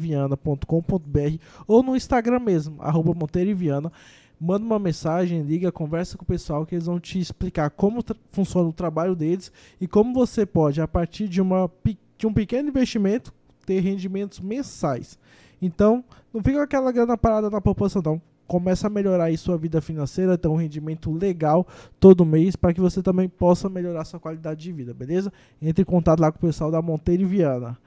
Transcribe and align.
monteiroviana.com.br 0.00 1.38
ou 1.66 1.82
no 1.82 1.96
Instagram 1.96 2.40
mesmo, 2.40 2.76
arroba 2.80 3.14
monteiroviana. 3.14 3.92
Manda 4.40 4.64
uma 4.64 4.78
mensagem, 4.78 5.42
liga, 5.42 5.70
conversa 5.70 6.16
com 6.16 6.24
o 6.24 6.26
pessoal 6.26 6.64
que 6.64 6.74
eles 6.74 6.86
vão 6.86 6.98
te 6.98 7.18
explicar 7.18 7.68
como 7.70 8.02
funciona 8.32 8.68
o 8.68 8.72
trabalho 8.72 9.14
deles 9.14 9.52
e 9.78 9.86
como 9.86 10.14
você 10.14 10.46
pode, 10.46 10.80
a 10.80 10.88
partir 10.88 11.28
de, 11.28 11.42
uma, 11.42 11.70
de 12.16 12.26
um 12.26 12.32
pequeno 12.32 12.70
investimento, 12.70 13.34
ter 13.66 13.80
rendimentos 13.80 14.40
mensais. 14.40 15.18
Então, 15.60 16.02
não 16.32 16.42
fica 16.42 16.62
aquela 16.62 16.90
grana 16.90 17.18
parada 17.18 17.50
na 17.50 17.60
poupança, 17.60 18.00
não 18.02 18.20
começa 18.50 18.88
a 18.88 18.90
melhorar 18.90 19.24
aí 19.24 19.36
sua 19.36 19.56
vida 19.56 19.80
financeira, 19.80 20.36
ter 20.36 20.48
um 20.48 20.56
rendimento 20.56 21.12
legal 21.12 21.64
todo 22.00 22.26
mês 22.26 22.56
para 22.56 22.74
que 22.74 22.80
você 22.80 23.00
também 23.00 23.28
possa 23.28 23.68
melhorar 23.68 24.04
sua 24.04 24.18
qualidade 24.18 24.60
de 24.60 24.72
vida, 24.72 24.92
beleza? 24.92 25.32
Entre 25.62 25.82
em 25.82 25.84
contato 25.84 26.18
lá 26.18 26.32
com 26.32 26.38
o 26.38 26.40
pessoal 26.40 26.68
da 26.68 26.82
Monteiro 26.82 27.22
e 27.22 27.26
Viana. 27.26 27.78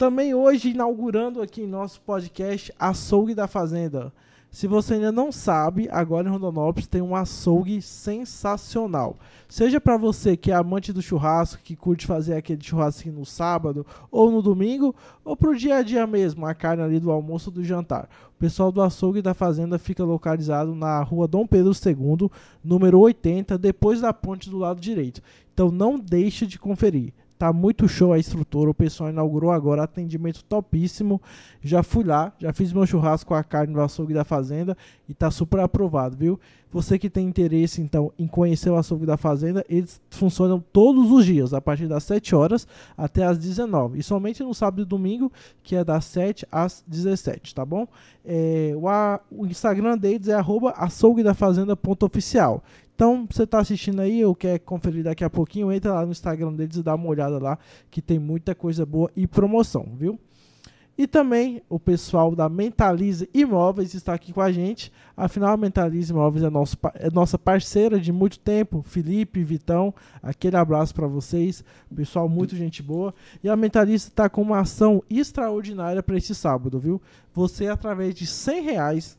Também 0.00 0.32
hoje 0.32 0.70
inaugurando 0.70 1.42
aqui 1.42 1.60
em 1.60 1.66
nosso 1.66 2.00
podcast 2.00 2.72
Açougue 2.78 3.34
da 3.34 3.46
Fazenda. 3.46 4.10
Se 4.50 4.66
você 4.66 4.94
ainda 4.94 5.12
não 5.12 5.30
sabe, 5.30 5.90
agora 5.92 6.26
em 6.26 6.32
Rondonópolis 6.32 6.86
tem 6.88 7.02
um 7.02 7.14
açougue 7.14 7.82
sensacional. 7.82 9.18
Seja 9.46 9.78
para 9.78 9.98
você 9.98 10.38
que 10.38 10.50
é 10.50 10.54
amante 10.54 10.90
do 10.90 11.02
churrasco, 11.02 11.62
que 11.62 11.76
curte 11.76 12.06
fazer 12.06 12.34
aquele 12.34 12.64
churrasco 12.64 13.10
no 13.10 13.26
sábado 13.26 13.84
ou 14.10 14.30
no 14.30 14.40
domingo, 14.40 14.94
ou 15.22 15.36
para 15.36 15.50
o 15.50 15.54
dia 15.54 15.76
a 15.76 15.82
dia 15.82 16.06
mesmo, 16.06 16.46
a 16.46 16.54
carne 16.54 16.82
ali 16.82 16.98
do 16.98 17.10
almoço 17.10 17.50
ou 17.50 17.56
do 17.56 17.62
jantar. 17.62 18.08
O 18.34 18.38
pessoal 18.38 18.72
do 18.72 18.80
açougue 18.80 19.20
da 19.20 19.34
fazenda 19.34 19.78
fica 19.78 20.02
localizado 20.02 20.74
na 20.74 21.02
rua 21.02 21.28
Dom 21.28 21.46
Pedro 21.46 21.72
II, 21.72 22.30
número 22.64 22.98
80, 23.00 23.58
depois 23.58 24.00
da 24.00 24.14
ponte 24.14 24.48
do 24.48 24.56
lado 24.56 24.80
direito. 24.80 25.20
Então 25.52 25.70
não 25.70 25.98
deixe 25.98 26.46
de 26.46 26.58
conferir. 26.58 27.12
Tá 27.40 27.54
muito 27.54 27.88
show 27.88 28.12
a 28.12 28.18
estrutura. 28.18 28.68
O 28.70 28.74
pessoal 28.74 29.08
inaugurou 29.08 29.50
agora 29.50 29.82
atendimento 29.82 30.44
topíssimo. 30.44 31.18
Já 31.62 31.82
fui 31.82 32.04
lá, 32.04 32.34
já 32.38 32.52
fiz 32.52 32.70
meu 32.70 32.84
churrasco 32.84 33.28
com 33.28 33.34
a 33.34 33.42
carne 33.42 33.72
do 33.72 33.80
açougue 33.80 34.12
da 34.12 34.24
fazenda 34.24 34.76
e 35.08 35.14
tá 35.14 35.30
super 35.30 35.60
aprovado, 35.60 36.18
viu? 36.18 36.38
Você 36.70 36.98
que 36.98 37.08
tem 37.08 37.26
interesse 37.26 37.80
então 37.80 38.12
em 38.18 38.26
conhecer 38.26 38.68
o 38.68 38.76
açougue 38.76 39.06
da 39.06 39.16
fazenda, 39.16 39.64
eles 39.70 39.98
funcionam 40.10 40.62
todos 40.70 41.10
os 41.10 41.24
dias, 41.24 41.54
a 41.54 41.62
partir 41.62 41.88
das 41.88 42.04
7 42.04 42.34
horas 42.34 42.68
até 42.94 43.24
as 43.24 43.38
19. 43.38 43.98
E 43.98 44.02
somente 44.02 44.42
no 44.42 44.52
sábado 44.52 44.82
e 44.82 44.84
domingo, 44.84 45.32
que 45.62 45.74
é 45.74 45.82
das 45.82 46.04
7 46.04 46.46
às 46.52 46.84
17, 46.86 47.54
tá 47.54 47.64
bom? 47.64 47.88
É, 48.22 48.74
o, 48.76 48.86
a, 48.86 49.18
o 49.30 49.46
Instagram 49.46 49.96
deles 49.96 50.28
é 50.28 50.38
açouguedafazenda.oficial. 50.76 52.62
Então, 53.00 53.26
você 53.30 53.44
está 53.44 53.58
assistindo 53.58 54.00
aí 54.00 54.22
ou 54.22 54.34
quer 54.34 54.58
conferir 54.58 55.02
daqui 55.02 55.24
a 55.24 55.30
pouquinho, 55.30 55.72
entra 55.72 55.94
lá 55.94 56.04
no 56.04 56.12
Instagram 56.12 56.52
deles 56.52 56.76
e 56.76 56.82
dá 56.82 56.94
uma 56.94 57.08
olhada 57.08 57.38
lá, 57.38 57.58
que 57.90 58.02
tem 58.02 58.18
muita 58.18 58.54
coisa 58.54 58.84
boa 58.84 59.10
e 59.16 59.26
promoção, 59.26 59.88
viu? 59.96 60.20
E 60.98 61.06
também 61.06 61.62
o 61.66 61.80
pessoal 61.80 62.36
da 62.36 62.46
Mentalize 62.46 63.26
Imóveis 63.32 63.94
está 63.94 64.12
aqui 64.12 64.34
com 64.34 64.42
a 64.42 64.52
gente. 64.52 64.92
Afinal, 65.16 65.54
a 65.54 65.56
Mentalize 65.56 66.12
Imóveis 66.12 66.44
é, 66.44 66.50
nosso, 66.50 66.76
é 66.92 67.10
nossa 67.10 67.38
parceira 67.38 67.98
de 67.98 68.12
muito 68.12 68.38
tempo. 68.38 68.82
Felipe, 68.82 69.42
Vitão, 69.42 69.94
aquele 70.22 70.58
abraço 70.58 70.94
para 70.94 71.06
vocês. 71.06 71.64
Pessoal, 71.96 72.28
muito 72.28 72.54
gente 72.54 72.82
boa. 72.82 73.14
E 73.42 73.48
a 73.48 73.56
Mentalize 73.56 74.08
está 74.08 74.28
com 74.28 74.42
uma 74.42 74.60
ação 74.60 75.02
extraordinária 75.08 76.02
para 76.02 76.18
esse 76.18 76.34
sábado, 76.34 76.78
viu? 76.78 77.00
Você, 77.32 77.66
através 77.66 78.14
de 78.14 78.26
100 78.26 78.62
reais, 78.62 79.18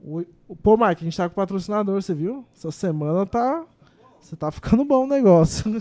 O, 0.01 0.25
pô, 0.55 0.75
Mike, 0.75 1.03
a 1.03 1.05
gente 1.05 1.15
tá 1.15 1.29
com 1.29 1.35
patrocinador, 1.35 2.01
você 2.01 2.15
viu? 2.15 2.43
Essa 2.51 2.71
semana 2.71 3.27
tá. 3.27 3.63
Você 4.19 4.35
tá 4.35 4.49
ficando 4.49 4.83
bom 4.83 5.03
o 5.03 5.07
negócio. 5.07 5.71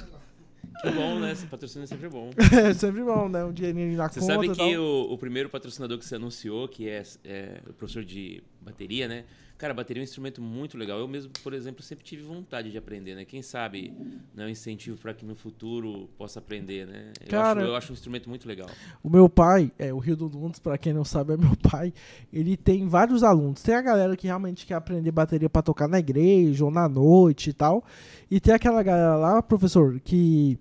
Que 0.83 0.91
bom, 0.91 1.19
né? 1.19 1.33
Esse 1.33 1.47
patrocínio 1.47 1.85
é 1.85 1.87
sempre 1.87 2.11
bom. 2.11 2.29
é 2.53 2.75
sempre 2.75 3.03
bom, 3.03 3.27
né? 3.27 3.43
Um 3.43 3.55
dinheirinho 3.55 3.97
na 3.97 4.07
você 4.07 4.21
conta. 4.21 4.35
Você 4.35 4.45
sabe 4.45 4.55
que 4.55 4.77
o, 4.77 5.13
o, 5.13 5.17
primeiro 5.17 5.49
patrocinador 5.49 5.97
que 5.99 6.05
você 6.05 6.17
anunciou, 6.17 6.69
que 6.69 6.91
é, 6.91 7.03
é 7.25 7.63
o 7.67 7.73
professor 7.73 8.05
de 8.05 8.43
bateria, 8.61 9.09
né? 9.09 9.25
Cara, 9.63 9.73
bateria 9.73 10.01
é 10.01 10.03
um 10.03 10.05
instrumento 10.05 10.43
muito 10.43 10.77
legal. 10.77 10.99
Eu 10.99 11.07
mesmo, 11.07 11.31
por 11.41 11.55
exemplo, 11.55 11.85
sempre 11.85 12.05
tive 12.05 12.25
vontade 12.25 12.69
de 12.73 12.77
aprender, 12.77 13.15
né? 13.15 13.25
Quem 13.25 13.43
sabe 13.43 13.95
né, 14.35 14.45
um 14.45 14.49
incentivo 14.49 14.99
para 14.99 15.15
que 15.15 15.25
no 15.25 15.37
futuro 15.37 16.11
possa 16.19 16.41
aprender, 16.41 16.85
né? 16.85 17.13
Eu, 17.21 17.29
Cara, 17.29 17.61
acho, 17.61 17.69
eu 17.69 17.77
acho 17.77 17.93
um 17.93 17.95
instrumento 17.95 18.29
muito 18.29 18.49
legal. 18.49 18.69
O 19.05 19.09
meu 19.09 19.29
pai, 19.29 19.71
é, 19.79 19.95
o 19.95 19.99
Rio 19.99 20.17
do 20.17 20.29
Nunes, 20.29 20.59
para 20.59 20.77
quem 20.77 20.93
não 20.93 21.05
sabe, 21.05 21.35
é 21.35 21.37
meu 21.37 21.55
pai. 21.71 21.95
Ele 22.33 22.57
tem 22.57 22.89
vários 22.89 23.23
alunos. 23.23 23.63
Tem 23.63 23.77
a 23.77 23.83
galera 23.83 24.17
que 24.17 24.27
realmente 24.27 24.67
quer 24.67 24.75
aprender 24.75 25.13
bateria 25.13 25.49
para 25.49 25.63
tocar 25.63 25.87
na 25.87 26.01
igreja 26.01 26.65
ou 26.65 26.71
na 26.73 26.89
noite 26.89 27.51
e 27.51 27.53
tal. 27.53 27.85
E 28.29 28.41
tem 28.41 28.53
aquela 28.53 28.83
galera 28.83 29.15
lá, 29.15 29.41
professor, 29.41 30.01
que 30.01 30.59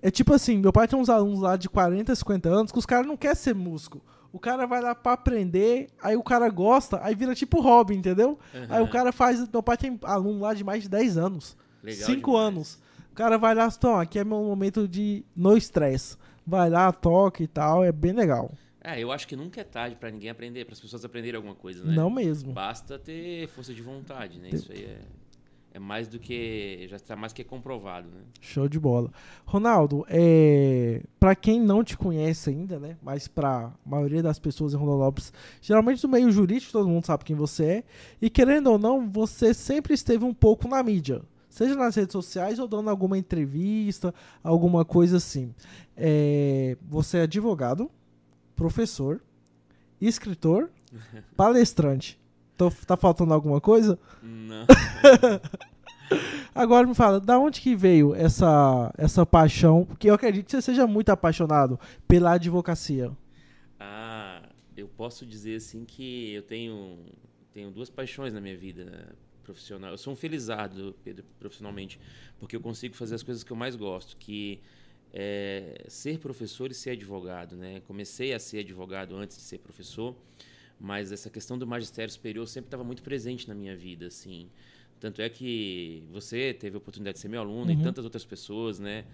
é 0.00 0.12
tipo 0.12 0.32
assim, 0.32 0.58
meu 0.58 0.72
pai 0.72 0.86
tem 0.86 0.96
uns 0.96 1.08
alunos 1.08 1.40
lá 1.40 1.56
de 1.56 1.68
40, 1.68 2.14
50 2.14 2.48
anos 2.48 2.70
que 2.70 2.78
os 2.78 2.86
caras 2.86 3.04
não 3.04 3.16
querem 3.16 3.34
ser 3.34 3.56
músico. 3.56 4.00
O 4.38 4.40
cara 4.40 4.68
vai 4.68 4.80
lá 4.80 4.94
pra 4.94 5.14
aprender, 5.14 5.88
aí 6.00 6.14
o 6.14 6.22
cara 6.22 6.48
gosta, 6.48 7.00
aí 7.02 7.12
vira 7.12 7.34
tipo 7.34 7.60
hobby, 7.60 7.96
entendeu? 7.96 8.38
Uhum. 8.54 8.66
Aí 8.68 8.80
o 8.80 8.88
cara 8.88 9.10
faz. 9.10 9.48
Meu 9.48 9.64
pai 9.64 9.76
tem 9.76 9.98
aluno 10.04 10.38
lá 10.38 10.54
de 10.54 10.62
mais 10.62 10.84
de 10.84 10.88
10 10.88 11.18
anos. 11.18 11.56
5 11.84 12.36
anos. 12.36 12.78
O 13.10 13.14
cara 13.16 13.36
vai 13.36 13.52
lá, 13.52 13.66
então, 13.66 13.98
aqui 13.98 14.16
é 14.16 14.22
meu 14.22 14.40
momento 14.44 14.86
de 14.86 15.24
no 15.34 15.56
estresse. 15.56 16.16
Vai 16.46 16.70
lá, 16.70 16.92
toca 16.92 17.42
e 17.42 17.48
tal, 17.48 17.82
é 17.82 17.90
bem 17.90 18.12
legal. 18.12 18.52
É, 18.80 19.02
eu 19.02 19.10
acho 19.10 19.26
que 19.26 19.34
nunca 19.34 19.60
é 19.60 19.64
tarde 19.64 19.96
para 19.96 20.08
ninguém 20.08 20.30
aprender, 20.30 20.64
para 20.64 20.74
as 20.74 20.80
pessoas 20.80 21.04
aprenderem 21.04 21.34
alguma 21.36 21.56
coisa, 21.56 21.84
né? 21.84 21.92
Não 21.92 22.08
mesmo. 22.08 22.52
Basta 22.52 22.96
ter 22.96 23.48
força 23.48 23.74
de 23.74 23.82
vontade, 23.82 24.38
né? 24.38 24.50
Isso 24.52 24.70
aí 24.70 24.84
é 24.84 25.00
é 25.78 25.80
mais 25.80 26.08
do 26.08 26.18
que 26.18 26.86
já 26.88 26.96
está 26.96 27.14
mais 27.14 27.32
que 27.32 27.44
comprovado, 27.44 28.08
né? 28.08 28.22
Show 28.40 28.68
de 28.68 28.78
bola. 28.80 29.10
Ronaldo, 29.46 30.04
é, 30.08 31.02
para 31.18 31.36
quem 31.36 31.60
não 31.60 31.84
te 31.84 31.96
conhece 31.96 32.50
ainda, 32.50 32.80
né, 32.80 32.96
mas 33.00 33.28
para 33.28 33.66
a 33.66 33.72
maioria 33.88 34.22
das 34.22 34.38
pessoas 34.38 34.74
em 34.74 34.76
Rondonópolis, 34.76 35.32
geralmente 35.62 36.02
no 36.02 36.10
meio 36.10 36.30
jurídico 36.32 36.72
todo 36.72 36.88
mundo 36.88 37.06
sabe 37.06 37.24
quem 37.24 37.36
você 37.36 37.64
é, 37.64 37.84
e 38.20 38.28
querendo 38.28 38.72
ou 38.72 38.78
não, 38.78 39.08
você 39.08 39.54
sempre 39.54 39.94
esteve 39.94 40.24
um 40.24 40.34
pouco 40.34 40.66
na 40.66 40.82
mídia, 40.82 41.22
seja 41.48 41.76
nas 41.76 41.94
redes 41.94 42.12
sociais 42.12 42.58
ou 42.58 42.66
dando 42.66 42.90
alguma 42.90 43.16
entrevista, 43.16 44.12
alguma 44.42 44.84
coisa 44.84 45.18
assim. 45.18 45.54
É, 45.96 46.76
você 46.82 47.18
é 47.18 47.22
advogado, 47.22 47.88
professor, 48.56 49.22
escritor, 50.00 50.70
palestrante. 51.36 52.18
Tô, 52.56 52.68
tá 52.72 52.96
faltando 52.96 53.32
alguma 53.32 53.60
coisa? 53.60 53.96
Não. 54.20 54.66
Agora 56.54 56.86
me 56.86 56.94
fala, 56.94 57.20
da 57.20 57.38
onde 57.38 57.60
que 57.60 57.76
veio 57.76 58.14
essa, 58.14 58.92
essa 58.96 59.24
paixão? 59.24 59.84
Porque 59.84 60.10
eu 60.10 60.14
acredito 60.14 60.46
que 60.46 60.52
você 60.52 60.62
seja 60.62 60.86
muito 60.86 61.10
apaixonado 61.10 61.78
pela 62.06 62.32
advocacia. 62.32 63.10
Ah, 63.78 64.42
eu 64.76 64.88
posso 64.88 65.24
dizer 65.24 65.56
assim 65.56 65.84
que 65.84 66.32
eu 66.32 66.42
tenho, 66.42 66.98
tenho 67.52 67.70
duas 67.70 67.90
paixões 67.90 68.32
na 68.32 68.40
minha 68.40 68.56
vida 68.56 69.14
profissional. 69.42 69.92
Eu 69.92 69.98
sou 69.98 70.12
um 70.12 70.16
felizardo, 70.16 70.94
Pedro, 71.02 71.24
profissionalmente, 71.38 71.98
porque 72.38 72.54
eu 72.54 72.60
consigo 72.60 72.94
fazer 72.94 73.14
as 73.14 73.22
coisas 73.22 73.42
que 73.42 73.50
eu 73.50 73.56
mais 73.56 73.76
gosto, 73.76 74.16
que 74.16 74.60
é 75.12 75.84
ser 75.88 76.18
professor 76.18 76.70
e 76.70 76.74
ser 76.74 76.90
advogado. 76.90 77.56
Né? 77.56 77.80
Comecei 77.86 78.34
a 78.34 78.38
ser 78.38 78.58
advogado 78.58 79.16
antes 79.16 79.36
de 79.36 79.42
ser 79.42 79.58
professor, 79.58 80.14
mas 80.78 81.12
essa 81.12 81.30
questão 81.30 81.58
do 81.58 81.66
magistério 81.66 82.12
superior 82.12 82.46
sempre 82.46 82.68
estava 82.68 82.84
muito 82.84 83.02
presente 83.02 83.48
na 83.48 83.54
minha 83.54 83.76
vida, 83.76 84.06
assim. 84.06 84.48
Tanto 85.00 85.22
é 85.22 85.28
que 85.28 86.02
você 86.10 86.52
teve 86.52 86.76
a 86.76 86.78
oportunidade 86.78 87.16
de 87.16 87.20
ser 87.20 87.28
meu 87.28 87.40
aluno 87.40 87.72
uhum. 87.72 87.80
e 87.80 87.82
tantas 87.82 88.04
outras 88.04 88.24
pessoas, 88.24 88.78
né? 88.78 89.04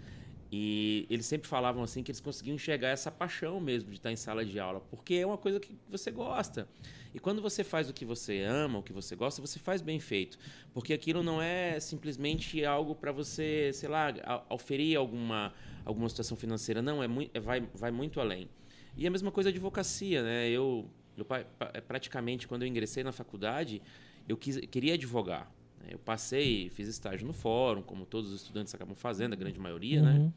E 0.50 1.06
eles 1.10 1.26
sempre 1.26 1.48
falavam 1.48 1.82
assim 1.82 2.02
que 2.02 2.12
eles 2.12 2.20
conseguiam 2.20 2.54
enxergar 2.54 2.88
essa 2.88 3.10
paixão 3.10 3.58
mesmo 3.60 3.90
de 3.90 3.96
estar 3.96 4.12
em 4.12 4.16
sala 4.16 4.44
de 4.44 4.58
aula, 4.60 4.80
porque 4.80 5.14
é 5.14 5.26
uma 5.26 5.36
coisa 5.36 5.58
que 5.58 5.76
você 5.88 6.10
gosta. 6.10 6.68
E 7.12 7.18
quando 7.18 7.42
você 7.42 7.64
faz 7.64 7.90
o 7.90 7.92
que 7.92 8.04
você 8.04 8.42
ama, 8.42 8.78
o 8.78 8.82
que 8.82 8.92
você 8.92 9.16
gosta, 9.16 9.40
você 9.40 9.58
faz 9.58 9.82
bem 9.82 9.98
feito, 9.98 10.38
porque 10.72 10.92
aquilo 10.92 11.22
não 11.22 11.42
é 11.42 11.80
simplesmente 11.80 12.64
algo 12.64 12.94
para 12.94 13.10
você, 13.10 13.72
sei 13.72 13.88
lá, 13.88 14.12
oferir 14.48 14.96
alguma 14.96 15.52
alguma 15.84 16.08
situação 16.08 16.36
financeira, 16.36 16.80
não, 16.80 17.02
é, 17.02 17.08
muito, 17.08 17.30
é 17.36 17.40
vai 17.40 17.60
vai 17.74 17.90
muito 17.90 18.20
além. 18.20 18.48
E 18.96 19.06
a 19.06 19.10
mesma 19.10 19.32
coisa 19.32 19.48
a 19.48 19.52
advocacia, 19.52 20.22
né? 20.22 20.48
Eu 20.48 20.88
eu, 21.16 21.26
é, 21.72 21.80
praticamente, 21.80 22.46
quando 22.48 22.62
eu 22.62 22.68
ingressei 22.68 23.04
na 23.04 23.12
faculdade, 23.12 23.80
eu 24.28 24.36
quis, 24.36 24.58
queria 24.70 24.94
advogar. 24.94 25.50
Eu 25.88 25.98
passei, 25.98 26.70
fiz 26.70 26.88
estágio 26.88 27.26
no 27.26 27.32
fórum, 27.32 27.82
como 27.82 28.04
todos 28.04 28.32
os 28.32 28.42
estudantes 28.42 28.74
acabam 28.74 28.94
fazendo, 28.94 29.32
a 29.32 29.36
grande 29.36 29.58
maioria, 29.58 30.02
né? 30.02 30.12
uhum. 30.12 30.24
né? 30.24 30.32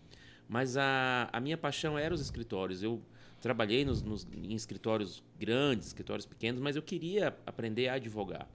Mas 0.47 0.77
a, 0.77 1.29
a 1.31 1.39
minha 1.39 1.57
paixão 1.57 1.97
era 1.97 2.13
os 2.13 2.21
escritórios. 2.21 2.81
Eu 2.81 3.01
trabalhei 3.41 3.83
nos, 3.83 4.01
nos, 4.01 4.25
em 4.33 4.53
escritórios 4.53 5.23
grandes, 5.37 5.87
escritórios 5.87 6.25
pequenos, 6.25 6.61
mas 6.61 6.75
eu 6.75 6.81
queria 6.81 7.35
aprender 7.45 7.89
a 7.89 7.93
advogar. 7.93 8.47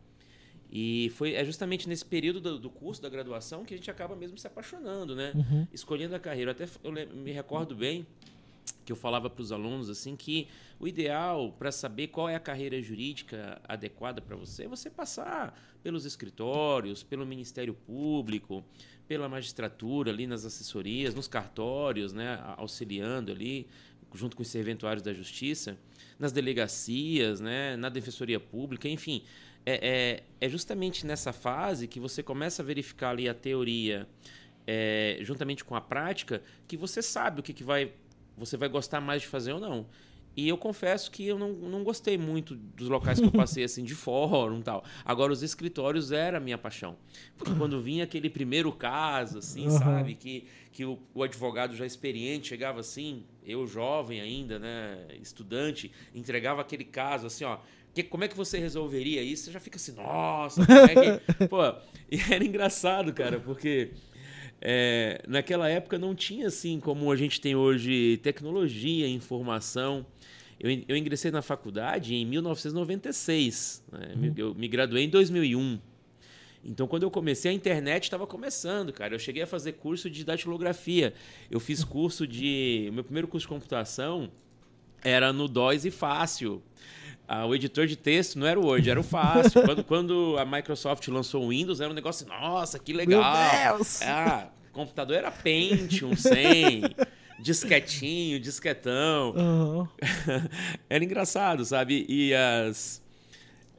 E 0.71 1.11
foi 1.11 1.35
é 1.35 1.45
justamente 1.45 1.87
nesse 1.87 2.05
período 2.05 2.41
do, 2.41 2.59
do, 2.59 2.71
curso 2.71 3.03
da 3.03 3.11
graduação 3.11 3.63
que 3.63 3.75
a 3.75 3.77
gente 3.77 3.91
acaba 3.91 4.17
mesmo 4.17 4.39
se 4.39 4.47
apaixonando, 4.47 5.15
né? 5.15 5.33
Uhum. 5.35 5.67
Escolhendo 5.71 6.15
a 6.17 6.19
carreira. 6.19 6.53
Até 6.53 6.67
eu 6.83 6.91
me 6.91 7.31
recordo 7.31 7.77
bem 7.77 8.07
que 8.85 8.93
eu 8.93 8.97
falava 8.97 9.31
para 9.31 9.43
os 9.43 9.53
alunos 9.53 9.89
assim 9.89 10.17
que 10.17 10.49
o 10.79 10.89
ideal 10.89 11.53
para 11.59 11.71
saber 11.71 12.09
qual 12.09 12.29
é 12.29 12.35
a 12.35 12.41
carreira 12.41 12.81
jurídica 12.83 13.61
adequada 13.69 14.21
para 14.21 14.37
você 14.37 14.65
é 14.65 14.69
você 14.69 14.91
passar 14.91 15.59
pelos 15.83 16.05
escritórios, 16.05 17.03
pelo 17.03 17.27
Ministério 17.27 17.75
Público, 17.75 18.65
pela 19.07 19.29
magistratura 19.29 20.11
ali 20.11 20.27
nas 20.27 20.45
assessorias, 20.45 21.15
nos 21.15 21.29
cartórios, 21.29 22.13
né, 22.13 22.41
auxiliando 22.57 23.33
ali 23.33 23.67
junto 24.15 24.37
com 24.37 24.43
os 24.43 24.49
serventuários 24.49 25.03
da 25.03 25.13
Justiça, 25.13 25.77
nas 26.19 26.33
delegacias, 26.33 27.41
né, 27.41 27.77
na 27.77 27.89
Defensoria 27.89 28.39
Pública, 28.39 28.89
enfim, 28.89 29.23
é, 29.65 30.23
é, 30.41 30.47
é, 30.47 30.49
justamente 30.49 31.07
nessa 31.07 31.33
fase 31.33 31.87
que 31.87 32.01
você 32.01 32.23
começa 32.23 32.63
a 32.63 32.65
verificar 32.65 33.11
ali 33.11 33.29
a 33.29 33.35
teoria 33.35 34.09
é, 34.67 35.19
juntamente 35.21 35.65
com 35.65 35.75
a 35.75 35.81
prática 35.81 36.43
que 36.67 36.77
você 36.77 37.01
sabe 37.01 37.41
o 37.41 37.43
que, 37.43 37.53
que 37.53 37.65
vai 37.65 37.93
você 38.37 38.57
vai 38.57 38.69
gostar 38.69 39.01
mais 39.01 39.23
de 39.23 39.29
fazer 39.29 39.53
ou 39.53 39.61
não. 39.61 39.87
E 40.35 40.49
eu 40.49 40.57
confesso 40.57 41.11
que 41.11 41.27
eu 41.27 41.39
não, 41.39 41.53
não 41.53 41.85
gostei 41.85 42.17
muito 42.17 42.55
dos 42.55 42.89
locais 42.89 43.21
que 43.21 43.27
eu 43.27 43.31
passei, 43.31 43.65
assim, 43.65 43.85
de 43.85 43.95
fórum 43.95 44.61
e 44.61 44.63
tal. 44.63 44.83
Agora, 45.05 45.31
os 45.31 45.43
escritórios 45.43 46.11
era 46.11 46.39
a 46.39 46.41
minha 46.41 46.57
paixão. 46.57 46.97
Porque 47.37 47.55
quando 47.55 47.83
vinha 47.83 48.05
aquele 48.05 48.31
primeiro 48.31 48.73
caso, 48.73 49.39
assim, 49.39 49.67
uhum. 49.67 49.79
sabe? 49.79 50.15
Que, 50.15 50.47
que 50.73 50.87
o, 50.87 50.99
o, 51.13 51.23
advogado 51.23 51.77
já 51.77 51.85
experiente 51.85 52.49
chegava 52.49 52.81
assim, 52.81 53.25
eu 53.45 53.67
jovem 53.67 54.23
ainda, 54.23 54.59
né? 54.59 55.07
Estudante, 55.21 55.93
entregava 56.15 56.63
aquele 56.63 56.85
caso, 56.85 57.27
assim, 57.27 57.45
ó 57.45 57.59
que, 57.95 58.03
como 58.03 58.25
é 58.25 58.29
que 58.29 58.37
você 58.37 58.59
resolveria 58.59 59.23
isso? 59.23 59.45
Você 59.45 59.53
já 59.53 59.61
fica 59.61 59.77
assim, 59.77 59.93
nossa, 59.93 60.65
como 60.65 60.79
é 60.79 61.19
que... 61.19 61.49
Pô, 61.49 61.63
e 62.11 62.19
era 62.33 62.45
engraçado, 62.45 63.13
cara, 63.13 63.39
porque 63.39 63.91
é, 64.65 65.21
naquela 65.27 65.69
época 65.69 65.99
não 65.99 66.15
tinha 66.15 66.47
assim 66.47 66.79
como 66.79 67.11
a 67.11 67.17
gente 67.17 67.41
tem 67.41 67.57
hoje 67.57 68.19
tecnologia, 68.23 69.09
informação. 69.09 70.07
Eu, 70.59 70.71
eu 70.87 70.97
ingressei 70.97 71.33
na 71.33 71.43
faculdade 71.43 72.15
em 72.15 72.25
1996, 72.25 73.83
né? 73.91 74.13
uhum. 74.15 74.35
eu 74.37 74.55
me 74.55 74.69
graduei 74.69 75.05
em 75.05 75.09
2001. 75.09 75.81
Então, 76.65 76.87
quando 76.87 77.03
eu 77.03 77.11
comecei, 77.11 77.51
a 77.51 77.55
internet 77.55 78.05
estava 78.05 78.25
começando, 78.25 78.93
cara. 78.93 79.17
Eu 79.17 79.19
cheguei 79.19 79.43
a 79.43 79.49
fazer 79.49 79.73
curso 79.73 80.09
de 80.09 80.25
datilografia. 80.25 81.13
Eu 81.51 81.59
fiz 81.59 81.83
curso 81.83 82.25
de. 82.25 82.87
O 82.89 82.93
meu 82.93 83.03
primeiro 83.03 83.27
curso 83.27 83.45
de 83.45 83.49
computação 83.49 84.31
era 85.03 85.33
no 85.33 85.49
DOS 85.49 85.85
e 85.85 85.91
Fácil 85.91 86.63
ah, 87.35 87.47
o 87.47 87.55
editor 87.55 87.87
de 87.87 87.97
texto 87.97 88.39
não 88.39 88.47
era 88.47 88.61
o 88.61 88.67
Word, 88.67 88.91
era 88.91 89.01
o 89.01 89.03
fácil. 89.03 89.63
quando, 89.65 89.85
quando 89.85 90.37
a 90.39 90.45
Microsoft 90.45 91.09
lançou 91.09 91.45
o 91.45 91.49
Windows, 91.49 91.81
era 91.81 91.91
um 91.91 91.95
negócio, 91.95 92.29
nossa, 92.29 92.79
que 92.79 92.93
legal. 92.93 93.23
Meu 93.23 93.79
Deus! 93.79 94.03
Ah, 94.03 94.49
computador 94.71 95.17
era 95.17 95.31
Pentium 95.31 96.15
100, 96.15 96.83
disquetinho, 97.41 98.39
disquetão. 98.39 99.31
Uhum. 99.31 99.89
era 100.91 101.03
engraçado, 101.03 101.65
sabe? 101.65 102.05
E 102.07 102.35
as... 102.35 103.03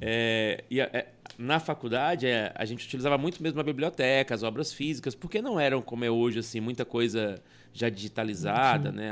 É, 0.01 0.63
e 0.67 0.81
a, 0.81 0.85
é, 0.85 1.09
na 1.37 1.59
faculdade, 1.59 2.25
é, 2.25 2.51
a 2.55 2.65
gente 2.65 2.87
utilizava 2.87 3.19
muito 3.19 3.43
mesmo 3.43 3.59
a 3.59 3.63
biblioteca, 3.63 4.33
as 4.33 4.41
obras 4.41 4.73
físicas, 4.73 5.13
porque 5.13 5.43
não 5.43 5.59
eram 5.59 5.79
como 5.79 6.03
é 6.03 6.09
hoje, 6.09 6.39
assim, 6.39 6.59
muita 6.59 6.85
coisa 6.85 7.39
já 7.71 7.87
digitalizada, 7.87 8.91
né? 8.91 9.11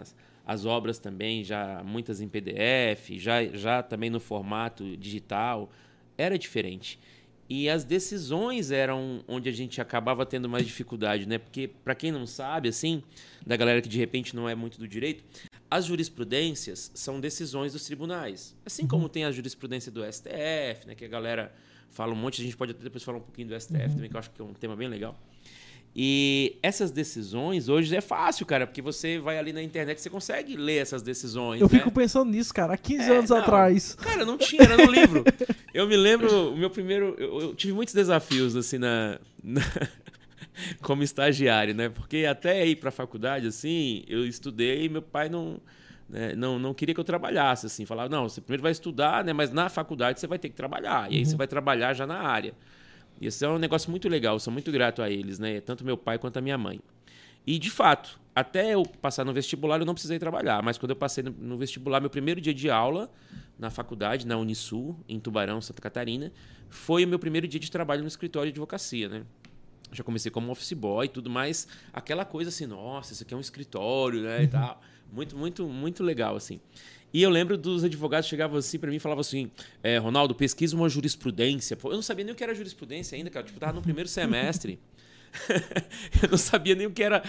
As, 0.00 0.16
as 0.48 0.64
obras 0.64 0.98
também 0.98 1.44
já 1.44 1.82
muitas 1.84 2.22
em 2.22 2.26
PDF, 2.26 3.10
já, 3.18 3.44
já 3.44 3.82
também 3.82 4.08
no 4.08 4.18
formato 4.18 4.96
digital, 4.96 5.70
era 6.16 6.38
diferente. 6.38 6.98
E 7.50 7.68
as 7.68 7.84
decisões 7.84 8.70
eram 8.70 9.22
onde 9.28 9.46
a 9.50 9.52
gente 9.52 9.78
acabava 9.78 10.24
tendo 10.24 10.48
mais 10.48 10.64
dificuldade, 10.64 11.28
né? 11.28 11.36
Porque 11.36 11.68
para 11.68 11.94
quem 11.94 12.10
não 12.10 12.26
sabe, 12.26 12.70
assim, 12.70 13.02
da 13.46 13.56
galera 13.56 13.82
que 13.82 13.90
de 13.90 13.98
repente 13.98 14.34
não 14.34 14.48
é 14.48 14.54
muito 14.54 14.78
do 14.78 14.88
direito, 14.88 15.22
as 15.70 15.84
jurisprudências 15.84 16.90
são 16.94 17.20
decisões 17.20 17.74
dos 17.74 17.84
tribunais. 17.84 18.56
Assim 18.64 18.86
como 18.86 19.02
uhum. 19.02 19.08
tem 19.10 19.24
a 19.26 19.30
jurisprudência 19.30 19.92
do 19.92 20.02
STF, 20.02 20.86
né, 20.86 20.94
que 20.96 21.04
a 21.04 21.08
galera 21.08 21.54
fala 21.90 22.14
um 22.14 22.16
monte, 22.16 22.40
a 22.40 22.44
gente 22.44 22.56
pode 22.56 22.72
até 22.72 22.82
depois 22.82 23.04
falar 23.04 23.18
um 23.18 23.22
pouquinho 23.22 23.48
do 23.48 23.60
STF 23.60 23.82
uhum. 23.82 23.94
também, 23.94 24.08
que 24.08 24.16
eu 24.16 24.18
acho 24.18 24.30
que 24.30 24.40
é 24.40 24.44
um 24.44 24.54
tema 24.54 24.74
bem 24.74 24.88
legal. 24.88 25.14
E 26.00 26.56
essas 26.62 26.92
decisões 26.92 27.68
hoje 27.68 27.96
é 27.96 28.00
fácil, 28.00 28.46
cara, 28.46 28.68
porque 28.68 28.80
você 28.80 29.18
vai 29.18 29.36
ali 29.36 29.52
na 29.52 29.60
internet 29.60 29.98
e 29.98 30.00
você 30.00 30.08
consegue 30.08 30.56
ler 30.56 30.76
essas 30.76 31.02
decisões. 31.02 31.60
Eu 31.60 31.68
né? 31.68 31.76
fico 31.76 31.90
pensando 31.90 32.30
nisso, 32.30 32.54
cara, 32.54 32.74
há 32.74 32.76
15 32.76 33.02
é, 33.02 33.16
anos 33.16 33.30
não, 33.30 33.38
atrás. 33.38 33.96
Cara, 33.96 34.24
não 34.24 34.38
tinha, 34.38 34.62
era 34.62 34.76
no 34.76 34.88
livro. 34.88 35.24
Eu 35.74 35.88
me 35.88 35.96
lembro, 35.96 36.52
o 36.52 36.56
meu 36.56 36.70
primeiro. 36.70 37.16
Eu, 37.18 37.40
eu 37.40 37.54
tive 37.54 37.72
muitos 37.72 37.92
desafios, 37.92 38.54
assim, 38.54 38.78
na, 38.78 39.18
na 39.42 39.60
como 40.80 41.02
estagiário, 41.02 41.74
né? 41.74 41.88
Porque 41.88 42.26
até 42.30 42.64
ir 42.64 42.76
para 42.76 42.90
a 42.90 42.92
faculdade, 42.92 43.48
assim, 43.48 44.04
eu 44.06 44.24
estudei 44.24 44.84
e 44.84 44.88
meu 44.88 45.02
pai 45.02 45.28
não. 45.28 45.60
Né, 46.08 46.32
não, 46.36 46.60
não 46.60 46.72
queria 46.72 46.94
que 46.94 47.00
eu 47.00 47.04
trabalhasse 47.04 47.66
assim, 47.66 47.84
falava, 47.84 48.08
não, 48.08 48.26
você 48.28 48.40
primeiro 48.40 48.62
vai 48.62 48.72
estudar, 48.72 49.22
né, 49.22 49.34
mas 49.34 49.50
na 49.50 49.68
faculdade 49.68 50.18
você 50.18 50.26
vai 50.26 50.38
ter 50.38 50.48
que 50.48 50.54
trabalhar, 50.54 51.12
e 51.12 51.16
aí 51.16 51.18
uhum. 51.18 51.24
você 51.26 51.36
vai 51.36 51.46
trabalhar 51.46 51.92
já 51.92 52.06
na 52.06 52.16
área. 52.16 52.54
E 53.20 53.26
isso 53.26 53.44
é 53.44 53.48
um 53.48 53.58
negócio 53.58 53.90
muito 53.90 54.08
legal, 54.08 54.36
eu 54.36 54.40
sou 54.40 54.52
muito 54.52 54.70
grato 54.70 55.02
a 55.02 55.10
eles, 55.10 55.38
né? 55.38 55.60
Tanto 55.60 55.84
meu 55.84 55.96
pai 55.96 56.18
quanto 56.18 56.36
a 56.36 56.40
minha 56.40 56.56
mãe. 56.56 56.80
E, 57.46 57.58
de 57.58 57.70
fato, 57.70 58.20
até 58.34 58.74
eu 58.74 58.82
passar 58.84 59.24
no 59.24 59.32
vestibular, 59.32 59.80
eu 59.80 59.86
não 59.86 59.94
precisei 59.94 60.18
trabalhar. 60.18 60.62
Mas 60.62 60.78
quando 60.78 60.90
eu 60.90 60.96
passei 60.96 61.24
no 61.24 61.56
vestibular, 61.56 62.00
meu 62.00 62.10
primeiro 62.10 62.40
dia 62.40 62.54
de 62.54 62.70
aula 62.70 63.10
na 63.58 63.70
faculdade, 63.70 64.26
na 64.26 64.36
Unisul, 64.36 64.96
em 65.08 65.18
Tubarão, 65.18 65.60
Santa 65.60 65.82
Catarina, 65.82 66.30
foi 66.68 67.04
o 67.04 67.08
meu 67.08 67.18
primeiro 67.18 67.48
dia 67.48 67.58
de 67.58 67.70
trabalho 67.70 68.02
no 68.02 68.08
escritório 68.08 68.52
de 68.52 68.54
advocacia, 68.54 69.08
né? 69.08 69.22
Já 69.90 70.04
comecei 70.04 70.30
como 70.30 70.52
office 70.52 70.74
boy 70.74 71.06
e 71.06 71.08
tudo 71.08 71.30
mais. 71.30 71.66
Aquela 71.92 72.24
coisa 72.24 72.50
assim, 72.50 72.66
nossa, 72.66 73.12
isso 73.12 73.22
aqui 73.22 73.34
é 73.34 73.36
um 73.36 73.40
escritório, 73.40 74.20
né? 74.22 74.42
E 74.42 74.44
uhum. 74.44 74.50
tal. 74.50 74.82
Muito, 75.10 75.36
muito, 75.36 75.66
muito 75.66 76.04
legal, 76.04 76.36
assim. 76.36 76.60
E 77.12 77.22
eu 77.22 77.30
lembro 77.30 77.56
dos 77.56 77.84
advogados 77.84 78.28
chegavam 78.28 78.58
assim 78.58 78.78
para 78.78 78.90
mim 78.90 78.96
e 78.96 79.00
falavam 79.00 79.20
assim: 79.20 79.50
é, 79.82 79.98
Ronaldo, 79.98 80.34
pesquisa 80.34 80.76
uma 80.76 80.88
jurisprudência. 80.88 81.76
Pô, 81.76 81.90
eu 81.90 81.94
não 81.94 82.02
sabia 82.02 82.24
nem 82.24 82.32
o 82.32 82.36
que 82.36 82.44
era 82.44 82.54
jurisprudência 82.54 83.16
ainda, 83.16 83.30
cara. 83.30 83.46
Tipo, 83.46 83.58
tava 83.58 83.72
no 83.72 83.82
primeiro 83.82 84.08
semestre. 84.08 84.78
eu 86.22 86.28
não 86.30 86.38
sabia 86.38 86.74
nem 86.74 86.86
o 86.86 86.90
que 86.90 87.02
era. 87.02 87.22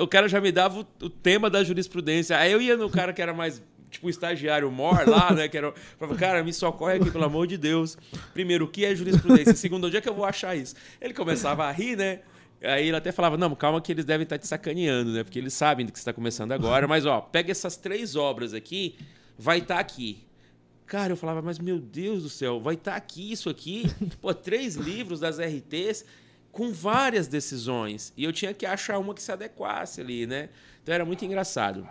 O 0.00 0.06
cara 0.06 0.28
já 0.28 0.40
me 0.40 0.52
dava 0.52 0.80
o, 0.80 1.06
o, 1.06 1.10
tema 1.10 1.50
da 1.50 1.62
jurisprudência. 1.62 2.38
Aí 2.38 2.52
eu 2.52 2.60
ia 2.60 2.76
no 2.76 2.88
cara 2.88 3.12
que 3.12 3.20
era 3.20 3.34
mais. 3.34 3.62
Tipo, 3.90 4.08
o 4.08 4.10
estagiário 4.10 4.70
mor 4.70 5.06
lá, 5.06 5.32
né? 5.32 5.48
Que 5.48 5.58
era. 5.58 5.72
Falava, 5.98 6.18
cara, 6.18 6.42
me 6.42 6.52
socorre 6.52 6.94
aqui, 6.94 7.10
pelo 7.10 7.24
amor 7.24 7.46
de 7.46 7.58
Deus. 7.58 7.96
Primeiro, 8.32 8.64
o 8.64 8.68
que 8.68 8.84
é 8.84 8.94
jurisprudência? 8.94 9.54
Segundo, 9.54 9.86
onde 9.86 9.96
é 9.96 10.00
que 10.00 10.08
eu 10.08 10.14
vou 10.14 10.24
achar 10.24 10.56
isso? 10.56 10.74
Ele 11.00 11.12
começava 11.12 11.64
a 11.64 11.70
rir, 11.70 11.96
né? 11.96 12.20
Aí 12.62 12.88
ele 12.88 12.96
até 12.96 13.12
falava, 13.12 13.36
não, 13.36 13.54
calma 13.54 13.80
que 13.82 13.92
eles 13.92 14.04
devem 14.04 14.24
estar 14.24 14.38
te 14.38 14.46
sacaneando, 14.46 15.12
né? 15.12 15.22
Porque 15.22 15.38
eles 15.38 15.52
sabem 15.52 15.84
do 15.84 15.92
que 15.92 15.98
você 15.98 16.02
está 16.02 16.12
começando 16.12 16.52
agora. 16.52 16.88
Mas, 16.88 17.04
ó, 17.04 17.20
pega 17.20 17.52
essas 17.52 17.76
três 17.76 18.16
obras 18.16 18.54
aqui 18.54 18.96
vai 19.38 19.58
estar 19.58 19.76
tá 19.76 19.80
aqui. 19.80 20.24
Cara, 20.86 21.12
eu 21.12 21.16
falava, 21.16 21.42
mas 21.42 21.58
meu 21.58 21.78
Deus 21.78 22.22
do 22.22 22.28
céu, 22.28 22.60
vai 22.60 22.74
estar 22.74 22.92
tá 22.92 22.96
aqui 22.96 23.32
isso 23.32 23.50
aqui? 23.50 23.84
Pô, 24.20 24.32
três 24.32 24.76
livros 24.76 25.20
das 25.20 25.38
RTs 25.38 26.04
com 26.52 26.72
várias 26.72 27.28
decisões. 27.28 28.12
E 28.16 28.24
eu 28.24 28.32
tinha 28.32 28.54
que 28.54 28.64
achar 28.64 28.98
uma 28.98 29.12
que 29.12 29.22
se 29.22 29.30
adequasse 29.30 30.00
ali, 30.00 30.26
né? 30.26 30.48
Então 30.82 30.94
era 30.94 31.04
muito 31.04 31.24
engraçado. 31.24 31.86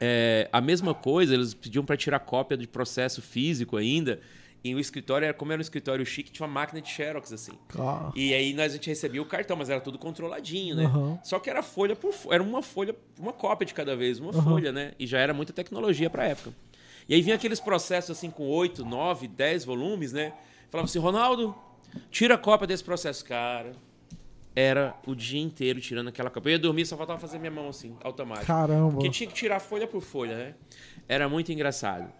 É, 0.00 0.48
a 0.52 0.60
mesma 0.60 0.94
coisa, 0.94 1.34
eles 1.34 1.54
pediam 1.54 1.84
para 1.84 1.96
tirar 1.96 2.18
cópia 2.20 2.56
de 2.56 2.66
processo 2.66 3.22
físico 3.22 3.76
ainda. 3.76 4.20
E 4.62 4.74
o 4.74 4.80
escritório, 4.80 5.24
era, 5.24 5.34
como 5.34 5.52
era 5.52 5.60
um 5.60 5.62
escritório 5.62 6.04
chique, 6.04 6.32
tinha 6.32 6.46
uma 6.46 6.52
máquina 6.52 6.80
de 6.80 6.88
Xerox, 6.88 7.32
assim. 7.32 7.52
Ah. 7.78 8.10
E 8.14 8.34
aí 8.34 8.52
nós, 8.52 8.72
a 8.72 8.76
gente 8.76 8.88
recebia 8.88 9.22
o 9.22 9.24
cartão, 9.24 9.56
mas 9.56 9.70
era 9.70 9.80
tudo 9.80 9.98
controladinho, 9.98 10.74
né? 10.74 10.86
Uhum. 10.86 11.18
Só 11.22 11.38
que 11.38 11.48
era 11.48 11.62
folha 11.62 11.94
por 11.94 12.12
Era 12.30 12.42
uma 12.42 12.62
folha, 12.62 12.94
uma 13.18 13.32
cópia 13.32 13.64
de 13.64 13.72
cada 13.72 13.96
vez, 13.96 14.18
uma 14.18 14.34
uhum. 14.34 14.42
folha, 14.42 14.72
né? 14.72 14.92
E 14.98 15.06
já 15.06 15.18
era 15.18 15.32
muita 15.32 15.52
tecnologia 15.52 16.10
pra 16.10 16.26
época. 16.26 16.52
E 17.08 17.14
aí 17.14 17.22
vinha 17.22 17.36
aqueles 17.36 17.60
processos 17.60 18.16
assim 18.16 18.30
com 18.30 18.48
8, 18.48 18.84
9, 18.84 19.28
10 19.28 19.64
volumes, 19.64 20.12
né? 20.12 20.32
Falava 20.70 20.86
assim, 20.86 20.98
Ronaldo, 20.98 21.54
tira 22.10 22.34
a 22.34 22.38
cópia 22.38 22.66
desse 22.66 22.84
processo. 22.84 23.24
Cara, 23.24 23.72
era 24.54 24.94
o 25.06 25.14
dia 25.14 25.40
inteiro 25.40 25.80
tirando 25.80 26.08
aquela 26.08 26.30
cópia. 26.30 26.50
Eu 26.50 26.52
ia 26.54 26.58
dormir, 26.58 26.84
só 26.84 26.96
faltava 26.96 27.18
fazer 27.20 27.38
minha 27.38 27.50
mão 27.50 27.68
assim, 27.68 27.96
automático. 28.02 28.46
Caramba. 28.46 28.90
Porque 28.90 29.08
tinha 29.08 29.28
que 29.28 29.34
tirar 29.34 29.60
folha 29.60 29.86
por 29.86 30.02
folha, 30.02 30.36
né? 30.36 30.54
Era 31.08 31.28
muito 31.28 31.52
engraçado. 31.52 32.12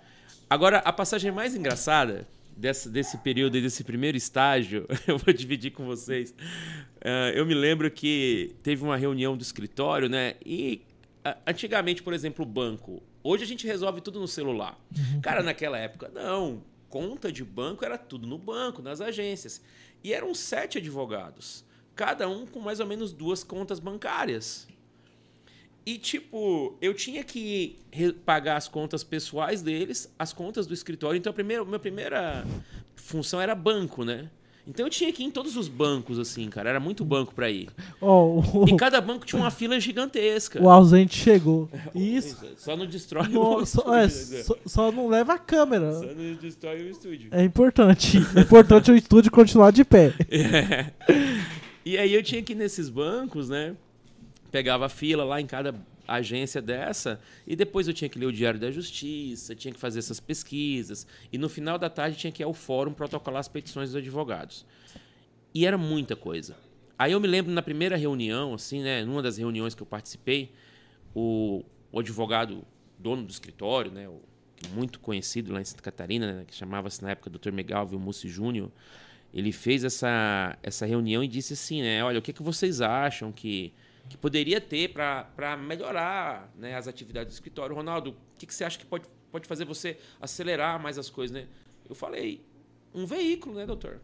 Agora, 0.51 0.79
a 0.79 0.93
passagem 0.93 1.31
mais 1.31 1.55
engraçada 1.55 2.27
desse, 2.57 2.89
desse 2.89 3.19
período 3.19 3.57
e 3.57 3.63
desse 3.63 3.85
primeiro 3.85 4.17
estágio, 4.17 4.87
eu 5.07 5.19
vou 5.19 5.33
dividir 5.33 5.73
com 5.73 5.85
vocês. 5.85 6.31
Uh, 6.31 7.31
eu 7.35 7.47
me 7.47 7.55
lembro 7.55 7.91
que 7.91 8.55
teve 8.63 8.83
uma 8.83 8.97
reunião 8.97 9.37
do 9.37 9.43
escritório, 9.43 10.09
né? 10.09 10.35
E 10.45 10.83
antigamente, 11.47 12.03
por 12.03 12.13
exemplo, 12.13 12.45
o 12.45 12.49
banco. 12.49 13.03
Hoje 13.23 13.45
a 13.45 13.47
gente 13.47 13.67
resolve 13.67 14.01
tudo 14.01 14.21
no 14.21 14.29
celular. 14.29 14.79
Uhum. 14.97 15.21
Cara, 15.21 15.43
naquela 15.43 15.79
época, 15.79 16.11
não. 16.15 16.63
Conta 16.89 17.31
de 17.31 17.45
banco 17.45 17.85
era 17.85 17.99
tudo 17.99 18.27
no 18.27 18.39
banco, 18.39 18.81
nas 18.81 19.01
agências. 19.01 19.61
E 20.03 20.13
eram 20.13 20.35
sete 20.35 20.79
advogados, 20.79 21.65
cada 21.95 22.29
um 22.29 22.47
com 22.47 22.61
mais 22.61 22.81
ou 22.81 22.87
menos 22.87 23.13
duas 23.13 23.45
contas 23.45 23.79
bancárias. 23.79 24.67
E, 25.89 25.97
tipo, 25.97 26.77
eu 26.83 26.93
tinha 26.93 27.25
que 27.25 27.79
pagar 28.27 28.59
as 28.59 28.69
contas 28.69 29.03
pessoais 29.03 29.63
deles, 29.63 30.13
as 30.19 30.35
contas 30.35 30.67
do 30.67 30.75
escritório. 30.75 31.17
Então, 31.17 31.31
a 31.31 31.33
primeira, 31.33 31.65
minha 31.65 31.79
primeira 31.79 32.45
função 32.95 33.41
era 33.41 33.55
banco, 33.55 34.05
né? 34.05 34.29
Então 34.67 34.85
eu 34.85 34.91
tinha 34.91 35.11
que 35.11 35.23
ir 35.23 35.27
em 35.27 35.31
todos 35.31 35.57
os 35.57 35.67
bancos, 35.67 36.19
assim, 36.19 36.51
cara. 36.51 36.69
Era 36.69 36.79
muito 36.79 37.07
banco 37.07 37.35
pra 37.35 37.51
ir. 37.51 37.71
Oh, 38.03 38.67
E 38.69 38.77
cada 38.77 39.01
banco 39.01 39.25
tinha 39.25 39.41
uma 39.41 39.51
fila 39.51 39.81
gigantesca. 39.81 40.63
O 40.63 40.69
ausente 40.69 41.17
chegou. 41.17 41.71
Isso. 41.97 42.37
Só 42.59 42.77
não 42.77 42.85
destrói 42.85 43.27
No, 43.29 43.57
o 43.57 43.65
só, 43.65 43.99
estúdio, 44.05 44.35
é, 44.35 44.39
né? 44.41 44.45
só, 44.45 44.57
só 44.67 44.93
não 44.93 45.09
leva 45.09 45.33
a 45.33 45.39
câmera. 45.39 45.95
Só 45.95 46.05
não 46.05 46.35
destrói 46.35 46.83
o 46.83 46.91
estúdio. 46.91 47.31
É 47.33 47.43
importante. 47.43 48.19
É 48.37 48.41
importante 48.43 48.91
o 48.91 48.95
estúdio 48.95 49.31
continuar 49.33 49.71
de 49.71 49.85
pé. 49.87 50.13
É. 50.31 50.93
E 51.83 51.97
aí 51.97 52.13
eu 52.13 52.23
tinha 52.23 52.43
que 52.43 52.53
ir 52.53 52.57
nesses 52.57 52.91
bancos, 52.91 53.49
né? 53.49 53.75
Pegava 54.51 54.87
a 54.87 54.89
fila 54.89 55.25
lá 55.25 55.41
em 55.41 55.47
cada 55.47 55.75
agência 56.07 56.63
dessa 56.63 57.21
e 57.47 57.55
depois 57.55 57.87
eu 57.87 57.93
tinha 57.93 58.09
que 58.09 58.19
ler 58.19 58.27
o 58.27 58.33
Diário 58.33 58.59
da 58.59 58.71
Justiça, 58.71 59.55
tinha 59.55 59.73
que 59.73 59.79
fazer 59.79 59.99
essas 59.99 60.19
pesquisas 60.19 61.07
e 61.31 61.37
no 61.37 61.49
final 61.51 61.79
da 61.79 61.91
tarde 61.91 62.17
tinha 62.17 62.33
que 62.33 62.43
ir 62.43 62.45
ao 62.45 62.55
fórum 62.55 62.95
protocolar 62.95 63.41
as 63.41 63.49
petições 63.49 63.91
dos 63.91 63.97
advogados. 63.97 64.65
E 65.55 65.67
era 65.67 65.77
muita 65.77 66.17
coisa. 66.17 66.57
Aí 66.99 67.13
eu 67.13 67.21
me 67.21 67.29
lembro 67.29 67.53
na 67.53 67.63
primeira 67.63 67.97
reunião, 67.97 68.55
assim, 68.55 68.83
né, 68.83 69.05
numa 69.05 69.23
das 69.23 69.37
reuniões 69.37 69.75
que 69.75 69.83
eu 69.83 69.87
participei, 69.87 70.53
o, 71.15 71.63
o 71.93 72.01
advogado 72.01 72.65
dono 72.99 73.23
do 73.23 73.31
escritório, 73.31 73.91
né, 73.93 74.09
o, 74.09 74.21
muito 74.75 74.99
conhecido 74.99 75.53
lá 75.53 75.61
em 75.61 75.65
Santa 75.65 75.83
Catarina, 75.83 76.33
né, 76.33 76.45
que 76.45 76.55
chamava-se 76.55 77.03
na 77.03 77.11
época 77.11 77.31
Dr. 77.31 77.53
Megalvio 77.53 77.99
Mussi 78.01 78.29
Júnior, 78.29 78.71
ele 79.33 79.53
fez 79.53 79.85
essa, 79.85 80.59
essa 80.63 80.87
reunião 80.87 81.23
e 81.23 81.29
disse 81.29 81.53
assim, 81.53 81.83
né, 81.83 82.03
olha, 82.03 82.19
o 82.19 82.23
que, 82.23 82.33
que 82.33 82.43
vocês 82.43 82.81
acham 82.81 83.31
que, 83.31 83.73
que 84.09 84.17
poderia 84.17 84.61
ter 84.61 84.93
para 84.93 85.57
melhorar 85.57 86.53
né, 86.57 86.75
as 86.75 86.89
atividades 86.89 87.33
do 87.33 87.35
escritório? 87.35 87.75
Ronaldo, 87.75 88.11
o 88.11 88.39
que, 88.39 88.47
que 88.47 88.55
você 88.55 88.65
acha 88.65 88.79
que 88.79 88.87
pode, 88.87 89.05
pode 89.31 89.47
fazer 89.47 89.65
você 89.65 89.99
acelerar 90.21 90.81
mais 90.81 90.99
as 90.99 91.11
coisas, 91.11 91.35
né? 91.35 91.47
Eu 91.89 91.95
falei, 91.95 92.41
um 92.95 93.07
veículo, 93.07 93.57
né, 93.57 93.67
doutor? 93.67 94.01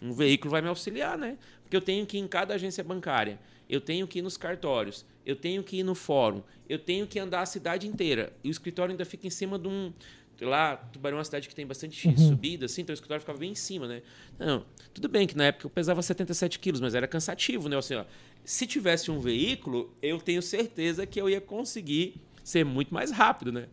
Um 0.00 0.12
veículo 0.12 0.50
vai 0.50 0.60
me 0.60 0.68
auxiliar, 0.68 1.16
né? 1.16 1.38
Porque 1.62 1.76
eu 1.76 1.80
tenho 1.80 2.06
que 2.06 2.18
ir 2.18 2.20
em 2.20 2.28
cada 2.28 2.54
agência 2.54 2.84
bancária, 2.84 3.38
eu 3.68 3.80
tenho 3.80 4.06
que 4.06 4.18
ir 4.18 4.22
nos 4.22 4.36
cartórios, 4.36 5.04
eu 5.24 5.34
tenho 5.34 5.62
que 5.62 5.78
ir 5.78 5.82
no 5.82 5.94
fórum, 5.94 6.42
eu 6.68 6.78
tenho 6.78 7.06
que 7.06 7.18
andar 7.18 7.40
a 7.40 7.46
cidade 7.46 7.86
inteira. 7.88 8.32
E 8.44 8.48
o 8.48 8.50
escritório 8.50 8.92
ainda 8.92 9.04
fica 9.04 9.26
em 9.26 9.30
cima 9.30 9.58
de 9.58 9.68
um. 9.68 9.92
Lá, 10.40 10.76
Tubarão 10.76 11.16
é 11.16 11.18
uma 11.18 11.24
cidade 11.24 11.48
que 11.48 11.54
tem 11.54 11.66
bastante 11.66 12.14
subida, 12.18 12.66
assim, 12.66 12.82
então 12.82 12.92
o 12.92 12.94
escritório 12.94 13.20
ficava 13.20 13.38
bem 13.38 13.52
em 13.52 13.54
cima, 13.54 13.88
né? 13.88 14.02
Não, 14.38 14.64
tudo 14.92 15.08
bem 15.08 15.26
que 15.26 15.36
na 15.36 15.44
época 15.44 15.66
eu 15.66 15.70
pesava 15.70 16.02
77 16.02 16.58
quilos, 16.58 16.80
mas 16.80 16.94
era 16.94 17.08
cansativo, 17.08 17.68
né? 17.68 17.76
Assim, 17.76 17.94
ó, 17.94 18.04
se 18.44 18.66
tivesse 18.66 19.10
um 19.10 19.18
veículo, 19.18 19.94
eu 20.02 20.20
tenho 20.20 20.42
certeza 20.42 21.06
que 21.06 21.20
eu 21.20 21.30
ia 21.30 21.40
conseguir 21.40 22.20
ser 22.44 22.64
muito 22.64 22.92
mais 22.92 23.10
rápido, 23.10 23.50
né? 23.50 23.66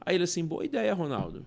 Aí 0.00 0.14
ele 0.14 0.24
assim, 0.24 0.44
boa 0.44 0.64
ideia, 0.64 0.92
Ronaldo. 0.92 1.44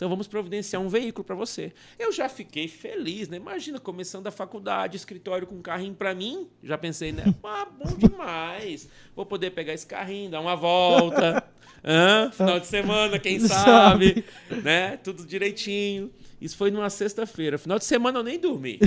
Então 0.00 0.08
vamos 0.08 0.26
providenciar 0.26 0.80
um 0.80 0.88
veículo 0.88 1.22
para 1.22 1.34
você. 1.34 1.74
Eu 1.98 2.10
já 2.10 2.26
fiquei 2.26 2.66
feliz, 2.68 3.28
né? 3.28 3.36
Imagina 3.36 3.78
começando 3.78 4.26
a 4.26 4.30
faculdade, 4.30 4.96
escritório 4.96 5.46
com 5.46 5.56
um 5.56 5.60
carrinho 5.60 5.94
para 5.94 6.14
mim. 6.14 6.48
Já 6.62 6.78
pensei, 6.78 7.12
né? 7.12 7.24
Ah, 7.44 7.66
bom 7.66 7.94
demais. 7.98 8.88
Vou 9.14 9.26
poder 9.26 9.50
pegar 9.50 9.74
esse 9.74 9.86
carrinho, 9.86 10.30
dar 10.30 10.40
uma 10.40 10.56
volta. 10.56 11.46
Hã? 11.84 12.30
Final 12.30 12.60
de 12.60 12.66
semana, 12.66 13.18
quem 13.18 13.40
sabe, 13.40 14.24
né? 14.62 14.96
Tudo 14.96 15.26
direitinho. 15.26 16.10
Isso 16.40 16.56
foi 16.56 16.70
numa 16.70 16.88
sexta-feira. 16.88 17.58
Final 17.58 17.78
de 17.78 17.84
semana 17.84 18.20
eu 18.20 18.22
nem 18.22 18.38
dormi. 18.38 18.78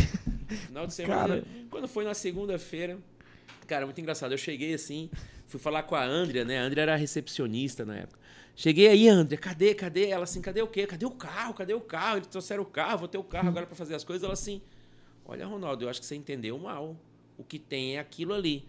Final 0.66 0.88
de 0.88 0.96
semana. 0.96 1.28
Cara. 1.28 1.44
Quando 1.70 1.88
foi 1.88 2.06
na 2.06 2.16
segunda-feira, 2.16 2.98
cara, 3.68 3.86
muito 3.86 4.02
engraçado. 4.02 4.32
Eu 4.32 4.38
cheguei 4.40 4.74
assim, 4.74 5.12
fui 5.46 5.60
falar 5.60 5.84
com 5.84 5.94
a 5.94 6.04
Andrea, 6.04 6.44
né? 6.44 6.58
A 6.58 6.64
Andrea 6.64 6.82
era 6.82 6.96
recepcionista 6.96 7.86
na 7.86 7.98
época. 7.98 8.23
Cheguei 8.56 8.88
aí, 8.88 9.10
André, 9.10 9.36
cadê, 9.38 9.74
cadê? 9.74 10.10
Ela 10.10 10.26
assim, 10.26 10.42
cadê 10.42 10.62
o 10.62 10.68
quê? 10.68 10.86
Cadê 10.86 11.06
o 11.06 11.12
carro? 11.12 11.54
Cadê 11.54 11.74
o 11.74 11.82
carro? 11.82 12.18
Eles 12.18 12.28
trouxeram 12.28 12.64
o 12.64 12.66
carro, 12.66 13.00
vou 13.00 13.08
ter 13.08 13.18
o 13.18 13.24
carro 13.24 13.50
agora 13.50 13.66
para 13.66 13.76
fazer 13.76 13.96
as 13.96 14.04
coisas. 14.04 14.24
Ela 14.24 14.34
assim, 14.34 14.62
olha, 15.26 15.46
Ronaldo, 15.46 15.86
eu 15.86 15.90
acho 15.90 16.00
que 16.00 16.06
você 16.06 16.16
entendeu 16.16 16.58
mal. 16.60 16.96
O 17.38 17.44
que 17.44 17.58
tem 17.58 17.98
é 17.98 18.00
aquilo 18.00 18.34
ali. 18.34 18.66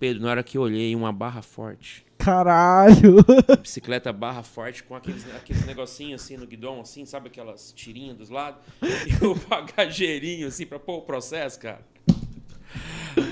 Pedro, 0.00 0.22
na 0.22 0.30
hora 0.30 0.42
que 0.42 0.58
eu 0.58 0.62
olhei, 0.62 0.96
uma 0.96 1.12
barra 1.12 1.42
forte. 1.42 2.04
Caralho. 2.18 3.24
Bicicleta 3.62 4.12
barra 4.12 4.42
forte 4.42 4.82
com 4.82 4.96
aqueles, 4.96 5.24
aqueles 5.34 5.64
negocinhos 5.64 6.22
assim 6.22 6.36
no 6.36 6.46
guidão, 6.46 6.80
assim, 6.80 7.04
sabe 7.06 7.28
aquelas 7.28 7.72
tirinhas 7.72 8.16
dos 8.16 8.30
lados? 8.30 8.60
E 8.82 9.24
o 9.24 9.34
bagageirinho 9.48 10.48
assim 10.48 10.66
pra 10.66 10.78
pôr 10.78 10.98
o 10.98 11.02
processo, 11.02 11.60
cara. 11.60 11.86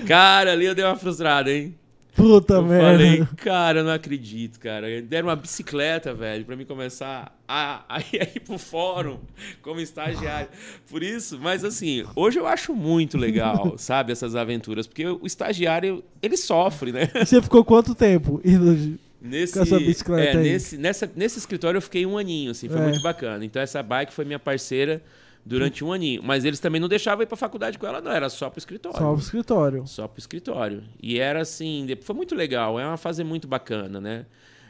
Cara, 0.07 0.53
ali 0.53 0.65
eu 0.67 0.75
dei 0.75 0.85
uma 0.85 0.97
frustrada, 0.97 1.53
hein? 1.53 1.79
Puta 2.19 2.55
eu 2.55 2.63
merda. 2.65 2.85
falei, 2.99 3.27
cara, 3.37 3.79
eu 3.81 3.85
não 3.85 3.93
acredito, 3.93 4.59
cara. 4.61 5.01
Deram 5.03 5.29
uma 5.29 5.37
bicicleta, 5.37 6.13
velho, 6.13 6.45
pra 6.45 6.57
mim 6.57 6.65
começar 6.65 7.35
a, 7.49 7.85
a, 7.89 8.01
ir- 8.13 8.41
pro 8.45 8.59
fórum 8.59 9.19
como 9.63 9.81
estagiário. 9.81 10.49
Por 10.91 11.03
isso, 11.03 11.39
mas 11.41 11.65
assim, 11.65 12.05
hoje 12.15 12.39
eu 12.39 12.47
acho 12.47 12.75
muito 12.75 13.17
legal, 13.17 13.77
sabe, 13.79 14.13
essas 14.13 14.35
aventuras. 14.35 14.87
Porque 14.87 15.07
o 15.07 15.25
estagiário, 15.25 16.03
ele 16.23 16.37
sofre, 16.37 16.93
né? 16.93 17.09
Você 17.25 17.41
ficou 17.41 17.65
quanto 17.65 17.95
tempo 17.95 18.41
indo 18.45 18.99
Nesse, 19.21 19.55
Com 19.55 19.63
essa 19.63 19.79
bicicleta 19.81 20.39
é, 20.39 20.41
aí. 20.41 20.53
Nesse, 20.53 20.77
nessa, 20.77 21.11
nesse 21.17 21.39
escritório 21.41 21.79
eu 21.79 21.83
fiquei 21.83 22.07
um 22.07 22.17
aninho, 22.17 22.53
assim, 22.53 22.69
foi 22.69 22.79
É. 22.81 22.85
muito 22.85 23.03
bacana. 23.03 23.45
Então 23.45 23.61
essa 23.61 23.83
bike 23.83 24.13
foi 24.13 24.25
minha 24.25 24.39
parceira 24.39 25.03
durante 25.49 25.83
um 25.85 25.93
aninho. 25.93 26.23
Mas 26.23 26.45
eles 26.45 26.61
também 26.61 26.81
não 26.81 26.89
deixavam 26.89 27.23
ir 27.23 27.27
pra 27.27 27.37
faculdade 27.37 27.79
com 27.79 27.87
ela, 27.87 28.01
não. 28.01 28.13
Era 28.13 28.29
só 28.29 28.51
pro 28.51 28.59
escritório. 28.59 28.99
só 28.99 29.13
pro 29.13 29.21
escritório? 29.23 29.87
Só 29.87 30.07
pro 30.09 30.19
escritório. 30.21 30.83
E 31.03 31.19
era 31.19 31.41
assim, 31.43 31.87
foi 32.03 32.15
muito 32.15 32.35
legal. 32.35 32.79
É 32.79 32.87
uma 32.87 32.97
fase 32.97 33.25
muito 33.25 33.49
bacana, 33.49 34.01
né? 34.01 34.27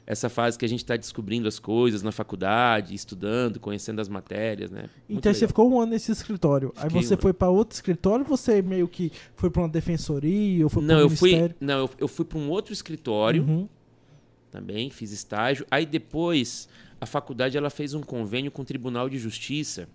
Essa 0.07 0.31
fase 0.31 0.57
que 0.59 0.65
a 0.65 0.69
gente 0.69 0.79
está 0.83 0.97
descobrindo 0.97 1.47
as 1.47 1.59
coisas 1.59 2.03
na 2.03 2.11
faculdade, 2.11 2.95
estudando, 2.95 3.61
conhecendo 3.61 4.01
as 4.01 4.09
matérias, 4.09 4.71
né? 4.71 4.85
Muito 5.07 5.19
Então 5.19 5.35
você 5.35 5.41
legal. 5.41 5.49
ficou 5.49 5.71
um 5.71 5.81
ano 5.83 5.93
nesse 5.93 6.11
escritório. 6.11 6.73
Aí 6.77 6.85
Fiquei 6.89 7.03
você 7.03 7.15
um 7.15 7.19
foi 7.19 7.35
pra 7.35 7.51
outro 7.51 7.75
escritório, 7.75 8.25
você 8.25 8.63
meio 8.63 8.89
que 8.89 9.13
foi 9.37 9.51
pra 9.51 9.61
uma 9.61 9.69
defensoria 9.69 10.65
ou 10.65 10.71
foi 10.71 10.81
Não, 10.83 10.89
pra 10.89 10.97
um 10.97 11.01
eu 11.01 11.11
fui, 11.11 11.29
ministério? 11.33 11.57
não, 11.61 11.79
eu, 11.81 11.91
eu 11.99 12.09
fui 12.09 12.25
para 12.25 12.39
um 12.39 12.49
outro 12.49 12.73
escritório 12.73 13.43
Uhum. 13.43 13.69
também, 14.51 14.89
fiz 14.89 15.13
estágio. 15.13 15.67
Aí 15.71 15.85
depois 15.85 16.71
a 16.99 17.05
faculdade 17.05 17.59
ela 17.59 17.69
fez 17.69 17.93
um 17.93 18.01
convênio 18.01 18.51
com 18.51 18.63
o 18.63 18.65
Tribunal 18.65 19.11
de 19.11 19.19
Justiça 19.19 19.89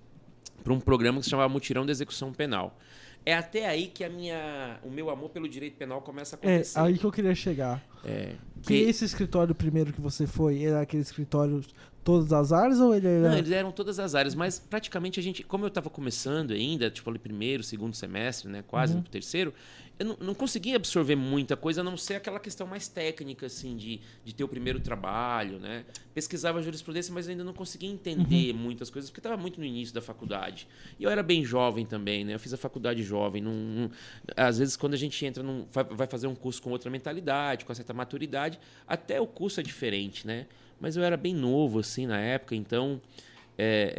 para 0.63 0.73
um 0.73 0.79
programa 0.79 1.19
que 1.19 1.23
se 1.25 1.29
chamava 1.29 1.47
Mutirão 1.47 1.85
de 1.85 1.91
Execução 1.91 2.33
Penal. 2.33 2.77
É 3.25 3.33
até 3.33 3.65
aí 3.67 3.87
que 3.87 4.03
a 4.03 4.09
minha, 4.09 4.77
o 4.83 4.89
meu 4.91 5.09
amor 5.09 5.29
pelo 5.29 5.47
direito 5.47 5.77
penal 5.77 6.01
começa 6.01 6.35
a 6.35 6.39
É, 6.45 6.55
acontecer. 6.55 6.79
aí 6.79 6.97
que 6.97 7.05
eu 7.05 7.11
queria 7.11 7.33
chegar. 7.33 7.81
É, 8.03 8.33
que- 8.61 8.73
esse 8.73 9.05
escritório 9.05 9.55
primeiro 9.55 9.93
que 9.93 10.01
você 10.01 10.27
foi, 10.27 10.61
era 10.61 10.81
aquele 10.81 11.01
escritório 11.03 11.63
todas 12.03 12.33
as 12.33 12.51
áreas 12.51 12.81
ou 12.81 12.93
ele 12.93 13.07
era... 13.07 13.29
Não, 13.29 13.37
eles 13.37 13.49
eram 13.51 13.71
todas 13.71 13.97
as 13.97 14.13
áreas, 14.13 14.35
mas 14.35 14.59
praticamente 14.59 15.21
a 15.21 15.23
gente, 15.23 15.41
como 15.41 15.63
eu 15.63 15.69
estava 15.69 15.89
começando 15.89 16.51
ainda, 16.51 16.91
tipo 16.91 17.09
ali 17.09 17.17
primeiro, 17.17 17.63
segundo 17.63 17.95
semestre, 17.95 18.49
né, 18.51 18.61
quase 18.67 18.91
Uhum. 18.93 18.99
no 18.99 19.05
terceiro, 19.07 19.53
eu 19.99 20.05
não, 20.07 20.17
não 20.19 20.33
conseguia 20.33 20.75
absorver 20.75 21.15
muita 21.15 21.55
coisa, 21.55 21.81
a 21.81 21.83
não 21.83 21.95
ser 21.95 22.15
aquela 22.15 22.39
questão 22.39 22.65
mais 22.65 22.87
técnica, 22.87 23.45
assim, 23.45 23.77
de, 23.77 24.01
de 24.25 24.33
ter 24.33 24.43
o 24.43 24.47
primeiro 24.47 24.79
trabalho, 24.79 25.59
né? 25.59 25.85
Pesquisava 26.13 26.61
jurisprudência, 26.61 27.13
mas 27.13 27.29
ainda 27.29 27.43
não 27.43 27.53
conseguia 27.53 27.89
entender 27.89 28.53
Uhum. 28.53 28.59
muitas 28.59 28.89
coisas, 28.89 29.09
porque 29.11 29.19
estava 29.19 29.37
muito 29.39 29.59
no 29.59 29.65
início 29.65 29.93
da 29.93 30.01
faculdade. 30.01 30.67
E 30.99 31.03
eu 31.03 31.09
era 31.09 31.21
bem 31.21 31.45
jovem 31.45 31.85
também, 31.85 32.25
né? 32.25 32.33
Eu 32.33 32.39
fiz 32.39 32.53
a 32.53 32.57
faculdade 32.57 33.03
jovem. 33.03 33.41
Não, 33.41 33.53
não- 33.53 33.91
às 34.35 34.57
vezes, 34.57 34.75
quando 34.75 34.93
a 34.95 34.97
gente 34.97 35.23
entra, 35.25 35.43
num, 35.43 35.65
vai, 35.71 35.83
vai 35.83 36.07
fazer 36.07 36.27
um 36.27 36.35
curso 36.35 36.61
com 36.61 36.71
outra 36.71 36.89
mentalidade, 36.89 37.63
com 37.63 37.73
certa 37.73 37.93
maturidade, 37.93 38.59
até 38.87 39.21
o 39.21 39.27
curso 39.27 39.59
é 39.59 39.63
diferente, 39.63 40.25
né? 40.25 40.47
Mas 40.79 40.97
eu 40.97 41.03
era 41.03 41.15
bem 41.15 41.33
novo, 41.35 41.79
assim, 41.79 42.05
na 42.07 42.19
época, 42.19 42.55
então 42.55 42.99
é, 43.57 43.93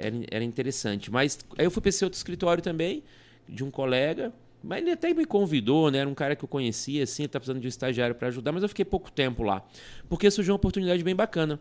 é, 0.00 0.06
era, 0.06 0.16
era 0.30 0.44
interessante. 0.44 1.10
Mas 1.10 1.38
aí 1.56 1.64
eu 1.66 1.70
fui 1.70 1.80
para 1.82 1.90
esse 1.90 2.02
outro 2.02 2.16
escritório 2.16 2.62
também, 2.62 3.02
de 3.48 3.62
um 3.62 3.70
colega, 3.70 4.32
mas 4.62 4.82
ele 4.82 4.90
até 4.90 5.12
me 5.14 5.24
convidou, 5.24 5.90
né? 5.90 5.98
Era 5.98 6.08
um 6.08 6.14
cara 6.14 6.34
que 6.34 6.44
eu 6.44 6.48
conhecia, 6.48 7.02
assim, 7.04 7.26
tá 7.28 7.38
precisando 7.38 7.60
de 7.60 7.66
um 7.66 7.68
estagiário 7.68 8.14
para 8.14 8.28
ajudar, 8.28 8.52
mas 8.52 8.62
eu 8.62 8.68
fiquei 8.68 8.84
pouco 8.84 9.10
tempo 9.10 9.42
lá, 9.42 9.64
porque 10.08 10.30
surgiu 10.30 10.52
uma 10.52 10.56
oportunidade 10.56 11.02
bem 11.02 11.14
bacana. 11.14 11.60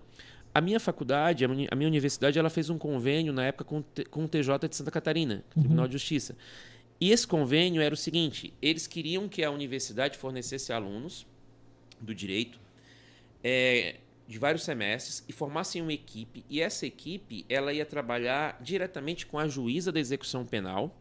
A 0.54 0.62
minha 0.62 0.80
faculdade, 0.80 1.46
a 1.46 1.48
minha, 1.48 1.88
universidade, 1.88 2.40
ela 2.40 2.50
fez 2.50 2.70
um 2.70 2.78
convênio 2.78 3.32
na 3.32 3.46
época 3.46 3.64
com, 3.64 3.80
o 3.80 3.84
T- 3.84 4.06
com 4.06 4.24
o 4.26 4.28
TJ 4.28 4.68
de 4.68 4.76
Santa 4.76 4.90
Catarina, 4.90 5.44
Tribunal 5.52 5.86
de 5.88 5.94
Justiça. 5.94 6.36
E 7.00 7.12
esse 7.12 7.28
convênio 7.28 7.80
era 7.80 7.94
o 7.94 7.98
seguinte: 7.98 8.52
eles 8.60 8.88
queriam 8.88 9.28
que 9.30 9.44
a 9.44 9.52
universidade 9.52 10.18
fornecesse 10.18 10.74
alunos 10.74 11.28
do 12.02 12.16
direito 12.16 12.60
é, 13.44 13.98
de 14.28 14.40
vários 14.40 14.64
semestres 14.64 15.24
e 15.28 15.32
formassem 15.34 15.82
uma 15.82 15.94
equipe 15.94 16.44
e 16.50 16.60
essa 16.60 16.86
equipe 16.88 17.46
ela 17.48 17.72
ia 17.72 17.86
trabalhar 17.86 18.60
diretamente 18.62 19.26
com 19.28 19.38
a 19.38 19.48
juíza 19.48 19.92
da 19.92 20.00
execução 20.00 20.44
penal 20.46 20.96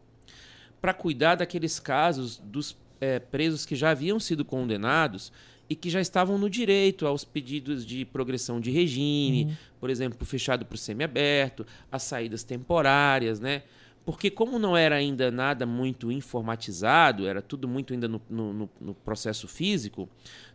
para 0.87 0.93
cuidar 0.93 1.35
daqueles 1.35 1.81
casos 1.81 2.37
dos 2.37 2.77
é, 3.01 3.19
presos 3.19 3.65
que 3.65 3.75
já 3.75 3.89
haviam 3.89 4.21
sido 4.21 4.45
condenados 4.45 5.33
e 5.69 5.75
que 5.75 5.89
já 5.89 5.99
estavam 5.99 6.37
no 6.37 6.49
direito 6.49 7.05
aos 7.05 7.25
pedidos 7.25 7.85
de 7.85 8.05
progressão 8.05 8.61
de 8.61 8.71
regime, 8.71 9.57
por 9.81 9.89
exemplo, 9.89 10.25
fechado 10.25 10.65
para 10.65 10.75
o 10.75 10.77
semiaberto, 10.77 11.67
as 11.91 12.03
saídas 12.03 12.41
temporárias, 12.41 13.37
né? 13.37 13.63
Porque 14.05 14.31
como 14.31 14.57
não 14.57 14.77
era 14.77 14.95
ainda 14.95 15.29
nada 15.29 15.65
muito 15.65 16.09
informatizado, 16.09 17.27
era 17.27 17.41
tudo 17.41 17.67
muito 17.67 17.91
ainda 17.91 18.07
no, 18.07 18.21
no, 18.29 18.69
no, 18.79 18.93
processo 18.93 19.49
físico, 19.49 20.07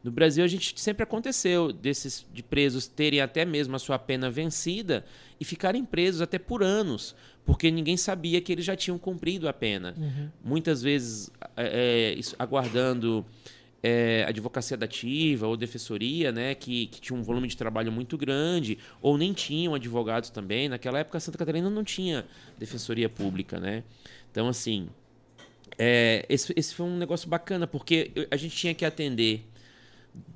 no 0.02 0.10
Brasil 0.10 0.42
a 0.42 0.48
gente 0.48 0.80
sempre 0.80 1.02
aconteceu 1.02 1.70
desses 1.70 2.26
de 2.32 2.42
presos 2.42 2.86
terem 2.86 3.20
até 3.20 3.44
mesmo 3.44 3.76
a 3.76 3.78
sua 3.78 3.98
pena 3.98 4.30
vencida 4.30 5.04
e 5.38 5.44
ficarem 5.44 5.84
presos 5.84 6.22
até 6.22 6.38
por 6.38 6.62
anos, 6.62 7.14
porque 7.44 7.70
ninguém 7.70 7.96
sabia 7.96 8.40
que 8.40 8.52
eles 8.52 8.64
já 8.64 8.76
tinham 8.76 8.98
cumprido 8.98 9.48
a 9.48 9.52
pena. 9.52 9.94
Uhum. 9.96 10.28
Muitas 10.44 10.82
vezes 10.82 11.30
é, 11.56 12.18
aguardando 12.38 13.24
é, 13.82 14.24
advocacia 14.28 14.76
dativa 14.76 15.46
ou 15.46 15.56
defensoria, 15.56 16.30
né, 16.30 16.54
que, 16.54 16.86
que 16.86 17.00
tinha 17.00 17.18
um 17.18 17.22
volume 17.22 17.48
de 17.48 17.56
trabalho 17.56 17.90
muito 17.90 18.16
grande, 18.16 18.78
ou 19.00 19.18
nem 19.18 19.32
tinham 19.32 19.74
advogados 19.74 20.30
também. 20.30 20.68
Naquela 20.68 21.00
época, 21.00 21.18
Santa 21.18 21.36
Catarina 21.36 21.68
não 21.68 21.82
tinha 21.82 22.24
defensoria 22.58 23.08
pública, 23.08 23.58
né? 23.58 23.82
Então, 24.30 24.48
assim, 24.48 24.88
é, 25.76 26.24
esse, 26.28 26.52
esse 26.56 26.74
foi 26.74 26.86
um 26.86 26.96
negócio 26.96 27.28
bacana, 27.28 27.66
porque 27.66 28.12
a 28.30 28.36
gente 28.36 28.56
tinha 28.56 28.72
que 28.72 28.84
atender 28.84 29.44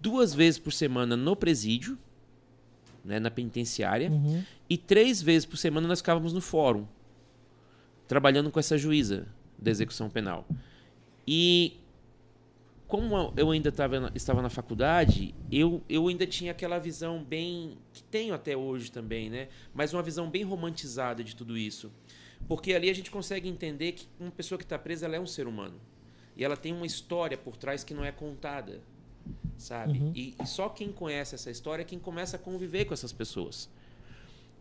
duas 0.00 0.34
vezes 0.34 0.58
por 0.58 0.72
semana 0.72 1.16
no 1.16 1.36
presídio, 1.36 1.96
né, 3.04 3.20
na 3.20 3.30
penitenciária, 3.30 4.10
uhum. 4.10 4.42
e 4.68 4.76
três 4.76 5.22
vezes 5.22 5.46
por 5.46 5.56
semana 5.56 5.86
nós 5.86 6.00
ficávamos 6.00 6.32
no 6.32 6.40
fórum, 6.40 6.84
trabalhando 8.06 8.50
com 8.50 8.58
essa 8.58 8.76
juíza 8.78 9.26
da 9.58 9.70
execução 9.70 10.08
penal. 10.08 10.46
E 11.26 11.80
como 12.86 13.32
eu 13.36 13.50
ainda 13.50 13.72
tava, 13.72 14.12
estava 14.14 14.40
na 14.40 14.48
faculdade, 14.48 15.34
eu, 15.50 15.82
eu 15.88 16.06
ainda 16.06 16.26
tinha 16.26 16.52
aquela 16.52 16.78
visão 16.78 17.22
bem. 17.22 17.76
que 17.92 18.02
tenho 18.04 18.32
até 18.32 18.56
hoje 18.56 18.92
também, 18.92 19.28
né? 19.28 19.48
Mas 19.74 19.92
uma 19.92 20.02
visão 20.02 20.30
bem 20.30 20.44
romantizada 20.44 21.24
de 21.24 21.34
tudo 21.34 21.58
isso. 21.58 21.90
Porque 22.46 22.74
ali 22.74 22.88
a 22.88 22.94
gente 22.94 23.10
consegue 23.10 23.48
entender 23.48 23.92
que 23.92 24.06
uma 24.20 24.30
pessoa 24.30 24.56
que 24.56 24.64
está 24.64 24.78
presa 24.78 25.06
ela 25.06 25.16
é 25.16 25.20
um 25.20 25.26
ser 25.26 25.48
humano. 25.48 25.80
E 26.36 26.44
ela 26.44 26.56
tem 26.56 26.72
uma 26.72 26.86
história 26.86 27.36
por 27.36 27.56
trás 27.56 27.82
que 27.82 27.92
não 27.92 28.04
é 28.04 28.12
contada. 28.12 28.80
Sabe? 29.58 29.98
Uhum. 29.98 30.12
E, 30.14 30.36
e 30.40 30.46
só 30.46 30.68
quem 30.68 30.92
conhece 30.92 31.34
essa 31.34 31.50
história 31.50 31.82
é 31.82 31.84
quem 31.84 31.98
começa 31.98 32.36
a 32.36 32.38
conviver 32.38 32.84
com 32.84 32.94
essas 32.94 33.12
pessoas. 33.12 33.68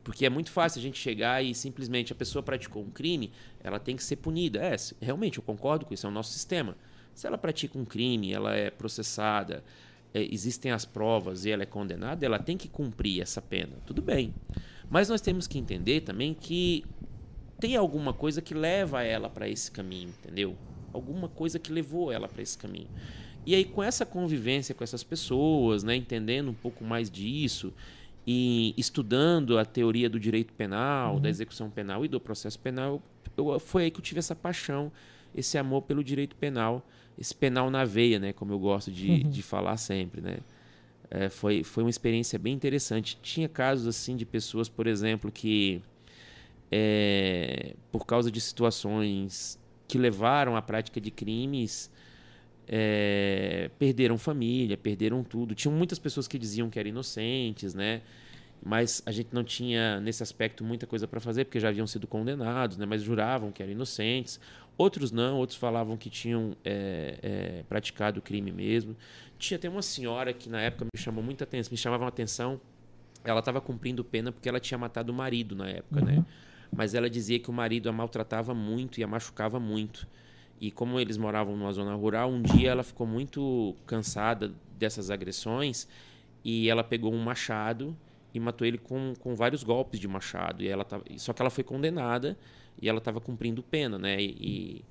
Porque 0.06 0.24
é 0.24 0.30
muito 0.30 0.52
fácil 0.52 0.78
a 0.78 0.82
gente 0.84 1.00
chegar 1.00 1.44
e 1.44 1.56
simplesmente 1.56 2.14
a 2.14 2.16
pessoa 2.16 2.44
praticou 2.44 2.84
um 2.84 2.92
crime, 2.92 3.32
ela 3.60 3.80
tem 3.80 3.96
que 3.96 4.04
ser 4.04 4.18
punida. 4.18 4.60
É, 4.60 4.76
realmente, 5.02 5.40
eu 5.40 5.44
concordo 5.44 5.84
com 5.84 5.96
isso, 5.96 6.06
é 6.06 6.10
o 6.10 6.14
nosso 6.14 6.32
sistema. 6.32 6.78
Se 7.16 7.26
ela 7.26 7.40
pratica 7.40 7.76
um 7.76 7.84
crime, 7.84 8.32
ela 8.32 8.56
é 8.56 8.70
processada, 8.70 9.64
é, 10.14 10.22
existem 10.32 10.72
as 10.72 10.86
provas 10.86 11.44
e 11.46 11.50
ela 11.50 11.64
é 11.64 11.66
condenada, 11.66 12.24
ela 12.24 12.38
tem 12.38 12.56
que 12.56 12.68
cumprir 12.68 13.20
essa 13.20 13.42
pena. 13.42 13.78
Tudo 13.84 14.00
bem. 14.00 14.32
Mas 14.88 15.10
nós 15.10 15.22
temos 15.22 15.48
que 15.48 15.58
entender 15.58 16.02
também 16.02 16.36
que 16.36 16.86
tem 17.60 17.76
alguma 17.76 18.14
coisa 18.14 18.44
que 18.44 18.54
leva 18.54 19.02
ela 19.02 19.28
para 19.28 19.50
esse 19.50 19.72
caminho, 19.72 20.10
entendeu? 20.10 20.56
Alguma 20.94 21.28
coisa 21.28 21.58
que 21.58 21.72
levou 21.72 22.12
ela 22.12 22.28
para 22.28 22.44
esse 22.44 22.56
caminho. 22.56 22.90
E 23.44 23.56
aí, 23.56 23.66
com 23.66 23.82
essa 23.82 24.06
convivência 24.06 24.76
com 24.76 24.84
essas 24.84 25.04
pessoas, 25.04 25.84
né, 25.84 25.96
entendendo 25.96 26.52
um 26.52 26.54
pouco 26.54 26.84
mais 26.84 27.10
disso 27.10 27.74
e 28.26 28.74
estudando 28.78 29.58
a 29.58 29.66
teoria 29.66 30.10
do 30.10 30.20
direito 30.20 30.54
penal, 30.54 31.16
uhum. 31.16 31.22
da 31.22 31.30
execução 31.30 31.70
penal 31.70 32.04
e 32.04 32.08
do 32.08 32.20
processo 32.20 32.60
penal, 32.60 33.02
eu, 33.38 33.60
foi 33.60 33.84
aí 33.84 33.92
que 33.92 34.00
eu 34.00 34.04
tive 34.04 34.20
essa 34.20 34.36
paixão, 34.36 34.92
esse 35.34 35.58
amor 35.58 35.84
pelo 35.84 36.04
direito 36.04 36.36
penal 36.36 36.86
esse 37.18 37.34
penal 37.34 37.70
na 37.70 37.86
veia, 37.86 38.20
né? 38.20 38.34
Como 38.34 38.52
eu 38.52 38.60
gosto 38.60 38.92
de, 38.92 39.10
uhum. 39.10 39.30
de 39.30 39.42
falar 39.42 39.78
sempre, 39.78 40.22
né? 40.22 40.38
É, 41.10 41.30
foi, 41.30 41.64
foi 41.64 41.84
uma 41.84 41.90
experiência 41.90 42.38
bem 42.38 42.54
interessante. 42.54 43.18
Tinha 43.22 43.48
casos 43.48 43.88
assim 43.88 44.16
de 44.16 44.26
pessoas, 44.26 44.68
por 44.68 44.88
exemplo, 44.88 45.32
que 45.32 45.82
é, 46.72 47.76
por 47.92 48.06
causa 48.06 48.32
de 48.32 48.42
situações 48.42 49.60
que 49.88 49.98
levaram 49.98 50.56
à 50.56 50.62
prática 50.62 51.00
de 51.00 51.12
crimes, 51.12 51.92
é, 52.68 53.70
perderam 53.78 54.18
família, 54.18 54.78
perderam 54.78 55.24
tudo. 55.24 55.54
Tinham 55.56 55.76
muitas 55.76 56.00
pessoas 56.00 56.28
que 56.28 56.38
diziam 56.38 56.70
que 56.70 56.80
eram 56.80 56.90
inocentes, 56.90 57.74
né? 57.74 58.02
Mas 58.64 59.04
a 59.06 59.12
gente 59.12 59.30
não 59.32 59.44
tinha, 59.44 60.00
nesse 60.00 60.24
aspecto, 60.24 60.64
muita 60.64 60.88
coisa 60.88 61.08
para 61.08 61.20
fazer, 61.20 61.46
porque 61.46 61.60
já 61.60 61.70
haviam 61.70 61.86
sido 61.86 62.08
condenados, 62.08 62.78
né? 62.78 62.86
mas 62.86 63.04
juravam 63.04 63.52
que 63.52 63.62
eram 63.62 63.72
inocentes. 63.72 64.40
Outros 64.76 65.12
não, 65.12 65.38
outros 65.38 65.58
falavam 65.58 65.96
que 65.96 66.10
tinham 66.10 66.56
é, 66.66 67.20
é, 67.22 67.64
praticado 67.70 68.22
crime 68.22 68.52
mesmo. 68.52 68.96
Tinha 69.38 69.58
até 69.58 69.70
uma 69.70 69.84
senhora 69.84 70.34
que 70.34 70.50
na 70.50 70.60
época 70.62 70.86
me 70.86 71.00
chamou 71.00 71.24
muita 71.24 71.44
atenção, 71.44 71.72
me 71.72 71.78
chamava 71.78 72.06
a 72.06 72.08
atenção. 72.08 72.60
Ela 73.24 73.40
estava 73.40 73.62
cumprindo 73.62 74.04
pena 74.04 74.32
porque 74.32 74.50
ela 74.50 74.60
tinha 74.60 74.78
matado 74.78 75.12
o 75.12 75.16
marido 75.16 75.56
na 75.56 75.70
época, 75.70 76.02
né? 76.02 76.14
uhum. 76.14 76.18
né? 76.20 76.26
Mas 76.72 76.96
ela 76.96 77.10
dizia 77.10 77.40
que 77.40 77.50
o 77.50 77.54
marido 77.54 77.88
a 77.88 77.92
maltratava 77.94 78.54
muito 78.54 79.00
e 79.00 79.04
a 79.04 79.08
machucava 79.08 79.60
muito. 79.60 80.08
E 80.60 80.72
como 80.72 81.00
eles 81.00 81.18
moravam 81.18 81.56
numa 81.56 81.72
zona 81.72 81.94
rural, 81.96 82.30
um 82.30 82.42
dia 82.42 82.72
ela 82.72 82.84
ficou 82.84 83.06
muito 83.06 83.76
cansada 83.86 84.54
dessas 84.78 85.10
agressões 85.10 85.88
e 86.44 86.70
ela 86.70 86.84
pegou 86.84 87.14
um 87.14 87.22
machado 87.22 87.96
e 88.34 88.40
matou 88.40 88.66
ele 88.68 88.78
com, 88.78 89.14
com 89.20 89.36
vários 89.36 89.64
golpes 89.64 90.00
de 90.00 90.08
machado. 90.08 90.64
E 90.64 90.68
ela 90.68 90.84
tava, 90.84 91.04
só 91.18 91.34
que 91.34 91.42
ela 91.42 91.50
foi 91.50 91.64
condenada 91.64 92.38
e 92.82 92.88
ela 92.88 93.00
estava 93.00 93.20
cumprindo 93.20 93.64
pena, 93.64 93.98
né? 93.98 94.22
E, 94.22 94.84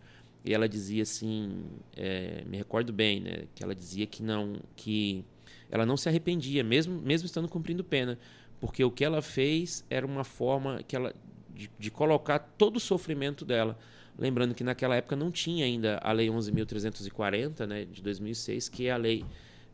e 0.45 0.53
ela 0.53 0.69
dizia 0.69 1.03
assim, 1.03 1.65
é, 1.97 2.43
me 2.47 2.57
recordo 2.57 2.93
bem, 2.93 3.21
né? 3.21 3.45
Que 3.55 3.63
ela 3.63 3.75
dizia 3.75 4.07
que 4.07 4.23
não, 4.23 4.57
que 4.77 5.25
ela 5.71 5.87
não 5.87 5.97
se 5.97 6.09
arrependia, 6.09 6.63
mesmo 6.63 7.01
mesmo 7.01 7.27
estando 7.27 7.49
cumprindo 7.49 7.83
pena, 7.83 8.19
porque 8.61 8.85
o 8.85 8.91
que 8.91 9.05
ela 9.05 9.23
fez 9.23 9.85
era 9.89 10.07
uma 10.07 10.25
forma 10.25 10.83
que 10.83 10.95
ela 10.95 11.15
de, 11.55 11.71
de 11.79 11.91
colocar 11.91 12.39
todo 12.39 12.77
o 12.77 12.81
sofrimento 12.81 13.45
dela. 13.45 13.79
Lembrando 14.19 14.55
que 14.55 14.63
naquela 14.63 14.95
época 14.95 15.17
não 15.17 15.31
tinha 15.31 15.65
ainda 15.65 15.99
a 16.03 16.13
Lei 16.13 16.29
11.340, 16.29 17.67
né, 17.67 17.85
de 17.85 18.01
2006, 18.03 18.69
que 18.69 18.87
é 18.87 18.93
a 18.93 18.97
lei 18.97 19.25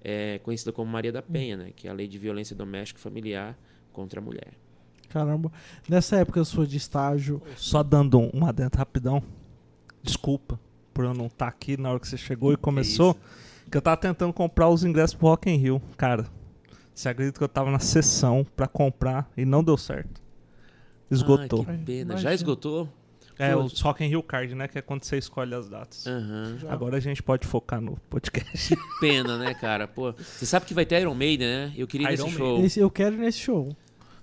é, 0.02 0.38
conhecida 0.42 0.72
como 0.72 0.90
Maria 0.90 1.12
da 1.12 1.20
Penha, 1.20 1.56
né, 1.56 1.72
que 1.76 1.86
é 1.86 1.90
a 1.90 1.94
lei 1.94 2.08
de 2.08 2.18
violência 2.18 2.56
doméstica 2.56 2.98
e 2.98 3.02
familiar 3.02 3.58
contra 3.92 4.18
a 4.18 4.22
mulher. 4.22 4.52
Caramba. 5.10 5.52
Nessa 5.88 6.16
época 6.16 6.42
sua 6.44 6.66
de 6.66 6.76
estágio. 6.76 7.42
Só 7.56 7.82
dando 7.82 8.30
um 8.32 8.46
adentro 8.46 8.78
rapidão. 8.78 9.22
Desculpa 10.02 10.58
por 10.94 11.04
eu 11.04 11.12
não 11.12 11.26
estar 11.26 11.46
tá 11.46 11.48
aqui 11.48 11.76
na 11.76 11.90
hora 11.90 12.00
que 12.00 12.08
você 12.08 12.16
chegou 12.16 12.52
e 12.52 12.56
começou. 12.56 13.14
Que, 13.64 13.70
que 13.72 13.76
eu 13.76 13.82
tava 13.82 13.96
tentando 13.96 14.32
comprar 14.32 14.68
os 14.68 14.84
ingressos 14.84 15.14
pro 15.14 15.26
Rock 15.26 15.50
in 15.50 15.56
Rio. 15.56 15.82
Cara, 15.96 16.26
você 16.94 17.08
acredita 17.08 17.38
que 17.38 17.44
eu 17.44 17.48
tava 17.48 17.70
na 17.70 17.80
sessão 17.80 18.46
para 18.56 18.68
comprar 18.68 19.28
e 19.36 19.44
não 19.44 19.64
deu 19.64 19.76
certo? 19.76 20.22
Esgotou. 21.10 21.66
Ah, 21.68 21.72
que 21.72 21.84
pena. 21.84 22.16
Já 22.16 22.32
esgotou? 22.32 22.88
É, 23.40 23.56
o 23.56 23.66
Rock 23.66 24.04
in 24.04 24.08
Rio 24.08 24.22
Card, 24.22 24.54
né? 24.54 24.68
Que 24.68 24.78
é 24.78 24.82
quando 24.82 25.04
você 25.04 25.16
escolhe 25.16 25.54
as 25.54 25.68
datas. 25.68 26.04
Uhum. 26.06 26.58
Agora 26.68 26.96
a 26.96 27.00
gente 27.00 27.22
pode 27.22 27.46
focar 27.46 27.80
no 27.80 27.96
podcast. 28.10 28.76
Que 28.76 29.00
pena, 29.00 29.38
né, 29.38 29.54
cara? 29.54 29.88
Pô, 29.88 30.12
você 30.12 30.44
sabe 30.44 30.66
que 30.66 30.74
vai 30.74 30.84
ter 30.84 31.00
Iron 31.00 31.14
Maiden, 31.14 31.48
né? 31.48 31.72
Eu 31.76 31.86
queria 31.86 32.12
Iron 32.12 32.24
nesse 32.24 32.36
show. 32.36 32.64
Esse, 32.64 32.80
eu 32.80 32.90
quero 32.90 33.14
ir 33.14 33.18
nesse 33.18 33.38
show. 33.38 33.74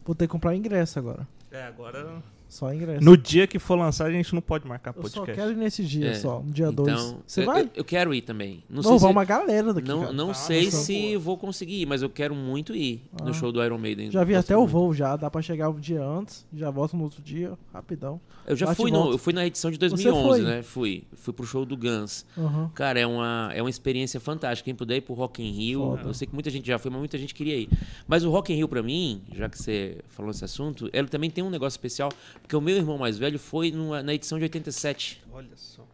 Vou 0.05 0.15
ter 0.15 0.27
que 0.27 0.31
comprar 0.31 0.55
ingresso 0.55 0.99
agora. 0.99 1.27
É, 1.51 1.63
agora. 1.63 2.21
Só 2.49 2.73
ingresso. 2.73 3.03
No 3.03 3.17
dia 3.17 3.45
que 3.45 3.59
for 3.59 3.75
lançar, 3.75 4.05
a 4.05 4.11
gente 4.11 4.33
não 4.33 4.41
pode 4.41 4.67
marcar 4.67 4.93
podcast. 4.93 5.19
Eu 5.19 5.25
só 5.25 5.41
quero 5.41 5.51
ir 5.51 5.55
nesse 5.55 5.83
dia, 5.83 6.11
é. 6.11 6.13
só. 6.13 6.39
No 6.39 6.51
dia 6.51 6.71
2. 6.71 6.89
Então, 6.89 7.19
Você 7.25 7.45
vai? 7.45 7.63
Eu, 7.63 7.69
eu, 7.75 7.83
quero 7.83 8.13
ir 8.13 8.21
também. 8.21 8.63
Não, 8.69 8.77
não 8.77 8.83
sei 8.83 8.91
vai 8.91 8.99
se... 8.99 9.05
uma 9.05 9.25
galera 9.25 9.73
daqui. 9.73 9.87
Não, 9.87 10.13
não 10.13 10.31
ah, 10.31 10.33
sei 10.33 10.71
se 10.71 11.17
vou 11.17 11.37
conseguir, 11.37 11.85
mas 11.85 12.01
eu 12.01 12.09
quero 12.09 12.33
muito 12.33 12.75
ir 12.75 13.01
ah. 13.19 13.25
no 13.25 13.33
show 13.33 13.51
do 13.51 13.63
Iron 13.63 13.77
Maiden. 13.77 14.11
Já 14.11 14.23
vi 14.23 14.35
até 14.35 14.55
o 14.55 14.65
voo 14.65 14.93
já. 14.93 15.15
Dá 15.15 15.29
pra 15.29 15.41
chegar 15.41 15.69
um 15.69 15.79
dia 15.79 16.03
antes, 16.03 16.45
já 16.53 16.71
volto 16.71 16.95
no 16.95 17.03
outro 17.03 17.21
dia, 17.21 17.57
rapidão. 17.73 18.19
Eu 18.47 18.55
já 18.55 18.73
fui, 18.73 18.89
no, 18.89 19.11
eu 19.11 19.17
fui 19.17 19.33
na 19.33 19.45
edição 19.45 19.69
de 19.69 19.77
2011, 19.77 20.41
né? 20.41 20.63
Fui. 20.63 21.03
Fui 21.15 21.33
pro 21.33 21.45
show 21.45 21.65
do 21.65 21.75
Guns. 21.75 22.25
Uhum. 22.37 22.69
Cara, 22.69 22.97
é 22.97 23.05
uma, 23.05 23.51
é 23.53 23.61
uma 23.61 23.69
experiência 23.69 24.21
fantástica. 24.21 24.63
Quem 24.63 24.73
puder 24.73 24.95
ir 24.95 25.01
pro 25.01 25.13
Rock 25.13 25.43
in 25.43 25.51
Rio, 25.51 25.81
Foda. 25.81 26.03
eu 26.03 26.13
sei 26.13 26.25
que 26.27 26.33
muita 26.33 26.49
gente 26.49 26.65
já 26.65 26.79
foi, 26.79 26.89
mas 26.89 26.99
muita 26.99 27.17
gente 27.17 27.35
queria 27.35 27.57
ir. 27.57 27.69
Mas 28.07 28.23
o 28.23 28.29
Rock 28.29 28.53
in 28.53 28.55
Rio 28.55 28.69
pra 28.69 28.81
mim, 28.81 29.21
já 29.33 29.49
que 29.49 29.57
você 29.57 29.97
falou 30.07 30.31
esse 30.31 30.45
assunto, 30.45 30.89
ele 30.93 31.09
também 31.09 31.29
tem 31.29 31.43
um 31.43 31.49
negócio 31.49 31.75
especial, 31.75 32.09
porque 32.41 32.55
o 32.55 32.61
meu 32.61 32.75
irmão 32.75 32.97
mais 32.97 33.17
velho 33.17 33.37
foi 33.37 33.71
numa, 33.71 34.01
na 34.01 34.13
edição 34.13 34.37
de 34.37 34.43
87. 34.43 35.23
Olha 35.31 35.47
só. 35.55 35.85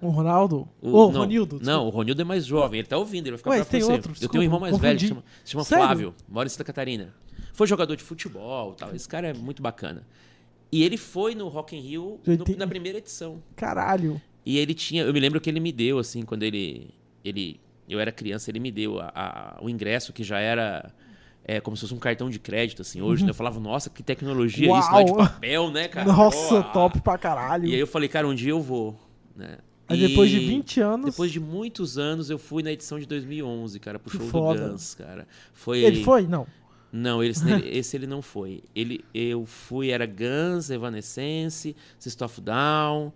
O 0.00 0.08
Ronaldo? 0.08 0.68
O, 0.80 0.90
oh, 0.90 1.10
não, 1.10 1.20
Ronildo? 1.20 1.58
Desculpa. 1.58 1.78
Não, 1.78 1.86
o 1.86 1.90
Ronildo 1.90 2.20
é 2.20 2.24
mais 2.24 2.44
jovem, 2.44 2.80
ele 2.80 2.88
tá 2.88 2.98
ouvindo, 2.98 3.26
ele 3.26 3.36
vai 3.36 3.38
ficar 3.38 3.50
Ué, 3.50 3.64
tem 3.64 3.82
outro, 3.82 4.12
Eu 4.20 4.28
tenho 4.28 4.42
um 4.42 4.44
irmão 4.44 4.60
mais 4.60 4.72
confundi. 4.72 4.86
velho, 4.86 5.00
se 5.00 5.08
chama, 5.08 5.24
se 5.44 5.52
chama 5.52 5.64
Flávio, 5.64 6.14
mora 6.28 6.46
em 6.46 6.50
Santa 6.50 6.64
Catarina. 6.64 7.14
Foi 7.52 7.66
jogador 7.66 7.96
de 7.96 8.02
futebol 8.02 8.74
tal. 8.74 8.94
Esse 8.94 9.08
cara 9.08 9.28
é 9.28 9.32
muito 9.32 9.62
bacana. 9.62 10.06
E 10.70 10.82
ele 10.82 10.96
foi 10.96 11.34
no 11.34 11.48
Rock 11.48 11.74
in 11.74 11.80
Rio 11.80 12.20
no, 12.26 12.56
na 12.56 12.66
primeira 12.66 12.98
edição. 12.98 13.42
Caralho. 13.54 14.20
E 14.44 14.58
ele 14.58 14.74
tinha. 14.74 15.04
Eu 15.04 15.12
me 15.12 15.20
lembro 15.20 15.40
que 15.40 15.48
ele 15.48 15.60
me 15.60 15.72
deu, 15.72 15.98
assim, 15.98 16.22
quando 16.22 16.42
ele. 16.42 16.90
ele 17.24 17.58
eu 17.88 18.00
era 18.00 18.10
criança, 18.12 18.50
ele 18.50 18.58
me 18.58 18.70
deu 18.70 19.00
a, 19.00 19.12
a, 19.14 19.58
o 19.62 19.70
ingresso 19.70 20.12
que 20.12 20.22
já 20.22 20.38
era. 20.38 20.92
É, 21.48 21.60
como 21.60 21.76
se 21.76 21.82
fosse 21.82 21.94
um 21.94 21.98
cartão 21.98 22.28
de 22.28 22.40
crédito, 22.40 22.82
assim, 22.82 23.00
hoje, 23.00 23.22
uhum. 23.22 23.26
né? 23.26 23.30
Eu 23.30 23.34
falava, 23.34 23.60
nossa, 23.60 23.88
que 23.88 24.02
tecnologia 24.02 24.68
Uau. 24.68 24.80
isso, 24.80 24.90
não 24.90 24.98
é 24.98 25.04
de 25.04 25.14
papel, 25.14 25.70
né, 25.70 25.86
cara? 25.86 26.12
Nossa, 26.12 26.60
top 26.64 27.00
pra 27.00 27.16
caralho. 27.16 27.66
E 27.66 27.74
aí 27.74 27.78
eu 27.78 27.86
falei, 27.86 28.08
cara, 28.08 28.26
um 28.26 28.34
dia 28.34 28.50
eu 28.50 28.60
vou, 28.60 28.98
né? 29.36 29.58
Aí 29.88 30.02
e 30.02 30.08
depois 30.08 30.28
de 30.28 30.40
20 30.40 30.80
anos... 30.80 31.06
Depois 31.06 31.30
de 31.30 31.38
muitos 31.38 31.98
anos, 31.98 32.30
eu 32.30 32.38
fui 32.38 32.64
na 32.64 32.72
edição 32.72 32.98
de 32.98 33.06
2011, 33.06 33.78
cara, 33.78 34.00
pro 34.00 34.10
que 34.10 34.16
show 34.16 34.26
foda. 34.26 34.60
do 34.60 34.72
Guns, 34.72 34.96
cara. 34.96 35.28
Foi... 35.52 35.84
Ele 35.84 36.02
foi? 36.02 36.26
Não. 36.26 36.48
Não, 36.92 37.22
ele, 37.22 37.32
esse 37.70 37.96
ele 37.96 38.08
não 38.08 38.20
foi. 38.20 38.64
Ele, 38.74 39.04
eu 39.14 39.46
fui, 39.46 39.90
era 39.90 40.04
Guns, 40.04 40.68
Evanescence, 40.70 41.76
System 41.96 42.26
of 42.26 42.40
Down. 42.40 43.12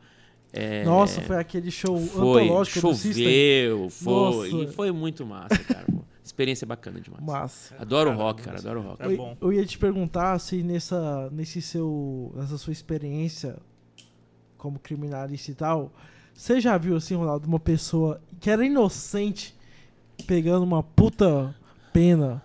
É, 0.53 0.85
Nossa, 0.85 1.21
foi 1.23 1.37
aquele 1.37 1.71
show 1.73 1.99
foi, 1.99 2.43
antológico 2.45 2.81
choveu, 2.81 2.93
do 2.93 2.99
System. 2.99 3.91
foi. 3.91 4.51
Nossa. 4.51 4.71
E 4.71 4.73
foi 4.73 4.93
muito 4.93 5.27
massa, 5.27 5.59
cara. 5.59 5.87
Experiência 6.31 6.65
bacana 6.67 7.01
demais. 7.01 7.25
Massa. 7.25 7.75
Adoro 7.77 8.11
Caramba, 8.11 8.23
rock, 8.25 8.43
cara, 8.43 8.59
adoro 8.59 8.81
rock. 8.83 9.03
É 9.03 9.07
eu, 9.07 9.17
bom. 9.17 9.37
eu 9.41 9.53
ia 9.53 9.67
te 9.67 9.77
perguntar 9.77 10.39
se 10.39 10.63
nessa, 10.63 11.29
nesse 11.31 11.61
seu, 11.61 12.33
nessa 12.37 12.57
sua 12.57 12.73
experiência 12.73 13.57
como 14.57 14.79
criminalista 14.79 15.51
e 15.51 15.55
tal, 15.55 15.93
você 16.33 16.61
já 16.61 16.79
viu 16.79 16.95
assim, 16.97 17.15
Ronaldo, 17.17 17.49
uma 17.49 17.59
pessoa 17.59 18.21
que 18.39 18.49
era 18.49 18.65
inocente 18.65 19.55
pegando 20.27 20.63
uma 20.63 20.83
puta 20.85 21.53
pena 21.93 22.41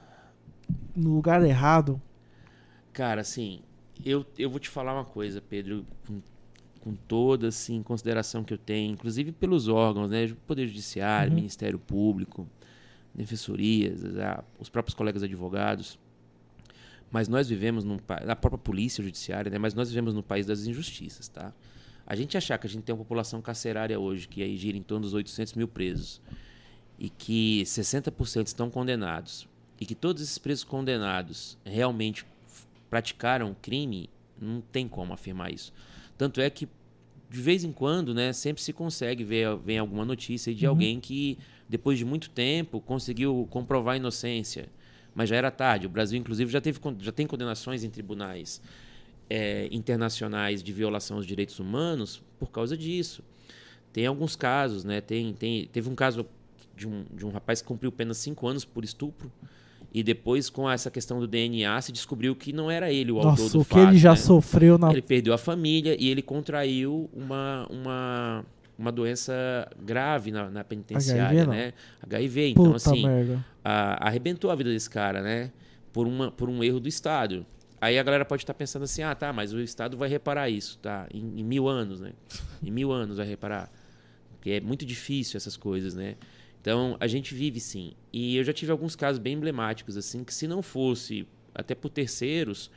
no 0.95 1.13
lugar 1.13 1.43
errado? 1.45 2.02
Cara, 2.91 3.21
assim, 3.21 3.60
eu, 4.04 4.26
eu 4.38 4.50
vou 4.50 4.60
te 4.60 4.69
falar 4.69 4.93
uma 4.93 5.06
coisa, 5.06 5.41
Pedro, 5.41 5.86
com, 6.08 6.21
com 6.82 6.95
toda 6.95 7.50
assim, 7.50 7.84
consideração 7.84 8.43
que 8.43 8.54
eu 8.54 8.58
tenho, 8.58 8.93
inclusive 8.93 9.32
pelos 9.32 9.67
órgãos, 9.67 10.10
né? 10.10 10.34
Poder 10.48 10.67
Judiciário, 10.67 11.30
Uhum. 11.30 11.36
Ministério 11.36 11.78
Público, 11.78 12.48
defensorias, 13.15 14.04
a- 14.17 14.43
os 14.60 14.69
próprios 14.69 14.93
colegas 14.93 15.23
advogados. 15.23 15.97
Mas 17.12 17.28
nós 17.28 17.47
vivemos 17.47 17.84
num 17.84 17.97
pa- 17.97 18.21
na 18.25 18.36
própria 18.36 18.58
polícia 18.58 19.04
judiciária, 19.04 19.49
né? 19.49 19.58
Mas 19.58 19.73
nós 19.73 19.89
vivemos 19.89 20.13
no 20.13 20.23
país 20.23 20.45
das 20.45 20.65
injustiças, 20.65 21.28
tá? 21.28 21.54
A 22.06 22.15
gente 22.15 22.38
achar 22.38 22.58
que 22.58 22.67
a 22.67 22.69
gente 22.69 22.84
tem 22.84 22.93
uma 22.93 22.99
população 23.04 23.41
carcerária 23.41 23.99
hoje 23.99 24.28
que 24.28 24.43
aí 24.43 24.58
gira 24.58 24.78
em 24.78 24.84
torno 24.84 25.04
dos 25.06 25.13
800 25.13 25.54
mil 25.54 25.67
presos 25.67 26.21
e 26.99 27.10
que 27.10 27.63
60% 27.65 28.47
estão 28.47 28.69
condenados 28.69 29.47
e 29.80 29.86
que 29.86 29.95
todos 29.95 30.21
esses 30.21 30.38
presos 30.38 30.63
condenados 30.63 31.58
realmente 31.65 32.25
praticaram 32.89 33.56
crime, 33.62 34.10
não 34.39 34.62
tem 34.62 34.88
como 34.88 35.13
afirmar 35.13 35.51
isso. 35.51 35.73
Tanto 36.17 36.39
é 36.41 36.49
que 36.49 36.67
de 37.30 37.41
vez 37.41 37.63
em 37.63 37.71
quando, 37.71 38.13
né, 38.13 38.32
sempre 38.34 38.62
se 38.62 38.71
consegue 38.71 39.23
ver 39.23 39.56
vem 39.58 39.80
alguma 39.80 40.06
notícia 40.06 40.54
de 40.54 40.65
Uhum. 40.65 40.71
alguém 40.71 40.99
que 40.99 41.38
depois 41.67 41.97
de 41.97 42.06
muito 42.06 42.30
tempo 42.30 42.80
conseguiu 42.80 43.47
comprovar 43.49 43.95
a 43.95 43.97
inocência, 43.97 44.67
mas 45.13 45.30
já 45.30 45.36
era 45.36 45.51
tarde. 45.51 45.86
O 45.88 45.89
Brasil 45.89 46.19
inclusive 46.19 46.51
já 46.51 46.62
teve 46.62 46.80
já 46.99 47.12
tem 47.12 47.25
condenações 47.25 47.84
em 47.84 47.89
tribunais 47.89 48.62
eh, 49.30 49.67
internacionais 49.71 50.62
de 50.62 50.71
violação 50.71 51.17
aos 51.17 51.25
direitos 51.25 51.60
humanos 51.60 52.21
por 52.39 52.51
causa 52.51 52.78
disso. 52.78 53.23
Tem 53.91 54.06
alguns 54.06 54.36
casos, 54.36 54.84
né? 54.84 54.99
Tem, 54.99 55.34
tem, 55.34 55.67
teve 55.67 55.89
um 55.89 55.95
caso 55.95 56.25
de 56.75 56.88
um, 56.88 57.06
de 57.13 57.25
um 57.25 57.30
rapaz 57.30 57.62
que 57.62 57.67
cumpriu 57.67 57.91
pena 57.91 58.13
cinco 58.13 58.47
anos 58.47 58.65
por 58.65 58.84
estupro. 58.84 59.32
E 59.93 60.04
depois, 60.04 60.49
com 60.49 60.69
essa 60.69 60.91
questão 60.91 61.21
do 61.21 61.28
DNA, 61.28 61.82
se 61.82 61.93
descobriu 61.93 62.36
que 62.36 62.51
não 62.51 62.69
era 62.69 62.91
ele 62.91 63.13
o 63.13 63.15
autor 63.15 63.30
Nossa, 63.30 63.58
do 63.58 63.62
o 63.62 63.65
que 63.65 63.75
fato. 63.75 63.88
ele 63.88 63.97
já 63.97 64.10
né? 64.10 64.17
sofreu 64.17 64.78
na. 64.78 64.91
Ele 64.91 65.01
perdeu 65.01 65.34
a 65.34 65.38
família 65.38 65.95
e 65.97 66.10
ele 66.10 66.21
contraiu 66.21 67.10
uma, 67.13 67.65
uma, 67.69 68.45
uma 68.77 68.91
doença 68.91 69.33
grave 69.81 70.31
na, 70.31 70.49
na 70.49 70.63
penitenciária, 70.63 71.43
HIV, 71.43 71.51
né? 71.51 71.73
HIV. 72.03 72.47
Então, 72.49 72.63
Puta 72.65 72.75
assim, 72.77 73.03
merda. 73.07 73.45
a- 73.63 74.07
arrebentou 74.07 74.51
a 74.51 74.55
vida 74.55 74.69
desse 74.71 74.89
cara, 74.89 75.21
né? 75.21 75.51
Por, 75.93 76.07
uma, 76.07 76.31
por 76.31 76.49
um 76.49 76.63
erro 76.63 76.79
do 76.79 76.88
Estado. 76.89 77.45
Aí 77.79 77.97
a 77.99 78.03
galera 78.03 78.25
pode 78.25 78.43
estar 78.43 78.53
pensando 78.53 78.83
assim, 78.83 79.01
ah, 79.03 79.13
tá, 79.15 79.31
mas 79.31 79.53
o 79.53 79.59
Estado 79.59 79.95
vai 79.97 80.09
reparar 80.09 80.49
isso, 80.49 80.77
tá? 80.79 81.07
Em, 81.13 81.39
em 81.39 81.43
mil 81.43 81.67
anos, 81.67 82.01
né? 82.01 82.13
Em 82.63 82.71
mil 82.71 82.91
anos 82.91 83.17
vai 83.17 83.25
reparar. 83.27 83.71
Porque 84.31 84.51
é 84.51 84.59
muito 84.61 84.85
difícil 84.85 85.38
essas 85.38 85.55
coisas, 85.55 85.93
né? 85.95 86.15
Então, 86.61 86.97
a 86.99 87.07
gente 87.07 87.33
vive 87.35 87.59
sim. 87.59 87.93
E 88.11 88.35
eu 88.38 88.43
já 88.43 88.51
tive 88.51 88.71
alguns 88.71 88.95
casos 88.95 89.19
bem 89.19 89.33
emblemáticos, 89.35 89.95
assim, 89.97 90.23
que 90.23 90.33
se 90.33 90.47
não 90.47 90.61
fosse 90.63 91.27
até 91.53 91.75
por 91.75 91.89
terceiros 91.89 92.71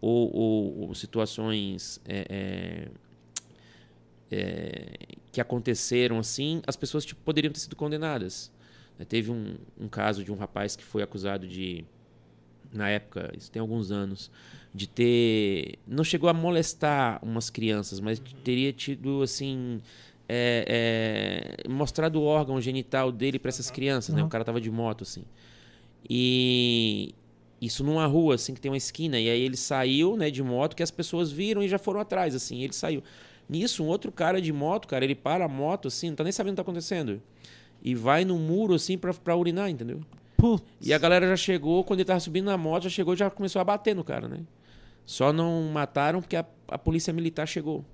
ou, 0.00 0.34
ou- 0.34 0.78
ou 0.88 0.94
situações 0.94 2.00
é, 2.06 2.26
é, 2.30 2.88
é, 4.32 4.94
que 5.30 5.40
aconteceram 5.40 6.18
assim, 6.18 6.62
as 6.66 6.76
pessoas 6.76 7.04
tipo, 7.04 7.20
poderiam 7.22 7.52
ter 7.52 7.60
sido 7.60 7.76
condenadas. 7.76 8.50
Né, 8.98 9.04
Teve 9.04 9.30
um, 9.30 9.56
um 9.78 9.88
caso 9.88 10.24
de 10.24 10.32
um 10.32 10.36
rapaz 10.36 10.74
que 10.76 10.84
foi 10.84 11.02
acusado 11.02 11.46
de, 11.46 11.84
na 12.72 12.88
época, 12.88 13.32
isso 13.36 13.50
tem 13.50 13.60
alguns 13.60 13.90
anos, 13.90 14.30
de 14.74 14.88
ter. 14.88 15.78
Não 15.86 16.02
chegou 16.02 16.28
a 16.30 16.32
molestar 16.32 17.18
umas 17.22 17.50
crianças, 17.50 18.00
mas 18.00 18.18
teria 18.42 18.72
tido, 18.72 19.22
assim. 19.22 19.80
é, 20.28 21.58
é, 21.64 21.68
mostrado 21.68 22.20
o 22.20 22.24
órgão 22.24 22.60
genital 22.60 23.12
dele 23.12 23.38
para 23.38 23.50
essas 23.50 23.70
crianças, 23.70 24.14
né? 24.14 24.22
Uhum. 24.22 24.28
O 24.28 24.30
cara 24.30 24.44
tava 24.44 24.60
de 24.60 24.70
moto, 24.70 25.02
assim. 25.02 25.24
E 26.08 27.14
isso 27.60 27.84
numa 27.84 28.06
rua, 28.06 28.36
assim, 28.36 28.54
que 28.54 28.60
tem 28.60 28.70
uma 28.70 28.76
esquina. 28.76 29.20
E 29.20 29.28
aí 29.28 29.40
ele 29.42 29.56
saiu, 29.56 30.16
né, 30.16 30.30
de 30.30 30.42
moto, 30.42 30.74
que 30.74 30.82
as 30.82 30.90
pessoas 30.90 31.30
viram 31.30 31.62
e 31.62 31.68
já 31.68 31.78
foram 31.78 32.00
atrás, 32.00 32.34
assim. 32.34 32.62
Ele 32.62 32.72
saiu. 32.72 33.02
Nisso, 33.52 33.84
um 33.84 33.86
outro 33.86 34.10
cara 34.10 34.40
de 34.40 34.50
moto, 34.50 34.88
cara, 34.88 35.04
ele 35.04 35.14
para 35.14 35.44
a 35.44 35.48
moto, 35.48 35.88
assim, 35.88 36.08
não 36.08 36.16
tá 36.16 36.24
nem 36.24 36.32
sabendo 36.32 36.52
o 36.52 36.54
que 36.54 36.56
tá 36.56 36.62
acontecendo. 36.62 37.20
E 37.82 37.94
vai 37.94 38.24
no 38.24 38.38
muro, 38.38 38.72
assim, 38.72 38.96
pra, 38.96 39.12
pra 39.12 39.36
urinar, 39.36 39.68
entendeu? 39.68 40.00
Putz. 40.38 40.64
E 40.80 40.94
a 40.94 40.98
galera 40.98 41.28
já 41.28 41.36
chegou, 41.36 41.84
quando 41.84 42.00
ele 42.00 42.06
tava 42.06 42.18
subindo 42.18 42.46
na 42.46 42.56
moto, 42.56 42.84
já 42.84 42.90
chegou 42.90 43.12
e 43.12 43.16
já 43.18 43.28
começou 43.28 43.60
a 43.60 43.64
bater 43.64 43.94
no 43.94 44.02
cara, 44.02 44.26
né? 44.26 44.40
Só 45.04 45.34
não 45.34 45.64
mataram 45.64 46.22
porque 46.22 46.34
a, 46.34 46.46
a 46.68 46.78
polícia 46.78 47.12
militar 47.12 47.46
chegou. 47.46 47.84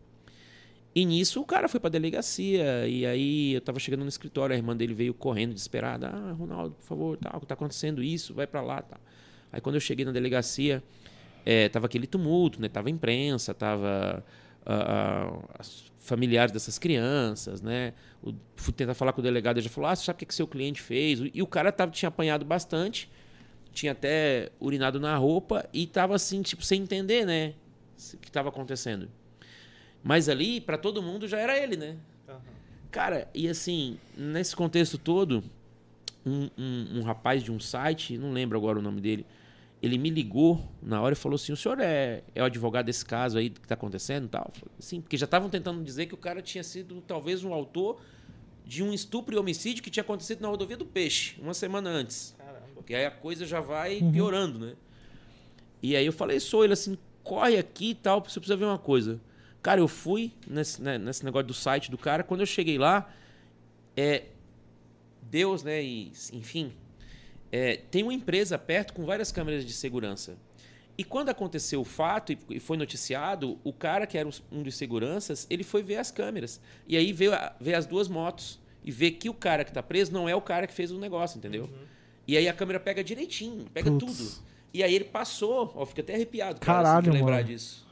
E 0.95 1.05
nisso 1.05 1.41
o 1.41 1.45
cara 1.45 1.69
foi 1.69 1.81
pra 1.81 1.91
delegacia. 1.91 2.87
E 2.87 3.05
aí 3.05 3.55
eu 3.55 3.61
tava 3.61 3.81
chegando 3.81 4.03
no 4.03 4.09
escritório, 4.09 4.55
a 4.55 4.57
irmã 4.57 4.77
dele 4.77 4.95
veio 4.95 5.13
correndo, 5.13 5.55
desesperada. 5.55 6.09
Ah, 6.09 6.33
Ronaldo, 6.33 6.77
por 6.77 6.85
favor, 6.85 7.17
tal, 7.17 7.41
tá 7.41 7.55
acontecendo 7.55 8.01
isso, 8.01 8.33
vai 8.33 8.47
pra 8.47 8.63
lá, 8.63 8.81
tal. 8.81 9.01
Aí 9.53 9.61
quando 9.61 9.75
eu 9.75 9.81
cheguei 9.81 10.05
na 10.05 10.13
delegacia, 10.13 10.83
é, 11.45 11.69
tava 11.69 11.87
aquele 11.87 12.07
tumulto, 12.07 12.61
né? 12.61 12.69
Tava 12.69 12.91
imprensa, 12.91 13.55
tava 13.55 14.25
as 15.59 15.91
familiares 15.99 16.53
dessas 16.53 16.79
crianças, 16.79 17.61
né? 17.63 17.93
O, 18.23 18.33
fui 18.57 18.73
tentar 18.73 18.95
falar 18.95 19.13
com 19.13 19.21
o 19.21 19.25
delegado, 19.25 19.57
ele 19.59 19.65
já 19.65 19.71
falou: 19.71 19.89
Ah, 19.91 19.97
você 19.97 20.05
sabe 20.05 20.17
o 20.17 20.19
que, 20.21 20.27
que 20.27 20.35
seu 20.35 20.47
cliente 20.47 20.81
fez? 20.81 21.21
E 21.33 21.43
o 21.43 21.47
cara 21.47 21.71
tava, 21.73 21.91
tinha 21.91 22.09
apanhado 22.09 22.45
bastante, 22.45 23.11
tinha 23.73 23.93
até 23.93 24.51
urinado 24.61 24.99
na 25.01 25.17
roupa 25.17 25.69
e 25.73 25.87
tava 25.87 26.15
assim, 26.15 26.43
tipo, 26.43 26.63
sem 26.65 26.83
entender, 26.83 27.25
né? 27.27 27.55
O 28.15 28.17
que 28.19 28.31
tava 28.31 28.49
acontecendo. 28.49 29.09
Mas 30.03 30.29
ali, 30.29 30.61
para 30.61 30.79
todo 30.79 31.03
mundo, 31.03 31.27
já 31.27 31.39
era 31.39 31.59
ele, 31.59 31.77
né? 31.77 31.97
Cara, 32.91 33.29
e 33.35 33.49
assim, 33.49 33.99
nesse 34.17 34.55
contexto 34.57 34.97
todo, 34.97 35.43
um, 36.25 36.49
um- 36.57 36.99
um 36.99 37.03
rapaz 37.03 37.43
de 37.43 37.53
um 37.53 37.59
site, 37.61 38.17
não 38.17 38.33
lembro 38.33 38.57
agora 38.57 38.79
o 38.79 38.83
nome 38.83 39.01
dele, 39.01 39.27
ele 39.83 39.97
me 39.99 40.11
ligou 40.11 40.61
na 40.83 41.01
hora 41.01 41.13
e 41.13 41.17
falou 41.17 41.37
assim: 41.37 41.53
o 41.53 41.57
senhor 41.57 41.79
é, 41.81 42.23
é 42.35 42.43
o 42.43 42.45
advogado 42.45 42.87
desse 42.87 43.05
caso 43.05 43.39
aí 43.39 43.51
que 43.51 43.61
está 43.61 43.75
acontecendo 43.75 44.25
e 44.27 44.29
tal? 44.29 44.53
Sim, 44.79 45.01
porque 45.01 45.17
já 45.17 45.25
estavam 45.25 45.49
tentando 45.49 45.83
dizer 45.83 46.07
que 46.07 46.15
o 46.15 46.19
cara 46.19 46.43
tinha 46.43 46.65
sido 46.65 47.01
talvez 47.07 47.45
um 47.45 47.53
autor 47.53 48.01
de 48.67 48.83
um 48.83 48.93
estupro 48.93 49.35
e 49.35 49.39
homicídio 49.39 49.83
que 49.83 49.91
tinha 49.91 50.03
acontecido 50.03 50.41
na 50.41 50.49
rodovia 50.49 50.77
do 50.77 50.85
Peixe, 50.85 51.37
uma 51.41 51.55
semana 51.55 51.89
antes. 51.91 52.35
Caramba. 52.37 52.67
Porque 52.75 52.95
aí 52.95 53.07
a 53.07 53.11
coisa 53.11 53.47
já 53.47 53.61
vai 53.61 53.99
Uhum. 54.01 54.13
piorando, 54.13 54.59
né? 54.59 54.75
E 55.83 55.95
aí 55.97 56.05
eu 56.05 56.13
falei, 56.13 56.39
sou 56.41 56.65
ele 56.65 56.73
assim, 56.73 56.99
corre 57.23 57.57
aqui 57.57 57.91
e 57.91 57.95
tal, 57.95 58.21
você 58.21 58.41
precisa 58.41 58.57
ver 58.57 58.65
uma 58.65 58.79
coisa. 58.79 59.21
Cara, 59.63 59.81
eu 59.81 59.89
fui 59.89 60.33
nesse, 60.47 60.83
né, 60.83 60.99
nesse 60.99 61.25
negócio 61.25 61.47
do 61.47 61.55
site 61.55 61.91
do 61.91 61.97
cara, 61.97 62.23
quando 62.25 62.41
eu 62.41 62.47
cheguei 62.47 62.77
lá, 62.79 63.11
é, 63.97 64.25
Deus, 65.23 65.63
né, 65.63 65.83
e, 65.83 66.13
enfim, 66.33 66.73
é, 67.51 67.77
tem 67.91 68.03
uma 68.03 68.13
empresa 68.15 68.59
perto 68.59 68.93
com 68.93 69.05
várias 69.05 69.31
câmeras 69.33 69.65
de 69.65 69.73
segurança. 69.73 70.37
E 70.97 71.05
quando 71.05 71.29
aconteceu 71.29 71.81
o 71.81 71.85
fato 71.85 72.33
e- 72.51 72.59
foi 72.59 72.77
noticiado, 72.77 73.59
o 73.63 73.73
cara 73.73 74.07
que 74.07 74.19
era 74.19 74.29
um 74.51 74.63
dos 74.63 74.75
seguranças, 74.77 75.47
ele 75.49 75.63
foi 75.63 75.83
ver 75.83 75.97
as 75.97 76.11
câmeras. 76.11 76.61
E 76.89 76.97
aí 76.97 77.13
veio 77.13 77.33
a- 77.35 77.55
ver 77.61 77.75
as 77.75 77.87
duas 77.87 78.09
motos 78.09 78.59
e 78.85 78.91
ver 78.91 79.13
que 79.13 79.29
o 79.31 79.35
cara 79.35 79.65
que 79.65 79.73
tá 79.73 79.83
preso 79.83 80.13
não 80.13 80.29
é 80.29 80.35
o 80.35 80.41
cara 80.41 80.67
que 80.67 80.75
fez 80.75 80.91
o 80.91 80.99
negócio, 80.99 81.39
entendeu? 81.39 81.71
E 82.27 82.37
aí 82.37 82.49
a 82.49 82.53
câmera 82.53 82.81
pega 82.81 83.03
direitinho, 83.05 83.67
pega 83.73 83.91
Putz. 83.91 84.05
tudo. 84.19 84.45
E 84.75 84.83
aí 84.83 84.95
ele 84.95 85.05
passou, 85.05 85.73
ó, 85.77 85.87
fica 85.87 86.03
até 86.03 86.15
arrepiado, 86.15 86.61
cara, 86.61 86.79
Caralho, 86.83 86.99
assim, 86.99 87.11
de 87.11 87.17
lembrar 87.17 87.37
mano. 87.37 87.47
disso. 87.49 87.87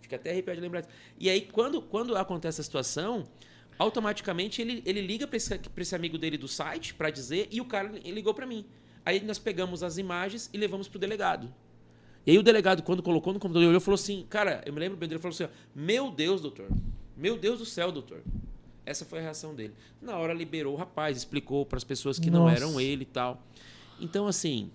Fica 0.00 0.16
até 0.16 0.30
arrepiado 0.32 0.56
de 0.56 0.62
lembrar 0.62 0.80
disso. 0.82 0.92
E 1.18 1.30
aí 1.30 1.40
quando, 1.40 1.80
quando 1.80 2.14
acontece 2.16 2.60
a 2.60 2.64
situação, 2.64 3.24
automaticamente 3.78 4.62
ele, 4.62 4.82
ele 4.86 5.00
liga 5.00 5.26
pra 5.26 5.36
esse, 5.36 5.58
pra 5.58 5.82
esse 5.82 5.94
amigo 5.94 6.16
dele 6.16 6.38
do 6.38 6.48
site 6.48 6.94
pra 6.94 7.10
dizer 7.10 7.48
e 7.50 7.60
o 7.60 7.64
cara 7.64 7.88
ligou 8.04 8.34
pra 8.34 8.46
mim. 8.46 8.64
Aí 9.04 9.20
nós 9.20 9.38
pegamos 9.38 9.82
as 9.82 9.98
imagens 9.98 10.48
e 10.52 10.56
levamos 10.56 10.88
pro 10.88 10.98
delegado. 10.98 11.52
E 12.26 12.30
aí 12.30 12.38
o 12.38 12.42
delegado, 12.42 12.82
quando 12.82 13.02
colocou 13.02 13.32
no 13.32 13.38
computador, 13.38 13.62
ele 13.62 13.68
olhou 13.68 13.80
e 13.80 13.84
falou 13.84 13.96
assim, 13.96 14.24
cara, 14.30 14.62
eu 14.64 14.72
me 14.72 14.80
lembro 14.80 14.96
bem 14.96 15.08
dele, 15.08 15.16
ele 15.16 15.22
falou 15.22 15.34
assim, 15.34 15.44
ó, 15.44 15.48
meu 15.74 16.10
Deus, 16.10 16.40
doutor, 16.40 16.68
meu 17.16 17.36
Deus 17.36 17.58
do 17.58 17.66
céu, 17.66 17.92
doutor. 17.92 18.22
Essa 18.86 19.04
foi 19.04 19.18
a 19.18 19.22
reação 19.22 19.54
dele. 19.54 19.74
Na 20.00 20.16
hora 20.16 20.32
liberou 20.32 20.74
o 20.74 20.76
rapaz, 20.76 21.16
explicou 21.16 21.64
para 21.64 21.76
as 21.76 21.84
pessoas 21.84 22.18
que 22.18 22.30
não 22.30 22.44
Nossa. 22.44 22.56
eram 22.56 22.80
ele 22.80 23.02
e 23.02 23.06
tal. 23.06 23.42
Então, 24.00 24.26
assim, 24.26 24.70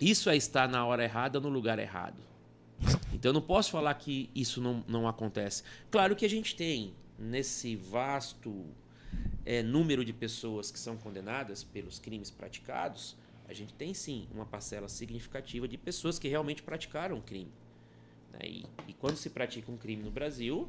isso 0.00 0.28
é 0.28 0.36
estar 0.36 0.68
na 0.68 0.84
hora 0.84 1.04
errada 1.04 1.40
no 1.40 1.48
lugar 1.48 1.78
errado. 1.78 2.16
Então, 3.12 3.30
eu 3.30 3.34
não 3.34 3.42
posso 3.42 3.70
falar 3.70 3.92
que 3.94 4.30
isso 4.34 4.60
não, 4.60 4.84
não 4.88 5.06
acontece. 5.06 5.62
Claro 5.90 6.16
que 6.16 6.24
a 6.24 6.28
gente 6.28 6.54
tem, 6.54 6.94
nesse 7.20 7.76
vasto 7.76 8.66
eh, 9.44 9.62
número 9.62 10.04
de 10.04 10.12
pessoas 10.12 10.70
que 10.70 10.78
são 10.78 10.96
condenadas 10.96 11.62
pelos 11.62 11.98
crimes 11.98 12.30
praticados, 12.30 13.16
A 13.50 13.52
gente 13.52 13.74
tem 13.74 13.92
sim 13.92 14.28
uma 14.32 14.46
parcela 14.46 14.88
significativa 14.88 15.66
de 15.66 15.76
pessoas 15.76 16.20
que 16.20 16.28
realmente 16.28 16.62
praticaram 16.62 17.16
um 17.16 17.20
crime. 17.20 17.50
Né? 18.32 18.38
E, 18.44 18.66
e 18.86 18.92
quando 18.92 19.16
se 19.16 19.28
pratica 19.28 19.72
um 19.72 19.76
crime 19.76 20.04
no 20.04 20.10
Brasil, 20.12 20.68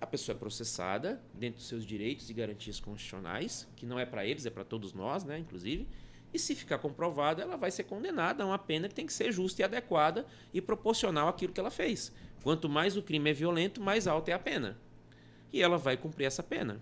a 0.00 0.06
pessoa 0.06 0.34
é 0.34 0.38
processada 0.38 1.22
dentro 1.32 1.58
dos 1.58 1.68
seus 1.68 1.86
direitos 1.86 2.28
e 2.28 2.34
garantias 2.34 2.80
constitucionais, 2.80 3.68
que 3.76 3.86
não 3.86 3.96
é 3.96 4.04
para 4.04 4.26
eles, 4.26 4.44
é 4.44 4.50
para 4.50 4.64
todos 4.64 4.92
nós, 4.92 5.22
né, 5.22 5.38
inclusive. 5.38 5.86
E 6.34 6.38
se 6.38 6.56
ficar 6.56 6.78
comprovada, 6.78 7.42
ela 7.42 7.56
vai 7.56 7.70
ser 7.70 7.84
condenada 7.84 8.42
a 8.42 8.46
uma 8.46 8.58
pena 8.58 8.88
que 8.88 8.94
tem 8.94 9.06
que 9.06 9.12
ser 9.12 9.30
justa 9.30 9.62
e 9.62 9.64
adequada 9.64 10.26
e 10.52 10.60
proporcional 10.60 11.28
àquilo 11.28 11.52
que 11.52 11.60
ela 11.60 11.70
fez. 11.70 12.12
Quanto 12.42 12.68
mais 12.68 12.96
o 12.96 13.02
crime 13.02 13.30
é 13.30 13.32
violento, 13.32 13.80
mais 13.80 14.08
alta 14.08 14.32
é 14.32 14.34
a 14.34 14.38
pena. 14.38 14.76
E 15.52 15.62
ela 15.62 15.78
vai 15.78 15.96
cumprir 15.96 16.26
essa 16.26 16.42
pena. 16.42 16.80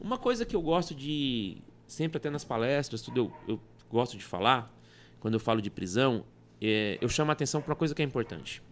Uma 0.00 0.18
coisa 0.18 0.46
que 0.46 0.56
eu 0.56 0.62
gosto 0.62 0.94
de, 0.94 1.58
sempre 1.86 2.16
até 2.16 2.30
nas 2.30 2.44
palestras, 2.44 3.02
tudo 3.02 3.20
eu, 3.46 3.54
eu 3.54 3.60
gosto 3.90 4.16
de 4.16 4.24
falar, 4.24 4.74
quando 5.18 5.34
eu 5.34 5.40
falo 5.40 5.60
de 5.60 5.70
prisão, 5.70 6.24
é, 6.60 6.98
eu 7.00 7.08
chamo 7.08 7.30
a 7.30 7.34
atenção 7.34 7.60
para 7.60 7.70
uma 7.70 7.76
coisa 7.76 7.94
que 7.94 8.02
é 8.02 8.04
importante. 8.04 8.62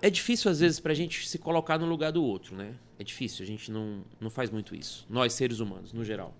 É 0.00 0.08
difícil, 0.08 0.50
às 0.50 0.60
vezes, 0.60 0.78
para 0.78 0.92
a 0.92 0.94
gente 0.94 1.28
se 1.28 1.38
colocar 1.38 1.76
no 1.78 1.86
lugar 1.86 2.12
do 2.12 2.22
outro, 2.22 2.54
né? 2.54 2.76
É 2.98 3.04
difícil, 3.04 3.42
a 3.42 3.46
gente 3.46 3.70
não, 3.70 4.04
não 4.20 4.30
faz 4.30 4.48
muito 4.48 4.74
isso. 4.74 5.04
Nós, 5.10 5.32
seres 5.32 5.58
humanos, 5.58 5.92
no 5.92 6.04
geral. 6.04 6.34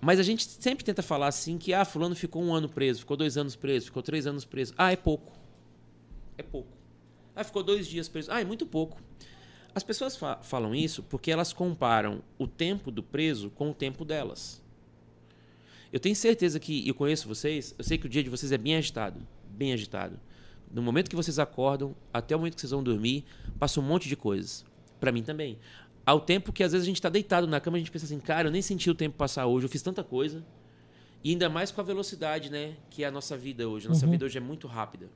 Mas 0.00 0.18
a 0.18 0.22
gente 0.22 0.44
sempre 0.44 0.84
tenta 0.84 1.02
falar 1.02 1.26
assim 1.26 1.58
que, 1.58 1.74
ah, 1.74 1.84
fulano 1.84 2.14
ficou 2.14 2.42
um 2.42 2.54
ano 2.54 2.68
preso, 2.68 3.00
ficou 3.00 3.16
dois 3.16 3.36
anos 3.36 3.56
preso, 3.56 3.86
ficou 3.86 4.02
três 4.02 4.26
anos 4.26 4.44
preso. 4.44 4.72
Ah, 4.78 4.92
é 4.92 4.96
pouco. 4.96 5.32
É 6.38 6.42
pouco. 6.42 6.77
Ah, 7.38 7.44
ficou 7.44 7.62
dois 7.62 7.86
dias 7.86 8.08
preso. 8.08 8.32
Ah, 8.32 8.40
é 8.40 8.44
muito 8.44 8.66
pouco. 8.66 9.00
As 9.72 9.84
pessoas 9.84 10.16
fa 10.16 10.38
falam 10.42 10.74
isso 10.74 11.04
porque 11.04 11.30
elas 11.30 11.52
comparam 11.52 12.20
o 12.36 12.48
tempo 12.48 12.90
do 12.90 13.00
preso 13.00 13.48
com 13.50 13.70
o 13.70 13.74
tempo 13.74 14.04
delas. 14.04 14.60
Eu 15.92 16.00
tenho 16.00 16.16
certeza 16.16 16.58
que, 16.58 16.86
eu 16.86 16.94
conheço 16.94 17.28
vocês, 17.28 17.76
eu 17.78 17.84
sei 17.84 17.96
que 17.96 18.06
o 18.06 18.08
dia 18.08 18.24
de 18.24 18.28
vocês 18.28 18.50
é 18.50 18.58
bem 18.58 18.74
agitado. 18.74 19.20
Bem 19.50 19.72
agitado. 19.72 20.18
Do 20.68 20.82
momento 20.82 21.08
que 21.08 21.14
vocês 21.14 21.38
acordam 21.38 21.94
até 22.12 22.34
o 22.34 22.40
momento 22.40 22.56
que 22.56 22.60
vocês 22.60 22.72
vão 22.72 22.82
dormir, 22.82 23.24
passa 23.56 23.78
um 23.78 23.84
monte 23.84 24.08
de 24.08 24.16
coisas. 24.16 24.64
Para 24.98 25.12
mim 25.12 25.22
também. 25.22 25.60
Ao 26.04 26.20
tempo 26.20 26.52
que 26.52 26.64
às 26.64 26.72
vezes 26.72 26.84
a 26.84 26.88
gente 26.88 26.96
está 26.96 27.08
deitado 27.08 27.46
na 27.46 27.60
cama, 27.60 27.76
a 27.76 27.78
gente 27.78 27.92
pensa 27.92 28.04
assim, 28.04 28.18
cara, 28.18 28.48
eu 28.48 28.52
nem 28.52 28.62
senti 28.62 28.90
o 28.90 28.94
tempo 28.96 29.16
passar 29.16 29.46
hoje, 29.46 29.64
eu 29.64 29.70
fiz 29.70 29.80
tanta 29.80 30.02
coisa. 30.02 30.44
E 31.22 31.30
ainda 31.30 31.48
mais 31.48 31.70
com 31.70 31.80
a 31.80 31.84
velocidade, 31.84 32.50
né? 32.50 32.76
Que 32.90 33.04
é 33.04 33.06
a 33.06 33.10
nossa 33.12 33.36
vida 33.36 33.68
hoje. 33.68 33.86
A 33.86 33.90
nossa 33.90 34.06
uhum. 34.06 34.10
vida 34.12 34.26
hoje 34.26 34.38
é 34.38 34.40
muito 34.40 34.66
rápida. 34.66 35.08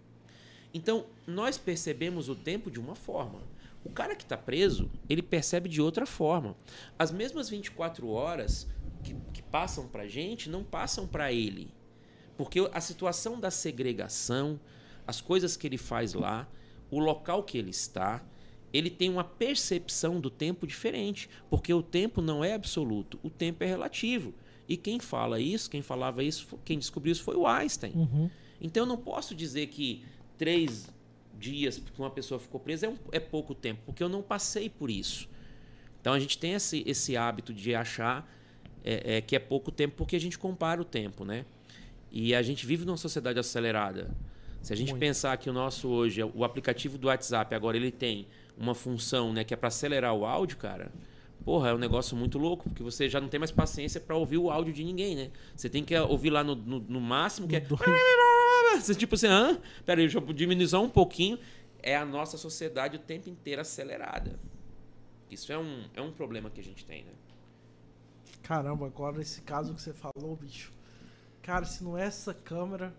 Então, 0.74 1.06
nós 1.26 1.58
percebemos 1.58 2.28
o 2.28 2.34
tempo 2.34 2.70
de 2.70 2.80
uma 2.80 2.94
forma. 2.94 3.40
O 3.84 3.90
cara 3.90 4.14
que 4.14 4.22
está 4.22 4.36
preso, 4.36 4.90
ele 5.08 5.22
percebe 5.22 5.68
de 5.68 5.82
outra 5.82 6.06
forma. 6.06 6.56
As 6.98 7.10
mesmas 7.10 7.48
24 7.48 8.08
horas 8.08 8.68
que, 9.02 9.14
que 9.32 9.42
passam 9.42 9.88
para 9.88 10.06
gente 10.06 10.48
não 10.48 10.62
passam 10.62 11.06
para 11.06 11.32
ele. 11.32 11.68
Porque 12.36 12.60
a 12.72 12.80
situação 12.80 13.38
da 13.38 13.50
segregação, 13.50 14.58
as 15.06 15.20
coisas 15.20 15.56
que 15.56 15.66
ele 15.66 15.78
faz 15.78 16.14
lá, 16.14 16.48
o 16.90 16.98
local 16.98 17.42
que 17.42 17.58
ele 17.58 17.70
está, 17.70 18.24
ele 18.72 18.88
tem 18.88 19.10
uma 19.10 19.24
percepção 19.24 20.20
do 20.20 20.30
tempo 20.30 20.66
diferente, 20.66 21.28
porque 21.50 21.74
o 21.74 21.82
tempo 21.82 22.22
não 22.22 22.42
é 22.42 22.54
absoluto, 22.54 23.18
o 23.22 23.28
tempo 23.28 23.62
é 23.64 23.66
relativo. 23.66 24.32
E 24.68 24.76
quem 24.76 24.98
fala 24.98 25.38
isso, 25.40 25.68
quem 25.68 25.82
falava 25.82 26.24
isso, 26.24 26.58
quem 26.64 26.78
descobriu 26.78 27.12
isso 27.12 27.22
foi 27.22 27.36
o 27.36 27.46
Einstein. 27.46 27.92
Uhum. 27.94 28.30
Então 28.60 28.84
eu 28.84 28.86
não 28.86 28.96
posso 28.96 29.34
dizer 29.34 29.66
que 29.66 30.04
três 30.42 30.92
dias 31.38 31.78
que 31.78 32.00
uma 32.00 32.10
pessoa 32.10 32.40
ficou 32.40 32.58
presa 32.58 32.86
é, 32.86 32.88
um, 32.88 32.96
é, 33.12 33.20
pouco 33.20 33.54
tempo, 33.54 33.80
porque 33.86 34.02
eu 34.02 34.08
não 34.08 34.20
passei 34.20 34.68
por 34.68 34.90
isso. 34.90 35.28
Então 36.00 36.12
a 36.12 36.18
gente 36.18 36.36
tem 36.36 36.54
esse, 36.54 36.82
esse 36.84 37.16
hábito 37.16 37.54
de 37.54 37.76
achar 37.76 38.28
é, 38.82 39.18
é, 39.18 39.20
que 39.20 39.36
é 39.36 39.38
pouco 39.38 39.70
tempo 39.70 39.94
porque 39.96 40.16
a 40.16 40.18
gente 40.18 40.36
compara 40.36 40.82
o 40.82 40.84
tempo, 40.84 41.24
né? 41.24 41.44
E 42.10 42.34
a 42.34 42.42
gente 42.42 42.66
vive 42.66 42.84
numa 42.84 42.96
sociedade 42.96 43.38
acelerada. 43.38 44.10
Se 44.60 44.72
a 44.72 44.76
gente 44.76 44.90
Muito. 44.90 45.00
pensar 45.00 45.36
que 45.36 45.48
o 45.48 45.52
nosso 45.52 45.88
hoje, 45.88 46.20
o 46.24 46.42
aplicativo 46.42 46.98
do 46.98 47.06
WhatsApp, 47.06 47.54
agora 47.54 47.76
ele 47.76 47.92
tem 47.92 48.26
uma 48.58 48.74
função, 48.74 49.32
né, 49.32 49.44
que 49.44 49.54
é 49.54 49.56
para 49.56 49.68
acelerar 49.68 50.12
o 50.12 50.26
áudio, 50.26 50.56
cara. 50.56 50.90
Porra, 51.44 51.68
é 51.68 51.74
um 51.74 51.78
negócio 51.78 52.16
muito 52.16 52.36
louco, 52.36 52.68
porque 52.68 52.82
você 52.82 53.08
já 53.08 53.20
não 53.20 53.28
tem 53.28 53.38
mais 53.38 53.52
paciência 53.52 54.00
para 54.00 54.16
ouvir 54.16 54.38
o 54.38 54.50
áudio 54.50 54.72
de 54.72 54.82
ninguém, 54.82 55.14
né? 55.14 55.30
Você 55.54 55.68
tem 55.68 55.84
que 55.84 55.96
ouvir 55.96 56.30
lá 56.30 56.42
no, 56.42 56.56
no, 56.56 56.80
no 56.80 57.00
máximo, 57.00 57.46
que 57.46 57.54
é. 57.54 57.60
Você, 58.80 58.94
tipo 58.94 59.14
assim, 59.14 59.26
ah, 59.28 59.58
peraí, 59.84 60.04
deixa 60.04 60.18
eu 60.18 60.32
diminuir 60.32 60.74
um 60.76 60.88
pouquinho. 60.88 61.38
É 61.82 61.96
a 61.96 62.04
nossa 62.04 62.38
sociedade 62.38 62.96
o 62.96 63.00
tempo 63.00 63.28
inteiro 63.28 63.60
acelerada. 63.60 64.38
Isso 65.30 65.52
é 65.52 65.58
um, 65.58 65.84
é 65.94 66.02
um 66.02 66.12
problema 66.12 66.50
que 66.50 66.60
a 66.60 66.64
gente 66.64 66.84
tem, 66.84 67.04
né? 67.04 67.12
Caramba, 68.42 68.86
agora 68.86 69.20
esse 69.20 69.40
caso 69.40 69.74
que 69.74 69.80
você 69.80 69.92
falou, 69.92 70.36
bicho. 70.36 70.72
Cara, 71.42 71.64
se 71.64 71.82
não 71.82 71.96
é 71.96 72.04
essa 72.04 72.34
câmera, 72.34 72.94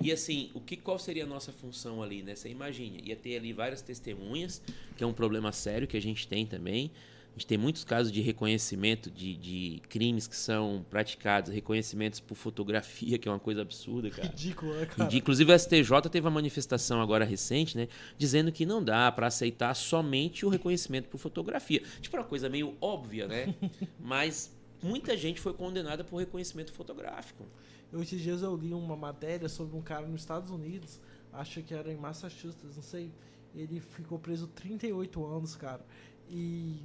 e 0.00 0.12
assim, 0.12 0.50
o 0.54 0.60
que, 0.60 0.76
qual 0.76 0.98
seria 0.98 1.24
a 1.24 1.26
nossa 1.26 1.52
função 1.52 2.02
ali, 2.02 2.22
né? 2.22 2.34
Você 2.34 2.48
imagine, 2.48 3.00
ia 3.04 3.16
ter 3.16 3.36
ali 3.36 3.52
várias 3.52 3.82
testemunhas, 3.82 4.60
que 4.96 5.04
é 5.04 5.06
um 5.06 5.12
problema 5.12 5.52
sério 5.52 5.86
que 5.86 5.96
a 5.96 6.02
gente 6.02 6.26
tem 6.26 6.46
também. 6.46 6.90
A 7.30 7.38
gente 7.38 7.46
tem 7.46 7.58
muitos 7.58 7.84
casos 7.84 8.10
de 8.10 8.20
reconhecimento 8.20 9.10
de, 9.10 9.36
de 9.36 9.82
crimes 9.88 10.26
que 10.26 10.34
são 10.34 10.84
praticados, 10.90 11.52
reconhecimentos 11.52 12.18
por 12.18 12.34
fotografia, 12.34 13.16
que 13.16 13.28
é 13.28 13.32
uma 13.32 13.38
coisa 13.38 13.62
absurda, 13.62 14.10
cara. 14.10 14.26
Ridículo, 14.26 14.74
né, 14.74 14.86
cara? 14.86 15.14
Inclusive 15.14 15.52
o 15.52 15.58
STJ 15.58 16.10
teve 16.10 16.26
uma 16.26 16.32
manifestação 16.32 17.00
agora 17.00 17.24
recente, 17.24 17.76
né? 17.76 17.86
Dizendo 18.16 18.50
que 18.50 18.66
não 18.66 18.82
dá 18.82 19.12
para 19.12 19.28
aceitar 19.28 19.72
somente 19.74 20.44
o 20.44 20.48
reconhecimento 20.48 21.08
por 21.08 21.18
fotografia. 21.18 21.80
Tipo, 22.00 22.16
uma 22.16 22.24
coisa 22.24 22.48
meio 22.48 22.76
óbvia, 22.80 23.28
né? 23.28 23.54
Mas 24.00 24.52
muita 24.82 25.16
gente 25.16 25.40
foi 25.40 25.52
condenada 25.52 26.02
por 26.02 26.16
reconhecimento 26.16 26.72
fotográfico. 26.72 27.46
Eu, 27.92 28.02
esses 28.02 28.20
dias 28.20 28.42
eu 28.42 28.54
li 28.56 28.74
uma 28.74 28.96
matéria 28.96 29.48
sobre 29.48 29.76
um 29.76 29.80
cara 29.80 30.06
nos 30.06 30.20
Estados 30.20 30.50
Unidos, 30.50 31.00
acho 31.32 31.62
que 31.62 31.72
era 31.72 31.92
em 31.92 31.96
Massachusetts, 31.96 32.76
não 32.76 32.82
sei. 32.82 33.12
Ele 33.54 33.80
ficou 33.80 34.18
preso 34.18 34.46
38 34.48 35.24
anos, 35.24 35.56
cara. 35.56 35.84
E 36.28 36.82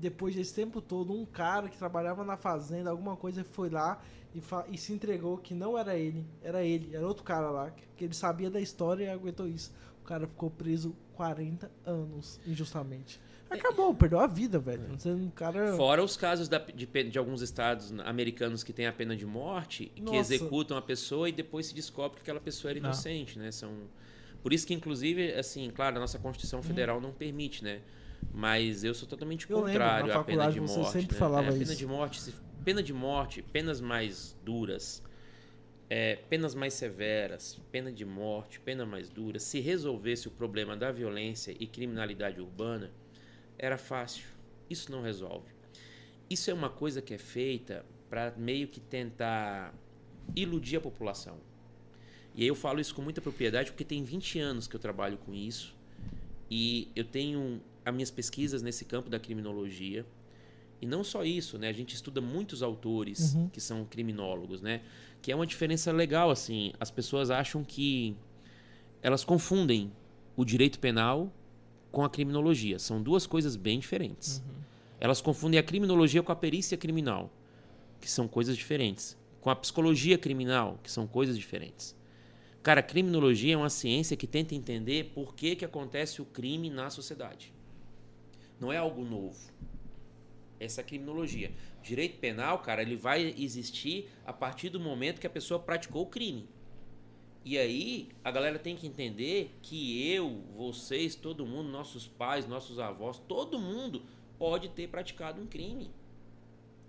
depois 0.00 0.34
desse 0.34 0.54
tempo 0.54 0.80
todo, 0.80 1.12
um 1.12 1.24
cara 1.24 1.68
que 1.68 1.76
trabalhava 1.76 2.24
na 2.24 2.36
fazenda, 2.36 2.90
alguma 2.90 3.16
coisa, 3.16 3.44
foi 3.44 3.70
lá 3.70 4.02
e, 4.34 4.42
e, 4.74 4.78
se 4.78 4.92
entregou 4.92 5.38
que 5.38 5.54
não 5.54 5.78
era 5.78 5.96
ele, 5.96 6.26
era 6.42 6.62
ele, 6.62 6.94
era 6.94 7.06
outro 7.06 7.24
cara 7.24 7.50
lá, 7.50 7.70
que, 7.70 7.82
que 7.96 8.04
ele 8.04 8.14
sabia 8.14 8.50
da 8.50 8.60
história 8.60 9.04
e 9.04 9.08
aguentou 9.08 9.48
isso. 9.48 9.72
O 10.02 10.06
cara 10.06 10.26
ficou 10.26 10.50
preso 10.50 10.94
40 11.14 11.70
anos, 11.84 12.38
injustamente. 12.46 13.20
Acabou, 13.48 13.94
perdeu 13.94 14.18
a 14.18 14.26
vida, 14.26 14.58
velho. 14.58 14.82
Você, 14.98 15.08
um 15.10 15.30
cara... 15.30 15.74
Fora 15.76 16.02
os 16.02 16.16
casos 16.16 16.48
da, 16.48 16.58
de, 16.58 16.86
de, 16.86 17.18
alguns 17.18 17.42
estados 17.42 17.92
americanos 18.04 18.62
que 18.62 18.72
têm 18.72 18.86
a 18.86 18.92
pena 18.92 19.16
de 19.16 19.24
morte, 19.24 19.90
Nossa. 19.96 20.10
que 20.10 20.16
executam 20.16 20.76
a 20.76 20.82
pessoa 20.82 21.28
e 21.28 21.32
depois 21.32 21.66
se 21.66 21.74
descobre 21.74 22.16
que 22.16 22.22
aquela 22.22 22.40
pessoa 22.40 22.72
era 22.72 22.78
inocente, 22.78 23.38
ah. 23.38 23.42
né? 23.42 23.52
São... 23.52 23.72
Por 24.42 24.52
isso 24.52 24.66
que, 24.66 24.74
inclusive, 24.74 25.32
assim, 25.32 25.70
claro, 25.70 25.96
a 25.96 26.00
nossa 26.00 26.18
Constituição 26.18 26.60
hum. 26.60 26.62
Federal 26.62 26.98
hum. 26.98 27.00
não 27.00 27.12
permite, 27.12 27.62
né? 27.62 27.80
Mas 28.32 28.84
eu 28.84 28.94
sou 28.94 29.08
totalmente 29.08 29.48
eu 29.48 29.62
contrário 29.62 30.06
lembro, 30.06 30.20
à 30.20 30.24
pena 30.24 30.50
de 30.50 30.60
morte. 30.60 30.72
Você 30.72 31.00
sempre 31.00 31.14
né? 31.14 31.18
falava 31.18 31.46
é, 31.46 31.50
isso. 31.50 31.58
Pena 31.58 31.74
de 31.74 31.86
morte, 31.86 32.34
pena 32.64 32.82
de 32.82 32.92
morte, 32.92 33.42
penas 33.42 33.80
mais 33.80 34.36
duras, 34.44 35.02
é, 35.88 36.16
penas 36.28 36.54
mais 36.54 36.74
severas, 36.74 37.58
pena 37.70 37.90
de 37.90 38.04
morte, 38.04 38.60
pena 38.60 38.84
mais 38.84 39.08
dura, 39.08 39.38
se 39.38 39.60
resolvesse 39.60 40.28
o 40.28 40.30
problema 40.30 40.76
da 40.76 40.90
violência 40.92 41.56
e 41.58 41.66
criminalidade 41.66 42.40
urbana, 42.40 42.90
era 43.58 43.78
fácil. 43.78 44.26
Isso 44.68 44.90
não 44.90 45.00
resolve. 45.00 45.48
Isso 46.28 46.50
é 46.50 46.54
uma 46.54 46.68
coisa 46.68 47.00
que 47.00 47.14
é 47.14 47.18
feita 47.18 47.86
para 48.10 48.32
meio 48.36 48.68
que 48.68 48.80
tentar 48.80 49.72
iludir 50.34 50.76
a 50.76 50.80
população. 50.80 51.38
E 52.34 52.42
aí 52.42 52.48
eu 52.48 52.54
falo 52.54 52.80
isso 52.80 52.94
com 52.94 53.00
muita 53.00 53.20
propriedade 53.20 53.70
porque 53.70 53.84
tem 53.84 54.02
20 54.02 54.38
anos 54.38 54.66
que 54.66 54.76
eu 54.76 54.80
trabalho 54.80 55.16
com 55.18 55.32
isso 55.32 55.74
e 56.50 56.88
eu 56.94 57.04
tenho 57.04 57.62
as 57.86 57.94
minhas 57.94 58.10
pesquisas 58.10 58.62
nesse 58.62 58.84
campo 58.84 59.08
da 59.08 59.18
criminologia. 59.18 60.04
E 60.82 60.86
não 60.86 61.04
só 61.04 61.24
isso, 61.24 61.56
né? 61.56 61.68
A 61.68 61.72
gente 61.72 61.94
estuda 61.94 62.20
muitos 62.20 62.62
autores 62.62 63.34
uhum. 63.34 63.48
que 63.48 63.60
são 63.60 63.84
criminólogos, 63.84 64.60
né? 64.60 64.82
Que 65.22 65.30
é 65.30 65.36
uma 65.36 65.46
diferença 65.46 65.92
legal, 65.92 66.28
assim. 66.28 66.72
As 66.80 66.90
pessoas 66.90 67.30
acham 67.30 67.62
que 67.64 68.16
elas 69.00 69.24
confundem 69.24 69.92
o 70.36 70.44
direito 70.44 70.80
penal 70.80 71.32
com 71.92 72.04
a 72.04 72.10
criminologia. 72.10 72.78
São 72.78 73.00
duas 73.00 73.24
coisas 73.24 73.54
bem 73.54 73.78
diferentes. 73.78 74.38
Uhum. 74.38 74.54
Elas 74.98 75.20
confundem 75.20 75.58
a 75.58 75.62
criminologia 75.62 76.22
com 76.22 76.32
a 76.32 76.36
perícia 76.36 76.76
criminal, 76.76 77.30
que 78.00 78.10
são 78.10 78.26
coisas 78.26 78.56
diferentes. 78.56 79.16
Com 79.40 79.48
a 79.48 79.56
psicologia 79.56 80.18
criminal, 80.18 80.78
que 80.82 80.90
são 80.90 81.06
coisas 81.06 81.38
diferentes. 81.38 81.96
Cara, 82.64 82.80
a 82.80 82.82
criminologia 82.82 83.54
é 83.54 83.56
uma 83.56 83.70
ciência 83.70 84.16
que 84.16 84.26
tenta 84.26 84.56
entender 84.56 85.12
por 85.14 85.36
que, 85.36 85.54
que 85.54 85.64
acontece 85.64 86.20
o 86.20 86.24
crime 86.24 86.68
na 86.68 86.90
sociedade. 86.90 87.54
Não 88.58 88.72
é 88.72 88.76
algo 88.76 89.04
novo. 89.04 89.52
Essa 90.58 90.80
é 90.80 90.82
a 90.82 90.86
criminologia. 90.86 91.52
Direito 91.82 92.18
penal, 92.18 92.60
cara, 92.60 92.82
ele 92.82 92.96
vai 92.96 93.34
existir 93.38 94.08
a 94.24 94.32
partir 94.32 94.70
do 94.70 94.80
momento 94.80 95.20
que 95.20 95.26
a 95.26 95.30
pessoa 95.30 95.60
praticou 95.60 96.02
o 96.02 96.06
crime. 96.06 96.48
E 97.44 97.56
aí, 97.58 98.08
a 98.24 98.30
galera 98.30 98.58
tem 98.58 98.74
que 98.74 98.86
entender 98.86 99.56
que 99.62 100.10
eu, 100.10 100.42
vocês, 100.56 101.14
todo 101.14 101.46
mundo, 101.46 101.68
nossos 101.68 102.08
pais, 102.08 102.46
nossos 102.46 102.78
avós, 102.78 103.18
todo 103.28 103.58
mundo 103.58 104.02
pode 104.38 104.68
ter 104.70 104.88
praticado 104.88 105.40
um 105.40 105.46
crime. 105.46 105.90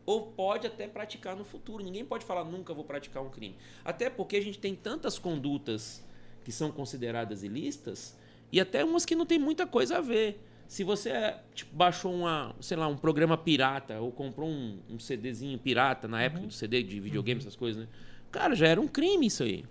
ou 0.07 0.27
pode 0.31 0.65
até 0.65 0.87
praticar 0.87 1.35
no 1.35 1.43
futuro. 1.43 1.83
Ninguém 1.83 2.05
pode 2.05 2.23
falar 2.23 2.45
nunca 2.45 2.73
vou 2.73 2.85
praticar 2.85 3.21
um 3.21 3.29
crime. 3.29 3.57
Até 3.83 4.09
porque 4.09 4.37
a 4.37 4.41
gente 4.41 4.57
tem 4.57 4.73
tantas 4.73 5.19
condutas 5.19 6.01
que 6.45 6.51
são 6.51 6.71
consideradas 6.71 7.43
ilícitas 7.43 8.17
e 8.49 8.59
até 8.61 8.85
umas 8.85 9.05
que 9.05 9.15
não 9.15 9.25
tem 9.25 9.37
muita 9.37 9.67
coisa 9.67 9.97
a 9.97 10.01
ver. 10.01 10.41
Se 10.67 10.83
você 10.83 11.35
tipo, 11.55 11.73
baixou 11.75 12.13
uma, 12.13 12.53
sei 12.59 12.75
lá, 12.75 12.87
um 12.87 12.97
programa 12.97 13.37
pirata 13.37 13.99
ou 13.99 14.11
comprou 14.11 14.49
um, 14.49 14.79
um 14.89 14.99
CDzinho 14.99 15.57
pirata 15.57 16.07
na 16.07 16.21
época 16.21 16.41
uhum. 16.41 16.47
do 16.47 16.53
CD 16.53 16.83
de 16.83 16.99
videogame, 16.99 17.39
uhum. 17.39 17.47
essas 17.47 17.55
coisas, 17.55 17.83
né? 17.83 17.89
Cara, 18.29 18.53
já 18.53 18.67
era 18.67 18.81
um 18.81 18.87
crime 18.87 19.27
isso 19.27 19.43
aí. 19.43 19.63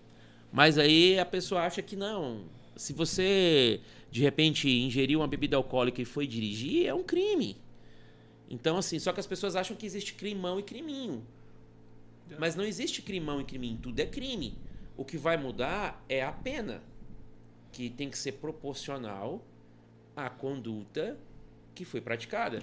Mas 0.50 0.78
aí 0.78 1.18
a 1.18 1.26
pessoa 1.26 1.62
acha 1.62 1.82
que 1.82 1.94
não. 1.94 2.46
Se 2.74 2.94
você 2.94 3.80
de 4.10 4.22
repente 4.22 4.68
ingeriu 4.68 5.20
uma 5.20 5.28
bebida 5.28 5.56
alcoólica 5.56 6.00
e 6.00 6.04
foi 6.06 6.26
dirigir, 6.26 6.86
é 6.86 6.94
um 6.94 7.02
crime. 7.02 7.58
Então, 8.48 8.78
assim, 8.78 8.98
só 8.98 9.12
que 9.12 9.20
as 9.20 9.26
pessoas 9.26 9.56
acham 9.56 9.76
que 9.76 9.84
existe 9.84 10.14
crimão 10.14 10.58
e 10.58 10.62
criminho. 10.62 11.22
É. 12.30 12.36
Mas 12.38 12.56
não 12.56 12.64
existe 12.64 13.02
crimão 13.02 13.40
e 13.40 13.44
criminho, 13.44 13.78
tudo 13.82 14.00
é 14.00 14.06
crime. 14.06 14.56
O 14.96 15.04
que 15.04 15.18
vai 15.18 15.36
mudar 15.36 16.02
é 16.08 16.22
a 16.22 16.32
pena, 16.32 16.82
que 17.70 17.90
tem 17.90 18.08
que 18.08 18.16
ser 18.16 18.32
proporcional 18.32 19.44
à 20.16 20.30
conduta 20.30 21.16
que 21.74 21.84
foi 21.84 22.00
praticada. 22.00 22.62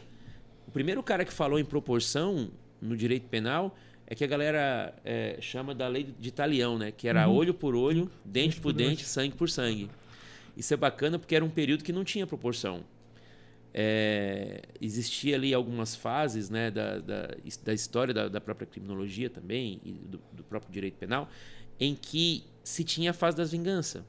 O 0.67 0.71
primeiro 0.71 1.03
cara 1.03 1.23
que 1.23 1.31
falou 1.31 1.59
em 1.59 1.65
proporção 1.65 2.49
no 2.81 2.97
direito 2.97 3.27
penal 3.27 3.77
é 4.07 4.15
que 4.15 4.23
a 4.23 4.27
galera 4.27 4.93
é, 5.05 5.37
chama 5.39 5.73
da 5.75 5.87
lei 5.87 6.13
de 6.19 6.27
Italião, 6.27 6.77
né? 6.77 6.91
Que 6.91 7.07
era 7.07 7.27
uhum. 7.27 7.35
olho 7.35 7.53
por 7.53 7.75
olho, 7.75 8.09
dente 8.25 8.59
por 8.59 8.73
dente, 8.73 9.05
sangue 9.05 9.35
por 9.35 9.49
sangue. 9.49 9.89
Isso 10.57 10.73
é 10.73 10.77
bacana 10.77 11.19
porque 11.19 11.35
era 11.35 11.45
um 11.45 11.49
período 11.49 11.83
que 11.83 11.93
não 11.93 12.03
tinha 12.03 12.27
proporção 12.27 12.83
é, 13.73 14.61
existia 14.79 15.35
ali 15.35 15.53
algumas 15.53 15.95
fases 15.95 16.49
né, 16.49 16.69
da, 16.69 16.99
da, 16.99 17.29
da 17.63 17.73
história 17.73 18.13
da, 18.13 18.27
da, 18.27 18.39
própria 18.39 18.67
criminologia 18.67 19.29
também 19.29 19.81
e 19.83 19.93
do, 19.93 20.21
do, 20.31 20.43
próprio 20.43 20.71
direito 20.71 20.95
penal 20.95 21.27
em 21.79 21.95
que 21.95 22.43
se 22.63 22.83
tinha 22.83 23.09
a 23.09 23.13
fase 23.13 23.35
das 23.35 23.51
vinganças. 23.51 24.03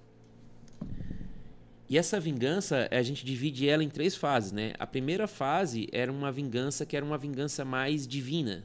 E 1.88 1.99
essa 1.99 2.18
vingança, 2.18 2.88
a 2.90 3.03
gente 3.03 3.25
divide 3.25 3.68
ela 3.68 3.85
em 3.85 3.88
três 3.88 4.16
fases. 4.16 4.53
Né? 4.53 4.73
A 4.79 4.87
primeira 4.87 5.27
fase 5.27 5.88
era 5.92 6.11
uma 6.11 6.33
vingança 6.33 6.87
que 6.87 6.97
era 6.97 7.05
uma 7.05 7.18
vingança 7.18 7.64
mais 7.64 8.07
divina, 8.07 8.64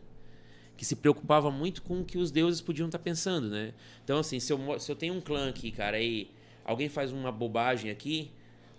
que 0.78 0.86
se 0.86 0.96
preocupava 0.96 1.52
muito 1.52 1.82
com 1.82 2.02
o 2.02 2.06
que 2.06 2.18
os 2.18 2.32
deuses 2.32 2.62
podiam 2.62 2.88
estar 2.88 3.00
pensando. 3.00 3.50
Né? 3.50 3.74
Então, 4.04 4.20
assim, 4.20 4.40
se 4.40 4.54
eu, 4.54 4.80
se 4.80 4.92
eu 4.92 4.96
tenho 4.96 5.14
um 5.14 5.22
clã 5.22 5.50
aqui, 5.50 5.72
cara, 5.72 5.98
aí 5.98 6.32
alguém 6.64 6.88
faz 6.88 7.12
uma 7.12 7.32
bobagem 7.32 7.92
aqui, 7.92 8.32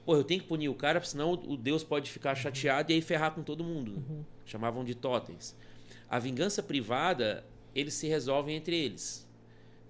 pô, 0.06 0.16
eu 0.16 0.24
tenho 0.24 0.40
que 0.40 0.46
punir 0.46 0.68
o 0.68 0.74
cara, 0.74 1.02
senão 1.02 1.32
o 1.32 1.56
Deus 1.56 1.84
pode 1.84 2.10
ficar 2.10 2.34
chateado 2.34 2.90
e 2.90 2.94
aí 2.94 3.02
ferrar 3.02 3.32
com 3.32 3.42
todo 3.42 3.62
mundo. 3.62 3.92
Uhum. 3.92 4.24
Chamavam 4.46 4.84
de 4.84 4.94
totens. 4.94 5.54
A 6.08 6.18
vingança 6.18 6.62
privada, 6.62 7.44
eles 7.74 7.94
se 7.94 8.08
resolvem 8.08 8.56
entre 8.56 8.74
eles. 8.74 9.28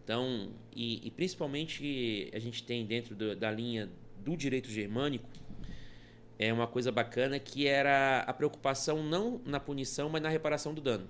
Então, 0.02 0.50
e, 0.74 1.06
e 1.06 1.10
principalmente 1.12 2.28
a 2.34 2.38
gente 2.40 2.64
tem 2.64 2.84
dentro 2.84 3.14
do, 3.14 3.36
da 3.36 3.50
linha 3.50 3.88
do 4.24 4.36
direito 4.36 4.68
germânico, 4.68 5.28
é 6.38 6.52
uma 6.52 6.66
coisa 6.66 6.90
bacana 6.90 7.38
que 7.38 7.66
era 7.66 8.20
a 8.20 8.32
preocupação 8.32 9.02
não 9.02 9.40
na 9.44 9.60
punição, 9.60 10.08
mas 10.08 10.22
na 10.22 10.28
reparação 10.28 10.72
do 10.72 10.80
dano. 10.80 11.06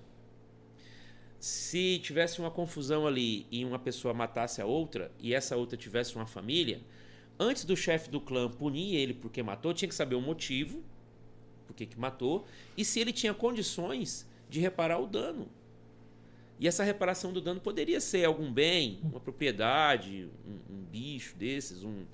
Se 1.39 1.99
tivesse 2.01 2.41
uma 2.41 2.51
confusão 2.51 3.07
ali 3.07 3.47
e 3.51 3.65
uma 3.65 3.79
pessoa 3.79 4.13
matasse 4.13 4.61
a 4.61 4.67
outra 4.67 5.11
e 5.21 5.33
essa 5.33 5.57
outra 5.57 5.77
tivesse 5.77 6.17
uma 6.17 6.27
família, 6.27 6.81
antes 7.39 7.65
do 7.65 7.77
chefe 7.77 8.11
do 8.11 8.21
clã 8.21 8.51
punir 8.51 8.97
ele 8.97 9.15
porque 9.15 9.43
matou, 9.43 9.73
tinha 9.73 9.89
que 9.89 9.95
saber 9.95 10.17
o 10.17 10.21
motivo, 10.21 10.83
por 11.67 11.75
que 11.75 11.89
matou, 11.97 12.45
e 12.77 12.85
se 12.85 12.99
ele 12.99 13.13
tinha 13.13 13.33
condições 13.33 14.29
de 14.51 14.59
reparar 14.59 14.99
o 14.99 15.07
dano. 15.07 15.49
E 16.59 16.69
essa 16.69 16.85
reparação 16.85 17.33
do 17.33 17.41
dano 17.41 17.61
poderia 17.61 18.01
ser 18.01 18.25
algum 18.25 18.53
bem, 18.53 18.99
uma 19.03 19.21
propriedade, 19.21 20.29
um, 20.47 20.75
um 20.75 20.83
bicho 20.83 21.35
desses, 21.37 21.83
um, 21.83 22.05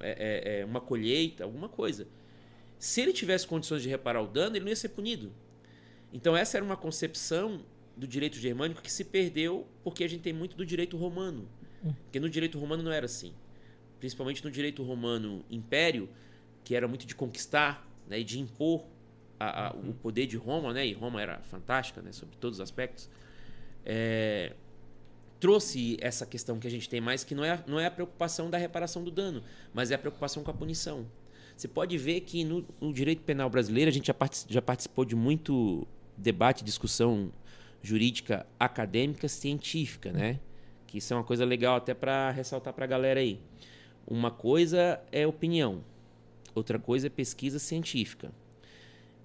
é, 0.00 0.10
é, 0.10 0.60
é, 0.60 0.64
uma 0.64 0.80
colheita, 0.80 1.44
alguma 1.44 1.68
coisa. 1.68 2.06
Se 2.78 3.00
ele 3.00 3.12
tivesse 3.12 3.46
condições 3.46 3.82
de 3.82 3.88
reparar 3.88 4.22
o 4.22 4.26
dano, 4.26 4.56
ele 4.56 4.64
não 4.64 4.70
ia 4.70 4.76
ser 4.76 4.90
punido. 4.90 5.32
Então, 6.12 6.36
essa 6.36 6.58
era 6.58 6.64
uma 6.64 6.76
concepção 6.76 7.64
do 7.96 8.06
direito 8.06 8.36
germânico 8.36 8.82
que 8.82 8.90
se 8.90 9.04
perdeu 9.04 9.66
porque 9.84 10.04
a 10.04 10.08
gente 10.08 10.22
tem 10.22 10.32
muito 10.32 10.56
do 10.56 10.66
direito 10.66 10.96
romano. 10.96 11.48
Hum. 11.84 11.92
Porque 12.04 12.18
no 12.18 12.28
direito 12.28 12.58
romano 12.58 12.82
não 12.82 12.92
era 12.92 13.06
assim 13.06 13.32
principalmente 14.02 14.44
no 14.44 14.50
direito 14.50 14.82
romano 14.82 15.44
império, 15.48 16.08
que 16.64 16.74
era 16.74 16.88
muito 16.88 17.06
de 17.06 17.14
conquistar 17.14 17.88
né, 18.08 18.18
e 18.18 18.24
de 18.24 18.40
impor 18.40 18.84
a, 19.38 19.68
a, 19.68 19.76
uhum. 19.76 19.90
o 19.90 19.94
poder 19.94 20.26
de 20.26 20.36
Roma, 20.36 20.72
né, 20.72 20.84
e 20.84 20.92
Roma 20.92 21.22
era 21.22 21.38
fantástica 21.42 22.02
né, 22.02 22.10
sobre 22.10 22.36
todos 22.36 22.58
os 22.58 22.60
aspectos, 22.60 23.08
é, 23.86 24.54
trouxe 25.42 25.96
essa 26.00 26.24
questão 26.24 26.60
que 26.60 26.68
a 26.68 26.70
gente 26.70 26.88
tem 26.88 27.00
mais, 27.00 27.24
que 27.24 27.34
não 27.34 27.44
é, 27.44 27.60
não 27.66 27.80
é 27.80 27.86
a 27.86 27.90
preocupação 27.90 28.48
da 28.48 28.56
reparação 28.56 29.02
do 29.02 29.10
dano, 29.10 29.42
mas 29.74 29.90
é 29.90 29.96
a 29.96 29.98
preocupação 29.98 30.44
com 30.44 30.52
a 30.52 30.54
punição. 30.54 31.04
Você 31.56 31.66
pode 31.66 31.98
ver 31.98 32.20
que 32.20 32.44
no, 32.44 32.64
no 32.80 32.92
direito 32.92 33.22
penal 33.22 33.50
brasileiro, 33.50 33.88
a 33.88 33.92
gente 33.92 34.06
já, 34.06 34.14
participou, 34.14 34.54
já 34.54 34.62
participou 34.62 35.04
de 35.04 35.16
muito 35.16 35.84
debate, 36.16 36.62
discussão 36.62 37.32
jurídica 37.82 38.46
acadêmica, 38.56 39.26
científica, 39.26 40.12
né? 40.12 40.38
Que 40.86 40.98
isso 40.98 41.12
é 41.12 41.16
uma 41.16 41.24
coisa 41.24 41.44
legal 41.44 41.74
até 41.74 41.92
para 41.92 42.30
ressaltar 42.30 42.72
para 42.72 42.84
a 42.84 42.88
galera 42.88 43.18
aí. 43.18 43.40
Uma 44.06 44.30
coisa 44.30 45.00
é 45.10 45.26
opinião, 45.26 45.82
outra 46.54 46.78
coisa 46.78 47.08
é 47.08 47.10
pesquisa 47.10 47.58
científica. 47.58 48.30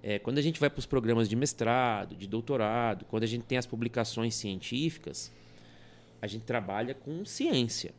É, 0.02 0.18
quando 0.18 0.40
a 0.40 0.42
gente 0.42 0.60
vai 0.60 0.70
para 0.72 0.80
os 0.80 0.88
programas 0.88 1.30
de 1.30 1.36
mestrado, 1.36 2.16
de 2.16 2.26
doutorado, 2.26 3.06
quando 3.06 3.22
a 3.22 3.28
gente 3.28 3.46
tem 3.46 3.60
as 3.60 3.68
publicações 3.68 4.34
científicas, 4.34 5.32
a 6.22 6.28
gente 6.28 6.44
trabalha 6.44 6.94
com 6.94 7.26
ciência. 7.26 7.94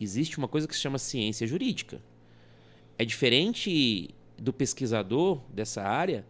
Existe 0.00 0.38
uma 0.38 0.48
coisa 0.48 0.66
que 0.66 0.74
se 0.74 0.80
chama 0.80 0.98
ciência 0.98 1.46
jurídica. 1.46 2.00
É 2.96 3.04
diferente 3.04 4.14
do 4.36 4.52
pesquisador 4.52 5.40
dessa 5.50 5.82
área 5.82 6.24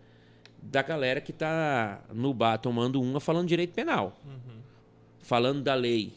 da 0.62 0.82
galera 0.82 1.20
que 1.20 1.30
está 1.30 2.02
no 2.12 2.34
bar 2.34 2.58
tomando 2.58 3.00
uma 3.00 3.20
falando 3.20 3.46
direito 3.46 3.72
penal, 3.72 4.18
uhum. 4.24 4.60
falando 5.20 5.62
da 5.62 5.74
lei, 5.74 6.12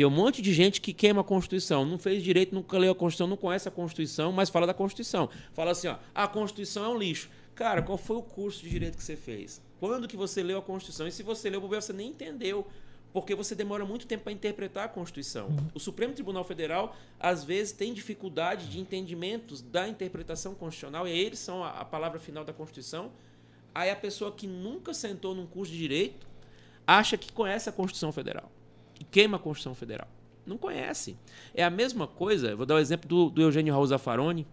tem 0.00 0.06
um 0.06 0.10
monte 0.10 0.40
de 0.40 0.52
gente 0.54 0.80
que 0.80 0.94
queima 0.94 1.20
a 1.20 1.24
Constituição. 1.24 1.84
Não 1.84 1.98
fez 1.98 2.22
direito, 2.22 2.54
nunca 2.54 2.78
leu 2.78 2.92
a 2.92 2.94
Constituição, 2.94 3.26
não 3.26 3.36
conhece 3.36 3.68
a 3.68 3.70
Constituição, 3.70 4.32
mas 4.32 4.48
fala 4.48 4.66
da 4.66 4.72
Constituição. 4.72 5.28
Fala 5.52 5.72
assim, 5.72 5.88
ó, 5.88 5.96
a 6.14 6.26
Constituição 6.26 6.84
é 6.84 6.88
um 6.88 6.98
lixo. 6.98 7.28
Cara, 7.54 7.82
qual 7.82 7.98
foi 7.98 8.16
o 8.16 8.22
curso 8.22 8.62
de 8.62 8.70
direito 8.70 8.96
que 8.96 9.02
você 9.02 9.14
fez? 9.14 9.60
Quando 9.78 10.08
que 10.08 10.16
você 10.16 10.42
leu 10.42 10.58
a 10.58 10.62
Constituição? 10.62 11.06
E 11.06 11.12
se 11.12 11.22
você 11.22 11.50
leu, 11.50 11.60
você 11.60 11.92
nem 11.92 12.08
entendeu, 12.08 12.66
porque 13.12 13.34
você 13.34 13.54
demora 13.54 13.84
muito 13.84 14.06
tempo 14.06 14.24
para 14.24 14.32
interpretar 14.32 14.84
a 14.84 14.88
Constituição. 14.88 15.48
Uhum. 15.48 15.68
O 15.74 15.80
Supremo 15.80 16.12
Tribunal 16.12 16.44
Federal, 16.44 16.96
às 17.18 17.44
vezes, 17.44 17.72
tem 17.72 17.92
dificuldade 17.92 18.68
de 18.68 18.78
entendimentos 18.78 19.60
da 19.60 19.88
interpretação 19.88 20.54
constitucional, 20.54 21.08
e 21.08 21.10
eles 21.10 21.38
são 21.38 21.64
a, 21.64 21.70
a 21.70 21.84
palavra 21.84 22.18
final 22.18 22.44
da 22.44 22.52
Constituição. 22.52 23.10
Aí 23.74 23.90
a 23.90 23.96
pessoa 23.96 24.32
que 24.32 24.46
nunca 24.46 24.94
sentou 24.94 25.34
num 25.34 25.46
curso 25.46 25.72
de 25.72 25.78
direito 25.78 26.26
acha 26.86 27.16
que 27.16 27.32
conhece 27.32 27.68
a 27.68 27.72
Constituição 27.72 28.12
Federal 28.12 28.50
e 28.98 29.04
queima 29.04 29.36
a 29.36 29.40
Constituição 29.40 29.74
Federal. 29.74 30.08
Não 30.46 30.56
conhece. 30.58 31.16
É 31.54 31.62
a 31.62 31.70
mesma 31.70 32.06
coisa, 32.06 32.56
vou 32.56 32.66
dar 32.66 32.74
o 32.74 32.78
um 32.78 32.80
exemplo 32.80 33.08
do, 33.08 33.30
do 33.30 33.42
Eugênio 33.42 33.72
Raul 33.72 33.86
Zaffaroni, 33.86 34.46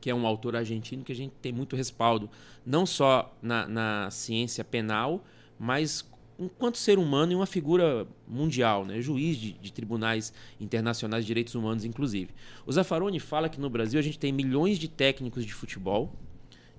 que 0.00 0.10
é 0.10 0.14
um 0.14 0.26
autor 0.26 0.56
argentino 0.56 1.04
que 1.04 1.12
a 1.12 1.14
gente 1.14 1.32
tem 1.42 1.52
muito 1.52 1.76
respaldo, 1.76 2.28
não 2.64 2.86
só 2.86 3.36
na, 3.42 3.68
na 3.68 4.10
ciência 4.10 4.64
penal, 4.64 5.22
mas 5.58 6.02
enquanto 6.40 6.78
ser 6.78 6.98
humano 6.98 7.32
e 7.32 7.34
uma 7.36 7.46
figura 7.46 8.06
mundial, 8.26 8.84
né? 8.84 9.00
juiz 9.00 9.36
de, 9.36 9.52
de, 9.52 9.72
tribunais 9.72 10.32
internacionais 10.58 11.24
de 11.24 11.28
direitos 11.28 11.54
humanos, 11.54 11.84
inclusive. 11.84 12.30
O 12.66 12.72
Zaffaroni 12.72 13.20
fala 13.20 13.48
que 13.48 13.60
no 13.60 13.70
Brasil 13.70 14.00
a 14.00 14.02
gente 14.02 14.18
tem 14.18 14.32
milhões 14.32 14.78
de 14.78 14.88
técnicos 14.88 15.44
de 15.44 15.52
futebol 15.52 16.12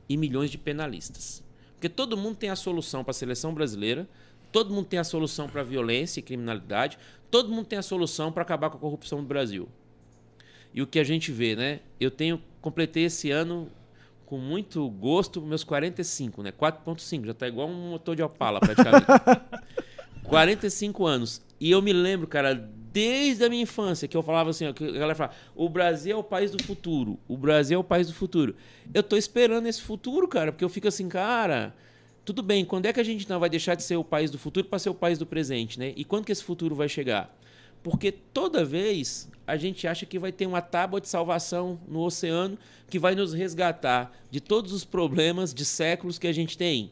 e 0.09 0.17
milhões 0.17 0.49
de 0.49 0.57
penalistas. 0.57 1.43
Porque 1.75 1.87
todo 1.87 2.17
mundo 2.17 2.35
tem 2.35 2.49
a 2.49 2.55
solução 2.55 3.03
para 3.03 3.11
a 3.11 3.13
seleção 3.13 3.53
brasileira, 3.53 4.09
Todo 4.51 4.73
mundo 4.73 4.85
tem 4.85 4.99
a 4.99 5.03
solução 5.03 5.47
para 5.47 5.63
violência 5.63 6.19
e 6.19 6.23
criminalidade. 6.23 6.97
Todo 7.29 7.49
mundo 7.49 7.65
tem 7.65 7.79
a 7.79 7.81
solução 7.81 8.31
para 8.31 8.43
acabar 8.43 8.69
com 8.69 8.77
a 8.77 8.79
corrupção 8.79 9.21
no 9.21 9.27
Brasil. 9.27 9.69
E 10.73 10.81
o 10.81 10.87
que 10.87 10.99
a 10.99 11.03
gente 11.03 11.31
vê, 11.31 11.55
né? 11.55 11.79
Eu 11.99 12.11
tenho 12.11 12.41
completei 12.61 13.05
esse 13.05 13.31
ano 13.31 13.69
com 14.31 14.37
muito 14.37 14.89
gosto 14.89 15.41
meus 15.41 15.61
45, 15.61 16.41
né? 16.41 16.53
4.5, 16.53 17.25
já 17.25 17.33
tá 17.33 17.49
igual 17.49 17.67
um 17.67 17.89
motor 17.89 18.15
de 18.15 18.23
Opala 18.23 18.61
praticamente. 18.61 19.05
45 20.23 21.05
anos. 21.05 21.41
E 21.59 21.69
eu 21.69 21.81
me 21.81 21.91
lembro, 21.91 22.25
cara, 22.25 22.53
desde 22.55 23.43
a 23.43 23.49
minha 23.49 23.63
infância 23.63 24.07
que 24.07 24.15
eu 24.15 24.23
falava 24.23 24.51
assim, 24.51 24.65
ó, 24.69 24.71
que 24.71 24.85
a 24.85 24.91
galera 24.91 25.15
fala, 25.15 25.31
o 25.53 25.67
Brasil 25.67 26.15
é 26.15 26.17
o 26.17 26.23
país 26.23 26.49
do 26.49 26.63
futuro. 26.63 27.19
O 27.27 27.35
Brasil 27.35 27.75
é 27.75 27.79
o 27.81 27.83
país 27.83 28.07
do 28.07 28.13
futuro. 28.13 28.55
Eu 28.93 29.03
tô 29.03 29.17
esperando 29.17 29.67
esse 29.67 29.81
futuro, 29.81 30.25
cara, 30.29 30.53
porque 30.53 30.63
eu 30.63 30.69
fico 30.69 30.87
assim, 30.87 31.09
cara, 31.09 31.75
tudo 32.23 32.41
bem, 32.41 32.63
quando 32.63 32.85
é 32.85 32.93
que 32.93 33.01
a 33.01 33.03
gente 33.03 33.29
não 33.29 33.37
vai 33.37 33.49
deixar 33.49 33.75
de 33.75 33.83
ser 33.83 33.97
o 33.97 34.03
país 34.03 34.31
do 34.31 34.39
futuro 34.39 34.65
para 34.65 34.79
ser 34.79 34.89
o 34.89 34.95
país 34.95 35.19
do 35.19 35.25
presente, 35.25 35.77
né? 35.77 35.91
E 35.93 36.05
quando 36.05 36.23
que 36.23 36.31
esse 36.31 36.43
futuro 36.43 36.73
vai 36.73 36.87
chegar? 36.87 37.37
Porque 37.83 38.13
toda 38.13 38.63
vez 38.63 39.29
a 39.45 39.57
gente 39.57 39.87
acha 39.87 40.05
que 40.05 40.19
vai 40.19 40.31
ter 40.31 40.45
uma 40.45 40.61
tábua 40.61 41.01
de 41.01 41.07
salvação 41.07 41.79
no 41.87 41.99
oceano 42.01 42.57
que 42.89 42.99
vai 42.99 43.15
nos 43.15 43.33
resgatar 43.33 44.11
de 44.29 44.39
todos 44.39 44.71
os 44.71 44.85
problemas 44.85 45.53
de 45.53 45.65
séculos 45.65 46.19
que 46.19 46.27
a 46.27 46.33
gente 46.33 46.57
tem. 46.57 46.91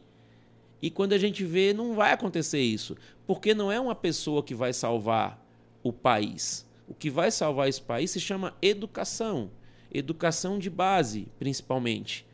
E 0.81 0.89
quando 0.89 1.13
a 1.13 1.17
gente 1.17 1.43
vê, 1.43 1.73
não 1.73 1.93
vai 1.93 2.13
acontecer 2.13 2.61
isso. 2.61 2.95
Porque 3.27 3.53
não 3.53 3.71
é 3.71 3.79
uma 3.79 3.95
pessoa 3.95 4.41
que 4.41 4.55
vai 4.55 4.73
salvar 4.73 5.45
o 5.83 5.91
país. 5.91 6.65
O 6.87 6.93
que 6.93 7.09
vai 7.09 7.31
salvar 7.31 7.69
esse 7.69 7.81
país 7.81 8.11
se 8.11 8.19
chama 8.19 8.55
educação. 8.61 9.51
Educação 9.93 10.57
de 10.57 10.69
base, 10.69 11.27
principalmente. 11.37 12.25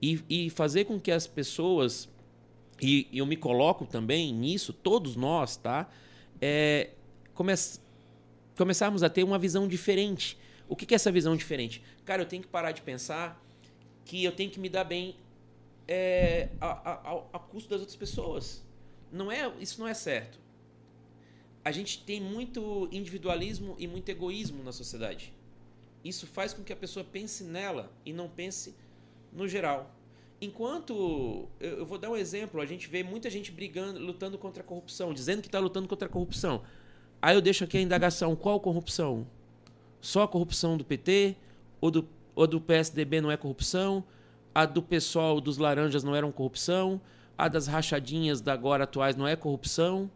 E, 0.00 0.20
e 0.28 0.50
fazer 0.50 0.84
com 0.84 0.98
que 0.98 1.10
as 1.10 1.26
pessoas, 1.26 2.08
e 2.80 3.08
eu 3.12 3.26
me 3.26 3.36
coloco 3.36 3.84
também 3.84 4.32
nisso, 4.32 4.72
todos 4.72 5.16
nós, 5.16 5.56
tá? 5.56 5.88
É, 6.40 6.90
come, 7.34 7.52
começarmos 8.58 9.02
a 9.02 9.08
ter 9.08 9.22
uma 9.24 9.38
visão 9.38 9.66
diferente. 9.66 10.36
O 10.68 10.76
que, 10.76 10.84
que 10.84 10.94
é 10.94 10.96
essa 10.96 11.10
visão 11.10 11.34
diferente? 11.34 11.82
Cara, 12.04 12.22
eu 12.22 12.26
tenho 12.26 12.42
que 12.42 12.48
parar 12.48 12.72
de 12.72 12.82
pensar 12.82 13.42
que 14.04 14.22
eu 14.22 14.32
tenho 14.32 14.50
que 14.50 14.60
me 14.60 14.68
dar 14.68 14.84
bem 14.84 15.16
é, 15.86 16.48
a, 16.60 16.90
a, 16.90 17.22
a, 17.32 17.38
custo 17.38 17.70
das 17.70 17.80
outras 17.80 17.96
pessoas. 17.96 18.62
Não 19.10 19.32
é, 19.32 19.50
isso 19.60 19.80
não 19.80 19.88
é 19.88 19.94
certo. 19.94 20.38
A 21.64 21.72
gente 21.72 22.02
tem 22.04 22.20
muito 22.20 22.88
individualismo 22.92 23.74
e 23.78 23.86
muito 23.86 24.08
egoísmo 24.10 24.62
na 24.62 24.72
sociedade. 24.72 25.32
Isso 26.04 26.26
faz 26.26 26.52
com 26.52 26.62
que 26.62 26.72
a 26.72 26.76
pessoa 26.76 27.04
pense 27.04 27.44
nela 27.44 27.90
e 28.04 28.12
não 28.12 28.28
pense 28.28 28.74
no 29.32 29.48
geral. 29.48 29.94
Enquanto 30.40 31.48
eu, 31.58 31.84
vou 31.84 31.98
dar 31.98 32.10
um 32.10 32.16
exemplo, 32.16 32.60
a 32.60 32.66
gente 32.66 32.88
vê 32.88 33.02
muita 33.02 33.28
gente 33.28 33.50
brigando, 33.50 33.98
lutando 33.98 34.38
contra 34.38 34.62
a 34.62 34.66
corrupção, 34.66 35.12
dizendo 35.12 35.42
que 35.42 35.48
está 35.48 35.58
lutando 35.58 35.88
contra 35.88 36.06
a 36.06 36.10
corrupção. 36.10 36.62
Aí 37.20 37.34
eu 37.36 37.40
deixo 37.40 37.64
aqui 37.64 37.78
a 37.78 37.82
indagação: 37.82 38.34
qual 38.36 38.60
corrupção? 38.60 39.26
Só 40.00 40.22
a 40.22 40.28
corrupção 40.28 40.76
do 40.76 40.84
PT 40.84 41.36
ou 41.80 41.90
do, 41.90 42.08
ou 42.34 42.46
do 42.46 42.60
PSDB 42.60 43.20
não 43.20 43.30
é 43.30 43.36
corrupção? 43.36 44.04
a 44.58 44.66
do 44.66 44.82
pessoal 44.82 45.40
dos 45.40 45.56
laranjas 45.56 46.02
não 46.02 46.16
era 46.16 46.26
corrupção, 46.32 47.00
a 47.38 47.46
das 47.46 47.68
rachadinhas 47.68 48.40
da 48.40 48.52
agora 48.52 48.82
atuais 48.82 49.14
não 49.14 49.24
é 49.24 49.36
corrupção. 49.36 50.10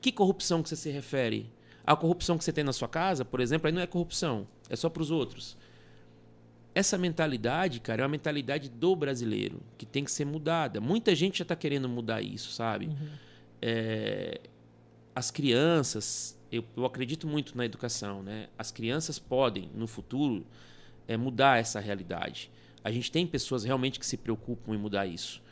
Que 0.00 0.12
corrupção 0.12 0.62
que 0.62 0.68
você 0.68 0.76
se 0.76 0.90
refere? 0.90 1.50
A 1.84 1.96
corrupção 1.96 2.38
que 2.38 2.44
você 2.44 2.52
tem 2.52 2.62
na 2.62 2.72
sua 2.72 2.86
casa, 2.86 3.24
por 3.24 3.40
exemplo, 3.40 3.66
aí 3.66 3.72
não 3.72 3.82
é 3.82 3.86
corrupção, 3.88 4.46
é 4.70 4.76
só 4.76 4.88
para 4.88 5.02
os 5.02 5.10
outros. 5.10 5.56
Essa 6.72 6.96
mentalidade, 6.96 7.80
cara, 7.80 8.02
é 8.02 8.04
uma 8.04 8.10
mentalidade 8.10 8.68
do 8.68 8.94
brasileiro 8.94 9.60
que 9.76 9.84
tem 9.84 10.04
que 10.04 10.12
ser 10.12 10.24
mudada. 10.24 10.80
Muita 10.80 11.12
gente 11.12 11.38
já 11.38 11.42
está 11.42 11.56
querendo 11.56 11.88
mudar 11.88 12.22
isso, 12.22 12.52
sabe? 12.52 12.86
Uhum. 12.86 13.08
É, 13.60 14.40
as 15.14 15.30
crianças, 15.30 16.36
eu, 16.50 16.64
eu, 16.76 16.84
acredito 16.84 17.26
muito 17.26 17.56
na 17.56 17.64
educação, 17.64 18.22
né? 18.22 18.48
As 18.58 18.70
crianças 18.72 19.18
podem, 19.18 19.70
no 19.74 19.86
futuro, 19.86 20.44
é, 21.06 21.16
mudar 21.16 21.58
essa 21.58 21.78
realidade. 21.78 22.50
A 22.82 22.90
gente 22.90 23.10
tem 23.10 23.26
pessoas 23.26 23.64
realmente 23.64 23.98
que 23.98 24.06
se 24.06 24.16
preocupam 24.16 24.74
em 24.74 24.78
mudar 24.78 25.06
isso. 25.06 25.42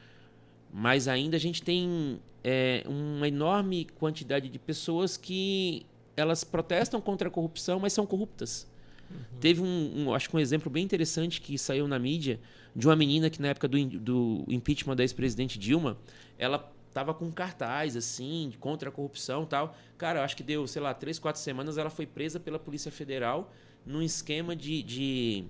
Mas 0.72 1.06
ainda 1.06 1.36
a 1.36 1.40
gente 1.40 1.62
tem 1.62 2.20
é, 2.42 2.82
uma 2.86 3.28
enorme 3.28 3.86
quantidade 3.98 4.48
de 4.48 4.58
pessoas 4.58 5.16
que 5.16 5.86
elas 6.16 6.44
protestam 6.44 7.00
contra 7.00 7.28
a 7.28 7.30
corrupção, 7.30 7.78
mas 7.78 7.92
são 7.92 8.06
corruptas. 8.06 8.66
Uhum. 9.10 9.38
Teve 9.40 9.60
um, 9.60 9.92
um, 9.96 10.14
acho 10.14 10.28
que 10.28 10.36
um 10.36 10.40
exemplo 10.40 10.70
bem 10.70 10.84
interessante 10.84 11.40
que 11.40 11.56
saiu 11.58 11.86
na 11.86 11.98
mídia 11.98 12.40
de 12.74 12.86
uma 12.86 12.96
menina 12.96 13.28
que 13.30 13.40
na 13.40 13.48
época 13.48 13.68
do, 13.68 13.84
do 13.98 14.44
impeachment 14.48 14.96
da 14.96 15.02
ex-presidente 15.02 15.58
Dilma, 15.58 15.98
ela 16.38 16.72
tava 16.92 17.14
com 17.14 17.30
cartaz 17.30 17.96
assim 17.96 18.52
contra 18.60 18.88
a 18.88 18.92
corrupção 18.92 19.44
tal. 19.46 19.76
Cara, 19.96 20.24
acho 20.24 20.36
que 20.36 20.42
deu, 20.42 20.66
sei 20.66 20.82
lá, 20.82 20.92
três, 20.92 21.18
quatro 21.18 21.40
semanas 21.40 21.78
ela 21.78 21.90
foi 21.90 22.06
presa 22.06 22.38
pela 22.38 22.58
Polícia 22.58 22.90
Federal 22.90 23.52
num 23.84 24.02
esquema 24.02 24.54
de, 24.54 24.82
de 24.82 25.44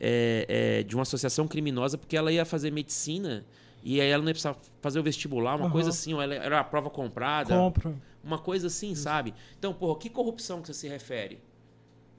é, 0.00 0.46
é, 0.48 0.82
de 0.82 0.94
uma 0.96 1.02
associação 1.02 1.46
criminosa 1.46 1.96
porque 1.96 2.16
ela 2.16 2.32
ia 2.32 2.44
fazer 2.44 2.70
medicina 2.72 3.44
e 3.82 4.00
aí 4.00 4.08
ela 4.08 4.22
não 4.22 4.28
ia 4.28 4.34
precisar 4.34 4.56
fazer 4.80 5.00
o 5.00 5.02
vestibular, 5.02 5.56
uma 5.56 5.66
uhum. 5.66 5.72
coisa 5.72 5.90
assim, 5.90 6.14
ou 6.14 6.22
ela 6.22 6.34
era 6.34 6.60
a 6.60 6.64
prova 6.64 6.88
comprada. 6.88 7.54
Compra. 7.54 7.94
Uma 8.22 8.38
coisa 8.38 8.68
assim, 8.68 8.92
Isso. 8.92 9.02
sabe? 9.02 9.34
Então, 9.58 9.74
porra, 9.74 9.98
que 9.98 10.08
corrupção 10.08 10.62
que 10.62 10.68
você 10.68 10.74
se 10.74 10.88
refere? 10.88 11.40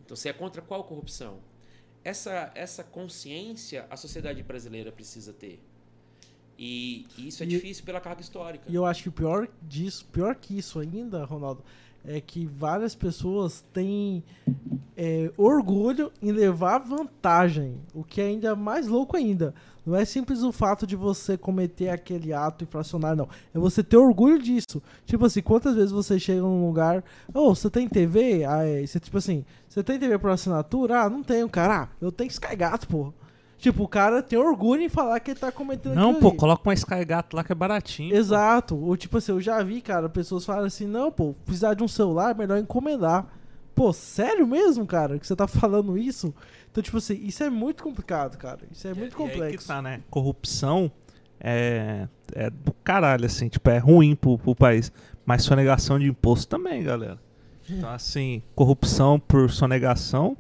Então, 0.04 0.16
você 0.18 0.30
é 0.30 0.34
contra 0.34 0.62
qual 0.62 0.84
corrupção? 0.84 1.40
Essa, 2.04 2.52
essa 2.54 2.84
consciência 2.84 3.88
a 3.90 3.96
sociedade 3.96 4.44
brasileira 4.44 4.92
precisa 4.92 5.32
ter. 5.32 5.62
E, 6.64 7.06
e 7.18 7.28
isso 7.28 7.44
é 7.44 7.46
e, 7.46 7.50
difícil 7.50 7.84
pela 7.84 8.00
carga 8.00 8.22
histórica. 8.22 8.64
E 8.70 8.74
eu 8.74 8.86
acho 8.86 9.04
que 9.04 9.10
o 9.10 9.12
pior 9.12 9.50
disso, 9.62 10.06
pior 10.06 10.34
que 10.34 10.58
isso 10.58 10.80
ainda, 10.80 11.26
Ronaldo, 11.26 11.62
é 12.06 12.22
que 12.22 12.46
várias 12.46 12.96
pessoas 12.96 13.66
têm 13.74 14.24
é, 14.96 15.30
orgulho 15.38 16.10
em 16.22 16.32
levar 16.32 16.78
vantagem, 16.78 17.82
o 17.94 18.02
que 18.02 18.22
é 18.22 18.28
ainda 18.28 18.56
mais 18.56 18.88
louco 18.88 19.18
ainda. 19.18 19.54
Não 19.86 19.94
é 19.94 20.06
simples 20.06 20.42
o 20.42 20.54
fato 20.54 20.88
de 20.88 20.96
você 20.96 21.38
cometer 21.38 21.90
aquele 21.90 22.32
ato 22.32 22.64
infracionário, 22.64 23.18
não. 23.18 23.30
É 23.54 23.60
você 23.60 23.84
ter 23.84 23.98
orgulho 23.98 24.42
disso. 24.42 24.82
Tipo 25.06 25.26
assim, 25.26 25.42
quantas 25.42 25.76
vezes 25.76 25.92
você 25.92 26.18
chega 26.18 26.40
num 26.40 26.66
lugar, 26.66 27.04
oh, 27.34 27.54
você 27.54 27.70
tem 27.70 27.90
TV? 27.90 28.46
Aí, 28.46 28.88
você, 28.88 29.02
tipo 29.02 29.18
assim, 29.18 29.44
você 29.68 29.84
tem 29.84 30.00
TV 30.00 30.18
por 30.18 30.30
assinatura? 30.30 31.02
Ah, 31.02 31.10
não 31.10 31.22
tenho, 31.22 31.50
cara. 31.50 31.84
Ah, 31.84 31.88
eu 32.00 32.10
tenho 32.10 32.30
Sky 32.30 32.56
Gato, 32.56 32.88
porra. 32.88 33.14
Tipo, 33.64 33.84
o 33.84 33.88
cara 33.88 34.22
tem 34.22 34.38
orgulho 34.38 34.82
em 34.82 34.90
falar 34.90 35.22
que 35.22 35.32
ele 35.32 35.40
tá 35.40 35.50
cometendo 35.50 35.96
Não, 35.96 36.14
pô, 36.16 36.28
ali. 36.28 36.38
coloca 36.38 36.68
uma 36.68 36.74
Sky 36.74 37.06
Gato 37.06 37.34
lá 37.34 37.46
que 37.46 37.54
é 37.54 37.56
baratinho. 37.56 38.14
Exato. 38.14 38.76
Ou 38.76 38.98
tipo 38.98 39.18
assim, 39.18 39.32
eu 39.32 39.40
já 39.40 39.64
vi, 39.64 39.80
cara, 39.80 40.10
pessoas 40.10 40.44
falam 40.44 40.66
assim, 40.66 40.86
não, 40.86 41.10
pô, 41.10 41.34
precisar 41.46 41.74
de 41.74 41.82
um 41.82 41.88
celular, 41.88 42.32
é 42.32 42.34
melhor 42.34 42.58
encomendar. 42.58 43.26
Pô, 43.74 43.94
sério 43.94 44.46
mesmo, 44.46 44.86
cara, 44.86 45.18
que 45.18 45.26
você 45.26 45.34
tá 45.34 45.48
falando 45.48 45.98
isso? 45.98 46.36
Então, 46.70 46.84
tipo 46.84 46.98
assim, 46.98 47.14
isso 47.26 47.42
é 47.42 47.50
muito 47.50 47.82
complicado, 47.82 48.38
cara. 48.38 48.60
Isso 48.70 48.86
é 48.86 48.94
muito 48.94 49.16
complexo. 49.16 49.44
E 49.44 49.48
aí 49.48 49.58
que 49.58 49.66
tá, 49.66 49.82
né? 49.82 50.02
Corrupção 50.10 50.92
é, 51.40 52.10
é 52.34 52.50
do 52.50 52.74
caralho, 52.84 53.26
assim, 53.26 53.48
tipo, 53.48 53.70
é 53.70 53.78
ruim 53.78 54.14
pro, 54.14 54.38
pro 54.38 54.54
país. 54.54 54.92
Mas 55.26 55.42
sonegação 55.42 55.98
de 55.98 56.08
imposto 56.08 56.50
também, 56.50 56.84
galera. 56.84 57.18
Então, 57.70 57.90
assim, 57.90 58.44
corrupção 58.54 59.18
por 59.18 59.50
sonegação 59.50 60.36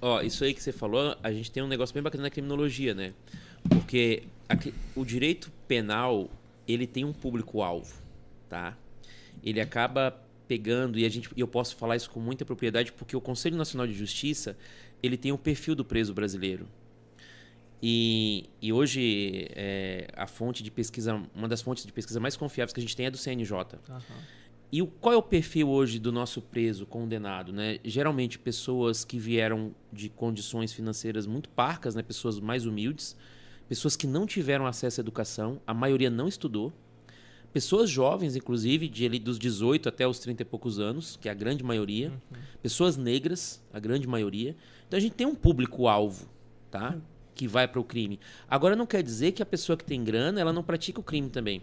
Ó, 0.00 0.20
isso 0.22 0.44
aí 0.44 0.54
que 0.54 0.62
você 0.62 0.72
falou, 0.72 1.16
a 1.22 1.32
gente 1.32 1.50
tem 1.50 1.62
um 1.62 1.68
negócio 1.68 1.92
bem 1.92 2.02
bacana 2.02 2.24
na 2.24 2.30
criminologia, 2.30 2.94
né? 2.94 3.12
Porque 3.68 4.24
o 4.94 5.04
direito 5.04 5.52
penal, 5.68 6.30
ele 6.66 6.86
tem 6.86 7.04
um 7.04 7.12
público-alvo, 7.12 8.02
tá? 8.48 8.76
Ele 9.42 9.60
acaba 9.60 10.18
pegando, 10.48 10.98
e 10.98 11.04
a 11.04 11.08
gente, 11.08 11.28
eu 11.36 11.48
posso 11.48 11.76
falar 11.76 11.96
isso 11.96 12.08
com 12.10 12.20
muita 12.20 12.44
propriedade, 12.44 12.92
porque 12.92 13.16
o 13.16 13.20
Conselho 13.20 13.56
Nacional 13.56 13.86
de 13.86 13.92
Justiça, 13.92 14.56
ele 15.02 15.16
tem 15.16 15.32
o 15.32 15.38
perfil 15.38 15.74
do 15.74 15.84
preso 15.84 16.14
brasileiro. 16.14 16.66
E, 17.82 18.48
e 18.62 18.72
hoje, 18.72 19.48
é, 19.50 20.08
a 20.14 20.26
fonte 20.26 20.62
de 20.62 20.70
pesquisa, 20.70 21.20
uma 21.34 21.48
das 21.48 21.60
fontes 21.60 21.84
de 21.84 21.92
pesquisa 21.92 22.18
mais 22.18 22.36
confiáveis 22.36 22.72
que 22.72 22.80
a 22.80 22.82
gente 22.82 22.96
tem 22.96 23.06
é 23.06 23.10
do 23.10 23.18
CNJ. 23.18 23.52
Uhum. 23.88 23.98
E 24.70 24.82
o, 24.82 24.86
qual 24.86 25.14
é 25.14 25.16
o 25.16 25.22
perfil 25.22 25.68
hoje 25.68 25.98
do 25.98 26.10
nosso 26.10 26.42
preso 26.42 26.86
condenado? 26.86 27.52
Né? 27.52 27.78
Geralmente 27.84 28.38
pessoas 28.38 29.04
que 29.04 29.18
vieram 29.18 29.74
de 29.92 30.08
condições 30.08 30.72
financeiras 30.72 31.26
muito 31.26 31.48
parcas, 31.48 31.94
né? 31.94 32.02
pessoas 32.02 32.40
mais 32.40 32.66
humildes, 32.66 33.16
pessoas 33.68 33.96
que 33.96 34.06
não 34.06 34.26
tiveram 34.26 34.66
acesso 34.66 35.00
à 35.00 35.02
educação, 35.02 35.60
a 35.66 35.72
maioria 35.72 36.10
não 36.10 36.26
estudou, 36.26 36.72
pessoas 37.52 37.88
jovens, 37.88 38.36
inclusive, 38.36 38.88
de 38.88 39.06
ali, 39.06 39.18
dos 39.18 39.38
18 39.38 39.88
até 39.88 40.06
os 40.06 40.18
30 40.18 40.42
e 40.42 40.44
poucos 40.44 40.78
anos, 40.78 41.16
que 41.16 41.28
é 41.28 41.32
a 41.32 41.34
grande 41.34 41.64
maioria, 41.64 42.10
uhum. 42.10 42.38
pessoas 42.62 42.96
negras, 42.96 43.62
a 43.72 43.80
grande 43.80 44.06
maioria. 44.06 44.54
Então 44.86 44.98
a 44.98 45.00
gente 45.00 45.14
tem 45.14 45.26
um 45.26 45.34
público-alvo, 45.34 46.28
tá? 46.70 46.90
Uhum. 46.90 47.00
Que 47.34 47.48
vai 47.48 47.66
para 47.66 47.80
o 47.80 47.84
crime. 47.84 48.20
Agora 48.48 48.76
não 48.76 48.84
quer 48.84 49.02
dizer 49.02 49.32
que 49.32 49.42
a 49.42 49.46
pessoa 49.46 49.76
que 49.76 49.84
tem 49.84 50.04
grana, 50.04 50.40
ela 50.40 50.52
não 50.52 50.62
pratica 50.62 51.00
o 51.00 51.02
crime 51.02 51.30
também. 51.30 51.62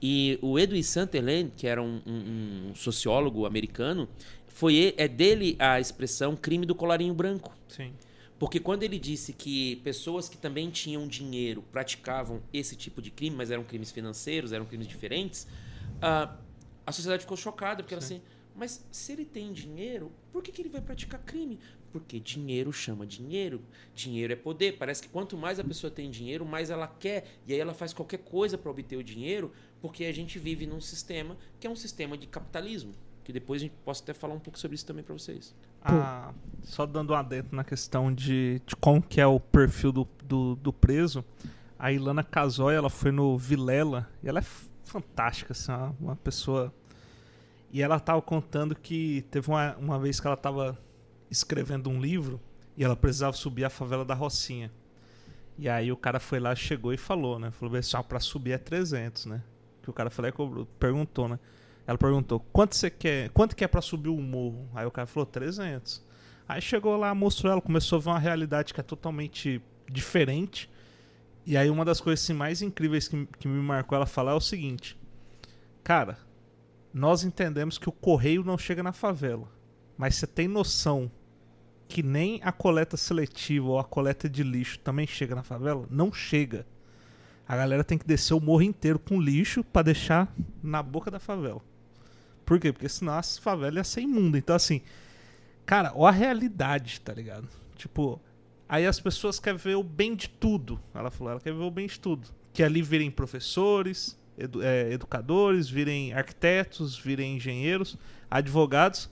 E 0.00 0.38
o 0.42 0.58
Edwin 0.58 0.82
Sunderland, 0.82 1.52
que 1.56 1.66
era 1.66 1.82
um, 1.82 2.02
um, 2.06 2.70
um, 2.70 2.74
sociólogo 2.74 3.46
americano, 3.46 4.08
foi 4.46 4.94
é 4.96 5.08
dele 5.08 5.56
a 5.58 5.80
expressão 5.80 6.36
crime 6.36 6.66
do 6.66 6.74
colarinho 6.74 7.14
branco. 7.14 7.54
Sim. 7.68 7.92
Porque 8.38 8.60
quando 8.60 8.82
ele 8.82 8.98
disse 8.98 9.32
que 9.32 9.76
pessoas 9.76 10.28
que 10.28 10.36
também 10.36 10.70
tinham 10.70 11.08
dinheiro 11.08 11.62
praticavam 11.72 12.42
esse 12.52 12.76
tipo 12.76 13.00
de 13.00 13.10
crime, 13.10 13.34
mas 13.34 13.50
eram 13.50 13.64
crimes 13.64 13.90
financeiros, 13.90 14.52
eram 14.52 14.66
crimes 14.66 14.86
diferentes, 14.86 15.46
a, 16.02 16.36
a 16.86 16.92
sociedade 16.92 17.22
ficou 17.22 17.36
chocada, 17.36 17.82
porque 17.82 17.98
Sim. 17.98 18.14
era 18.14 18.16
assim, 18.16 18.22
mas 18.54 18.86
se 18.90 19.12
ele 19.12 19.24
tem 19.24 19.52
dinheiro, 19.52 20.10
por 20.32 20.42
que, 20.42 20.50
que 20.50 20.62
ele 20.62 20.70
vai 20.70 20.80
praticar 20.80 21.20
crime? 21.20 21.58
Porque 21.92 22.18
dinheiro 22.18 22.72
chama 22.72 23.06
dinheiro. 23.06 23.62
Dinheiro 23.94 24.32
é 24.32 24.36
poder. 24.36 24.76
Parece 24.78 25.02
que 25.02 25.08
quanto 25.08 25.36
mais 25.36 25.58
a 25.58 25.64
pessoa 25.64 25.90
tem 25.90 26.10
dinheiro, 26.10 26.44
mais 26.44 26.70
ela 26.70 26.86
quer. 26.86 27.26
E 27.46 27.52
aí 27.52 27.60
ela 27.60 27.74
faz 27.74 27.92
qualquer 27.92 28.18
coisa 28.18 28.58
para 28.58 28.70
obter 28.70 28.96
o 28.96 29.04
dinheiro, 29.04 29.52
porque 29.80 30.04
a 30.04 30.12
gente 30.12 30.38
vive 30.38 30.66
num 30.66 30.80
sistema 30.80 31.36
que 31.60 31.66
é 31.66 31.70
um 31.70 31.76
sistema 31.76 32.16
de 32.16 32.26
capitalismo. 32.26 32.92
Que 33.24 33.32
depois 33.32 33.60
a 33.60 33.64
gente 33.64 33.74
possa 33.84 34.02
até 34.02 34.14
falar 34.14 34.34
um 34.34 34.38
pouco 34.38 34.58
sobre 34.58 34.76
isso 34.76 34.86
também 34.86 35.02
para 35.02 35.12
vocês. 35.12 35.54
Ah, 35.82 36.32
só 36.62 36.86
dando 36.86 37.12
um 37.12 37.16
adentro 37.16 37.56
na 37.56 37.64
questão 37.64 38.12
de, 38.12 38.62
de 38.64 38.76
como 38.76 39.02
que 39.02 39.20
é 39.20 39.26
o 39.26 39.40
perfil 39.40 39.90
do, 39.90 40.08
do, 40.24 40.54
do 40.56 40.72
preso. 40.72 41.24
A 41.76 41.90
Ilana 41.92 42.22
Casoy, 42.22 42.74
ela 42.74 42.88
foi 42.88 43.10
no 43.10 43.36
Vilela 43.36 44.08
e 44.22 44.28
ela 44.28 44.38
é 44.38 44.44
fantástica, 44.84 45.52
assim, 45.52 45.72
uma 46.00 46.14
pessoa 46.14 46.72
e 47.76 47.82
ela 47.82 47.96
estava 47.96 48.22
contando 48.22 48.74
que 48.74 49.22
teve 49.30 49.48
uma, 49.48 49.76
uma 49.76 49.98
vez 49.98 50.20
que 50.20 50.26
ela 50.26 50.34
estava 50.34 50.78
escrevendo 51.30 51.90
um 51.90 52.00
livro 52.00 52.40
e 52.76 52.84
ela 52.84 52.96
precisava 52.96 53.36
subir 53.36 53.64
a 53.64 53.70
favela 53.70 54.04
da 54.04 54.14
Rocinha. 54.14 54.70
E 55.58 55.68
aí 55.68 55.90
o 55.90 55.96
cara 55.96 56.20
foi 56.20 56.38
lá, 56.38 56.54
chegou 56.54 56.92
e 56.92 56.96
falou, 56.96 57.38
né? 57.38 57.50
Falou, 57.50 57.72
pessoal, 57.72 58.04
para 58.04 58.20
subir 58.20 58.52
é 58.52 58.58
300, 58.58 59.26
né? 59.26 59.42
Que 59.86 59.90
o 59.90 59.94
cara 59.94 60.10
falou, 60.10 60.28
é 60.28 60.66
perguntou, 60.78 61.28
né? 61.28 61.38
Ela 61.86 61.96
perguntou, 61.96 62.40
quanto 62.52 62.74
você 62.74 62.90
quer, 62.90 63.30
quanto 63.30 63.54
que 63.54 63.64
é 63.64 63.80
subir 63.80 64.08
o 64.08 64.20
morro? 64.20 64.68
Aí 64.74 64.84
o 64.84 64.90
cara 64.90 65.06
falou, 65.06 65.24
300. 65.24 66.04
Aí 66.48 66.60
chegou 66.60 66.96
lá, 66.96 67.14
mostrou 67.14 67.52
ela, 67.52 67.60
começou 67.60 67.98
a 67.98 68.02
ver 68.02 68.10
uma 68.10 68.18
realidade 68.18 68.74
que 68.74 68.80
é 68.80 68.82
totalmente 68.82 69.62
diferente. 69.88 70.68
E 71.44 71.56
aí 71.56 71.70
uma 71.70 71.84
das 71.84 72.00
coisas 72.00 72.24
assim, 72.24 72.32
mais 72.32 72.60
incríveis 72.60 73.06
que, 73.06 73.26
que 73.38 73.46
me 73.46 73.62
marcou 73.62 73.94
ela 73.94 74.06
falar 74.06 74.32
é 74.32 74.34
o 74.34 74.40
seguinte. 74.40 74.98
Cara, 75.84 76.18
nós 76.92 77.22
entendemos 77.22 77.78
que 77.78 77.88
o 77.88 77.92
correio 77.92 78.42
não 78.42 78.58
chega 78.58 78.82
na 78.82 78.92
favela. 78.92 79.48
Mas 79.96 80.16
você 80.16 80.26
tem 80.26 80.48
noção 80.48 81.10
que 81.86 82.02
nem 82.02 82.40
a 82.42 82.50
coleta 82.50 82.96
seletiva 82.96 83.68
ou 83.68 83.78
a 83.78 83.84
coleta 83.84 84.28
de 84.28 84.42
lixo 84.42 84.80
também 84.80 85.06
chega 85.06 85.36
na 85.36 85.44
favela? 85.44 85.86
Não 85.88 86.12
chega. 86.12 86.66
A 87.48 87.56
galera 87.56 87.84
tem 87.84 87.96
que 87.96 88.06
descer 88.06 88.34
o 88.34 88.40
morro 88.40 88.62
inteiro 88.62 88.98
com 88.98 89.20
lixo 89.20 89.62
para 89.62 89.82
deixar 89.82 90.32
na 90.62 90.82
boca 90.82 91.10
da 91.10 91.20
favela. 91.20 91.60
Por 92.44 92.58
quê? 92.58 92.72
Porque 92.72 92.88
senão 92.88 93.14
a 93.14 93.22
favela 93.22 93.78
ia 93.78 93.84
ser 93.84 94.00
imunda. 94.00 94.38
Então, 94.38 94.54
assim, 94.54 94.80
cara, 95.64 95.92
ó 95.94 96.06
a 96.06 96.10
realidade, 96.10 97.00
tá 97.00 97.12
ligado? 97.12 97.48
Tipo, 97.76 98.20
aí 98.68 98.86
as 98.86 98.98
pessoas 99.00 99.38
querem 99.38 99.58
ver 99.58 99.76
o 99.76 99.82
bem 99.82 100.14
de 100.14 100.28
tudo. 100.28 100.80
Ela 100.94 101.10
falou, 101.10 101.32
ela 101.32 101.40
quer 101.40 101.52
ver 101.52 101.62
o 101.62 101.70
bem 101.70 101.86
de 101.86 102.00
tudo. 102.00 102.28
Que 102.52 102.62
ali 102.62 102.82
virem 102.82 103.10
professores, 103.10 104.18
edu 104.36 104.62
é, 104.62 104.92
educadores, 104.92 105.68
virem 105.68 106.12
arquitetos, 106.12 106.96
virem 106.96 107.36
engenheiros, 107.36 107.96
advogados. 108.30 109.08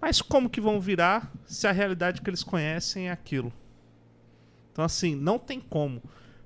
Mas 0.00 0.22
como 0.22 0.48
que 0.48 0.60
vão 0.60 0.80
virar 0.80 1.32
se 1.44 1.66
a 1.66 1.72
realidade 1.72 2.22
que 2.22 2.30
eles 2.30 2.42
conhecem 2.42 3.08
é 3.08 3.12
aquilo? 3.12 3.52
Então, 4.72 4.84
assim, 4.84 5.14
não 5.16 5.38
tem 5.38 5.60
como. 5.60 6.00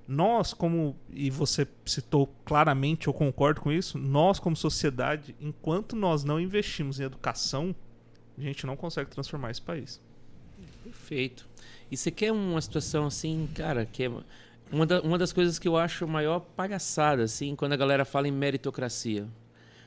Nós, 0.07 0.53
como. 0.53 0.97
E 1.11 1.31
você 1.31 1.67
citou 1.87 2.27
claramente, 2.45 3.07
eu 3.07 3.13
concordo 3.13 3.61
com 3.61 3.71
isso. 3.71 3.99
Nós, 3.99 4.39
como 4.39 4.57
sociedade, 4.57 5.35
enquanto 5.41 5.95
nós 5.95 6.25
não 6.25 6.41
investimos 6.41 6.99
em 6.99 7.05
educação, 7.05 7.75
a 8.37 8.41
gente 8.41 8.67
não 8.67 8.77
consegue 8.77 9.11
transformar 9.11 9.51
esse 9.51 9.63
país. 9.63 10.01
Perfeito. 10.83 11.49
E 11.91 11.97
você 11.97 12.11
quer 12.11 12.33
uma 12.33 12.61
situação 12.61 13.07
assim, 13.07 13.49
cara, 13.55 13.87
que 13.87 14.05
é 14.05 14.11
uma, 14.71 14.87
da, 14.87 15.01
uma 15.03 15.19
das 15.19 15.33
coisas 15.33 15.59
que 15.59 15.69
eu 15.69 15.77
acho 15.77 16.07
maior 16.09 16.41
palhaçada, 16.41 17.23
assim, 17.23 17.55
quando 17.55 17.73
a 17.73 17.77
galera 17.77 18.05
fala 18.05 18.27
em 18.27 18.33
meritocracia. 18.33 19.29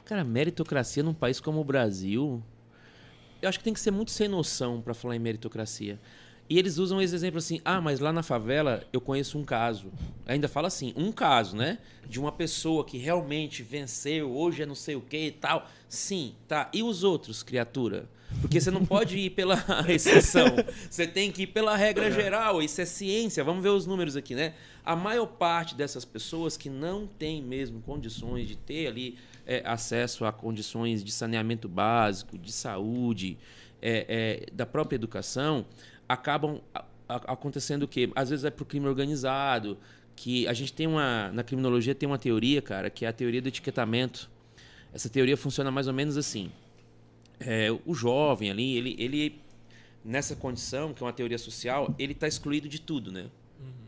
Cara, 0.05 0.23
meritocracia 0.23 1.01
num 1.01 1.13
país 1.13 1.39
como 1.39 1.59
o 1.59 1.63
Brasil, 1.63 2.43
eu 3.41 3.49
acho 3.49 3.57
que 3.57 3.63
tem 3.63 3.73
que 3.73 3.79
ser 3.79 3.91
muito 3.91 4.11
sem 4.11 4.27
noção 4.27 4.81
para 4.81 4.93
falar 4.93 5.15
em 5.15 5.19
meritocracia. 5.19 5.99
E 6.47 6.59
eles 6.59 6.77
usam 6.77 7.01
esse 7.01 7.15
exemplo 7.15 7.39
assim: 7.39 7.59
ah, 7.65 7.81
mas 7.81 7.99
lá 7.99 8.13
na 8.13 8.21
favela 8.21 8.83
eu 8.93 9.01
conheço 9.01 9.37
um 9.37 9.43
caso. 9.43 9.91
Ainda 10.25 10.47
fala 10.47 10.67
assim: 10.67 10.93
um 10.95 11.11
caso, 11.11 11.55
né? 11.55 11.79
De 12.07 12.19
uma 12.19 12.31
pessoa 12.31 12.85
que 12.85 12.97
realmente 12.97 13.63
venceu, 13.63 14.31
hoje 14.31 14.61
é 14.61 14.65
não 14.65 14.75
sei 14.75 14.95
o 14.95 15.01
que 15.01 15.27
e 15.27 15.31
tal. 15.31 15.67
Sim, 15.89 16.35
tá. 16.47 16.69
E 16.71 16.83
os 16.83 17.03
outros, 17.03 17.41
criatura? 17.41 18.07
Porque 18.41 18.59
você 18.59 18.69
não 18.69 18.85
pode 18.85 19.17
ir 19.17 19.31
pela 19.31 19.63
exceção. 19.87 20.45
Você 20.89 21.07
tem 21.07 21.31
que 21.31 21.43
ir 21.43 21.47
pela 21.47 21.75
regra 21.75 22.11
geral. 22.11 22.61
Isso 22.61 22.81
é 22.81 22.85
ciência. 22.85 23.43
Vamos 23.43 23.63
ver 23.63 23.69
os 23.69 23.87
números 23.87 24.15
aqui, 24.15 24.35
né? 24.35 24.53
A 24.83 24.95
maior 24.95 25.25
parte 25.25 25.73
dessas 25.73 26.05
pessoas 26.05 26.57
que 26.57 26.69
não 26.69 27.07
tem 27.07 27.41
mesmo 27.41 27.81
condições 27.81 28.47
de 28.47 28.55
ter 28.55 28.87
ali 28.87 29.17
é, 29.47 29.63
acesso 29.65 30.25
a 30.25 30.31
condições 30.31 31.03
de 31.03 31.11
saneamento 31.11 31.67
básico, 31.67 32.37
de 32.37 32.51
saúde, 32.51 33.37
é, 33.81 34.45
é, 34.47 34.53
da 34.53 34.65
própria 34.65 34.95
educação 34.95 35.65
acabam 36.07 36.61
acontecendo 37.07 37.83
o 37.83 37.87
quê? 37.87 38.11
Às 38.15 38.29
vezes 38.29 38.45
é 38.45 38.49
pro 38.49 38.65
crime 38.65 38.87
organizado, 38.87 39.77
que 40.15 40.47
a 40.47 40.53
gente 40.53 40.73
tem 40.73 40.87
uma 40.87 41.31
na 41.31 41.43
criminologia 41.43 41.93
tem 41.93 42.07
uma 42.07 42.17
teoria, 42.17 42.61
cara, 42.61 42.89
que 42.89 43.05
é 43.05 43.07
a 43.07 43.13
teoria 43.13 43.41
do 43.41 43.47
etiquetamento. 43.47 44.29
Essa 44.93 45.09
teoria 45.09 45.35
funciona 45.35 45.69
mais 45.69 45.87
ou 45.87 45.93
menos 45.93 46.17
assim. 46.17 46.51
É, 47.39 47.67
o 47.85 47.93
jovem 47.93 48.49
ali, 48.49 48.77
ele, 48.77 48.95
ele 48.97 49.41
nessa 50.03 50.35
condição, 50.35 50.93
que 50.93 51.03
é 51.03 51.05
uma 51.05 51.11
teoria 51.11 51.37
social, 51.37 51.93
ele 51.99 52.13
está 52.13 52.27
excluído 52.27 52.69
de 52.69 52.79
tudo, 52.79 53.11
né? 53.11 53.25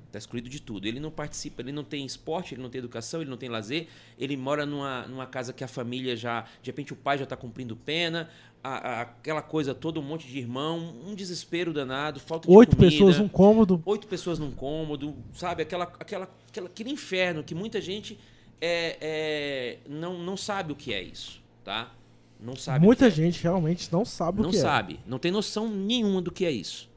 Está 0.07 0.18
excluído 0.18 0.49
de 0.49 0.61
tudo. 0.61 0.88
Ele 0.88 0.99
não 0.99 1.11
participa, 1.11 1.61
ele 1.61 1.72
não 1.72 1.84
tem 1.84 2.05
esporte, 2.05 2.55
ele 2.55 2.61
não 2.61 2.70
tem 2.70 2.80
educação, 2.80 3.22
ele 3.22 3.30
não 3.30 3.38
tem 3.38 3.49
lazer. 3.49 3.88
Ele 4.18 4.38
mora 4.38 4.65
numa, 4.65 5.05
numa 5.05 5.26
casa 5.28 5.51
que 5.51 5.63
a 5.63 5.68
família 5.68 6.15
já. 6.15 6.45
De 6.61 6.70
repente 6.70 6.93
o 6.93 6.95
pai 6.95 7.18
já 7.18 7.26
está 7.26 7.36
cumprindo 7.36 7.76
pena, 7.76 8.30
a, 8.68 8.78
a, 8.78 9.01
aquela 9.01 9.41
coisa 9.41 9.74
toda, 9.74 9.99
um 9.99 10.03
monte 10.03 10.28
de 10.28 10.38
irmão, 10.38 10.93
um 11.05 11.15
desespero 11.15 11.72
danado, 11.72 12.20
falta 12.20 12.47
de 12.47 12.53
Oito 12.53 12.76
comida, 12.76 12.91
pessoas 12.91 13.18
num 13.18 13.30
cômodo. 13.30 13.82
Oito 13.86 14.07
pessoas 14.07 14.38
num 14.38 14.51
cômodo, 14.51 15.15
sabe? 15.34 15.63
Aquela, 15.63 15.86
aquela, 15.86 16.30
aquela, 16.49 16.68
aquele 16.68 16.91
inferno 16.91 17.43
que 17.43 17.55
muita 17.55 17.80
gente 17.80 18.20
é, 18.59 18.97
é, 18.99 19.78
não, 19.89 20.20
não 20.20 20.36
sabe 20.36 20.74
o 20.74 20.76
que 20.76 20.93
é 20.93 21.01
isso, 21.01 21.41
tá? 21.63 21.91
Não 22.39 22.55
sabe. 22.55 22.86
Muita 22.86 23.07
é. 23.07 23.09
gente 23.09 23.41
realmente 23.41 23.91
não 23.91 24.03
sabe 24.03 24.41
não 24.41 24.49
o 24.49 24.51
que 24.51 24.57
sabe, 24.57 24.95
é. 24.95 25.09
não 25.09 25.18
tem 25.18 25.32
noção 25.32 25.70
nenhuma 25.70 26.22
do 26.22 26.32
que 26.32 26.45
é 26.45 26.51
isso. 26.51 26.89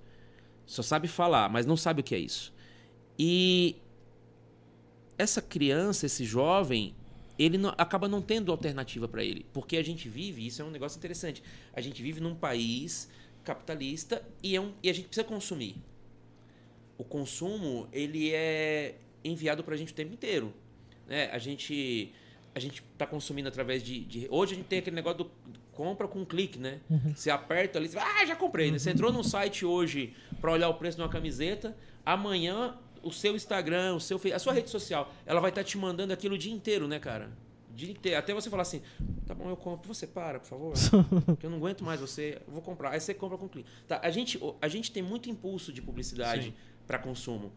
Só 0.66 0.82
sabe 0.82 1.06
falar, 1.08 1.48
mas 1.48 1.66
não 1.66 1.76
sabe 1.76 2.00
o 2.00 2.04
que 2.04 2.14
é 2.14 2.18
isso. 2.18 2.52
E 3.18 3.76
essa 5.16 5.40
criança, 5.40 6.06
esse 6.06 6.24
jovem, 6.24 6.94
ele 7.41 7.57
não, 7.57 7.72
acaba 7.78 8.07
não 8.07 8.20
tendo 8.20 8.53
alternativa 8.53 9.09
para 9.09 9.24
ele. 9.24 9.47
Porque 9.53 9.76
a 9.76 9.82
gente 9.82 10.09
vive, 10.09 10.47
isso 10.47 10.61
é 10.61 10.64
um 10.64 10.70
negócio 10.70 10.99
interessante, 10.99 11.43
a 11.72 11.80
gente 11.80 12.03
vive 12.03 12.20
num 12.20 12.34
país 12.34 13.09
capitalista 13.43 14.22
e, 14.43 14.55
é 14.55 14.61
um, 14.61 14.72
e 14.82 14.91
a 14.91 14.93
gente 14.93 15.07
precisa 15.07 15.26
consumir. 15.26 15.76
O 16.99 17.05
consumo, 17.05 17.88
ele 17.93 18.30
é 18.30 18.97
enviado 19.24 19.64
para 19.64 19.74
a 19.74 19.76
gente 19.78 19.93
o 19.93 19.95
tempo 19.97 20.12
inteiro. 20.12 20.53
Né? 21.07 21.30
A 21.32 21.38
gente 21.38 22.12
a 22.53 22.59
gente 22.59 22.82
está 22.93 23.07
consumindo 23.07 23.49
através 23.49 23.80
de, 23.80 24.01
de, 24.01 24.26
Hoje 24.28 24.55
a 24.55 24.57
gente 24.57 24.66
tem 24.66 24.80
aquele 24.80 24.97
negócio 24.97 25.18
do 25.18 25.30
compra 25.72 26.09
com 26.09 26.18
um 26.18 26.24
clique, 26.24 26.59
né? 26.59 26.80
Uhum. 26.91 27.14
Você 27.14 27.30
aperta 27.30 27.78
ali, 27.78 27.88
você 27.88 27.95
vai, 27.95 28.05
ah, 28.05 28.26
já 28.26 28.36
comprei. 28.36 28.70
Né? 28.70 28.78
Você 28.78 28.91
entrou 28.91 29.12
num 29.12 29.22
site 29.22 29.64
hoje 29.64 30.14
para 30.41 30.53
olhar 30.53 30.68
o 30.68 30.74
preço 30.74 30.97
de 30.97 31.03
uma 31.03 31.09
camiseta, 31.09 31.74
amanhã 32.05 32.76
o 33.03 33.12
seu 33.12 33.34
Instagram, 33.34 33.94
o 33.94 34.01
seu 34.01 34.20
a 34.34 34.38
sua 34.38 34.53
rede 34.53 34.70
social, 34.70 35.12
ela 35.24 35.40
vai 35.40 35.51
estar 35.51 35.62
tá 35.62 35.66
te 35.66 35.78
mandando 35.78 36.12
aquilo 36.12 36.34
o 36.34 36.38
dia 36.38 36.53
inteiro, 36.53 36.86
né, 36.86 36.98
cara? 36.98 37.30
O 37.70 37.74
dia 37.74 37.90
inteiro. 37.90 38.18
Até 38.18 38.34
você 38.34 38.51
falar 38.51 38.62
assim, 38.62 38.82
tá 39.26 39.34
bom, 39.34 39.48
eu 39.48 39.57
compro. 39.57 39.92
Você 39.92 40.07
para, 40.07 40.40
por 40.40 40.46
favor. 40.46 40.74
Porque 41.26 41.46
eu 41.46 41.51
não 41.51 41.59
aguento 41.59 41.84
mais 41.84 42.01
você, 42.01 42.40
eu 42.46 42.53
vou 42.53 42.62
comprar. 42.62 42.90
Aí 42.90 43.01
você 43.01 43.14
compra 43.14 43.38
com 43.38 43.48
clique. 43.48 43.68
Tá, 43.86 44.01
a 44.03 44.11
gente, 44.11 44.40
a 44.61 44.68
gente 44.68 44.90
tem 44.90 45.03
muito 45.03 45.30
impulso 45.30 45.72
de 45.72 45.80
publicidade 45.80 46.55
para 46.86 46.98
consumo. 46.98 47.53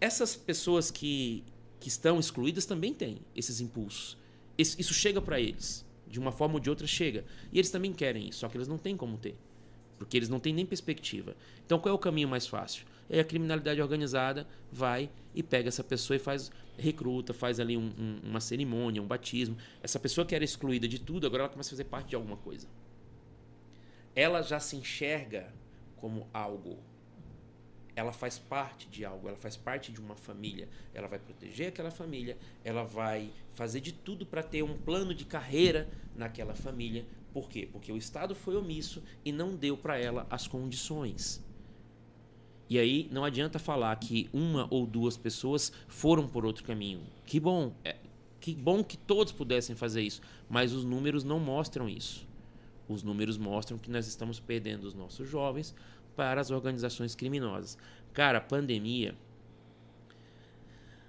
Essas 0.00 0.36
pessoas 0.36 0.90
que, 0.90 1.44
que 1.78 1.88
estão 1.88 2.18
excluídas 2.18 2.66
também 2.66 2.94
têm 2.94 3.18
esses 3.34 3.60
impulsos. 3.60 4.16
Isso, 4.56 4.80
isso 4.80 4.94
chega 4.94 5.20
para 5.20 5.40
eles. 5.40 5.86
De 6.06 6.18
uma 6.18 6.32
forma 6.32 6.54
ou 6.54 6.60
de 6.60 6.68
outra 6.68 6.86
chega. 6.86 7.24
E 7.52 7.58
eles 7.58 7.70
também 7.70 7.92
querem 7.92 8.28
isso, 8.28 8.40
só 8.40 8.48
que 8.48 8.56
eles 8.56 8.68
não 8.68 8.78
têm 8.78 8.96
como 8.96 9.16
ter. 9.16 9.36
Porque 10.00 10.16
eles 10.16 10.30
não 10.30 10.40
têm 10.40 10.54
nem 10.54 10.64
perspectiva. 10.64 11.36
Então 11.66 11.78
qual 11.78 11.92
é 11.92 11.94
o 11.94 11.98
caminho 11.98 12.26
mais 12.26 12.46
fácil? 12.46 12.86
E 13.10 13.20
a 13.20 13.24
criminalidade 13.24 13.82
organizada 13.82 14.48
vai 14.72 15.10
e 15.34 15.42
pega 15.42 15.68
essa 15.68 15.84
pessoa 15.84 16.16
e 16.16 16.18
faz 16.18 16.50
recruta, 16.78 17.34
faz 17.34 17.60
ali 17.60 17.76
um, 17.76 17.92
um, 17.98 18.20
uma 18.30 18.40
cerimônia, 18.40 19.02
um 19.02 19.06
batismo. 19.06 19.58
Essa 19.82 20.00
pessoa 20.00 20.26
que 20.26 20.34
era 20.34 20.42
excluída 20.42 20.88
de 20.88 20.98
tudo, 20.98 21.26
agora 21.26 21.42
ela 21.42 21.52
começa 21.52 21.68
a 21.68 21.72
fazer 21.72 21.84
parte 21.84 22.08
de 22.08 22.16
alguma 22.16 22.38
coisa. 22.38 22.66
Ela 24.16 24.40
já 24.40 24.58
se 24.58 24.74
enxerga 24.74 25.52
como 25.96 26.26
algo. 26.32 26.78
Ela 27.94 28.12
faz 28.12 28.38
parte 28.38 28.88
de 28.88 29.04
algo, 29.04 29.28
ela 29.28 29.36
faz 29.36 29.56
parte 29.56 29.92
de 29.92 30.00
uma 30.00 30.14
família. 30.14 30.68
Ela 30.94 31.08
vai 31.08 31.18
proteger 31.18 31.68
aquela 31.68 31.90
família, 31.90 32.36
ela 32.64 32.84
vai 32.84 33.32
fazer 33.52 33.80
de 33.80 33.92
tudo 33.92 34.24
para 34.24 34.42
ter 34.42 34.62
um 34.62 34.76
plano 34.76 35.14
de 35.14 35.24
carreira 35.24 35.88
naquela 36.16 36.54
família. 36.54 37.04
Por 37.32 37.48
quê? 37.48 37.68
Porque 37.70 37.92
o 37.92 37.96
Estado 37.96 38.34
foi 38.34 38.56
omisso 38.56 39.02
e 39.24 39.32
não 39.32 39.54
deu 39.54 39.76
para 39.76 39.98
ela 39.98 40.26
as 40.30 40.46
condições. 40.46 41.44
E 42.68 42.78
aí 42.78 43.08
não 43.10 43.24
adianta 43.24 43.58
falar 43.58 43.94
que 43.96 44.30
uma 44.32 44.68
ou 44.70 44.86
duas 44.86 45.16
pessoas 45.16 45.72
foram 45.88 46.28
por 46.28 46.46
outro 46.46 46.62
caminho. 46.62 47.02
Que 47.26 47.40
bom, 47.40 47.74
é, 47.84 47.96
que 48.40 48.54
bom 48.54 48.84
que 48.84 48.96
todos 48.96 49.32
pudessem 49.32 49.74
fazer 49.74 50.02
isso, 50.02 50.20
mas 50.48 50.72
os 50.72 50.84
números 50.84 51.24
não 51.24 51.40
mostram 51.40 51.88
isso. 51.88 52.28
Os 52.88 53.02
números 53.02 53.36
mostram 53.36 53.76
que 53.78 53.90
nós 53.90 54.06
estamos 54.06 54.40
perdendo 54.40 54.84
os 54.84 54.94
nossos 54.94 55.28
jovens 55.28 55.74
para 56.20 56.38
as 56.38 56.50
organizações 56.50 57.14
criminosas. 57.14 57.78
Cara, 58.12 58.42
pandemia. 58.42 59.14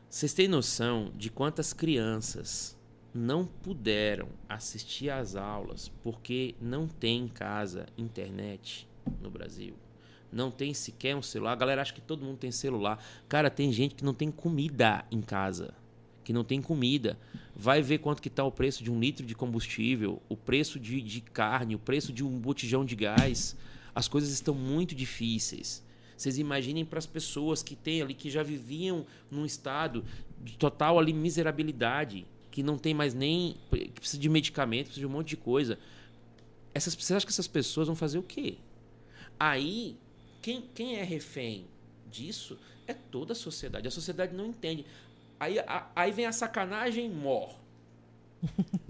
Vocês 0.10 0.34
têm 0.34 0.48
noção 0.48 1.12
de 1.18 1.30
quantas 1.30 1.74
crianças 1.74 2.80
não 3.14 3.46
puderam 3.46 4.30
assistir 4.48 5.10
às 5.10 5.36
aulas 5.36 5.90
porque 6.02 6.56
não 6.62 6.88
tem 6.88 7.26
em 7.26 7.28
casa 7.28 7.88
internet 7.98 8.88
no 9.22 9.30
Brasil? 9.30 9.76
não 10.32 10.50
tem 10.50 10.74
sequer 10.74 11.14
um 11.14 11.22
celular. 11.22 11.52
A 11.52 11.56
galera 11.58 11.82
acha 11.82 11.92
que 11.92 12.00
todo 12.00 12.24
mundo 12.24 12.38
tem 12.38 12.52
celular. 12.52 13.04
Cara, 13.28 13.50
tem 13.50 13.70
gente 13.74 13.96
que 13.96 14.06
não 14.06 14.14
tem 14.14 14.32
comida 14.32 15.04
em 15.12 15.20
casa. 15.20 15.74
Que 16.24 16.32
não 16.32 16.46
tem 16.46 16.62
comida. 16.62 17.20
Vai 17.54 17.82
ver 17.82 17.98
quanto 17.98 18.22
que 18.22 18.30
está 18.30 18.42
o 18.46 18.50
preço 18.50 18.82
de 18.82 18.90
um 18.90 18.98
litro 18.98 19.26
de 19.26 19.36
combustível, 19.36 20.22
o 20.30 20.38
preço 20.38 20.80
de, 20.80 21.02
de 21.02 21.20
carne, 21.20 21.76
o 21.76 21.80
preço 21.80 22.14
de 22.14 22.24
um 22.24 22.40
botijão 22.40 22.86
de 22.86 22.96
gás. 22.96 23.58
As 23.94 24.08
coisas 24.08 24.32
estão 24.32 24.54
muito 24.54 24.96
difíceis. 24.96 25.84
Vocês 26.16 26.38
imaginem 26.38 26.86
para 26.86 27.00
as 27.00 27.06
pessoas 27.06 27.64
que 27.64 27.76
têm 27.76 28.02
ali, 28.02 28.14
que 28.14 28.30
já 28.30 28.44
viviam 28.44 29.06
num 29.30 29.46
estado 29.46 30.06
de 30.40 30.58
total 30.58 31.00
ali 31.00 31.14
miserabilidade. 31.14 32.26
que 32.52 32.62
não 32.62 32.78
tem 32.78 32.94
mais 32.94 33.14
nem. 33.14 33.56
que 33.72 33.90
precisa 33.92 34.22
de 34.22 34.30
medicamento, 34.30 34.88
precisa 34.88 35.02
de 35.02 35.08
um 35.08 35.16
monte 35.18 35.30
de 35.30 35.38
coisa. 35.38 35.80
Essas, 36.74 36.94
você 36.96 37.14
acha 37.14 37.26
que 37.26 37.32
essas 37.32 37.48
pessoas 37.48 37.88
vão 37.88 37.96
fazer 37.96 38.18
o 38.18 38.24
quê? 38.24 38.58
Aí, 39.40 39.98
quem, 40.42 40.62
quem 40.76 40.98
é 40.98 41.04
refém 41.04 41.66
disso 42.10 42.58
é 42.86 42.94
toda 42.94 43.34
a 43.34 43.36
sociedade. 43.36 43.88
A 43.88 43.92
sociedade 43.92 44.36
não 44.36 44.46
entende. 44.46 44.86
Aí, 45.40 45.60
a, 45.60 45.90
aí 45.96 46.12
vem 46.12 46.26
a 46.26 46.32
sacanagem 46.32 47.10
mor. 47.10 47.56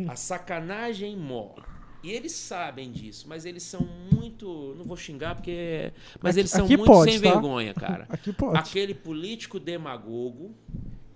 A 0.08 0.16
sacanagem 0.16 1.16
mor. 1.16 1.66
E 2.04 2.10
eles 2.12 2.32
sabem 2.32 2.92
disso, 2.92 3.28
mas 3.30 3.46
eles 3.46 3.62
são 3.64 3.82
muito. 4.12 4.74
Não 4.78 4.84
vou 4.86 4.98
xingar 4.98 5.36
porque. 5.36 5.92
Mas 6.20 6.32
Aqui- 6.36 6.40
eles 6.42 6.52
são 6.52 6.68
muito 6.68 6.86
pode, 6.86 7.12
sem 7.12 7.22
tá? 7.22 7.32
vergonha, 7.32 7.74
cara. 7.74 8.06
Aqui 8.10 8.34
pode. 8.34 8.58
Aquele 8.58 8.94
político 8.96 9.60
demagogo 9.60 10.56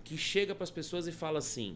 que 0.04 0.16
chega 0.18 0.54
para 0.54 0.64
as 0.64 0.70
pessoas 0.72 1.08
e 1.08 1.12
fala 1.12 1.40
assim: 1.40 1.76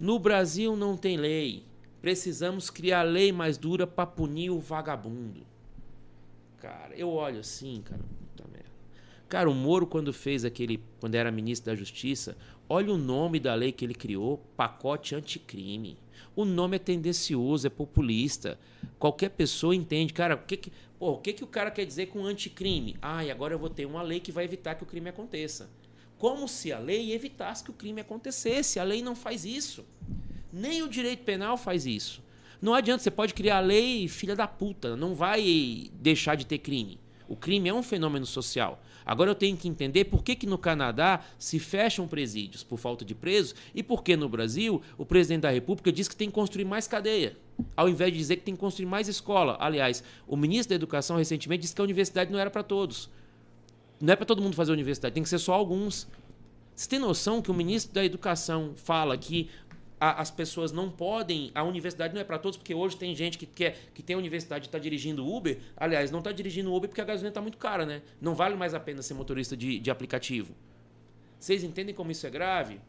no 0.00 0.18
Brasil 0.18 0.74
não 0.76 0.96
tem 0.96 1.16
lei. 1.18 1.64
Precisamos 2.00 2.70
criar 2.70 3.02
lei 3.02 3.30
mais 3.32 3.56
dura 3.58 3.86
para 3.86 4.06
punir 4.06 4.50
o 4.50 4.58
vagabundo. 4.58 5.46
Cara, 6.58 6.94
eu 6.96 7.10
olho 7.10 7.40
assim, 7.40 7.82
cara, 7.84 8.00
puta 8.18 8.48
merda. 8.50 8.70
Cara, 9.28 9.50
o 9.50 9.54
Moro, 9.54 9.86
quando 9.86 10.12
fez 10.12 10.44
aquele. 10.44 10.82
Quando 11.00 11.14
era 11.16 11.30
ministro 11.30 11.70
da 11.70 11.76
Justiça, 11.76 12.36
olha 12.68 12.92
o 12.92 12.98
nome 12.98 13.38
da 13.38 13.54
lei 13.54 13.72
que 13.72 13.84
ele 13.84 13.94
criou: 13.94 14.38
pacote 14.56 15.14
anticrime. 15.14 15.98
O 16.34 16.44
nome 16.44 16.76
é 16.76 16.78
tendencioso, 16.78 17.66
é 17.66 17.70
populista. 17.70 18.58
Qualquer 18.98 19.30
pessoa 19.30 19.74
entende. 19.74 20.12
Cara, 20.12 20.34
o 20.34 20.38
que 20.38 20.56
que, 20.56 20.72
pô, 20.98 21.12
o, 21.12 21.18
que, 21.18 21.32
que 21.32 21.44
o 21.44 21.46
cara 21.46 21.70
quer 21.70 21.84
dizer 21.84 22.06
com 22.06 22.24
anticrime? 22.24 22.96
Ah, 23.02 23.24
e 23.24 23.30
agora 23.30 23.54
eu 23.54 23.58
vou 23.58 23.68
ter 23.68 23.84
uma 23.84 24.02
lei 24.02 24.20
que 24.20 24.32
vai 24.32 24.44
evitar 24.44 24.74
que 24.74 24.82
o 24.82 24.86
crime 24.86 25.10
aconteça. 25.10 25.70
Como 26.18 26.48
se 26.48 26.72
a 26.72 26.78
lei 26.78 27.12
evitasse 27.12 27.64
que 27.64 27.70
o 27.70 27.74
crime 27.74 28.00
acontecesse. 28.00 28.78
A 28.78 28.84
lei 28.84 29.02
não 29.02 29.14
faz 29.14 29.44
isso. 29.44 29.84
Nem 30.52 30.82
o 30.82 30.88
direito 30.88 31.24
penal 31.24 31.56
faz 31.56 31.86
isso. 31.86 32.22
Não 32.60 32.74
adianta, 32.74 33.02
você 33.02 33.10
pode 33.10 33.34
criar 33.34 33.56
a 33.56 33.60
lei 33.60 34.06
filha 34.06 34.36
da 34.36 34.46
puta, 34.46 34.94
não 34.94 35.16
vai 35.16 35.90
deixar 35.94 36.36
de 36.36 36.46
ter 36.46 36.58
crime. 36.58 37.00
O 37.26 37.34
crime 37.34 37.68
é 37.68 37.74
um 37.74 37.82
fenômeno 37.82 38.24
social. 38.24 38.80
Agora 39.04 39.30
eu 39.30 39.34
tenho 39.34 39.56
que 39.56 39.68
entender 39.68 40.04
por 40.04 40.22
que, 40.22 40.34
que 40.34 40.46
no 40.46 40.58
Canadá 40.58 41.20
se 41.38 41.58
fecham 41.58 42.06
presídios 42.06 42.62
por 42.62 42.78
falta 42.78 43.04
de 43.04 43.14
presos 43.14 43.54
e 43.74 43.82
por 43.82 44.02
que 44.02 44.16
no 44.16 44.28
Brasil 44.28 44.82
o 44.96 45.04
presidente 45.04 45.42
da 45.42 45.50
República 45.50 45.92
diz 45.92 46.08
que 46.08 46.16
tem 46.16 46.28
que 46.28 46.34
construir 46.34 46.64
mais 46.64 46.86
cadeia, 46.86 47.36
ao 47.76 47.88
invés 47.88 48.12
de 48.12 48.18
dizer 48.18 48.36
que 48.36 48.42
tem 48.42 48.54
que 48.54 48.60
construir 48.60 48.86
mais 48.86 49.08
escola. 49.08 49.56
Aliás, 49.60 50.02
o 50.26 50.36
ministro 50.36 50.70
da 50.70 50.74
Educação 50.74 51.16
recentemente 51.16 51.62
disse 51.62 51.74
que 51.74 51.80
a 51.80 51.84
universidade 51.84 52.30
não 52.32 52.38
era 52.38 52.50
para 52.50 52.62
todos. 52.62 53.10
Não 54.00 54.12
é 54.12 54.16
para 54.16 54.26
todo 54.26 54.42
mundo 54.42 54.56
fazer 54.56 54.72
universidade, 54.72 55.14
tem 55.14 55.22
que 55.22 55.28
ser 55.28 55.38
só 55.38 55.52
alguns. 55.52 56.08
Você 56.74 56.88
tem 56.88 56.98
noção 56.98 57.40
que 57.40 57.50
o 57.50 57.54
ministro 57.54 57.92
da 57.92 58.04
Educação 58.04 58.72
fala 58.76 59.16
que 59.16 59.48
a- 60.04 60.20
as 60.20 60.30
pessoas 60.30 60.72
não 60.72 60.90
podem. 60.90 61.52
A 61.54 61.62
universidade 61.62 62.12
não 62.12 62.20
é 62.20 62.24
para 62.24 62.38
todos, 62.38 62.56
porque 62.58 62.74
hoje 62.74 62.96
tem 62.96 63.14
gente 63.14 63.38
que 63.38 63.46
quer 63.46 63.76
que 63.94 64.02
tem 64.02 64.14
a 64.14 64.18
universidade 64.18 64.64
e 64.64 64.68
está 64.68 64.78
dirigindo 64.78 65.24
Uber. 65.26 65.58
Aliás, 65.76 66.10
não 66.10 66.18
está 66.18 66.32
dirigindo 66.32 66.74
Uber 66.74 66.88
porque 66.88 67.00
a 67.00 67.04
gasolina 67.04 67.28
está 67.28 67.40
muito 67.40 67.56
cara, 67.58 67.86
né? 67.86 68.02
Não 68.20 68.34
vale 68.34 68.56
mais 68.56 68.74
a 68.74 68.80
pena 68.80 69.00
ser 69.00 69.14
motorista 69.14 69.56
de, 69.56 69.78
de 69.78 69.90
aplicativo. 69.90 70.52
Vocês 71.38 71.62
entendem 71.62 71.94
como 71.94 72.10
isso 72.10 72.26
é 72.26 72.30
grave? 72.30 72.80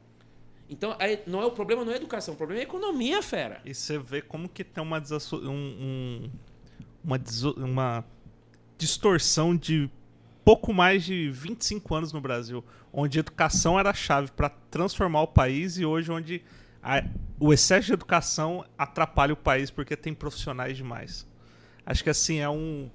Então, 0.69 0.95
aí, 0.99 1.19
não 1.27 1.41
é 1.41 1.45
o 1.45 1.51
problema 1.51 1.85
não 1.85 1.91
é 1.91 1.97
educação, 1.97 2.33
o 2.33 2.37
problema 2.37 2.61
é 2.61 2.63
economia, 2.63 3.21
fera. 3.21 3.61
E 3.63 3.73
você 3.75 3.99
vê 3.99 4.21
como 4.21 4.49
que 4.49 4.63
tem 4.63 4.81
uma, 4.83 4.99
desasso- 4.99 5.37
um- 5.37 5.51
um- 6.25 6.29
uma, 7.03 7.19
uma 7.57 8.05
distorção 8.77 9.55
de 9.55 9.89
pouco 10.43 10.73
mais 10.73 11.03
de 11.03 11.29
25 11.29 11.93
anos 11.95 12.11
no 12.11 12.19
Brasil, 12.19 12.63
onde 12.91 13.19
educação 13.19 13.79
era 13.79 13.91
a 13.91 13.93
chave 13.93 14.31
para 14.31 14.49
transformar 14.49 15.21
o 15.21 15.27
país 15.27 15.77
e 15.77 15.85
hoje 15.85 16.11
onde 16.11 16.41
a- 16.83 17.03
o 17.39 17.53
excesso 17.53 17.87
de 17.87 17.93
educação 17.93 18.65
atrapalha 18.77 19.33
o 19.33 19.37
país 19.37 19.71
porque 19.71 19.95
tem 19.95 20.13
profissionais 20.13 20.75
demais. 20.77 21.25
Acho 21.85 22.03
que 22.03 22.09
assim 22.09 22.39
é 22.39 22.49
um 22.49 22.89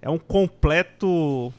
é 0.00 0.08
um 0.10 0.18
completo 0.18 1.52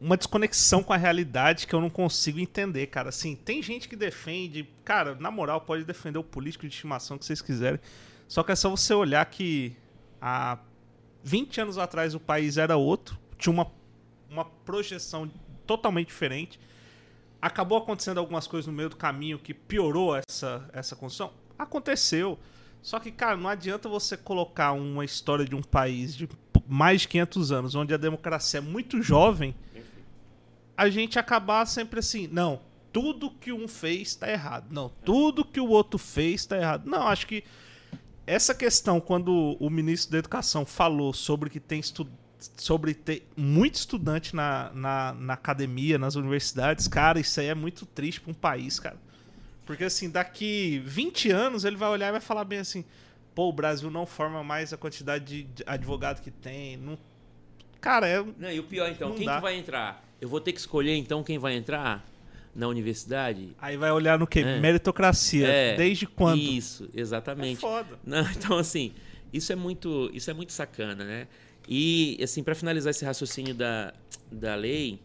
uma 0.00 0.16
desconexão 0.16 0.82
com 0.82 0.92
a 0.92 0.96
realidade 0.96 1.66
que 1.66 1.74
eu 1.74 1.80
não 1.80 1.90
consigo 1.90 2.38
entender, 2.38 2.86
cara. 2.86 3.08
Assim, 3.08 3.34
tem 3.34 3.60
gente 3.62 3.88
que 3.88 3.96
defende, 3.96 4.68
cara, 4.84 5.16
na 5.16 5.30
moral, 5.30 5.60
pode 5.62 5.84
defender 5.84 6.18
o 6.18 6.24
político 6.24 6.66
de 6.68 6.72
estimação 6.72 7.18
que 7.18 7.24
vocês 7.24 7.42
quiserem. 7.42 7.80
Só 8.28 8.42
que 8.42 8.52
é 8.52 8.56
só 8.56 8.70
você 8.70 8.94
olhar 8.94 9.24
que 9.26 9.74
há 10.20 10.58
20 11.24 11.60
anos 11.60 11.78
atrás 11.78 12.14
o 12.14 12.20
país 12.20 12.58
era 12.58 12.76
outro, 12.76 13.18
tinha 13.36 13.52
uma, 13.52 13.70
uma 14.30 14.44
projeção 14.44 15.28
totalmente 15.66 16.08
diferente. 16.08 16.60
Acabou 17.40 17.78
acontecendo 17.78 18.18
algumas 18.18 18.46
coisas 18.46 18.66
no 18.66 18.72
meio 18.72 18.88
do 18.88 18.96
caminho 18.96 19.38
que 19.38 19.54
piorou 19.54 20.16
essa, 20.16 20.68
essa 20.72 20.96
construção? 20.96 21.32
Aconteceu. 21.58 22.38
Só 22.82 22.98
que, 22.98 23.10
cara, 23.10 23.36
não 23.36 23.48
adianta 23.48 23.88
você 23.88 24.16
colocar 24.16 24.72
uma 24.72 25.04
história 25.04 25.44
de 25.44 25.54
um 25.54 25.62
país 25.62 26.16
de 26.16 26.28
mais 26.66 27.02
de 27.02 27.08
500 27.08 27.52
anos, 27.52 27.74
onde 27.74 27.94
a 27.94 27.96
democracia 27.96 28.58
é 28.58 28.60
muito 28.60 29.00
jovem, 29.00 29.54
a 30.76 30.90
gente 30.90 31.18
acabar 31.18 31.66
sempre 31.66 31.98
assim, 31.98 32.28
não, 32.30 32.60
tudo 32.92 33.30
que 33.30 33.52
um 33.52 33.66
fez 33.66 34.08
está 34.08 34.30
errado. 34.30 34.66
Não, 34.70 34.90
tudo 35.04 35.44
que 35.44 35.60
o 35.60 35.68
outro 35.68 35.98
fez 35.98 36.42
está 36.42 36.56
errado. 36.56 36.86
Não, 36.86 37.08
acho 37.08 37.26
que 37.26 37.42
essa 38.26 38.54
questão, 38.54 39.00
quando 39.00 39.56
o 39.58 39.70
ministro 39.70 40.12
da 40.12 40.18
Educação 40.18 40.66
falou 40.66 41.12
sobre 41.12 41.48
que 41.48 41.58
tem 41.58 41.80
estu 41.80 42.06
sobre 42.56 42.94
ter 42.94 43.26
muito 43.36 43.74
estudante 43.74 44.34
na, 44.34 44.70
na, 44.74 45.14
na 45.14 45.32
academia, 45.34 45.98
nas 45.98 46.14
universidades, 46.14 46.86
cara, 46.86 47.18
isso 47.18 47.40
aí 47.40 47.46
é 47.46 47.54
muito 47.54 47.84
triste 47.86 48.20
para 48.20 48.30
um 48.30 48.34
país, 48.34 48.78
cara. 48.78 48.96
Porque 49.66 49.84
assim, 49.84 50.08
daqui 50.08 50.82
20 50.84 51.30
anos 51.30 51.64
ele 51.64 51.76
vai 51.76 51.88
olhar 51.90 52.08
e 52.08 52.12
vai 52.12 52.20
falar 52.20 52.44
bem 52.44 52.60
assim: 52.60 52.84
pô, 53.34 53.48
o 53.48 53.52
Brasil 53.52 53.90
não 53.90 54.06
forma 54.06 54.42
mais 54.42 54.72
a 54.72 54.76
quantidade 54.76 55.42
de 55.42 55.64
advogado 55.66 56.22
que 56.22 56.30
tem. 56.30 56.76
Não... 56.76 56.98
Cara, 57.80 58.08
é. 58.08 58.24
Não, 58.38 58.50
e 58.50 58.58
o 58.58 58.64
pior 58.64 58.90
então, 58.90 59.12
quem 59.12 59.28
que 59.28 59.40
vai 59.40 59.56
entrar? 59.56 60.02
Eu 60.20 60.28
vou 60.28 60.40
ter 60.40 60.52
que 60.52 60.58
escolher 60.58 60.96
então 60.96 61.22
quem 61.22 61.38
vai 61.38 61.54
entrar 61.54 62.04
na 62.54 62.66
universidade? 62.66 63.54
Aí 63.60 63.76
vai 63.76 63.92
olhar 63.92 64.18
no 64.18 64.26
quê? 64.26 64.40
É. 64.40 64.58
Meritocracia. 64.58 65.46
É, 65.46 65.76
Desde 65.76 66.06
quando? 66.06 66.40
Isso, 66.40 66.88
É 66.94 67.00
exatamente. 67.00 67.60
foda. 67.60 67.98
Não, 68.04 68.22
então 68.32 68.58
assim, 68.58 68.92
isso 69.32 69.52
é 69.52 69.56
muito, 69.56 70.10
isso 70.12 70.30
é 70.30 70.34
muito 70.34 70.52
sacana, 70.52 71.04
né? 71.04 71.28
E 71.68 72.18
assim, 72.22 72.42
para 72.42 72.54
finalizar 72.54 72.90
esse 72.90 73.04
raciocínio 73.04 73.54
da, 73.54 73.92
da 74.32 74.54
lei, 74.54 74.98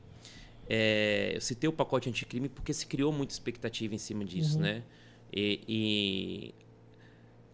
é, 0.69 1.33
eu 1.35 1.41
citei 1.41 1.69
o 1.69 1.73
pacote 1.73 2.07
anticrime 2.07 2.47
porque 2.47 2.73
se 2.73 2.87
criou 2.87 3.11
muita 3.11 3.33
expectativa 3.33 3.93
em 3.93 3.97
cima 3.97 4.23
disso, 4.23 4.57
né? 4.57 4.83
E, 5.31 5.59
e 5.67 6.55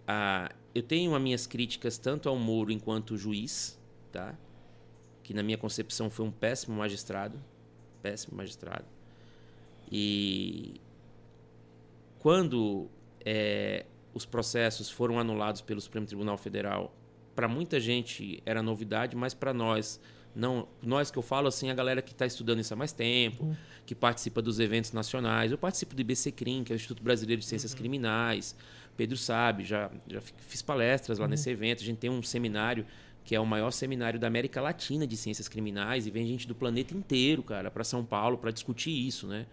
a, 0.07 0.51
eu 0.75 0.83
tenho 0.83 1.15
as 1.15 1.21
minhas 1.21 1.47
críticas 1.47 1.97
tanto 1.97 2.29
ao 2.29 2.35
Moro 2.35 2.71
enquanto 2.71 3.17
juiz, 3.17 3.79
tá? 4.11 4.37
Que 5.23 5.33
na 5.33 5.41
minha 5.41 5.57
concepção 5.57 6.09
foi 6.11 6.25
um 6.25 6.31
péssimo 6.31 6.77
magistrado, 6.77 7.41
péssimo 8.03 8.37
magistrado. 8.37 8.85
E 9.91 10.79
quando 12.19 12.87
é, 13.25 13.87
os 14.13 14.25
processos 14.25 14.89
foram 14.91 15.19
anulados 15.19 15.61
pelo 15.61 15.81
Supremo 15.81 16.05
Tribunal 16.05 16.37
Federal, 16.37 16.93
para 17.39 17.47
muita 17.47 17.79
gente 17.79 18.43
era 18.45 18.61
novidade, 18.61 19.15
mas 19.15 19.33
para 19.33 19.53
nós, 19.53 19.97
não, 20.35 20.67
nós 20.83 21.09
que 21.09 21.17
eu 21.17 21.21
falo 21.21 21.47
assim, 21.47 21.69
a 21.69 21.73
galera 21.73 22.01
que 22.01 22.11
está 22.11 22.25
estudando 22.25 22.59
isso 22.59 22.73
há 22.73 22.75
mais 22.75 22.91
tempo, 22.91 23.55
que 23.85 23.95
participa 23.95 24.41
dos 24.41 24.59
eventos 24.59 24.91
nacionais, 24.91 25.49
eu 25.49 25.57
participo 25.57 25.95
do 25.95 26.01
IBCCRIM, 26.01 26.65
que 26.65 26.73
é 26.73 26.75
o 26.75 26.75
Instituto 26.75 27.01
Brasileiro 27.01 27.39
de 27.39 27.47
Ciências 27.47 27.73
Criminais, 27.73 28.57
Pedro 28.97 29.15
sabe, 29.15 29.63
já, 29.63 29.89
já 30.11 30.19
fi- 30.19 30.33
fiz 30.49 30.61
palestras 30.61 31.17
lá 31.17 31.29
nesse 31.29 31.49
evento, 31.49 31.81
a 31.81 31.85
gente 31.85 31.97
tem 31.97 32.09
um 32.09 32.21
seminário 32.21 32.85
que 33.23 33.33
é 33.33 33.39
o 33.39 33.45
maior 33.45 33.71
seminário 33.71 34.19
da 34.19 34.27
América 34.27 34.59
Latina 34.59 35.07
de 35.07 35.15
ciências 35.15 35.47
criminais 35.47 36.05
e 36.07 36.11
vem 36.11 36.27
gente 36.27 36.45
do 36.45 36.53
planeta 36.53 36.93
inteiro, 36.93 37.41
cara, 37.41 37.71
para 37.71 37.85
São 37.85 38.03
Paulo 38.03 38.37
para 38.37 38.51
discutir 38.51 38.91
isso, 38.91 39.27
né? 39.27 39.45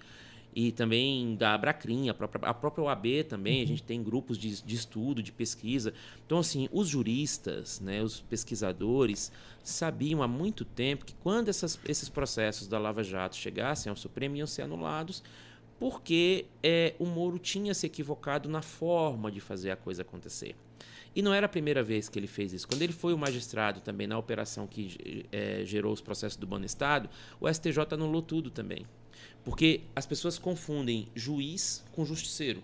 E 0.58 0.72
também 0.72 1.36
da 1.36 1.52
Abracrim, 1.52 2.08
a 2.08 2.14
própria, 2.14 2.48
a 2.48 2.54
própria 2.54 2.84
OAB 2.84 3.24
também, 3.28 3.62
a 3.62 3.66
gente 3.66 3.82
tem 3.82 4.02
grupos 4.02 4.38
de, 4.38 4.62
de 4.62 4.74
estudo, 4.74 5.22
de 5.22 5.30
pesquisa. 5.30 5.92
Então, 6.24 6.38
assim, 6.38 6.66
os 6.72 6.88
juristas, 6.88 7.78
né, 7.78 8.02
os 8.02 8.22
pesquisadores, 8.22 9.30
sabiam 9.62 10.22
há 10.22 10.26
muito 10.26 10.64
tempo 10.64 11.04
que 11.04 11.14
quando 11.16 11.50
essas, 11.50 11.78
esses 11.86 12.08
processos 12.08 12.66
da 12.66 12.78
Lava 12.78 13.04
Jato 13.04 13.36
chegassem 13.36 13.90
ao 13.90 13.96
Supremo, 13.96 14.34
iam 14.34 14.46
ser 14.46 14.62
anulados, 14.62 15.22
porque 15.78 16.46
é, 16.62 16.94
o 16.98 17.04
Moro 17.04 17.38
tinha 17.38 17.74
se 17.74 17.84
equivocado 17.84 18.48
na 18.48 18.62
forma 18.62 19.30
de 19.30 19.40
fazer 19.40 19.70
a 19.72 19.76
coisa 19.76 20.00
acontecer. 20.00 20.56
E 21.14 21.20
não 21.20 21.34
era 21.34 21.44
a 21.44 21.50
primeira 21.50 21.82
vez 21.82 22.08
que 22.08 22.18
ele 22.18 22.26
fez 22.26 22.54
isso. 22.54 22.66
Quando 22.66 22.80
ele 22.80 22.94
foi 22.94 23.12
o 23.12 23.18
magistrado 23.18 23.82
também 23.82 24.06
na 24.06 24.16
operação 24.16 24.66
que 24.66 25.26
eh, 25.30 25.62
gerou 25.66 25.92
os 25.92 26.00
processos 26.00 26.38
do 26.38 26.46
Banestado, 26.46 27.10
o 27.38 27.46
STJ 27.46 27.92
anulou 27.92 28.22
tudo 28.22 28.50
também. 28.50 28.86
Porque 29.46 29.82
as 29.94 30.04
pessoas 30.04 30.38
confundem 30.38 31.06
juiz 31.14 31.84
com 31.92 32.04
justiceiro. 32.04 32.60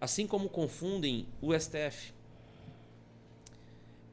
Assim 0.00 0.24
como 0.24 0.48
confundem 0.48 1.26
o 1.42 1.52
STF. 1.52 2.12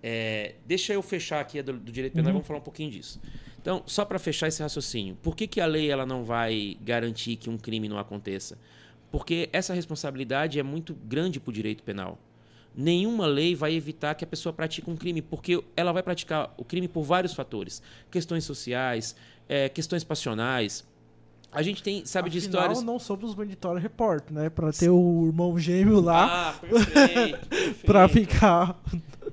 É, 0.01 0.55
deixa 0.65 0.93
eu 0.93 1.01
fechar 1.03 1.39
aqui 1.39 1.59
a 1.59 1.61
do, 1.61 1.73
do 1.73 1.91
direito 1.91 2.13
penal, 2.13 2.33
vamos 2.33 2.47
falar 2.47 2.57
um 2.57 2.63
pouquinho 2.63 2.89
disso. 2.89 3.21
Então, 3.61 3.83
só 3.85 4.03
para 4.03 4.17
fechar 4.17 4.47
esse 4.47 4.63
raciocínio, 4.63 5.15
por 5.21 5.35
que, 5.35 5.45
que 5.45 5.61
a 5.61 5.67
lei 5.67 5.91
ela 5.91 6.07
não 6.07 6.23
vai 6.23 6.75
garantir 6.81 7.35
que 7.35 7.51
um 7.51 7.57
crime 7.57 7.87
não 7.87 7.99
aconteça? 7.99 8.57
Porque 9.11 9.47
essa 9.53 9.75
responsabilidade 9.75 10.59
é 10.59 10.63
muito 10.63 10.95
grande 10.95 11.39
para 11.39 11.51
o 11.51 11.53
direito 11.53 11.83
penal. 11.83 12.17
Nenhuma 12.75 13.27
lei 13.27 13.53
vai 13.53 13.75
evitar 13.75 14.15
que 14.15 14.23
a 14.23 14.27
pessoa 14.27 14.51
pratique 14.51 14.89
um 14.89 14.97
crime, 14.97 15.21
porque 15.21 15.63
ela 15.75 15.91
vai 15.91 16.01
praticar 16.01 16.51
o 16.57 16.65
crime 16.65 16.87
por 16.87 17.03
vários 17.03 17.35
fatores: 17.35 17.79
questões 18.09 18.43
sociais, 18.43 19.15
é, 19.47 19.69
questões 19.69 20.03
passionais, 20.03 20.83
a 21.57 21.61
gente 21.63 21.81
tem, 21.81 22.05
sabe, 22.05 22.27
Afinal, 22.29 22.31
de 22.31 22.37
histórias. 22.37 22.83
não 22.83 22.99
somos 22.99 23.33
Mandatory 23.33 23.81
Report, 23.81 24.29
né? 24.29 24.49
Pra 24.49 24.71
ter 24.71 24.89
o 24.89 25.25
irmão 25.27 25.57
gêmeo 25.57 25.99
lá. 25.99 26.49
Ah, 26.49 26.53
perfeito, 26.53 27.45
perfeito. 27.49 27.85
pra 27.85 28.07
ficar. 28.07 28.79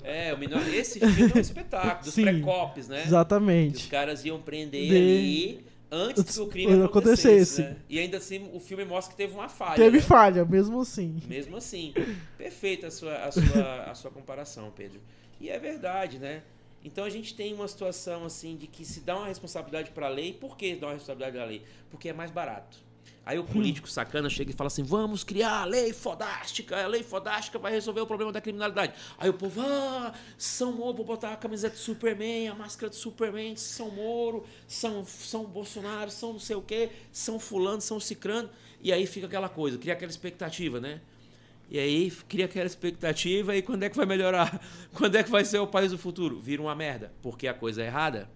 É, 0.03 0.33
o 0.33 0.39
menor, 0.39 0.63
esse 0.73 0.99
filme 1.01 1.33
é 1.35 1.37
um 1.37 1.41
espetáculo, 1.41 2.05
dos 2.05 2.13
Sim, 2.15 2.23
pré-cops, 2.23 2.89
né? 2.89 2.97
Que 2.97 3.03
os 3.03 3.07
exatamente. 3.09 3.89
caras 3.89 4.25
iam 4.25 4.41
prender 4.41 4.89
De- 4.89 4.97
ali 4.97 5.65
antes 5.91 6.35
que 6.35 6.41
o 6.41 6.47
crime 6.47 6.73
acontecesse. 6.83 7.61
acontecesse. 7.61 7.63
né? 7.63 7.77
E 7.89 7.99
ainda 7.99 8.17
assim, 8.17 8.49
o 8.53 8.59
filme 8.61 8.85
mostra 8.85 9.13
que 9.13 9.17
teve 9.19 9.35
uma 9.35 9.49
falha. 9.49 9.77
Teve 9.77 9.99
né? 9.99 10.03
falha, 10.03 10.45
mesmo 10.45 10.81
assim. 10.81 11.21
Mesmo 11.29 11.57
assim. 11.59 11.93
Perfeita 12.39 12.87
a 12.87 12.91
sua, 12.91 13.15
a, 13.17 13.31
sua, 13.33 13.83
a 13.91 13.95
sua 13.95 14.11
comparação, 14.11 14.73
Pedro. 14.75 14.99
E 15.41 15.49
é 15.51 15.59
verdade, 15.59 16.19
né? 16.19 16.43
Então 16.85 17.05
a 17.05 17.11
gente 17.11 17.35
tem 17.35 17.55
uma 17.55 17.67
situação 17.67 18.25
assim 18.25 18.57
de 18.57 18.67
que 18.67 18.85
se 18.85 19.01
dá 19.01 19.17
uma 19.17 19.27
responsabilidade 19.27 19.91
para 19.91 20.07
a 20.07 20.11
lei, 20.11 20.35
por 20.35 20.57
que 20.57 20.77
dá 20.77 20.89
uma 20.89 20.93
responsabilidade 20.93 21.39
da 21.39 21.45
lei? 21.45 21.63
Porque 21.91 22.11
é 22.11 22.13
mais 22.13 22.31
barato. 22.31 22.85
Aí 23.27 23.39
o 23.39 23.45
político 23.45 23.89
sacana 23.89 24.29
chega 24.29 24.51
e 24.51 24.55
fala 24.55 24.69
assim: 24.69 24.83
vamos 24.83 25.25
criar 25.25 25.63
a 25.63 25.65
lei 25.65 25.95
fodástica, 25.95 26.85
a 26.85 26.87
lei 26.87 27.03
fodástica 27.03 27.59
vai 27.59 27.73
resolver 27.73 28.03
o 28.03 28.07
problema 28.07 28.31
da 28.31 28.41
criminalidade. 28.41 28.93
Aí 29.17 29.31
o 29.31 29.35
povo, 29.35 29.63
ah, 29.63 30.13
São 30.37 30.73
Moro, 30.73 30.95
vou 30.95 31.07
botar 31.07 31.33
a 31.33 31.37
camiseta 31.37 31.75
de 31.75 31.81
Superman, 31.81 32.49
a 32.49 32.55
máscara 32.55 32.91
de 32.91 32.97
Superman, 32.97 33.57
São 33.57 33.91
Moro, 33.91 34.45
São, 34.69 35.07
São 35.07 35.45
Bolsonaro, 35.45 36.11
São 36.11 36.35
não 36.35 36.41
sei 36.41 36.57
o 36.57 36.63
quê, 36.63 36.91
São 37.11 37.39
Fulano, 37.39 37.81
São 37.81 37.99
Cicrano. 37.99 38.51
E 38.83 38.93
aí 38.93 39.07
fica 39.07 39.27
aquela 39.27 39.49
coisa, 39.49 39.79
cria 39.79 39.95
aquela 39.95 40.11
expectativa, 40.11 40.79
né? 40.79 41.01
E 41.75 41.79
aí 41.81 42.09
cria 42.29 42.45
aquela 42.45 42.67
expectativa 42.67 43.57
e 43.57 43.61
quando 43.61 43.83
é 43.83 43.91
que 43.91 43.97
vai 43.97 44.07
melhorar? 44.07 44.61
Quando 44.95 45.17
é 45.17 45.25
que 45.25 45.31
vai 45.31 45.45
ser 45.45 45.59
o 45.59 45.67
país 45.67 45.91
do 45.91 45.99
futuro? 45.99 46.39
Vira 46.39 46.63
uma 46.63 46.73
merda, 46.73 47.13
porque 47.21 47.49
a 47.49 47.53
coisa 47.53 47.83
é 47.83 47.87
errada. 47.87 48.31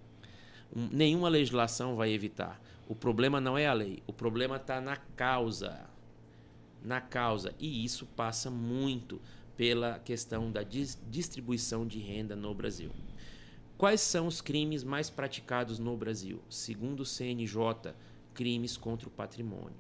Um- 0.74 0.88
Nenhuma 0.90 1.28
legislação 1.28 1.94
vai 1.94 2.10
evitar. 2.10 2.60
O 2.88 2.96
problema 2.96 3.40
não 3.40 3.56
é 3.56 3.68
a 3.68 3.72
lei, 3.72 4.02
o 4.08 4.12
problema 4.12 4.56
está 4.56 4.80
na 4.80 4.96
causa. 4.96 5.88
Na 6.82 7.00
causa. 7.00 7.54
E 7.60 7.84
isso 7.84 8.06
passa 8.06 8.50
muito 8.50 9.20
pela 9.56 10.00
questão 10.00 10.50
da 10.50 10.64
dis- 10.64 11.00
distribuição 11.08 11.86
de 11.86 12.00
renda 12.00 12.34
no 12.34 12.52
Brasil. 12.52 12.90
Quais 13.76 14.00
são 14.00 14.26
os 14.26 14.40
crimes 14.40 14.82
mais 14.82 15.10
praticados 15.10 15.78
no 15.78 15.96
Brasil? 15.96 16.42
Segundo 16.50 17.00
o 17.02 17.06
CNJ, 17.06 17.94
crimes 18.34 18.76
contra 18.76 19.06
o 19.06 19.12
patrimônio. 19.12 19.78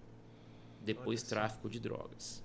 Depois, 0.84 1.24
tráfico 1.24 1.68
de 1.68 1.80
drogas. 1.80 2.40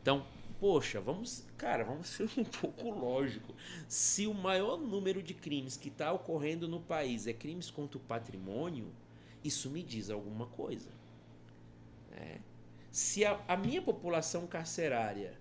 Então, 0.00 0.24
poxa, 0.64 0.98
vamos, 0.98 1.44
cara, 1.58 1.84
vamos 1.84 2.06
ser 2.06 2.26
um 2.38 2.42
pouco 2.58 2.88
lógico. 2.88 3.54
Se 3.86 4.26
o 4.26 4.32
maior 4.32 4.78
número 4.78 5.22
de 5.22 5.34
crimes 5.34 5.76
que 5.76 5.88
está 5.88 6.10
ocorrendo 6.10 6.66
no 6.66 6.80
país 6.80 7.26
é 7.26 7.34
crimes 7.34 7.70
contra 7.70 7.98
o 7.98 8.00
patrimônio, 8.00 8.90
isso 9.44 9.68
me 9.68 9.82
diz 9.82 10.08
alguma 10.08 10.46
coisa. 10.46 10.88
né? 12.12 12.40
Se 12.90 13.26
a, 13.26 13.38
a 13.46 13.58
minha 13.58 13.82
população 13.82 14.46
carcerária 14.46 15.38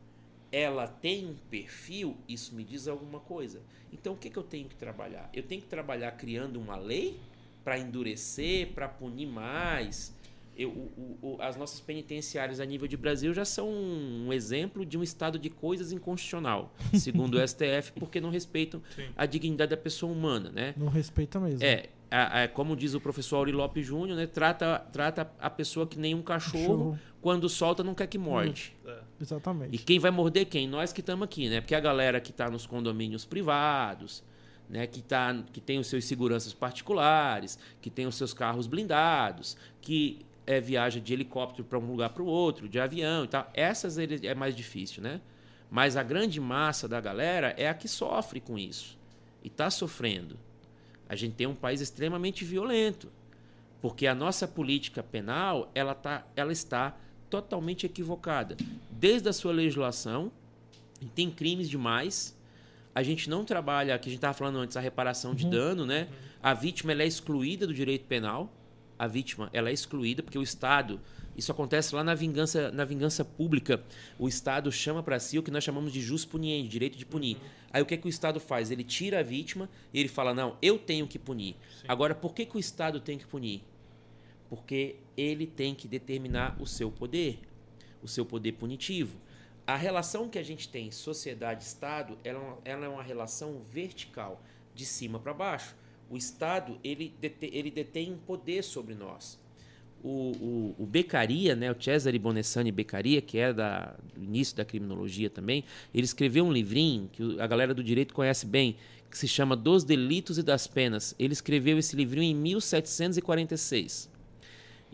ela 0.52 0.90
tem 0.90 1.26
um 1.26 1.36
perfil, 1.50 2.18
isso 2.28 2.54
me 2.54 2.66
diz 2.66 2.90
alguma 2.90 3.22
coisa. 3.22 3.62
Então, 3.94 4.16
o 4.16 4.18
que, 4.18 4.30
que 4.30 4.38
eu 4.38 4.44
tenho 4.44 4.68
que 4.68 4.76
trabalhar? 4.76 5.30
Eu 5.34 5.44
tenho 5.44 5.62
que 5.62 5.70
trabalhar 5.70 6.12
criando 6.12 6.60
uma 6.60 6.76
lei 6.76 7.18
para 7.64 7.80
endurecer, 7.80 8.74
para 8.74 8.90
punir 8.90 9.28
mais. 9.28 10.14
Eu, 10.56 10.70
o- 10.70 11.18
o- 11.22 11.42
as 11.42 11.56
nossas 11.58 11.80
penitenciárias 11.80 12.60
a 12.60 12.66
nível 12.66 12.88
de 12.88 12.96
Brasil 12.96 13.34
já 13.34 13.44
são 13.44 13.68
um 13.70 14.32
exemplo 14.32 14.86
de 14.86 14.98
um 14.98 15.04
estado 15.04 15.40
de 15.40 15.50
coisas 15.50 15.92
inconstitucional, 15.92 16.74
segundo 16.94 17.36
o 17.40 17.48
STF, 17.48 17.92
porque 18.00 18.22
não 18.22 18.30
respeitam 18.30 18.82
Sim. 18.96 19.08
a 19.16 19.26
dignidade 19.26 19.72
da 19.72 19.78
pessoa 19.78 20.12
humana, 20.12 20.52
né? 20.52 20.74
Não 20.78 20.90
respeita 20.90 21.40
mesmo. 21.40 21.64
É, 21.64 21.90
a- 22.12 22.44
a- 22.44 22.48
como 22.48 22.76
diz 22.76 22.94
o 22.94 23.02
professor 23.02 23.38
Auri 23.38 23.52
Lopes 23.52 23.84
Júnior, 23.86 24.16
né? 24.16 24.28
Trata, 24.28 24.78
trata 24.92 25.32
a 25.40 25.50
pessoa 25.50 25.88
que 25.88 25.98
nem 25.98 26.14
um 26.14 26.22
cachorro, 26.22 26.62
Cachorro. 26.62 27.00
quando 27.20 27.50
solta 27.50 27.84
não 27.84 27.96
quer 27.96 28.06
que 28.06 28.20
morde. 28.20 28.76
E 28.86 29.24
Exatamente. 29.24 29.78
quem 29.80 29.98
vai 29.98 30.12
morder 30.12 30.46
quem? 30.46 30.68
Nós 30.68 30.94
que 30.94 31.00
estamos 31.00 31.24
aqui, 31.26 31.50
né? 31.50 31.62
Porque 31.62 31.74
a 31.74 31.80
galera 31.80 32.20
que 32.22 32.30
está 32.30 32.48
nos 32.50 32.68
condomínios 32.68 33.26
privados, 33.26 34.24
né? 34.70 34.86
Que, 34.86 35.02
tá, 35.02 35.44
que 35.52 35.60
tem 35.60 35.80
os 35.80 35.88
seus 35.88 36.06
seguranças 36.06 36.54
particulares, 36.54 37.58
que 37.82 37.90
tem 37.90 38.06
os 38.06 38.16
seus 38.16 38.34
carros 38.34 38.68
blindados, 38.68 39.58
que 39.82 40.20
é, 40.46 40.60
viaja 40.60 41.00
de 41.00 41.14
helicóptero 41.14 41.64
para 41.68 41.80
um 41.80 41.86
lugar 41.86 42.10
para 42.10 42.22
o 42.24 42.26
outro, 42.26 42.68
de 42.68 42.80
avião 42.80 43.24
e 43.26 43.28
tal. 43.28 43.50
Essas 43.54 43.98
ele- 43.98 44.26
é 44.28 44.36
mais 44.36 44.56
difícil, 44.56 45.02
né? 45.02 45.22
Mas 45.70 45.98
a 45.98 46.04
grande 46.04 46.40
massa 46.40 46.88
da 46.88 47.00
galera 47.02 47.54
é 47.58 47.68
a 47.68 47.74
que 47.74 47.88
sofre 47.88 48.40
com 48.40 48.58
isso 48.60 48.98
e 49.44 49.48
está 49.48 49.70
sofrendo. 49.72 50.38
A 51.10 51.16
gente 51.16 51.36
tem 51.36 51.48
um 51.48 51.56
país 51.56 51.82
extremamente 51.82 52.46
violento, 52.46 53.12
porque 53.82 54.06
a 54.08 54.14
nossa 54.16 54.48
política 54.48 55.02
penal 55.04 55.72
ela, 55.74 55.94
tá, 55.96 56.26
ela 56.36 56.52
está 56.52 56.96
totalmente 57.30 57.86
equivocada. 57.86 58.56
Desde 58.92 59.28
a 59.30 59.34
sua 59.34 59.52
legislação, 59.52 60.32
tem 61.16 61.30
crimes 61.32 61.70
demais. 61.70 62.38
A 62.96 63.02
gente 63.02 63.30
não 63.30 63.44
trabalha, 63.44 63.98
que 63.98 64.08
a 64.08 64.12
gente 64.12 64.20
estava 64.20 64.34
falando 64.36 64.60
antes, 64.60 64.78
a 64.78 64.80
reparação 64.80 65.34
de 65.34 65.46
dano, 65.50 65.86
né? 65.86 66.08
A 66.42 66.54
vítima 66.54 66.94
é 66.94 67.08
excluída 67.08 67.66
do 67.66 67.74
direito 67.74 68.06
penal. 68.06 68.54
A 68.98 69.08
vítima 69.08 69.50
ela 69.54 69.70
é 69.70 69.74
excluída 69.74 70.22
porque 70.22 70.38
o 70.38 70.44
Estado, 70.44 71.00
isso 71.36 71.52
acontece 71.52 71.96
lá 71.96 72.04
na 72.04 72.16
vingança, 72.16 72.72
na 72.72 72.86
vingança 72.86 73.26
pública. 73.26 73.84
O 74.20 74.28
Estado 74.28 74.72
chama 74.72 75.02
para 75.02 75.20
si 75.20 75.38
o 75.40 75.44
que 75.44 75.52
nós 75.52 75.64
chamamos 75.64 75.92
de 75.92 76.02
jus 76.02 76.26
puniendi, 76.26 76.70
direito 76.70 76.98
de 76.98 77.06
punir. 77.06 77.38
Aí 77.72 77.82
o 77.82 77.86
que, 77.86 77.98
que 77.98 78.08
o 78.08 78.10
Estado 78.10 78.40
faz? 78.40 78.72
Ele 78.72 78.84
tira 78.84 79.20
a 79.20 79.24
vítima 79.24 79.70
e 79.94 80.00
ele 80.00 80.10
fala: 80.10 80.34
não, 80.34 80.58
eu 80.62 80.78
tenho 80.78 81.08
que 81.08 81.18
punir. 81.18 81.56
Agora, 81.88 82.14
por 82.14 82.34
que, 82.34 82.46
que 82.46 82.58
o 82.58 82.60
Estado 82.60 83.00
tem 83.00 83.18
que 83.18 83.26
punir? 83.26 83.64
porque 84.54 84.98
ele 85.18 85.48
tem 85.48 85.74
que 85.74 85.88
determinar 85.88 86.56
o 86.62 86.68
seu 86.68 86.92
poder, 86.92 87.40
o 88.04 88.08
seu 88.08 88.24
poder 88.24 88.52
punitivo. 88.52 89.18
A 89.66 89.76
relação 89.76 90.30
que 90.30 90.38
a 90.38 90.44
gente 90.44 90.70
tem 90.70 90.92
sociedade-estado, 90.92 92.20
ela, 92.24 92.60
é 92.64 92.70
ela 92.70 92.86
é 92.86 92.88
uma 92.88 93.02
relação 93.02 93.60
vertical, 93.60 94.44
de 94.76 94.86
cima 94.86 95.20
para 95.20 95.34
baixo. 95.34 95.76
O 96.14 96.18
Estado 96.18 96.78
ele, 96.84 97.12
ele 97.42 97.72
detém 97.72 98.16
poder 98.28 98.64
sobre 98.64 98.94
nós. 98.94 99.40
O, 100.04 100.76
o, 100.78 100.84
o 100.84 100.86
Beccaria, 100.86 101.56
né, 101.56 101.72
o 101.72 101.82
Cesare 101.82 102.20
Bonessani 102.20 102.72
Beccaria, 102.72 103.20
que 103.20 103.40
é 103.40 103.52
da, 103.52 103.96
do 104.16 104.24
início 104.24 104.56
da 104.56 104.64
criminologia 104.64 105.28
também, 105.28 105.64
ele 105.92 106.06
escreveu 106.06 106.46
um 106.46 106.54
livrinho 106.54 107.10
que 107.12 107.42
a 107.42 107.48
galera 107.48 107.74
do 107.74 107.84
direito 107.84 108.14
conhece 108.14 108.46
bem, 108.46 108.76
que 109.10 109.18
se 109.18 109.28
chama 109.28 109.56
Dos 109.56 109.84
Delitos 109.84 110.38
e 110.38 110.44
das 110.44 110.68
Penas. 110.68 111.16
Ele 111.18 111.34
escreveu 111.34 111.80
esse 111.80 111.96
livrinho 111.96 112.30
em 112.30 112.40
1746. 112.40 114.08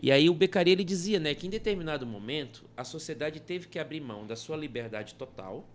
E 0.02 0.10
aí 0.10 0.30
o 0.30 0.32
Beccaria 0.32 0.72
ele 0.72 0.84
dizia, 0.84 1.20
né, 1.20 1.34
que 1.34 1.46
em 1.46 1.50
determinado 1.50 2.06
momento 2.06 2.64
a 2.74 2.82
sociedade 2.82 3.40
teve 3.40 3.68
que 3.68 3.78
abrir 3.78 4.00
mão 4.00 4.26
da 4.26 4.36
sua 4.36 4.56
liberdade 4.56 5.16
total 5.16 5.68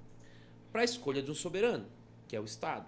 para 0.72 0.82
a 0.82 0.86
escolha 0.86 1.22
de 1.22 1.30
um 1.30 1.36
soberano, 1.36 1.86
que 2.28 2.36
é 2.36 2.40
o 2.40 2.46
Estado. 2.46 2.86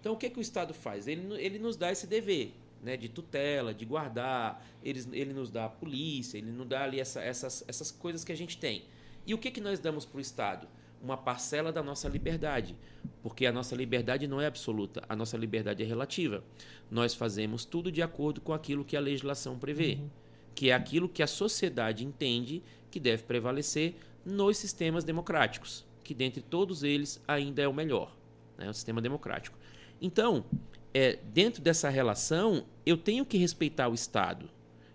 Então 0.00 0.12
o 0.12 0.16
que 0.16 0.30
que 0.30 0.38
o 0.38 0.40
Estado 0.42 0.72
faz? 0.74 1.06
Ele, 1.08 1.34
ele 1.42 1.58
nos 1.58 1.76
dá 1.76 1.90
esse 1.90 2.06
dever, 2.06 2.52
né, 2.82 2.96
de 2.96 3.08
tutela, 3.08 3.74
de 3.74 3.84
guardar, 3.84 4.64
eles, 4.84 5.08
ele 5.12 5.32
nos 5.32 5.50
dá 5.50 5.64
a 5.64 5.68
polícia, 5.68 6.38
ele 6.38 6.50
nos 6.50 6.66
dá 6.68 6.84
ali 6.84 7.00
essa- 7.00 7.20
essas, 7.22 7.64
essas 7.66 7.90
coisas 7.90 8.24
que 8.24 8.32
a 8.32 8.36
gente 8.36 8.56
tem. 8.58 8.84
E 9.26 9.34
o 9.34 9.38
que 9.38 9.50
que 9.50 9.60
nós 9.60 9.80
damos 9.80 10.04
para 10.04 10.18
o 10.18 10.20
Estado? 10.20 10.68
Uma 11.02 11.16
parcela 11.16 11.72
da 11.72 11.82
nossa 11.82 12.08
liberdade, 12.08 12.76
porque 13.22 13.44
a 13.46 13.52
nossa 13.52 13.74
liberdade 13.74 14.26
não 14.26 14.40
é 14.40 14.46
absoluta, 14.46 15.02
a 15.08 15.16
nossa 15.16 15.36
liberdade 15.36 15.82
é 15.82 15.86
relativa. 15.86 16.42
Nós 16.90 17.14
fazemos 17.14 17.64
tudo 17.64 17.90
de 17.90 18.02
acordo 18.02 18.40
com 18.40 18.52
aquilo 18.52 18.84
que 18.84 18.96
a 18.96 19.00
legislação 19.00 19.58
prevê 19.58 19.98
que 20.54 20.70
é 20.70 20.72
aquilo 20.74 21.06
que 21.06 21.22
a 21.22 21.26
sociedade 21.26 22.02
entende 22.02 22.62
que 22.90 22.98
deve 22.98 23.24
prevalecer 23.24 23.94
nos 24.24 24.56
sistemas 24.56 25.04
democráticos, 25.04 25.84
que 26.02 26.14
dentre 26.14 26.40
todos 26.40 26.82
eles 26.82 27.22
ainda 27.28 27.60
é 27.60 27.68
o 27.68 27.74
melhor, 27.74 28.16
né, 28.58 28.68
o 28.68 28.74
sistema 28.74 29.00
democrático. 29.00 29.58
Então, 30.00 30.44
é, 30.92 31.18
dentro 31.32 31.62
dessa 31.62 31.88
relação, 31.88 32.64
eu 32.84 32.96
tenho 32.96 33.24
que 33.24 33.38
respeitar 33.38 33.88
o 33.88 33.94
Estado. 33.94 34.48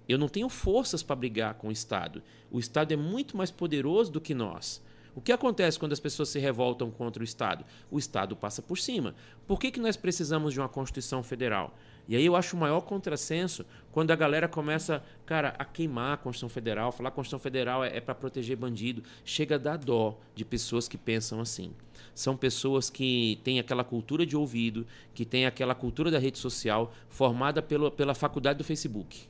Eu 0.08 0.18
não 0.18 0.28
tenho 0.28 0.50
forças 0.50 1.04
para 1.04 1.16
brigar 1.16 1.54
com 1.56 1.70
o 1.70 1.72
Estado. 1.72 2.22
O 2.50 2.60
Estado 2.60 2.92
é 2.94 2.98
muito 2.98 3.38
mais 3.38 3.52
poderoso 3.52 4.12
do 4.12 4.20
que 4.20 4.34
nós. 4.34 4.82
O 5.14 5.20
que 5.20 5.32
acontece 5.32 5.78
quando 5.78 5.92
as 5.92 6.00
pessoas 6.00 6.30
se 6.30 6.40
revoltam 6.40 6.90
contra 6.90 7.22
o 7.22 7.24
Estado? 7.24 7.66
O 7.90 8.00
Estado 8.00 8.36
passa 8.36 8.62
por 8.62 8.78
cima. 8.78 9.14
Por 9.46 9.60
que, 9.60 9.70
que 9.70 9.80
nós 9.80 9.98
precisamos 9.98 10.54
de 10.54 10.60
uma 10.60 10.70
Constituição 10.70 11.22
Federal? 11.22 11.78
E 12.08 12.16
aí 12.16 12.26
eu 12.26 12.36
acho 12.36 12.56
o 12.56 12.60
maior 12.60 12.82
contrassenso 12.82 13.66
quando 13.92 14.12
a 14.12 14.16
galera 14.16 14.48
começa, 14.48 15.04
cara, 15.26 15.54
a 15.60 15.66
queimar 15.66 16.14
a 16.14 16.18
Constituição 16.18 16.50
Federal, 16.50 16.92
falar 16.92 17.12
que 17.12 17.14
a 17.14 17.16
Constituição 17.16 17.40
Federal 17.40 17.84
é, 17.84 18.00
para 18.00 18.16
proteger 18.16 18.56
bandido. 18.56 19.04
Chega 19.26 19.56
a 19.56 19.58
dar 19.58 19.78
dó 19.78 20.18
de 20.34 20.46
pessoas 20.46 20.88
que 20.88 20.98
pensam 20.98 21.42
assim. 21.42 21.74
São 22.14 22.36
pessoas 22.36 22.90
que 22.90 23.40
têm 23.44 23.60
aquela 23.60 23.84
cultura 23.84 24.26
de 24.26 24.36
ouvido, 24.36 24.86
que 25.14 25.26
têm 25.26 25.46
aquela 25.46 25.74
cultura 25.74 26.12
da 26.12 26.20
rede 26.20 26.38
social 26.38 26.94
formada 27.10 27.62
pelo, 27.62 27.90
pela 27.90 28.14
faculdade 28.14 28.58
do 28.58 28.64
Facebook 28.64 29.28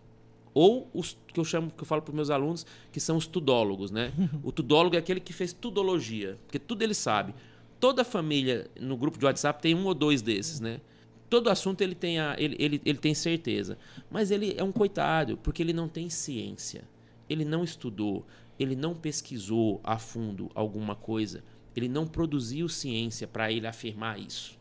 Ou 0.54 0.90
os 0.94 1.18
que 1.28 1.40
eu 1.40 1.46
chamo, 1.46 1.72
que 1.72 1.84
eu 1.84 1.86
falo 1.86 2.02
para 2.02 2.12
os 2.12 2.16
meus 2.16 2.30
alunos, 2.30 2.66
que 2.92 3.00
são 3.00 3.18
os 3.18 3.28
tudólogos, 3.28 3.92
né? 3.92 4.12
o 4.44 4.52
tudólogo 4.52 4.96
é 4.96 5.00
aquele 5.00 5.20
que 5.20 5.34
fez 5.34 5.54
tudologia, 5.54 6.38
porque 6.46 6.60
tudo 6.60 6.82
ele 6.82 6.94
sabe. 6.94 7.34
Toda 7.80 8.04
família 8.04 8.70
no 8.80 8.96
grupo 8.96 9.18
de 9.18 9.26
WhatsApp 9.26 9.62
tem 9.62 9.74
um 9.74 9.86
ou 9.86 9.94
dois 9.94 10.22
desses, 10.22 10.60
né? 10.60 10.82
Todo 11.30 11.50
assunto 11.50 11.82
ele 11.82 11.96
tem, 11.96 12.20
a, 12.20 12.36
ele, 12.38 12.58
ele, 12.60 12.82
ele 12.84 12.98
tem 12.98 13.14
certeza. 13.14 13.78
Mas 14.10 14.32
ele 14.32 14.54
é 14.58 14.64
um 14.64 14.72
coitado, 14.72 15.38
porque 15.38 15.64
ele 15.64 15.72
não 15.72 15.88
tem 15.88 16.10
ciência. 16.10 16.84
Ele 17.30 17.46
não 17.46 17.64
estudou, 17.64 18.26
ele 18.60 18.76
não 18.76 18.94
pesquisou 18.94 19.80
a 19.82 19.98
fundo 19.98 20.52
alguma 20.54 20.96
coisa, 20.96 21.44
ele 21.76 21.88
não 21.88 22.06
produziu 22.06 22.68
ciência 22.68 23.28
para 23.28 23.52
ele 23.52 23.68
afirmar 23.68 24.20
isso. 24.20 24.60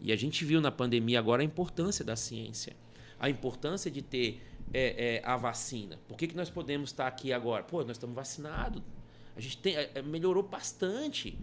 E 0.00 0.12
a 0.12 0.16
gente 0.16 0.44
viu 0.44 0.60
na 0.60 0.70
pandemia 0.70 1.18
agora 1.18 1.42
a 1.42 1.44
importância 1.44 2.04
da 2.04 2.16
ciência, 2.16 2.76
a 3.18 3.30
importância 3.30 3.90
de 3.90 4.02
ter 4.02 4.42
é, 4.74 5.16
é, 5.16 5.22
a 5.24 5.36
vacina. 5.36 5.98
Por 6.08 6.16
que, 6.16 6.26
que 6.26 6.36
nós 6.36 6.50
podemos 6.50 6.90
estar 6.90 7.06
aqui 7.06 7.32
agora? 7.32 7.62
Pô, 7.62 7.78
nós 7.84 7.92
estamos 7.92 8.14
vacinados. 8.14 8.82
A 9.36 9.40
gente 9.40 9.58
tem, 9.58 9.76
é, 9.76 10.02
melhorou 10.02 10.42
bastante, 10.42 11.38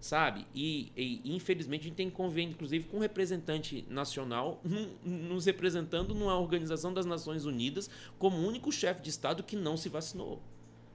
sabe? 0.00 0.46
E, 0.54 0.92
e, 0.96 1.34
infelizmente 1.34 1.82
a 1.82 1.84
gente 1.84 1.96
tem 1.96 2.08
convênio, 2.08 2.52
inclusive, 2.52 2.86
com 2.86 2.98
um 2.98 3.00
representante 3.00 3.84
nacional 3.90 4.62
nos 5.04 5.46
representando 5.46 6.14
numa 6.14 6.38
organização 6.38 6.94
das 6.94 7.06
Nações 7.06 7.44
Unidas 7.44 7.90
como 8.18 8.36
único 8.36 8.70
chefe 8.70 9.02
de 9.02 9.10
Estado 9.10 9.42
que 9.42 9.56
não 9.56 9.76
se 9.76 9.88
vacinou. 9.88 10.40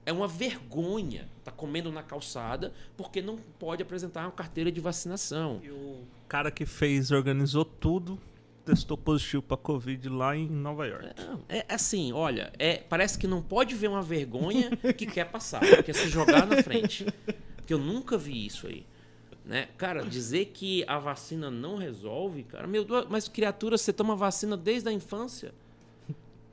É 0.04 0.12
uma 0.12 0.26
vergonha 0.26 1.28
estar 1.38 1.50
tá 1.50 1.52
comendo 1.52 1.92
na 1.92 2.02
calçada 2.02 2.72
porque 2.96 3.22
não 3.22 3.36
pode 3.36 3.82
apresentar 3.82 4.22
uma 4.22 4.32
carteira 4.32 4.70
de 4.70 4.80
vacinação. 4.80 5.60
E 5.62 5.70
o 5.70 6.02
cara 6.28 6.50
que 6.50 6.66
fez, 6.66 7.10
organizou 7.12 7.64
tudo, 7.64 8.18
testou 8.64 8.96
positivo 8.96 9.42
para 9.42 9.56
Covid 9.56 10.08
lá 10.08 10.36
em 10.36 10.48
Nova 10.48 10.86
York. 10.86 11.06
É, 11.48 11.58
é 11.58 11.74
assim, 11.74 12.12
olha, 12.12 12.52
é, 12.58 12.78
parece 12.78 13.18
que 13.18 13.26
não 13.26 13.42
pode 13.42 13.74
ver 13.74 13.88
uma 13.88 14.02
vergonha 14.02 14.70
que 14.96 15.06
quer 15.06 15.30
passar, 15.30 15.60
quer 15.82 15.94
se 15.94 16.08
jogar 16.08 16.46
na 16.46 16.62
frente. 16.62 17.06
Porque 17.56 17.72
eu 17.72 17.78
nunca 17.78 18.18
vi 18.18 18.46
isso 18.46 18.66
aí. 18.66 18.84
Né? 19.44 19.68
Cara, 19.76 20.04
dizer 20.04 20.46
que 20.46 20.84
a 20.86 20.98
vacina 20.98 21.50
não 21.50 21.76
resolve, 21.76 22.44
cara, 22.44 22.66
meu 22.66 22.84
Deus, 22.84 23.06
mas 23.08 23.26
criatura, 23.28 23.76
você 23.76 23.92
toma 23.92 24.14
vacina 24.14 24.56
desde 24.56 24.88
a 24.88 24.92
infância. 24.92 25.52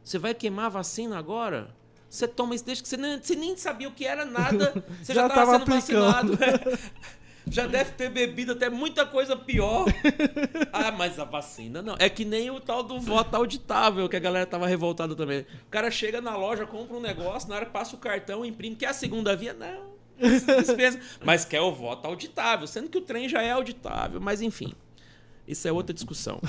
Você 0.03 0.17
vai 0.17 0.33
queimar 0.33 0.65
a 0.65 0.69
vacina 0.69 1.17
agora? 1.17 1.69
Você 2.09 2.27
toma 2.27 2.55
isso 2.55 2.65
desde 2.65 2.81
que 2.81 2.89
você 2.89 2.97
nem, 2.97 3.21
você 3.21 3.35
nem 3.35 3.55
sabia 3.55 3.87
o 3.87 3.91
que 3.91 4.05
era 4.05 4.25
nada, 4.25 4.83
você 5.01 5.13
já 5.13 5.27
estava 5.27 5.59
sendo 5.59 5.63
aplicando. 5.63 6.37
vacinado. 6.37 6.79
já 7.49 7.67
deve 7.67 7.91
ter 7.91 8.09
bebido 8.09 8.53
até 8.53 8.69
muita 8.69 9.05
coisa 9.05 9.35
pior. 9.35 9.85
ah, 10.71 10.91
mas 10.91 11.19
a 11.19 11.23
vacina 11.23 11.81
não. 11.81 11.95
É 11.99 12.09
que 12.09 12.25
nem 12.25 12.49
o 12.49 12.59
tal 12.59 12.83
do 12.83 12.99
voto 12.99 13.35
auditável, 13.35 14.07
que 14.09 14.15
a 14.15 14.19
galera 14.19 14.45
tava 14.45 14.67
revoltada 14.67 15.15
também. 15.15 15.41
O 15.41 15.69
cara 15.69 15.89
chega 15.89 16.21
na 16.21 16.35
loja, 16.35 16.65
compra 16.65 16.95
um 16.97 17.01
negócio, 17.01 17.49
na 17.49 17.55
hora 17.55 17.65
passa 17.65 17.95
o 17.95 17.99
cartão, 17.99 18.45
imprime, 18.45 18.75
quer 18.75 18.87
a 18.87 18.93
segunda 18.93 19.35
via? 19.35 19.53
Não. 19.53 19.99
Dispensa. 20.19 20.99
mas 21.23 21.45
quer 21.45 21.61
o 21.61 21.71
voto 21.71 22.05
auditável, 22.05 22.67
sendo 22.67 22.89
que 22.89 22.97
o 22.97 23.01
trem 23.01 23.29
já 23.29 23.41
é 23.41 23.51
auditável, 23.51 24.19
mas 24.19 24.41
enfim. 24.41 24.73
Isso 25.47 25.67
é 25.67 25.71
outra 25.71 25.93
discussão. 25.93 26.41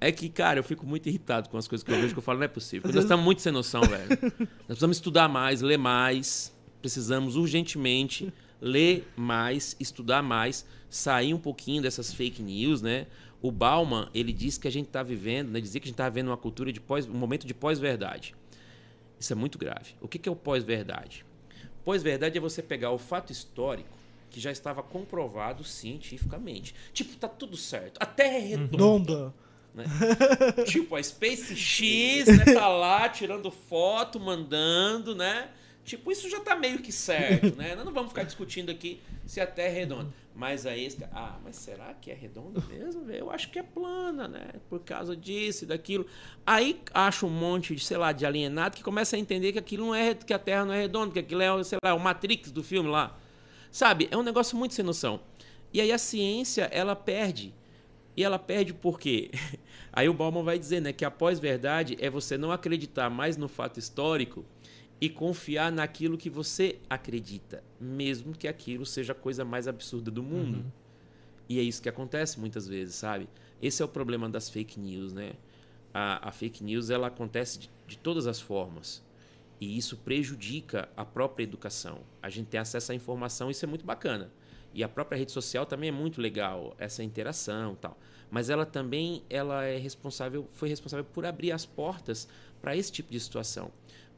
É 0.00 0.12
que, 0.12 0.28
cara, 0.28 0.60
eu 0.60 0.64
fico 0.64 0.86
muito 0.86 1.08
irritado 1.08 1.48
com 1.48 1.56
as 1.56 1.66
coisas 1.66 1.84
que 1.84 1.90
eu 1.90 2.00
vejo 2.00 2.12
que 2.12 2.18
eu 2.18 2.22
falo, 2.22 2.38
não 2.38 2.44
é 2.44 2.48
possível. 2.48 2.82
Porque 2.82 2.94
nós 2.94 3.04
estamos 3.04 3.24
muito 3.24 3.42
sem 3.42 3.52
noção, 3.52 3.80
velho. 3.82 4.08
Nós 4.38 4.66
precisamos 4.66 4.96
estudar 4.98 5.28
mais, 5.28 5.60
ler 5.60 5.78
mais. 5.78 6.54
Precisamos 6.80 7.34
urgentemente 7.34 8.32
ler 8.60 9.08
mais, 9.16 9.76
estudar 9.78 10.22
mais, 10.22 10.66
sair 10.90 11.34
um 11.34 11.38
pouquinho 11.38 11.82
dessas 11.82 12.12
fake 12.12 12.42
news, 12.42 12.82
né? 12.82 13.06
O 13.40 13.52
Bauman, 13.52 14.08
ele 14.12 14.32
disse 14.32 14.58
que 14.58 14.66
a 14.66 14.70
gente 14.70 14.86
está 14.86 15.02
vivendo, 15.02 15.50
né? 15.50 15.60
dizia 15.60 15.80
que 15.80 15.86
a 15.86 15.88
gente 15.88 15.94
está 15.94 16.08
vivendo 16.08 16.28
uma 16.28 16.36
cultura 16.36 16.72
de 16.72 16.80
pós, 16.80 17.08
um 17.08 17.14
momento 17.14 17.46
de 17.46 17.54
pós-verdade. 17.54 18.34
Isso 19.18 19.32
é 19.32 19.36
muito 19.36 19.58
grave. 19.58 19.94
O 20.00 20.08
que, 20.08 20.18
que 20.18 20.28
é 20.28 20.32
o 20.32 20.36
pós-verdade? 20.36 21.24
Pós-verdade 21.84 22.36
é 22.36 22.40
você 22.40 22.62
pegar 22.62 22.90
o 22.90 22.98
fato 22.98 23.30
histórico 23.32 23.96
que 24.28 24.40
já 24.40 24.50
estava 24.50 24.82
comprovado 24.82 25.62
cientificamente. 25.62 26.74
Tipo, 26.92 27.16
tá 27.16 27.28
tudo 27.28 27.56
certo. 27.56 27.98
A 28.00 28.06
Terra 28.06 28.34
é 28.34 28.40
redonda. 28.40 29.32
Né? 29.74 29.84
tipo, 30.66 30.96
a 30.96 31.02
Space 31.02 31.56
X 31.56 32.26
né, 32.26 32.44
tá 32.52 32.68
lá 32.68 33.08
tirando 33.08 33.50
foto, 33.50 34.18
mandando, 34.18 35.14
né? 35.14 35.50
Tipo, 35.84 36.12
isso 36.12 36.28
já 36.28 36.40
tá 36.40 36.54
meio 36.54 36.80
que 36.80 36.92
certo, 36.92 37.56
né? 37.56 37.74
Nós 37.74 37.84
não 37.84 37.92
vamos 37.92 38.10
ficar 38.10 38.22
discutindo 38.22 38.70
aqui 38.70 39.00
se 39.24 39.40
a 39.40 39.46
Terra 39.46 39.68
é 39.68 39.78
redonda. 39.78 40.12
Mas 40.34 40.66
aí, 40.66 40.86
ah, 41.12 41.38
mas 41.42 41.56
será 41.56 41.94
que 41.94 42.10
é 42.10 42.14
redonda 42.14 42.62
mesmo? 42.68 43.10
Eu 43.10 43.30
acho 43.30 43.50
que 43.50 43.58
é 43.58 43.62
plana, 43.62 44.28
né? 44.28 44.50
Por 44.68 44.80
causa 44.80 45.16
disso 45.16 45.64
e 45.64 45.66
daquilo. 45.66 46.06
Aí 46.46 46.80
acha 46.92 47.24
um 47.24 47.30
monte 47.30 47.74
de, 47.74 47.82
sei 47.82 47.96
lá, 47.96 48.12
de 48.12 48.26
alienado 48.26 48.76
que 48.76 48.82
começa 48.82 49.16
a 49.16 49.18
entender 49.18 49.52
que 49.52 49.58
aquilo 49.58 49.86
não 49.86 49.94
é, 49.94 50.14
que 50.14 50.32
a 50.34 50.38
Terra 50.38 50.66
não 50.66 50.74
é 50.74 50.82
redonda, 50.82 51.12
que 51.12 51.18
aquilo 51.18 51.40
é, 51.40 51.64
sei 51.64 51.78
lá, 51.82 51.94
o 51.94 51.98
Matrix 51.98 52.52
do 52.52 52.62
filme 52.62 52.88
lá. 52.88 53.18
Sabe? 53.72 54.08
É 54.10 54.16
um 54.16 54.22
negócio 54.22 54.56
muito 54.56 54.74
sem 54.74 54.84
noção. 54.84 55.20
E 55.72 55.80
aí 55.80 55.90
a 55.90 55.98
ciência, 55.98 56.68
ela 56.70 56.94
perde. 56.94 57.54
E 58.18 58.24
ela 58.24 58.36
perde 58.36 58.74
por 58.74 58.98
quê? 58.98 59.30
Aí 59.92 60.08
o 60.08 60.12
Bauman 60.12 60.42
vai 60.42 60.58
dizer, 60.58 60.82
né, 60.82 60.92
que 60.92 61.04
a 61.04 61.10
pós-verdade 61.10 61.96
é 62.00 62.10
você 62.10 62.36
não 62.36 62.50
acreditar 62.50 63.08
mais 63.08 63.36
no 63.36 63.46
fato 63.46 63.78
histórico 63.78 64.44
e 65.00 65.08
confiar 65.08 65.70
naquilo 65.70 66.18
que 66.18 66.28
você 66.28 66.80
acredita, 66.90 67.62
mesmo 67.80 68.36
que 68.36 68.48
aquilo 68.48 68.84
seja 68.84 69.12
a 69.12 69.14
coisa 69.14 69.44
mais 69.44 69.68
absurda 69.68 70.10
do 70.10 70.20
mundo. 70.20 70.56
Uhum. 70.56 70.72
E 71.48 71.60
é 71.60 71.62
isso 71.62 71.80
que 71.80 71.88
acontece 71.88 72.40
muitas 72.40 72.66
vezes, 72.66 72.96
sabe? 72.96 73.28
Esse 73.62 73.82
é 73.82 73.84
o 73.84 73.88
problema 73.88 74.28
das 74.28 74.50
fake 74.50 74.80
news, 74.80 75.12
né? 75.12 75.34
A, 75.94 76.30
a 76.30 76.32
fake 76.32 76.64
news 76.64 76.90
ela 76.90 77.06
acontece 77.06 77.56
de, 77.60 77.70
de 77.86 77.96
todas 77.98 78.26
as 78.26 78.40
formas. 78.40 79.00
E 79.60 79.78
isso 79.78 79.96
prejudica 79.96 80.88
a 80.96 81.04
própria 81.04 81.44
educação. 81.44 82.00
A 82.20 82.28
gente 82.28 82.48
tem 82.48 82.58
acesso 82.58 82.90
à 82.90 82.96
informação, 82.96 83.48
isso 83.48 83.64
é 83.64 83.68
muito 83.68 83.86
bacana. 83.86 84.28
E 84.78 84.84
a 84.84 84.88
própria 84.88 85.18
rede 85.18 85.32
social 85.32 85.66
também 85.66 85.88
é 85.88 85.92
muito 85.92 86.20
legal, 86.20 86.72
essa 86.78 87.02
interação 87.02 87.74
tal. 87.74 87.98
Mas 88.30 88.48
ela 88.48 88.64
também 88.64 89.24
ela 89.28 89.64
é 89.64 89.76
responsável, 89.76 90.46
foi 90.52 90.68
responsável 90.68 91.04
por 91.04 91.26
abrir 91.26 91.50
as 91.50 91.66
portas 91.66 92.28
para 92.62 92.76
esse 92.76 92.92
tipo 92.92 93.10
de 93.10 93.18
situação. 93.18 93.72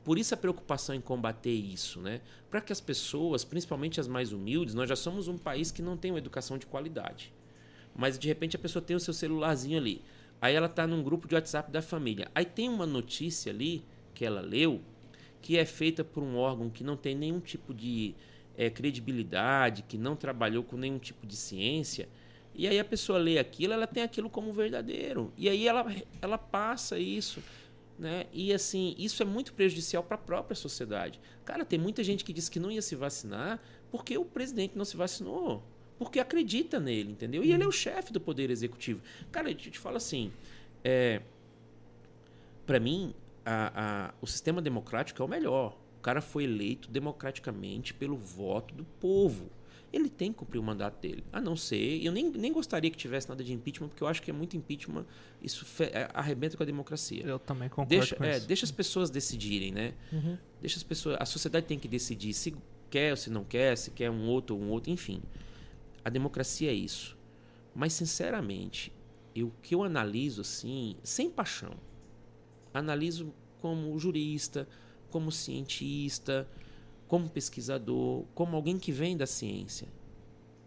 Por 0.04 0.18
isso 0.18 0.34
a 0.34 0.36
preocupação 0.36 0.94
em 0.94 1.00
combater 1.00 1.50
isso, 1.50 1.98
né? 2.02 2.20
Para 2.50 2.60
que 2.60 2.74
as 2.74 2.78
pessoas, 2.78 3.42
principalmente 3.42 4.00
as 4.00 4.06
mais 4.06 4.34
humildes, 4.34 4.74
nós 4.74 4.86
já 4.86 4.96
somos 4.96 5.28
um 5.28 5.38
país 5.38 5.70
que 5.70 5.80
não 5.80 5.96
tem 5.96 6.10
uma 6.10 6.18
educação 6.18 6.58
de 6.58 6.66
qualidade. 6.66 7.32
Mas 7.96 8.18
de 8.18 8.28
repente 8.28 8.54
a 8.54 8.58
pessoa 8.58 8.82
tem 8.82 8.94
o 8.94 9.00
seu 9.00 9.14
celularzinho 9.14 9.78
ali. 9.78 10.02
Aí 10.42 10.54
ela 10.54 10.66
está 10.66 10.86
num 10.86 11.02
grupo 11.02 11.26
de 11.26 11.36
WhatsApp 11.36 11.72
da 11.72 11.80
família. 11.80 12.30
Aí 12.34 12.44
tem 12.44 12.68
uma 12.68 12.84
notícia 12.84 13.50
ali 13.50 13.82
que 14.12 14.26
ela 14.26 14.42
leu 14.42 14.82
que 15.40 15.56
é 15.56 15.64
feita 15.64 16.04
por 16.04 16.22
um 16.22 16.36
órgão 16.36 16.68
que 16.68 16.84
não 16.84 16.98
tem 16.98 17.14
nenhum 17.14 17.40
tipo 17.40 17.72
de 17.72 18.14
é, 18.60 18.68
credibilidade, 18.68 19.82
que 19.88 19.96
não 19.96 20.14
trabalhou 20.14 20.62
com 20.62 20.76
nenhum 20.76 20.98
tipo 20.98 21.26
de 21.26 21.34
ciência. 21.34 22.06
E 22.54 22.68
aí 22.68 22.78
a 22.78 22.84
pessoa 22.84 23.18
lê 23.18 23.38
aquilo, 23.38 23.72
ela 23.72 23.86
tem 23.86 24.02
aquilo 24.02 24.28
como 24.28 24.52
verdadeiro. 24.52 25.32
E 25.34 25.48
aí 25.48 25.66
ela, 25.66 25.86
ela 26.20 26.36
passa 26.36 26.98
isso. 26.98 27.42
Né? 27.98 28.26
E 28.34 28.52
assim, 28.52 28.94
isso 28.98 29.22
é 29.22 29.24
muito 29.24 29.54
prejudicial 29.54 30.02
para 30.02 30.16
a 30.16 30.18
própria 30.18 30.54
sociedade. 30.54 31.18
Cara, 31.42 31.64
tem 31.64 31.78
muita 31.78 32.04
gente 32.04 32.22
que 32.22 32.34
diz 32.34 32.50
que 32.50 32.60
não 32.60 32.70
ia 32.70 32.82
se 32.82 32.94
vacinar 32.94 33.58
porque 33.90 34.18
o 34.18 34.26
presidente 34.26 34.76
não 34.76 34.84
se 34.84 34.94
vacinou. 34.94 35.62
Porque 35.98 36.20
acredita 36.20 36.78
nele, 36.78 37.12
entendeu? 37.12 37.42
E 37.42 37.52
ele 37.52 37.62
é 37.62 37.66
o 37.66 37.72
chefe 37.72 38.12
do 38.12 38.20
poder 38.20 38.50
executivo. 38.50 39.00
Cara, 39.32 39.50
eu 39.50 39.54
te 39.54 39.78
falo 39.78 39.96
assim, 39.96 40.30
é, 40.84 41.22
para 42.66 42.78
mim, 42.78 43.14
a, 43.42 43.72
a, 43.74 44.14
o 44.20 44.26
sistema 44.26 44.60
democrático 44.60 45.22
é 45.22 45.24
o 45.24 45.28
melhor. 45.28 45.79
O 46.00 46.02
cara 46.02 46.22
foi 46.22 46.44
eleito 46.44 46.90
democraticamente 46.90 47.94
pelo 47.94 48.16
voto 48.16 48.74
do 48.74 48.84
povo 48.84 49.50
ele 49.92 50.08
tem 50.08 50.32
que 50.32 50.38
cumprir 50.38 50.58
o 50.58 50.62
mandato 50.62 51.00
dele. 51.00 51.24
A 51.32 51.40
não 51.40 51.56
ser, 51.56 52.02
eu 52.02 52.12
nem, 52.12 52.30
nem 52.30 52.52
gostaria 52.52 52.90
que 52.90 52.96
tivesse 52.96 53.28
nada 53.28 53.42
de 53.42 53.52
impeachment, 53.52 53.88
porque 53.88 54.02
eu 54.02 54.06
acho 54.06 54.22
que 54.22 54.30
é 54.30 54.32
muito 54.32 54.56
impeachment, 54.56 55.04
isso 55.42 55.64
fe, 55.64 55.84
é, 55.84 56.08
arrebenta 56.14 56.56
com 56.56 56.62
a 56.62 56.66
democracia. 56.66 57.24
Eu 57.24 57.38
também 57.38 57.68
concordo 57.68 57.88
deixa, 57.88 58.16
com 58.16 58.24
é, 58.24 58.36
isso. 58.36 58.46
Deixa 58.46 58.64
as 58.64 58.70
pessoas 58.70 59.10
decidirem, 59.10 59.72
né? 59.72 59.94
Uhum. 60.12 60.38
Deixa 60.60 60.76
as 60.76 60.82
pessoas, 60.82 61.16
a 61.18 61.24
sociedade 61.24 61.66
tem 61.66 61.78
que 61.78 61.88
decidir 61.88 62.32
se 62.32 62.54
quer 62.88 63.10
ou 63.10 63.16
se 63.16 63.30
não 63.30 63.44
quer, 63.44 63.76
se 63.76 63.90
quer 63.90 64.10
um 64.10 64.28
outro 64.28 64.54
ou 64.54 64.62
um 64.62 64.70
outro, 64.70 64.92
enfim. 64.92 65.20
A 66.04 66.10
democracia 66.10 66.70
é 66.70 66.74
isso. 66.74 67.18
Mas 67.74 67.92
sinceramente, 67.92 68.92
o 69.36 69.50
que 69.62 69.74
eu 69.74 69.82
analiso 69.82 70.42
assim, 70.42 70.96
sem 71.02 71.28
paixão, 71.28 71.74
analiso 72.72 73.34
como 73.58 73.98
jurista, 73.98 74.68
como 75.10 75.30
cientista, 75.30 76.48
como 77.06 77.28
pesquisador, 77.28 78.24
como 78.34 78.56
alguém 78.56 78.78
que 78.78 78.92
vem 78.92 79.16
da 79.16 79.26
ciência, 79.26 79.88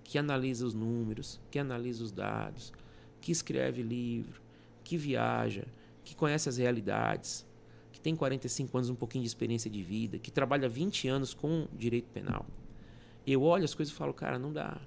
que 0.04 0.18
analisa 0.18 0.66
os 0.66 0.74
números, 0.74 1.40
que 1.50 1.58
analisa 1.58 2.04
os 2.04 2.12
dados, 2.12 2.74
que 3.22 3.32
escreve 3.32 3.82
livro, 3.82 4.42
que 4.84 4.98
viaja, 4.98 5.66
que 6.04 6.16
conhece 6.16 6.50
as 6.50 6.58
realidades, 6.58 7.46
que 7.92 8.02
tem 8.02 8.16
45 8.16 8.78
anos, 8.78 8.90
um 8.90 8.96
pouquinho 8.96 9.24
de 9.24 9.28
experiência 9.28 9.70
de 9.70 9.82
vida, 9.82 10.20
que 10.20 10.30
trabalha 10.30 10.68
20 10.68 11.08
anos 11.08 11.34
com 11.34 11.68
direito 11.74 12.10
penal. 12.10 12.46
Eu 13.26 13.42
olho 13.44 13.64
as 13.64 13.74
coisas 13.74 13.94
e 13.94 13.98
falo, 13.98 14.14
cara, 14.14 14.38
não 14.38 14.52
dá. 14.52 14.82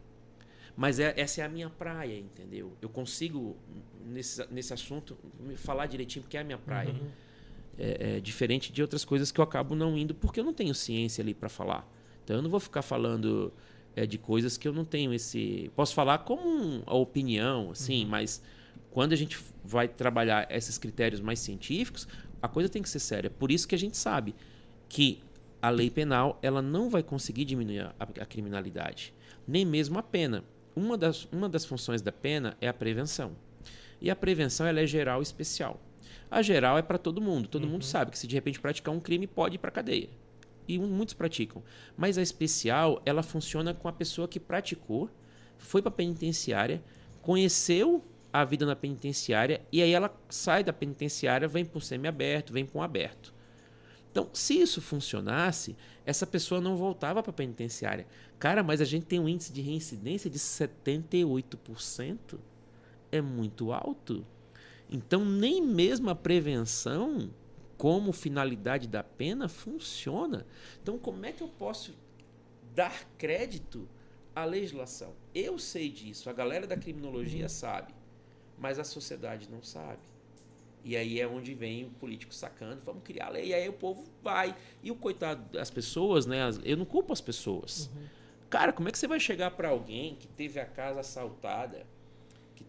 Mas 0.77 0.99
é, 0.99 1.15
essa 1.17 1.41
é 1.41 1.45
a 1.45 1.49
minha 1.49 1.71
praia, 1.71 2.19
entendeu? 2.19 2.77
Eu 2.83 2.91
consigo, 2.91 3.57
nesse, 4.05 4.47
nesse 4.53 4.75
assunto, 4.75 5.17
falar 5.57 5.87
direitinho, 5.87 6.23
porque 6.23 6.37
é 6.37 6.41
a 6.41 6.45
minha 6.45 6.59
praia. 6.59 6.91
Uhum. 6.91 7.11
É, 7.79 8.17
é, 8.17 8.21
diferente 8.21 8.73
de 8.73 8.81
outras 8.81 9.05
coisas 9.05 9.31
que 9.31 9.39
eu 9.39 9.45
acabo 9.45 9.75
não 9.75 9.99
indo 9.99 10.15
porque 10.15 10.41
eu 10.41 10.45
não 10.45 10.55
tenho 10.55 10.75
ciência 10.75 11.21
ali 11.21 11.35
para 11.35 11.49
falar. 11.49 11.87
Então 12.25 12.37
eu 12.37 12.43
não 12.43 12.49
vou 12.49 12.59
ficar 12.59 12.81
falando 12.81 13.53
é, 13.95 14.07
de 14.07 14.17
coisas 14.19 14.57
que 14.57 14.67
eu 14.67 14.73
não 14.73 14.85
tenho 14.85 15.13
esse. 15.13 15.71
Posso 15.77 15.95
falar 15.95 16.19
como 16.19 16.83
a 16.87 16.95
opinião, 16.95 17.71
assim, 17.71 18.05
uhum. 18.05 18.11
mas 18.11 18.43
quando 18.91 19.13
a 19.13 19.17
gente 19.17 19.39
vai 19.63 19.89
trabalhar 19.89 20.47
esses 20.51 20.79
critérios 20.79 21.21
mais 21.21 21.39
científicos, 21.39 22.09
a 22.41 22.49
coisa 22.49 22.69
tem 22.69 22.83
que 22.83 22.89
ser 22.89 22.99
séria. 22.99 23.31
Por 23.31 23.51
isso 23.51 23.69
que 23.69 23.75
a 23.75 23.79
gente 23.79 23.97
sabe 23.97 24.35
que 24.89 25.21
a 25.61 25.71
lei 25.71 25.91
penal 25.91 26.39
ela 26.43 26.63
não 26.63 26.89
vai 26.89 27.03
conseguir 27.03 27.45
diminuir 27.45 27.81
a, 27.81 27.95
a 27.99 28.27
criminalidade, 28.27 29.13
nem 29.47 29.65
mesmo 29.65 29.99
a 29.99 30.03
pena. 30.03 30.45
Uma 30.75 30.97
das, 30.97 31.27
uma 31.33 31.49
das 31.49 31.65
funções 31.65 32.03
da 32.03 32.13
pena 32.13 32.57
é 32.61 32.69
a 32.69 32.75
prevenção. 32.75 33.33
E 34.01 34.11
a 34.11 34.17
prevenção 34.17 34.67
ela 34.67 34.81
é 34.81 34.87
geral 34.87 35.21
e 35.21 35.23
especial. 35.23 35.81
A 36.31 36.43
geral 36.43 36.79
é 36.79 36.83
para 36.83 36.99
todo 36.99 37.21
mundo. 37.21 37.49
Todo 37.49 37.65
uhum. 37.65 37.71
mundo 37.71 37.85
sabe 37.85 38.11
que 38.11 38.19
se 38.19 38.27
de 38.27 38.35
repente 38.35 38.61
praticar 38.61 38.95
um 38.95 39.01
crime 39.01 39.27
pode 39.27 39.57
ir 39.57 39.59
para 39.59 39.71
cadeia. 39.71 40.09
E 40.69 40.79
muitos 40.79 41.15
praticam. 41.15 41.63
Mas 41.97 42.19
a 42.19 42.23
especial, 42.23 43.01
ela 43.07 43.23
funciona 43.23 43.73
com 43.73 43.89
a 43.89 43.93
pessoa 43.93 44.27
que 44.27 44.41
praticou, 44.41 45.09
foi 45.59 45.81
para 45.81 45.91
penitenciária, 45.91 46.83
conheceu 47.23 48.05
a 48.33 48.45
vida 48.45 48.67
na 48.67 48.77
penitenciária 48.77 49.63
e 49.73 49.81
aí 49.81 49.93
ela 49.93 50.15
sai 50.29 50.63
da 50.63 50.73
penitenciária, 50.73 51.49
vem 51.49 51.65
para 51.65 51.79
um 51.79 51.81
semiaberto, 51.81 52.53
vem 52.53 52.67
para 52.67 52.79
um 52.79 52.83
aberto. 52.83 53.35
Então, 54.11 54.29
se 54.33 54.59
isso 54.59 54.81
funcionasse, 54.81 55.77
essa 56.05 56.27
pessoa 56.27 56.61
não 56.61 56.77
voltava 56.77 57.23
para 57.23 57.31
a 57.31 57.35
penitenciária. 57.35 58.07
Cara, 58.39 58.63
mas 58.63 58.81
a 58.81 58.85
gente 58.85 59.07
tem 59.07 59.21
um 59.21 59.29
índice 59.29 59.53
de 59.53 59.61
reincidência 59.61 60.31
de 60.31 60.39
78%. 60.39 62.39
É 63.13 63.21
muito 63.21 63.73
alto. 63.73 64.25
Então, 64.91 65.25
nem 65.25 65.61
mesmo 65.61 66.11
a 66.11 66.15
prevenção, 66.15 67.31
como 67.77 68.13
finalidade 68.13 68.87
da 68.89 69.03
pena, 69.03 69.49
funciona. 69.49 70.47
Então, 70.83 70.99
como 70.99 71.25
é 71.27 71.33
que 71.33 71.43
eu 71.43 71.49
posso 71.49 71.95
dar 72.75 73.05
crédito 73.19 73.89
à 74.35 74.45
legislação? 74.45 75.15
Eu 75.35 75.59
sei 75.59 75.89
disso, 75.89 76.31
a 76.31 76.33
galera 76.33 76.67
da 76.67 76.77
criminologia 76.77 77.45
uhum. 77.45 77.49
sabe, 77.49 77.95
mas 78.59 78.79
a 78.79 78.85
sociedade 78.85 79.49
não 79.51 79.63
sabe. 79.63 80.01
E 80.85 80.97
aí 80.97 81.21
é 81.21 81.27
onde 81.27 81.53
vem 81.53 81.85
o 81.85 81.91
político 81.91 82.33
sacando, 82.33 82.81
vamos 82.85 83.03
criar 83.03 83.29
lei, 83.31 83.47
e 83.47 83.55
aí 83.55 83.69
o 83.69 83.73
povo 83.73 84.05
vai. 84.23 84.57
E 84.85 84.91
o 84.93 84.95
coitado 84.95 85.43
das 85.51 85.69
pessoas, 85.69 86.27
né? 86.27 86.39
Eu 86.63 86.77
não 86.77 86.85
culpo 86.85 87.13
as 87.13 87.21
pessoas. 87.21 87.91
Uhum. 87.93 88.07
Cara, 88.49 88.73
como 88.73 88.89
é 88.89 88.93
que 88.93 88.99
você 88.99 89.09
vai 89.09 89.19
chegar 89.19 89.51
para 89.51 89.69
alguém 89.69 90.15
que 90.15 90.29
teve 90.29 90.61
a 90.61 90.65
casa 90.65 91.01
assaltada, 91.01 91.85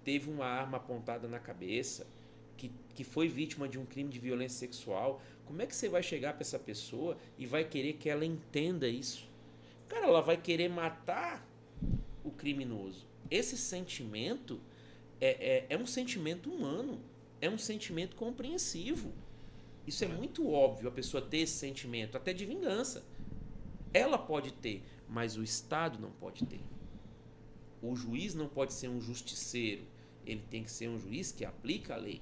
teve 0.08 0.30
uma 0.30 0.45
arma 0.45 0.78
apontada 0.78 1.28
na 1.28 1.38
cabeça, 1.38 2.08
que, 2.55 2.72
que 2.95 3.03
foi 3.03 3.28
vítima 3.28 3.68
de 3.68 3.78
um 3.78 3.86
crime 3.86 4.10
de 4.10 4.20
violência 4.20 4.58
sexual? 4.58 5.22
Como 5.45 5.62
é 5.62 5.66
que 5.66 5.76
você 5.76 5.89
vai 5.89 6.01
chegar 6.01 6.32
para 6.32 6.43
essa 6.43 6.58
pessoa 6.58 7.18
e 7.38 7.45
vai 7.45 7.66
querer 7.66 7.91
que 7.91 8.10
ela 8.10 8.24
entenda 8.24 8.88
isso? 8.88 9.30
Cara, 9.89 10.05
ela 10.05 10.22
vai 10.22 10.38
querer 10.38 10.70
matar 10.70 11.45
o 12.24 12.32
criminoso. 12.32 13.05
Esse 13.30 13.58
sentimento 13.58 14.62
é, 15.20 15.66
é, 15.68 15.76
é 15.76 15.78
um 15.78 15.86
sentimento 15.86 16.49
humano 16.49 17.01
é 17.41 17.49
um 17.49 17.58
sentimento 17.58 18.16
compreensivo. 18.16 19.12
Isso 19.86 20.05
é 20.05 20.08
muito 20.08 20.49
óbvio 20.49 20.88
a 20.88 20.91
pessoa 20.91 21.22
ter 21.22 21.39
esse 21.39 21.58
sentimento, 21.58 22.16
até 22.16 22.32
de 22.32 22.45
vingança. 22.45 23.05
Ela 23.93 24.18
pode 24.18 24.53
ter, 24.53 24.84
mas 25.10 25.36
o 25.36 25.43
Estado 25.43 25.99
não 25.99 26.12
pode 26.12 26.45
ter. 26.45 26.62
O 27.82 27.93
juiz 27.93 28.34
não 28.34 28.47
pode 28.47 28.74
ser 28.74 28.88
um 28.88 29.01
justiceiro. 29.01 29.84
Ele 30.28 30.43
tem 30.49 30.63
que 30.63 30.71
ser 30.71 30.89
um 30.89 30.99
juiz 30.99 31.32
que 31.32 31.45
aplica 31.45 31.93
a 31.93 31.97
lei. 31.97 32.21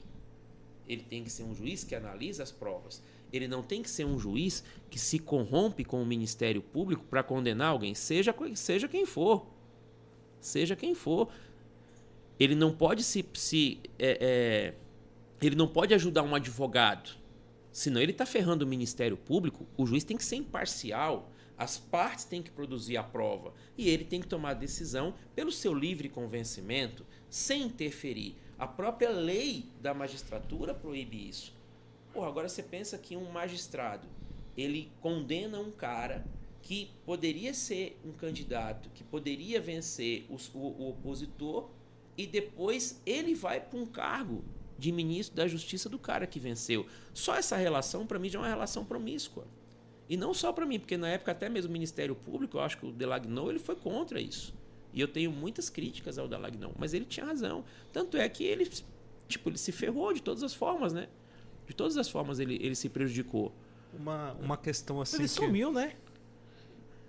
Ele 0.87 1.03
tem 1.03 1.23
que 1.23 1.31
ser 1.31 1.43
um 1.43 1.55
juiz 1.55 1.83
que 1.83 1.95
analisa 1.95 2.43
as 2.43 2.51
provas. 2.51 3.01
Ele 3.33 3.47
não 3.47 3.63
tem 3.63 3.81
que 3.81 3.89
ser 3.89 4.05
um 4.05 4.19
juiz 4.19 4.63
que 4.89 4.99
se 4.99 5.17
corrompe 5.17 5.83
com 5.83 6.01
o 6.01 6.05
Ministério 6.05 6.61
Público 6.61 7.03
para 7.09 7.23
condenar 7.23 7.69
alguém, 7.69 7.95
seja, 7.95 8.33
seja 8.53 8.87
quem 8.87 9.05
for. 9.05 9.47
Seja 10.39 10.75
quem 10.75 10.93
for. 10.93 11.29
Ele 12.39 12.53
não 12.53 12.71
pode 12.71 13.03
se, 13.03 13.25
se 13.33 13.79
é, 13.97 14.17
é, 14.21 14.73
ele 15.41 15.55
não 15.55 15.67
pode 15.67 15.93
ajudar 15.93 16.21
um 16.21 16.35
advogado, 16.35 17.17
senão 17.71 17.99
ele 17.99 18.11
está 18.11 18.25
ferrando 18.25 18.63
o 18.63 18.67
Ministério 18.67 19.17
Público. 19.17 19.65
O 19.75 19.85
juiz 19.85 20.03
tem 20.03 20.15
que 20.15 20.23
ser 20.23 20.35
imparcial, 20.35 21.31
as 21.57 21.77
partes 21.77 22.25
têm 22.25 22.41
que 22.41 22.51
produzir 22.51 22.97
a 22.97 23.03
prova 23.03 23.53
e 23.77 23.89
ele 23.89 24.03
tem 24.03 24.21
que 24.21 24.27
tomar 24.27 24.51
a 24.51 24.55
decisão 24.55 25.13
pelo 25.35 25.51
seu 25.51 25.73
livre 25.73 26.09
convencimento, 26.09 27.05
sem 27.29 27.63
interferir. 27.63 28.35
A 28.57 28.67
própria 28.67 29.09
lei 29.09 29.65
da 29.81 29.93
magistratura 29.93 30.73
proíbe 30.73 31.29
isso. 31.29 31.53
Porra, 32.13 32.27
agora 32.27 32.49
você 32.49 32.63
pensa 32.63 32.97
que 32.97 33.15
um 33.15 33.29
magistrado 33.31 34.07
ele 34.57 34.91
condena 35.01 35.59
um 35.59 35.71
cara 35.71 36.25
que 36.61 36.89
poderia 37.05 37.53
ser 37.53 37.99
um 38.03 38.11
candidato, 38.11 38.89
que 38.93 39.03
poderia 39.03 39.61
vencer 39.61 40.25
o, 40.29 40.37
o, 40.57 40.83
o 40.83 40.89
opositor, 40.89 41.69
e 42.17 42.25
depois 42.25 43.01
ele 43.05 43.35
vai 43.35 43.59
para 43.59 43.77
um 43.77 43.85
cargo 43.85 44.43
de 44.77 44.91
ministro 44.91 45.35
da 45.35 45.47
justiça 45.47 45.87
do 45.89 45.99
cara 45.99 46.25
que 46.25 46.39
venceu. 46.39 46.85
Só 47.13 47.35
essa 47.35 47.55
relação, 47.55 48.07
para 48.07 48.17
mim, 48.17 48.29
já 48.29 48.39
é 48.39 48.41
uma 48.41 48.47
relação 48.47 48.83
promíscua. 48.83 49.45
E 50.07 50.15
não 50.15 50.33
só 50.33 50.53
para 50.53 50.65
mim, 50.65 50.79
porque 50.79 50.97
na 50.97 51.09
época 51.09 51.31
até 51.31 51.49
mesmo 51.49 51.69
o 51.69 51.73
Ministério 51.73 52.15
Público, 52.15 52.57
eu 52.57 52.61
acho 52.61 52.77
que 52.77 52.85
o 52.85 52.91
Delagnon, 52.91 53.49
ele 53.49 53.59
foi 53.59 53.75
contra 53.75 54.19
isso. 54.19 54.53
E 54.93 55.01
eu 55.01 55.07
tenho 55.07 55.31
muitas 55.31 55.69
críticas 55.69 56.17
ao 56.17 56.27
Delagnon, 56.27 56.71
mas 56.77 56.93
ele 56.93 57.05
tinha 57.05 57.25
razão. 57.25 57.65
Tanto 57.91 58.15
é 58.15 58.29
que 58.29 58.43
ele, 58.43 58.69
tipo, 59.27 59.49
ele 59.49 59.57
se 59.57 59.71
ferrou 59.71 60.13
de 60.13 60.21
todas 60.21 60.43
as 60.43 60.53
formas, 60.53 60.93
né? 60.93 61.09
De 61.67 61.73
todas 61.73 61.97
as 61.97 62.07
formas 62.07 62.39
ele, 62.39 62.55
ele 62.61 62.75
se 62.75 62.87
prejudicou. 62.87 63.51
Uma, 63.93 64.33
uma 64.33 64.57
questão 64.57 65.01
assim. 65.01 65.17
Ele 65.17 65.23
que... 65.23 65.29
sumiu, 65.29 65.71
né? 65.71 65.95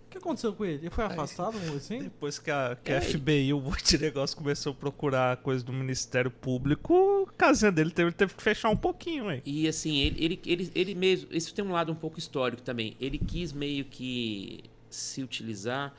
O 0.07 0.09
que 0.09 0.19
aconteceu 0.19 0.53
com 0.53 0.65
ele? 0.65 0.79
Ele 0.83 0.91
foi 0.91 1.05
afastado, 1.05 1.59
Aí, 1.59 1.77
assim? 1.77 1.99
Depois 2.05 2.39
que 2.39 2.51
a, 2.51 2.77
que 2.83 2.93
é, 2.93 2.99
a 2.99 3.03
FBI, 3.03 3.53
o 3.53 3.63
Negócio, 4.01 4.37
começou 4.37 4.73
a 4.73 4.75
procurar 4.75 5.37
coisa 5.39 5.65
do 5.65 5.73
Ministério 5.73 6.31
Público, 6.31 7.29
a 7.29 7.33
casinha 7.33 7.73
dele 7.73 7.91
teve, 7.91 8.13
teve 8.13 8.35
que 8.35 8.43
fechar 8.43 8.71
um 8.71 8.77
pouquinho, 8.77 9.31
hein? 9.31 9.43
E 9.45 9.67
assim, 9.67 9.99
ele, 9.99 10.25
ele, 10.25 10.41
ele, 10.47 10.73
ele 10.75 10.95
mesmo. 10.95 11.29
Isso 11.33 11.53
tem 11.55 11.65
um 11.65 11.73
lado 11.73 11.91
um 11.91 11.97
pouco 11.97 12.19
histórico 12.19 12.63
também. 12.63 12.97
Ele 13.01 13.19
quis 13.19 13.53
meio 13.53 13.85
que 13.85 14.65
se 14.89 15.23
utilizar 15.23 15.93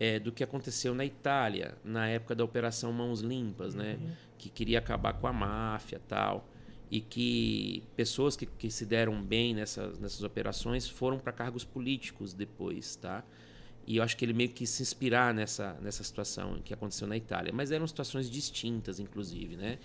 é, 0.00 0.18
do 0.18 0.32
que 0.32 0.42
aconteceu 0.42 0.94
na 0.94 1.04
Itália, 1.04 1.76
na 1.84 2.08
época 2.08 2.34
da 2.34 2.42
Operação 2.42 2.92
Mãos 2.92 3.20
Limpas, 3.20 3.74
né? 3.74 3.98
Uhum. 4.00 4.10
Que 4.38 4.48
queria 4.48 4.78
acabar 4.78 5.12
com 5.12 5.26
a 5.26 5.32
máfia 5.32 6.00
tal. 6.08 6.48
E 6.92 7.00
que 7.00 7.82
pessoas 7.96 8.36
que, 8.36 8.44
que 8.44 8.70
se 8.70 8.84
deram 8.84 9.22
bem 9.22 9.54
nessas, 9.54 9.98
nessas 9.98 10.22
operações 10.22 10.86
foram 10.86 11.18
para 11.18 11.32
cargos 11.32 11.64
políticos 11.64 12.34
depois, 12.34 12.96
tá? 12.96 13.24
E 13.86 13.96
eu 13.96 14.02
acho 14.02 14.14
que 14.14 14.26
ele 14.26 14.34
meio 14.34 14.50
que 14.50 14.66
se 14.66 14.82
inspirar 14.82 15.32
nessa, 15.32 15.72
nessa 15.80 16.04
situação 16.04 16.60
que 16.62 16.74
aconteceu 16.74 17.08
na 17.08 17.16
Itália. 17.16 17.50
Mas 17.50 17.72
eram 17.72 17.86
situações 17.86 18.30
distintas, 18.30 19.00
inclusive, 19.00 19.56
né? 19.56 19.78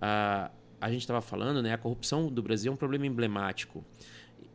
Ah, 0.00 0.52
a 0.80 0.90
gente 0.92 1.00
estava 1.00 1.20
falando, 1.20 1.60
né? 1.60 1.72
A 1.72 1.78
corrupção 1.78 2.28
do 2.28 2.40
Brasil 2.40 2.70
é 2.70 2.72
um 2.72 2.76
problema 2.76 3.04
emblemático. 3.04 3.84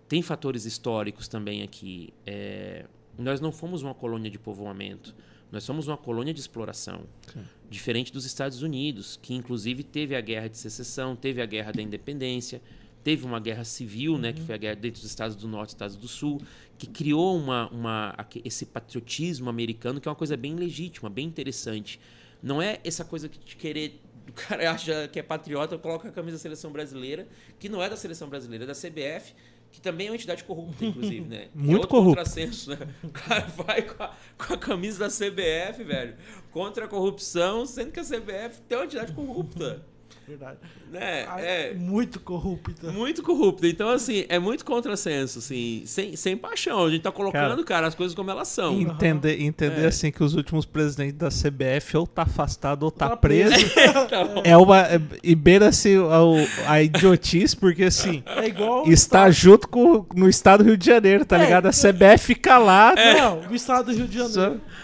Tem 0.08 0.22
fatores 0.22 0.64
históricos 0.64 1.28
também 1.28 1.64
aqui. 1.64 2.14
É, 2.26 2.86
nós 3.18 3.41
não 3.41 3.52
fomos 3.52 3.84
uma 3.84 3.93
colônia 3.93 4.32
de 4.32 4.39
povoamento. 4.39 5.14
Nós 5.52 5.66
somos 5.66 5.89
uma 5.89 5.97
colônia 5.97 6.34
de 6.34 6.39
exploração. 6.39 7.04
Sim. 7.34 7.43
Diferente 7.70 8.12
dos 8.12 8.26
Estados 8.26 8.62
Unidos, 8.62 9.20
que 9.22 9.34
inclusive 9.34 9.84
teve 9.84 10.16
a 10.16 10.22
guerra 10.22 10.48
de 10.48 10.58
secessão, 10.58 11.16
teve 11.16 11.42
a 11.42 11.46
guerra 11.46 11.72
da 11.72 11.82
independência, 11.82 12.62
teve 13.04 13.26
uma 13.26 13.40
guerra 13.40 13.64
civil, 13.64 14.14
uhum. 14.14 14.20
né, 14.20 14.34
que 14.34 14.40
uhum. 14.40 14.46
foi 14.46 14.56
a 14.56 14.58
guerra 14.58 14.76
dentro 14.76 15.02
dos 15.02 15.10
Estados 15.10 15.36
do 15.36 15.48
Norte 15.48 15.70
e 15.70 15.74
Estados 15.74 15.96
do 15.96 16.08
Sul, 16.08 16.42
que 16.78 16.88
criou 16.88 17.38
uma, 17.38 17.70
uma, 17.70 18.16
esse 18.44 18.66
patriotismo 18.66 19.50
americano, 19.50 20.02
que 20.02 20.08
é 20.08 20.10
uma 20.10 20.16
coisa 20.16 20.36
bem 20.36 20.56
legítima, 20.56 21.10
bem 21.10 21.28
interessante. 21.28 22.00
Não 22.42 22.62
é 22.62 22.80
essa 22.84 23.06
coisa 23.06 23.30
de 23.30 23.56
querer. 23.56 24.02
O 24.28 24.32
cara 24.32 24.72
acha 24.72 25.08
que 25.08 25.20
é 25.20 25.24
patriota, 25.24 25.78
coloca 25.78 26.08
a 26.08 26.12
camisa 26.12 26.38
da 26.38 26.42
seleção 26.42 26.72
brasileira, 26.72 27.28
que 27.60 27.68
não 27.68 27.82
é 27.82 27.90
da 27.90 27.98
seleção 27.98 28.30
brasileira, 28.30 28.64
é 28.64 28.68
da 28.68 28.74
CBF, 28.74 29.34
que 29.72 29.82
também 29.82 30.08
é 30.08 30.10
uma 30.10 30.16
entidade 30.16 30.44
corrupta, 30.44 30.86
inclusive, 30.86 31.28
né? 31.28 31.48
Muito 31.56 31.86
é 31.86 31.88
corrupta. 31.88 32.24
Contrassenso, 32.24 32.72
né? 32.72 32.78
O 33.04 33.10
cara 33.10 33.48
vai 33.48 33.82
com 33.84 34.04
a, 34.04 34.16
com 34.38 34.54
a, 34.54 34.58
camisa 34.58 35.00
da 35.00 35.10
CBF, 35.10 35.84
velho, 35.84 36.16
contra 36.52 36.86
a 36.86 36.88
corrupção, 36.88 37.66
sendo 37.66 37.92
que 37.92 38.00
a 38.00 38.04
CBF 38.04 38.62
tem 38.68 38.78
uma 38.78 38.86
entidade 38.86 39.14
corrupta. 39.14 39.86
Verdade. 40.30 40.60
Né? 40.92 41.26
É, 41.40 41.74
muito 41.74 42.20
corrupta. 42.20 42.92
Muito 42.92 43.24
corrupta. 43.24 43.68
Então, 43.68 43.90
assim, 43.90 44.26
é 44.30 44.38
muito 44.38 44.64
contrassenso, 44.64 45.40
assim, 45.40 45.82
sem, 45.88 46.16
sem 46.16 46.38
paixão. 46.38 46.86
A 46.86 46.92
gente 46.92 47.02
tá 47.02 47.12
colocando, 47.12 47.50
cara, 47.50 47.64
cara 47.64 47.88
as 47.88 47.96
coisas 47.96 48.14
como 48.14 48.30
elas 48.30 48.48
são. 48.48 48.80
Entender, 48.80 49.42
entender 49.42 49.86
é. 49.86 49.88
assim, 49.88 50.12
que 50.12 50.24
os 50.24 50.36
últimos 50.36 50.68
presidentes 50.68 51.16
da 51.16 51.30
CBF 51.30 51.98
ou 51.98 52.06
tá 52.06 52.22
afastado 52.22 52.84
ou 52.84 52.92
tá, 52.92 53.10
tá 53.10 53.18
preso. 53.18 53.56
Tá 54.10 54.28
é 54.44 54.56
uma. 54.56 54.82
É, 54.82 55.02
e 55.24 55.34
beira-se 55.34 55.96
a, 55.98 56.72
a 56.74 56.84
idiotice, 56.84 57.56
porque 57.56 57.86
assim. 57.86 58.24
É 58.28 58.48
igual. 58.48 58.88
Está 58.88 59.24
tá... 59.24 59.32
junto 59.32 59.68
com, 59.68 60.06
no 60.16 60.30
estado 60.30 60.64
do 60.64 60.68
Rio 60.68 60.78
de 60.78 60.86
Janeiro, 60.86 61.26
tá 61.26 61.40
é, 61.40 61.44
ligado? 61.44 61.66
A 61.66 61.72
CBF 61.72 62.20
fica 62.24 62.60
lá. 62.60 62.94
Não, 62.96 63.50
o 63.50 63.56
estado 63.56 63.88
do 63.88 63.98
Rio 63.98 64.08
de 64.08 64.18
Janeiro. 64.18 64.62
Só... 64.62 64.80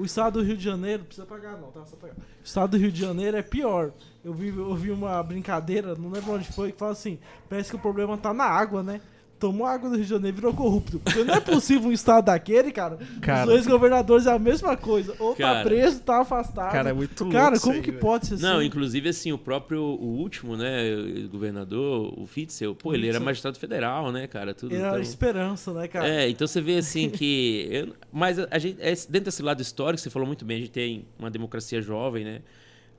O 0.00 0.04
estado 0.06 0.40
do 0.40 0.46
Rio 0.46 0.56
de 0.56 0.64
Janeiro, 0.64 1.04
precisa 1.04 1.26
pagar 1.26 1.58
não, 1.58 1.70
tá? 1.70 1.84
Só 1.84 1.94
pagar. 1.94 2.14
O 2.14 2.42
estado 2.42 2.70
do 2.70 2.78
Rio 2.78 2.90
de 2.90 2.98
Janeiro 2.98 3.36
é 3.36 3.42
pior. 3.42 3.92
Eu 4.24 4.32
vi, 4.32 4.48
eu 4.48 4.74
vi 4.74 4.90
uma 4.90 5.22
brincadeira, 5.22 5.94
não 5.94 6.08
lembro 6.08 6.32
onde 6.32 6.50
foi, 6.50 6.72
que 6.72 6.78
fala 6.78 6.92
assim: 6.92 7.18
parece 7.50 7.68
que 7.68 7.76
o 7.76 7.78
problema 7.78 8.16
tá 8.16 8.32
na 8.32 8.44
água, 8.44 8.82
né? 8.82 9.02
Tomou 9.40 9.66
água 9.66 9.88
do 9.88 9.96
Rio 9.96 10.04
de 10.04 10.10
Janeiro 10.10 10.36
e 10.36 10.38
virou 10.40 10.52
corrupto. 10.54 11.00
Porque 11.00 11.24
não 11.24 11.34
é 11.34 11.40
possível 11.40 11.88
um 11.88 11.92
estado 11.92 12.26
daquele, 12.26 12.70
cara. 12.70 12.98
Cara. 13.22 13.40
Os 13.46 13.46
dois 13.48 13.66
governadores 13.66 14.26
é 14.26 14.32
a 14.32 14.38
mesma 14.38 14.76
coisa. 14.76 15.16
Ou 15.18 15.30
tá 15.34 15.38
Cara. 15.38 15.64
preso, 15.64 16.00
tá 16.00 16.20
afastado. 16.20 16.70
Cara, 16.70 16.90
é 16.90 16.92
muito 16.92 17.24
louco. 17.24 17.36
Cara, 17.36 17.58
como 17.58 17.74
aí, 17.74 17.80
que 17.80 17.90
velho. 17.90 18.00
pode 18.02 18.26
ser 18.26 18.38
Não, 18.38 18.58
assim? 18.58 18.66
inclusive 18.66 19.08
assim, 19.08 19.32
o 19.32 19.38
próprio, 19.38 19.80
o 19.82 20.18
último, 20.18 20.56
né, 20.58 20.94
o 21.24 21.28
governador, 21.30 22.12
o 22.20 22.26
Fitzel, 22.26 22.74
pô, 22.74 22.92
ele 22.94 23.08
era 23.08 23.18
magistrado 23.18 23.58
federal, 23.58 24.12
né, 24.12 24.26
cara, 24.26 24.52
tudo. 24.52 24.74
Era 24.74 24.88
então- 24.88 25.00
esperança, 25.00 25.72
né, 25.72 25.88
cara? 25.88 26.06
É, 26.06 26.28
então 26.28 26.46
você 26.46 26.60
vê 26.60 26.76
assim 26.76 27.08
que. 27.08 27.66
eu- 27.72 27.94
mas 28.12 28.38
a, 28.38 28.46
a 28.50 28.58
gente, 28.58 28.76
é, 28.80 28.92
dentro 29.08 29.24
desse 29.24 29.42
lado 29.42 29.62
histórico, 29.62 30.00
você 30.02 30.10
falou 30.10 30.26
muito 30.26 30.44
bem, 30.44 30.58
a 30.58 30.60
gente 30.60 30.70
tem 30.70 31.06
uma 31.18 31.30
democracia 31.30 31.80
jovem, 31.80 32.24
né? 32.24 32.40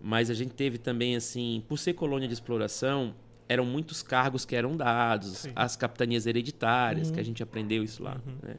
Mas 0.01 0.31
a 0.31 0.33
gente 0.33 0.53
teve 0.55 0.79
também, 0.79 1.15
assim, 1.15 1.63
por 1.67 1.77
ser 1.77 1.93
colônia 1.93 2.27
de 2.27 2.33
exploração, 2.33 3.13
eram 3.51 3.65
muitos 3.65 4.01
cargos 4.01 4.45
que 4.45 4.55
eram 4.55 4.77
dados, 4.77 5.39
Sim. 5.39 5.51
as 5.53 5.75
capitanias 5.75 6.25
hereditárias, 6.25 7.11
que 7.11 7.19
a 7.19 7.23
gente 7.23 7.43
aprendeu 7.43 7.83
isso 7.83 8.01
lá. 8.01 8.15
Né? 8.41 8.55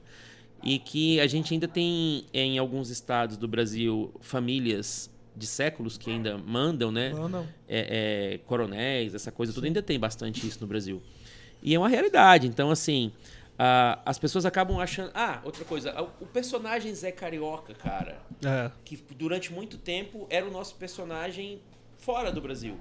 E 0.63 0.79
que 0.79 1.19
a 1.19 1.27
gente 1.27 1.55
ainda 1.55 1.67
tem, 1.67 2.27
em 2.35 2.59
alguns 2.59 2.91
estados 2.91 3.39
do 3.39 3.49
Brasil, 3.49 4.13
famílias 4.21 5.11
de 5.35 5.47
séculos 5.47 5.97
que 5.97 6.11
ainda 6.11 6.37
mandam, 6.37 6.93
né? 6.93 7.11
Não. 7.11 7.49
é, 7.67 8.35
é, 8.35 8.39
coronéis, 8.47 9.15
essa 9.15 9.33
coisa 9.33 9.51
tudo, 9.51 9.65
ainda 9.65 9.81
tem 9.83 9.99
bastante 9.99 10.47
isso 10.47 10.59
no 10.61 10.67
Brasil. 10.67 11.03
E 11.63 11.75
é 11.75 11.79
uma 11.79 11.89
realidade. 11.89 12.47
Então, 12.47 12.71
assim, 12.71 13.11
ah, 13.59 13.99
as 14.05 14.19
pessoas 14.19 14.45
acabam 14.45 14.79
achando. 14.79 15.11
Ah, 15.15 15.41
outra 15.43 15.65
coisa, 15.65 15.99
o 16.21 16.27
personagem 16.27 16.95
Zé 16.95 17.11
Carioca, 17.13 17.73
cara, 17.73 18.21
É. 18.45 18.71
que 18.85 19.03
durante 19.17 19.51
muito 19.51 19.79
tempo 19.79 20.27
era 20.29 20.47
o 20.47 20.51
nosso 20.51 20.75
personagem 20.75 21.61
fora 21.97 22.31
do 22.31 22.43
Brasil. 22.43 22.79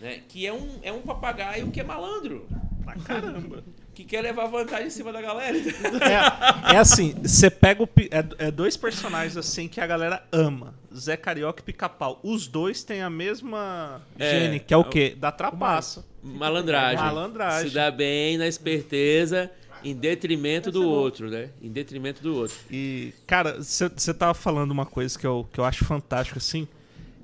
Né? 0.00 0.20
Que 0.28 0.46
é 0.46 0.52
um, 0.52 0.68
é 0.82 0.92
um 0.92 1.02
papagaio 1.02 1.70
que 1.70 1.80
é 1.80 1.84
malandro. 1.84 2.46
Pra 2.84 2.94
caramba. 2.96 3.62
Que 3.94 4.04
quer 4.04 4.22
levar 4.22 4.46
vantagem 4.46 4.86
em 4.86 4.90
cima 4.90 5.12
da 5.12 5.20
galera. 5.20 5.56
É, 5.58 6.74
é 6.74 6.78
assim, 6.78 7.14
você 7.22 7.50
pega 7.50 7.82
o. 7.82 7.88
É, 8.10 8.46
é 8.46 8.50
dois 8.50 8.76
personagens 8.76 9.36
assim 9.36 9.68
que 9.68 9.80
a 9.80 9.86
galera 9.86 10.22
ama. 10.32 10.74
Zé 10.94 11.16
Carioca 11.16 11.60
e 11.60 11.64
Pica-Pau. 11.64 12.18
Os 12.22 12.46
dois 12.46 12.82
têm 12.82 13.02
a 13.02 13.10
mesma 13.10 14.00
É, 14.18 14.30
gene, 14.40 14.60
que 14.60 14.72
é 14.72 14.76
o 14.76 14.80
é 14.80 14.86
o- 14.86 14.88
quê? 14.88 15.14
Da 15.18 15.30
trapaça. 15.30 16.04
Malandragem. 16.22 16.98
Malandragem. 17.04 17.68
Se 17.68 17.74
dá 17.74 17.90
bem 17.90 18.38
na 18.38 18.46
esperteza 18.46 19.50
em 19.84 19.94
detrimento 19.94 20.70
do 20.70 20.88
outro, 20.88 21.28
né? 21.30 21.50
Em 21.60 21.68
detrimento 21.70 22.22
do 22.22 22.34
outro. 22.36 22.56
E, 22.70 23.12
cara, 23.26 23.62
você 23.62 24.14
tava 24.14 24.34
falando 24.34 24.70
uma 24.70 24.86
coisa 24.86 25.18
que 25.18 25.26
eu, 25.26 25.46
que 25.52 25.58
eu 25.60 25.64
acho 25.64 25.84
fantástico, 25.84 26.38
assim. 26.38 26.66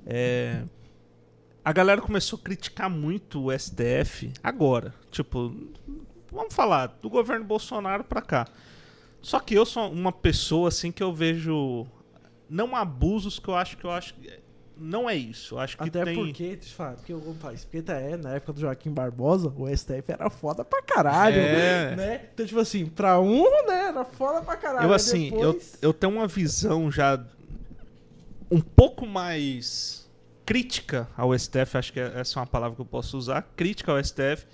É, 0.05 0.61
a 1.67 1.73
galera 1.73 2.01
começou 2.01 2.39
a 2.39 2.41
criticar 2.41 2.89
muito 2.89 3.43
o 3.45 3.51
STF 3.59 4.31
agora. 4.41 4.93
Tipo, 5.11 5.53
vamos 6.31 6.53
falar, 6.53 6.97
do 7.01 7.09
governo 7.09 7.43
Bolsonaro 7.43 8.05
pra 8.05 8.21
cá. 8.21 8.47
Só 9.21 9.37
que 9.39 9.53
eu 9.53 9.65
sou 9.65 9.91
uma 9.91 10.11
pessoa, 10.13 10.69
assim, 10.69 10.91
que 10.93 11.03
eu 11.03 11.13
vejo. 11.13 11.85
Não 12.49 12.73
abusos 12.73 13.37
que 13.37 13.49
eu 13.49 13.55
acho 13.55 13.75
que 13.77 13.83
eu 13.83 13.91
acho. 13.91 14.13
que- 14.13 14.39
Não 14.79 15.09
é 15.09 15.15
isso. 15.15 15.55
Eu 15.55 15.59
acho 15.59 15.75
que 15.75 15.83
Até 15.83 16.05
tem. 16.05 16.15
porque, 16.15 16.55
deixa 16.55 16.71
eu 16.71 16.75
falar, 16.77 16.93
porque 16.93 17.11
eu 17.11 17.19
vou 17.19 17.33
falar 17.35 17.53
isso, 17.55 17.65
porque 17.65 17.79
até 17.79 18.15
na 18.15 18.35
época 18.35 18.53
do 18.53 18.61
Joaquim 18.61 18.91
Barbosa, 18.91 19.51
o 19.57 19.67
STF 19.67 20.09
era 20.11 20.29
foda 20.29 20.63
pra 20.63 20.81
caralho, 20.83 21.35
É. 21.41 21.95
né? 21.97 22.29
Então, 22.33 22.45
tipo 22.45 22.59
assim, 22.61 22.85
pra 22.85 23.19
um, 23.19 23.43
né, 23.67 23.87
era 23.89 24.05
foda 24.05 24.41
pra 24.41 24.55
caralho. 24.55 24.87
Eu 24.87 24.93
assim, 24.93 25.31
eu, 25.33 25.53
depois- 25.53 25.77
eu 25.81 25.91
tenho 25.93 26.13
uma 26.13 26.27
visão 26.27 26.89
já 26.91 27.19
um 28.49 28.61
pouco 28.61 29.05
mais 29.05 30.06
crítica 30.47 31.09
ao 31.17 31.37
STF, 31.37 31.77
acho 31.77 31.91
que 31.91 31.99
essa 31.99 32.39
é 32.39 32.41
uma 32.41 32.47
palavra 32.47 32.73
que 32.73 32.81
eu 32.81 32.85
posso 32.85 33.17
usar, 33.17 33.41
crítica 33.57 33.91
ao 33.91 34.01
STF, 34.01 34.45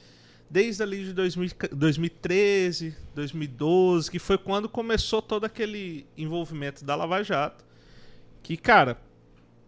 desde 0.49 0.81
ali 0.81 1.05
de 1.05 1.13
2000 1.13 1.51
2013, 1.71 2.95
2012, 3.13 4.09
que 4.09 4.17
foi 4.17 4.39
quando 4.39 4.67
começou 4.67 5.21
todo 5.21 5.45
aquele 5.45 6.07
envolvimento 6.17 6.83
da 6.83 6.95
Lava 6.95 7.23
Jato, 7.23 7.63
que, 8.41 8.57
cara, 8.57 8.97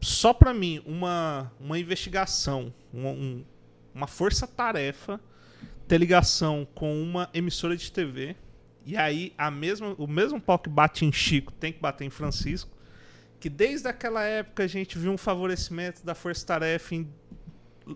só 0.02 0.34
pra 0.34 0.52
mim, 0.52 0.82
uma, 0.84 1.52
uma 1.60 1.78
investigação, 1.78 2.74
um- 2.92 3.08
um- 3.08 3.46
uma 3.94 4.08
força-tarefa 4.08 5.22
ter 5.88 6.00
ligação 6.00 6.68
com 6.74 7.00
uma 7.04 7.30
emissora 7.36 7.78
de 7.78 7.92
TV 7.92 8.36
e 8.84 8.98
aí 8.98 9.32
a 9.38 9.52
mesma, 9.52 9.94
o 10.00 10.08
mesmo 10.08 10.42
pau 10.42 10.58
que 10.58 10.70
bate 10.70 11.06
em 11.06 11.12
Chico 11.12 11.52
tem 11.54 11.72
que 11.72 11.80
bater 11.80 12.04
em 12.04 12.10
Francisco. 12.10 12.75
Que 13.46 13.50
desde 13.50 13.88
aquela 13.88 14.24
época 14.24 14.64
a 14.64 14.68
gente 14.68 14.98
viu 14.98 15.12
um 15.12 15.20
favorecimento 15.20 16.04
da 16.04 16.16
Força 16.16 16.44
Tarefa 16.44 16.96
em 16.96 17.08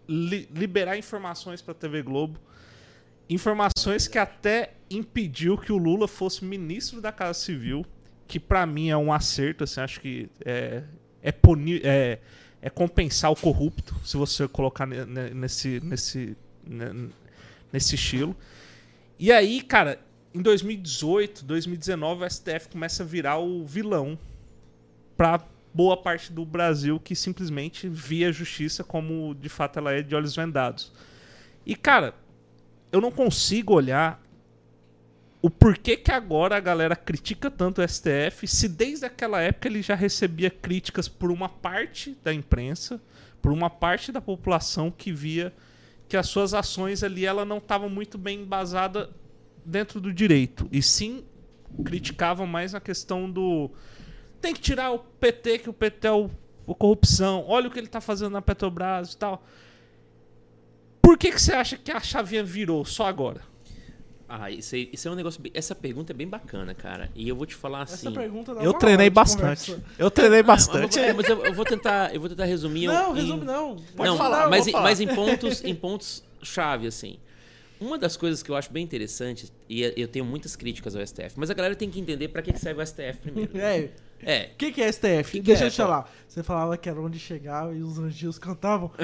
li- 0.08 0.48
liberar 0.54 0.96
informações 0.96 1.60
para 1.60 1.72
a 1.72 1.76
TV 1.76 2.04
Globo. 2.04 2.40
Informações 3.28 4.08
que 4.08 4.20
até 4.20 4.74
impediu 4.92 5.58
que 5.58 5.72
o 5.72 5.78
Lula 5.80 6.08
fosse 6.08 6.46
ministro 6.46 7.02
da 7.02 7.12
Casa 7.12 7.34
Civil, 7.34 7.84
que 8.28 8.40
para 8.40 8.64
mim 8.68 8.90
é 8.92 8.96
um 8.98 9.12
acerto, 9.12 9.64
assim, 9.64 9.82
acho 9.82 10.00
que 10.02 10.30
é, 10.46 10.84
é, 11.24 11.34
é, 11.84 12.20
é 12.62 12.70
compensar 12.70 13.32
o 13.32 13.36
corrupto, 13.36 13.96
se 14.06 14.18
você 14.18 14.48
colocar 14.48 14.86
ne- 14.86 15.04
ne- 15.08 15.32
nesse, 15.32 15.80
nesse, 15.80 16.38
ne- 16.64 17.10
nesse 17.74 17.96
estilo. 17.96 18.38
E 19.18 19.32
aí, 19.32 19.64
cara, 19.64 20.00
em 20.32 20.44
2018, 20.44 21.44
2019, 21.44 22.24
o 22.24 22.30
STF 22.30 22.70
começa 22.70 23.02
a 23.02 23.06
virar 23.08 23.40
o 23.40 23.66
vilão 23.66 24.16
para 25.20 25.46
boa 25.74 25.98
parte 25.98 26.32
do 26.32 26.46
Brasil 26.46 26.98
que 26.98 27.14
simplesmente 27.14 27.90
via 27.90 28.30
a 28.30 28.32
justiça 28.32 28.86
como 28.86 29.36
de 29.36 29.50
fato 29.50 29.78
ela 29.78 29.92
é 29.92 30.02
de 30.02 30.16
olhos 30.16 30.34
vendados. 30.34 30.94
E 31.66 31.76
cara, 31.76 32.14
eu 32.90 33.02
não 33.02 33.12
consigo 33.12 33.74
olhar 33.74 34.24
o 35.42 35.50
porquê 35.50 35.98
que 35.98 36.10
agora 36.10 36.56
a 36.56 36.60
galera 36.62 36.96
critica 36.96 37.52
tanto 37.52 37.82
o 37.82 37.88
STF, 37.88 38.48
se 38.48 38.70
desde 38.70 39.06
aquela 39.06 39.42
época 39.42 39.68
ele 39.68 39.82
já 39.82 39.94
recebia 39.94 40.50
críticas 40.50 41.10
por 41.10 41.32
uma 41.32 41.50
parte 41.50 42.18
da 42.24 42.34
imprensa, 42.34 43.02
por 43.42 43.52
uma 43.52 43.70
parte 43.70 44.14
da 44.14 44.22
população 44.22 44.90
que 44.90 45.12
via 45.12 45.54
que 46.08 46.16
as 46.16 46.28
suas 46.28 46.54
ações 46.54 47.04
ali 47.04 47.26
ela 47.26 47.44
não 47.44 47.58
estavam 47.58 47.90
muito 47.90 48.18
bem 48.18 48.44
embasada 48.44 49.10
dentro 49.66 50.00
do 50.00 50.14
direito 50.14 50.66
e 50.72 50.82
sim 50.82 51.26
criticavam 51.84 52.48
mais 52.48 52.72
na 52.72 52.80
questão 52.80 53.30
do 53.30 53.70
tem 54.42 54.54
que 54.54 54.62
tirar 54.62 54.92
o 54.92 55.00
PT 55.00 55.60
que 55.60 55.70
o 55.70 55.74
PT 55.74 56.08
é 56.08 56.12
o, 56.12 56.30
o 56.66 56.74
corrupção 56.76 57.44
olha 57.48 57.68
o 57.68 57.72
que 57.72 57.80
ele 57.80 57.88
está 57.88 58.02
fazendo 58.02 58.32
na 58.32 58.42
Petrobras 58.42 59.14
e 59.14 59.18
tal 59.18 59.44
por 61.02 61.18
que 61.18 61.32
que 61.32 61.42
você 61.42 61.54
acha 61.54 61.78
que 61.78 61.92
a 61.92 62.00
chavinha 62.00 62.44
virou 62.44 62.86
só 62.86 63.08
agora 63.08 63.42
Ah, 64.32 64.52
isso, 64.52 64.76
aí- 64.76 64.88
isso 64.94 65.08
é 65.08 65.12
um 65.12 65.16
negócio. 65.16 65.42
bem- 65.42 65.52
Essa 65.56 65.74
pergunta 65.74 66.14
é 66.14 66.16
bem 66.16 66.28
bacana, 66.28 66.76
cara. 66.76 67.10
E 67.16 67.28
eu 67.28 67.36
vou 67.36 67.48
te 67.48 67.56
falar 67.56 67.82
assim. 67.82 68.08
Essa 68.10 68.12
pergunta 68.12 68.54
dá 68.54 68.62
eu 68.62 68.70
uma 68.74 68.78
treinei 68.80 69.10
bastante 69.10 69.72
conversa. 69.72 69.84
eu 69.98 70.12
treinei 70.12 70.44
bastante 70.44 71.00
mas 71.14 71.28
eu, 71.28 71.44
eu 71.44 71.52
vou 71.56 71.66
tentar, 71.66 72.14
eu 72.14 72.20
vou 72.22 72.30
tentar 72.30 72.46
resumir. 72.46 72.86
Não, 72.86 73.18
em- 73.18 73.22
resume 73.22 73.44
não. 73.44 73.76
Pode 73.98 74.08
não, 74.12 74.18
falar, 74.18 74.48
mas, 74.48 74.68
em- 74.68 74.72
falar. 74.72 74.84
mas 74.84 75.00
em 75.02 75.08
pontos, 75.08 75.64
em 75.64 75.74
pontos 75.74 76.24
chave 76.44 76.86
assim. 76.86 77.18
Uma 77.82 77.98
das 77.98 78.16
coisas 78.16 78.44
que 78.44 78.52
eu 78.52 78.56
acho 78.56 78.72
bem 78.72 78.84
interessante 78.84 79.52
e 79.68 79.82
eu 79.98 80.08
tenho 80.08 80.26
muitas 80.26 80.56
críticas 80.56 80.96
ao 80.96 81.02
STF, 81.02 81.34
mas 81.36 81.50
a 81.50 81.56
galera 81.56 81.74
tem 81.76 81.90
que 81.90 82.00
entender 82.00 82.28
pra 82.28 82.44
que 82.44 82.54
que 82.54 82.60
serve 82.60 82.84
o 82.84 82.86
STF 82.86 83.18
primeiro. 83.24 83.58
É, 83.58 83.90
É, 84.24 84.50
o 84.54 84.58
que, 84.58 84.72
que 84.72 84.82
é 84.82 84.92
STF? 84.92 85.32
Que 85.32 85.40
que 85.40 85.42
Deixa 85.42 85.64
é, 85.64 85.68
eu 85.68 85.72
te 85.72 85.78
falar. 85.78 86.12
Você 86.28 86.44
falava 86.44 86.78
que 86.78 86.88
era 86.88 87.02
onde 87.02 87.18
chegava 87.18 87.74
e 87.74 87.82
os 87.82 87.98
anjinhos 87.98 88.38
cantavam. 88.38 88.92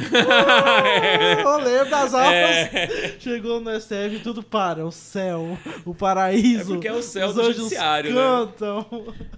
Oh, 1.45 1.49
eu 1.49 1.57
lembro 1.57 1.89
das 1.89 2.13
aulas. 2.13 2.33
É. 2.33 3.15
Chegou 3.19 3.59
no 3.59 3.79
STF 3.79 4.15
e 4.15 4.19
tudo 4.19 4.43
para. 4.43 4.85
O 4.85 4.91
céu, 4.91 5.57
o 5.85 5.93
paraíso. 5.93 6.73
É 6.73 6.75
porque 6.75 6.87
é 6.87 6.93
o 6.93 7.01
céu 7.01 7.27
os 7.27 7.35
do 7.35 7.53
judiciário, 7.53 8.11
né? 8.11 8.15
cantam. 8.15 8.85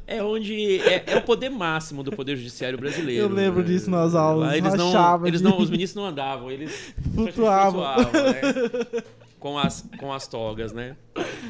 é 0.06 0.24
onde 0.24 0.80
é, 0.82 1.04
é 1.08 1.18
o 1.18 1.22
poder 1.22 1.50
máximo 1.50 2.04
do 2.04 2.12
poder 2.12 2.36
judiciário 2.36 2.78
brasileiro. 2.78 3.24
Eu 3.24 3.30
lembro 3.30 3.62
né? 3.62 3.68
disso 3.68 3.90
nas 3.90 4.16
aulas, 4.16 4.50
Lá 4.50 4.58
eles 4.58 4.74
não, 4.74 5.28
eles 5.28 5.42
não, 5.42 5.58
os 5.60 5.70
ministros 5.70 6.02
não 6.02 6.10
andavam, 6.10 6.52
eles 6.52 6.94
Flutuavam. 7.14 7.82
né? 7.82 9.04
com 9.40 9.58
as 9.58 9.86
com 9.98 10.14
as 10.14 10.28
togas, 10.28 10.74
né? 10.74 10.96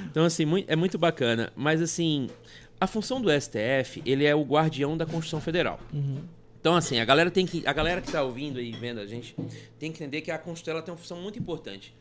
Então 0.10 0.24
assim, 0.26 0.46
é 0.68 0.76
muito 0.76 0.98
bacana, 0.98 1.52
mas 1.56 1.82
assim, 1.82 2.30
a 2.80 2.88
função 2.88 3.22
do 3.22 3.30
STF, 3.30 4.02
ele 4.06 4.26
é 4.26 4.36
o 4.36 4.44
guardião 4.44 4.96
da 4.96 5.06
Constituição 5.06 5.42
Federal. 5.42 5.80
Então, 6.60 6.76
assim, 6.76 7.00
a 7.00 7.06
galera 7.06 7.32
tem 7.32 7.46
que. 7.46 7.66
A 7.66 7.74
galera 7.74 8.02
que 8.02 8.12
tá 8.12 8.22
ouvindo 8.22 8.60
e 8.60 8.72
vendo 8.72 9.00
a 9.00 9.06
gente 9.06 9.36
tem 9.80 9.92
que 9.92 10.04
entender 10.04 10.22
que 10.22 10.32
a 10.32 10.38
Constituição 10.38 10.82
tem 10.82 10.92
uma 10.92 10.98
função 10.98 11.22
muito 11.22 11.40
importante. 11.40 11.96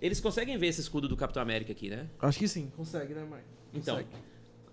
Eles 0.00 0.20
conseguem 0.20 0.56
ver 0.58 0.68
esse 0.68 0.80
escudo 0.80 1.08
do 1.08 1.16
Capitão 1.16 1.42
América 1.42 1.72
aqui, 1.72 1.88
né? 1.88 2.06
Acho 2.20 2.38
que 2.38 2.46
sim, 2.48 2.70
consegue, 2.76 3.14
né, 3.14 3.24
mãe? 3.24 3.40
Então, 3.72 3.96
Consegue. 3.96 4.22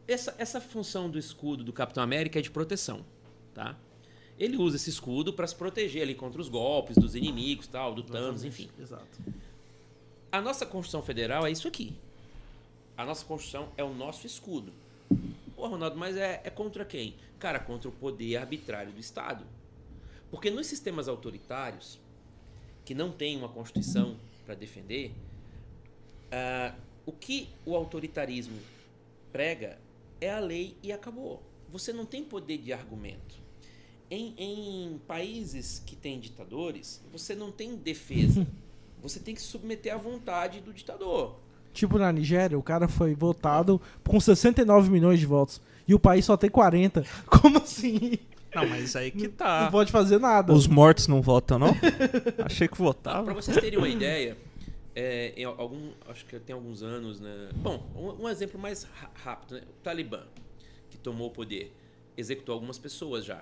essa, 0.07 0.35
essa 0.37 0.59
função 0.61 1.09
do 1.09 1.17
escudo 1.17 1.63
do 1.63 1.71
Capitão 1.71 2.03
América 2.03 2.39
é 2.39 2.41
de 2.41 2.51
proteção, 2.51 3.05
tá? 3.53 3.75
Ele 4.37 4.57
usa 4.57 4.75
esse 4.75 4.89
escudo 4.89 5.33
para 5.33 5.47
se 5.47 5.55
proteger 5.55 6.01
ali 6.01 6.15
contra 6.15 6.41
os 6.41 6.49
golpes 6.49 6.97
dos 6.97 7.15
inimigos, 7.15 7.67
tal, 7.67 7.93
do 7.93 8.03
Thanos, 8.03 8.43
enfim. 8.43 8.69
Exato. 8.79 9.19
A 10.31 10.41
nossa 10.41 10.65
Constituição 10.65 11.01
Federal 11.01 11.45
é 11.45 11.51
isso 11.51 11.67
aqui. 11.67 11.93
A 12.97 13.05
nossa 13.05 13.23
Constituição 13.25 13.69
é 13.77 13.83
o 13.83 13.93
nosso 13.93 14.25
escudo. 14.27 14.73
Pô, 15.61 15.67
Ronaldo, 15.67 15.95
mas 15.95 16.17
é, 16.17 16.41
é 16.43 16.49
contra 16.49 16.83
quem? 16.83 17.17
Cara, 17.37 17.59
contra 17.59 17.87
o 17.87 17.91
poder 17.91 18.35
arbitrário 18.37 18.91
do 18.91 18.99
Estado. 18.99 19.45
Porque 20.31 20.49
nos 20.49 20.65
sistemas 20.65 21.07
autoritários, 21.07 21.99
que 22.83 22.95
não 22.95 23.11
tem 23.11 23.37
uma 23.37 23.47
Constituição 23.47 24.17
para 24.43 24.55
defender, 24.55 25.11
uh, 26.31 26.75
o 27.05 27.11
que 27.11 27.47
o 27.63 27.75
autoritarismo 27.75 28.57
prega 29.31 29.77
é 30.19 30.31
a 30.31 30.39
lei 30.39 30.75
e 30.81 30.91
acabou. 30.91 31.43
Você 31.69 31.93
não 31.93 32.07
tem 32.07 32.23
poder 32.23 32.57
de 32.57 32.73
argumento. 32.73 33.35
Em, 34.09 34.33
em 34.39 34.97
países 35.07 35.77
que 35.85 35.95
têm 35.95 36.19
ditadores, 36.19 37.03
você 37.11 37.35
não 37.35 37.51
tem 37.51 37.75
defesa. 37.75 38.47
Você 38.99 39.19
tem 39.19 39.33
que 39.33 39.41
se 39.41 39.47
submeter 39.47 39.93
à 39.93 39.97
vontade 39.97 40.61
do 40.61 40.71
ditador. 40.71 41.39
Tipo 41.73 41.97
na 41.97 42.11
Nigéria, 42.11 42.57
o 42.57 42.63
cara 42.63 42.87
foi 42.87 43.13
votado 43.13 43.81
com 44.07 44.19
69 44.19 44.89
milhões 44.89 45.19
de 45.19 45.25
votos. 45.25 45.61
E 45.87 45.93
o 45.93 45.99
país 45.99 46.25
só 46.25 46.37
tem 46.37 46.49
40. 46.49 47.03
Como 47.27 47.57
assim? 47.57 48.17
Não, 48.53 48.67
mas 48.67 48.95
aí 48.95 49.11
que 49.11 49.29
tá. 49.29 49.63
Não 49.63 49.71
pode 49.71 49.91
fazer 49.91 50.19
nada. 50.19 50.53
Os 50.53 50.67
mortos 50.67 51.07
não 51.07 51.21
votam, 51.21 51.57
não? 51.57 51.75
Achei 52.45 52.67
que 52.67 52.77
votavam. 52.77 53.25
Para 53.25 53.33
vocês 53.33 53.55
terem 53.57 53.79
uma 53.79 53.87
ideia, 53.87 54.37
é, 54.93 55.33
em 55.37 55.45
algum, 55.45 55.91
acho 56.09 56.25
que 56.25 56.37
tem 56.39 56.53
alguns 56.53 56.83
anos, 56.83 57.19
né? 57.19 57.49
Bom, 57.55 57.89
um, 57.95 58.25
um 58.25 58.29
exemplo 58.29 58.59
mais 58.59 58.85
rápido, 59.23 59.55
né? 59.55 59.61
O 59.69 59.81
Talibã, 59.81 60.23
que 60.89 60.97
tomou 60.97 61.27
o 61.27 61.31
poder, 61.31 61.73
executou 62.17 62.53
algumas 62.53 62.77
pessoas 62.77 63.23
já. 63.23 63.41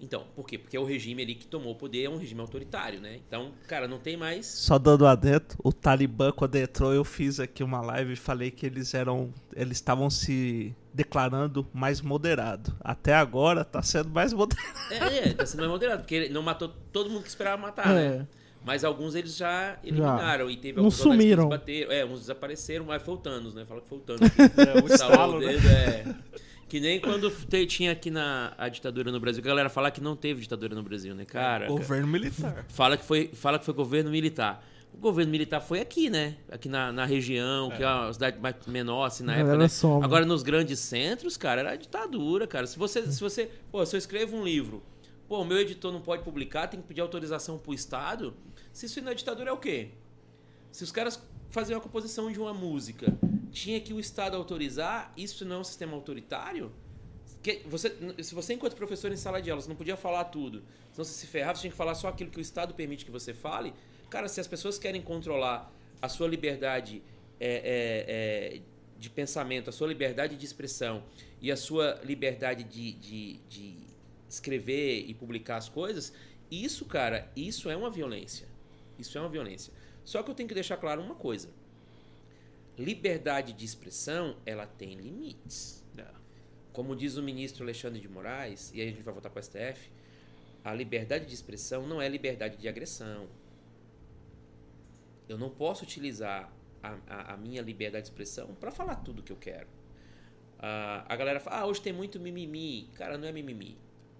Então, 0.00 0.24
por 0.34 0.46
quê? 0.46 0.56
Porque 0.56 0.76
é 0.76 0.80
o 0.80 0.84
regime 0.84 1.22
ali 1.22 1.34
que 1.34 1.46
tomou 1.46 1.72
o 1.72 1.74
poder, 1.76 2.04
é 2.04 2.10
um 2.10 2.16
regime 2.16 2.40
autoritário, 2.40 3.00
né? 3.00 3.20
Então, 3.26 3.52
cara, 3.68 3.86
não 3.86 3.98
tem 3.98 4.16
mais. 4.16 4.46
Só 4.46 4.78
dando 4.78 5.06
adentro, 5.06 5.58
o 5.62 5.72
Talibã, 5.72 6.32
quando 6.32 6.56
entrou, 6.56 6.92
eu 6.92 7.04
fiz 7.04 7.38
aqui 7.38 7.62
uma 7.62 7.80
live 7.82 8.14
e 8.14 8.16
falei 8.16 8.50
que 8.50 8.64
eles 8.64 8.94
eram. 8.94 9.32
Eles 9.54 9.76
estavam 9.76 10.08
se 10.08 10.74
declarando 10.92 11.66
mais 11.72 12.00
moderado. 12.00 12.74
Até 12.80 13.14
agora 13.14 13.64
tá 13.64 13.82
sendo 13.82 14.08
mais 14.08 14.32
moderado. 14.34 14.68
É, 14.90 15.28
é, 15.28 15.32
tá 15.34 15.44
sendo 15.44 15.60
mais 15.60 15.70
moderado, 15.70 16.00
porque 16.02 16.14
ele 16.14 16.28
não 16.30 16.42
matou 16.42 16.68
todo 16.92 17.10
mundo 17.10 17.22
que 17.22 17.28
esperava 17.28 17.60
matar, 17.60 17.90
é. 17.90 18.18
né? 18.18 18.26
Mas 18.64 18.84
alguns 18.84 19.14
eles 19.14 19.36
já 19.36 19.78
eliminaram 19.82 20.46
já. 20.46 20.52
e 20.52 20.56
teve 20.56 20.78
alguns 20.78 20.94
sumiram. 20.94 21.44
que 21.44 21.50
bateram. 21.50 21.92
É, 21.92 22.04
uns 22.04 22.20
desapareceram, 22.20 22.84
mas 22.84 23.02
foi 23.02 23.14
o 23.14 23.16
Thanos, 23.16 23.54
né? 23.54 23.64
Fala 23.64 23.80
que 23.80 23.88
foi 23.88 23.98
o 23.98 24.00
Thanos. 24.02 24.20
é, 24.30 24.82
o 24.82 24.86
estalo, 24.86 25.40
né? 25.40 25.54
é. 25.54 26.04
Que 26.70 26.78
nem 26.78 27.00
quando 27.00 27.28
te, 27.32 27.66
tinha 27.66 27.90
aqui 27.90 28.12
na 28.12 28.54
a 28.56 28.68
ditadura 28.68 29.10
no 29.10 29.18
Brasil, 29.18 29.42
que 29.42 29.48
a 29.48 29.50
galera 29.50 29.68
fala 29.68 29.90
que 29.90 30.00
não 30.00 30.14
teve 30.14 30.42
ditadura 30.42 30.72
no 30.72 30.84
Brasil, 30.84 31.12
né, 31.16 31.24
cara? 31.24 31.66
Governo 31.66 32.06
militar. 32.06 32.64
Fala 32.68 32.96
que 32.96 33.04
foi, 33.04 33.28
fala 33.34 33.58
que 33.58 33.64
foi 33.64 33.74
governo 33.74 34.08
militar. 34.08 34.64
O 34.94 34.98
governo 34.98 35.32
militar 35.32 35.60
foi 35.60 35.80
aqui, 35.80 36.08
né? 36.08 36.36
Aqui 36.48 36.68
na, 36.68 36.92
na 36.92 37.04
região, 37.04 37.72
é. 37.72 37.76
que 37.76 37.82
é 37.82 37.88
uma 37.88 38.12
cidade 38.12 38.38
mais 38.38 38.54
menor, 38.68 39.06
assim, 39.06 39.24
na 39.24 39.34
época. 39.34 39.56
Né? 39.56 39.66
Agora, 40.04 40.24
nos 40.24 40.44
grandes 40.44 40.78
centros, 40.78 41.36
cara, 41.36 41.60
era 41.60 41.74
ditadura, 41.74 42.46
cara. 42.46 42.68
Se 42.68 42.78
você, 42.78 43.02
se 43.02 43.20
você. 43.20 43.50
Pô, 43.72 43.84
se 43.84 43.96
eu 43.96 43.98
escrevo 43.98 44.36
um 44.36 44.44
livro, 44.44 44.80
pô, 45.28 45.40
o 45.40 45.44
meu 45.44 45.58
editor 45.58 45.92
não 45.92 46.00
pode 46.00 46.22
publicar, 46.22 46.68
tem 46.68 46.80
que 46.80 46.86
pedir 46.86 47.00
autorização 47.00 47.58
pro 47.58 47.74
Estado. 47.74 48.32
Se 48.72 48.86
isso 48.86 49.02
não 49.02 49.10
é 49.10 49.14
ditadura, 49.16 49.50
é 49.50 49.52
o 49.52 49.56
quê? 49.56 49.88
Se 50.70 50.84
os 50.84 50.92
caras 50.92 51.20
fazer 51.50 51.74
uma 51.74 51.80
composição 51.80 52.30
de 52.30 52.38
uma 52.38 52.54
música, 52.54 53.12
tinha 53.50 53.80
que 53.80 53.92
o 53.92 54.00
Estado 54.00 54.36
autorizar, 54.36 55.12
isso 55.16 55.44
não 55.44 55.56
é 55.56 55.58
um 55.60 55.64
sistema 55.64 55.94
autoritário? 55.94 56.72
Que 57.42 57.62
você, 57.66 57.96
se 58.22 58.34
você, 58.34 58.54
enquanto 58.54 58.76
professor 58.76 59.10
em 59.10 59.16
sala 59.16 59.40
de 59.40 59.50
aula, 59.50 59.62
não 59.66 59.74
podia 59.74 59.96
falar 59.96 60.24
tudo, 60.24 60.62
senão 60.92 61.04
você 61.04 61.12
se 61.12 61.26
ferrava, 61.26 61.56
você 61.56 61.62
tinha 61.62 61.70
que 61.70 61.76
falar 61.76 61.94
só 61.94 62.08
aquilo 62.08 62.30
que 62.30 62.38
o 62.38 62.40
Estado 62.40 62.74
permite 62.74 63.04
que 63.04 63.10
você 63.10 63.34
fale. 63.34 63.72
Cara, 64.08 64.28
se 64.28 64.40
as 64.40 64.46
pessoas 64.46 64.78
querem 64.78 65.00
controlar 65.00 65.72
a 66.00 66.08
sua 66.08 66.28
liberdade 66.28 67.02
é, 67.38 67.54
é, 67.54 68.56
é, 68.56 68.60
de 68.98 69.08
pensamento, 69.10 69.70
a 69.70 69.72
sua 69.72 69.88
liberdade 69.88 70.36
de 70.36 70.44
expressão 70.44 71.02
e 71.40 71.50
a 71.50 71.56
sua 71.56 72.00
liberdade 72.04 72.64
de, 72.64 72.92
de, 72.92 73.40
de 73.48 73.76
escrever 74.28 75.04
e 75.08 75.14
publicar 75.14 75.56
as 75.56 75.68
coisas, 75.68 76.12
isso, 76.50 76.84
cara, 76.84 77.30
isso 77.34 77.70
é 77.70 77.76
uma 77.76 77.90
violência. 77.90 78.46
Isso 78.98 79.16
é 79.16 79.20
uma 79.20 79.30
violência. 79.30 79.72
Só 80.10 80.24
que 80.24 80.30
eu 80.32 80.34
tenho 80.34 80.48
que 80.48 80.54
deixar 80.56 80.76
claro 80.76 81.00
uma 81.00 81.14
coisa. 81.14 81.48
Liberdade 82.76 83.52
de 83.52 83.64
expressão, 83.64 84.36
ela 84.44 84.66
tem 84.66 84.96
limites. 84.96 85.84
É. 85.96 86.04
Como 86.72 86.96
diz 86.96 87.16
o 87.16 87.22
ministro 87.22 87.62
Alexandre 87.62 88.00
de 88.00 88.08
Moraes, 88.08 88.72
e 88.74 88.80
aí 88.80 88.88
a 88.88 88.90
gente 88.90 89.04
vai 89.04 89.14
voltar 89.14 89.30
para 89.30 89.38
o 89.38 89.42
STF, 89.44 89.88
a 90.64 90.74
liberdade 90.74 91.26
de 91.26 91.32
expressão 91.32 91.86
não 91.86 92.02
é 92.02 92.08
liberdade 92.08 92.56
de 92.56 92.66
agressão. 92.66 93.28
Eu 95.28 95.38
não 95.38 95.48
posso 95.48 95.84
utilizar 95.84 96.52
a, 96.82 96.96
a, 97.06 97.34
a 97.34 97.36
minha 97.36 97.62
liberdade 97.62 98.06
de 98.06 98.10
expressão 98.10 98.52
para 98.56 98.72
falar 98.72 98.96
tudo 98.96 99.22
que 99.22 99.30
eu 99.30 99.36
quero. 99.36 99.68
Uh, 100.58 101.06
a 101.06 101.14
galera 101.14 101.38
fala, 101.38 101.58
ah, 101.58 101.66
hoje 101.66 101.80
tem 101.80 101.92
muito 101.92 102.18
mimimi. 102.18 102.90
Cara, 102.94 103.16
não 103.16 103.28
é 103.28 103.32
mimimi. 103.32 103.78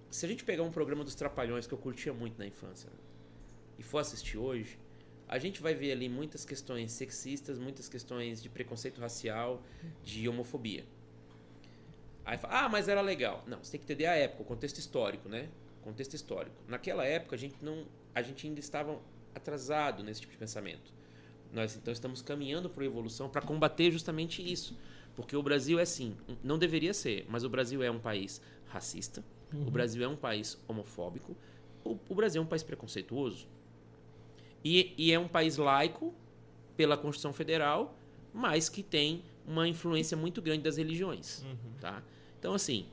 Se 0.09 0.25
a 0.25 0.29
gente 0.29 0.45
pegar 0.45 0.63
um 0.63 0.71
programa 0.71 1.03
dos 1.03 1.17
Trapalhões 1.17 1.67
que 1.67 1.75
eu 1.75 1.79
curtia 1.79 2.15
muito 2.15 2.39
na 2.39 2.47
infância 2.47 2.89
e 3.77 3.83
for 3.83 3.99
assistir 3.99 4.39
hoje, 4.39 4.79
a 5.31 5.39
gente 5.39 5.63
vai 5.63 5.75
ver 5.75 5.93
ali 5.93 6.09
muitas 6.09 6.45
questões 6.45 6.91
sexistas, 6.91 7.57
muitas 7.57 7.89
questões 7.89 8.43
de 8.43 8.49
preconceito 8.49 9.01
racial, 9.01 9.63
de 10.03 10.29
homofobia. 10.29 10.85
Aí 12.25 12.37
fala, 12.37 12.65
ah, 12.65 12.69
mas 12.69 12.89
era 12.89 13.01
legal. 13.01 13.45
Não, 13.47 13.63
você 13.63 13.71
tem 13.71 13.79
que 13.79 13.87
entender 13.87 14.07
a 14.07 14.17
época, 14.17 14.43
o 14.43 14.45
contexto 14.45 14.79
histórico, 14.79 15.29
né? 15.29 15.49
Contexto 15.83 16.15
histórico. 16.15 16.57
Naquela 16.67 17.07
época 17.07 17.37
a 17.37 17.39
gente 17.39 17.55
não, 17.63 17.87
a 18.13 18.23
gente 18.23 18.45
ainda 18.45 18.59
estava 18.59 19.01
atrasado 19.33 20.03
nesse 20.03 20.23
tipo 20.23 20.33
de 20.33 20.39
pensamento. 20.39 20.93
Nós 21.53 21.77
então 21.77 21.93
estamos 21.93 22.21
caminhando 22.21 22.69
para 22.69 22.83
a 22.83 22.87
evolução 22.87 23.29
para 23.29 23.41
combater 23.41 23.93
justamente 23.93 24.43
isso, 24.43 24.77
porque 25.15 25.37
o 25.37 25.43
Brasil 25.45 25.79
é 25.79 25.85
sim, 25.85 26.17
não 26.43 26.59
deveria 26.59 26.93
ser, 26.93 27.25
mas 27.29 27.45
o 27.45 27.49
Brasil 27.49 27.85
é 27.85 27.91
um 27.91 28.01
país 28.01 28.43
racista, 28.67 29.23
uhum. 29.53 29.69
o 29.69 29.71
Brasil 29.71 30.03
é 30.03 30.09
um 30.09 30.17
país 30.17 30.59
homofóbico, 30.67 31.37
o, 31.85 31.97
o 32.09 32.15
Brasil 32.17 32.43
é 32.43 32.45
um 32.45 32.49
país 32.49 32.65
preconceituoso. 32.65 33.47
E, 34.65 34.95
e 34.97 35.13
é 35.13 35.19
um 35.19 35.29
país 35.29 35.57
laico 35.57 36.15
pela 36.77 36.97
Constituição 36.97 37.33
Federal, 37.33 37.99
mas 38.33 38.69
que 38.69 38.83
tem 38.83 39.23
uma 39.47 39.67
influência 39.67 40.17
muito 40.17 40.41
grande 40.41 40.63
das 40.63 40.77
religiões. 40.77 41.43
Uhum. 41.43 41.73
Tá? 41.81 42.03
Então, 42.39 42.55
assim, 42.55 42.87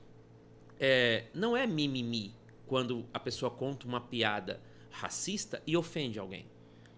é, 0.79 1.25
não 1.33 1.55
é 1.55 1.67
mimimi 1.67 2.33
quando 2.65 3.05
a 3.13 3.19
pessoa 3.19 3.49
conta 3.49 3.87
uma 3.87 4.01
piada 4.01 4.61
racista 4.89 5.61
e 5.65 5.77
ofende 5.77 6.19
alguém. 6.19 6.45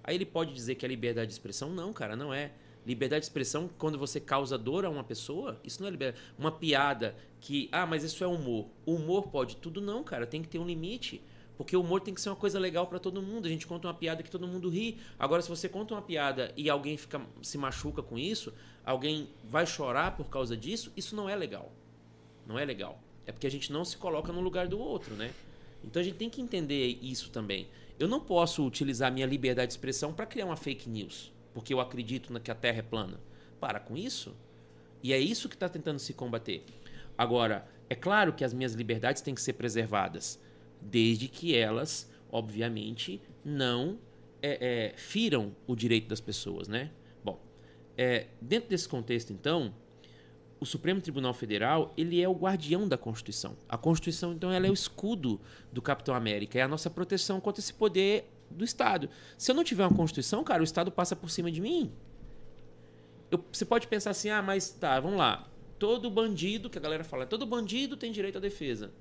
Aí 0.04 0.16
ele 0.16 0.26
pode 0.26 0.54
dizer 0.54 0.76
que 0.76 0.86
é 0.86 0.90
liberdade 0.90 1.28
de 1.28 1.34
expressão? 1.34 1.70
Não, 1.70 1.94
cara, 1.94 2.16
não 2.16 2.34
é. 2.34 2.52
Liberdade 2.86 3.22
de 3.22 3.26
expressão, 3.26 3.70
quando 3.78 4.00
você 4.00 4.20
causa 4.20 4.58
dor 4.58 4.86
a 4.86 4.90
uma 4.90 5.04
pessoa, 5.04 5.60
isso 5.64 5.82
não 5.82 5.88
é 5.88 5.92
liberdade. 5.92 6.24
Uma 6.38 6.52
piada 6.52 7.16
que, 7.40 7.70
ah, 7.72 7.86
mas 7.86 8.04
isso 8.04 8.24
é 8.24 8.28
humor. 8.28 8.68
O 8.86 8.96
humor 8.96 9.28
pode 9.28 9.58
tudo, 9.58 9.82
não, 9.82 10.04
cara, 10.04 10.26
tem 10.26 10.42
que 10.42 10.48
ter 10.48 10.58
um 10.58 10.66
limite. 10.66 11.22
Porque 11.60 11.76
o 11.76 11.82
humor 11.82 12.00
tem 12.00 12.14
que 12.14 12.22
ser 12.22 12.30
uma 12.30 12.38
coisa 12.38 12.58
legal 12.58 12.88
para 12.88 13.00
todo 13.00 13.22
mundo. 13.22 13.46
A 13.46 13.50
gente 13.50 13.68
conta 13.68 13.90
uma 13.90 13.94
piada 13.94 14.24
que 14.24 14.32
todo 14.32 14.48
mundo 14.48 14.70
ri. 14.70 14.98
Agora, 15.20 15.42
se 15.42 15.50
você 15.50 15.68
conta 15.68 15.94
uma 15.94 16.02
piada 16.02 16.54
e 16.56 16.70
alguém 16.70 16.96
fica 16.96 17.22
se 17.42 17.58
machuca 17.58 18.02
com 18.02 18.18
isso, 18.18 18.54
alguém 18.86 19.28
vai 19.44 19.68
chorar 19.68 20.16
por 20.16 20.30
causa 20.30 20.56
disso, 20.56 20.90
isso 20.96 21.18
não 21.18 21.28
é 21.28 21.36
legal. 21.36 21.70
Não 22.48 22.58
é 22.58 22.64
legal. 22.64 23.04
É 23.26 23.34
porque 23.34 23.46
a 23.46 23.52
gente 23.52 23.74
não 23.74 23.84
se 23.84 23.98
coloca 23.98 24.32
no 24.32 24.40
lugar 24.40 24.70
do 24.70 24.80
outro, 24.80 25.16
né? 25.16 25.34
Então 25.84 26.02
a 26.02 26.06
gente 26.06 26.16
tem 26.16 26.30
que 26.30 26.42
entender 26.42 26.98
isso 27.02 27.30
também. 27.30 27.68
Eu 28.00 28.08
não 28.08 28.22
posso 28.22 28.66
utilizar 28.66 29.12
minha 29.12 29.26
liberdade 29.26 29.68
de 29.68 29.74
expressão 29.74 30.14
para 30.14 30.26
criar 30.26 30.46
uma 30.46 30.56
fake 30.56 30.90
news, 30.90 31.30
porque 31.54 31.74
eu 31.74 31.82
acredito 31.82 32.32
que 32.40 32.52
a 32.52 32.56
Terra 32.56 32.80
é 32.80 32.84
plana. 32.84 33.20
Para 33.60 33.82
com 33.82 33.98
isso. 33.98 34.34
E 35.04 35.12
é 35.12 35.20
isso 35.20 35.50
que 35.50 35.56
está 35.56 35.68
tentando 35.68 36.00
se 36.00 36.14
combater. 36.14 36.64
Agora, 37.18 37.68
é 37.90 37.96
claro 37.96 38.32
que 38.32 38.46
as 38.46 38.54
minhas 38.54 38.76
liberdades 38.76 39.22
têm 39.22 39.36
que 39.36 39.42
ser 39.42 39.54
preservadas 39.54 40.40
desde 40.82 41.28
que 41.28 41.56
elas, 41.56 42.10
obviamente, 42.32 43.22
não 43.44 43.98
é, 44.42 44.92
é, 44.92 44.98
firam 44.98 45.56
o 45.68 45.76
direito 45.76 46.08
das 46.08 46.22
pessoas, 46.22 46.68
né? 46.68 46.92
Bom, 47.24 47.40
é, 47.98 48.28
dentro 48.42 48.70
desse 48.70 48.88
contexto, 48.88 49.32
então, 49.32 49.74
o 50.60 50.66
Supremo 50.66 51.02
Tribunal 51.02 51.34
Federal 51.34 51.94
ele 51.98 52.22
é 52.22 52.28
o 52.28 52.34
guardião 52.34 52.88
da 52.88 52.98
Constituição. 52.98 53.56
A 53.68 53.78
Constituição, 53.78 54.34
então, 54.34 54.52
ela 54.52 54.68
é 54.68 54.70
o 54.70 54.74
escudo 54.74 55.40
do 55.72 55.82
Capitão 55.82 56.16
América, 56.16 56.60
é 56.60 56.62
a 56.62 56.68
nossa 56.68 56.90
proteção 56.90 57.40
contra 57.40 57.62
esse 57.62 57.74
poder 57.74 58.30
do 58.50 58.64
Estado. 58.64 59.10
Se 59.38 59.52
eu 59.52 59.56
não 59.56 59.64
tiver 59.64 59.86
uma 59.86 59.96
Constituição, 59.96 60.44
cara, 60.44 60.62
o 60.62 60.64
Estado 60.64 60.92
passa 60.92 61.16
por 61.16 61.30
cima 61.30 61.52
de 61.52 61.62
mim. 61.62 61.92
Eu, 63.32 63.44
você 63.52 63.64
pode 63.64 63.88
pensar 63.88 64.12
assim, 64.12 64.30
ah, 64.30 64.42
mas 64.42 64.70
tá, 64.72 65.00
vamos 65.00 65.18
lá. 65.18 65.48
Todo 65.78 66.10
bandido, 66.10 66.70
que 66.70 66.78
a 66.78 66.82
galera 66.82 67.04
fala, 67.04 67.26
todo 67.26 67.46
bandido 67.46 67.96
tem 67.96 68.12
direito 68.12 68.38
à 68.38 68.42
defesa. 68.42 68.92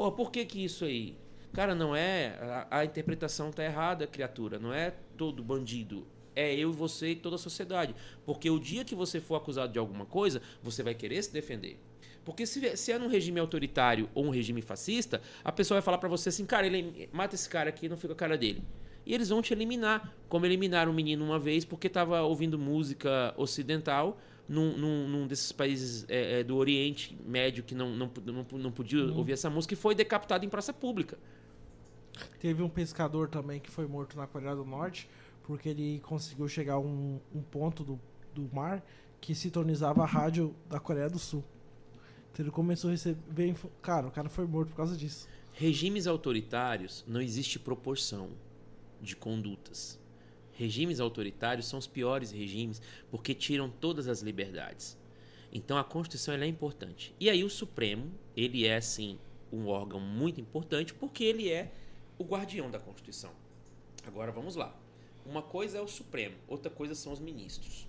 Pô, 0.00 0.10
por 0.10 0.32
que 0.32 0.46
que 0.46 0.64
isso 0.64 0.86
aí? 0.86 1.14
Cara, 1.52 1.74
não 1.74 1.94
é. 1.94 2.28
A, 2.70 2.78
a 2.78 2.84
interpretação 2.86 3.52
tá 3.52 3.62
errada, 3.62 4.06
criatura. 4.06 4.58
Não 4.58 4.72
é 4.72 4.94
todo 5.14 5.44
bandido. 5.44 6.06
É 6.34 6.54
eu 6.54 6.70
e 6.70 6.72
você 6.72 7.10
e 7.10 7.16
toda 7.16 7.36
a 7.36 7.38
sociedade. 7.38 7.94
Porque 8.24 8.48
o 8.48 8.58
dia 8.58 8.82
que 8.82 8.94
você 8.94 9.20
for 9.20 9.34
acusado 9.34 9.70
de 9.70 9.78
alguma 9.78 10.06
coisa, 10.06 10.40
você 10.62 10.82
vai 10.82 10.94
querer 10.94 11.22
se 11.22 11.30
defender. 11.30 11.78
Porque 12.24 12.46
se, 12.46 12.78
se 12.78 12.92
é 12.92 12.98
num 12.98 13.08
regime 13.08 13.40
autoritário 13.40 14.08
ou 14.14 14.24
um 14.24 14.30
regime 14.30 14.62
fascista, 14.62 15.20
a 15.44 15.52
pessoa 15.52 15.76
vai 15.76 15.84
falar 15.84 15.98
para 15.98 16.08
você 16.08 16.30
assim, 16.30 16.46
cara, 16.46 16.66
ele 16.66 17.10
mata 17.12 17.34
esse 17.34 17.46
cara 17.46 17.68
aqui 17.68 17.86
não 17.86 17.98
fica 17.98 18.14
a 18.14 18.16
cara 18.16 18.38
dele. 18.38 18.64
E 19.04 19.12
eles 19.12 19.28
vão 19.28 19.42
te 19.42 19.52
eliminar, 19.52 20.16
como 20.30 20.46
eliminaram 20.46 20.92
um 20.92 20.94
menino 20.94 21.22
uma 21.22 21.38
vez 21.38 21.66
porque 21.66 21.88
estava 21.88 22.22
ouvindo 22.22 22.58
música 22.58 23.34
ocidental 23.36 24.18
num, 24.50 24.76
num, 24.76 25.08
num 25.08 25.26
desses 25.28 25.52
países 25.52 26.04
é, 26.08 26.40
é, 26.40 26.44
do 26.44 26.56
Oriente 26.56 27.16
Médio 27.24 27.62
que 27.62 27.72
não, 27.72 27.94
não, 27.94 28.10
não, 28.26 28.46
não 28.58 28.72
podia 28.72 29.04
ouvir 29.12 29.32
essa 29.32 29.48
música 29.48 29.74
e 29.74 29.76
foi 29.76 29.94
decapitado 29.94 30.44
em 30.44 30.48
praça 30.48 30.72
pública. 30.72 31.16
Teve 32.40 32.60
um 32.60 32.68
pescador 32.68 33.28
também 33.28 33.60
que 33.60 33.70
foi 33.70 33.86
morto 33.86 34.16
na 34.16 34.26
Coreia 34.26 34.56
do 34.56 34.64
Norte 34.64 35.08
porque 35.44 35.68
ele 35.68 36.00
conseguiu 36.00 36.48
chegar 36.48 36.74
a 36.74 36.80
um, 36.80 37.20
um 37.32 37.40
ponto 37.40 37.84
do, 37.84 38.00
do 38.34 38.52
mar 38.52 38.84
que 39.20 39.36
sintonizava 39.36 40.02
a 40.02 40.06
rádio 40.06 40.52
da 40.68 40.80
Coreia 40.80 41.08
do 41.08 41.18
Sul. 41.18 41.44
Então 42.32 42.44
ele 42.44 42.50
começou 42.50 42.88
a 42.88 42.90
receber. 42.90 43.54
Cara, 43.80 44.08
o 44.08 44.10
cara 44.10 44.28
foi 44.28 44.48
morto 44.48 44.70
por 44.70 44.76
causa 44.78 44.96
disso. 44.96 45.28
Regimes 45.52 46.08
autoritários 46.08 47.04
não 47.06 47.20
existe 47.20 47.56
proporção 47.56 48.30
de 49.00 49.14
condutas. 49.14 49.99
Regimes 50.60 51.00
autoritários 51.00 51.66
são 51.66 51.78
os 51.78 51.86
piores 51.86 52.30
regimes 52.30 52.82
porque 53.10 53.32
tiram 53.34 53.70
todas 53.70 54.06
as 54.06 54.20
liberdades. 54.20 54.94
Então 55.50 55.78
a 55.78 55.82
Constituição 55.82 56.34
ela 56.34 56.44
é 56.44 56.48
importante. 56.48 57.14
E 57.18 57.30
aí 57.30 57.42
o 57.42 57.48
Supremo, 57.48 58.12
ele 58.36 58.66
é 58.66 58.78
sim 58.78 59.18
um 59.50 59.68
órgão 59.68 59.98
muito 59.98 60.38
importante 60.38 60.92
porque 60.92 61.24
ele 61.24 61.48
é 61.48 61.72
o 62.18 62.24
guardião 62.24 62.70
da 62.70 62.78
Constituição. 62.78 63.30
Agora 64.06 64.30
vamos 64.30 64.54
lá. 64.54 64.78
Uma 65.24 65.40
coisa 65.40 65.78
é 65.78 65.80
o 65.80 65.88
Supremo, 65.88 66.36
outra 66.46 66.70
coisa 66.70 66.94
são 66.94 67.10
os 67.10 67.20
ministros. 67.20 67.86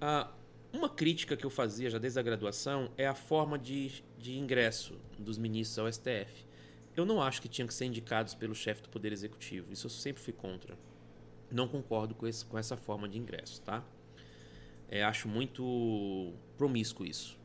Ah, 0.00 0.32
uma 0.72 0.88
crítica 0.88 1.36
que 1.36 1.46
eu 1.46 1.50
fazia 1.50 1.88
já 1.88 1.98
desde 1.98 2.18
a 2.18 2.22
graduação 2.22 2.90
é 2.96 3.06
a 3.06 3.14
forma 3.14 3.56
de, 3.56 4.02
de 4.18 4.36
ingresso 4.36 4.98
dos 5.16 5.38
ministros 5.38 5.78
ao 5.78 5.92
STF. 5.92 6.44
Eu 6.96 7.06
não 7.06 7.22
acho 7.22 7.40
que 7.40 7.48
tinham 7.48 7.68
que 7.68 7.74
ser 7.74 7.84
indicados 7.84 8.34
pelo 8.34 8.56
chefe 8.56 8.82
do 8.82 8.88
Poder 8.88 9.12
Executivo. 9.12 9.72
Isso 9.72 9.86
eu 9.86 9.90
sempre 9.90 10.20
fui 10.20 10.32
contra. 10.32 10.76
Não 11.50 11.66
concordo 11.66 12.14
com, 12.14 12.26
esse, 12.26 12.44
com 12.44 12.58
essa 12.58 12.76
forma 12.76 13.08
de 13.08 13.18
ingresso, 13.18 13.60
tá? 13.62 13.84
É, 14.88 15.02
acho 15.02 15.28
muito 15.28 16.32
promíscuo 16.56 17.06
isso. 17.06 17.38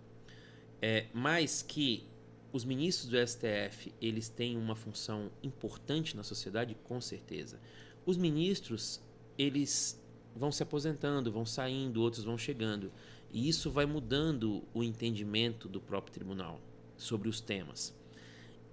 É, 0.82 1.08
mas 1.14 1.62
que 1.62 2.08
os 2.52 2.64
ministros 2.64 3.10
do 3.10 3.18
STF 3.28 3.94
eles 4.02 4.30
têm 4.30 4.58
uma 4.58 4.76
função 4.76 5.32
importante 5.42 6.16
na 6.16 6.24
sociedade, 6.24 6.76
com 6.84 7.02
certeza. 7.02 7.60
Os 8.06 8.18
ministros 8.18 9.02
eles 9.38 10.02
vão 10.36 10.52
se 10.52 10.62
aposentando, 10.62 11.32
vão 11.32 11.46
saindo, 11.46 12.02
outros 12.02 12.24
vão 12.24 12.38
chegando. 12.38 12.92
E 13.32 13.48
isso 13.50 13.72
vai 13.72 13.86
mudando 13.86 14.64
o 14.74 14.84
entendimento 14.84 15.68
do 15.68 15.82
próprio 15.82 16.14
tribunal 16.14 16.62
sobre 16.96 17.28
os 17.28 17.42
temas. 17.42 17.96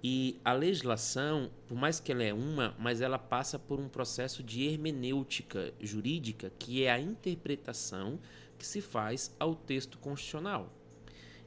E 0.03 0.39
a 0.43 0.51
legislação, 0.53 1.51
por 1.67 1.77
mais 1.77 1.99
que 1.99 2.11
ela 2.11 2.23
é 2.23 2.33
uma, 2.33 2.75
mas 2.79 3.01
ela 3.01 3.19
passa 3.19 3.59
por 3.59 3.79
um 3.79 3.87
processo 3.87 4.41
de 4.41 4.63
hermenêutica 4.63 5.73
jurídica, 5.79 6.51
que 6.57 6.83
é 6.83 6.91
a 6.91 6.99
interpretação 6.99 8.19
que 8.57 8.65
se 8.65 8.81
faz 8.81 9.35
ao 9.39 9.53
texto 9.53 9.99
constitucional. 9.99 10.71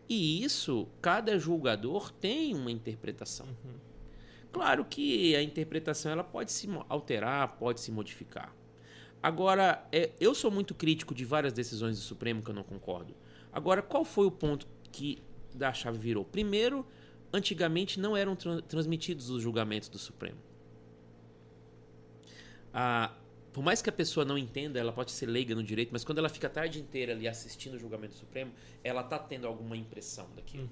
E 0.09 0.45
isso, 0.45 0.87
cada 1.01 1.39
julgador 1.39 2.13
tem 2.13 2.55
uma 2.55 2.71
interpretação. 2.71 3.49
Claro 4.53 4.85
que 4.85 5.35
a 5.35 5.43
interpretação 5.43 6.13
ela 6.13 6.23
pode 6.23 6.53
se 6.53 6.69
alterar, 6.89 7.57
pode 7.57 7.81
se 7.81 7.91
modificar. 7.91 8.55
Agora, 9.21 9.85
é, 9.91 10.11
eu 10.21 10.35
sou 10.35 10.51
muito 10.51 10.75
crítico 10.75 11.15
de 11.15 11.25
várias 11.25 11.53
decisões 11.53 11.97
do 11.97 12.03
Supremo 12.03 12.43
que 12.43 12.51
eu 12.51 12.55
não 12.55 12.63
concordo. 12.63 13.17
Agora, 13.53 13.83
qual 13.83 14.05
foi 14.05 14.27
o 14.27 14.31
ponto 14.31 14.67
que 14.93 15.23
da 15.55 15.73
chave 15.73 15.99
virou? 15.99 16.25
Primeiro, 16.25 16.87
antigamente 17.35 17.99
não 17.99 18.17
eram 18.17 18.37
tran- 18.37 18.61
transmitidos 18.63 19.29
os 19.29 19.43
julgamentos 19.43 19.89
do 19.89 19.99
Supremo. 19.99 20.39
Ah, 22.73 23.13
por 23.53 23.63
mais 23.63 23.81
que 23.81 23.89
a 23.89 23.93
pessoa 23.93 24.25
não 24.25 24.37
entenda, 24.37 24.81
ela 24.81 24.93
pode 24.93 25.13
ser 25.13 25.27
leiga 25.27 25.55
no 25.55 25.63
direito, 25.63 25.91
mas 25.93 26.05
quando 26.05 26.19
ela 26.19 26.29
fica 26.29 26.47
a 26.49 26.51
tarde 26.51 26.81
inteira 26.81 27.13
ali 27.13 27.29
assistindo 27.29 27.75
o 27.75 27.79
julgamento 27.79 28.15
do 28.15 28.19
Supremo, 28.19 28.53
ela 28.83 29.03
tá 29.03 29.19
tendo 29.19 29.47
alguma 29.47 29.77
impressão 29.77 30.29
daquilo. 30.35 30.69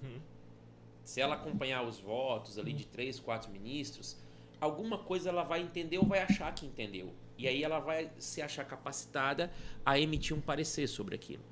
Se 1.04 1.20
ela 1.20 1.34
acompanhar 1.34 1.82
os 1.86 1.98
votos 2.00 2.58
ali 2.58 2.72
de 2.72 2.86
três, 2.86 3.18
quatro 3.20 3.50
ministros, 3.50 4.16
alguma 4.60 4.98
coisa 4.98 5.28
ela 5.28 5.42
vai 5.44 5.60
entender 5.62 5.98
ou 5.98 6.06
vai 6.06 6.20
achar 6.20 6.52
que 6.54 6.66
entendeu. 6.66 7.12
E 7.38 7.46
aí 7.48 7.62
ela 7.62 7.78
vai 7.80 8.10
se 8.18 8.40
achar 8.42 8.64
capacitada 8.64 9.52
a 9.84 9.98
emitir 9.98 10.36
um 10.36 10.40
parecer 10.40 10.86
sobre 10.88 11.14
aquilo. 11.14 11.42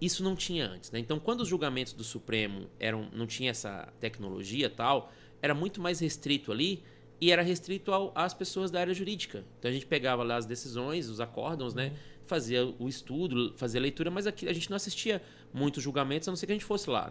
Isso 0.00 0.22
não 0.22 0.36
tinha 0.36 0.66
antes, 0.66 0.90
né? 0.90 0.98
Então, 0.98 1.18
quando 1.18 1.40
os 1.40 1.48
julgamentos 1.48 1.92
do 1.92 2.04
Supremo 2.04 2.68
eram, 2.78 3.08
não 3.12 3.26
tinha 3.26 3.50
essa 3.50 3.92
tecnologia 3.98 4.68
tal, 4.68 5.10
era 5.40 5.54
muito 5.54 5.80
mais 5.80 6.00
restrito 6.00 6.52
ali 6.52 6.82
e 7.20 7.30
era 7.32 7.40
restrito 7.42 7.92
ao- 7.92 8.12
às 8.14 8.34
pessoas 8.34 8.70
da 8.70 8.78
área 8.80 8.92
jurídica. 8.92 9.44
Então 9.58 9.70
a 9.70 9.72
gente 9.74 9.86
pegava 9.86 10.22
lá 10.22 10.36
as 10.36 10.44
decisões, 10.44 11.08
os 11.08 11.18
acórdãos, 11.20 11.72
né? 11.74 11.94
Fazia 12.26 12.66
o 12.78 12.88
estudo, 12.88 13.54
fazia 13.56 13.80
a 13.80 13.82
leitura, 13.82 14.10
mas 14.10 14.26
aqui 14.26 14.48
a 14.48 14.52
gente 14.52 14.68
não 14.68 14.76
assistia 14.76 15.22
muitos 15.54 15.82
julgamentos, 15.82 16.28
a 16.28 16.30
não 16.30 16.36
ser 16.36 16.44
que 16.46 16.52
a 16.52 16.54
gente 16.54 16.64
fosse 16.64 16.90
lá. 16.90 17.10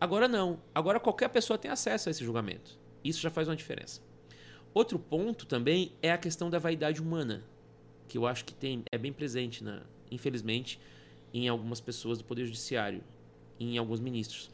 Agora 0.00 0.28
não. 0.28 0.60
Agora 0.74 1.00
qualquer 1.00 1.28
pessoa 1.30 1.58
tem 1.58 1.70
acesso 1.70 2.08
a 2.08 2.10
esse 2.10 2.24
julgamento. 2.24 2.78
Isso 3.02 3.20
já 3.20 3.30
faz 3.30 3.48
uma 3.48 3.56
diferença. 3.56 4.00
Outro 4.72 4.98
ponto 4.98 5.46
também 5.46 5.92
é 6.00 6.12
a 6.12 6.18
questão 6.18 6.48
da 6.48 6.58
vaidade 6.58 7.00
humana, 7.02 7.42
que 8.06 8.16
eu 8.16 8.26
acho 8.26 8.44
que 8.44 8.54
tem 8.54 8.82
é 8.92 8.96
bem 8.98 9.12
presente, 9.12 9.64
na, 9.64 9.82
infelizmente, 10.10 10.78
em 11.32 11.48
algumas 11.48 11.80
pessoas 11.80 12.18
do 12.18 12.24
Poder 12.24 12.44
Judiciário, 12.44 13.02
em 13.58 13.78
alguns 13.78 14.00
ministros. 14.00 14.50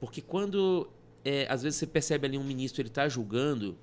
Porque 0.00 0.20
quando, 0.20 0.90
é, 1.24 1.46
às 1.48 1.62
vezes, 1.62 1.78
você 1.78 1.86
percebe 1.86 2.26
ali 2.26 2.38
um 2.38 2.44
ministro, 2.44 2.82
ele 2.82 2.88
está 2.88 3.08
julgando, 3.08 3.76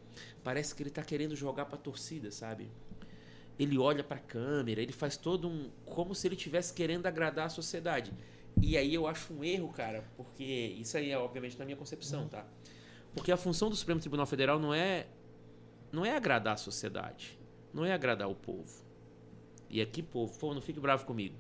parece 0.44 0.76
que 0.76 0.84
ele 0.84 0.90
está 0.90 1.04
querendo 1.04 1.36
jogar 1.36 1.66
para 1.66 1.76
a 1.76 1.82
torcida, 1.82 2.32
sabe? 2.32 2.70
Ele 3.58 3.78
olha 3.78 4.04
para 4.04 4.18
a 4.18 4.22
câmera, 4.22 4.82
ele 4.82 4.92
faz 4.92 5.16
todo 5.16 5.48
um... 5.48 5.70
como 5.86 6.16
se 6.16 6.28
ele 6.28 6.36
estivesse 6.36 6.74
querendo 6.74 7.06
agradar 7.06 7.46
a 7.46 7.50
sociedade. 7.50 8.12
E 8.62 8.78
aí 8.78 8.94
eu 8.94 9.08
acho 9.08 9.34
um 9.34 9.44
erro, 9.44 9.70
cara, 9.70 10.04
porque 10.16 10.44
isso 10.44 10.98
aí 10.98 11.12
é, 11.12 11.18
obviamente, 11.18 11.58
na 11.58 11.66
minha 11.66 11.78
concepção, 11.78 12.28
tá? 12.28 12.46
Porque 13.14 13.32
a 13.32 13.38
função 13.38 13.70
do 13.70 13.76
Supremo 13.76 14.00
Tribunal 14.00 14.26
Federal 14.26 14.60
não 14.60 14.74
é 14.74 15.08
não 15.92 16.04
é 16.04 16.16
agradar 16.16 16.56
a 16.56 16.58
sociedade, 16.58 17.38
não 17.72 17.86
é 17.86 17.94
agradar 17.94 18.28
o 18.28 18.34
povo. 18.34 18.84
E 19.70 19.80
aqui, 19.80 20.02
povo, 20.02 20.38
pô, 20.40 20.54
não 20.54 20.62
fique 20.62 20.80
bravo 20.80 21.06
comigo. 21.06 21.36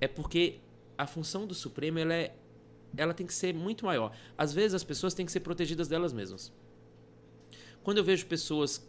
É 0.00 0.08
porque 0.08 0.60
a 0.96 1.06
função 1.06 1.46
do 1.46 1.54
Supremo 1.54 1.98
ela 1.98 2.14
é 2.14 2.34
ela 2.96 3.12
tem 3.12 3.26
que 3.26 3.34
ser 3.34 3.52
muito 3.52 3.84
maior. 3.84 4.16
Às 4.36 4.52
vezes 4.52 4.74
as 4.74 4.84
pessoas 4.84 5.12
têm 5.12 5.26
que 5.26 5.32
ser 5.32 5.40
protegidas 5.40 5.88
delas 5.88 6.12
mesmas. 6.12 6.52
Quando 7.82 7.98
eu 7.98 8.04
vejo 8.04 8.26
pessoas, 8.26 8.86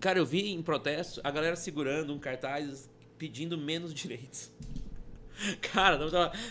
cara, 0.00 0.18
eu 0.18 0.26
vi 0.26 0.52
em 0.52 0.62
protesto 0.62 1.20
a 1.22 1.30
galera 1.30 1.56
segurando 1.56 2.12
um 2.12 2.18
cartaz 2.18 2.90
pedindo 3.16 3.56
menos 3.56 3.92
direitos. 3.94 4.50
Cara, 5.72 5.98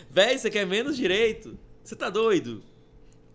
véi, 0.09 0.37
você 0.37 0.49
quer 0.49 0.65
menos 0.65 0.95
direito? 0.95 1.57
Você 1.83 1.95
tá 1.95 2.09
doido? 2.09 2.63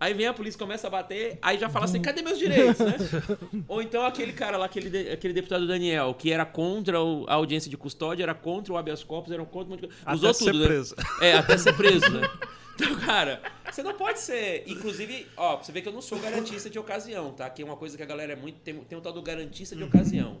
Aí 0.03 0.13
vem 0.13 0.27
a 0.27 0.33
polícia, 0.33 0.59
começa 0.59 0.85
a 0.87 0.89
bater, 0.89 1.37
aí 1.41 1.57
já 1.57 1.69
fala 1.69 1.85
assim, 1.85 2.01
cadê 2.01 2.21
meus 2.21 2.37
direitos, 2.37 2.77
né? 2.79 2.97
Ou 3.69 3.81
então 3.81 4.05
aquele 4.05 4.33
cara 4.33 4.57
lá, 4.57 4.65
aquele, 4.65 4.89
de- 4.89 5.09
aquele 5.09 5.33
deputado 5.33 5.65
Daniel, 5.65 6.13
que 6.13 6.29
era 6.29 6.45
contra 6.45 7.01
o- 7.01 7.25
a 7.29 7.35
audiência 7.35 7.69
de 7.69 7.77
custódia, 7.77 8.23
era 8.23 8.33
contra 8.33 8.73
o 8.73 8.77
habeas 8.77 9.01
corpus, 9.01 9.31
era 9.31 9.41
contra 9.45 9.67
um 9.67 9.69
monte 9.69 9.81
de 9.81 9.87
coisa. 9.87 10.01
Até 10.05 10.15
Usou 10.15 10.33
ser 10.33 10.45
tudo, 10.51 10.59
né? 10.59 10.65
preso. 10.65 10.95
É, 11.21 11.33
até 11.35 11.57
ser 11.57 11.73
preso, 11.77 12.09
né? 12.11 12.27
Então, 12.75 12.95
cara, 12.95 13.39
você 13.71 13.83
não 13.83 13.93
pode 13.93 14.19
ser. 14.19 14.63
Inclusive, 14.65 15.27
ó, 15.37 15.57
você 15.57 15.71
ver 15.71 15.83
que 15.83 15.87
eu 15.89 15.93
não 15.93 16.01
sou 16.01 16.17
garantista 16.19 16.71
de 16.71 16.79
ocasião, 16.79 17.31
tá? 17.31 17.47
Que 17.47 17.61
é 17.61 17.65
uma 17.65 17.77
coisa 17.77 17.95
que 17.95 18.01
a 18.01 18.05
galera 18.05 18.33
é 18.33 18.35
muito. 18.35 18.57
Tem, 18.61 18.73
tem 18.73 18.97
um 18.97 19.01
tal 19.01 19.13
do 19.13 19.21
garantista 19.21 19.75
de 19.75 19.83
ocasião. 19.83 20.39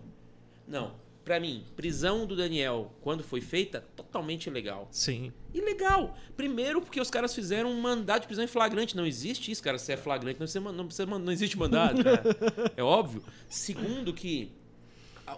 Não. 0.67 0.93
Pra 1.23 1.39
mim, 1.39 1.63
prisão 1.75 2.25
do 2.25 2.35
Daniel, 2.35 2.93
quando 3.01 3.23
foi 3.23 3.39
feita, 3.39 3.79
totalmente 3.95 4.47
ilegal. 4.47 4.89
Sim. 4.91 5.31
Ilegal. 5.53 6.17
Primeiro, 6.35 6.81
porque 6.81 6.99
os 6.99 7.09
caras 7.09 7.33
fizeram 7.33 7.71
um 7.71 7.79
mandado 7.79 8.21
de 8.21 8.27
prisão 8.27 8.43
em 8.43 8.47
flagrante. 8.47 8.95
Não 8.97 9.05
existe 9.05 9.49
isso, 9.49 9.63
cara. 9.63 9.77
Se 9.77 9.93
é 9.93 9.97
flagrante, 9.97 10.37
não, 10.37 10.45
precisa, 10.45 10.59
não, 10.59 10.85
precisa 10.85 11.05
não 11.05 11.31
existe 11.31 11.57
mandado, 11.57 12.03
cara. 12.03 12.23
É 12.75 12.83
óbvio. 12.83 13.23
Segundo, 13.47 14.13
que 14.13 14.51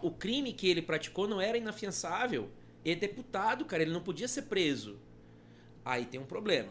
o 0.01 0.09
crime 0.09 0.53
que 0.53 0.67
ele 0.67 0.81
praticou 0.81 1.27
não 1.27 1.39
era 1.39 1.55
inafiançável. 1.55 2.49
Ele 2.83 2.95
é 2.95 2.99
deputado, 2.99 3.63
cara. 3.65 3.83
Ele 3.83 3.91
não 3.93 4.01
podia 4.01 4.27
ser 4.27 4.43
preso. 4.43 4.97
Aí 5.83 6.03
tem 6.05 6.19
um 6.19 6.25
problema. 6.25 6.69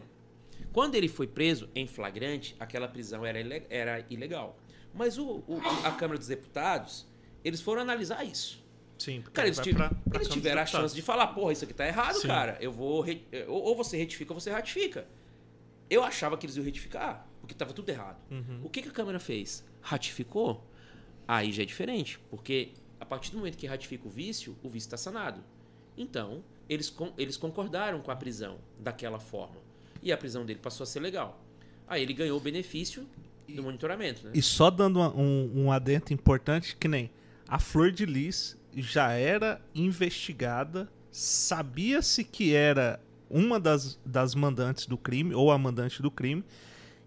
Quando 0.73 0.95
ele 0.95 1.07
foi 1.07 1.25
preso 1.25 1.69
em 1.73 1.87
flagrante, 1.87 2.53
aquela 2.59 2.87
prisão 2.89 3.25
era, 3.25 3.39
era 3.69 4.05
ilegal. 4.09 4.59
Mas 4.93 5.17
o- 5.17 5.41
o- 5.47 5.61
a 5.85 5.91
Câmara 5.91 6.17
dos 6.17 6.27
Deputados, 6.27 7.07
eles 7.45 7.61
foram 7.61 7.81
analisar 7.81 8.25
isso. 8.25 8.61
Sim. 8.97 9.21
porque 9.21 9.35
Cara, 9.35 9.47
eles, 9.47 9.59
pra- 9.59 9.89
pra 9.89 10.19
eles 10.21 10.27
tiveram 10.29 10.61
a 10.61 10.65
chance 10.65 10.95
de 10.95 11.01
falar, 11.01 11.27
porra, 11.27 11.51
isso 11.53 11.63
aqui 11.65 11.73
tá 11.73 11.85
errado, 11.85 12.15
Sim. 12.15 12.27
cara. 12.27 12.57
Eu 12.61 12.71
vou. 12.71 13.01
re- 13.01 13.23
Ou, 13.47 13.61
ou 13.63 13.75
você 13.75 13.97
retifica 13.97 14.33
ou 14.33 14.39
você 14.39 14.49
ratifica. 14.51 15.05
Eu 15.89 16.03
achava 16.03 16.37
que 16.37 16.45
eles 16.45 16.55
iam 16.55 16.63
retificar, 16.65 17.27
porque 17.41 17.53
tava 17.53 17.73
tudo 17.73 17.89
errado. 17.89 18.17
Uhum. 18.31 18.61
O 18.63 18.69
que, 18.69 18.81
que 18.81 18.87
a 18.89 18.91
Câmara 18.91 19.19
fez? 19.19 19.63
Ratificou? 19.81 20.65
Aí 21.27 21.51
já 21.51 21.63
é 21.63 21.65
diferente, 21.65 22.19
porque 22.29 22.69
a 22.99 23.05
partir 23.05 23.31
do 23.31 23.37
momento 23.37 23.57
que 23.57 23.67
ratifica 23.67 24.07
o 24.07 24.09
vício, 24.09 24.55
o 24.63 24.69
vício 24.69 24.87
está 24.87 24.97
sanado. 24.97 25.41
Então, 25.97 26.43
eles, 26.67 26.89
con- 26.89 27.13
eles 27.17 27.37
concordaram 27.37 28.01
com 28.01 28.11
a 28.11 28.15
prisão 28.15 28.57
daquela 28.79 29.19
forma. 29.19 29.57
E 30.01 30.11
a 30.11 30.17
prisão 30.17 30.45
dele 30.45 30.59
passou 30.59 30.83
a 30.83 30.87
ser 30.87 30.99
legal. 30.99 31.39
Aí 31.87 32.01
ele 32.01 32.13
ganhou 32.13 32.37
o 32.37 32.41
benefício 32.41 33.07
do 33.47 33.61
monitoramento, 33.61 34.25
né? 34.25 34.31
E 34.33 34.41
só 34.41 34.69
dando 34.71 34.97
uma- 34.97 35.15
um, 35.15 35.65
um 35.65 35.71
adendo 35.71 36.11
importante, 36.13 36.75
que 36.75 36.87
nem 36.87 37.11
a 37.47 37.59
Flor 37.59 37.91
de 37.91 38.05
Lis 38.05 38.57
já 38.75 39.11
era 39.11 39.61
investigada, 39.73 40.89
sabia-se 41.11 42.23
que 42.23 42.53
era 42.53 42.99
uma 43.29 43.59
das, 43.59 43.99
das 44.05 44.35
mandantes 44.35 44.85
do 44.85 44.97
crime, 44.97 45.33
ou 45.33 45.51
a 45.51 45.57
mandante 45.57 46.01
do 46.01 46.11
crime, 46.11 46.43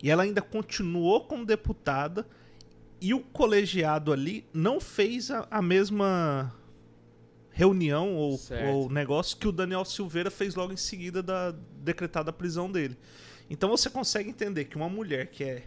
e 0.03 0.11
ela 0.11 0.23
ainda 0.23 0.41
continuou 0.41 1.25
como 1.25 1.45
deputada, 1.45 2.27
e 3.01 3.15
o 3.15 3.21
colegiado 3.21 4.13
ali 4.13 4.45
não 4.53 4.81
fez 4.81 5.31
a, 5.31 5.47
a 5.51 5.63
mesma 5.63 6.53
reunião 7.51 8.15
ou, 8.15 8.41
ou, 8.69 8.89
negócio 8.89 9.37
que 9.37 9.49
o 9.49 9.53
Daniel 9.53 9.85
Silveira 9.85 10.31
fez 10.31 10.55
logo 10.55 10.73
em 10.73 10.77
seguida 10.77 11.23
da 11.23 11.53
decretada 11.83 12.33
prisão 12.33 12.71
dele. 12.71 12.97
Então 13.51 13.69
você 13.69 13.91
consegue 13.91 14.31
entender 14.31 14.67
que 14.67 14.77
uma 14.77 14.89
mulher 14.89 15.29
que 15.29 15.43
é 15.43 15.65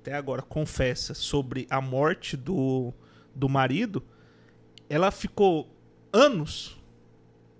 até 0.00 0.14
agora 0.14 0.40
confessa 0.40 1.12
sobre 1.12 1.66
a 1.68 1.80
morte 1.80 2.36
do, 2.36 2.94
do 3.34 3.48
marido, 3.48 4.02
ela 4.88 5.10
ficou 5.10 5.68
anos 6.12 6.78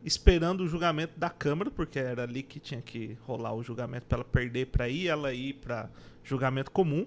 esperando 0.05 0.63
o 0.63 0.69
julgamento 0.69 1.19
da 1.19 1.29
Câmara, 1.29 1.71
porque 1.71 1.99
era 1.99 2.23
ali 2.23 2.43
que 2.43 2.59
tinha 2.59 2.81
que 2.81 3.17
rolar 3.27 3.55
o 3.55 3.63
julgamento 3.63 4.07
para 4.07 4.19
ela 4.19 4.25
perder 4.25 4.67
para 4.67 4.89
ir, 4.89 5.09
ela 5.09 5.33
ir 5.33 5.55
para 5.55 5.91
julgamento 6.25 6.71
comum. 6.71 7.07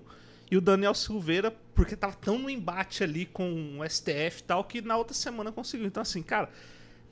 E 0.49 0.57
o 0.57 0.61
Daniel 0.61 0.93
Silveira, 0.93 1.49
porque 1.73 1.95
tava 1.95 2.13
tão 2.13 2.37
no 2.37 2.49
embate 2.49 3.03
ali 3.03 3.25
com 3.25 3.79
o 3.79 3.89
STF 3.89 4.41
e 4.41 4.43
tal, 4.43 4.63
que 4.65 4.81
na 4.81 4.97
outra 4.97 5.13
semana 5.13 5.51
conseguiu. 5.51 5.87
Então, 5.87 6.01
assim, 6.01 6.21
cara, 6.21 6.49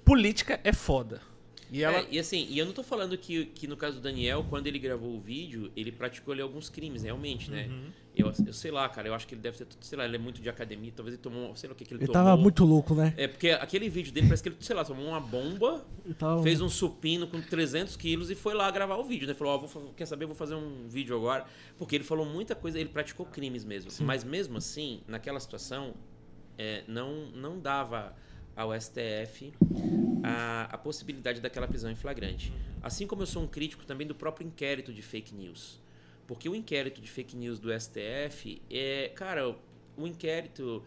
política 0.03 0.60
é 0.64 0.73
foda. 0.73 1.22
E, 1.71 1.83
ela... 1.83 1.99
É, 1.99 2.07
e 2.11 2.19
assim, 2.19 2.47
e 2.49 2.57
eu 2.57 2.65
não 2.65 2.73
tô 2.73 2.83
falando 2.83 3.17
que, 3.17 3.45
que 3.45 3.67
no 3.67 3.77
caso 3.77 3.97
do 3.97 4.01
Daniel, 4.01 4.45
quando 4.49 4.67
ele 4.67 4.79
gravou 4.79 5.15
o 5.15 5.19
vídeo, 5.19 5.71
ele 5.75 5.91
praticou 5.91 6.31
ali 6.33 6.41
alguns 6.41 6.69
crimes, 6.69 7.03
realmente, 7.03 7.49
né? 7.51 7.67
Uhum. 7.67 7.91
Eu, 8.15 8.33
eu 8.45 8.53
sei 8.53 8.69
lá, 8.69 8.89
cara, 8.89 9.07
eu 9.07 9.13
acho 9.13 9.25
que 9.25 9.33
ele 9.33 9.41
deve 9.41 9.57
ter, 9.57 9.67
sei 9.79 9.97
lá, 9.97 10.03
ele 10.03 10.15
é 10.15 10.19
muito 10.19 10.41
de 10.41 10.49
academia, 10.49 10.91
talvez 10.93 11.13
ele 11.13 11.21
tomou, 11.21 11.55
sei 11.55 11.69
lá 11.69 11.73
o 11.73 11.75
que, 11.75 11.85
que 11.85 11.93
ele, 11.93 12.01
ele 12.01 12.07
tomou. 12.07 12.21
Ele 12.21 12.29
tava 12.29 12.41
muito 12.41 12.65
louco, 12.65 12.93
né? 12.93 13.13
É, 13.15 13.27
porque 13.27 13.51
aquele 13.51 13.87
vídeo 13.87 14.11
dele 14.11 14.27
parece 14.27 14.43
que 14.43 14.49
ele, 14.49 14.57
sei 14.59 14.75
lá, 14.75 14.83
tomou 14.83 15.05
uma 15.05 15.21
bomba, 15.21 15.85
tava... 16.17 16.43
fez 16.43 16.59
um 16.59 16.67
supino 16.67 17.27
com 17.27 17.39
300 17.39 17.95
quilos 17.95 18.29
e 18.29 18.35
foi 18.35 18.53
lá 18.53 18.69
gravar 18.71 18.97
o 18.97 19.03
vídeo, 19.03 19.27
né? 19.27 19.33
Falou, 19.33 19.53
ó, 19.53 19.79
oh, 19.79 19.93
quer 19.93 20.05
saber, 20.05 20.25
vou 20.25 20.35
fazer 20.35 20.55
um 20.55 20.87
vídeo 20.87 21.15
agora. 21.15 21.45
Porque 21.77 21.95
ele 21.95 22.03
falou 22.03 22.25
muita 22.25 22.55
coisa, 22.55 22.79
ele 22.79 22.89
praticou 22.89 23.25
crimes 23.25 23.63
mesmo. 23.63 23.89
Sim. 23.89 24.03
Mas 24.03 24.23
mesmo 24.23 24.57
assim, 24.57 25.01
naquela 25.07 25.39
situação, 25.39 25.93
é, 26.57 26.83
não, 26.87 27.27
não 27.27 27.57
dava 27.57 28.13
ao 28.60 28.77
STF 28.80 29.53
a, 30.22 30.64
a 30.64 30.77
possibilidade 30.77 31.40
daquela 31.40 31.65
prisão 31.65 31.90
em 31.90 31.95
flagrante. 31.95 32.52
Assim 32.84 33.07
como 33.07 33.22
eu 33.22 33.26
sou 33.26 33.41
um 33.41 33.48
crítico 33.48 33.86
também 33.86 34.06
do 34.06 34.14
próprio 34.14 34.45
inquérito 34.45 34.91
de 34.91 35.02
fake 35.02 35.34
news. 35.34 35.80
Porque 36.27 36.49
o 36.49 36.53
inquérito 36.53 36.99
de 36.99 37.10
fake 37.10 37.38
news 37.38 37.57
do 37.57 37.69
STF 37.72 38.61
é. 38.69 39.10
Cara, 39.15 39.56
o 39.95 40.06
inquérito. 40.06 40.84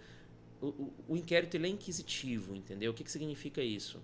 O, 0.60 0.66
o, 0.66 0.94
o 1.08 1.16
inquérito 1.16 1.56
ele 1.56 1.66
é 1.66 1.70
inquisitivo, 1.70 2.54
entendeu? 2.54 2.92
O 2.92 2.94
que, 2.94 3.02
que 3.02 3.10
significa 3.10 3.62
isso? 3.62 3.98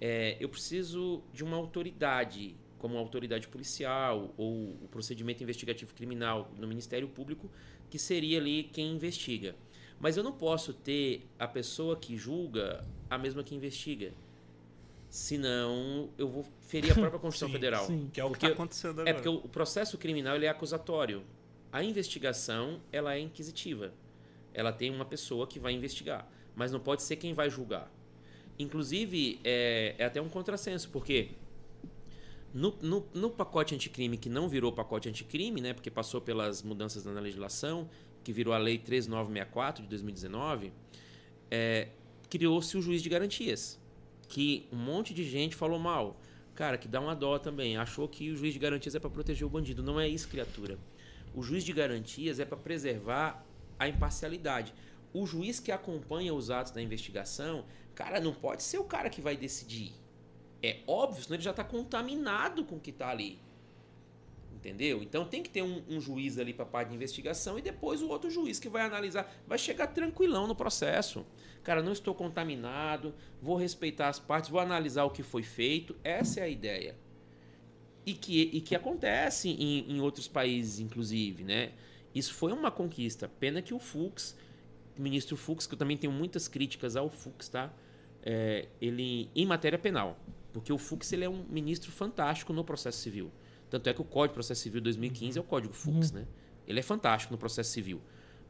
É, 0.00 0.36
eu 0.38 0.48
preciso 0.48 1.22
de 1.32 1.42
uma 1.42 1.56
autoridade, 1.56 2.54
como 2.78 2.96
a 2.96 3.00
autoridade 3.00 3.48
policial 3.48 4.32
ou 4.36 4.70
o 4.82 4.88
procedimento 4.88 5.42
investigativo 5.42 5.92
criminal 5.94 6.50
no 6.56 6.66
Ministério 6.66 7.08
Público, 7.08 7.50
que 7.90 7.98
seria 7.98 8.38
ali 8.38 8.62
quem 8.72 8.92
investiga. 8.92 9.54
Mas 10.00 10.16
eu 10.16 10.24
não 10.24 10.32
posso 10.32 10.72
ter 10.72 11.28
a 11.38 11.46
pessoa 11.46 11.94
que 11.94 12.16
julga 12.16 12.82
a 13.08 13.18
mesma 13.18 13.44
que 13.44 13.54
investiga. 13.54 14.12
Senão 15.10 16.08
eu 16.16 16.28
vou 16.28 16.46
ferir 16.60 16.92
a 16.92 16.94
própria 16.94 17.18
Constituição 17.20 17.48
sim, 17.48 17.52
Federal. 17.52 17.86
Sim, 17.86 18.10
que 18.12 18.20
é 18.20 18.24
o 18.24 18.30
que 18.30 18.38
está 18.38 18.48
acontecendo 18.48 19.02
agora. 19.02 19.10
É 19.10 19.12
porque 19.12 19.28
o 19.28 19.48
processo 19.48 19.98
criminal 19.98 20.36
ele 20.36 20.46
é 20.46 20.48
acusatório. 20.48 21.22
A 21.70 21.84
investigação 21.84 22.80
ela 22.90 23.14
é 23.14 23.20
inquisitiva. 23.20 23.92
Ela 24.54 24.72
tem 24.72 24.90
uma 24.90 25.04
pessoa 25.04 25.46
que 25.46 25.60
vai 25.60 25.72
investigar, 25.72 26.26
mas 26.56 26.72
não 26.72 26.80
pode 26.80 27.02
ser 27.02 27.16
quem 27.16 27.34
vai 27.34 27.50
julgar. 27.50 27.92
Inclusive, 28.58 29.38
é, 29.44 29.94
é 29.98 30.04
até 30.04 30.20
um 30.20 30.28
contrassenso, 30.28 30.88
porque 30.90 31.30
no, 32.52 32.76
no, 32.82 33.06
no, 33.14 33.30
pacote 33.30 33.74
anticrime, 33.74 34.16
que 34.16 34.28
não 34.28 34.48
virou 34.48 34.72
pacote 34.72 35.08
anticrime, 35.08 35.60
né, 35.60 35.72
porque 35.72 35.90
passou 35.90 36.20
pelas 36.20 36.62
mudanças 36.62 37.04
na 37.04 37.20
legislação, 37.20 37.88
que 38.24 38.32
virou 38.32 38.52
a 38.52 38.58
Lei 38.58 38.78
3964 38.78 39.82
de 39.82 39.88
2019, 39.88 40.72
é, 41.50 41.88
criou-se 42.28 42.76
o 42.76 42.82
juiz 42.82 43.02
de 43.02 43.08
garantias, 43.08 43.78
que 44.28 44.66
um 44.72 44.76
monte 44.76 45.14
de 45.14 45.24
gente 45.24 45.56
falou 45.56 45.78
mal. 45.78 46.20
Cara, 46.54 46.76
que 46.76 46.86
dá 46.86 47.00
uma 47.00 47.14
dó 47.14 47.38
também. 47.38 47.76
Achou 47.76 48.06
que 48.06 48.30
o 48.30 48.36
juiz 48.36 48.52
de 48.52 48.58
garantias 48.58 48.94
é 48.94 48.98
para 48.98 49.08
proteger 49.08 49.46
o 49.46 49.50
bandido. 49.50 49.82
Não 49.82 49.98
é 49.98 50.06
isso, 50.06 50.28
criatura. 50.28 50.78
O 51.34 51.42
juiz 51.42 51.64
de 51.64 51.72
garantias 51.72 52.38
é 52.38 52.44
para 52.44 52.56
preservar 52.56 53.44
a 53.78 53.88
imparcialidade. 53.88 54.74
O 55.12 55.26
juiz 55.26 55.58
que 55.58 55.72
acompanha 55.72 56.34
os 56.34 56.50
atos 56.50 56.72
da 56.72 56.82
investigação, 56.82 57.64
cara, 57.94 58.20
não 58.20 58.34
pode 58.34 58.62
ser 58.62 58.78
o 58.78 58.84
cara 58.84 59.08
que 59.08 59.20
vai 59.20 59.36
decidir. 59.36 59.92
É 60.62 60.78
óbvio, 60.86 61.22
senão 61.22 61.36
ele 61.36 61.42
já 61.42 61.50
está 61.50 61.64
contaminado 61.64 62.64
com 62.64 62.76
o 62.76 62.80
que 62.80 62.90
está 62.90 63.08
ali. 63.08 63.38
Entendeu? 64.54 65.02
Então 65.02 65.24
tem 65.24 65.42
que 65.42 65.48
ter 65.48 65.62
um, 65.62 65.82
um 65.88 65.98
juiz 65.98 66.38
ali 66.38 66.52
para 66.52 66.64
a 66.64 66.68
parte 66.68 66.90
de 66.90 66.94
investigação 66.94 67.58
e 67.58 67.62
depois 67.62 68.02
o 68.02 68.08
outro 68.08 68.30
juiz 68.30 68.58
que 68.58 68.68
vai 68.68 68.82
analisar. 68.82 69.32
Vai 69.46 69.56
chegar 69.56 69.86
tranquilão 69.86 70.46
no 70.46 70.54
processo. 70.54 71.24
Cara, 71.62 71.82
não 71.82 71.92
estou 71.92 72.14
contaminado, 72.14 73.14
vou 73.40 73.56
respeitar 73.56 74.08
as 74.08 74.18
partes, 74.18 74.50
vou 74.50 74.60
analisar 74.60 75.04
o 75.04 75.10
que 75.10 75.22
foi 75.22 75.42
feito. 75.42 75.96
Essa 76.04 76.40
é 76.40 76.42
a 76.42 76.48
ideia. 76.48 76.94
E 78.04 78.12
que, 78.12 78.50
e 78.52 78.60
que 78.60 78.74
acontece 78.74 79.48
em, 79.48 79.92
em 79.92 80.00
outros 80.00 80.28
países, 80.28 80.78
inclusive, 80.78 81.42
né? 81.42 81.72
Isso 82.14 82.34
foi 82.34 82.52
uma 82.52 82.70
conquista. 82.70 83.28
Pena 83.28 83.62
que 83.62 83.72
o 83.72 83.78
Fux, 83.78 84.36
o 84.98 85.00
ministro 85.00 85.38
Fux, 85.38 85.66
que 85.66 85.72
eu 85.72 85.78
também 85.78 85.96
tenho 85.96 86.12
muitas 86.12 86.48
críticas 86.48 86.96
ao 86.96 87.08
Fux, 87.08 87.48
tá? 87.48 87.72
É, 88.22 88.68
ele 88.78 89.30
em 89.34 89.46
matéria 89.46 89.78
penal, 89.78 90.18
porque 90.52 90.72
o 90.72 90.78
Fux 90.78 91.12
ele 91.12 91.24
é 91.24 91.28
um 91.28 91.44
ministro 91.48 91.90
fantástico 91.90 92.52
no 92.52 92.64
processo 92.64 92.98
civil. 92.98 93.30
Tanto 93.70 93.88
é 93.88 93.94
que 93.94 94.00
o 94.00 94.04
Código 94.04 94.32
de 94.32 94.34
Processo 94.34 94.62
Civil 94.62 94.80
2015 94.80 95.38
é 95.38 95.40
o 95.40 95.44
Código 95.44 95.72
Fux, 95.72 96.10
uhum. 96.10 96.18
né? 96.18 96.26
Ele 96.66 96.80
é 96.80 96.82
fantástico 96.82 97.32
no 97.32 97.38
processo 97.38 97.70
civil. 97.70 98.00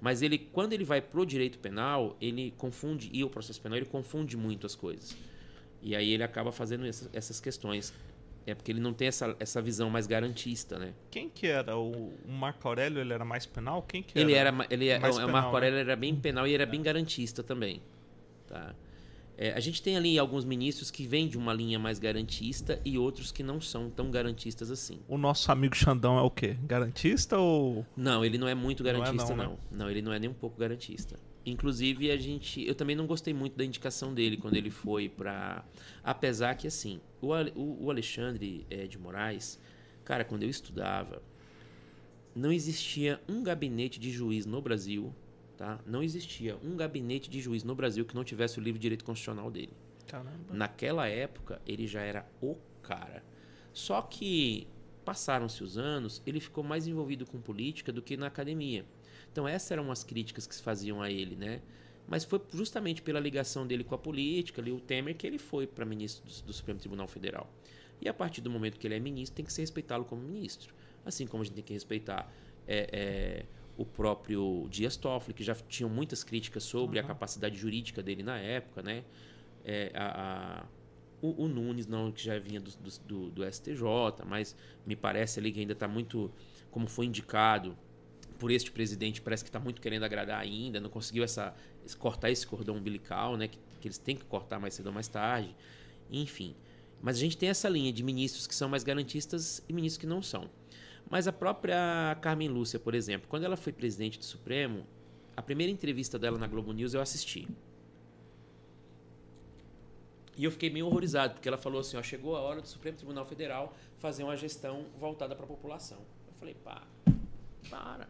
Mas 0.00 0.22
ele, 0.22 0.38
quando 0.38 0.72
ele 0.72 0.84
vai 0.84 1.00
pro 1.00 1.26
direito 1.26 1.58
penal, 1.58 2.16
ele 2.20 2.54
confunde, 2.56 3.10
e 3.12 3.22
o 3.22 3.28
processo 3.28 3.60
penal, 3.60 3.76
ele 3.76 3.86
confunde 3.86 4.36
muito 4.36 4.66
as 4.66 4.74
coisas. 4.74 5.14
E 5.82 5.94
aí 5.94 6.12
ele 6.12 6.22
acaba 6.22 6.50
fazendo 6.50 6.86
essas, 6.86 7.10
essas 7.12 7.38
questões. 7.38 7.92
É 8.46 8.54
porque 8.54 8.72
ele 8.72 8.80
não 8.80 8.94
tem 8.94 9.08
essa, 9.08 9.36
essa 9.38 9.60
visão 9.60 9.90
mais 9.90 10.06
garantista, 10.06 10.78
né? 10.78 10.94
Quem 11.10 11.28
que 11.28 11.46
era? 11.46 11.76
O, 11.76 12.14
o 12.26 12.32
Marco 12.32 12.66
Aurélio, 12.66 13.00
ele 13.00 13.12
era 13.12 13.24
mais 13.24 13.44
penal? 13.44 13.82
Quem 13.82 14.02
que 14.02 14.18
ele 14.18 14.32
era? 14.32 14.48
era 14.48 14.66
ele 14.70 14.88
é, 14.88 14.98
mais 14.98 15.16
o, 15.16 15.18
penal, 15.18 15.32
Marco 15.32 15.54
Aurélio 15.54 15.76
né? 15.76 15.82
era 15.82 15.96
bem 15.96 16.16
penal 16.16 16.46
e 16.46 16.54
era 16.54 16.62
é. 16.62 16.66
bem 16.66 16.82
garantista 16.82 17.42
também. 17.42 17.82
Tá? 18.46 18.74
É, 19.42 19.54
a 19.54 19.60
gente 19.60 19.80
tem 19.80 19.96
ali 19.96 20.18
alguns 20.18 20.44
ministros 20.44 20.90
que 20.90 21.06
vêm 21.06 21.26
de 21.26 21.38
uma 21.38 21.54
linha 21.54 21.78
mais 21.78 21.98
garantista 21.98 22.78
e 22.84 22.98
outros 22.98 23.32
que 23.32 23.42
não 23.42 23.58
são 23.58 23.88
tão 23.88 24.10
garantistas 24.10 24.70
assim. 24.70 25.00
O 25.08 25.16
nosso 25.16 25.50
amigo 25.50 25.74
Xandão 25.74 26.18
é 26.18 26.20
o 26.20 26.30
quê? 26.30 26.58
Garantista 26.62 27.38
ou. 27.38 27.86
Não, 27.96 28.22
ele 28.22 28.36
não 28.36 28.46
é 28.46 28.54
muito 28.54 28.84
garantista, 28.84 29.34
não. 29.34 29.42
É 29.42 29.46
não, 29.46 29.52
não. 29.52 29.52
Né? 29.52 29.58
não, 29.70 29.90
ele 29.90 30.02
não 30.02 30.12
é 30.12 30.18
nem 30.18 30.28
um 30.28 30.34
pouco 30.34 30.60
garantista. 30.60 31.18
Inclusive, 31.46 32.10
a 32.10 32.18
gente. 32.18 32.62
Eu 32.68 32.74
também 32.74 32.94
não 32.94 33.06
gostei 33.06 33.32
muito 33.32 33.56
da 33.56 33.64
indicação 33.64 34.12
dele 34.12 34.36
quando 34.36 34.56
ele 34.56 34.68
foi 34.68 35.08
para. 35.08 35.64
Apesar 36.04 36.54
que, 36.54 36.66
assim, 36.66 37.00
o, 37.22 37.28
o 37.56 37.90
Alexandre 37.90 38.66
é, 38.68 38.86
de 38.86 38.98
Moraes, 38.98 39.58
cara, 40.04 40.22
quando 40.22 40.42
eu 40.42 40.50
estudava, 40.50 41.22
não 42.34 42.52
existia 42.52 43.18
um 43.26 43.42
gabinete 43.42 43.98
de 43.98 44.10
juiz 44.10 44.44
no 44.44 44.60
Brasil 44.60 45.14
Tá? 45.60 45.78
Não 45.84 46.02
existia 46.02 46.56
um 46.64 46.74
gabinete 46.74 47.28
de 47.28 47.38
juiz 47.38 47.62
no 47.64 47.74
Brasil 47.74 48.06
que 48.06 48.14
não 48.14 48.24
tivesse 48.24 48.58
o 48.58 48.62
livro 48.62 48.78
de 48.78 48.82
direito 48.82 49.04
constitucional 49.04 49.50
dele. 49.50 49.74
Caramba. 50.06 50.54
Naquela 50.54 51.06
época, 51.06 51.60
ele 51.66 51.86
já 51.86 52.00
era 52.00 52.26
o 52.40 52.56
cara. 52.80 53.22
Só 53.70 54.00
que 54.00 54.66
passaram-se 55.04 55.62
os 55.62 55.76
anos, 55.76 56.22
ele 56.24 56.40
ficou 56.40 56.64
mais 56.64 56.86
envolvido 56.86 57.26
com 57.26 57.38
política 57.38 57.92
do 57.92 58.00
que 58.00 58.16
na 58.16 58.28
academia. 58.28 58.86
Então 59.30 59.46
essas 59.46 59.70
eram 59.72 59.90
as 59.90 60.02
críticas 60.02 60.46
que 60.46 60.54
se 60.54 60.62
faziam 60.62 61.02
a 61.02 61.10
ele, 61.10 61.36
né? 61.36 61.60
Mas 62.08 62.24
foi 62.24 62.40
justamente 62.54 63.02
pela 63.02 63.20
ligação 63.20 63.66
dele 63.66 63.84
com 63.84 63.94
a 63.94 63.98
política, 63.98 64.62
ali, 64.62 64.72
o 64.72 64.80
Temer, 64.80 65.14
que 65.14 65.26
ele 65.26 65.38
foi 65.38 65.66
para 65.66 65.84
ministro 65.84 66.26
do, 66.26 66.42
do, 66.46 66.52
Supremo 66.54 66.80
Tribunal 66.80 67.06
Federal. 67.06 67.52
E 68.00 68.08
a 68.08 68.14
partir 68.14 68.40
do 68.40 68.48
momento 68.48 68.78
que 68.78 68.86
ele 68.86 68.94
é 68.94 68.98
ministro, 68.98 69.36
tem 69.36 69.44
que 69.44 69.52
se 69.52 69.60
respeitá-lo 69.60 70.06
como 70.06 70.22
ministro. 70.22 70.74
Assim 71.04 71.26
como 71.26 71.42
a 71.42 71.44
gente 71.44 71.56
tem 71.56 71.64
que 71.64 71.74
respeitar 71.74 72.32
é, 72.66 72.88
é, 72.92 73.46
o 73.76 73.84
próprio 73.84 74.66
Dias 74.70 74.96
Toffoli, 74.96 75.34
que 75.34 75.42
já 75.42 75.54
tinham 75.54 75.88
muitas 75.88 76.22
críticas 76.22 76.62
sobre 76.62 76.98
uhum. 76.98 77.04
a 77.04 77.08
capacidade 77.08 77.56
jurídica 77.56 78.02
dele 78.02 78.22
na 78.22 78.38
época, 78.38 78.82
né? 78.82 79.04
É, 79.64 79.92
a, 79.94 80.62
a, 80.62 80.66
o, 81.22 81.44
o, 81.44 81.48
Nunes, 81.48 81.86
não, 81.86 82.10
que 82.10 82.22
já 82.22 82.38
vinha 82.38 82.60
do, 82.60 82.70
do, 83.06 83.30
do, 83.30 83.52
STJ, 83.52 83.82
mas 84.26 84.56
me 84.86 84.96
parece 84.96 85.38
ali 85.38 85.52
que 85.52 85.60
ainda 85.60 85.74
está 85.74 85.86
muito, 85.86 86.30
como 86.70 86.88
foi 86.88 87.06
indicado 87.06 87.76
por 88.38 88.50
este 88.50 88.70
presidente, 88.72 89.20
parece 89.20 89.44
que 89.44 89.50
está 89.50 89.60
muito 89.60 89.80
querendo 89.80 90.04
agradar 90.04 90.40
ainda, 90.40 90.80
não 90.80 90.88
conseguiu 90.88 91.22
essa, 91.22 91.54
cortar 91.98 92.30
esse 92.30 92.46
cordão 92.46 92.76
umbilical, 92.76 93.36
né? 93.36 93.48
Que, 93.48 93.58
que 93.80 93.88
eles 93.88 93.98
têm 93.98 94.16
que 94.16 94.24
cortar 94.24 94.58
mais 94.58 94.74
cedo 94.74 94.86
ou 94.86 94.92
mais 94.92 95.08
tarde, 95.08 95.54
enfim. 96.10 96.54
Mas 97.02 97.16
a 97.16 97.20
gente 97.20 97.36
tem 97.36 97.48
essa 97.48 97.68
linha 97.68 97.92
de 97.92 98.02
ministros 98.02 98.46
que 98.46 98.54
são 98.54 98.68
mais 98.68 98.82
garantistas 98.82 99.62
e 99.68 99.72
ministros 99.72 100.00
que 100.00 100.06
não 100.06 100.22
são. 100.22 100.50
Mas 101.10 101.26
a 101.26 101.32
própria 101.32 102.16
Carmen 102.22 102.48
Lúcia, 102.48 102.78
por 102.78 102.94
exemplo, 102.94 103.28
quando 103.28 103.42
ela 103.42 103.56
foi 103.56 103.72
presidente 103.72 104.16
do 104.16 104.24
Supremo, 104.24 104.86
a 105.36 105.42
primeira 105.42 105.72
entrevista 105.72 106.16
dela 106.16 106.38
na 106.38 106.46
Globo 106.46 106.72
News 106.72 106.94
eu 106.94 107.00
assisti. 107.00 107.48
E 110.36 110.44
eu 110.44 110.50
fiquei 110.52 110.70
meio 110.70 110.86
horrorizado, 110.86 111.34
porque 111.34 111.48
ela 111.48 111.58
falou 111.58 111.80
assim: 111.80 111.96
ó, 111.96 112.02
chegou 112.02 112.36
a 112.36 112.40
hora 112.40 112.62
do 112.62 112.68
Supremo 112.68 112.96
Tribunal 112.96 113.26
Federal 113.26 113.76
fazer 113.98 114.22
uma 114.22 114.36
gestão 114.36 114.86
voltada 114.98 115.34
para 115.34 115.44
a 115.44 115.48
população. 115.48 115.98
Eu 116.28 116.34
falei: 116.34 116.54
pá, 116.54 116.82
para. 117.68 118.08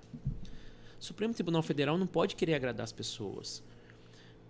O 1.01 1.03
Supremo 1.03 1.33
Tribunal 1.33 1.63
Federal 1.63 1.97
não 1.97 2.07
pode 2.07 2.37
querer 2.37 2.55
agradar 2.55 2.85
as 2.85 2.93
pessoas. 2.93 3.63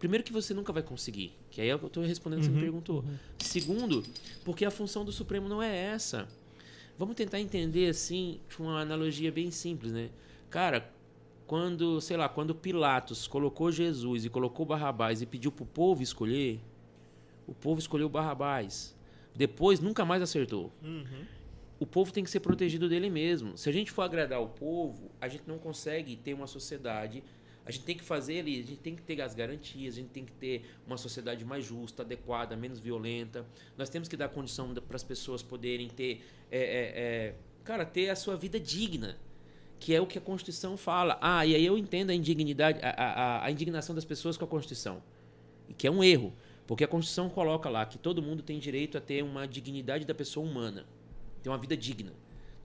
Primeiro 0.01 0.25
que 0.25 0.33
você 0.33 0.53
nunca 0.53 0.73
vai 0.73 0.83
conseguir, 0.83 1.39
que 1.51 1.61
aí 1.61 1.69
é 1.69 1.75
o 1.75 1.79
que 1.79 1.85
eu 1.85 1.89
estou 1.89 2.03
respondendo, 2.03 2.41
uhum, 2.41 2.45
você 2.45 2.51
me 2.51 2.57
uhum. 2.57 2.63
perguntou. 2.63 3.01
Uhum. 3.01 3.19
Segundo, 3.39 4.03
porque 4.45 4.65
a 4.65 4.71
função 4.71 5.05
do 5.05 5.13
Supremo 5.13 5.49
não 5.49 5.63
é 5.63 5.77
essa. 5.77 6.27
Vamos 7.01 7.17
tentar 7.17 7.41
entender 7.41 7.89
assim, 7.89 8.41
com 8.55 8.65
uma 8.65 8.83
analogia 8.83 9.33
bem 9.33 9.51
simples, 9.51 9.91
né? 9.91 10.11
Cara, 10.51 10.93
quando, 11.47 11.99
sei 11.99 12.15
lá, 12.15 12.29
quando 12.29 12.55
Pilatos 12.55 13.27
colocou 13.27 13.73
Jesus 13.73 14.27
e 14.27 14.29
colocou 14.29 14.67
Barrabás 14.67 15.23
e 15.23 15.25
pediu 15.25 15.51
pro 15.51 15.65
povo 15.65 16.03
escolher, 16.03 16.61
o 17.47 17.55
povo 17.55 17.81
escolheu 17.81 18.07
Barrabás. 18.07 18.95
Depois 19.35 19.81
nunca 19.81 20.05
mais 20.05 20.21
acertou. 20.21 20.71
Uhum. 20.85 21.25
O 21.79 21.87
povo 21.87 22.13
tem 22.13 22.23
que 22.23 22.29
ser 22.29 22.41
protegido 22.41 22.87
dele 22.87 23.09
mesmo. 23.09 23.57
Se 23.57 23.71
a 23.71 23.73
gente 23.73 23.91
for 23.91 24.03
agradar 24.03 24.43
o 24.43 24.49
povo, 24.49 25.11
a 25.19 25.27
gente 25.27 25.45
não 25.47 25.57
consegue 25.57 26.17
ter 26.17 26.35
uma 26.35 26.47
sociedade. 26.47 27.25
A 27.71 27.73
gente 27.73 27.85
tem 27.85 27.97
que 27.97 28.03
fazer 28.03 28.41
ali, 28.41 28.59
a 28.59 28.65
gente 28.65 28.81
tem 28.81 28.97
que 28.97 29.03
ter 29.03 29.23
as 29.23 29.33
garantias, 29.33 29.95
a 29.95 29.99
gente 29.99 30.11
tem 30.11 30.25
que 30.25 30.33
ter 30.33 30.65
uma 30.85 30.97
sociedade 30.97 31.45
mais 31.45 31.65
justa, 31.65 32.03
adequada, 32.03 32.57
menos 32.57 32.81
violenta. 32.81 33.47
Nós 33.79 33.89
temos 33.89 34.09
que 34.09 34.17
dar 34.17 34.29
condição 34.29 34.75
para 34.75 34.97
as 34.97 35.05
pessoas 35.05 35.41
poderem 35.41 35.89
ter, 35.89 36.25
é, 36.51 36.59
é, 36.59 36.63
é, 36.63 37.35
cara, 37.63 37.87
ter 37.87 38.11
a 38.11 38.17
sua 38.17 38.37
vida 38.37 38.59
digna, 38.59 39.17
que 39.79 39.95
é 39.95 40.01
o 40.01 40.07
que 40.07 40.19
a 40.19 40.21
Constituição 40.21 40.77
fala. 40.77 41.17
Ah, 41.23 41.47
e 41.47 41.55
aí 41.55 41.65
eu 41.65 41.79
entendo 41.79 42.11
a 42.11 42.15
indignidade, 42.15 42.81
a, 42.83 42.91
a, 42.91 43.45
a 43.47 43.51
indignação 43.53 43.95
das 43.95 44.05
pessoas 44.05 44.37
com 44.37 44.45
a 44.45 44.49
Constituição, 44.49 45.01
que 45.79 45.87
é 45.87 45.91
um 45.91 46.03
erro. 46.03 46.33
Porque 46.67 46.83
a 46.83 46.89
Constituição 46.89 47.31
coloca 47.31 47.71
lá 47.71 47.87
que 47.87 47.99
todo 47.99 48.21
mundo 48.21 48.43
tem 48.43 48.59
direito 48.59 48.99
a 48.99 49.01
ter 49.01 49.23
uma 49.23 49.47
dignidade 49.47 50.05
da 50.05 50.15
pessoa 50.15 50.45
humana, 50.45 50.87
ter 51.41 51.49
uma 51.49 51.59
vida 51.59 51.77
digna. 51.77 52.13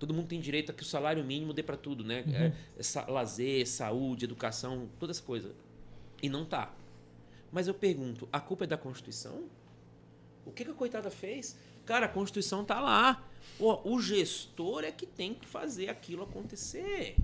Todo 0.06 0.14
mundo 0.14 0.28
tem 0.28 0.40
direito 0.40 0.72
a 0.72 0.74
que 0.74 0.84
o 0.84 0.86
salário 0.86 1.24
mínimo 1.24 1.52
dê 1.52 1.64
para 1.64 1.76
tudo, 1.76 2.04
né? 2.04 2.24
Uhum. 2.28 2.36
É, 2.36 2.54
é, 2.78 3.12
lazer, 3.12 3.68
saúde, 3.68 4.26
educação, 4.26 4.88
toda 5.00 5.12
essa 5.12 5.24
coisa. 5.24 5.52
E 6.22 6.30
não 6.30 6.46
tá. 6.46 6.72
Mas 7.52 7.68
eu 7.68 7.74
pergunto, 7.74 8.30
a 8.32 8.40
culpa 8.40 8.66
é 8.66 8.68
da 8.68 8.78
Constituição? 8.78 9.46
O 10.46 10.52
que, 10.52 10.64
que 10.64 10.70
a 10.70 10.76
coitada 10.76 11.10
fez? 11.10 11.58
Cara, 11.88 12.06
a 12.06 12.10
Constituição 12.10 12.64
tá 12.64 12.80
lá. 12.80 13.28
Pô, 13.58 13.82
o 13.84 14.00
gestor 14.00 14.84
é 14.84 14.92
que 14.92 15.08
tem 15.08 15.34
que 15.34 15.48
fazer 15.48 15.90
aquilo 15.90 16.22
acontecer. 16.22 17.16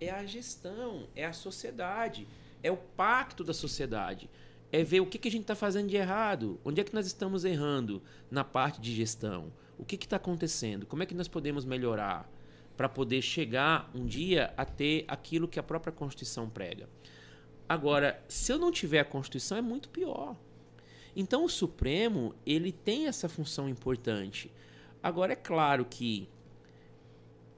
É 0.00 0.08
a 0.08 0.24
gestão, 0.24 1.06
é 1.14 1.26
a 1.26 1.34
sociedade, 1.34 2.26
é 2.62 2.72
o 2.72 2.78
pacto 2.78 3.44
da 3.44 3.52
sociedade 3.52 4.30
é 4.74 4.82
ver 4.82 4.98
o 4.98 5.06
que, 5.06 5.18
que 5.18 5.28
a 5.28 5.30
gente 5.30 5.42
está 5.42 5.54
fazendo 5.54 5.88
de 5.88 5.94
errado, 5.94 6.58
onde 6.64 6.80
é 6.80 6.84
que 6.84 6.92
nós 6.92 7.06
estamos 7.06 7.44
errando 7.44 8.02
na 8.28 8.42
parte 8.42 8.80
de 8.80 8.92
gestão, 8.92 9.52
o 9.78 9.84
que 9.84 9.96
está 9.96 10.16
acontecendo, 10.16 10.86
como 10.86 11.02
é 11.02 11.06
que 11.06 11.14
nós 11.14 11.28
podemos 11.28 11.64
melhorar 11.64 12.30
para 12.76 12.88
poder 12.88 13.22
chegar 13.22 13.90
um 13.94 14.04
dia 14.04 14.52
a 14.56 14.64
ter 14.64 15.04
aquilo 15.06 15.48
que 15.48 15.58
a 15.58 15.62
própria 15.62 15.92
Constituição 15.92 16.48
prega. 16.48 16.88
Agora, 17.68 18.22
se 18.28 18.52
eu 18.52 18.58
não 18.58 18.70
tiver 18.70 19.00
a 19.00 19.04
Constituição, 19.04 19.56
é 19.56 19.62
muito 19.62 19.88
pior. 19.88 20.36
Então, 21.16 21.44
o 21.44 21.48
Supremo 21.48 22.34
ele 22.44 22.72
tem 22.72 23.06
essa 23.06 23.28
função 23.28 23.68
importante. 23.68 24.52
Agora, 25.02 25.32
é 25.32 25.36
claro 25.36 25.84
que 25.84 26.28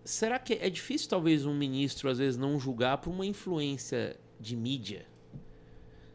será 0.04 0.38
que 0.38 0.54
é 0.54 0.68
difícil 0.68 1.08
talvez 1.08 1.46
um 1.46 1.54
ministro 1.54 2.08
às 2.08 2.18
vezes 2.18 2.36
não 2.36 2.60
julgar 2.60 2.98
por 2.98 3.10
uma 3.10 3.24
influência 3.24 4.18
de 4.38 4.54
mídia? 4.54 5.06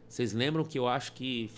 Vocês 0.08 0.32
lembram 0.32 0.64
que 0.64 0.78
eu 0.78 0.86
acho 0.86 1.12
que 1.12 1.50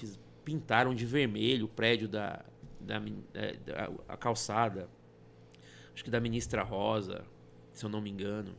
pintaram 0.45 0.95
de 0.95 1.05
vermelho 1.05 1.67
o 1.67 1.69
prédio 1.69 2.09
da, 2.09 2.45
da, 2.85 3.03
é, 3.35 3.55
da, 3.55 3.91
a 4.09 4.17
calçada, 4.17 4.89
acho 5.93 6.05
que 6.05 6.11
da 6.11 6.21
ministra 6.21 6.63
Rosa, 6.63 7.25
se 7.73 7.85
eu 7.85 7.91
não 7.91 8.01
me 8.01 8.11
engano. 8.11 8.55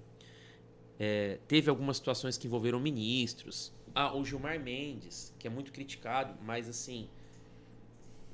É, 0.99 1.39
teve 1.47 1.69
algumas 1.69 1.97
situações 1.97 2.37
que 2.37 2.47
envolveram 2.47 2.79
ministros. 2.79 3.73
Ah, 3.93 4.15
o 4.15 4.23
Gilmar 4.25 4.59
Mendes, 4.59 5.33
que 5.37 5.47
é 5.47 5.49
muito 5.49 5.71
criticado, 5.71 6.33
mas 6.43 6.69
assim, 6.69 7.09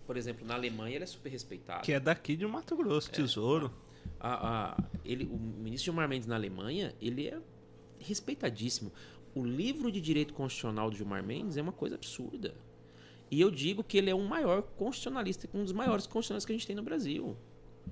por 0.05 0.17
exemplo, 0.17 0.45
na 0.45 0.55
Alemanha 0.55 0.95
ele 0.95 1.03
é 1.03 1.07
super 1.07 1.29
respeitado. 1.29 1.83
Que 1.83 1.93
é 1.93 1.99
daqui 1.99 2.35
de 2.35 2.45
Mato 2.45 2.75
Grosso, 2.75 3.09
é, 3.09 3.13
Tesouro. 3.13 3.71
A, 4.19 4.73
a, 4.73 4.83
ele, 5.03 5.25
o 5.25 5.37
ministro 5.37 5.85
Gilmar 5.85 6.07
Mendes 6.07 6.27
na 6.27 6.35
Alemanha, 6.35 6.95
ele 6.99 7.27
é 7.27 7.39
respeitadíssimo 7.99 8.91
o 9.33 9.43
livro 9.43 9.91
de 9.91 10.01
direito 10.01 10.33
constitucional 10.33 10.89
do 10.89 10.95
Gilmar 10.95 11.23
Mendes 11.23 11.57
é 11.57 11.61
uma 11.61 11.71
coisa 11.71 11.95
absurda. 11.95 12.53
E 13.31 13.39
eu 13.39 13.49
digo 13.49 13.81
que 13.81 13.97
ele 13.97 14.09
é 14.09 14.15
um 14.15 14.27
maior 14.27 14.61
constitucionalista, 14.61 15.47
um 15.53 15.63
dos 15.63 15.71
maiores 15.71 16.05
constitucionalistas 16.05 16.45
que 16.45 16.51
a 16.51 16.55
gente 16.55 16.67
tem 16.67 16.75
no 16.75 16.83
Brasil. 16.83 17.37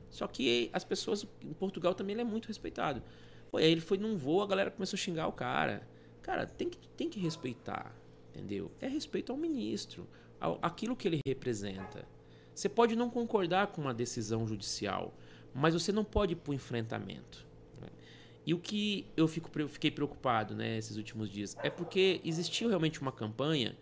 Só 0.10 0.28
que 0.28 0.70
as 0.74 0.84
pessoas 0.84 1.26
em 1.42 1.54
Portugal 1.54 1.96
também 1.96 2.14
ele 2.14 2.22
é 2.22 2.26
muito 2.26 2.50
respeitado. 2.50 3.02
Pô, 3.50 3.58
ele 3.58 3.80
foi 3.80 3.98
num 3.98 4.18
voo, 4.18 4.42
a 4.42 4.48
galera 4.48 4.70
começou 4.70 4.98
a 4.98 5.00
xingar 5.00 5.28
o 5.28 5.32
cara. 5.32 5.88
Cara, 6.22 6.46
tem 6.46 6.70
que, 6.70 6.78
tem 6.90 7.10
que 7.10 7.22
respeitar, 7.22 7.96
entendeu? 8.30 8.70
É 8.82 8.88
respeito 8.88 9.32
ao 9.32 9.38
ministro, 9.38 10.06
ao, 10.42 10.60
aquilo 10.62 10.96
que 10.96 11.08
ele 11.08 11.22
representa. 11.26 12.06
Você 12.54 12.68
pode 12.68 12.96
não 12.98 13.10
concordar 13.10 13.68
com 13.68 13.82
uma 13.82 13.94
decisão 13.94 14.46
judicial, 14.46 15.14
mas 15.56 15.74
você 15.74 15.94
não 15.94 16.04
pode 16.04 16.34
ir 16.34 16.36
para 16.36 16.52
o 16.52 16.54
enfrentamento. 16.54 17.48
E 18.46 18.54
o 18.54 18.60
que 18.60 19.06
eu 19.16 19.28
fico, 19.28 19.50
fiquei 19.68 19.92
preocupado 19.92 20.56
né, 20.56 20.78
esses 20.78 20.98
últimos 20.98 21.30
dias 21.30 21.56
é 21.62 21.70
porque 21.70 22.20
existiu 22.26 22.68
realmente 22.68 23.00
uma 23.00 23.12
campanha 23.12 23.78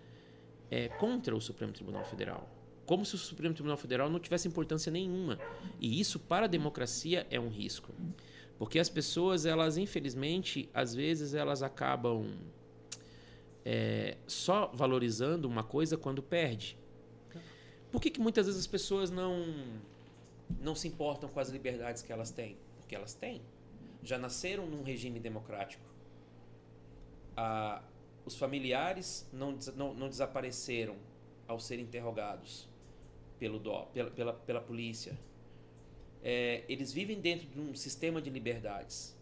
é, 0.69 0.87
contra 0.87 1.35
o 1.35 1.41
Supremo 1.41 1.71
Tribunal 1.71 2.03
Federal. 2.05 2.49
Como 2.85 3.05
se 3.05 3.15
o 3.15 3.17
Supremo 3.17 3.53
Tribunal 3.53 3.77
Federal 3.77 4.09
não 4.09 4.19
tivesse 4.19 4.47
importância 4.47 4.91
nenhuma. 4.91 5.37
E 5.79 5.99
isso, 5.99 6.19
para 6.19 6.45
a 6.45 6.47
democracia, 6.47 7.27
é 7.29 7.39
um 7.39 7.49
risco. 7.49 7.93
Porque 8.57 8.79
as 8.79 8.89
pessoas, 8.89 9.45
elas, 9.45 9.77
infelizmente, 9.77 10.69
às 10.73 10.95
vezes, 10.95 11.33
elas 11.33 11.61
acabam 11.61 12.25
é, 13.65 14.17
só 14.25 14.71
valorizando 14.73 15.47
uma 15.47 15.63
coisa 15.63 15.97
quando 15.97 16.23
perde. 16.23 16.77
Por 17.91 18.01
que, 18.01 18.09
que 18.09 18.19
muitas 18.19 18.45
vezes 18.45 18.61
as 18.61 18.67
pessoas 18.67 19.11
não, 19.11 19.45
não 20.61 20.75
se 20.75 20.87
importam 20.87 21.29
com 21.29 21.39
as 21.39 21.49
liberdades 21.49 22.01
que 22.01 22.11
elas 22.11 22.31
têm? 22.31 22.57
Porque 22.79 22.95
elas 22.95 23.13
têm 23.13 23.41
já 24.07 24.17
nasceram 24.17 24.65
num 24.65 24.83
regime 24.83 25.19
democrático. 25.19 25.83
Ah, 27.35 27.83
os 28.27 28.37
familiares 28.37 29.25
não, 29.31 29.57
não, 29.77 29.93
não 29.93 30.09
desapareceram 30.09 30.97
ao 31.47 31.61
serem 31.61 31.85
interrogados 31.85 32.67
pelo 33.39 33.57
dó, 33.57 33.83
pela, 33.93 34.11
pela, 34.11 34.33
pela 34.33 34.59
polícia. 34.59 35.17
É, 36.21 36.65
eles 36.67 36.91
vivem 36.91 37.21
dentro 37.21 37.47
de 37.47 37.57
um 37.57 37.73
sistema 37.73 38.21
de 38.21 38.29
liberdades. 38.29 39.15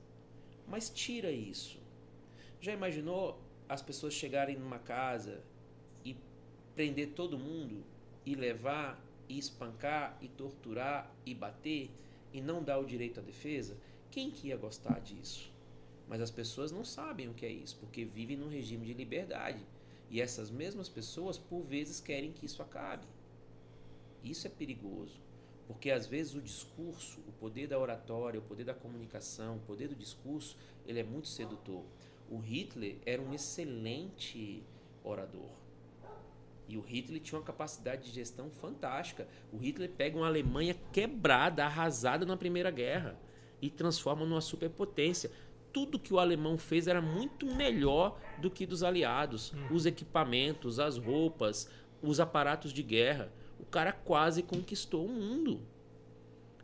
Mas 0.68 0.90
tira 0.90 1.30
isso. 1.30 1.78
Já 2.60 2.74
imaginou 2.74 3.40
as 3.70 3.80
pessoas 3.84 4.16
chegarem 4.16 4.58
numa 4.58 4.80
casa 4.80 5.44
e 6.04 6.18
prender 6.74 7.10
todo 7.10 7.38
mundo 7.38 7.84
e 8.26 8.34
levar 8.34 9.00
e 9.30 9.38
espancar 9.38 10.18
e 10.20 10.28
torturar 10.28 11.12
e 11.24 11.36
bater 11.36 11.92
e 12.34 12.42
não 12.42 12.64
dar 12.64 12.80
o 12.80 12.86
direito 12.86 13.20
à 13.20 13.24
defesa? 13.24 13.78
Quem 14.10 14.32
que 14.32 14.48
ia 14.48 14.58
gostar 14.58 15.00
disso? 15.00 15.54
Mas 16.08 16.22
as 16.22 16.32
pessoas 16.32 16.72
não 16.72 16.86
sabem 16.86 17.28
o 17.28 17.34
que 17.34 17.46
é 17.46 17.52
isso, 17.52 17.78
porque 17.78 18.06
vivem 18.06 18.38
num 18.38 18.50
regime 18.50 18.86
de 18.86 18.94
liberdade. 18.94 19.66
E 20.10 20.22
essas 20.22 20.52
mesmas 20.52 20.88
pessoas, 20.88 21.38
por 21.38 21.62
vezes, 21.62 22.00
querem 22.00 22.32
que 22.32 22.46
isso 22.46 22.62
acabe. 22.62 23.08
Isso 24.24 24.48
é 24.48 24.50
perigoso, 24.50 25.20
porque 25.68 25.92
às 25.92 26.08
vezes 26.08 26.36
o 26.36 26.42
discurso, 26.42 27.20
o 27.28 27.32
poder 27.34 27.68
da 27.68 27.80
oratória, 27.80 28.40
o 28.40 28.44
poder 28.44 28.64
da 28.64 28.74
comunicação, 28.74 29.58
o 29.58 29.62
poder 29.62 29.88
do 29.88 29.96
discurso, 29.96 30.58
ele 30.86 31.00
é 31.00 31.04
muito 31.04 31.28
sedutor. 31.28 31.84
O 32.30 32.38
Hitler 32.40 32.98
era 33.06 33.22
um 33.22 33.34
excelente 33.34 34.64
orador. 35.04 35.50
E 36.68 36.78
o 36.78 36.82
Hitler 36.82 37.22
tinha 37.22 37.38
uma 37.40 37.46
capacidade 37.46 38.04
de 38.04 38.12
gestão 38.12 38.50
fantástica. 38.50 39.28
O 39.54 39.58
Hitler 39.58 39.92
pega 39.92 40.18
uma 40.18 40.26
Alemanha 40.26 40.76
quebrada, 40.92 41.64
arrasada 41.64 42.26
na 42.26 42.36
Primeira 42.36 42.72
Guerra 42.72 43.20
e 43.62 43.70
transforma 43.70 44.26
numa 44.26 44.42
superpotência. 44.42 45.32
Tudo 45.76 46.00
que 46.00 46.14
o 46.14 46.20
alemão 46.20 46.58
fez 46.58 46.88
era 46.88 47.02
muito 47.02 47.46
melhor 47.46 48.18
do 48.38 48.50
que 48.50 48.66
dos 48.66 48.82
aliados. 48.82 49.52
Hum. 49.54 49.76
Os 49.76 49.86
equipamentos, 49.86 50.80
as 50.80 50.98
roupas, 50.98 51.70
os 52.02 52.22
aparatos 52.22 52.72
de 52.72 52.82
guerra. 52.82 53.30
O 53.60 53.66
cara 53.66 53.92
quase 53.92 54.42
conquistou 54.42 55.06
o 55.06 55.10
mundo. 55.10 55.60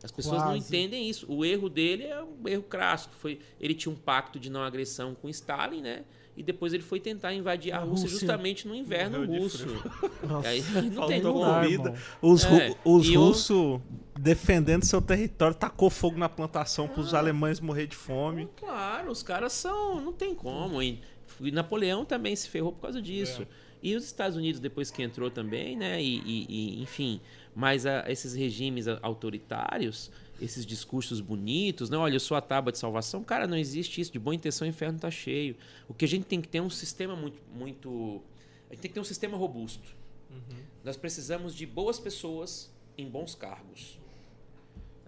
As 0.02 0.10
pessoas 0.10 0.42
quase. 0.42 0.48
não 0.48 0.56
entendem 0.56 1.06
isso. 1.10 1.30
O 1.30 1.44
erro 1.44 1.68
dele 1.68 2.04
é 2.04 2.22
um 2.22 2.48
erro 2.48 2.62
crasso. 2.62 3.10
Foi, 3.18 3.38
ele 3.60 3.74
tinha 3.74 3.92
um 3.92 3.96
pacto 3.96 4.40
de 4.40 4.48
não 4.48 4.62
agressão 4.62 5.14
com 5.14 5.28
Stalin, 5.28 5.82
né? 5.82 6.06
E 6.36 6.42
depois 6.42 6.72
ele 6.72 6.82
foi 6.82 6.98
tentar 6.98 7.34
invadir 7.34 7.72
a, 7.72 7.76
a 7.76 7.80
Rússia, 7.80 8.04
Rússia, 8.04 8.20
justamente 8.20 8.66
no 8.66 8.74
inverno 8.74 9.26
russo. 9.26 9.66
Aí, 10.44 10.62
não 10.90 11.06
tem 11.06 11.20
comida. 11.20 11.94
Os, 12.22 12.44
é, 12.44 12.74
os 12.84 13.08
russos 13.14 13.80
defendendo 14.18 14.84
seu 14.84 15.00
território, 15.00 15.54
tacou 15.54 15.90
fogo 15.90 16.18
na 16.18 16.28
plantação 16.28 16.86
para 16.88 17.00
os 17.00 17.14
ah. 17.14 17.18
alemães 17.18 17.60
morrer 17.60 17.86
de 17.86 17.96
fome. 17.96 18.48
Claro, 18.56 19.10
os 19.10 19.22
caras 19.22 19.52
são. 19.52 20.00
Não 20.00 20.12
tem 20.12 20.34
como. 20.34 20.82
E, 20.82 21.00
Napoleão 21.40 22.04
também 22.04 22.36
se 22.36 22.48
ferrou 22.48 22.72
por 22.72 22.82
causa 22.82 23.00
disso. 23.00 23.42
É. 23.42 23.46
E 23.82 23.96
os 23.96 24.04
Estados 24.04 24.36
Unidos, 24.36 24.60
depois 24.60 24.90
que 24.90 25.02
entrou 25.02 25.30
também, 25.30 25.76
né? 25.76 26.00
E, 26.00 26.18
e, 26.20 26.46
e, 26.48 26.82
enfim. 26.82 27.20
Mas 27.54 27.84
a, 27.84 28.04
esses 28.08 28.34
regimes 28.34 28.86
autoritários, 28.86 30.10
esses 30.42 30.66
discursos 30.66 31.20
bonitos, 31.20 31.88
não, 31.88 32.00
olha, 32.00 32.16
eu 32.16 32.20
sou 32.20 32.36
a 32.36 32.40
tábua 32.40 32.72
de 32.72 32.78
salvação, 32.78 33.22
cara, 33.22 33.46
não 33.46 33.56
existe 33.56 34.00
isso. 34.00 34.12
De 34.12 34.18
boa 34.18 34.34
intenção, 34.34 34.66
o 34.66 34.70
inferno 34.70 34.96
está 34.96 35.10
cheio. 35.10 35.56
O 35.88 35.94
que 35.94 36.04
a 36.04 36.08
gente 36.08 36.24
tem 36.24 36.40
que 36.40 36.48
ter 36.48 36.58
é 36.58 36.62
um 36.62 36.70
sistema 36.70 37.14
muito, 37.14 37.38
muito, 37.54 38.20
a 38.68 38.74
gente 38.74 38.82
tem 38.82 38.90
que 38.90 38.94
ter 38.94 39.00
um 39.00 39.04
sistema 39.04 39.36
robusto. 39.36 39.88
Uhum. 40.30 40.62
Nós 40.82 40.96
precisamos 40.96 41.54
de 41.54 41.64
boas 41.64 42.00
pessoas 42.00 42.70
em 42.98 43.08
bons 43.08 43.34
cargos. 43.34 43.98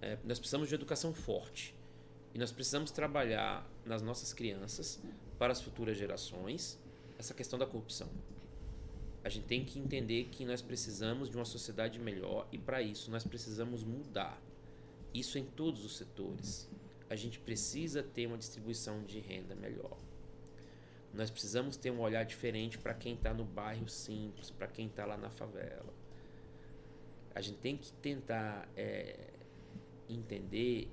É, 0.01 0.19
nós 0.25 0.39
precisamos 0.39 0.69
de 0.69 0.75
educação 0.75 1.13
forte. 1.13 1.75
E 2.33 2.39
nós 2.39 2.53
precisamos 2.53 2.91
trabalhar 2.91 3.69
nas 3.85 4.03
nossas 4.03 4.33
crianças, 4.33 5.01
para 5.39 5.53
as 5.53 5.61
futuras 5.61 5.97
gerações, 5.97 6.79
essa 7.19 7.35
questão 7.35 7.59
da 7.59 7.67
corrupção. 7.67 8.09
A 9.25 9.29
gente 9.29 9.47
tem 9.47 9.65
que 9.65 9.79
entender 9.79 10.29
que 10.31 10.45
nós 10.45 10.61
precisamos 10.61 11.31
de 11.31 11.37
uma 11.37 11.45
sociedade 11.45 11.99
melhor 11.99 12.47
e 12.53 12.59
para 12.59 12.83
isso 12.83 13.11
nós 13.11 13.25
precisamos 13.25 13.83
mudar. 13.83 14.41
Isso 15.15 15.39
em 15.39 15.45
todos 15.45 15.85
os 15.85 15.97
setores. 15.97 16.69
A 17.09 17.15
gente 17.15 17.39
precisa 17.39 18.03
ter 18.03 18.27
uma 18.27 18.37
distribuição 18.37 19.03
de 19.05 19.21
renda 19.21 19.55
melhor. 19.55 19.97
Nós 21.13 21.31
precisamos 21.31 21.77
ter 21.77 21.93
um 21.93 22.01
olhar 22.01 22.25
diferente 22.25 22.77
para 22.77 22.93
quem 22.93 23.15
está 23.15 23.33
no 23.33 23.45
bairro 23.45 23.89
simples, 23.89 24.51
para 24.51 24.67
quem 24.67 24.89
está 24.89 25.07
lá 25.07 25.17
na 25.17 25.31
favela. 25.31 25.95
A 27.33 27.41
gente 27.41 27.59
tem 27.59 27.77
que 27.77 27.93
tentar 27.93 28.69
é, 28.77 29.31
entender 30.09 30.89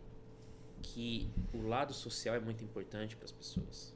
que 0.83 1.27
o 1.53 1.61
lado 1.61 1.93
social 1.93 2.35
é 2.35 2.39
muito 2.39 2.63
importante 2.63 3.15
para 3.15 3.25
as 3.25 3.31
pessoas. 3.31 3.95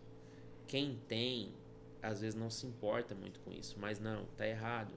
Quem 0.68 1.00
tem 1.08 1.54
às 2.02 2.22
vezes 2.22 2.36
não 2.36 2.50
se 2.50 2.68
importa 2.68 3.16
muito 3.16 3.40
com 3.40 3.52
isso, 3.52 3.78
mas 3.80 4.00
não, 4.00 4.26
tá 4.38 4.48
errado. 4.48 4.94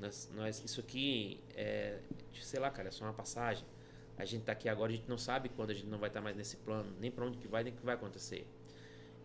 Nós, 0.00 0.30
nós, 0.34 0.62
isso 0.64 0.80
aqui 0.80 1.40
é, 1.54 2.00
sei 2.40 2.58
lá, 2.58 2.70
cara, 2.70 2.88
é 2.88 2.90
só 2.90 3.04
uma 3.04 3.12
passagem. 3.12 3.64
A 4.16 4.24
gente 4.24 4.44
tá 4.44 4.52
aqui 4.52 4.68
agora, 4.68 4.92
a 4.92 4.94
gente 4.94 5.08
não 5.08 5.18
sabe 5.18 5.48
quando 5.48 5.70
a 5.70 5.74
gente 5.74 5.86
não 5.86 5.98
vai 5.98 6.08
estar 6.08 6.20
tá 6.20 6.24
mais 6.24 6.36
nesse 6.36 6.56
plano, 6.58 6.92
nem 7.00 7.10
para 7.10 7.24
onde 7.24 7.38
que 7.38 7.48
vai, 7.48 7.64
nem 7.64 7.72
o 7.72 7.76
que 7.76 7.84
vai 7.84 7.94
acontecer. 7.94 8.46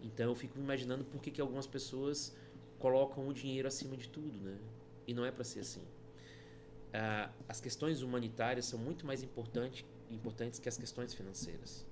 Então 0.01 0.27
eu 0.27 0.35
fico 0.35 0.57
imaginando 0.57 1.03
por 1.05 1.21
que, 1.21 1.31
que 1.31 1.41
algumas 1.41 1.67
pessoas 1.67 2.35
colocam 2.79 3.27
o 3.27 3.33
dinheiro 3.33 3.67
acima 3.67 3.97
de 3.97 4.07
tudo, 4.09 4.39
né? 4.39 4.57
E 5.05 5.13
não 5.13 5.25
é 5.25 5.31
para 5.31 5.43
ser 5.43 5.61
assim. 5.61 5.83
Ah, 6.93 7.29
as 7.47 7.59
questões 7.59 8.01
humanitárias 8.01 8.65
são 8.65 8.79
muito 8.79 9.05
mais 9.05 9.23
importante, 9.23 9.85
importantes 10.09 10.59
que 10.59 10.69
as 10.69 10.77
questões 10.77 11.13
financeiras 11.13 11.85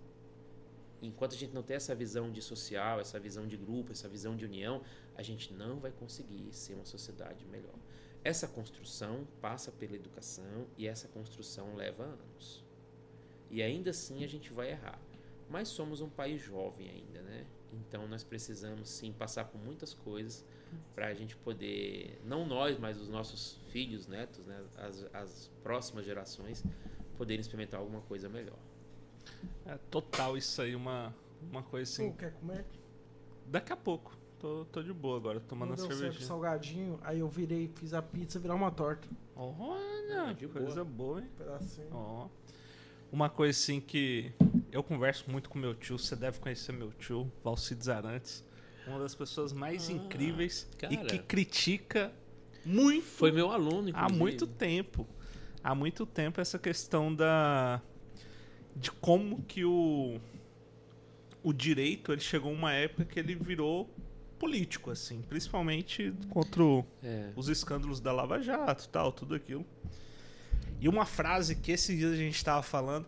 enquanto 1.01 1.35
a 1.35 1.37
gente 1.37 1.53
não 1.53 1.63
tem 1.63 1.75
essa 1.75 1.93
visão 1.93 2.31
de 2.31 2.41
social, 2.41 2.99
essa 2.99 3.19
visão 3.19 3.47
de 3.47 3.57
grupo, 3.57 3.91
essa 3.91 4.07
visão 4.07 4.35
de 4.35 4.45
união, 4.45 4.81
a 5.15 5.21
gente 5.21 5.53
não 5.53 5.79
vai 5.79 5.91
conseguir 5.91 6.51
ser 6.51 6.73
uma 6.73 6.85
sociedade 6.85 7.45
melhor. 7.45 7.75
Essa 8.23 8.47
construção 8.47 9.27
passa 9.39 9.71
pela 9.71 9.95
educação 9.95 10.67
e 10.77 10.87
essa 10.87 11.07
construção 11.07 11.75
leva 11.75 12.03
anos. 12.03 12.64
E 13.49 13.61
ainda 13.61 13.91
assim 13.91 14.23
a 14.23 14.27
gente 14.27 14.51
vai 14.51 14.71
errar. 14.71 14.99
Mas 15.49 15.67
somos 15.67 16.01
um 16.01 16.09
país 16.09 16.41
jovem 16.41 16.89
ainda, 16.89 17.21
né? 17.21 17.45
Então 17.73 18.07
nós 18.07 18.23
precisamos 18.23 18.89
sim 18.89 19.11
passar 19.11 19.45
por 19.45 19.59
muitas 19.59 19.93
coisas 19.93 20.45
para 20.93 21.07
a 21.07 21.13
gente 21.13 21.35
poder, 21.37 22.19
não 22.25 22.45
nós, 22.45 22.77
mas 22.79 22.99
os 22.99 23.07
nossos 23.07 23.59
filhos, 23.69 24.07
netos, 24.07 24.45
né? 24.45 24.63
as, 24.77 25.05
as 25.13 25.51
próximas 25.61 26.05
gerações, 26.05 26.63
poderem 27.17 27.41
experimentar 27.41 27.79
alguma 27.79 28.01
coisa 28.01 28.27
melhor. 28.27 28.57
É 29.65 29.77
total 29.89 30.37
isso 30.37 30.61
aí, 30.61 30.75
uma, 30.75 31.13
uma 31.49 31.63
coisa 31.63 31.89
assim. 31.89 32.11
Pô, 32.11 32.17
quer 32.17 32.33
comer? 32.33 32.65
Daqui 33.47 33.73
a 33.73 33.77
pouco. 33.77 34.15
Tô, 34.39 34.65
tô 34.65 34.83
de 34.83 34.93
boa 34.93 35.17
agora, 35.17 35.39
tomando 35.39 35.73
a 35.73 35.77
cerveja. 35.77 36.23
salgadinho, 36.25 36.99
aí 37.01 37.19
eu 37.19 37.27
virei, 37.29 37.67
fiz 37.67 37.93
a 37.93 38.01
pizza 38.01 38.37
virar 38.37 38.53
uma 38.53 38.69
torta. 38.69 39.07
Olha, 39.35 40.35
que 40.35 40.47
coisa 40.47 40.83
boa, 40.83 41.21
hein? 41.21 41.29
Um 41.33 41.37
pedacinho. 41.37 41.87
Oh. 41.91 42.29
Uma 43.11 43.29
coisa 43.29 43.57
assim 43.57 43.79
que 43.79 44.33
eu 44.71 44.83
converso 44.83 45.29
muito 45.29 45.49
com 45.49 45.57
meu 45.57 45.73
tio, 45.73 45.97
você 45.97 46.15
deve 46.15 46.39
conhecer 46.39 46.71
meu 46.73 46.91
tio, 46.91 47.31
Valcides 47.43 47.87
Arantes. 47.87 48.43
Uma 48.87 48.99
das 48.99 49.15
pessoas 49.15 49.53
mais 49.53 49.89
ah, 49.89 49.93
incríveis 49.93 50.69
cara. 50.77 50.93
e 50.93 50.97
que 50.97 51.19
critica 51.19 52.11
muito. 52.65 53.05
Foi 53.05 53.31
meu 53.31 53.51
aluno, 53.51 53.89
inclusive. 53.89 54.15
Há 54.15 54.17
muito 54.17 54.47
tempo. 54.47 55.07
Há 55.63 55.73
muito 55.73 56.05
tempo 56.05 56.41
essa 56.41 56.59
questão 56.59 57.13
da 57.13 57.81
de 58.75 58.91
como 58.91 59.41
que 59.43 59.63
o 59.63 60.19
o 61.41 61.53
direito 61.53 62.11
ele 62.11 62.21
chegou 62.21 62.51
uma 62.51 62.73
época 62.73 63.05
que 63.05 63.19
ele 63.19 63.35
virou 63.35 63.89
político 64.39 64.91
assim, 64.91 65.21
principalmente 65.21 66.13
contra 66.29 66.63
o, 66.63 66.85
é. 67.03 67.31
os 67.35 67.47
escândalos 67.47 67.99
da 67.99 68.11
Lava 68.11 68.41
Jato, 68.41 68.89
tal, 68.89 69.11
tudo 69.11 69.35
aquilo. 69.35 69.65
E 70.85 70.87
uma 70.87 71.03
frase 71.03 71.55
que 71.55 71.71
esses 71.71 71.97
dias 71.97 72.11
a 72.11 72.15
gente 72.15 72.35
estava 72.35 72.61
falando, 72.61 73.07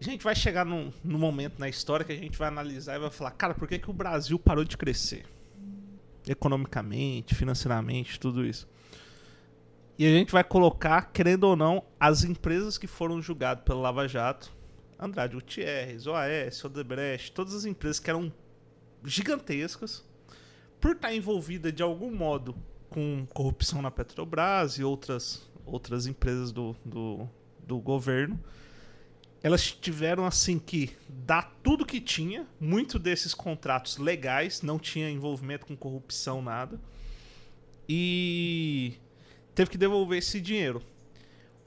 a 0.00 0.02
gente 0.02 0.24
vai 0.24 0.34
chegar 0.34 0.64
num, 0.64 0.90
num 1.04 1.18
momento 1.18 1.58
na 1.58 1.68
história 1.68 2.02
que 2.02 2.12
a 2.12 2.16
gente 2.16 2.38
vai 2.38 2.48
analisar 2.48 2.96
e 2.96 2.98
vai 2.98 3.10
falar, 3.10 3.32
cara, 3.32 3.52
por 3.52 3.68
que, 3.68 3.78
que 3.78 3.90
o 3.90 3.92
Brasil 3.92 4.38
parou 4.38 4.64
de 4.64 4.74
crescer? 4.74 5.26
Economicamente, 6.26 7.34
financeiramente, 7.34 8.18
tudo 8.18 8.42
isso. 8.42 8.66
E 9.98 10.06
a 10.06 10.08
gente 10.08 10.32
vai 10.32 10.42
colocar, 10.42 11.12
querendo 11.12 11.44
ou 11.44 11.54
não, 11.54 11.84
as 12.00 12.24
empresas 12.24 12.78
que 12.78 12.86
foram 12.86 13.20
julgadas 13.20 13.62
pelo 13.62 13.82
Lava 13.82 14.08
Jato, 14.08 14.50
Andrade 14.98 15.34
Gutierrez, 15.34 16.06
OAS, 16.06 16.64
Odebrecht, 16.64 17.32
todas 17.32 17.52
as 17.52 17.66
empresas 17.66 18.00
que 18.00 18.08
eram 18.08 18.32
gigantescas, 19.04 20.02
por 20.80 20.92
estar 20.92 21.12
envolvida 21.12 21.70
de 21.70 21.82
algum 21.82 22.10
modo 22.10 22.56
com 22.88 23.26
corrupção 23.34 23.82
na 23.82 23.90
Petrobras 23.90 24.78
e 24.78 24.84
outras, 24.84 25.49
outras 25.70 26.06
empresas 26.06 26.52
do, 26.52 26.74
do, 26.84 27.28
do 27.62 27.78
governo, 27.78 28.38
elas 29.42 29.70
tiveram 29.70 30.26
assim 30.26 30.58
que 30.58 30.90
dar 31.08 31.56
tudo 31.62 31.86
que 31.86 32.00
tinha, 32.00 32.46
muito 32.58 32.98
desses 32.98 33.32
contratos 33.32 33.96
legais, 33.96 34.60
não 34.60 34.78
tinha 34.78 35.08
envolvimento 35.10 35.66
com 35.66 35.76
corrupção, 35.76 36.42
nada. 36.42 36.78
E 37.88 38.94
teve 39.54 39.70
que 39.70 39.78
devolver 39.78 40.18
esse 40.18 40.40
dinheiro. 40.40 40.82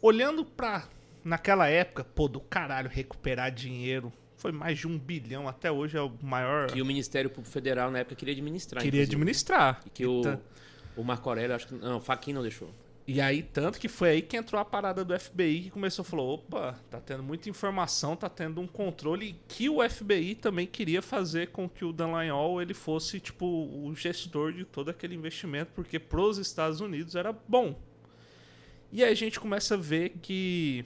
Olhando 0.02 0.46
para 0.46 0.88
naquela 1.24 1.68
época, 1.68 2.04
pô, 2.04 2.28
do 2.28 2.40
caralho 2.40 2.90
recuperar 2.90 3.52
dinheiro. 3.52 4.12
Foi 4.36 4.52
mais 4.52 4.78
de 4.78 4.88
um 4.88 5.00
bilhão, 5.00 5.48
até 5.48 5.72
hoje 5.72 5.98
é 5.98 6.02
o 6.02 6.12
maior. 6.22 6.68
Que 6.68 6.82
o 6.82 6.86
Ministério 6.86 7.30
Público 7.30 7.52
Federal 7.52 7.90
na 7.90 8.00
época 8.00 8.16
queria 8.16 8.34
administrar. 8.34 8.84
Queria 8.84 9.00
inclusive. 9.02 9.16
administrar. 9.16 9.82
E 9.86 9.90
que 9.90 10.04
então... 10.04 10.42
o, 10.98 11.02
o 11.02 11.04
Marco 11.04 11.30
Aurélio, 11.30 11.56
acho 11.56 11.68
que. 11.68 11.76
Não, 11.76 11.98
o 11.98 12.02
Faquin 12.02 12.34
não 12.34 12.42
deixou. 12.42 12.70
E 13.06 13.20
aí, 13.20 13.44
tanto 13.44 13.80
que 13.80 13.90
foi 13.90 14.10
aí 14.10 14.22
que 14.22 14.38
entrou 14.38 14.62
a 14.62 14.64
parada 14.64 15.04
do 15.04 15.18
FBI 15.20 15.64
que 15.64 15.70
começou 15.70 16.04
a 16.04 16.06
falar: 16.06 16.24
opa, 16.24 16.80
tá 16.90 17.02
tendo 17.02 17.22
muita 17.22 17.50
informação, 17.50 18.16
tá 18.16 18.30
tendo 18.30 18.62
um 18.62 18.68
controle 18.68 19.38
que 19.48 19.70
o 19.70 19.88
FBI 19.88 20.36
também 20.36 20.66
queria 20.66 21.02
fazer 21.02 21.50
com 21.50 21.68
que 21.68 21.84
o 21.84 21.92
Dallagnol 21.92 22.62
ele 22.62 22.74
fosse, 22.74 23.20
tipo, 23.20 23.46
o 23.46 23.94
gestor 23.94 24.54
de 24.54 24.64
todo 24.64 24.90
aquele 24.90 25.16
investimento, 25.16 25.72
porque 25.76 26.00
pros 26.00 26.38
Estados 26.38 26.80
Unidos 26.80 27.16
era 27.16 27.34
bom. 27.34 27.78
E 28.90 29.04
aí 29.04 29.12
a 29.12 29.16
gente 29.16 29.38
começa 29.38 29.74
a 29.74 29.78
ver 29.78 30.12
que 30.22 30.86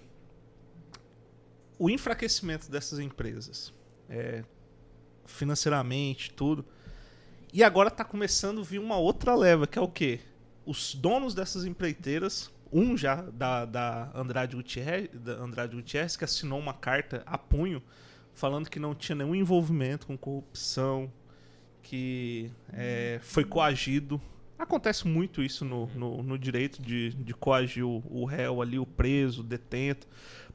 o 1.77 1.89
enfraquecimento 1.91 2.71
dessas 2.71 2.97
empresas, 2.97 3.71
é, 4.09 4.43
financeiramente, 5.25 6.31
tudo. 6.33 6.65
E 7.53 7.63
agora 7.63 7.91
tá 7.91 8.03
começando 8.03 8.61
a 8.61 8.63
vir 8.63 8.79
uma 8.79 8.97
outra 8.97 9.35
leva, 9.35 9.67
que 9.67 9.77
é 9.77 9.81
o 9.81 9.87
quê? 9.87 10.19
Os 10.67 10.93
donos 10.93 11.33
dessas 11.33 11.65
empreiteiras, 11.65 12.51
um 12.71 12.97
já 12.97 13.15
da, 13.15 13.63
da 13.63 14.11
Andrade, 14.13 14.55
Gutierrez, 14.57 15.09
da 15.13 15.33
Andrade 15.33 15.75
Gutierrez, 15.75 16.17
que 16.17 16.25
assinou 16.25 16.59
uma 16.59 16.73
carta 16.73 17.23
a 17.25 17.37
punho 17.37 17.81
falando 18.33 18.69
que 18.69 18.79
não 18.79 18.93
tinha 18.93 19.15
nenhum 19.15 19.33
envolvimento 19.33 20.05
com 20.05 20.17
corrupção, 20.17 21.11
que 21.81 22.51
é, 22.73 23.19
foi 23.23 23.45
coagido. 23.45 24.21
Acontece 24.59 25.07
muito 25.07 25.41
isso 25.41 25.63
no, 25.63 25.87
no, 25.95 26.21
no 26.21 26.37
direito 26.37 26.81
de, 26.81 27.13
de 27.13 27.33
coagir 27.33 27.85
o, 27.85 28.03
o 28.09 28.25
réu 28.25 28.61
ali, 28.61 28.77
o 28.77 28.85
preso, 28.85 29.39
o 29.39 29.43
detento, 29.43 30.05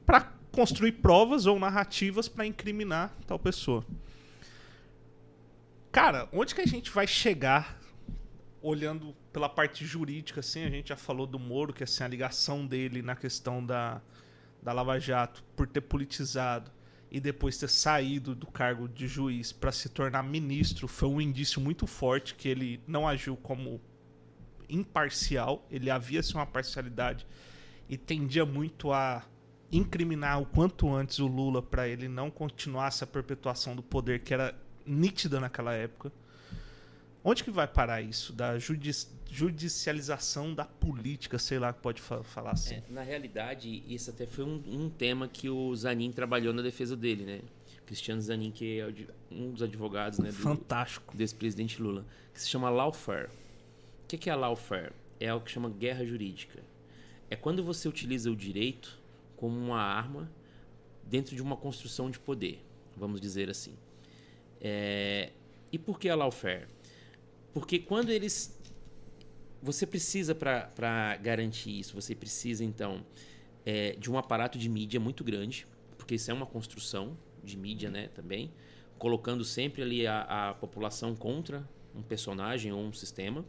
para 0.05 0.31
construir 0.51 0.93
provas 0.93 1.47
ou 1.47 1.59
narrativas 1.59 2.29
para 2.29 2.45
incriminar 2.45 3.11
tal 3.25 3.39
pessoa. 3.39 3.83
Cara, 5.91 6.29
onde 6.31 6.53
que 6.53 6.61
a 6.61 6.67
gente 6.67 6.91
vai 6.91 7.07
chegar 7.07 7.82
olhando 8.63 9.13
pela 9.33 9.49
parte 9.49 9.85
jurídica, 9.85 10.39
assim, 10.39 10.63
a 10.63 10.69
gente 10.69 10.87
já 10.87 10.95
falou 10.95 11.27
do 11.27 11.37
Moro, 11.37 11.73
que 11.73 11.83
assim, 11.83 12.03
a 12.03 12.07
ligação 12.07 12.65
dele 12.65 13.01
na 13.01 13.13
questão 13.13 13.63
da, 13.63 14.01
da 14.61 14.71
Lava 14.71 14.97
Jato 14.97 15.43
por 15.55 15.67
ter 15.67 15.81
politizado 15.81 16.71
e 17.11 17.19
depois 17.19 17.57
ter 17.57 17.69
saído 17.69 18.33
do 18.33 18.47
cargo 18.47 18.87
de 18.87 19.05
juiz 19.05 19.51
para 19.51 19.71
se 19.71 19.89
tornar 19.89 20.23
ministro 20.23 20.87
foi 20.87 21.09
um 21.09 21.19
indício 21.19 21.59
muito 21.59 21.85
forte 21.85 22.33
que 22.35 22.47
ele 22.47 22.81
não 22.87 23.05
agiu 23.05 23.35
como 23.35 23.81
imparcial, 24.69 25.67
ele 25.69 25.91
havia-se 25.91 26.33
uma 26.33 26.45
parcialidade 26.45 27.27
e 27.89 27.97
tendia 27.97 28.45
muito 28.45 28.93
a 28.93 29.23
incriminar 29.69 30.41
o 30.41 30.45
quanto 30.45 30.91
antes 30.93 31.19
o 31.19 31.27
Lula 31.27 31.61
para 31.61 31.87
ele 31.87 32.07
não 32.07 32.31
continuar 32.31 32.87
essa 32.87 33.05
perpetuação 33.05 33.75
do 33.75 33.83
poder 33.83 34.21
que 34.21 34.33
era 34.33 34.55
nítida 34.85 35.39
naquela 35.39 35.73
época. 35.73 36.11
Onde 37.23 37.43
que 37.43 37.51
vai 37.51 37.67
parar 37.67 38.01
isso 38.01 38.33
da 38.33 38.59
judici 38.59 39.07
judicialização 39.33 40.53
da 40.53 40.63
política, 40.63 41.39
sei 41.39 41.57
lá 41.57 41.73
que 41.73 41.81
pode 41.81 41.99
fa 41.99 42.21
falar 42.21 42.51
assim. 42.51 42.75
É, 42.75 42.83
na 42.89 43.01
realidade, 43.01 43.83
isso 43.87 44.11
até 44.11 44.27
foi 44.27 44.43
um, 44.43 44.61
um, 44.67 44.89
tema 44.91 45.27
que 45.27 45.49
o 45.49 45.75
Zanin 45.75 46.11
trabalhou 46.11 46.53
na 46.53 46.61
defesa 46.61 46.95
dele, 46.95 47.25
né? 47.25 47.41
Cristiano 47.87 48.21
Zanin, 48.21 48.51
que 48.51 48.79
é 48.79 48.93
um 49.31 49.51
dos 49.51 49.63
advogados, 49.63 50.19
né? 50.19 50.29
Do, 50.29 50.35
Fantástico. 50.35 51.17
Desse 51.17 51.33
presidente 51.33 51.81
Lula, 51.81 52.05
que 52.31 52.39
se 52.39 52.47
chama 52.47 52.69
lawfare. 52.69 53.29
O 54.03 54.07
que 54.07 54.29
é 54.29 54.33
a 54.33 54.35
lawfare? 54.35 54.91
É 55.19 55.33
o 55.33 55.41
que 55.41 55.49
chama 55.49 55.67
guerra 55.67 56.05
jurídica. 56.05 56.59
É 57.27 57.35
quando 57.35 57.63
você 57.63 57.87
utiliza 57.87 58.29
o 58.29 58.35
direito 58.35 58.99
como 59.35 59.57
uma 59.57 59.81
arma 59.81 60.31
dentro 61.03 61.35
de 61.35 61.41
uma 61.41 61.57
construção 61.57 62.11
de 62.11 62.19
poder, 62.19 62.63
vamos 62.95 63.19
dizer 63.19 63.49
assim. 63.49 63.73
É... 64.61 65.31
E 65.71 65.79
por 65.79 65.97
que 65.99 66.07
a 66.07 66.15
lawfare? 66.15 66.67
Porque 67.53 67.79
quando 67.79 68.09
eles 68.09 68.59
você 69.63 69.87
precisa, 69.87 70.35
para 70.35 71.15
garantir 71.21 71.79
isso, 71.79 71.95
você 71.95 72.13
precisa, 72.13 72.65
então, 72.65 73.05
é, 73.65 73.91
de 73.93 74.11
um 74.11 74.17
aparato 74.17 74.57
de 74.57 74.67
mídia 74.67 74.99
muito 74.99 75.23
grande, 75.23 75.65
porque 75.97 76.15
isso 76.15 76.29
é 76.29 76.33
uma 76.33 76.45
construção 76.45 77.17
de 77.41 77.55
mídia 77.55 77.89
né, 77.89 78.09
também, 78.09 78.51
colocando 78.99 79.45
sempre 79.45 79.81
ali 79.81 80.05
a, 80.05 80.49
a 80.49 80.53
população 80.55 81.15
contra 81.15 81.67
um 81.95 82.01
personagem 82.01 82.73
ou 82.73 82.81
um 82.81 82.91
sistema. 82.91 83.45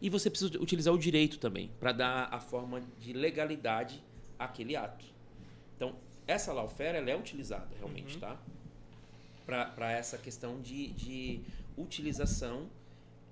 E 0.00 0.10
você 0.10 0.28
precisa 0.28 0.60
utilizar 0.60 0.92
o 0.92 0.98
direito 0.98 1.38
também, 1.38 1.70
para 1.78 1.92
dar 1.92 2.28
a 2.32 2.40
forma 2.40 2.82
de 2.98 3.12
legalidade 3.12 4.02
àquele 4.36 4.74
ato. 4.74 5.04
Então, 5.76 5.94
essa 6.26 6.52
lawfare 6.52 6.96
ela 6.96 7.08
é 7.08 7.16
utilizada 7.16 7.68
realmente, 7.78 8.14
uhum. 8.14 8.20
tá? 8.20 8.42
Para 9.46 9.92
essa 9.92 10.18
questão 10.18 10.60
de, 10.60 10.88
de 10.88 11.40
utilização 11.76 12.68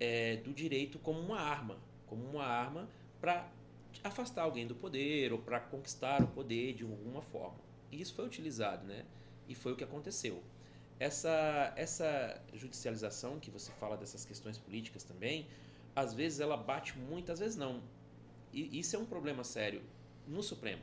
é, 0.01 0.36
do 0.39 0.52
direito 0.52 0.98
como 0.98 1.20
uma 1.20 1.39
arma 1.39 1.78
como 2.10 2.28
uma 2.28 2.44
arma 2.44 2.89
para 3.20 3.48
afastar 4.02 4.43
alguém 4.43 4.66
do 4.66 4.74
poder 4.74 5.32
ou 5.32 5.39
para 5.39 5.60
conquistar 5.60 6.20
o 6.22 6.27
poder 6.27 6.74
de 6.74 6.82
alguma 6.82 7.22
forma. 7.22 7.59
E 7.93 8.01
isso 8.01 8.14
foi 8.14 8.27
utilizado, 8.27 8.85
né? 8.85 9.05
E 9.48 9.55
foi 9.55 9.72
o 9.72 9.77
que 9.77 9.85
aconteceu. 9.85 10.43
Essa, 10.98 11.72
essa 11.77 12.43
judicialização 12.52 13.39
que 13.39 13.51
você 13.51 13.70
fala 13.72 13.97
dessas 13.97 14.24
questões 14.24 14.59
políticas 14.59 15.05
também, 15.05 15.47
às 15.94 16.12
vezes 16.12 16.40
ela 16.40 16.56
bate 16.56 16.98
muito, 16.98 17.31
às 17.31 17.39
vezes 17.39 17.56
não. 17.56 17.81
E 18.52 18.78
isso 18.78 18.97
é 18.97 18.98
um 18.98 19.06
problema 19.06 19.44
sério 19.44 19.81
no 20.27 20.43
Supremo. 20.43 20.82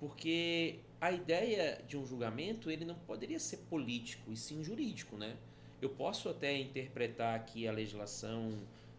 Porque 0.00 0.80
a 1.00 1.12
ideia 1.12 1.82
de 1.86 1.96
um 1.96 2.04
julgamento, 2.04 2.70
ele 2.70 2.84
não 2.84 2.96
poderia 2.96 3.38
ser 3.38 3.58
político 3.70 4.32
e 4.32 4.36
sim 4.36 4.62
jurídico, 4.64 5.16
né? 5.16 5.36
Eu 5.80 5.90
posso 5.90 6.28
até 6.28 6.56
interpretar 6.56 7.36
aqui 7.36 7.68
a 7.68 7.72
legislação 7.72 8.52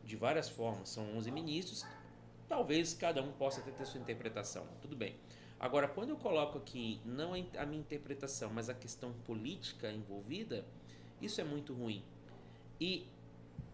de 0.03 0.15
várias 0.15 0.47
formas. 0.47 0.89
São 0.89 1.17
11 1.17 1.31
ministros, 1.31 1.85
talvez 2.47 2.93
cada 2.93 3.21
um 3.21 3.31
possa 3.33 3.61
ter 3.61 3.85
sua 3.85 3.99
interpretação. 3.99 4.65
Tudo 4.81 4.95
bem. 4.95 5.15
Agora, 5.59 5.87
quando 5.87 6.11
eu 6.11 6.15
coloco 6.15 6.57
aqui 6.57 7.01
não 7.03 7.33
a 7.33 7.65
minha 7.65 7.81
interpretação, 7.81 8.49
mas 8.53 8.69
a 8.69 8.73
questão 8.73 9.11
política 9.25 9.91
envolvida, 9.91 10.65
isso 11.21 11.41
é 11.41 11.43
muito 11.43 11.73
ruim. 11.73 12.01
E 12.79 13.05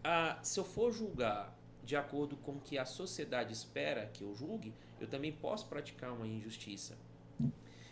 a, 0.02 0.38
se 0.42 0.58
eu 0.58 0.64
for 0.64 0.92
julgar 0.92 1.56
de 1.84 1.94
acordo 1.94 2.36
com 2.36 2.52
o 2.52 2.60
que 2.60 2.76
a 2.76 2.84
sociedade 2.84 3.52
espera 3.52 4.10
que 4.12 4.22
eu 4.24 4.34
julgue, 4.34 4.74
eu 5.00 5.06
também 5.06 5.30
posso 5.32 5.66
praticar 5.66 6.12
uma 6.12 6.26
injustiça. 6.26 6.98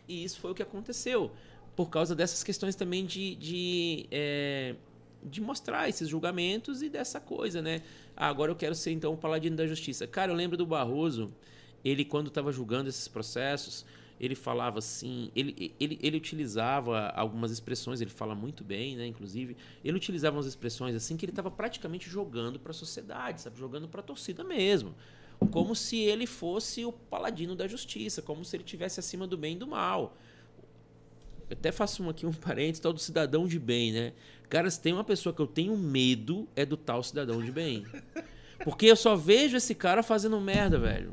E 0.09 0.25
isso 0.25 0.41
foi 0.41 0.51
o 0.51 0.55
que 0.55 0.63
aconteceu, 0.63 1.31
por 1.77 1.89
causa 1.89 2.15
dessas 2.17 2.43
questões 2.43 2.75
também 2.75 3.07
de, 3.07 3.37
de 3.37 4.07
é, 4.11 4.75
de 5.25 5.41
mostrar 5.41 5.89
esses 5.89 6.09
julgamentos 6.09 6.83
e 6.83 6.89
dessa 6.89 7.21
coisa, 7.21 7.63
né? 7.63 7.83
Ah, 8.17 8.29
agora 8.29 8.53
eu 8.53 8.57
quero 8.57 8.75
ser 8.75 8.93
então 8.93 9.13
o 9.13 9.17
paladino 9.17 9.57
da 9.57 9.67
justiça. 9.67 10.07
Cara, 10.07 10.31
eu 10.31 10.37
lembro 10.37 10.57
do 10.57 10.67
Barroso, 10.67 11.33
ele 11.85 12.05
quando 12.05 12.29
estava 12.29 12.53
julgando 12.53 12.89
esses 12.89 13.09
processos, 13.09 13.85
ele 14.21 14.35
falava 14.35 14.79
assim, 14.79 15.31
ele, 15.35 15.75
ele, 15.79 15.99
ele 16.01 16.17
utilizava 16.17 17.09
algumas 17.11 17.51
expressões, 17.51 18.01
ele 18.01 18.11
fala 18.11 18.35
muito 18.35 18.63
bem, 18.63 18.97
né, 18.97 19.07
inclusive, 19.07 19.57
ele 19.85 19.97
utilizava 19.97 20.37
umas 20.37 20.47
expressões 20.47 20.95
assim 20.95 21.17
que 21.17 21.25
ele 21.25 21.33
estava 21.33 21.51
praticamente 21.51 22.09
jogando 22.09 22.59
para 22.59 22.71
a 22.71 22.75
sociedade, 22.75 23.41
sabe, 23.41 23.59
jogando 23.59 23.89
para 23.89 24.01
a 24.01 24.05
torcida 24.05 24.45
mesmo, 24.45 24.95
como 25.51 25.75
se 25.75 25.99
ele 25.99 26.27
fosse 26.27 26.85
o 26.85 26.93
paladino 26.93 27.57
da 27.57 27.67
justiça, 27.67 28.23
como 28.23 28.45
se 28.45 28.57
ele 28.57 28.65
tivesse 28.65 29.01
acima 29.01 29.27
do 29.27 29.37
bem 29.37 29.57
e 29.57 29.59
do 29.59 29.67
mal. 29.67 30.17
Até 31.51 31.73
faço 31.73 32.09
aqui 32.09 32.27
um 32.27 32.33
parênteses, 32.35 32.81
tal 32.81 32.93
do 32.93 33.01
cidadão 33.01 33.47
de 33.47 33.59
bem, 33.59 33.93
né? 33.93 34.13
Cara, 34.49 34.71
se 34.71 34.81
tem 34.81 34.93
uma 34.93 35.05
pessoa 35.05 35.35
que 35.35 35.41
eu 35.41 35.47
tenho 35.47 35.77
medo, 35.77 36.49
é 36.55 36.65
do 36.65 36.77
tal 36.77 37.03
cidadão 37.03 37.43
de 37.43 37.51
bem. 37.51 37.85
Porque 38.63 38.87
eu 38.87 38.97
só 38.97 39.17
vejo 39.17 39.57
esse 39.57 39.75
cara 39.75 40.03
fazendo 40.03 40.41
merda, 40.41 40.79
velho. 40.79 41.13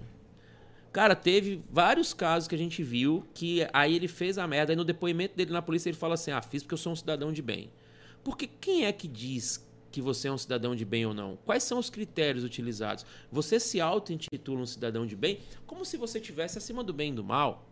Cara, 0.92 1.16
teve 1.16 1.62
vários 1.70 2.14
casos 2.14 2.48
que 2.48 2.56
a 2.56 2.58
gente 2.58 2.84
viu 2.84 3.26
que 3.34 3.66
aí 3.72 3.96
ele 3.96 4.10
fez 4.10 4.38
a 4.38 4.46
merda, 4.46 4.74
aí 4.74 4.76
no 4.76 4.84
depoimento 4.84 5.36
dele 5.38 5.52
na 5.52 5.62
polícia 5.62 5.90
ele 5.90 5.98
fala 5.98 6.16
assim: 6.16 6.32
ah, 6.32 6.42
fiz 6.42 6.64
porque 6.64 6.74
eu 6.74 6.78
sou 6.78 6.92
um 6.92 6.96
cidadão 6.96 7.32
de 7.32 7.42
bem. 7.42 7.72
Porque 8.24 8.46
quem 8.46 8.86
é 8.86 8.92
que 8.92 9.08
diz 9.08 9.66
que 9.92 10.02
você 10.02 10.28
é 10.28 10.32
um 10.32 10.38
cidadão 10.38 10.76
de 10.76 10.86
bem 10.86 11.06
ou 11.06 11.14
não? 11.14 11.38
Quais 11.46 11.64
são 11.64 11.80
os 11.80 11.90
critérios 11.90 12.44
utilizados? 12.44 13.06
Você 13.32 13.60
se 13.60 13.80
auto-intitula 13.80 14.62
um 14.62 14.66
cidadão 14.66 15.06
de 15.06 15.16
bem 15.16 15.40
como 15.66 15.86
se 15.86 15.98
você 15.98 16.20
tivesse 16.20 16.58
acima 16.58 16.84
do 16.84 16.94
bem 16.94 17.12
e 17.12 17.16
do 17.16 17.24
mal. 17.24 17.68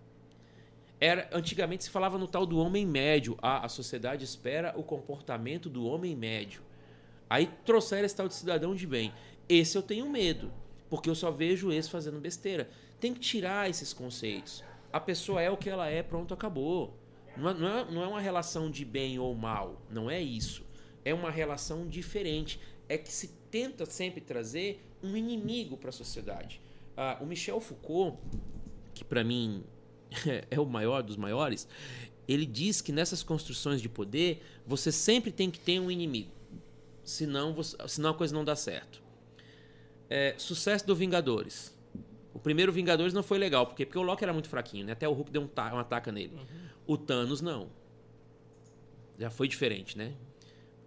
Era, 1.01 1.29
antigamente 1.31 1.85
se 1.85 1.89
falava 1.89 2.17
no 2.17 2.27
tal 2.27 2.45
do 2.45 2.57
homem 2.57 2.85
médio. 2.85 3.37
Ah, 3.41 3.65
a 3.65 3.69
sociedade 3.69 4.25
espera 4.25 4.73
o 4.75 4.83
comportamento 4.83 5.69
do 5.69 5.85
homem 5.85 6.15
médio. 6.15 6.61
Aí 7.29 7.49
trouxeram 7.65 8.05
esse 8.05 8.15
tal 8.15 8.27
de 8.27 8.33
cidadão 8.33 8.75
de 8.75 8.85
bem. 8.85 9.13
Esse 9.47 9.77
eu 9.77 9.81
tenho 9.81 10.09
medo, 10.09 10.51
porque 10.89 11.09
eu 11.09 11.15
só 11.15 11.31
vejo 11.31 11.71
esse 11.71 11.89
fazendo 11.89 12.19
besteira. 12.19 12.69
Tem 12.99 13.13
que 13.13 13.19
tirar 13.19 13.69
esses 13.69 13.93
conceitos. 13.93 14.63
A 14.91 14.99
pessoa 14.99 15.41
é 15.41 15.49
o 15.49 15.55
que 15.55 15.69
ela 15.69 15.87
é, 15.87 16.03
pronto, 16.03 16.33
acabou. 16.33 16.97
Não 17.37 17.49
é, 17.49 17.53
não 17.89 18.01
é, 18.01 18.05
é 18.05 18.07
uma 18.07 18.19
relação 18.19 18.69
de 18.69 18.83
bem 18.83 19.17
ou 19.19 19.33
mal. 19.33 19.81
Não 19.89 20.09
é 20.09 20.21
isso. 20.21 20.65
É 21.05 21.13
uma 21.13 21.31
relação 21.31 21.87
diferente. 21.87 22.59
É 22.89 22.97
que 22.97 23.11
se 23.11 23.29
tenta 23.49 23.85
sempre 23.85 24.19
trazer 24.19 24.83
um 25.01 25.15
inimigo 25.15 25.77
para 25.77 25.89
a 25.89 25.93
sociedade. 25.93 26.59
Ah, 26.97 27.17
o 27.21 27.25
Michel 27.25 27.61
Foucault, 27.61 28.17
que 28.93 29.05
para 29.05 29.23
mim 29.23 29.63
é 30.49 30.59
o 30.59 30.65
maior 30.65 31.01
dos 31.01 31.17
maiores, 31.17 31.67
ele 32.27 32.45
diz 32.45 32.81
que 32.81 32.91
nessas 32.91 33.23
construções 33.23 33.81
de 33.81 33.89
poder 33.89 34.43
você 34.65 34.91
sempre 34.91 35.31
tem 35.31 35.49
que 35.49 35.59
ter 35.59 35.79
um 35.79 35.89
inimigo. 35.89 36.31
Senão, 37.03 37.53
você, 37.53 37.75
senão 37.87 38.11
a 38.11 38.13
coisa 38.13 38.33
não 38.33 38.45
dá 38.45 38.55
certo. 38.55 39.01
É, 40.09 40.35
sucesso 40.37 40.85
do 40.85 40.95
Vingadores. 40.95 41.75
O 42.33 42.39
primeiro 42.39 42.71
Vingadores 42.71 43.13
não 43.13 43.23
foi 43.23 43.39
legal, 43.39 43.65
porque, 43.65 43.85
porque 43.85 43.97
o 43.97 44.03
Loki 44.03 44.23
era 44.23 44.31
muito 44.31 44.47
fraquinho, 44.47 44.85
né? 44.85 44.91
Até 44.91 45.07
o 45.07 45.13
Hulk 45.13 45.31
deu 45.31 45.41
um, 45.41 45.45
um 45.45 45.79
ataque 45.79 46.11
nele. 46.11 46.35
Uhum. 46.35 46.69
O 46.85 46.97
Thanos 46.97 47.41
não. 47.41 47.69
Já 49.17 49.31
foi 49.31 49.47
diferente, 49.47 49.97
né? 49.97 50.13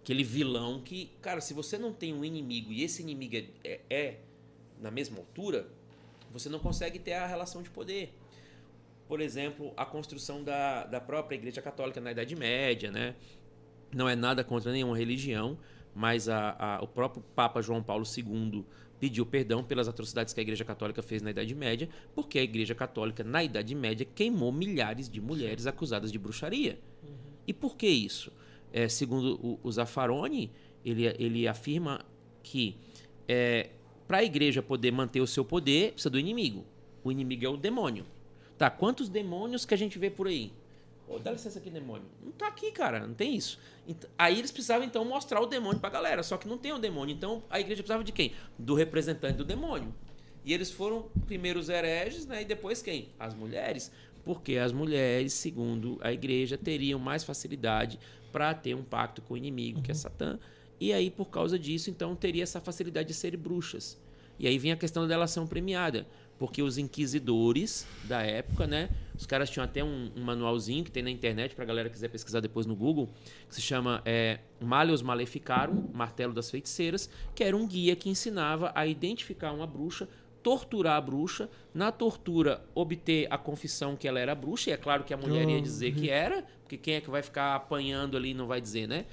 Aquele 0.01 0.23
vilão 0.23 0.81
que, 0.81 1.11
cara, 1.21 1.41
se 1.41 1.53
você 1.53 1.77
não 1.77 1.93
tem 1.93 2.13
um 2.13 2.23
inimigo 2.23 2.71
e 2.71 2.83
esse 2.83 3.01
inimigo 3.01 3.35
é, 3.35 3.45
é, 3.63 3.81
é 3.89 4.19
na 4.81 4.91
mesma 4.91 5.17
altura, 5.17 5.67
você 6.31 6.49
não 6.49 6.59
consegue 6.59 6.99
ter 6.99 7.13
a 7.13 7.27
relação 7.27 7.61
de 7.61 7.69
poder 7.69 8.13
por 9.07 9.21
exemplo, 9.21 9.73
a 9.75 9.85
construção 9.85 10.43
da, 10.43 10.85
da 10.85 10.99
própria 10.99 11.35
Igreja 11.35 11.61
Católica 11.61 11.99
na 11.99 12.11
Idade 12.11 12.35
Média, 12.35 12.91
né? 12.91 13.15
Não 13.93 14.09
é 14.09 14.15
nada 14.15 14.43
contra 14.43 14.71
nenhuma 14.71 14.97
religião, 14.97 15.57
mas 15.93 16.27
a, 16.27 16.55
a, 16.57 16.83
o 16.83 16.87
próprio 16.87 17.23
Papa 17.35 17.61
João 17.61 17.83
Paulo 17.83 18.05
II 18.05 18.65
pediu 18.99 19.25
perdão 19.25 19.63
pelas 19.63 19.87
atrocidades 19.87 20.33
que 20.33 20.39
a 20.39 20.43
Igreja 20.43 20.63
Católica 20.63 21.01
fez 21.01 21.21
na 21.21 21.29
Idade 21.31 21.53
Média, 21.53 21.89
porque 22.15 22.39
a 22.39 22.41
Igreja 22.43 22.73
Católica, 22.73 23.23
na 23.23 23.43
Idade 23.43 23.75
Média, 23.75 24.05
queimou 24.05 24.51
milhares 24.51 25.09
de 25.09 25.19
mulheres 25.19 25.67
acusadas 25.67 26.11
de 26.11 26.17
bruxaria. 26.17 26.79
Uhum. 27.03 27.09
E 27.45 27.53
por 27.53 27.75
que 27.75 27.87
isso? 27.87 28.31
É, 28.71 28.87
segundo 28.87 29.35
o, 29.45 29.59
o 29.61 29.71
Zaffaroni, 29.71 30.51
ele, 30.85 31.05
ele 31.19 31.47
afirma 31.47 32.03
que 32.41 32.77
é, 33.27 33.69
para 34.07 34.19
a 34.19 34.23
igreja 34.23 34.61
poder 34.61 34.91
manter 34.91 35.21
o 35.21 35.27
seu 35.27 35.43
poder, 35.43 35.91
precisa 35.91 36.09
do 36.09 36.19
inimigo. 36.19 36.65
O 37.03 37.11
inimigo 37.11 37.45
é 37.45 37.49
o 37.49 37.57
demônio. 37.57 38.05
Tá, 38.57 38.69
quantos 38.69 39.09
demônios 39.09 39.65
que 39.65 39.73
a 39.73 39.77
gente 39.77 39.97
vê 39.97 40.09
por 40.09 40.27
aí? 40.27 40.51
Oh, 41.07 41.19
dá 41.19 41.31
licença 41.31 41.59
aqui, 41.59 41.69
demônio. 41.69 42.05
Não 42.23 42.31
tá 42.31 42.47
aqui, 42.47 42.71
cara, 42.71 43.05
não 43.05 43.13
tem 43.13 43.35
isso. 43.35 43.59
Aí 44.17 44.39
eles 44.39 44.51
precisavam 44.51 44.85
então 44.85 45.03
mostrar 45.03 45.41
o 45.41 45.45
demônio 45.45 45.79
pra 45.79 45.89
galera, 45.89 46.23
só 46.23 46.37
que 46.37 46.47
não 46.47 46.57
tem 46.57 46.71
o 46.71 46.79
demônio. 46.79 47.13
Então 47.13 47.43
a 47.49 47.59
igreja 47.59 47.83
precisava 47.83 48.03
de 48.03 48.11
quem? 48.11 48.33
Do 48.57 48.73
representante 48.73 49.37
do 49.37 49.43
demônio. 49.43 49.93
E 50.45 50.53
eles 50.53 50.71
foram 50.71 51.03
primeiro 51.25 51.59
os 51.59 51.69
hereges, 51.69 52.25
né? 52.25 52.41
E 52.41 52.45
depois 52.45 52.81
quem? 52.81 53.09
As 53.19 53.33
mulheres. 53.33 53.91
Porque 54.25 54.57
as 54.57 54.71
mulheres, 54.71 55.33
segundo 55.33 55.97
a 56.01 56.11
igreja, 56.11 56.57
teriam 56.57 56.99
mais 56.99 57.23
facilidade 57.23 57.99
para 58.31 58.53
ter 58.53 58.73
um 58.73 58.83
pacto 58.83 59.21
com 59.21 59.33
o 59.33 59.37
inimigo, 59.37 59.77
uhum. 59.77 59.83
que 59.83 59.91
é 59.91 59.93
uhum. 59.93 59.99
Satã. 59.99 60.39
E 60.79 60.91
aí, 60.91 61.09
por 61.09 61.29
causa 61.29 61.59
disso, 61.59 61.89
então, 61.89 62.15
teria 62.15 62.43
essa 62.43 62.59
facilidade 62.59 63.09
de 63.09 63.13
serem 63.13 63.39
bruxas. 63.39 63.97
E 64.39 64.47
aí 64.47 64.57
vinha 64.57 64.73
a 64.73 64.77
questão 64.77 65.03
da 65.03 65.09
delação 65.09 65.45
premiada. 65.45 66.07
Porque 66.43 66.61
os 66.61 66.77
inquisidores 66.77 67.87
da 68.03 68.21
época, 68.21 68.67
né? 68.67 68.89
Os 69.17 69.25
caras 69.25 69.49
tinham 69.49 69.63
até 69.63 69.81
um, 69.81 70.11
um 70.13 70.21
manualzinho 70.21 70.83
que 70.83 70.91
tem 70.91 71.01
na 71.01 71.09
internet 71.09 71.55
para 71.55 71.63
galera 71.63 71.87
que 71.87 71.95
quiser 71.95 72.09
pesquisar 72.09 72.41
depois 72.41 72.65
no 72.65 72.75
Google, 72.75 73.07
que 73.47 73.55
se 73.55 73.61
chama 73.61 74.01
é, 74.03 74.39
Malius 74.59 75.01
Maleficarum, 75.01 75.87
Martelo 75.93 76.33
das 76.33 76.51
Feiticeiras, 76.51 77.09
que 77.33 77.45
era 77.45 77.55
um 77.55 77.65
guia 77.65 77.95
que 77.95 78.09
ensinava 78.09 78.73
a 78.75 78.85
identificar 78.85 79.53
uma 79.53 79.65
bruxa, 79.65 80.05
torturar 80.43 80.97
a 80.97 81.01
bruxa, 81.01 81.49
na 81.73 81.93
tortura 81.93 82.61
obter 82.75 83.25
a 83.29 83.37
confissão 83.37 83.95
que 83.95 84.05
ela 84.05 84.19
era 84.19 84.35
bruxa, 84.35 84.69
e 84.69 84.73
é 84.73 84.77
claro 84.77 85.05
que 85.05 85.13
a 85.13 85.17
mulher 85.17 85.47
ia 85.47 85.61
dizer 85.61 85.95
que 85.95 86.09
era, 86.09 86.43
porque 86.61 86.75
quem 86.75 86.95
é 86.95 86.99
que 86.99 87.09
vai 87.09 87.21
ficar 87.21 87.55
apanhando 87.55 88.17
ali 88.17 88.33
não 88.33 88.47
vai 88.47 88.59
dizer, 88.59 88.85
né? 88.85 89.05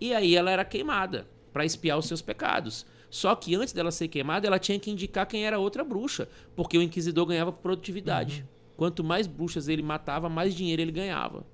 E 0.00 0.14
aí 0.14 0.34
ela 0.34 0.50
era 0.50 0.64
queimada 0.64 1.28
para 1.52 1.66
espiar 1.66 1.98
os 1.98 2.06
seus 2.06 2.22
pecados. 2.22 2.86
Só 3.10 3.34
que 3.34 3.54
antes 3.54 3.72
dela 3.72 3.90
ser 3.90 4.08
queimada, 4.08 4.46
ela 4.46 4.58
tinha 4.58 4.78
que 4.78 4.90
indicar 4.90 5.26
quem 5.26 5.46
era 5.46 5.58
outra 5.58 5.82
bruxa, 5.82 6.28
porque 6.54 6.76
o 6.76 6.82
inquisidor 6.82 7.26
ganhava 7.26 7.52
produtividade. 7.52 8.42
Uhum. 8.42 8.58
Quanto 8.76 9.02
mais 9.02 9.26
bruxas 9.26 9.68
ele 9.68 9.82
matava, 9.82 10.28
mais 10.28 10.54
dinheiro 10.54 10.82
ele 10.82 10.92
ganhava. 10.92 11.44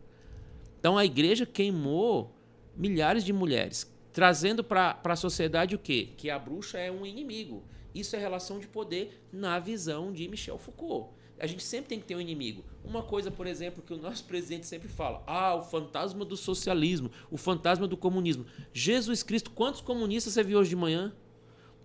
Então 0.79 0.99
a 0.99 1.05
igreja 1.05 1.47
queimou 1.47 2.35
milhares 2.77 3.25
de 3.25 3.33
mulheres, 3.33 3.91
trazendo 4.13 4.63
para 4.63 5.01
a 5.03 5.17
sociedade 5.17 5.75
o 5.75 5.79
quê? 5.79 6.11
Que 6.17 6.29
a 6.29 6.39
bruxa 6.39 6.79
é 6.79 6.91
um 6.91 7.07
inimigo. 7.07 7.63
Isso 7.95 8.17
é 8.17 8.19
relação 8.19 8.59
de 8.59 8.67
poder 8.67 9.23
na 9.33 9.59
visão 9.59 10.13
de 10.13 10.29
Michel 10.29 10.59
Foucault. 10.59 11.15
A 11.39 11.47
gente 11.47 11.63
sempre 11.63 11.89
tem 11.89 12.01
que 12.01 12.07
ter 12.07 12.17
um 12.17 12.21
inimigo. 12.21 12.65
Uma 12.85 13.03
coisa, 13.03 13.31
por 13.31 13.47
exemplo, 13.47 13.83
que 13.83 13.93
o 13.93 13.97
nosso 13.97 14.25
presidente 14.25 14.67
sempre 14.67 14.89
fala: 14.89 15.23
ah, 15.27 15.55
o 15.55 15.63
fantasma 15.63 16.25
do 16.25 16.37
socialismo, 16.37 17.11
o 17.31 17.37
fantasma 17.37 17.87
do 17.87 17.97
comunismo. 17.97 18.45
Jesus 18.73 19.23
Cristo, 19.23 19.51
quantos 19.51 19.81
comunistas 19.81 20.33
você 20.33 20.43
viu 20.43 20.59
hoje 20.59 20.71
de 20.71 20.77
manhã? 20.77 21.13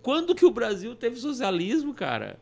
Quando 0.02 0.34
que 0.34 0.46
o 0.46 0.50
Brasil 0.50 0.94
teve 0.94 1.16
socialismo, 1.16 1.92
cara? 1.92 2.40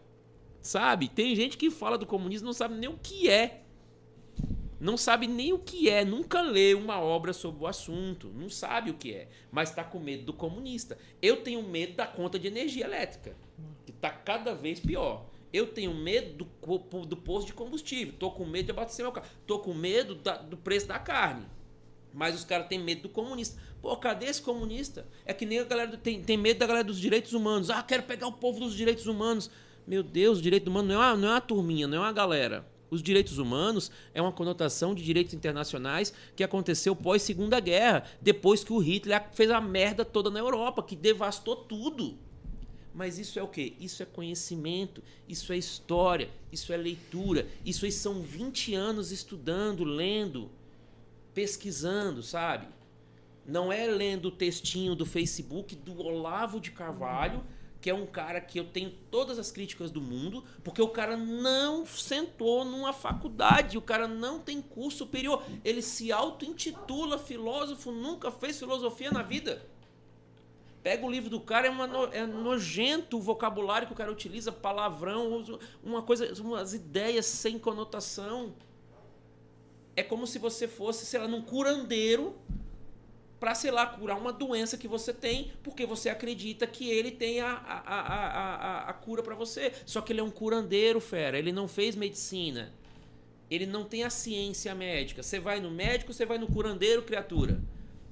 Sabe? 0.60 1.08
Tem 1.08 1.34
gente 1.34 1.56
que 1.56 1.70
fala 1.70 1.98
do 1.98 2.06
comunismo 2.06 2.46
não 2.46 2.52
sabe 2.52 2.74
nem 2.74 2.88
o 2.88 2.98
que 2.98 3.28
é. 3.28 3.62
Não 4.80 4.96
sabe 4.96 5.26
nem 5.26 5.52
o 5.52 5.58
que 5.58 5.90
é, 5.90 6.04
nunca 6.04 6.40
leu 6.40 6.78
uma 6.78 7.00
obra 7.00 7.32
sobre 7.32 7.64
o 7.64 7.66
assunto, 7.66 8.28
não 8.28 8.48
sabe 8.48 8.92
o 8.92 8.94
que 8.94 9.12
é, 9.12 9.28
mas 9.50 9.70
está 9.70 9.82
com 9.82 9.98
medo 9.98 10.26
do 10.26 10.32
comunista. 10.32 10.96
Eu 11.20 11.42
tenho 11.42 11.60
medo 11.64 11.94
da 11.94 12.06
conta 12.06 12.38
de 12.38 12.46
energia 12.46 12.84
elétrica, 12.84 13.36
que 13.84 13.90
está 13.90 14.08
cada 14.08 14.54
vez 14.54 14.78
pior. 14.78 15.26
Eu 15.52 15.66
tenho 15.66 15.92
medo 15.92 16.44
do, 16.44 17.06
do 17.06 17.16
posto 17.16 17.48
de 17.48 17.54
combustível, 17.54 18.14
tô 18.16 18.30
com 18.30 18.44
medo 18.44 18.66
de 18.66 18.70
abastecer 18.70 19.04
meu 19.04 19.10
carro, 19.10 19.26
tô 19.46 19.58
com 19.58 19.74
medo 19.74 20.14
da, 20.14 20.36
do 20.36 20.56
preço 20.56 20.86
da 20.86 20.98
carne. 20.98 21.44
Mas 22.12 22.34
os 22.34 22.44
caras 22.44 22.68
têm 22.68 22.78
medo 22.78 23.02
do 23.02 23.08
comunista. 23.08 23.60
Pô, 23.80 23.96
cadê 23.96 24.26
esse 24.26 24.42
comunista? 24.42 25.06
É 25.24 25.32
que 25.32 25.46
nem 25.46 25.60
a 25.60 25.64
galera 25.64 25.96
tem, 25.96 26.22
tem 26.22 26.36
medo 26.36 26.58
da 26.58 26.66
galera 26.66 26.84
dos 26.84 26.98
direitos 26.98 27.32
humanos. 27.32 27.70
Ah, 27.70 27.82
quero 27.82 28.02
pegar 28.02 28.26
o 28.26 28.32
povo 28.32 28.60
dos 28.60 28.74
direitos 28.74 29.06
humanos. 29.06 29.50
Meu 29.86 30.02
Deus, 30.02 30.42
direito 30.42 30.68
humano 30.68 30.88
não 30.88 31.02
é 31.02 31.06
uma, 31.06 31.16
não 31.16 31.28
é 31.28 31.32
uma 31.32 31.40
turminha, 31.40 31.86
não 31.86 31.98
é 31.98 32.00
uma 32.00 32.12
galera. 32.12 32.66
Os 32.90 33.02
direitos 33.02 33.38
humanos 33.38 33.90
é 34.14 34.20
uma 34.20 34.32
conotação 34.32 34.94
de 34.94 35.02
direitos 35.02 35.34
internacionais 35.34 36.12
que 36.34 36.42
aconteceu 36.42 36.96
pós 36.96 37.22
Segunda 37.22 37.60
Guerra, 37.60 38.04
depois 38.20 38.64
que 38.64 38.72
o 38.72 38.78
Hitler 38.78 39.22
fez 39.32 39.50
a 39.50 39.60
merda 39.60 40.04
toda 40.04 40.30
na 40.30 40.38
Europa, 40.38 40.82
que 40.82 40.96
devastou 40.96 41.56
tudo. 41.56 42.18
Mas 42.94 43.18
isso 43.18 43.38
é 43.38 43.42
o 43.42 43.48
quê? 43.48 43.74
Isso 43.78 44.02
é 44.02 44.06
conhecimento, 44.06 45.02
isso 45.28 45.52
é 45.52 45.56
história, 45.56 46.30
isso 46.50 46.72
é 46.72 46.76
leitura. 46.76 47.46
Isso 47.64 47.84
aí 47.84 47.92
são 47.92 48.22
20 48.22 48.74
anos 48.74 49.12
estudando, 49.12 49.84
lendo, 49.84 50.50
pesquisando, 51.38 52.20
sabe? 52.20 52.66
Não 53.46 53.72
é 53.72 53.86
lendo 53.86 54.26
o 54.26 54.30
textinho 54.32 54.96
do 54.96 55.06
Facebook 55.06 55.76
do 55.76 55.96
Olavo 56.02 56.58
de 56.58 56.72
Carvalho, 56.72 57.44
que 57.80 57.88
é 57.88 57.94
um 57.94 58.06
cara 58.06 58.40
que 58.40 58.58
eu 58.58 58.64
tenho 58.64 58.90
todas 59.08 59.38
as 59.38 59.52
críticas 59.52 59.92
do 59.92 60.00
mundo, 60.00 60.42
porque 60.64 60.82
o 60.82 60.88
cara 60.88 61.16
não 61.16 61.86
sentou 61.86 62.64
numa 62.64 62.92
faculdade, 62.92 63.78
o 63.78 63.80
cara 63.80 64.08
não 64.08 64.40
tem 64.40 64.60
curso 64.60 64.98
superior. 64.98 65.44
Ele 65.64 65.80
se 65.80 66.10
auto-intitula 66.10 67.16
filósofo, 67.18 67.92
nunca 67.92 68.32
fez 68.32 68.58
filosofia 68.58 69.12
na 69.12 69.22
vida. 69.22 69.64
Pega 70.82 71.06
o 71.06 71.10
livro 71.10 71.30
do 71.30 71.38
cara, 71.38 71.68
é, 71.68 71.70
uma 71.70 71.86
é 72.12 72.26
nojento 72.26 73.16
o 73.16 73.20
vocabulário 73.20 73.86
que 73.86 73.92
o 73.92 73.96
cara 73.96 74.10
utiliza, 74.10 74.50
palavrão, 74.50 75.44
uma 75.84 76.02
coisa, 76.02 76.32
umas 76.42 76.74
ideias 76.74 77.26
sem 77.26 77.60
conotação. 77.60 78.56
É 79.98 80.02
como 80.04 80.28
se 80.28 80.38
você 80.38 80.68
fosse, 80.68 81.04
sei 81.04 81.18
lá, 81.18 81.26
num 81.26 81.42
curandeiro 81.42 82.36
para, 83.40 83.52
sei 83.52 83.72
lá, 83.72 83.84
curar 83.84 84.16
uma 84.16 84.32
doença 84.32 84.78
que 84.78 84.86
você 84.86 85.12
tem, 85.12 85.50
porque 85.60 85.84
você 85.84 86.08
acredita 86.08 86.68
que 86.68 86.88
ele 86.88 87.10
tem 87.10 87.40
a, 87.40 87.50
a, 87.50 87.96
a, 87.96 88.00
a, 88.04 88.90
a 88.90 88.92
cura 88.92 89.24
para 89.24 89.34
você. 89.34 89.72
Só 89.84 90.00
que 90.00 90.12
ele 90.12 90.20
é 90.20 90.22
um 90.22 90.30
curandeiro, 90.30 91.00
fera. 91.00 91.36
Ele 91.36 91.50
não 91.50 91.66
fez 91.66 91.96
medicina. 91.96 92.72
Ele 93.50 93.66
não 93.66 93.84
tem 93.84 94.04
a 94.04 94.10
ciência 94.10 94.72
médica. 94.72 95.20
Você 95.20 95.40
vai 95.40 95.58
no 95.58 95.68
médico, 95.68 96.12
você 96.12 96.24
vai 96.24 96.38
no 96.38 96.46
curandeiro, 96.46 97.02
criatura. 97.02 97.60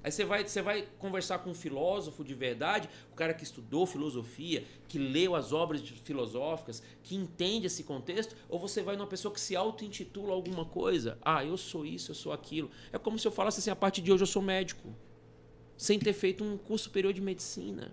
Aí 0.06 0.12
você 0.12 0.24
vai, 0.24 0.46
você 0.46 0.62
vai 0.62 0.86
conversar 1.00 1.40
com 1.40 1.50
um 1.50 1.54
filósofo 1.54 2.22
de 2.22 2.32
verdade, 2.32 2.88
o 3.10 3.16
cara 3.16 3.34
que 3.34 3.42
estudou 3.42 3.84
filosofia, 3.84 4.64
que 4.86 5.00
leu 5.00 5.34
as 5.34 5.52
obras 5.52 5.80
filosóficas, 5.80 6.80
que 7.02 7.16
entende 7.16 7.66
esse 7.66 7.82
contexto, 7.82 8.36
ou 8.48 8.56
você 8.56 8.84
vai 8.84 8.94
numa 8.94 9.08
pessoa 9.08 9.34
que 9.34 9.40
se 9.40 9.56
auto-intitula 9.56 10.32
alguma 10.32 10.64
coisa. 10.64 11.18
Ah, 11.20 11.44
eu 11.44 11.56
sou 11.56 11.84
isso, 11.84 12.12
eu 12.12 12.14
sou 12.14 12.32
aquilo. 12.32 12.70
É 12.92 12.98
como 12.98 13.18
se 13.18 13.26
eu 13.26 13.32
falasse 13.32 13.58
assim: 13.58 13.68
a 13.68 13.74
partir 13.74 14.00
de 14.00 14.12
hoje 14.12 14.22
eu 14.22 14.28
sou 14.28 14.40
médico 14.40 14.94
sem 15.76 15.98
ter 15.98 16.12
feito 16.12 16.44
um 16.44 16.56
curso 16.56 16.84
superior 16.84 17.12
de 17.12 17.20
medicina. 17.20 17.90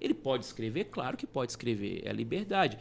Ele 0.00 0.14
pode 0.14 0.46
escrever? 0.46 0.86
Claro 0.86 1.16
que 1.16 1.28
pode 1.28 1.52
escrever, 1.52 2.02
é 2.04 2.10
a 2.10 2.12
liberdade. 2.12 2.76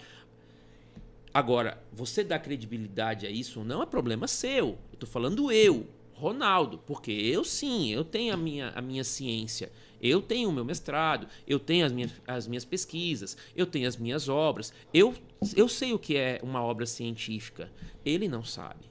Agora, 1.32 1.84
você 1.94 2.24
dá 2.24 2.40
credibilidade 2.40 3.28
a 3.28 3.30
isso 3.30 3.60
ou 3.60 3.66
não 3.66 3.84
é 3.84 3.86
problema 3.86 4.28
seu. 4.28 4.70
Eu 4.70 4.94
estou 4.94 5.08
falando 5.08 5.52
eu, 5.52 5.86
Ronaldo, 6.18 6.80
porque 6.80 7.12
eu 7.12 7.44
sim, 7.44 7.92
eu 7.92 8.04
tenho 8.04 8.34
a 8.34 8.38
minha, 8.38 8.70
a 8.70 8.82
minha 8.82 9.04
ciência, 9.04 9.72
eu 10.02 10.20
tenho 10.20 10.50
o 10.50 10.52
meu 10.52 10.66
mestrado, 10.66 11.28
eu 11.48 11.60
tenho 11.60 11.86
as 11.86 11.92
minhas, 11.92 12.12
as 12.28 12.48
minhas 12.48 12.66
pesquisas, 12.66 13.38
eu 13.56 13.68
tenho 13.68 13.88
as 13.88 13.98
minhas 13.98 14.28
obras, 14.28 14.74
eu, 14.92 15.14
eu 15.56 15.70
sei 15.70 15.94
o 15.94 16.00
que 16.00 16.18
é 16.18 16.40
uma 16.42 16.64
obra 16.64 16.88
científica. 16.88 17.72
Ele 18.04 18.28
não 18.28 18.44
sabe. 18.44 18.90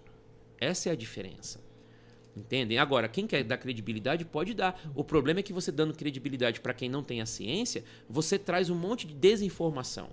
Essa 0.60 0.88
é 0.88 0.92
a 0.92 0.96
diferença. 0.96 1.60
Entendem? 2.36 2.78
Agora, 2.78 3.08
quem 3.08 3.26
quer 3.26 3.42
dar 3.42 3.58
credibilidade 3.58 4.24
pode 4.24 4.54
dar. 4.54 4.80
O 4.94 5.02
problema 5.02 5.40
é 5.40 5.42
que 5.42 5.52
você 5.52 5.72
dando 5.72 5.94
credibilidade 5.94 6.60
para 6.60 6.74
quem 6.74 6.88
não 6.88 7.02
tem 7.02 7.20
a 7.20 7.26
ciência, 7.26 7.82
você 8.08 8.38
traz 8.38 8.70
um 8.70 8.76
monte 8.76 9.04
de 9.04 9.14
desinformação. 9.14 10.10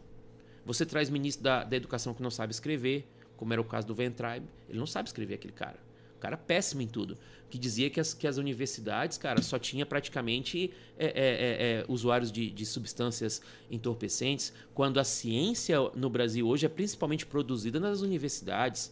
Você 0.65 0.83
traz 0.83 1.11
ministro 1.11 1.43
da, 1.43 1.63
da 1.63 1.75
educação 1.75 2.13
que 2.13 2.23
não 2.23 2.31
sabe 2.31 2.53
escrever, 2.53 3.07
como 3.37 3.53
era 3.53 3.61
o 3.61 3.65
caso 3.65 3.85
do 3.85 3.93
Ventribe. 3.93 4.47
Ele 4.67 4.79
não 4.79 4.87
sabe 4.87 5.09
escrever 5.09 5.35
aquele 5.35 5.53
cara. 5.53 5.77
Cara 6.23 6.35
é 6.35 6.37
péssimo 6.37 6.81
em 6.81 6.87
tudo. 6.87 7.17
Que 7.49 7.59
dizia 7.59 7.89
que 7.89 7.99
as, 7.99 8.13
que 8.13 8.25
as 8.25 8.37
universidades, 8.37 9.17
cara, 9.17 9.41
só 9.41 9.59
tinha 9.59 9.85
praticamente 9.85 10.71
é, 10.97 11.05
é, 11.05 11.09
é, 11.09 11.81
é 11.81 11.85
usuários 11.89 12.31
de, 12.31 12.49
de 12.49 12.65
substâncias 12.65 13.41
entorpecentes, 13.69 14.53
quando 14.73 15.01
a 15.01 15.03
ciência 15.03 15.77
no 15.93 16.09
Brasil 16.09 16.47
hoje 16.47 16.65
é 16.65 16.69
principalmente 16.69 17.25
produzida 17.25 17.77
nas 17.77 17.99
universidades 17.99 18.89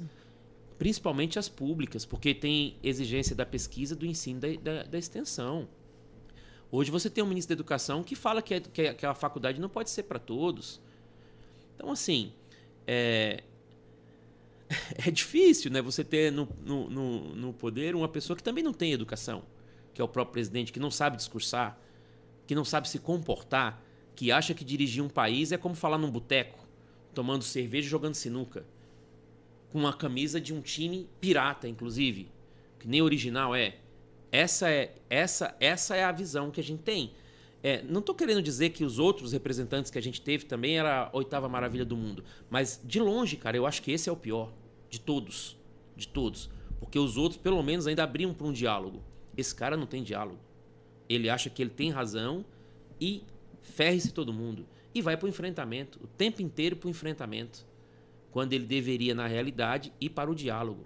principalmente 0.78 1.38
as 1.38 1.48
públicas, 1.48 2.06
porque 2.06 2.34
tem 2.34 2.76
exigência 2.82 3.36
da 3.36 3.45
pesquisa, 3.45 3.95
do 3.95 4.03
ensino, 4.03 4.40
da, 4.40 4.48
da, 4.48 4.84
da 4.84 4.98
extensão. 4.98 5.70
Hoje 6.72 6.90
você 6.90 7.08
tem 7.08 7.24
um 7.24 7.28
ministro 7.28 7.56
da 7.56 7.60
Educação 7.60 8.03
que 8.03 8.16
fala 8.16 8.41
que, 8.41 8.56
é, 8.56 8.60
que, 8.60 8.82
é, 8.82 8.94
que 8.94 9.06
a 9.06 9.14
faculdade 9.14 9.62
não 9.62 9.70
pode 9.70 9.91
ser 9.91 10.03
para 10.03 10.18
todos. 10.18 10.82
Então, 11.76 11.91
assim, 11.91 12.34
é, 12.88 13.44
é 15.06 15.11
difícil 15.11 15.72
né, 15.72 15.81
você 15.81 16.03
ter 16.03 16.31
no, 16.31 16.48
no, 16.64 16.89
no, 16.89 17.35
no, 17.35 17.53
poder 17.53 17.95
uma 17.95 18.07
pessoa 18.07 18.35
que 18.35 18.43
também 18.43 18.64
não 18.64 18.73
tem 18.73 18.93
educação, 18.93 19.43
que 19.93 20.02
é 20.02 20.03
o 20.03 20.07
próprio 20.07 20.34
presidente, 20.34 20.72
que 20.72 20.80
não 20.80 20.91
sabe 20.91 21.18
discursar, 21.18 21.80
que 22.48 22.56
não 22.56 22.65
sabe 22.65 22.89
se 22.89 22.99
comportar, 22.99 23.84
que 24.15 24.31
acha 24.31 24.53
que 24.53 24.64
dirigir 24.64 25.03
um 25.03 25.10
país 25.10 25.52
é 25.52 25.57
como 25.57 25.76
falar 25.76 25.98
num 25.98 26.10
boteco, 26.10 26.60
tomando 27.14 27.43
cerveja 27.43 27.88
e 27.88 27.89
jogando 27.89 28.15
sinuca 28.15 28.65
com 29.72 29.88
a 29.88 29.93
camisa 29.93 30.39
de 30.39 30.53
um 30.53 30.61
time 30.61 31.07
pirata, 31.22 31.68
inclusive, 31.68 32.30
que 32.77 32.88
nem 32.88 33.02
original 33.02 33.56
é. 33.56 33.77
Essa 34.31 34.69
é 34.69 34.93
essa 35.10 35.56
essa 35.60 35.95
é 35.95 36.03
a 36.03 36.11
visão 36.11 36.52
que 36.52 36.60
a 36.60 36.64
gente 36.64 36.84
tem. 36.84 37.14
É, 37.64 37.81
não 37.84 37.99
estou 37.99 38.15
querendo 38.15 38.41
dizer 38.41 38.72
que 38.72 38.84
os 38.84 38.98
outros 38.98 39.34
representantes 39.34 39.91
que 39.91 39.98
a 39.98 40.02
gente 40.02 40.19
teve 40.19 40.45
também 40.45 40.80
era 40.80 41.03
a 41.03 41.10
oitava 41.15 41.48
maravilha 41.48 41.85
do 41.85 41.95
mundo, 41.95 42.23
mas 42.49 42.81
de 42.84 42.99
longe, 42.99 43.38
cara, 43.38 43.56
eu 43.56 43.65
acho 43.65 43.81
que 43.81 43.91
esse 43.91 44.10
é 44.10 44.11
o 44.11 44.15
pior 44.15 44.52
de 44.91 44.99
todos, 44.99 45.57
de 45.95 46.07
todos, 46.07 46.51
porque 46.80 46.99
os 46.99 47.18
outros 47.18 47.41
pelo 47.41 47.63
menos 47.63 47.88
ainda 47.88 48.03
abriam 48.03 48.34
para 48.34 48.45
um 48.45 48.53
diálogo. 48.53 49.01
Esse 49.35 49.55
cara 49.55 49.76
não 49.76 49.88
tem 49.88 50.03
diálogo. 50.03 50.39
Ele 51.09 51.30
acha 51.30 51.49
que 51.49 51.63
ele 51.63 51.72
tem 51.72 51.89
razão 51.89 52.45
e 52.99 53.23
ferre-se 53.61 54.11
todo 54.11 54.31
mundo 54.31 54.68
e 54.93 55.01
vai 55.01 55.15
para 55.15 55.26
o 55.26 55.30
enfrentamento, 55.30 55.99
o 56.03 56.07
tempo 56.07 56.41
inteiro 56.41 56.76
para 56.76 56.88
o 56.88 56.89
enfrentamento 56.89 57.65
quando 58.31 58.53
ele 58.53 58.65
deveria, 58.65 59.15
na 59.15 59.27
realidade, 59.27 59.91
ir 59.99 60.09
para 60.09 60.30
o 60.30 60.35
diálogo. 60.35 60.85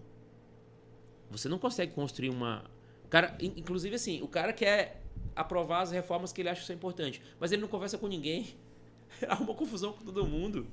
Você 1.29 1.49
não 1.49 1.59
consegue 1.59 1.93
construir 1.93 2.29
uma. 2.29 2.63
Cara, 3.09 3.37
inclusive, 3.39 3.95
assim, 3.95 4.21
o 4.21 4.27
cara 4.27 4.51
quer 4.51 5.03
aprovar 5.35 5.81
as 5.81 5.91
reformas 5.91 6.31
que 6.31 6.41
ele 6.41 6.49
acha 6.49 6.61
que 6.61 6.67
são 6.67 6.75
importantes, 6.75 7.21
mas 7.39 7.51
ele 7.51 7.61
não 7.61 7.67
conversa 7.67 7.97
com 7.97 8.07
ninguém. 8.07 8.55
Há 9.27 9.35
uma 9.35 9.53
confusão 9.53 9.93
com 9.93 10.03
todo 10.03 10.25
mundo. 10.25 10.67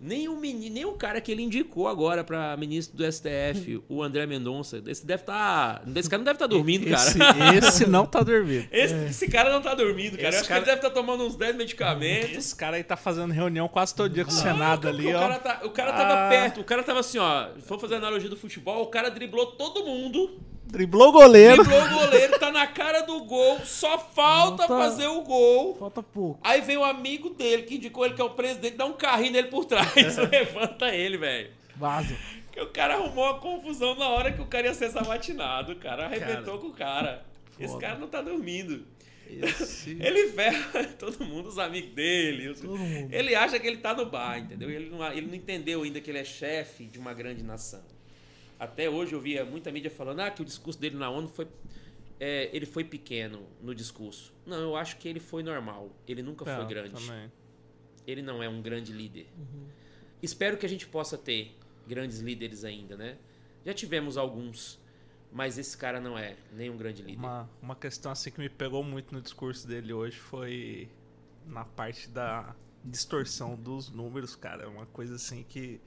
Nem 0.00 0.28
o, 0.28 0.36
meni, 0.36 0.70
nem 0.70 0.84
o 0.84 0.92
cara 0.92 1.20
que 1.20 1.32
ele 1.32 1.42
indicou 1.42 1.88
agora 1.88 2.22
pra 2.22 2.56
ministro 2.56 2.96
do 2.96 3.12
STF, 3.12 3.82
o 3.88 4.02
André 4.02 4.26
Mendonça. 4.26 4.82
Esse 4.86 5.04
deve 5.04 5.22
estar. 5.22 5.80
Tá, 5.80 5.82
esse 5.96 6.08
cara 6.08 6.18
não 6.18 6.24
deve 6.24 6.36
estar 6.36 6.48
tá 6.48 6.54
dormindo, 6.54 6.88
esse, 6.88 7.18
cara. 7.18 7.56
Esse 7.56 7.86
não 7.86 8.06
tá 8.06 8.22
dormindo. 8.22 8.68
Esse, 8.70 8.94
é. 8.94 9.06
esse 9.06 9.28
cara 9.28 9.50
não 9.50 9.60
tá 9.60 9.74
dormindo, 9.74 10.16
cara. 10.16 10.28
Esse 10.28 10.36
Eu 10.36 10.40
acho 10.40 10.48
cara... 10.48 10.60
que 10.60 10.70
ele 10.70 10.76
deve 10.76 10.86
estar 10.86 10.90
tá 10.90 10.94
tomando 10.94 11.24
uns 11.24 11.36
10 11.36 11.56
medicamentos. 11.56 12.30
Esse 12.30 12.54
cara 12.54 12.76
aí 12.76 12.84
tá 12.84 12.96
fazendo 12.96 13.32
reunião 13.32 13.68
quase 13.68 13.94
todo 13.94 14.12
dia 14.12 14.24
com 14.24 14.30
o 14.30 14.34
Senado 14.34 14.88
ali, 14.88 15.06
o 15.06 15.16
ó. 15.16 15.20
Cara 15.20 15.38
tá, 15.38 15.60
o 15.64 15.70
cara 15.70 15.92
tava 15.92 16.26
ah. 16.26 16.28
perto, 16.28 16.60
o 16.60 16.64
cara 16.64 16.82
tava 16.82 17.00
assim, 17.00 17.18
ó. 17.18 17.48
Vamos 17.66 17.80
fazer 17.80 17.94
a 17.94 17.98
analogia 17.98 18.28
do 18.28 18.36
futebol, 18.36 18.82
o 18.82 18.86
cara 18.86 19.10
driblou 19.10 19.46
todo 19.46 19.84
mundo. 19.84 20.38
Driblou 20.68 21.08
o 21.08 21.12
goleiro. 21.12 21.64
Driblou 21.64 21.82
o 21.82 22.06
goleiro, 22.06 22.38
tá 22.38 22.52
na 22.52 22.66
cara 22.66 23.00
do 23.00 23.24
gol, 23.24 23.58
só 23.64 23.98
falta 23.98 24.66
tá... 24.66 24.78
fazer 24.78 25.06
o 25.06 25.22
gol. 25.22 25.76
Falta 25.76 26.02
pouco. 26.02 26.38
Aí 26.42 26.60
vem 26.60 26.76
o 26.76 26.84
amigo 26.84 27.30
dele, 27.30 27.62
que 27.62 27.76
indicou 27.76 28.04
ele 28.04 28.14
que 28.14 28.20
é 28.20 28.24
o 28.24 28.30
presidente, 28.30 28.76
dá 28.76 28.84
um 28.84 28.92
carrinho 28.92 29.32
nele 29.32 29.48
por 29.48 29.64
trás, 29.64 30.16
levanta 30.30 30.94
ele, 30.94 31.16
velho. 31.16 31.50
Vaza. 31.74 32.14
Que 32.52 32.60
o 32.60 32.66
cara 32.66 32.94
arrumou 32.94 33.24
uma 33.24 33.38
confusão 33.38 33.94
na 33.94 34.08
hora 34.08 34.32
que 34.32 34.42
o 34.42 34.46
cara 34.46 34.66
ia 34.66 34.74
ser 34.74 34.90
sabatinado. 34.90 35.72
O 35.72 35.76
cara 35.76 36.04
arrebentou 36.04 36.44
cara, 36.44 36.58
com 36.58 36.66
o 36.66 36.72
cara. 36.72 37.24
Foda. 37.52 37.64
Esse 37.64 37.78
cara 37.78 37.98
não 37.98 38.08
tá 38.08 38.20
dormindo. 38.20 38.84
Esse... 39.28 39.96
Ele 40.00 40.28
ferra 40.28 40.84
todo 40.98 41.24
mundo, 41.24 41.48
os 41.48 41.58
amigos 41.58 41.92
dele. 41.92 42.48
Os... 42.48 42.62
Ele 43.10 43.34
acha 43.34 43.58
que 43.58 43.66
ele 43.66 43.76
tá 43.76 43.94
no 43.94 44.06
bar, 44.06 44.38
entendeu? 44.38 44.70
Ele 44.70 44.90
não, 44.90 45.12
ele 45.12 45.26
não 45.26 45.34
entendeu 45.34 45.82
ainda 45.82 46.00
que 46.00 46.10
ele 46.10 46.18
é 46.18 46.24
chefe 46.24 46.84
de 46.84 46.98
uma 46.98 47.14
grande 47.14 47.42
nação. 47.42 47.82
Até 48.58 48.90
hoje 48.90 49.12
eu 49.12 49.20
via 49.20 49.44
muita 49.44 49.70
mídia 49.70 49.90
falando 49.90 50.20
ah, 50.20 50.30
que 50.30 50.42
o 50.42 50.44
discurso 50.44 50.80
dele 50.80 50.96
na 50.96 51.08
ONU 51.08 51.28
foi. 51.28 51.46
É, 52.20 52.50
ele 52.52 52.66
foi 52.66 52.82
pequeno 52.82 53.46
no 53.62 53.72
discurso. 53.74 54.34
Não, 54.44 54.58
eu 54.58 54.76
acho 54.76 54.96
que 54.96 55.08
ele 55.08 55.20
foi 55.20 55.42
normal. 55.42 55.90
Ele 56.06 56.22
nunca 56.22 56.50
é, 56.50 56.56
foi 56.56 56.66
grande. 56.66 57.06
Também. 57.06 57.30
Ele 58.06 58.22
não 58.22 58.42
é 58.42 58.48
um 58.48 58.60
grande 58.60 58.92
líder. 58.92 59.28
Uhum. 59.38 59.66
Espero 60.20 60.56
que 60.56 60.66
a 60.66 60.68
gente 60.68 60.86
possa 60.88 61.16
ter 61.16 61.56
grandes 61.86 62.18
líderes 62.18 62.64
ainda, 62.64 62.96
né? 62.96 63.16
Já 63.64 63.72
tivemos 63.72 64.16
alguns, 64.16 64.80
mas 65.32 65.58
esse 65.58 65.76
cara 65.76 66.00
não 66.00 66.18
é 66.18 66.36
nenhum 66.52 66.76
grande 66.76 67.02
líder. 67.02 67.18
Uma, 67.18 67.48
uma 67.62 67.76
questão 67.76 68.10
assim 68.10 68.30
que 68.30 68.40
me 68.40 68.48
pegou 68.48 68.82
muito 68.82 69.14
no 69.14 69.20
discurso 69.20 69.68
dele 69.68 69.92
hoje 69.92 70.16
foi 70.18 70.88
na 71.46 71.64
parte 71.64 72.08
da 72.08 72.56
distorção 72.84 73.56
dos 73.56 73.90
números, 73.90 74.34
cara. 74.34 74.64
É 74.64 74.66
uma 74.66 74.86
coisa 74.86 75.14
assim 75.14 75.44
que 75.48 75.80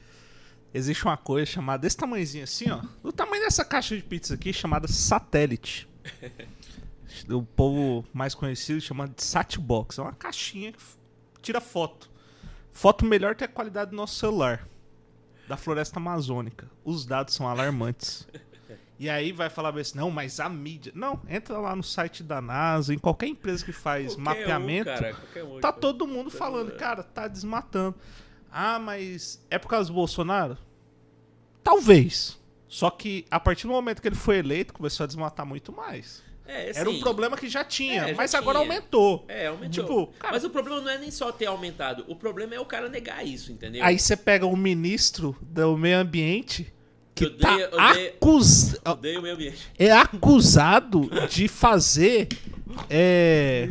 existe 0.73 1.03
uma 1.03 1.17
coisa 1.17 1.45
chamada 1.45 1.81
desse 1.81 1.97
tamanhozinho 1.97 2.43
assim, 2.43 2.69
ó. 2.69 2.81
Do 3.03 3.11
tamanho 3.11 3.43
dessa 3.43 3.63
caixa 3.65 3.95
de 3.95 4.03
pizza 4.03 4.33
aqui, 4.33 4.53
chamada 4.53 4.87
satélite. 4.87 5.87
o 7.29 7.43
povo 7.43 8.05
mais 8.13 8.33
conhecido 8.33 8.79
chama 8.81 9.07
de 9.07 9.23
Satbox. 9.23 9.97
É 9.97 10.01
uma 10.01 10.13
caixinha 10.13 10.71
que 10.71 10.79
tira 11.41 11.61
foto. 11.61 12.09
Foto 12.71 13.05
melhor 13.05 13.35
que 13.35 13.43
a 13.43 13.47
qualidade 13.47 13.91
do 13.91 13.97
nosso 13.97 14.15
celular. 14.15 14.67
Da 15.47 15.57
floresta 15.57 15.99
amazônica. 15.99 16.69
Os 16.83 17.05
dados 17.05 17.33
são 17.33 17.47
alarmantes. 17.47 18.27
E 19.01 19.09
aí 19.09 19.31
vai 19.31 19.49
falar 19.49 19.75
assim, 19.79 19.97
não, 19.97 20.11
mas 20.11 20.39
a 20.39 20.47
mídia. 20.47 20.91
Não, 20.95 21.19
entra 21.27 21.57
lá 21.57 21.75
no 21.75 21.81
site 21.81 22.21
da 22.21 22.39
NASA, 22.39 22.93
em 22.93 22.99
qualquer 22.99 23.25
empresa 23.25 23.65
que 23.65 23.71
faz 23.71 24.13
qualquer 24.13 24.41
mapeamento. 24.41 24.91
Um, 24.91 24.93
cara, 24.93 25.15
um, 25.43 25.59
tá 25.59 25.71
todo 25.71 26.05
mundo 26.05 26.29
falando, 26.29 26.71
cara, 26.73 27.01
tá 27.01 27.27
desmatando. 27.27 27.95
Ah, 28.51 28.77
mas 28.79 29.41
é 29.49 29.57
por 29.57 29.67
causa 29.67 29.87
do 29.89 29.93
Bolsonaro? 29.95 30.57
Talvez. 31.63 32.39
Só 32.67 32.89
que 32.89 33.25
a 33.29 33.39
partir 33.39 33.67
do 33.67 33.73
momento 33.73 34.01
que 34.01 34.07
ele 34.07 34.15
foi 34.15 34.37
eleito, 34.37 34.73
começou 34.73 35.03
a 35.03 35.07
desmatar 35.07 35.45
muito 35.45 35.71
mais. 35.71 36.23
É, 36.45 36.69
assim, 36.69 36.79
Era 36.79 36.89
um 36.89 36.99
problema 36.99 37.37
que 37.37 37.47
já 37.47 37.63
tinha, 37.63 38.03
é, 38.03 38.09
já 38.09 38.15
mas 38.15 38.31
tinha. 38.31 38.41
agora 38.41 38.59
aumentou. 38.59 39.25
É, 39.27 39.47
aumentou. 39.47 39.83
Tipo, 39.83 40.07
cara, 40.19 40.33
mas 40.33 40.43
o 40.43 40.49
problema 40.49 40.81
não 40.81 40.89
é 40.89 40.97
nem 40.97 41.11
só 41.11 41.31
ter 41.31 41.45
aumentado, 41.45 42.03
o 42.07 42.15
problema 42.15 42.55
é 42.55 42.59
o 42.59 42.65
cara 42.65 42.89
negar 42.89 43.25
isso, 43.25 43.51
entendeu? 43.51 43.83
Aí 43.83 43.97
você 43.97 44.17
pega 44.17 44.45
um 44.45 44.55
ministro 44.57 45.35
do 45.41 45.77
meio 45.77 45.97
ambiente 45.97 46.73
que 47.13 47.25
odeio, 47.25 47.69
tá 47.69 47.89
odeio, 47.89 48.13
acus... 48.15 48.75
odeio 48.85 49.21
meio 49.21 49.35
ambiente. 49.35 49.69
é 49.77 49.91
acusado 49.91 51.09
de 51.29 51.47
fazer 51.47 52.27
é. 52.89 53.67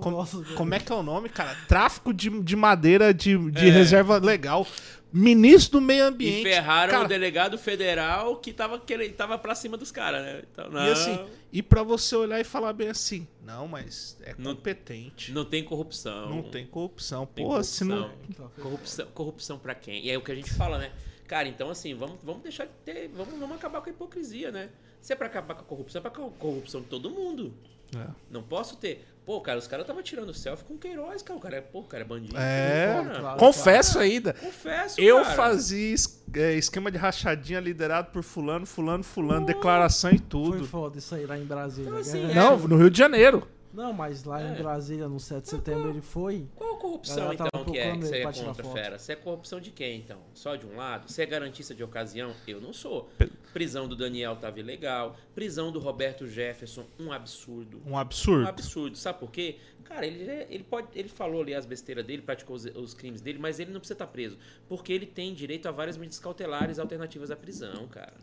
Como, 0.00 0.26
como, 0.56 0.74
é 0.74 0.78
que 0.78 0.92
é 0.92 0.94
o 0.94 1.02
nome, 1.02 1.28
cara? 1.28 1.56
Tráfico 1.66 2.12
de, 2.12 2.30
de 2.42 2.56
madeira 2.56 3.12
de, 3.12 3.36
de 3.50 3.68
é. 3.68 3.70
reserva 3.70 4.18
legal. 4.18 4.66
Ministro 5.12 5.80
do 5.80 5.84
Meio 5.84 6.04
Ambiente. 6.04 6.40
E 6.40 6.42
ferraram 6.44 6.92
cara, 6.92 7.04
o 7.04 7.08
delegado 7.08 7.58
federal 7.58 8.36
que 8.36 8.52
tava, 8.52 8.78
querendo, 8.78 9.12
tava 9.14 9.36
pra 9.36 9.56
cima 9.56 9.76
dos 9.76 9.90
caras, 9.90 10.22
né? 10.22 10.42
Então, 10.52 10.70
e 10.72 10.90
assim, 10.90 11.18
e 11.52 11.62
pra 11.62 11.82
você 11.82 12.14
olhar 12.14 12.40
e 12.40 12.44
falar 12.44 12.72
bem 12.72 12.88
assim, 12.88 13.26
não, 13.44 13.66
mas 13.66 14.16
é 14.22 14.34
competente. 14.34 15.32
Não, 15.32 15.42
não 15.42 15.50
tem 15.50 15.64
corrupção. 15.64 16.30
Não 16.30 16.42
tem 16.44 16.64
corrupção. 16.64 17.26
Tem 17.26 17.44
Porra, 17.44 17.56
corrupção. 17.56 17.74
se 17.76 17.84
não. 17.84 18.50
Corrupção, 18.62 19.06
corrupção 19.12 19.58
pra 19.58 19.74
quem? 19.74 20.06
E 20.06 20.10
é 20.10 20.16
o 20.16 20.20
que 20.20 20.30
a 20.30 20.34
gente 20.34 20.52
fala, 20.52 20.78
né? 20.78 20.92
Cara, 21.30 21.46
então 21.46 21.70
assim, 21.70 21.94
vamos, 21.94 22.16
vamos 22.24 22.42
deixar 22.42 22.64
de 22.64 22.72
ter. 22.84 23.08
Vamos, 23.14 23.38
vamos 23.38 23.56
acabar 23.56 23.80
com 23.80 23.88
a 23.88 23.92
hipocrisia, 23.92 24.50
né? 24.50 24.68
Se 25.00 25.12
é 25.12 25.16
pra 25.16 25.28
acabar 25.28 25.54
com 25.54 25.60
a 25.60 25.64
corrupção, 25.64 26.00
é 26.00 26.02
pra 26.02 26.10
corrupção 26.10 26.80
de 26.80 26.88
todo 26.88 27.08
mundo. 27.08 27.54
É. 27.96 28.04
Não 28.28 28.42
posso 28.42 28.76
ter. 28.76 29.06
Pô, 29.24 29.40
cara, 29.40 29.56
os 29.56 29.68
caras 29.68 29.84
estavam 29.84 30.02
tirando 30.02 30.34
selfie 30.34 30.64
com 30.64 30.76
Queiroz, 30.76 31.22
cara. 31.22 31.38
O 31.38 31.40
cara 31.40 31.56
é, 31.58 31.60
pô, 31.60 31.78
o 31.78 31.84
cara 31.84 32.02
é 32.02 32.06
bandido. 32.06 32.36
É, 32.36 33.04
claro, 33.20 33.38
confesso 33.38 33.92
claro. 33.92 34.08
ainda. 34.08 34.32
Confesso, 34.32 35.00
Eu 35.00 35.22
cara. 35.22 35.36
fazia 35.36 35.94
é, 36.34 36.54
esquema 36.54 36.90
de 36.90 36.98
rachadinha 36.98 37.60
liderado 37.60 38.10
por 38.10 38.24
fulano, 38.24 38.66
fulano, 38.66 39.04
fulano, 39.04 39.46
pô. 39.46 39.52
declaração 39.52 40.10
e 40.10 40.18
tudo. 40.18 40.58
Foi 40.58 40.66
foda 40.66 40.98
isso 40.98 41.14
aí 41.14 41.26
lá 41.26 41.38
em 41.38 41.44
Brasília. 41.44 41.90
Então, 41.90 42.00
assim, 42.00 42.28
é. 42.28 42.34
Não, 42.34 42.58
no 42.58 42.76
Rio 42.76 42.90
de 42.90 42.98
Janeiro. 42.98 43.46
Não, 43.72 43.92
mas 43.92 44.24
lá 44.24 44.42
é. 44.42 44.52
em 44.52 44.54
Brasília, 44.62 45.08
no 45.08 45.20
7 45.20 45.42
de 45.42 45.48
setembro, 45.50 45.90
ele 45.90 46.00
foi. 46.00 46.48
Qual 46.56 46.74
a 46.74 46.78
corrupção, 46.78 47.32
então, 47.32 47.64
que 47.64 47.78
é 47.78 47.92
que 47.92 48.04
você 48.04 48.16
é 48.16 48.32
contra, 48.32 48.64
fera? 48.64 48.98
Você 48.98 49.12
é 49.12 49.16
corrupção 49.16 49.60
de 49.60 49.70
quem, 49.70 49.98
então? 49.98 50.20
Só 50.34 50.56
de 50.56 50.66
um 50.66 50.76
lado? 50.76 51.08
Você 51.08 51.22
é 51.22 51.26
garantista 51.26 51.74
de 51.74 51.82
ocasião? 51.82 52.34
Eu 52.46 52.60
não 52.60 52.72
sou. 52.72 53.08
Prisão 53.52 53.86
do 53.86 53.94
Daniel 53.94 54.36
tava 54.36 54.58
ilegal. 54.58 55.16
Prisão 55.34 55.70
do 55.70 55.78
Roberto 55.78 56.26
Jefferson, 56.26 56.84
um 56.98 57.12
absurdo. 57.12 57.80
Um 57.86 57.96
absurdo. 57.96 58.44
Um 58.44 58.48
absurdo. 58.48 58.98
Sabe 58.98 59.20
por 59.20 59.30
quê? 59.30 59.58
Cara, 59.84 60.06
ele, 60.06 60.22
ele, 60.48 60.64
pode, 60.64 60.86
ele 60.94 61.08
falou 61.08 61.42
ali 61.42 61.54
as 61.54 61.66
besteiras 61.66 62.04
dele, 62.04 62.22
praticou 62.22 62.54
os, 62.54 62.64
os 62.64 62.94
crimes 62.94 63.20
dele, 63.20 63.38
mas 63.38 63.58
ele 63.58 63.72
não 63.72 63.80
precisa 63.80 63.94
estar 63.94 64.06
preso. 64.06 64.38
Porque 64.68 64.92
ele 64.92 65.06
tem 65.06 65.34
direito 65.34 65.66
a 65.66 65.72
várias 65.72 65.96
medidas 65.96 66.18
cautelares 66.18 66.78
alternativas 66.78 67.30
à 67.30 67.36
prisão, 67.36 67.88
cara. 67.88 68.14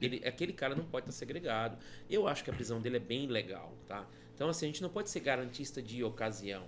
Ele, 0.00 0.26
aquele 0.26 0.52
cara 0.52 0.74
não 0.74 0.84
pode 0.84 1.04
estar 1.04 1.12
segregado. 1.12 1.76
Eu 2.10 2.26
acho 2.26 2.42
que 2.42 2.50
a 2.50 2.52
prisão 2.52 2.80
dele 2.80 2.96
é 2.96 3.00
bem 3.00 3.26
legal, 3.26 3.72
tá? 3.86 4.06
Então, 4.34 4.48
assim, 4.48 4.66
a 4.66 4.68
gente 4.68 4.82
não 4.82 4.88
pode 4.88 5.10
ser 5.10 5.20
garantista 5.20 5.82
de 5.82 6.02
ocasião. 6.02 6.64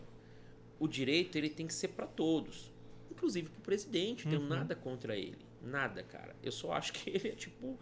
O 0.78 0.86
direito, 0.86 1.36
ele 1.36 1.48
tem 1.48 1.66
que 1.66 1.74
ser 1.74 1.88
para 1.88 2.06
todos. 2.06 2.72
Inclusive 3.10 3.48
para 3.48 3.58
o 3.58 3.62
presidente. 3.62 4.24
Não 4.24 4.30
tenho 4.30 4.42
uhum. 4.42 4.48
nada 4.48 4.74
contra 4.74 5.16
ele. 5.16 5.44
Nada, 5.62 6.02
cara. 6.02 6.34
Eu 6.42 6.52
só 6.52 6.72
acho 6.72 6.92
que 6.92 7.10
ele 7.10 7.28
é, 7.28 7.32
tipo, 7.32 7.78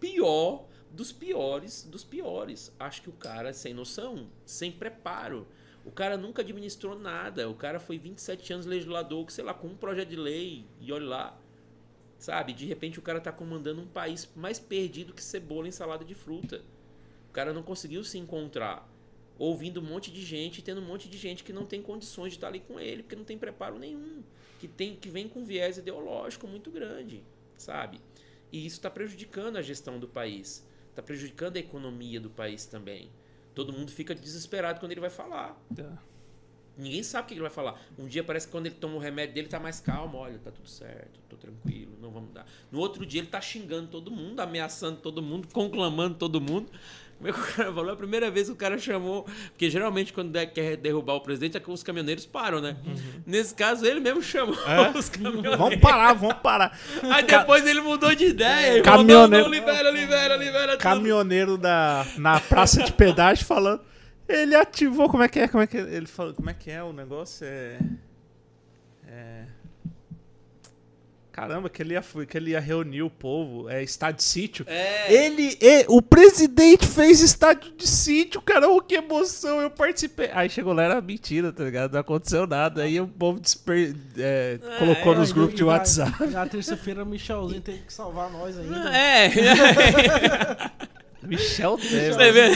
pior 0.00 0.66
dos 0.90 1.12
piores 1.12 1.84
dos 1.84 2.04
piores. 2.04 2.74
Acho 2.78 3.02
que 3.02 3.08
o 3.08 3.12
cara 3.12 3.50
é 3.50 3.52
sem 3.52 3.74
noção, 3.74 4.28
sem 4.44 4.72
preparo. 4.72 5.46
O 5.84 5.90
cara 5.90 6.16
nunca 6.16 6.42
administrou 6.42 6.98
nada. 6.98 7.48
O 7.48 7.54
cara 7.54 7.78
foi 7.78 7.98
27 7.98 8.52
anos 8.52 8.66
legislador, 8.66 9.30
sei 9.30 9.44
lá, 9.44 9.54
com 9.54 9.68
um 9.68 9.76
projeto 9.76 10.08
de 10.08 10.16
lei. 10.16 10.66
E 10.80 10.92
olha 10.92 11.06
lá. 11.06 11.40
Sabe? 12.18 12.52
De 12.52 12.66
repente 12.66 12.98
o 12.98 13.02
cara 13.02 13.20
tá 13.20 13.30
comandando 13.30 13.80
um 13.80 13.86
país 13.86 14.28
mais 14.34 14.58
perdido 14.58 15.14
que 15.14 15.22
cebola 15.22 15.68
em 15.68 15.70
salada 15.70 16.04
de 16.04 16.14
fruta. 16.14 16.62
O 17.30 17.32
cara 17.32 17.52
não 17.52 17.62
conseguiu 17.62 18.02
se 18.02 18.18
encontrar 18.18 18.87
ouvindo 19.38 19.80
um 19.80 19.84
monte 19.84 20.10
de 20.10 20.22
gente, 20.24 20.62
tendo 20.62 20.80
um 20.80 20.84
monte 20.84 21.08
de 21.08 21.16
gente 21.16 21.44
que 21.44 21.52
não 21.52 21.64
tem 21.64 21.80
condições 21.80 22.32
de 22.32 22.38
estar 22.38 22.48
ali 22.48 22.60
com 22.60 22.80
ele, 22.80 23.02
porque 23.02 23.16
não 23.16 23.24
tem 23.24 23.38
preparo 23.38 23.78
nenhum, 23.78 24.22
que 24.58 24.66
tem 24.66 24.96
que 24.96 25.08
vem 25.08 25.28
com 25.28 25.44
viés 25.44 25.78
ideológico 25.78 26.48
muito 26.48 26.70
grande, 26.70 27.22
sabe? 27.56 28.00
E 28.50 28.66
isso 28.66 28.76
está 28.76 28.90
prejudicando 28.90 29.56
a 29.56 29.62
gestão 29.62 29.98
do 29.98 30.08
país, 30.08 30.66
está 30.90 31.02
prejudicando 31.02 31.56
a 31.56 31.60
economia 31.60 32.20
do 32.20 32.30
país 32.30 32.66
também. 32.66 33.10
Todo 33.54 33.72
mundo 33.72 33.90
fica 33.90 34.14
desesperado 34.14 34.80
quando 34.80 34.92
ele 34.92 35.00
vai 35.00 35.10
falar. 35.10 35.60
É. 35.76 36.08
Ninguém 36.78 37.02
sabe 37.02 37.24
o 37.24 37.28
que 37.28 37.34
ele 37.34 37.40
vai 37.40 37.50
falar. 37.50 37.80
Um 37.98 38.06
dia 38.06 38.22
parece 38.22 38.46
que 38.46 38.52
quando 38.52 38.66
ele 38.66 38.76
toma 38.76 38.94
o 38.94 38.98
remédio 39.00 39.34
dele 39.34 39.48
tá 39.48 39.58
mais 39.58 39.80
calmo, 39.80 40.16
olha, 40.16 40.38
tá 40.38 40.52
tudo 40.52 40.68
certo, 40.68 41.18
tô 41.28 41.36
tranquilo, 41.36 41.98
não 42.00 42.12
vamos 42.12 42.32
dar. 42.32 42.46
No 42.70 42.78
outro 42.78 43.04
dia 43.04 43.20
ele 43.20 43.26
tá 43.26 43.40
xingando 43.40 43.88
todo 43.88 44.12
mundo, 44.12 44.38
ameaçando 44.38 45.00
todo 45.00 45.20
mundo, 45.20 45.48
conclamando 45.52 46.14
todo 46.14 46.40
mundo. 46.40 46.70
Como 47.18 47.28
é 47.28 47.32
que 47.32 47.40
o 47.40 47.42
cara 47.42 47.72
falou? 47.72 47.90
É 47.90 47.92
a 47.92 47.96
primeira 47.96 48.30
vez 48.30 48.46
que 48.46 48.52
o 48.52 48.56
cara 48.56 48.78
chamou. 48.78 49.26
Porque 49.48 49.68
geralmente, 49.68 50.12
quando 50.12 50.32
quer 50.54 50.76
derrubar 50.76 51.14
o 51.14 51.20
presidente, 51.20 51.56
é 51.56 51.62
os 51.66 51.82
caminhoneiros 51.82 52.24
param, 52.24 52.60
né? 52.60 52.76
Uhum. 52.86 53.22
Nesse 53.26 53.52
caso, 53.54 53.84
ele 53.84 53.98
mesmo 53.98 54.22
chamou 54.22 54.54
é? 54.64 54.90
os 54.96 55.08
caminhoneiros. 55.08 55.58
Vamos 55.58 55.76
parar, 55.80 56.12
vamos 56.12 56.36
parar. 56.36 56.78
Aí 57.02 57.24
depois 57.24 57.66
ele 57.66 57.80
mudou 57.80 58.14
de 58.14 58.26
ideia. 58.26 58.80
Caminhoneiro. 58.82 59.46
Falou, 59.46 59.58
libera, 59.58 59.90
libera, 59.90 60.36
libera. 60.36 60.76
Caminhoneiro 60.76 61.58
da, 61.58 62.06
na 62.16 62.38
praça 62.38 62.84
de 62.84 62.92
pedágio 62.92 63.44
falando. 63.44 63.80
Ele 64.28 64.54
ativou. 64.54 65.08
Como 65.08 65.24
é 65.24 65.28
que 65.28 65.40
é? 65.40 65.48
Como 65.48 65.62
é 65.62 65.66
que 65.66 65.76
é? 65.76 65.80
ele 65.80 66.06
falou? 66.06 66.34
Como 66.34 66.48
é 66.48 66.54
que 66.54 66.70
é 66.70 66.82
o 66.84 66.92
negócio? 66.92 67.44
É. 67.44 67.78
É. 69.08 69.44
caramba, 71.38 71.70
que 71.70 71.80
ele 71.80 71.94
ia, 71.94 72.02
que 72.28 72.36
ele 72.36 72.50
ia 72.50 72.58
reunir 72.60 73.02
o 73.02 73.08
povo, 73.10 73.68
é 73.70 73.80
estádio 73.80 74.16
de 74.16 74.24
sítio. 74.24 74.64
É. 74.68 75.12
Ele, 75.12 75.56
e- 75.60 75.84
o 75.88 76.02
presidente 76.02 76.84
fez 76.84 77.20
estádio 77.20 77.70
de 77.76 77.86
sítio, 77.86 78.40
cara, 78.42 78.68
oh, 78.68 78.80
que 78.82 78.96
emoção, 78.96 79.60
eu 79.60 79.70
participei. 79.70 80.30
Aí 80.32 80.50
chegou 80.50 80.72
lá, 80.72 80.82
era 80.82 81.00
mentira, 81.00 81.52
tá 81.52 81.62
ligado? 81.62 81.92
Não 81.92 82.00
aconteceu 82.00 82.44
nada. 82.44 82.82
Aí 82.82 83.00
o 83.00 83.06
povo 83.06 83.38
desper, 83.38 83.94
é, 84.18 84.58
Ah, 84.64 84.78
colocou 84.78 85.14
é, 85.14 85.16
nos 85.18 85.30
grupos 85.30 85.54
de 85.54 85.62
na- 85.62 85.68
WhatsApp. 85.68 86.26
Na 86.26 86.44
terça-feira, 86.46 87.04
o 87.04 87.06
Michelzinho 87.06 87.60
teve 87.60 87.78
que 87.86 87.92
salvar 87.92 88.28
nós 88.32 88.58
ainda. 88.58 88.96
É. 88.96 89.30
Michel 91.22 91.76
Você 91.76 92.32
vê? 92.32 92.48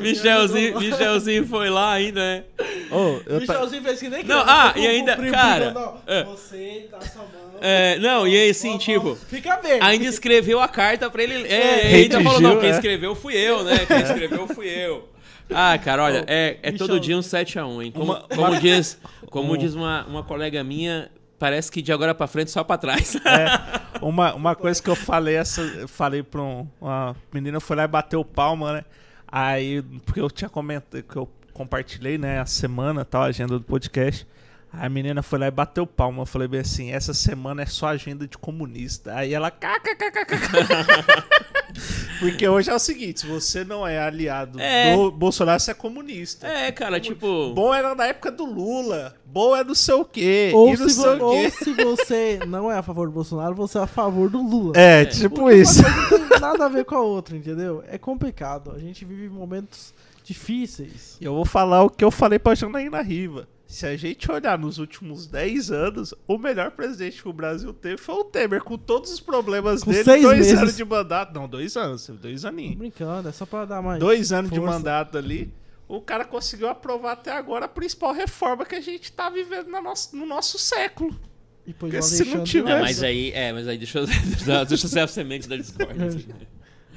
Michelzinho, 0.00 0.78
Michelzinho 0.80 1.46
foi 1.46 1.68
lá 1.68 1.92
ainda, 1.92 2.20
né? 2.20 2.44
Ta- 2.56 3.38
Michelzinho 3.40 3.82
fez 3.82 4.00
que 4.00 4.08
nem 4.08 4.24
Não, 4.24 4.42
criança, 4.44 4.72
ah, 4.74 4.78
e 4.78 4.86
ainda- 4.86 5.16
primo 5.16 5.32
cara, 5.32 5.72
ó, 5.76 5.96
é. 6.06 6.24
Você 6.24 6.88
sua 7.12 7.22
mão. 7.22 7.41
É, 7.62 7.98
não, 7.98 8.26
e 8.26 8.36
aí 8.36 8.50
assim, 8.50 8.76
tipo, 8.78 9.14
Fica 9.14 9.56
verde. 9.60 9.84
ainda 9.84 10.04
escreveu 10.06 10.60
a 10.60 10.68
carta 10.68 11.08
pra 11.10 11.22
ele. 11.22 11.34
É, 11.46 11.92
É, 11.92 11.94
ainda 11.96 12.20
falou, 12.20 12.40
não, 12.40 12.50
redigiu, 12.50 12.60
quem 12.60 12.70
é. 12.70 12.72
escreveu 12.74 13.14
fui 13.14 13.34
eu, 13.36 13.62
né? 13.64 13.86
Quem 13.86 14.00
escreveu 14.02 14.48
fui 14.48 14.66
eu. 14.68 15.08
Ah, 15.50 15.76
cara, 15.78 16.02
olha, 16.04 16.24
é, 16.26 16.58
é 16.62 16.72
todo 16.72 16.98
dia 16.98 17.16
um 17.16 17.20
7x1, 17.20 17.82
hein? 17.84 17.92
Como, 17.92 18.12
Uma- 18.12 18.20
como 18.22 18.60
diz, 18.60 18.98
como 19.30 19.56
diz 19.58 19.74
uma, 19.74 20.04
uma 20.06 20.22
colega 20.22 20.64
minha, 20.64 21.10
parece 21.38 21.70
que 21.70 21.82
de 21.82 21.92
agora 21.92 22.14
pra 22.14 22.26
frente 22.26 22.50
só 22.50 22.64
pra 22.64 22.78
trás. 22.78 23.16
É, 23.26 24.00
uma, 24.00 24.34
uma 24.34 24.54
coisa 24.54 24.82
que 24.82 24.88
eu 24.88 24.96
falei, 24.96 25.34
essa, 25.36 25.60
eu 25.60 25.86
falei 25.88 26.22
pra 26.22 26.40
um- 26.40 26.66
uma 26.80 27.14
menina, 27.32 27.60
foi 27.60 27.76
lá 27.76 27.84
e 27.84 27.88
bateu 27.88 28.24
palma, 28.24 28.72
né? 28.74 28.84
Aí, 29.30 29.82
porque 30.06 30.20
eu 30.20 30.30
tinha 30.30 30.48
comentado, 30.48 31.02
que 31.02 31.16
eu 31.16 31.28
compartilhei, 31.52 32.16
né, 32.18 32.40
a 32.40 32.46
semana, 32.46 33.04
tal, 33.04 33.22
a 33.22 33.26
agenda 33.26 33.58
do 33.58 33.64
podcast. 33.64 34.26
Aí 34.72 34.86
a 34.86 34.88
menina 34.88 35.22
foi 35.22 35.38
lá 35.38 35.46
e 35.46 35.50
bateu 35.50 35.86
palma. 35.86 36.22
Eu 36.22 36.26
falei 36.26 36.48
bem 36.48 36.60
assim, 36.60 36.90
essa 36.92 37.12
semana 37.12 37.62
é 37.62 37.66
só 37.66 37.88
agenda 37.88 38.26
de 38.26 38.38
comunista. 38.38 39.14
Aí 39.14 39.34
ela. 39.34 39.52
Porque 42.20 42.46
hoje 42.46 42.70
é 42.70 42.74
o 42.74 42.78
seguinte, 42.78 43.20
se 43.20 43.26
você 43.26 43.64
não 43.64 43.86
é 43.86 43.98
aliado 43.98 44.60
É. 44.60 44.94
do 44.94 45.10
Bolsonaro, 45.10 45.58
você 45.58 45.70
é 45.72 45.74
comunista. 45.74 46.46
É, 46.46 46.70
cara, 46.70 47.00
tipo. 47.00 47.52
Bom 47.54 47.74
era 47.74 47.94
na 47.94 48.06
época 48.06 48.30
do 48.30 48.44
Lula. 48.44 49.14
Bom 49.24 49.56
é 49.56 49.64
não 49.64 49.74
sei 49.74 49.94
o 49.94 50.04
quê. 50.04 50.52
Ou 50.54 50.72
e 50.72 50.76
se, 50.76 50.94
vo- 51.00 51.08
o 51.10 51.16
quê. 51.16 51.22
ou 51.46 51.50
se 51.50 51.72
você 51.72 52.38
não 52.46 52.70
é 52.70 52.76
a 52.78 52.82
favor 52.82 53.06
do 53.06 53.12
Bolsonaro, 53.12 53.54
você 53.54 53.78
é 53.78 53.82
a 53.82 53.86
favor 53.86 54.28
do 54.30 54.40
Lula. 54.42 54.74
É, 54.76 55.04
tipo 55.06 55.36
Porque 55.36 55.56
isso. 55.56 55.82
Não 55.82 56.28
tem 56.28 56.40
nada 56.40 56.66
a 56.66 56.68
ver 56.68 56.84
com 56.84 56.94
a 56.94 57.00
outra, 57.00 57.36
entendeu? 57.36 57.82
É 57.88 57.96
complicado. 57.98 58.72
A 58.76 58.78
gente 58.78 59.04
vive 59.04 59.28
momentos 59.28 59.92
difíceis. 60.22 61.16
E 61.20 61.24
eu 61.24 61.34
vou 61.34 61.44
falar 61.46 61.82
o 61.82 61.90
que 61.90 62.04
eu 62.04 62.10
falei 62.10 62.38
pra 62.38 62.54
Janaína 62.54 63.00
Riva. 63.02 63.48
Se 63.72 63.86
a 63.86 63.96
gente 63.96 64.30
olhar 64.30 64.58
nos 64.58 64.76
últimos 64.78 65.26
10 65.26 65.70
anos, 65.70 66.12
o 66.28 66.36
melhor 66.36 66.72
presidente 66.72 67.22
que 67.22 67.28
o 67.28 67.32
Brasil 67.32 67.72
teve 67.72 67.96
foi 67.96 68.14
o 68.16 68.24
Temer, 68.24 68.62
com 68.62 68.76
todos 68.76 69.10
os 69.10 69.18
problemas 69.18 69.82
Com 69.82 69.90
dele. 69.90 70.04
seis 70.04 70.22
dois 70.22 70.38
meses. 70.40 70.58
anos 70.58 70.76
de 70.76 70.84
mandato. 70.84 71.32
Não, 71.34 71.48
dois 71.48 71.74
anos, 71.74 72.06
dois 72.20 72.42
Tô 72.42 72.48
aninhos. 72.48 72.74
brincando, 72.76 73.30
é 73.30 73.32
só 73.32 73.46
pra 73.46 73.64
dar 73.64 73.80
mais. 73.80 73.98
Dois 73.98 74.30
anos 74.30 74.50
de 74.50 74.58
força. 74.58 74.74
mandato 74.74 75.16
ali. 75.16 75.50
O 75.88 76.02
cara 76.02 76.24
conseguiu 76.26 76.68
aprovar 76.68 77.12
até 77.12 77.32
agora 77.32 77.64
a 77.64 77.68
principal 77.68 78.12
reforma 78.12 78.66
que 78.66 78.74
a 78.74 78.80
gente 78.80 79.10
tá 79.10 79.30
vivendo 79.30 79.68
na 79.68 79.80
nosso- 79.80 80.14
no 80.14 80.26
nosso 80.26 80.58
século. 80.58 81.18
E 81.66 81.72
depois 81.72 82.04
se 82.04 82.24
não 82.26 82.44
tiver- 82.44 82.76
É, 82.76 82.80
mas 82.82 83.02
aí, 83.02 83.30
é, 83.32 83.52
mas 83.54 83.66
aí 83.68 83.78
deixa 83.78 84.00
eu, 84.00 84.06
deixa, 84.06 84.20
deixa 84.66 84.84
eu 84.84 84.90
ser 84.90 85.00
a 85.00 85.06
semente 85.06 85.48
da 85.48 85.56
discórdia. 85.56 86.10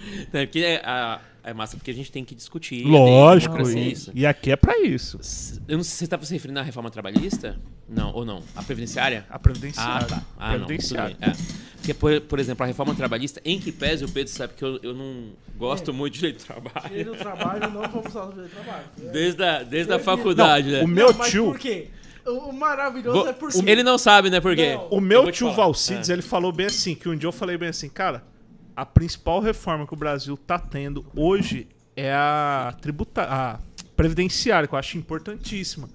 né? 0.34 0.44
É, 0.44 0.46
porque 0.46 0.60
é, 0.60 0.82
a- 0.86 1.20
é 1.44 1.54
massa 1.54 1.78
porque 1.78 1.92
a 1.92 1.94
gente 1.94 2.12
tem 2.12 2.24
que 2.26 2.34
discutir. 2.36 2.86
a 2.86 2.90
Lógico, 2.90 3.58
e, 3.70 3.92
isso. 3.92 4.12
e 4.16 4.26
aqui 4.26 4.52
é 4.52 4.56
pra 4.56 4.80
isso. 4.80 5.20
Eu 5.68 5.78
não 5.78 5.84
sei 5.84 5.92
se 5.92 5.98
você 5.98 6.04
está 6.06 6.20
se 6.22 6.34
referindo 6.34 6.60
à 6.60 6.64
reforma 6.64 6.90
trabalhista? 6.90 7.58
Não, 7.88 8.12
ou 8.14 8.26
não? 8.26 8.42
A 8.56 8.64
previdenciária? 8.64 9.26
A 9.30 9.36
Ah, 9.36 9.40
previdenciária. 9.40 10.08
tá. 10.08 10.24
Ah, 10.40 10.52
não. 10.54 10.60
Tudo 10.60 10.68
previdenciária. 10.68 11.16
bem. 11.20 11.30
É. 11.30 11.34
Porque, 11.76 11.94
por, 11.94 12.20
por 12.22 12.40
exemplo, 12.40 12.64
a 12.64 12.68
reforma 12.68 12.96
trabalhista, 12.96 13.40
em 13.46 13.60
que 13.60 13.72
pese 13.72 14.04
o 14.04 14.10
Pedro 14.10 14.34
sabe 14.34 14.54
que 14.56 14.64
eu, 14.64 14.80
eu 14.82 14.96
não 14.96 15.34
gosto 15.56 15.92
É. 15.92 15.94
muito 15.94 16.14
de 16.14 16.20
direito 16.20 16.40
do 16.40 16.46
trabalho. 16.46 16.90
Ele 16.96 17.04
no 17.12 17.16
trabalho, 17.16 17.70
não 17.72 17.82
vamos 17.88 18.12
falar 18.12 18.32
sobre 18.32 18.48
trabalho. 18.48 18.84
Desde 19.14 19.44
a, 19.44 19.62
desde 19.62 19.94
a 19.94 19.98
Não, 19.98 20.04
faculdade, 20.04 20.68
o 20.68 20.72
né? 20.72 20.84
meu 20.88 21.14
mas 21.14 21.30
tio- 21.30 21.46
Por 21.46 21.60
quê? 21.60 21.90
O, 22.26 22.50
o 22.50 22.54
maravilhoso 22.54 23.28
é 23.28 23.34
por 23.34 23.50
o- 23.50 23.52
cima. 23.52 23.70
ele 23.70 23.84
não 23.84 24.00
sabe, 24.00 24.32
né? 24.32 24.42
Por 24.42 24.56
quê? 24.56 24.74
Não. 24.74 24.88
O 24.90 24.96
Eu 24.96 25.02
meu 25.02 25.32
tio 25.32 25.46
falar. 25.52 25.68
Valcides, 25.68 26.10
É. 26.10 26.14
ele 26.14 26.24
falou 26.24 26.52
bem 26.52 26.66
assim, 26.66 26.96
que 26.96 27.08
um 27.08 27.16
dia 27.16 27.28
eu 27.28 27.32
falei 27.32 27.56
bem 27.56 27.70
assim, 27.70 27.88
cara, 27.88 28.24
a 28.76 28.86
principal 28.86 29.40
reforma 29.40 29.88
que 29.88 29.94
o 29.94 29.98
Brasil 29.98 30.36
tá 30.36 30.60
tendo 30.60 31.06
hoje 31.16 31.68
é 31.96 32.14
a 32.14 32.76
tributa 32.82 33.24
a 33.24 33.60
previdenciária, 33.96 34.68
que 34.68 34.76
eu 34.76 34.80
acho 34.80 34.98
importantíssima. 34.98 35.90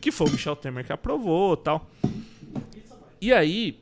Que 0.00 0.10
foi 0.10 0.26
o 0.28 0.30
Michel 0.30 0.56
Temer 0.56 0.84
que 0.84 0.92
aprovou 0.92 1.56
tal. 1.56 1.88
E 3.20 3.32
aí, 3.32 3.80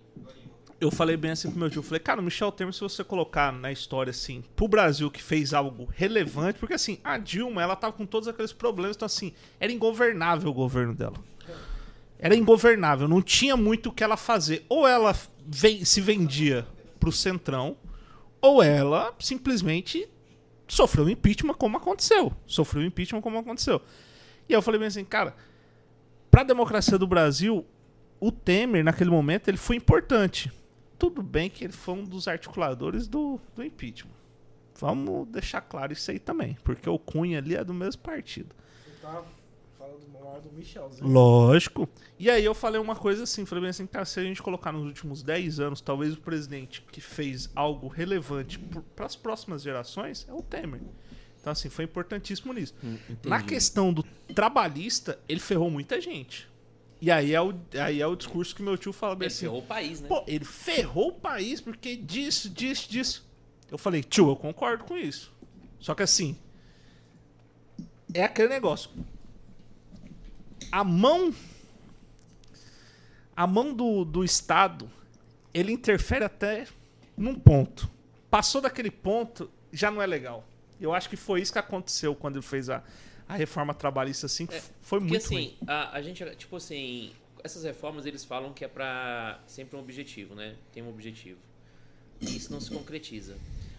eu 0.80 0.90
falei 0.90 1.16
bem 1.16 1.30
assim 1.30 1.50
pro 1.50 1.58
meu 1.58 1.70
tio, 1.70 1.82
falei, 1.82 2.00
cara, 2.00 2.20
o 2.20 2.24
Michel 2.24 2.52
Temer, 2.52 2.72
se 2.72 2.80
você 2.80 3.02
colocar 3.02 3.52
na 3.52 3.72
história, 3.72 4.10
assim, 4.10 4.44
pro 4.54 4.68
Brasil 4.68 5.10
que 5.10 5.22
fez 5.22 5.54
algo 5.54 5.88
relevante, 5.94 6.58
porque 6.58 6.74
assim, 6.74 6.98
a 7.02 7.16
Dilma, 7.16 7.62
ela 7.62 7.74
tava 7.74 7.94
com 7.94 8.06
todos 8.06 8.28
aqueles 8.28 8.52
problemas, 8.52 8.96
então 8.96 9.06
assim, 9.06 9.32
era 9.58 9.72
ingovernável 9.72 10.50
o 10.50 10.54
governo 10.54 10.94
dela. 10.94 11.16
Era 12.18 12.34
ingovernável, 12.34 13.08
não 13.08 13.20
tinha 13.20 13.56
muito 13.56 13.88
o 13.88 13.92
que 13.92 14.02
ela 14.02 14.16
fazer. 14.16 14.64
Ou 14.68 14.86
ela 14.86 15.14
se 15.84 16.00
vendia 16.00 16.66
pro 16.98 17.12
Centrão, 17.12 17.76
ou 18.44 18.62
ela 18.62 19.14
simplesmente 19.18 20.06
sofreu 20.68 21.08
impeachment 21.08 21.54
como 21.54 21.78
aconteceu. 21.78 22.30
Sofreu 22.46 22.84
impeachment 22.84 23.22
como 23.22 23.38
aconteceu. 23.38 23.80
E 24.46 24.52
eu 24.52 24.60
falei 24.60 24.78
bem 24.78 24.88
assim, 24.88 25.02
cara, 25.02 25.34
pra 26.30 26.42
democracia 26.42 26.98
do 26.98 27.06
Brasil, 27.06 27.64
o 28.20 28.30
Temer, 28.30 28.84
naquele 28.84 29.08
momento, 29.08 29.48
ele 29.48 29.56
foi 29.56 29.76
importante. 29.76 30.52
Tudo 30.98 31.22
bem 31.22 31.48
que 31.48 31.64
ele 31.64 31.72
foi 31.72 31.94
um 31.94 32.04
dos 32.04 32.28
articuladores 32.28 33.08
do, 33.08 33.40
do 33.54 33.64
impeachment. 33.64 34.12
Vamos 34.78 35.26
deixar 35.28 35.62
claro 35.62 35.94
isso 35.94 36.10
aí 36.10 36.18
também, 36.18 36.58
porque 36.62 36.90
o 36.90 36.98
Cunha 36.98 37.38
ali 37.38 37.56
é 37.56 37.64
do 37.64 37.72
mesmo 37.72 38.02
partido. 38.02 38.54
Você 38.84 38.90
tá 39.00 39.22
do 40.40 40.50
Michelzinho. 40.52 41.08
Lógico. 41.08 41.88
E 42.18 42.30
aí 42.30 42.44
eu 42.44 42.54
falei 42.54 42.80
uma 42.80 42.96
coisa 42.96 43.24
assim, 43.24 43.44
falei 43.44 43.62
bem 43.62 43.70
assim, 43.70 43.86
cara, 43.86 44.04
se 44.04 44.18
a 44.20 44.22
gente 44.22 44.42
colocar 44.42 44.72
nos 44.72 44.84
últimos 44.84 45.22
10 45.22 45.60
anos, 45.60 45.80
talvez 45.80 46.14
o 46.14 46.20
presidente 46.20 46.82
que 46.92 47.00
fez 47.00 47.50
algo 47.54 47.88
relevante 47.88 48.58
para 48.94 49.06
as 49.06 49.16
próximas 49.16 49.62
gerações 49.62 50.26
é 50.28 50.32
o 50.32 50.42
Temer. 50.42 50.80
Então 51.40 51.52
assim, 51.52 51.68
foi 51.68 51.84
importantíssimo 51.84 52.52
nisso. 52.52 52.74
Hum, 52.82 52.96
Na 53.24 53.36
entendi. 53.36 53.44
questão 53.54 53.92
do 53.92 54.02
trabalhista, 54.34 55.18
ele 55.28 55.40
ferrou 55.40 55.70
muita 55.70 56.00
gente. 56.00 56.48
E 57.00 57.10
aí 57.10 57.34
é 57.34 57.40
o, 57.42 57.52
aí 57.78 58.00
é 58.00 58.06
o 58.06 58.16
discurso 58.16 58.54
que 58.54 58.62
meu 58.62 58.78
tio 58.78 58.92
fala 58.92 59.14
bem 59.14 59.26
Ele 59.26 59.32
assim, 59.34 59.40
ferrou 59.46 59.58
o 59.58 59.62
país, 59.66 60.00
né? 60.00 60.08
pô, 60.08 60.24
ele 60.26 60.44
ferrou 60.44 61.08
o 61.08 61.12
país 61.12 61.60
porque 61.60 61.96
disso, 61.96 62.48
disso, 62.48 62.90
disso. 62.90 63.28
Eu 63.70 63.76
falei, 63.76 64.02
tio, 64.02 64.28
eu 64.30 64.36
concordo 64.36 64.84
com 64.84 64.96
isso. 64.96 65.30
Só 65.78 65.94
que 65.94 66.02
assim, 66.02 66.38
é 68.14 68.22
aquele 68.24 68.48
negócio. 68.48 68.90
A 70.74 70.82
mão. 70.82 71.32
A 73.36 73.46
mão 73.46 73.72
do, 73.72 74.04
do 74.04 74.24
Estado, 74.24 74.90
ele 75.52 75.70
interfere 75.70 76.24
até 76.24 76.66
num 77.16 77.36
ponto. 77.36 77.88
Passou 78.28 78.60
daquele 78.60 78.90
ponto, 78.90 79.48
já 79.72 79.88
não 79.88 80.02
é 80.02 80.06
legal. 80.06 80.44
Eu 80.80 80.92
acho 80.92 81.08
que 81.08 81.16
foi 81.16 81.40
isso 81.40 81.52
que 81.52 81.60
aconteceu 81.60 82.12
quando 82.16 82.36
ele 82.36 82.44
fez 82.44 82.68
a, 82.68 82.82
a 83.28 83.36
reforma 83.36 83.72
trabalhista, 83.72 84.26
assim, 84.26 84.48
É, 84.50 84.60
foi 84.82 84.98
Porque 84.98 85.12
muito 85.12 85.24
assim, 85.26 85.34
ruim. 85.36 85.56
a, 85.64 85.96
a 85.96 86.02
gente, 86.02 86.24
tipo 86.34 86.56
assim, 86.56 87.12
essas 87.44 87.62
reformas 87.62 88.04
eles 88.04 88.24
falam 88.24 88.52
que 88.52 88.64
é 88.64 88.68
pra 88.68 89.38
sempre 89.46 89.76
um 89.76 89.80
objetivo, 89.80 90.34
né? 90.34 90.56
Tem 90.72 90.82
um 90.82 90.88
objetivo. 90.88 91.38
E 92.20 92.36
isso 92.36 92.50
não 92.52 92.60
se 92.60 92.70
concretiza. 92.72 93.36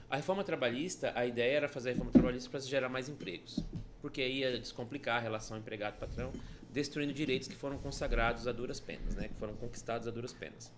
A 0.10 0.16
reforma 0.16 0.46
trabalhista, 0.46 1.12
a 1.14 1.26
ideia 1.26 1.58
era 1.58 1.68
fazer 1.68 1.90
a 1.90 1.92
reforma 1.92 2.14
trabalhista 2.14 2.50
para 2.50 2.62
gerar 2.62 2.88
mais 2.88 3.10
empregos. 3.10 3.60
Porque 4.02 4.22
aí 4.22 4.40
ia 4.40 4.58
descomplicar 4.60 5.18
a 5.18 5.20
relação 5.20 5.58
empregado-patrão, 5.58 6.32
destruindo 6.76 7.14
direitos 7.14 7.48
que 7.48 7.56
foram 7.56 7.78
consagrados 7.78 8.50
a 8.50 8.52
duras 8.52 8.82
penas, 8.82 9.16
né? 9.16 9.30
Que 9.30 9.36
foram 9.36 9.56
conquistados 9.56 10.10
a 10.10 10.12
duras 10.12 10.34
penas. 10.34 10.70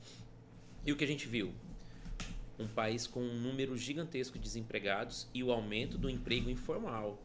E 0.86 0.92
o 0.92 0.96
que 0.96 1.04
a 1.04 1.08
gente 1.08 1.28
viu? 1.28 1.52
Um 2.60 2.68
país 2.68 3.08
com 3.08 3.20
um 3.20 3.34
número 3.34 3.76
gigantesco 3.76 4.38
de 4.38 4.44
desempregados 4.44 5.28
e 5.34 5.44
o 5.44 5.52
aumento 5.52 5.98
do 5.98 6.08
emprego 6.08 6.52
informal. 6.52 7.20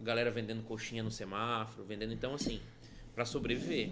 Galera 0.00 0.30
vendendo 0.30 0.62
coxinha 0.62 1.02
no 1.02 1.10
semáforo, 1.10 1.84
vendendo 1.84 2.12
então 2.12 2.34
assim, 2.34 2.60
para 3.16 3.24
sobreviver. 3.24 3.90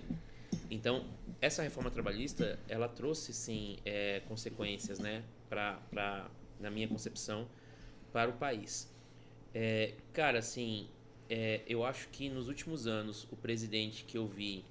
Então, 0.71 1.05
essa 1.41 1.61
reforma 1.61 1.91
trabalhista, 1.91 2.61
ela 2.69 2.89
trouxe 2.89 3.33
sim 3.33 3.79
é, 3.85 4.21
consequências, 4.29 5.01
né, 5.01 5.25
pra, 5.49 5.81
pra, 5.91 6.31
na 6.61 6.71
minha 6.71 6.87
concepção, 6.87 7.49
para 8.13 8.31
o 8.31 8.35
país. 8.35 8.89
É, 9.53 9.95
cara, 10.13 10.39
assim, 10.39 10.89
é, 11.35 11.63
eu 11.67 11.83
acho 11.85 12.09
que 12.09 12.29
nos 12.29 12.49
últimos 12.49 12.87
anos 12.87 13.27
o 13.33 13.37
presidente 13.37 14.05
que 14.05 14.19
eu 14.19 14.27
vi 14.27 14.63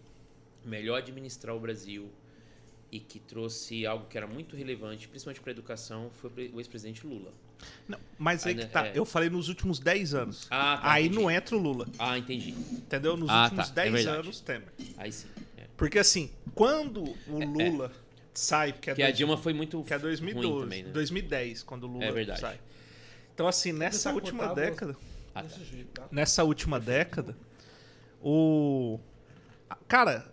melhor 0.63 0.97
administrar 0.97 1.55
o 1.55 1.59
Brasil 1.59 2.07
e 2.91 2.99
que 2.99 3.19
trouxe 3.19 3.83
algo 3.85 4.05
que 4.07 4.15
era 4.17 4.27
muito 4.27 4.55
relevante, 4.55 5.07
principalmente 5.07 5.41
para 5.41 5.49
a 5.51 5.53
educação, 5.53 6.11
foi 6.21 6.29
o 6.29 6.33
pre- 6.33 6.51
o 6.53 6.59
ex-presidente 6.59 7.07
Lula. 7.07 7.33
Não, 7.87 7.97
mas 8.19 8.45
aí 8.45 8.51
Ainda- 8.51 8.65
que 8.67 8.71
tá. 8.71 8.87
é. 8.87 8.91
Eu 8.93 9.05
falei 9.05 9.29
nos 9.29 9.49
últimos 9.49 9.79
10 9.79 10.13
anos. 10.13 10.45
Ah, 10.51 10.77
tá, 10.81 10.91
aí 10.91 11.05
entendi. 11.07 11.19
não 11.21 11.31
entra 11.31 11.55
o 11.55 11.59
Lula. 11.59 11.87
Ah, 11.97 12.17
entendi. 12.17 12.51
Entendeu? 12.51 13.17
Nos 13.17 13.29
Ah, 13.29 13.43
últimos 13.45 13.69
tá, 13.69 13.81
é 13.81 13.83
10 13.89 13.93
verdade. 13.95 14.17
anos, 14.19 14.39
Temer. 14.41 14.67
Aí 14.97 15.11
sim. 15.11 15.27
é. 15.57 15.65
Porque 15.77 15.97
assim, 15.97 16.29
quando 16.53 17.03
o 17.27 17.39
Lula. 17.45 17.91
sai, 18.33 18.73
porque 18.73 18.91
é 18.91 18.95
Que 18.95 19.03
a 19.03 19.09
Dilma 19.11 19.37
foi 19.37 19.53
muito 19.53 19.83
que 19.83 19.93
é 19.93 19.99
2012, 19.99 20.47
ruim 20.47 20.61
também, 20.63 20.83
né? 20.83 20.91
2010, 20.91 21.63
quando 21.63 21.83
o 21.85 21.87
Lula 21.87 22.05
É 22.05 22.11
verdade. 22.11 22.39
sai. 22.39 22.59
Então, 23.33 23.47
assim, 23.47 23.71
nessa 23.71 24.09
tá 24.09 24.15
última 24.15 24.53
década, 24.53 24.95
Ah, 24.99 25.10
tá. 25.33 25.41
Desse 25.41 25.63
jeito, 25.63 25.87
tá? 25.93 26.07
nessa 26.11 26.43
última 26.43 26.79
década, 26.79 27.35
o. 28.21 28.99
Cara, 29.87 30.31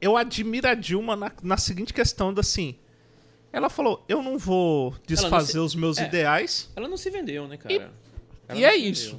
eu 0.00 0.16
admiro 0.16 0.68
a 0.68 0.74
Dilma 0.74 1.16
na, 1.16 1.32
na 1.42 1.56
seguinte 1.56 1.92
questão 1.92 2.32
da 2.32 2.40
assim. 2.40 2.76
Ela 3.52 3.68
falou: 3.70 4.04
eu 4.08 4.22
não 4.22 4.38
vou 4.38 4.94
desfazer 5.06 5.52
se- 5.52 5.58
os 5.58 5.74
meus 5.74 5.98
é. 5.98 6.06
ideais. 6.06 6.70
Ela 6.76 6.88
não 6.88 6.96
se 6.96 7.10
vendeu, 7.10 7.48
né, 7.48 7.56
cara? 7.56 7.74
E 7.74 7.78
não 8.54 8.66
é 8.66 8.76
isso. 8.76 9.18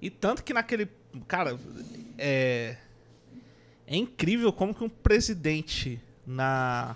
E 0.00 0.10
tanto 0.10 0.44
que 0.44 0.52
naquele. 0.52 0.88
Cara, 1.26 1.58
é. 2.16 2.76
É 3.86 3.96
incrível 3.96 4.52
como 4.52 4.74
que 4.74 4.84
um 4.84 4.88
presidente 4.88 6.00
na. 6.26 6.94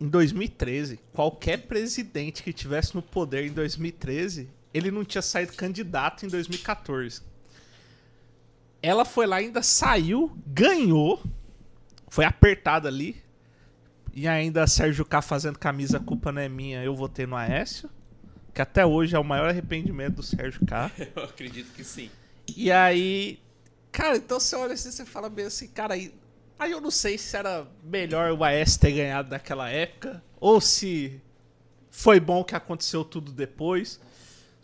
Em 0.00 0.08
2013, 0.08 1.00
qualquer 1.12 1.66
presidente 1.66 2.42
que 2.42 2.52
tivesse 2.52 2.94
no 2.94 3.02
poder 3.02 3.46
em 3.46 3.52
2013, 3.52 4.48
ele 4.72 4.90
não 4.90 5.04
tinha 5.04 5.22
saído 5.22 5.52
candidato 5.54 6.24
em 6.24 6.28
2014. 6.28 7.22
Ela 8.82 9.04
foi 9.04 9.26
lá, 9.26 9.36
ainda 9.36 9.62
saiu, 9.62 10.36
ganhou, 10.46 11.22
foi 12.08 12.24
apertada 12.24 12.88
ali. 12.88 13.22
E 14.12 14.26
ainda 14.26 14.66
Sérgio 14.66 15.04
K 15.04 15.22
fazendo 15.22 15.58
camisa 15.58 16.00
culpa 16.00 16.32
não 16.32 16.42
é 16.42 16.48
minha, 16.48 16.82
eu 16.82 16.94
votei 16.94 17.26
no 17.26 17.36
Aécio. 17.36 17.88
Que 18.52 18.62
até 18.62 18.84
hoje 18.84 19.14
é 19.14 19.18
o 19.18 19.24
maior 19.24 19.48
arrependimento 19.48 20.16
do 20.16 20.22
Sérgio 20.22 20.64
K. 20.66 20.90
Eu 21.14 21.24
acredito 21.24 21.72
que 21.72 21.84
sim. 21.84 22.10
E 22.56 22.72
aí. 22.72 23.38
Cara, 23.92 24.16
então 24.16 24.40
você 24.40 24.56
olha 24.56 24.74
assim, 24.74 24.90
você 24.90 25.04
fala 25.04 25.28
bem 25.28 25.46
assim, 25.46 25.68
cara, 25.68 25.94
aí. 25.94 26.12
Aí 26.58 26.72
eu 26.72 26.80
não 26.80 26.90
sei 26.90 27.16
se 27.16 27.36
era 27.36 27.68
melhor 27.84 28.32
o 28.32 28.42
AS 28.42 28.76
ter 28.76 28.90
ganhado 28.90 29.30
naquela 29.30 29.70
época, 29.70 30.20
ou 30.40 30.60
se 30.60 31.20
foi 31.88 32.18
bom 32.18 32.42
que 32.42 32.56
aconteceu 32.56 33.04
tudo 33.04 33.30
depois. 33.30 34.00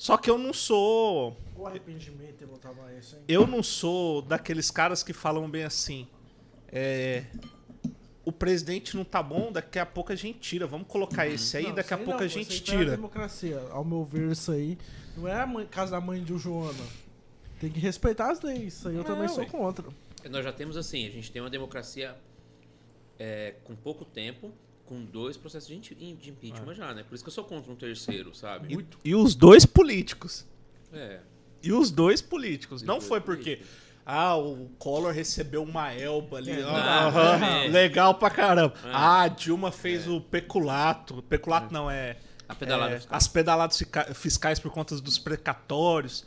Só 0.05 0.19
que 0.19 0.29
eu 0.29 0.37
não 0.37 0.53
sou. 0.53 1.35
O 1.57 1.67
arrependimento 1.67 2.43
eu 2.43 2.49
botava 2.49 2.93
esse, 2.93 3.17
hein? 3.17 3.23
Eu 3.27 3.47
não 3.47 3.63
sou 3.63 4.21
daqueles 4.21 4.71
caras 4.71 5.03
que 5.03 5.15
falam 5.15 5.49
bem 5.51 5.65
assim. 5.65 6.07
É. 6.69 7.25
O 8.23 8.31
presidente 8.31 8.95
não 8.99 9.03
tá 9.03 9.23
bom, 9.23 9.51
daqui 9.51 9.79
a 9.79 9.87
pouco 9.87 10.13
a 10.13 10.15
gente 10.15 10.39
tira. 10.41 10.67
Vamos 10.67 10.89
colocar 10.89 11.27
esse 11.27 11.57
aí, 11.57 11.69
Não, 11.69 11.75
daqui 11.75 11.95
a 11.95 11.97
isso 11.97 12.05
pouco 12.05 12.19
não, 12.21 12.27
a 12.27 12.29
gente 12.29 12.53
isso 12.53 12.61
aí 12.65 12.67
foi 12.67 12.75
a 12.75 12.79
tira. 12.81 12.91
democracia. 12.91 13.59
Ao 13.71 13.83
meu 13.83 14.05
ver, 14.05 14.31
isso 14.31 14.53
aí 14.53 14.77
não 15.17 15.27
é 15.27 15.41
a 15.41 15.47
mãe, 15.47 15.67
casa 15.67 15.93
da 15.93 16.01
mãe 16.03 16.23
de 16.23 16.37
Joana. 16.37 16.85
Tem 17.59 17.71
que 17.71 17.81
respeitar 17.81 18.31
as 18.31 18.43
leis. 18.43 18.75
Isso 18.75 18.89
aí 18.91 18.97
eu 18.97 19.05
também 19.05 19.23
Não, 19.27 19.29
sou 19.35 19.45
ué. 19.45 19.49
contra. 19.49 19.87
Nós 20.29 20.45
já 20.45 20.53
temos 20.53 20.77
assim, 20.77 21.07
a 21.07 21.11
gente 21.11 21.33
tem 21.33 21.41
uma 21.41 21.49
democracia 21.49 22.15
é, 23.19 23.55
com 23.65 23.75
pouco 23.75 24.05
tempo, 24.05 24.53
com 24.87 25.05
dois 25.05 25.37
processos 25.37 25.69
de, 25.69 26.31
impeachment 26.31 26.75
já, 26.75 26.93
né? 26.95 27.03
Por 27.03 27.15
isso 27.15 27.25
que 27.25 27.29
eu 27.29 27.33
sou 27.35 27.45
contra 27.45 27.73
um 27.73 27.77
terceiro, 27.77 28.35
sabe? 28.35 28.75
E, 28.75 29.11
e 29.11 29.15
os 29.15 29.35
dois 29.35 29.65
políticos. 29.65 30.47
É. 30.93 31.21
E 31.63 31.73
os 31.73 31.91
dois 31.91 32.21
políticos. 32.21 32.83
Não 32.83 32.99
dois 32.99 33.09
foi 33.09 33.21
porque. 33.21 33.57
políticos. 33.57 33.85
Ah, 34.07 34.37
o 34.37 34.69
Collor 34.79 35.13
recebeu 35.13 35.63
uma 35.63 35.91
elba 35.91 36.37
ali. 36.37 36.51
É, 36.51 36.63
ah, 36.63 37.65
é. 37.65 37.69
Legal 37.69 38.15
pra 38.15 38.29
caramba. 38.29 38.75
É. 38.85 38.91
Ah, 38.93 39.23
a 39.23 39.29
Dilma 39.29 39.73
fez 39.73 40.07
o 40.07 40.21
peculato. 40.21 41.23
Peculato 41.23 41.73
não, 41.73 41.91
é. 41.91 42.17
Pedalada 42.59 42.97
é, 42.97 43.01
as 43.09 43.27
pedaladas 43.27 43.83
fiscais 44.15 44.61
por 44.61 44.71
conta 44.71 44.95
dos 45.01 45.19
precatórios. 45.19 46.27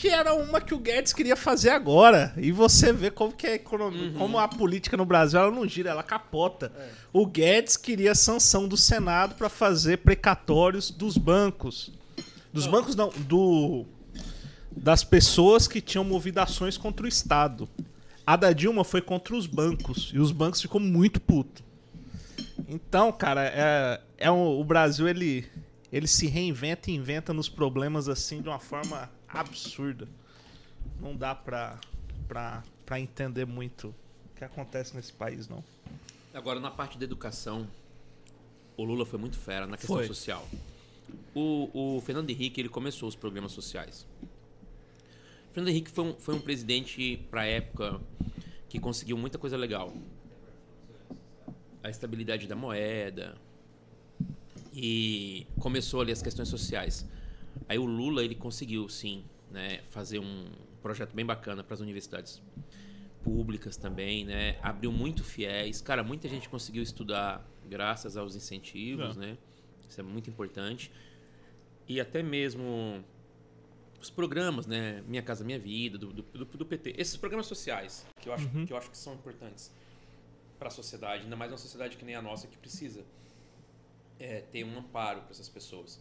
Que 0.00 0.08
era 0.08 0.32
uma 0.34 0.60
que 0.60 0.74
o 0.74 0.78
Guedes 0.78 1.12
queria 1.12 1.34
fazer 1.34 1.70
agora. 1.70 2.32
E 2.36 2.52
você 2.52 2.92
vê 2.92 3.10
como 3.10 3.32
que 3.32 3.46
a 3.46 3.54
economia, 3.54 4.12
como 4.16 4.38
a 4.38 4.46
política 4.46 4.96
no 4.96 5.04
Brasil 5.04 5.40
ela 5.40 5.50
não 5.50 5.66
gira, 5.66 5.90
ela 5.90 6.02
capota. 6.02 6.70
O 7.12 7.26
Guedes 7.26 7.76
queria 7.76 8.14
sanção 8.14 8.68
do 8.68 8.76
Senado 8.76 9.34
para 9.34 9.48
fazer 9.48 9.98
precatórios 9.98 10.90
dos 10.90 11.16
bancos. 11.16 11.90
Dos 12.52 12.66
bancos 12.66 12.94
não, 12.94 13.10
do 13.10 13.84
das 14.70 15.02
pessoas 15.02 15.66
que 15.66 15.80
tinham 15.80 16.04
movido 16.04 16.38
ações 16.40 16.76
contra 16.78 17.04
o 17.04 17.08
Estado. 17.08 17.68
A 18.24 18.36
da 18.36 18.52
Dilma 18.52 18.84
foi 18.84 19.00
contra 19.02 19.34
os 19.34 19.46
bancos 19.46 20.12
e 20.14 20.18
os 20.20 20.30
bancos 20.30 20.60
ficou 20.62 20.80
muito 20.80 21.20
puto. 21.20 21.64
Então, 22.68 23.10
cara, 23.10 23.44
é, 23.46 24.00
é 24.18 24.30
um- 24.30 24.60
o 24.60 24.62
Brasil 24.62 25.08
ele 25.08 25.44
ele 25.90 26.06
se 26.06 26.26
reinventa 26.26 26.90
e 26.90 26.94
inventa 26.94 27.32
nos 27.32 27.48
problemas 27.48 28.08
assim 28.10 28.42
de 28.42 28.48
uma 28.48 28.58
forma 28.58 29.10
absurda. 29.28 30.08
Não 31.00 31.14
dá 31.14 31.34
pra, 31.34 31.78
pra, 32.26 32.62
pra 32.84 33.00
entender 33.00 33.46
muito 33.46 33.88
o 33.88 34.36
que 34.36 34.44
acontece 34.44 34.96
nesse 34.96 35.12
país, 35.12 35.48
não. 35.48 35.62
Agora, 36.32 36.60
na 36.60 36.70
parte 36.70 36.98
da 36.98 37.04
educação, 37.04 37.68
o 38.76 38.84
Lula 38.84 39.04
foi 39.04 39.18
muito 39.18 39.36
fera 39.36 39.66
na 39.66 39.76
questão 39.76 39.96
Foi. 39.96 40.06
social. 40.06 40.48
O, 41.34 41.96
o 41.96 42.00
Fernando 42.00 42.30
Henrique, 42.30 42.60
ele 42.60 42.68
começou 42.68 43.08
os 43.08 43.16
programas 43.16 43.52
sociais. 43.52 44.06
O 45.50 45.54
Fernando 45.54 45.70
Henrique 45.70 45.90
foi 45.90 46.04
um, 46.04 46.14
foi 46.14 46.34
um 46.34 46.40
presidente, 46.40 47.16
para 47.30 47.44
época, 47.44 48.00
que 48.68 48.78
conseguiu 48.78 49.16
muita 49.18 49.38
coisa 49.38 49.56
legal. 49.56 49.92
A 51.82 51.90
estabilidade 51.90 52.46
da 52.46 52.54
moeda. 52.54 53.36
E 54.72 55.46
começou 55.58 56.00
ali 56.00 56.12
as 56.12 56.22
questões 56.22 56.48
sociais. 56.48 57.04
Aí 57.68 57.78
o 57.78 57.84
Lula, 57.86 58.22
ele 58.24 58.34
conseguiu, 58.34 58.88
sim, 58.88 59.24
né, 59.50 59.80
fazer 59.90 60.18
um 60.18 60.50
projeto 60.82 61.14
bem 61.14 61.24
bacana 61.24 61.64
para 61.64 61.74
as 61.74 61.80
universidades 61.80 62.42
públicas 63.22 63.76
também, 63.76 64.24
né? 64.24 64.58
Abriu 64.62 64.92
muito 64.92 65.24
fiéis. 65.24 65.80
Cara, 65.80 66.02
muita 66.02 66.28
gente 66.28 66.48
conseguiu 66.48 66.82
estudar 66.82 67.46
graças 67.68 68.16
aos 68.16 68.36
incentivos, 68.36 69.16
É. 69.16 69.20
né? 69.20 69.38
Isso 69.88 70.00
é 70.00 70.04
muito 70.04 70.30
importante. 70.30 70.90
E 71.86 72.00
até 72.00 72.22
mesmo 72.22 73.02
os 74.00 74.08
programas, 74.10 74.66
né? 74.66 75.02
Minha 75.06 75.22
Casa 75.22 75.44
Minha 75.44 75.58
Vida, 75.58 75.98
do, 75.98 76.12
do, 76.12 76.22
do- 76.44 76.66
PT. 76.66 76.94
Esses 76.96 77.16
programas 77.16 77.46
sociais, 77.46 78.06
que 78.20 78.28
eu 78.28 78.32
acho, 78.32 78.48
que, 78.48 78.72
eu 78.72 78.76
acho 78.76 78.90
que 78.90 78.96
são 78.96 79.14
importantes 79.14 79.72
para 80.58 80.68
a 80.68 80.70
sociedade, 80.70 81.24
ainda 81.24 81.36
mais 81.36 81.50
uma 81.50 81.58
sociedade 81.58 81.96
que 81.96 82.04
nem 82.04 82.14
a 82.14 82.22
nossa, 82.22 82.46
que 82.46 82.56
precisa 82.56 83.04
é, 84.18 84.40
ter 84.42 84.64
um 84.64 84.78
amparo 84.78 85.22
para 85.22 85.30
essas 85.32 85.48
pessoas. 85.48 86.00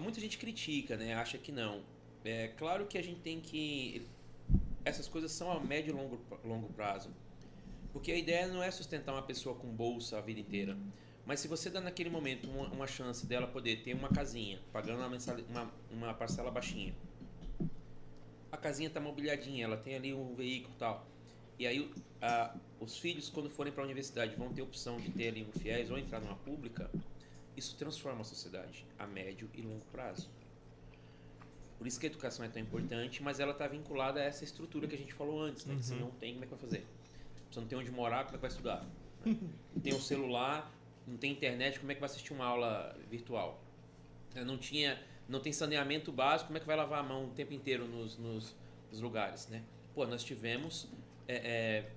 Muita 0.00 0.20
gente 0.20 0.38
critica, 0.38 0.96
né? 0.96 1.14
Acha 1.14 1.38
que 1.38 1.50
não. 1.50 1.82
É 2.24 2.48
claro 2.48 2.86
que 2.86 2.98
a 2.98 3.02
gente 3.02 3.20
tem 3.20 3.40
que 3.40 4.06
essas 4.84 5.08
coisas 5.08 5.32
são 5.32 5.50
a 5.50 5.58
médio 5.58 5.90
e 5.90 5.96
longo, 5.96 6.20
longo 6.44 6.68
prazo. 6.72 7.10
Porque 7.92 8.12
a 8.12 8.16
ideia 8.16 8.46
não 8.46 8.62
é 8.62 8.70
sustentar 8.70 9.12
uma 9.12 9.22
pessoa 9.22 9.56
com 9.56 9.68
bolsa 9.68 10.18
a 10.18 10.20
vida 10.20 10.38
inteira. 10.38 10.76
Mas 11.24 11.40
se 11.40 11.48
você 11.48 11.68
dá 11.68 11.80
naquele 11.80 12.08
momento 12.08 12.48
uma, 12.48 12.68
uma 12.68 12.86
chance 12.86 13.26
dela 13.26 13.48
poder 13.48 13.82
ter 13.82 13.94
uma 13.94 14.08
casinha, 14.08 14.60
pagando 14.72 14.98
uma, 14.98 15.08
mensali- 15.08 15.44
uma, 15.48 15.72
uma 15.90 16.14
parcela 16.14 16.50
baixinha. 16.50 16.94
A 18.52 18.56
casinha 18.56 18.86
está 18.88 19.00
mobiliadinha, 19.00 19.64
ela 19.64 19.76
tem 19.76 19.96
ali 19.96 20.14
um 20.14 20.34
veículo 20.34 20.72
e 20.74 20.78
tal. 20.78 21.06
E 21.58 21.66
aí 21.66 21.90
a- 22.22 22.54
os 22.78 22.96
filhos, 22.98 23.28
quando 23.28 23.50
forem 23.50 23.72
para 23.72 23.82
a 23.82 23.86
universidade, 23.86 24.36
vão 24.36 24.52
ter 24.52 24.62
opção 24.62 24.98
de 25.00 25.10
ter 25.10 25.28
ali 25.28 25.42
um 25.44 25.58
fiéis 25.58 25.90
ou 25.90 25.98
entrar 25.98 26.20
numa 26.20 26.36
pública. 26.36 26.88
Isso 27.56 27.76
transforma 27.76 28.20
a 28.20 28.24
sociedade 28.24 28.86
a 28.98 29.06
médio 29.06 29.48
e 29.54 29.62
longo 29.62 29.84
prazo. 29.86 30.28
Por 31.78 31.86
isso 31.86 32.00
que 32.00 32.06
a 32.06 32.08
educação 32.08 32.44
é 32.44 32.48
tão 32.48 32.60
importante, 32.60 33.22
mas 33.22 33.38
ela 33.38 33.52
está 33.52 33.66
vinculada 33.66 34.20
a 34.20 34.22
essa 34.24 34.44
estrutura 34.44 34.86
que 34.86 34.94
a 34.94 34.98
gente 34.98 35.12
falou 35.12 35.40
antes, 35.40 35.66
né? 35.66 35.76
Que 35.76 35.84
se 35.84 35.94
não 35.94 36.10
tem, 36.10 36.34
como 36.34 36.44
é 36.44 36.46
que 36.46 36.54
vai 36.54 36.60
fazer? 36.60 36.86
Se 37.50 37.60
não 37.60 37.66
tem 37.66 37.78
onde 37.78 37.90
morar, 37.90 38.24
como 38.24 38.36
é 38.36 38.38
que 38.38 38.42
vai 38.42 38.50
estudar? 38.50 38.82
né? 38.82 39.36
Não 39.74 39.82
tem 39.82 39.94
um 39.94 40.00
celular, 40.00 40.72
não 41.06 41.16
tem 41.16 41.32
internet, 41.32 41.78
como 41.78 41.92
é 41.92 41.94
que 41.94 42.00
vai 42.00 42.08
assistir 42.08 42.32
uma 42.32 42.46
aula 42.46 42.96
virtual? 43.10 43.62
Não 44.34 44.56
tinha, 44.56 45.02
não 45.28 45.40
tem 45.40 45.52
saneamento 45.52 46.12
básico, 46.12 46.48
como 46.48 46.56
é 46.58 46.60
que 46.60 46.66
vai 46.66 46.76
lavar 46.76 47.00
a 47.00 47.02
mão 47.02 47.26
o 47.26 47.30
tempo 47.30 47.52
inteiro 47.52 47.86
nos, 47.86 48.16
nos, 48.18 48.54
nos 48.90 49.00
lugares, 49.00 49.48
né? 49.48 49.62
Pô, 49.94 50.06
nós 50.06 50.22
tivemos 50.22 50.88
é, 51.28 51.36
é, 51.36 51.90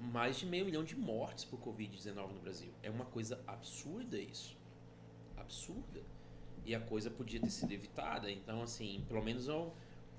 mais 0.00 0.38
de 0.38 0.46
meio 0.46 0.64
milhão 0.64 0.84
de 0.84 0.96
mortes 0.96 1.44
por 1.44 1.58
Covid-19 1.60 2.32
no 2.32 2.40
Brasil. 2.40 2.72
É 2.82 2.90
uma 2.90 3.04
coisa 3.04 3.40
absurda 3.46 4.18
isso. 4.18 4.55
Absurda. 5.46 6.00
E 6.64 6.74
a 6.74 6.80
coisa 6.80 7.10
podia 7.10 7.40
ter 7.40 7.50
sido 7.50 7.72
evitada. 7.72 8.30
Então, 8.30 8.62
assim, 8.62 9.04
pelo 9.08 9.22
menos 9.22 9.46
eu- 9.48 9.72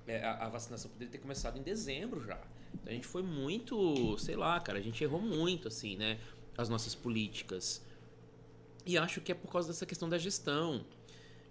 é, 0.06 0.24
a, 0.24 0.48
vacinação 0.48 0.90
poderia 0.90 1.12
ter 1.12 1.18
começado 1.18 1.58
em 1.58 1.62
dezembro 1.62 2.24
já. 2.24 2.40
Então 2.74 2.90
a 2.90 2.94
gente 2.94 3.06
foi 3.06 3.22
muito, 3.22 4.16
sei 4.18 4.36
lá, 4.36 4.58
cara, 4.60 4.78
a 4.78 4.82
gente 4.82 5.02
errou 5.04 5.20
muito, 5.20 5.68
assim, 5.68 5.96
né? 5.96 6.18
As 6.56 6.68
nossas 6.68 6.94
políticas. 6.94 7.84
E 8.86 8.96
acho 8.96 9.20
que 9.20 9.30
é 9.30 9.34
por 9.34 9.52
causa 9.52 9.68
dessa 9.68 9.84
questão 9.84 10.08
da 10.08 10.16
gestão. 10.16 10.84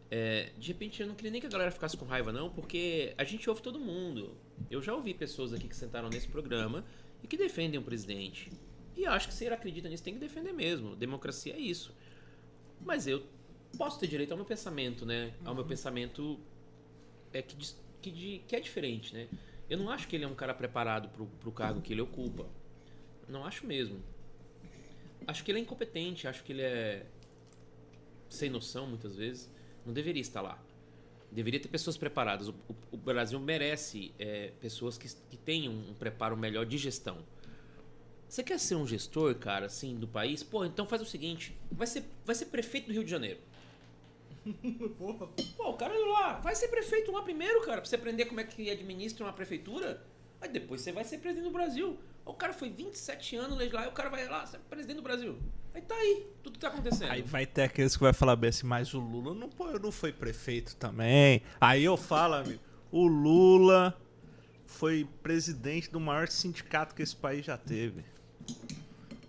É, 0.10 0.52
de 0.58 0.70
repente 0.70 1.02
eu 1.02 1.08
não 1.08 1.16
queria 1.16 1.32
nem 1.32 1.42
que 1.42 1.48
a 1.48 1.50
galera 1.50 1.70
ficasse 1.70 1.96
com 1.98 2.06
raiva, 2.06 2.32
não, 2.32 2.50
porque 2.50 3.14
a 3.18 3.24
gente 3.24 3.48
ouve 3.50 3.62
todo 3.62 3.80
mundo. 3.80 4.36
Eu 4.72 4.82
já 4.82 4.94
ouvi 4.94 5.14
pessoas 5.14 5.54
aqui 5.54 5.68
que 5.68 5.76
sentaram 5.76 6.10
nesse 6.10 6.28
programa 6.28 6.84
e 7.24 7.28
que 7.28 7.38
defendem 7.38 7.80
o 7.80 7.84
presidente. 7.84 8.52
E 8.96 9.06
acho 9.06 9.28
que 9.28 9.34
se 9.34 9.46
ele 9.46 9.54
acredita 9.54 9.88
nisso, 9.88 10.04
tem 10.04 10.14
que 10.16 10.20
defender 10.20 10.52
mesmo. 10.54 10.96
Democracia 10.96 11.54
é 11.54 11.60
isso. 11.60 11.94
Mas 12.84 13.06
eu 13.06 13.24
posso 13.78 14.00
ter 14.00 14.08
direito 14.08 14.32
ao 14.32 14.38
meu 14.38 14.46
pensamento, 14.46 15.06
né? 15.06 15.34
Ao 15.46 15.54
meu 15.56 15.66
pensamento 15.66 16.40
é 17.34 17.42
que, 17.42 17.56
que, 18.02 18.12
de- 18.12 18.42
que 18.48 18.56
é 18.56 18.60
diferente, 18.60 19.14
né? 19.14 19.28
Eu 19.70 19.78
não 19.78 19.90
acho 19.90 20.08
que 20.08 20.16
ele 20.16 20.24
é 20.24 20.28
um 20.28 20.36
cara 20.36 20.54
preparado 20.54 21.10
pro, 21.10 21.26
pro 21.26 21.52
cargo 21.52 21.82
que 21.82 21.94
ele 21.94 22.02
ocupa. 22.02 22.46
Não 23.28 23.46
acho 23.46 23.66
mesmo. 23.68 24.02
Acho 25.26 25.44
que 25.44 25.52
ele 25.52 25.60
é 25.60 25.62
incompetente, 25.62 26.28
acho 26.28 26.44
que 26.44 26.54
ele 26.54 26.62
é 26.62 27.06
sem 28.30 28.50
noção 28.50 28.88
muitas 28.88 29.16
vezes. 29.16 29.50
Não 29.86 29.94
deveria 29.94 30.22
estar 30.22 30.42
lá. 30.42 30.62
Deveria 31.32 31.60
ter 31.60 31.68
pessoas 31.68 31.98
preparadas. 31.98 32.48
O, 32.48 32.52
o, 32.70 32.76
o 32.94 32.98
Brasil 32.98 33.38
merece 33.40 34.14
é, 34.18 34.52
pessoas 34.62 34.98
que, 34.98 35.08
que 35.30 35.36
tenham 35.38 35.74
um 35.74 35.94
preparo 35.94 36.38
melhor 36.38 36.66
de 36.66 36.78
gestão. 36.78 37.18
Você 38.30 38.44
quer 38.44 38.60
ser 38.60 38.76
um 38.76 38.86
gestor, 38.88 39.36
cara, 39.36 39.66
assim, 39.68 39.96
do 39.98 40.08
país? 40.08 40.44
Pô, 40.44 40.64
então 40.66 40.86
faz 40.88 41.02
o 41.02 41.06
seguinte: 41.06 41.56
vai 41.72 41.88
ser, 41.88 42.04
vai 42.26 42.36
ser 42.36 42.46
prefeito 42.48 42.88
do 42.88 42.94
Rio 42.94 43.04
de 43.04 43.10
Janeiro. 43.12 43.40
Porra. 44.98 45.28
Pô, 45.56 45.70
o 45.70 45.74
cara 45.74 45.94
lá, 45.94 46.40
vai 46.40 46.56
ser 46.56 46.68
prefeito 46.68 47.12
lá 47.12 47.22
primeiro, 47.22 47.62
cara, 47.62 47.82
pra 47.82 47.86
você 47.90 47.96
aprender 47.96 48.26
como 48.26 48.40
é 48.40 48.44
que 48.44 48.70
administra 48.70 49.26
uma 49.26 49.34
prefeitura. 49.34 50.02
Aí 50.40 50.50
depois 50.50 50.82
você 50.82 50.92
vai 50.92 51.04
ser 51.04 51.18
presidente 51.18 51.46
do 51.46 51.54
Brasil. 51.54 51.98
O 52.26 52.34
cara 52.34 52.54
foi 52.54 52.70
27 52.70 53.36
anos 53.38 53.58
lá 53.58 53.86
e 53.86 53.88
o 53.88 53.92
cara 53.92 54.10
vai 54.10 54.28
lá 54.28 54.46
ser 54.46 54.60
presidente 54.60 54.98
do 54.98 55.02
Brasil. 55.02 55.38
Aí 55.74 55.82
tá 55.82 55.96
aí, 55.96 56.28
tudo 56.44 56.54
que 56.54 56.60
tá 56.60 56.68
acontecendo. 56.68 57.12
Aí 57.12 57.22
vai 57.22 57.46
ter 57.46 57.64
aqueles 57.64 57.96
que 57.96 58.04
vai 58.04 58.14
falar 58.14 58.36
bem 58.36 58.50
assim, 58.50 58.68
mas 58.68 58.94
o 58.94 59.00
Lula 59.00 59.34
não, 59.34 59.50
não 59.80 59.92
foi 59.92 60.12
prefeito 60.12 60.76
também. 60.76 61.42
Aí 61.60 61.84
eu 61.84 61.96
falo, 61.96 62.36
amigo, 62.36 62.62
o 62.92 63.08
Lula 63.08 63.96
foi 64.66 65.08
presidente 65.24 65.90
do 65.90 66.00
maior 66.00 66.28
sindicato 66.28 66.94
que 66.94 67.02
esse 67.02 67.16
país 67.16 67.46
já 67.46 67.58
teve. 67.58 68.04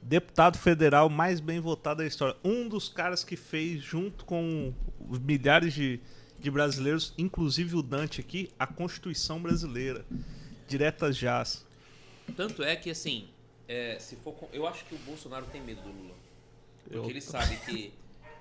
Deputado 0.09 0.57
federal 0.57 1.11
mais 1.11 1.39
bem 1.39 1.61
votado 1.61 1.99
da 1.99 2.07
história. 2.07 2.35
Um 2.43 2.67
dos 2.67 2.89
caras 2.89 3.23
que 3.23 3.37
fez, 3.37 3.83
junto 3.83 4.25
com 4.25 4.73
milhares 5.21 5.75
de, 5.75 6.01
de 6.39 6.51
brasileiros, 6.51 7.13
inclusive 7.19 7.77
o 7.77 7.83
Dante 7.83 8.19
aqui, 8.19 8.51
a 8.59 8.67
Constituição 8.67 9.39
Brasileira. 9.39 10.07
Diretas 10.67 11.15
Jazz. 11.15 11.67
Tanto 12.35 12.63
é 12.63 12.75
que, 12.75 12.89
assim, 12.89 13.29
é, 13.69 13.99
se 13.99 14.17
for 14.17 14.33
com, 14.33 14.49
eu 14.51 14.67
acho 14.67 14.87
que 14.87 14.95
o 14.95 14.99
Bolsonaro 15.01 15.45
tem 15.53 15.61
medo 15.61 15.83
do 15.83 15.91
Lula. 15.91 16.15
Porque 16.85 16.97
eu... 16.97 17.11
ele 17.11 17.21
sabe 17.21 17.59
que 17.59 17.93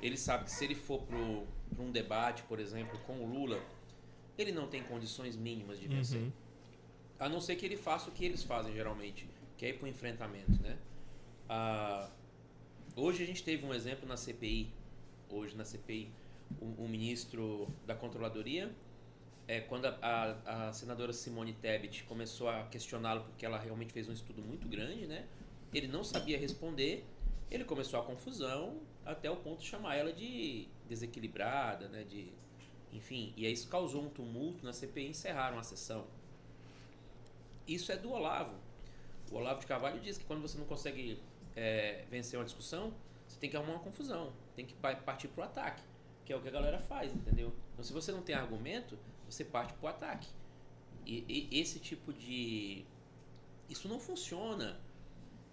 ele 0.02 0.16
sabe 0.16 0.46
que 0.46 0.52
se 0.52 0.64
ele 0.64 0.76
for 0.76 1.02
para 1.02 1.84
um 1.84 1.92
debate, 1.92 2.44
por 2.44 2.62
exemplo, 2.62 2.98
com 3.00 3.22
o 3.22 3.28
Lula, 3.28 3.62
ele 4.38 4.54
não 4.54 4.68
tem 4.68 4.84
condições 4.84 5.36
mínimas 5.36 5.78
de 5.78 5.90
vencer. 5.90 6.22
Uhum. 6.22 6.32
A 7.20 7.28
não 7.28 7.42
ser 7.42 7.58
que 7.58 7.66
ele 7.66 7.76
faça 7.76 8.10
o 8.10 8.14
que 8.14 8.24
eles 8.24 8.42
fazem 8.42 8.74
geralmente, 8.74 9.28
que 9.58 9.66
é 9.66 9.70
ir 9.70 9.74
para 9.74 9.86
o 9.86 9.90
enfrentamento, 9.90 10.62
né? 10.62 10.78
Ah, 11.50 12.10
hoje 12.96 13.24
a 13.24 13.26
gente 13.26 13.44
teve 13.44 13.66
um 13.66 13.74
exemplo 13.74 14.08
na 14.08 14.18
CPI. 14.18 14.72
Hoje 15.30 15.56
na 15.56 15.66
CPI, 15.66 16.12
o, 16.62 16.84
o 16.84 16.88
ministro 16.88 17.68
da 17.86 17.96
Controladoria 17.96 18.74
é, 19.48 19.62
quando 19.62 19.86
a, 19.86 19.98
a, 20.02 20.68
a, 20.68 20.74
senadora 20.74 21.14
Simone 21.14 21.54
Tebet 21.54 22.04
começou 22.04 22.50
a 22.50 22.64
questioná-lo 22.64 23.24
porque 23.24 23.46
ela 23.46 23.58
realmente 23.58 23.94
fez 23.94 24.10
um 24.10 24.14
estudo 24.14 24.42
muito 24.42 24.68
grande, 24.68 25.08
né? 25.08 25.26
Ele 25.74 25.88
não 25.88 26.04
sabia 26.04 26.38
responder, 26.38 27.06
ele 27.50 27.64
começou 27.64 28.00
a 28.00 28.04
confusão 28.04 28.82
até 29.06 29.32
o 29.32 29.38
ponto 29.38 29.62
de 29.62 29.66
chamar 29.68 29.96
ela 29.96 30.12
de 30.12 30.68
desequilibrada, 30.90 31.88
né? 31.88 32.04
De, 32.04 32.28
enfim, 32.92 33.34
e 33.38 33.46
aí 33.46 33.54
isso 33.54 33.70
causou 33.70 34.04
um 34.04 34.10
tumulto 34.10 34.66
na 34.66 34.74
CPI 34.74 35.08
encerraram 35.08 35.58
a 35.58 35.64
sessão. 35.64 36.06
Isso 37.66 37.92
é 37.92 37.98
do 37.98 38.12
Olavo. 38.12 38.56
O 39.32 39.36
Olavo 39.36 39.62
de 39.62 39.68
Carvalho 39.68 40.00
diz 40.02 40.18
que 40.18 40.26
quando 40.26 40.42
você 40.42 40.58
não 40.58 40.66
consegue 40.66 41.20
é, 41.58 42.06
vencer 42.12 42.38
uma 42.38 42.46
discussão, 42.46 42.94
você 43.28 43.40
tem 43.40 43.50
que 43.50 43.58
arrumar 43.58 43.74
uma 43.74 43.80
confusão, 43.80 44.32
tem 44.56 44.64
que 44.64 44.76
partir 44.76 45.28
para 45.28 45.42
o 45.42 45.44
ataque, 45.44 45.82
que 46.24 46.32
é 46.32 46.36
o 46.36 46.42
que 46.42 46.48
a 46.48 46.52
galera 46.52 46.80
faz, 46.80 47.12
entendeu? 47.14 47.52
Então, 47.74 47.84
se 47.84 47.92
você 47.92 48.12
não 48.12 48.22
tem 48.22 48.36
argumento, 48.36 48.98
você 49.28 49.44
parte 49.44 49.74
para 49.74 49.86
o 49.86 49.90
ataque. 49.90 50.28
E, 51.06 51.26
e, 51.28 51.60
esse 51.60 51.80
tipo 51.80 52.14
de. 52.14 52.86
Isso 53.68 53.88
não 53.88 54.00
funciona 54.00 54.80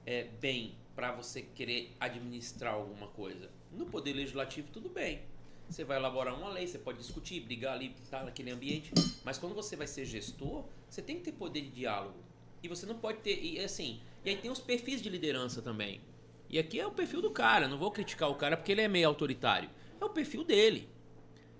é, 0.04 0.24
bem 0.24 0.74
para 0.94 1.10
você 1.10 1.42
querer 1.42 1.96
administrar 1.98 2.74
alguma 2.74 3.08
coisa. 3.08 3.50
No 3.72 3.86
poder 3.86 4.12
legislativo, 4.12 4.68
tudo 4.72 4.88
bem. 4.88 5.22
Você 5.68 5.82
vai 5.82 5.96
elaborar 5.96 6.36
uma 6.36 6.50
lei, 6.50 6.66
você 6.66 6.78
pode 6.78 6.98
discutir, 6.98 7.40
brigar 7.40 7.72
ali, 7.72 7.94
tá, 8.10 8.22
naquele 8.22 8.50
ambiente. 8.50 8.92
Mas 9.24 9.38
quando 9.38 9.54
você 9.54 9.74
vai 9.74 9.86
ser 9.86 10.04
gestor, 10.04 10.64
você 10.88 11.00
tem 11.00 11.16
que 11.16 11.22
ter 11.22 11.32
poder 11.32 11.62
de 11.62 11.70
diálogo. 11.70 12.18
E 12.62 12.68
você 12.68 12.84
não 12.84 12.98
pode 12.98 13.18
ter. 13.20 13.42
E 13.42 13.58
assim. 13.58 14.00
E 14.24 14.30
aí 14.30 14.36
tem 14.36 14.50
os 14.50 14.60
perfis 14.60 15.02
de 15.02 15.08
liderança 15.08 15.60
também. 15.60 16.00
E 16.48 16.58
aqui 16.58 16.80
é 16.80 16.86
o 16.86 16.90
perfil 16.90 17.20
do 17.20 17.30
cara. 17.30 17.68
Não 17.68 17.76
vou 17.76 17.90
criticar 17.90 18.30
o 18.30 18.34
cara 18.34 18.56
porque 18.56 18.72
ele 18.72 18.80
é 18.80 18.88
meio 18.88 19.08
autoritário. 19.08 19.68
É 20.00 20.04
o 20.04 20.10
perfil 20.10 20.44
dele. 20.44 20.88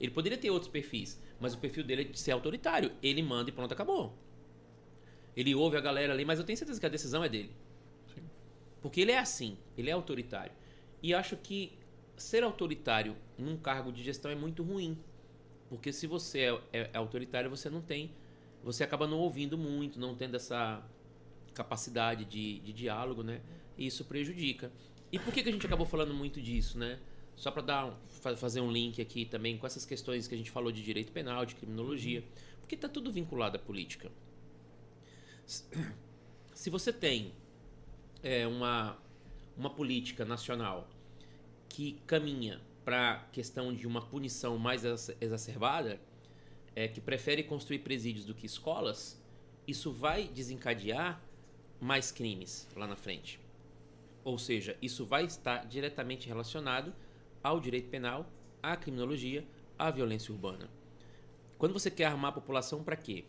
Ele 0.00 0.10
poderia 0.10 0.38
ter 0.38 0.50
outros 0.50 0.70
perfis. 0.70 1.20
Mas 1.40 1.54
o 1.54 1.58
perfil 1.58 1.84
dele 1.84 2.02
é 2.02 2.04
de 2.04 2.18
ser 2.18 2.32
autoritário. 2.32 2.92
Ele 3.02 3.22
manda 3.22 3.50
e 3.50 3.52
pronto, 3.52 3.72
acabou. 3.72 4.16
Ele 5.36 5.54
ouve 5.54 5.76
a 5.76 5.80
galera 5.80 6.12
ali, 6.12 6.24
mas 6.24 6.38
eu 6.38 6.44
tenho 6.44 6.56
certeza 6.56 6.78
que 6.78 6.86
a 6.86 6.90
decisão 6.90 7.24
é 7.24 7.28
dele. 7.28 7.50
Sim. 8.14 8.22
Porque 8.80 9.00
ele 9.00 9.12
é 9.12 9.18
assim, 9.18 9.58
ele 9.76 9.90
é 9.90 9.92
autoritário. 9.92 10.52
E 11.02 11.12
acho 11.12 11.36
que 11.36 11.76
ser 12.16 12.44
autoritário 12.44 13.16
num 13.36 13.56
cargo 13.56 13.92
de 13.92 14.02
gestão 14.02 14.30
é 14.30 14.34
muito 14.34 14.62
ruim. 14.62 14.96
Porque 15.68 15.92
se 15.92 16.06
você 16.06 16.40
é, 16.40 16.60
é, 16.72 16.90
é 16.92 16.98
autoritário, 16.98 17.50
você 17.50 17.68
não 17.68 17.82
tem. 17.82 18.12
Você 18.62 18.84
acaba 18.84 19.06
não 19.06 19.18
ouvindo 19.18 19.58
muito, 19.58 19.98
não 19.98 20.14
tendo 20.14 20.36
essa 20.36 20.82
capacidade 21.54 22.24
de, 22.24 22.60
de 22.60 22.72
diálogo, 22.72 23.22
né? 23.22 23.40
E 23.78 23.86
isso 23.86 24.04
prejudica. 24.04 24.70
E 25.10 25.18
por 25.18 25.32
que, 25.32 25.42
que 25.42 25.48
a 25.48 25.52
gente 25.52 25.66
acabou 25.66 25.86
falando 25.86 26.12
muito 26.12 26.40
disso, 26.40 26.78
né? 26.78 26.98
Só 27.36 27.50
para 27.50 27.62
dar 27.62 27.98
fazer 28.36 28.60
um 28.60 28.70
link 28.70 29.00
aqui 29.00 29.24
também 29.24 29.58
com 29.58 29.66
essas 29.66 29.84
questões 29.84 30.26
que 30.26 30.34
a 30.34 30.38
gente 30.38 30.50
falou 30.50 30.72
de 30.72 30.82
direito 30.82 31.12
penal, 31.12 31.44
de 31.44 31.54
criminologia, 31.54 32.24
porque 32.60 32.74
está 32.74 32.88
tudo 32.88 33.12
vinculado 33.12 33.56
à 33.56 33.60
política. 33.60 34.10
Se 36.54 36.70
você 36.70 36.92
tem 36.92 37.32
é, 38.22 38.46
uma, 38.46 38.96
uma 39.56 39.70
política 39.70 40.24
nacional 40.24 40.88
que 41.68 42.00
caminha 42.06 42.60
para 42.84 43.12
a 43.12 43.18
questão 43.30 43.74
de 43.74 43.86
uma 43.86 44.00
punição 44.00 44.56
mais 44.58 44.84
exacerbada, 45.20 46.00
é, 46.76 46.88
que 46.88 47.00
prefere 47.00 47.42
construir 47.42 47.80
presídios 47.80 48.24
do 48.24 48.34
que 48.34 48.46
escolas, 48.46 49.20
isso 49.66 49.92
vai 49.92 50.28
desencadear 50.28 51.20
mais 51.80 52.10
crimes 52.10 52.68
lá 52.76 52.86
na 52.86 52.96
frente. 52.96 53.40
Ou 54.24 54.38
seja, 54.38 54.76
isso 54.80 55.04
vai 55.04 55.24
estar 55.24 55.66
diretamente 55.66 56.26
relacionado 56.28 56.94
ao 57.42 57.60
direito 57.60 57.90
penal, 57.90 58.26
à 58.62 58.74
criminologia, 58.76 59.46
à 59.78 59.90
violência 59.90 60.32
urbana. 60.32 60.70
Quando 61.58 61.72
você 61.72 61.90
quer 61.90 62.06
armar 62.06 62.30
a 62.30 62.32
população, 62.32 62.82
para 62.82 62.96
quê? 62.96 63.24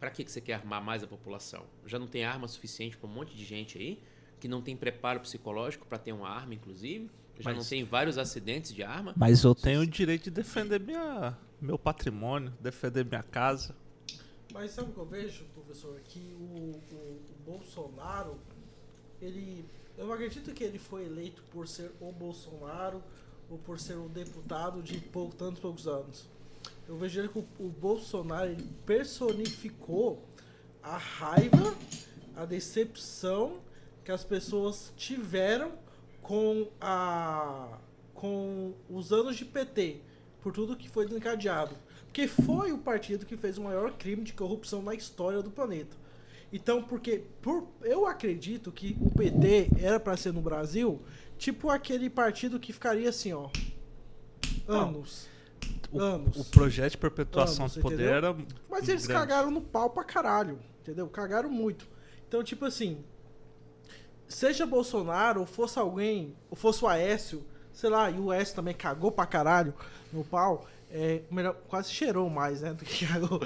Para 0.00 0.10
que 0.10 0.24
você 0.24 0.40
quer 0.40 0.54
armar 0.54 0.82
mais 0.82 1.02
a 1.02 1.06
população? 1.06 1.64
Já 1.86 1.98
não 1.98 2.06
tem 2.06 2.24
arma 2.24 2.48
suficiente 2.48 2.96
para 2.96 3.08
um 3.08 3.12
monte 3.12 3.36
de 3.36 3.44
gente 3.44 3.78
aí, 3.78 4.02
que 4.40 4.48
não 4.48 4.62
tem 4.62 4.76
preparo 4.76 5.20
psicológico 5.20 5.86
para 5.86 5.98
ter 5.98 6.12
uma 6.12 6.28
arma, 6.28 6.54
inclusive. 6.54 7.10
Já 7.38 7.50
mas, 7.50 7.58
não 7.58 7.64
tem 7.64 7.84
vários 7.84 8.18
acidentes 8.18 8.74
de 8.74 8.82
arma. 8.82 9.12
Mas 9.16 9.44
eu 9.44 9.54
tenho 9.54 9.82
o 9.82 9.86
direito 9.86 10.24
de 10.24 10.30
defender 10.30 10.80
minha, 10.80 11.36
meu 11.60 11.78
patrimônio, 11.78 12.52
defender 12.60 13.04
minha 13.04 13.22
casa. 13.22 13.76
Mas 14.52 14.72
sabe 14.72 14.90
o 14.90 14.92
que 14.92 14.98
eu 14.98 15.06
vejo, 15.06 15.44
professor? 15.54 15.98
Que 16.00 16.36
o, 16.38 16.94
o, 16.94 16.96
o 16.96 17.44
Bolsonaro, 17.44 18.38
ele 19.20 19.64
eu 19.96 20.06
não 20.06 20.14
acredito 20.14 20.52
que 20.52 20.64
ele 20.64 20.78
foi 20.78 21.04
eleito 21.04 21.42
por 21.50 21.68
ser 21.68 21.90
o 22.00 22.10
Bolsonaro 22.12 23.02
ou 23.50 23.58
por 23.58 23.78
ser 23.78 23.96
um 23.98 24.08
deputado 24.08 24.82
de 24.82 24.98
pouco, 24.98 25.34
tantos 25.34 25.60
poucos 25.60 25.86
anos. 25.86 26.26
Eu 26.88 26.96
vejo 26.96 27.20
ele 27.20 27.28
que 27.28 27.38
o, 27.38 27.46
o 27.58 27.68
Bolsonaro 27.68 28.50
ele 28.50 28.66
personificou 28.86 30.22
a 30.82 30.96
raiva, 30.96 31.76
a 32.34 32.44
decepção 32.44 33.60
que 34.04 34.10
as 34.10 34.24
pessoas 34.24 34.92
tiveram 34.96 35.72
com 36.22 36.68
a 36.80 37.78
com 38.14 38.72
os 38.88 39.12
anos 39.12 39.36
de 39.36 39.44
PT, 39.44 40.00
por 40.40 40.52
tudo 40.52 40.76
que 40.76 40.88
foi 40.88 41.06
desencadeado. 41.06 41.76
Porque 42.12 42.28
foi 42.28 42.72
o 42.72 42.78
partido 42.78 43.24
que 43.24 43.38
fez 43.38 43.56
o 43.56 43.62
maior 43.62 43.90
crime 43.92 44.22
de 44.22 44.34
corrupção 44.34 44.82
na 44.82 44.94
história 44.94 45.40
do 45.40 45.50
planeta. 45.50 45.96
Então, 46.52 46.82
porque 46.82 47.24
por, 47.40 47.66
eu 47.80 48.06
acredito 48.06 48.70
que 48.70 48.94
o 49.00 49.10
PT 49.10 49.70
era 49.80 49.98
para 49.98 50.14
ser 50.18 50.30
no 50.30 50.42
Brasil, 50.42 51.00
tipo 51.38 51.70
aquele 51.70 52.10
partido 52.10 52.60
que 52.60 52.70
ficaria 52.70 53.08
assim, 53.08 53.32
ó, 53.32 53.48
anos. 54.68 55.26
O, 55.90 55.98
anos. 55.98 56.36
O 56.36 56.44
projeto 56.50 56.90
de 56.90 56.98
perpetuação 56.98 57.64
anos, 57.64 57.76
do 57.76 57.80
poder 57.80 57.94
entendeu? 57.94 58.14
era. 58.14 58.36
Mas 58.68 58.90
eles 58.90 59.06
grande. 59.06 59.20
cagaram 59.26 59.50
no 59.50 59.62
pau 59.62 59.88
pra 59.88 60.04
caralho, 60.04 60.58
entendeu? 60.82 61.08
Cagaram 61.08 61.48
muito. 61.48 61.88
Então, 62.28 62.44
tipo 62.44 62.66
assim, 62.66 63.02
seja 64.28 64.66
Bolsonaro, 64.66 65.40
ou 65.40 65.46
fosse 65.46 65.78
alguém, 65.78 66.36
ou 66.50 66.56
fosse 66.58 66.84
o 66.84 66.88
Aécio, 66.88 67.42
sei 67.72 67.88
lá, 67.88 68.10
e 68.10 68.18
o 68.20 68.30
Aécio 68.30 68.54
também 68.54 68.74
cagou 68.74 69.10
pra 69.10 69.24
caralho 69.24 69.72
no 70.12 70.22
pau, 70.22 70.66
é, 70.92 71.22
melhor, 71.30 71.54
quase 71.68 71.90
cheirou 71.90 72.28
mais, 72.28 72.60
né, 72.60 72.74
do 72.74 72.84
que 72.84 73.06
cagou. 73.08 73.40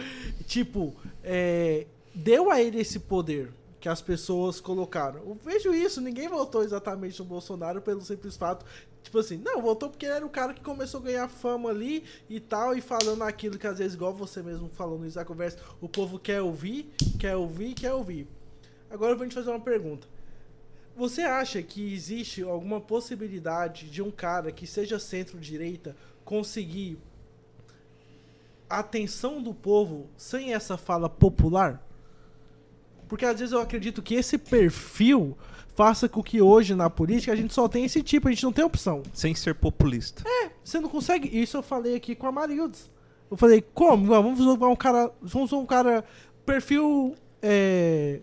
Tipo, 0.46 0.94
é, 1.22 1.86
deu 2.14 2.50
a 2.50 2.60
ele 2.60 2.80
esse 2.80 2.98
poder 2.98 3.52
que 3.78 3.88
as 3.88 4.02
pessoas 4.02 4.60
colocaram. 4.60 5.20
Eu 5.20 5.38
vejo 5.44 5.72
isso, 5.72 6.00
ninguém 6.00 6.28
votou 6.28 6.64
exatamente 6.64 7.18
no 7.20 7.24
Bolsonaro 7.24 7.80
pelo 7.80 8.00
simples 8.00 8.36
fato, 8.36 8.66
tipo 9.00 9.18
assim, 9.18 9.36
não, 9.36 9.62
votou 9.62 9.88
porque 9.88 10.06
ele 10.06 10.14
era 10.14 10.26
o 10.26 10.30
cara 10.30 10.52
que 10.52 10.60
começou 10.60 11.00
a 11.00 11.04
ganhar 11.04 11.28
fama 11.28 11.70
ali 11.70 12.02
e 12.28 12.40
tal, 12.40 12.74
e 12.74 12.80
falando 12.80 13.22
aquilo 13.22 13.58
que 13.58 13.66
às 13.66 13.78
vezes, 13.78 13.94
igual 13.94 14.12
você 14.12 14.42
mesmo 14.42 14.68
falou 14.70 14.98
no 14.98 15.06
Isaac 15.06 15.28
Conversa, 15.28 15.58
o 15.80 15.88
povo 15.88 16.18
quer 16.18 16.42
ouvir, 16.42 16.90
quer 17.18 17.36
ouvir, 17.36 17.74
quer 17.74 17.92
ouvir. 17.92 18.26
Agora 18.90 19.12
eu 19.12 19.18
vou 19.18 19.28
te 19.28 19.34
fazer 19.34 19.50
uma 19.50 19.60
pergunta. 19.60 20.08
Você 20.96 21.20
acha 21.22 21.62
que 21.62 21.92
existe 21.92 22.42
alguma 22.42 22.80
possibilidade 22.80 23.90
de 23.90 24.00
um 24.02 24.10
cara 24.10 24.50
que 24.50 24.66
seja 24.66 24.98
centro-direita 24.98 25.94
conseguir 26.24 26.98
a 28.68 28.80
atenção 28.80 29.42
do 29.42 29.54
povo 29.54 30.08
sem 30.16 30.54
essa 30.54 30.76
fala 30.76 31.08
popular? 31.08 31.82
Porque 33.08 33.24
às 33.24 33.38
vezes 33.38 33.52
eu 33.52 33.60
acredito 33.60 34.02
que 34.02 34.14
esse 34.14 34.36
perfil 34.36 35.36
faça 35.74 36.08
com 36.08 36.22
que 36.22 36.40
hoje 36.40 36.74
na 36.74 36.90
política 36.90 37.32
a 37.32 37.36
gente 37.36 37.54
só 37.54 37.68
tenha 37.68 37.86
esse 37.86 38.02
tipo, 38.02 38.28
a 38.28 38.30
gente 38.30 38.42
não 38.42 38.52
tem 38.52 38.64
opção. 38.64 39.02
Sem 39.12 39.34
ser 39.34 39.54
populista. 39.54 40.24
É, 40.26 40.50
você 40.64 40.80
não 40.80 40.88
consegue. 40.88 41.28
Isso 41.28 41.56
eu 41.56 41.62
falei 41.62 41.94
aqui 41.94 42.14
com 42.14 42.26
a 42.26 42.32
Marildes. 42.32 42.90
Eu 43.30 43.36
falei, 43.36 43.60
como? 43.74 44.06
Vamos 44.06 44.40
usar 44.40 44.66
um 44.66 44.76
cara. 44.76 45.12
Vamos 45.20 45.52
usar 45.52 45.60
um 45.60 45.66
cara. 45.66 46.04
Perfil. 46.44 47.14
É, 47.42 48.20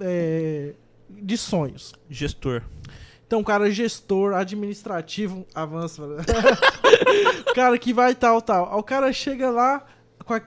é, 0.00 0.74
de 1.10 1.36
sonhos. 1.36 1.94
Gestor. 2.08 2.62
Então, 3.28 3.44
cara 3.44 3.70
gestor, 3.70 4.32
administrativo, 4.32 5.46
avança. 5.54 6.02
cara 7.54 7.78
que 7.78 7.92
vai 7.92 8.14
tal, 8.14 8.40
tal. 8.40 8.78
O 8.78 8.82
cara 8.82 9.12
chega 9.12 9.50
lá 9.50 9.84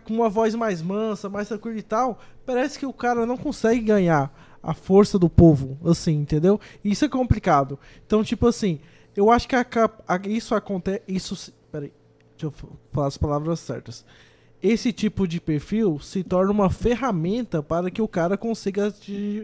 com 0.04 0.16
uma 0.16 0.28
voz 0.28 0.56
mais 0.56 0.82
mansa, 0.82 1.30
mais 1.30 1.48
tranquila 1.48 1.78
e 1.78 1.84
tal. 1.84 2.20
Parece 2.44 2.80
que 2.80 2.86
o 2.88 2.92
cara 2.92 3.24
não 3.24 3.38
consegue 3.38 3.82
ganhar 3.82 4.34
a 4.64 4.74
força 4.74 5.20
do 5.20 5.30
povo, 5.30 5.78
assim, 5.86 6.14
entendeu? 6.14 6.60
Isso 6.84 7.06
é 7.06 7.08
complicado. 7.08 7.78
Então, 8.04 8.24
tipo 8.24 8.48
assim, 8.48 8.80
eu 9.16 9.30
acho 9.30 9.48
que 9.48 9.56
a, 9.56 9.64
a, 10.08 10.20
isso 10.28 10.56
acontece. 10.56 11.04
Isso. 11.08 11.54
Peraí, 11.72 11.94
deixa 12.32 12.48
eu 12.48 12.54
falar 12.92 13.08
as 13.08 13.18
palavras 13.18 13.60
certas 13.60 14.04
esse 14.62 14.94
tipo 14.94 15.28
de 15.28 15.42
perfil 15.42 16.00
se 16.00 16.24
torna 16.24 16.52
uma 16.52 16.70
ferramenta 16.70 17.64
para 17.64 17.90
que 17.90 18.02
o 18.02 18.08
cara 18.08 18.38
consiga 18.38 18.94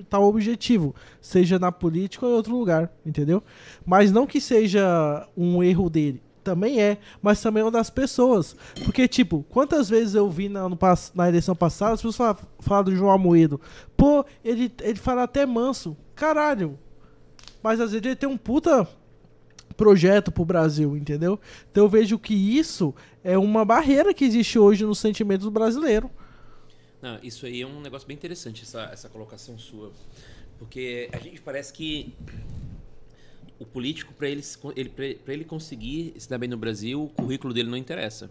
tal 0.09 0.23
objetivo, 0.25 0.93
seja 1.19 1.57
na 1.57 1.71
política 1.71 2.25
ou 2.25 2.33
em 2.33 2.35
outro 2.35 2.55
lugar, 2.55 2.91
entendeu? 3.05 3.41
Mas 3.85 4.11
não 4.11 4.27
que 4.27 4.39
seja 4.39 5.27
um 5.35 5.63
erro 5.63 5.89
dele. 5.89 6.21
Também 6.43 6.79
é, 6.79 6.97
mas 7.21 7.41
também 7.41 7.59
é 7.61 7.65
uma 7.65 7.71
das 7.71 7.89
pessoas. 7.89 8.55
Porque, 8.85 9.05
tipo, 9.05 9.43
quantas 9.49 9.89
vezes 9.89 10.15
eu 10.15 10.29
vi 10.29 10.47
na, 10.47 10.69
no, 10.69 10.79
na 11.13 11.27
eleição 11.27 11.53
passada 11.53 11.93
as 11.93 12.01
pessoas 12.01 12.37
falam 12.59 12.83
do 12.85 12.95
João 12.95 13.11
Amoedo. 13.11 13.59
Pô, 13.97 14.23
ele, 14.45 14.71
ele 14.81 14.97
fala 14.97 15.23
até 15.23 15.45
manso. 15.45 15.97
Caralho. 16.15 16.79
Mas 17.61 17.81
às 17.81 17.91
vezes 17.91 18.05
ele 18.05 18.15
tem 18.15 18.29
um 18.29 18.37
puta 18.37 18.87
projeto 19.77 20.31
pro 20.31 20.43
Brasil, 20.43 20.97
entendeu? 20.97 21.39
Então 21.71 21.85
eu 21.85 21.89
vejo 21.89 22.17
que 22.17 22.33
isso 22.33 22.93
é 23.23 23.37
uma 23.37 23.63
barreira 23.63 24.13
que 24.13 24.25
existe 24.25 24.57
hoje 24.57 24.83
no 24.83 24.95
sentimento 24.95 25.43
do 25.43 25.51
brasileiro. 25.51 26.09
Não, 27.01 27.19
isso 27.21 27.45
aí 27.45 27.61
é 27.61 27.67
um 27.67 27.79
negócio 27.79 28.07
bem 28.07 28.17
interessante, 28.17 28.63
essa, 28.63 28.89
essa 28.91 29.07
colocação 29.07 29.57
sua. 29.59 29.93
Porque 30.57 31.09
a 31.13 31.19
gente 31.19 31.39
parece 31.39 31.71
que 31.71 32.13
o 33.59 33.65
político, 33.65 34.13
para 34.13 34.27
ele, 34.27 34.43
ele, 34.75 35.19
ele 35.27 35.45
conseguir 35.45 36.13
se 36.17 36.27
dar 36.27 36.39
bem 36.39 36.49
no 36.49 36.57
Brasil, 36.57 37.03
o 37.03 37.09
currículo 37.09 37.53
dele 37.53 37.69
não 37.69 37.77
interessa. 37.77 38.29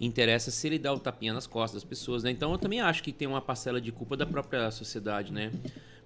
Interessa 0.00 0.50
se 0.50 0.66
ele 0.66 0.78
dá 0.78 0.92
o 0.92 0.98
tapinha 0.98 1.32
nas 1.32 1.46
costas 1.46 1.82
das 1.82 1.88
pessoas, 1.88 2.24
né? 2.24 2.30
Então 2.32 2.50
eu 2.50 2.58
também 2.58 2.80
acho 2.80 3.02
que 3.04 3.12
tem 3.12 3.28
uma 3.28 3.40
parcela 3.40 3.80
de 3.80 3.92
culpa 3.92 4.16
da 4.16 4.26
própria 4.26 4.68
sociedade, 4.72 5.32
né? 5.32 5.52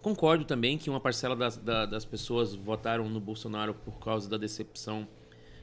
Concordo 0.07 0.45
também 0.45 0.79
que 0.79 0.89
uma 0.89 1.01
parcela 1.01 1.35
das, 1.35 1.57
da, 1.57 1.85
das 1.85 2.05
pessoas 2.05 2.55
votaram 2.55 3.09
no 3.09 3.19
Bolsonaro 3.19 3.75
por 3.75 3.95
causa 3.95 4.31
da 4.31 4.37
decepção 4.37 5.05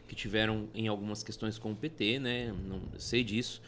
que 0.05 0.13
tiveram 0.13 0.67
em 0.75 0.85
algumas 0.89 1.23
questões 1.23 1.57
com 1.57 1.71
o 1.71 1.75
PT, 1.77 2.19
né? 2.19 2.53
Não 2.67 2.81
sei 2.97 3.23
disso. 3.23 3.61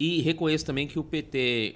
E 0.00 0.22
reconheço 0.22 0.64
também 0.64 0.88
que 0.88 0.98
o 0.98 1.04
PT, 1.04 1.74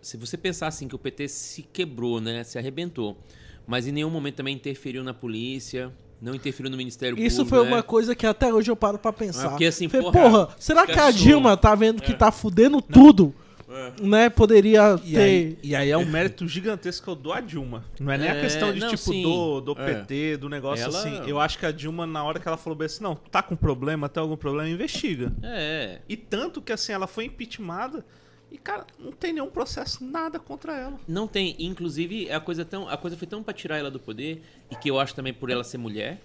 se 0.00 0.16
você 0.16 0.38
pensar 0.38 0.68
assim, 0.68 0.88
que 0.88 0.94
o 0.94 0.98
PT 0.98 1.28
se 1.28 1.62
quebrou, 1.62 2.22
né? 2.22 2.42
Se 2.42 2.56
arrebentou, 2.56 3.18
mas 3.66 3.86
em 3.86 3.92
nenhum 3.92 4.08
momento 4.08 4.36
também 4.36 4.54
interferiu 4.54 5.04
na 5.04 5.12
polícia, 5.12 5.92
não 6.22 6.34
interferiu 6.34 6.70
no 6.70 6.78
Ministério 6.78 7.18
Isso 7.18 7.36
Público. 7.36 7.42
Isso 7.42 7.50
foi 7.50 7.64
né? 7.64 7.76
uma 7.76 7.82
coisa 7.82 8.14
que 8.14 8.26
até 8.26 8.50
hoje 8.50 8.70
eu 8.70 8.76
paro 8.76 8.98
para 8.98 9.12
pensar. 9.12 9.44
É 9.44 9.48
porque 9.50 9.66
assim, 9.66 9.90
Falei, 9.90 10.10
porra, 10.10 10.30
porra 10.46 10.56
será 10.58 10.86
que 10.86 10.98
a 10.98 11.10
Dilma 11.10 11.54
tá 11.54 11.74
vendo 11.74 12.00
que 12.00 12.12
é. 12.12 12.16
tá 12.16 12.32
fudendo 12.32 12.76
não. 12.76 12.80
tudo? 12.80 13.34
É. 13.70 14.02
Né, 14.02 14.28
poderia 14.28 14.98
e 15.04 15.12
ter. 15.12 15.20
Aí, 15.20 15.58
e 15.62 15.76
aí 15.76 15.90
é 15.90 15.96
um 15.96 16.04
mérito 16.04 16.46
gigantesco 16.48 17.14
do 17.14 17.32
a 17.32 17.40
Dilma. 17.40 17.84
Não 18.00 18.10
é 18.10 18.18
nem 18.18 18.28
a 18.28 18.34
é, 18.34 18.40
questão 18.40 18.72
de, 18.72 18.80
não, 18.80 18.88
tipo, 18.88 19.12
sim. 19.12 19.22
do, 19.22 19.60
do 19.60 19.76
PT, 19.76 20.32
é. 20.32 20.36
do 20.36 20.48
negócio 20.48 20.84
ela... 20.84 20.98
assim. 20.98 21.28
Eu 21.28 21.38
acho 21.38 21.56
que 21.56 21.64
a 21.64 21.70
Dilma, 21.70 22.04
na 22.04 22.24
hora 22.24 22.40
que 22.40 22.48
ela 22.48 22.56
falou 22.56 22.76
bem 22.76 22.86
assim, 22.86 23.02
não, 23.02 23.14
tá 23.14 23.42
com 23.42 23.54
problema, 23.54 24.08
tem 24.08 24.20
algum 24.20 24.36
problema, 24.36 24.68
investiga. 24.68 25.32
É. 25.42 26.00
E 26.08 26.16
tanto 26.16 26.60
que 26.60 26.72
assim, 26.72 26.92
ela 26.92 27.06
foi 27.06 27.26
impeachmentada. 27.26 28.04
E, 28.50 28.58
cara, 28.58 28.84
não 28.98 29.12
tem 29.12 29.32
nenhum 29.32 29.48
processo, 29.48 30.04
nada 30.04 30.40
contra 30.40 30.76
ela. 30.76 30.98
Não 31.06 31.28
tem. 31.28 31.54
Inclusive, 31.60 32.28
a 32.32 32.40
coisa, 32.40 32.64
tão, 32.64 32.88
a 32.88 32.96
coisa 32.96 33.16
foi 33.16 33.28
tão 33.28 33.44
pra 33.44 33.54
tirar 33.54 33.78
ela 33.78 33.90
do 33.90 34.00
poder, 34.00 34.42
e 34.68 34.74
que 34.74 34.90
eu 34.90 34.98
acho 34.98 35.14
também 35.14 35.32
por 35.32 35.48
ela 35.48 35.62
ser 35.62 35.78
mulher, 35.78 36.20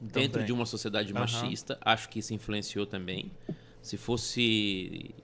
dentro 0.00 0.32
também. 0.32 0.46
de 0.46 0.52
uma 0.52 0.64
sociedade 0.64 1.12
machista, 1.12 1.74
uhum. 1.74 1.80
acho 1.84 2.08
que 2.08 2.20
isso 2.20 2.32
influenciou 2.32 2.86
também. 2.86 3.30
Se 3.82 3.98
fosse 3.98 5.14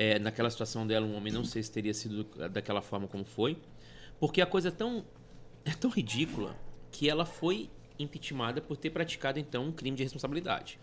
é, 0.00 0.18
naquela 0.18 0.48
situação 0.48 0.86
dela, 0.86 1.04
um 1.04 1.14
homem, 1.14 1.30
não 1.30 1.44
sei 1.44 1.62
se 1.62 1.70
teria 1.70 1.92
sido 1.92 2.24
daquela 2.48 2.80
forma 2.80 3.06
como 3.06 3.22
foi. 3.22 3.58
Porque 4.18 4.40
a 4.40 4.46
coisa 4.46 4.68
é 4.68 4.70
tão, 4.70 5.04
é 5.62 5.72
tão 5.72 5.90
ridícula 5.90 6.56
que 6.90 7.06
ela 7.06 7.26
foi 7.26 7.68
impeachmentada 7.98 8.62
por 8.62 8.78
ter 8.78 8.88
praticado, 8.88 9.38
então, 9.38 9.66
um 9.66 9.72
crime 9.72 9.94
de 9.94 10.02
responsabilidade. 10.02 10.80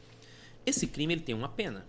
Esse 0.64 0.86
crime, 0.86 1.16
ele 1.16 1.22
tem 1.22 1.34
uma 1.34 1.50
pena. 1.50 1.88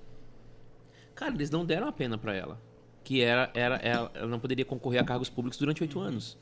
Cara, 1.15 1.35
eles 1.35 1.51
não 1.51 1.67
deram 1.67 1.87
a 1.87 1.93
pena 1.93 2.17
para 2.17 2.35
ela. 2.35 2.59
Que 3.05 3.21
era, 3.21 3.51
era 3.53 3.77
ela, 3.77 4.11
ela 4.15 4.27
não 4.27 4.41
poderia 4.41 4.65
concorrer 4.65 5.03
a 5.03 5.05
cargos 5.05 5.29
públicos 5.29 5.59
durante 5.59 5.83
oito 5.83 6.01
anos. 6.01 6.39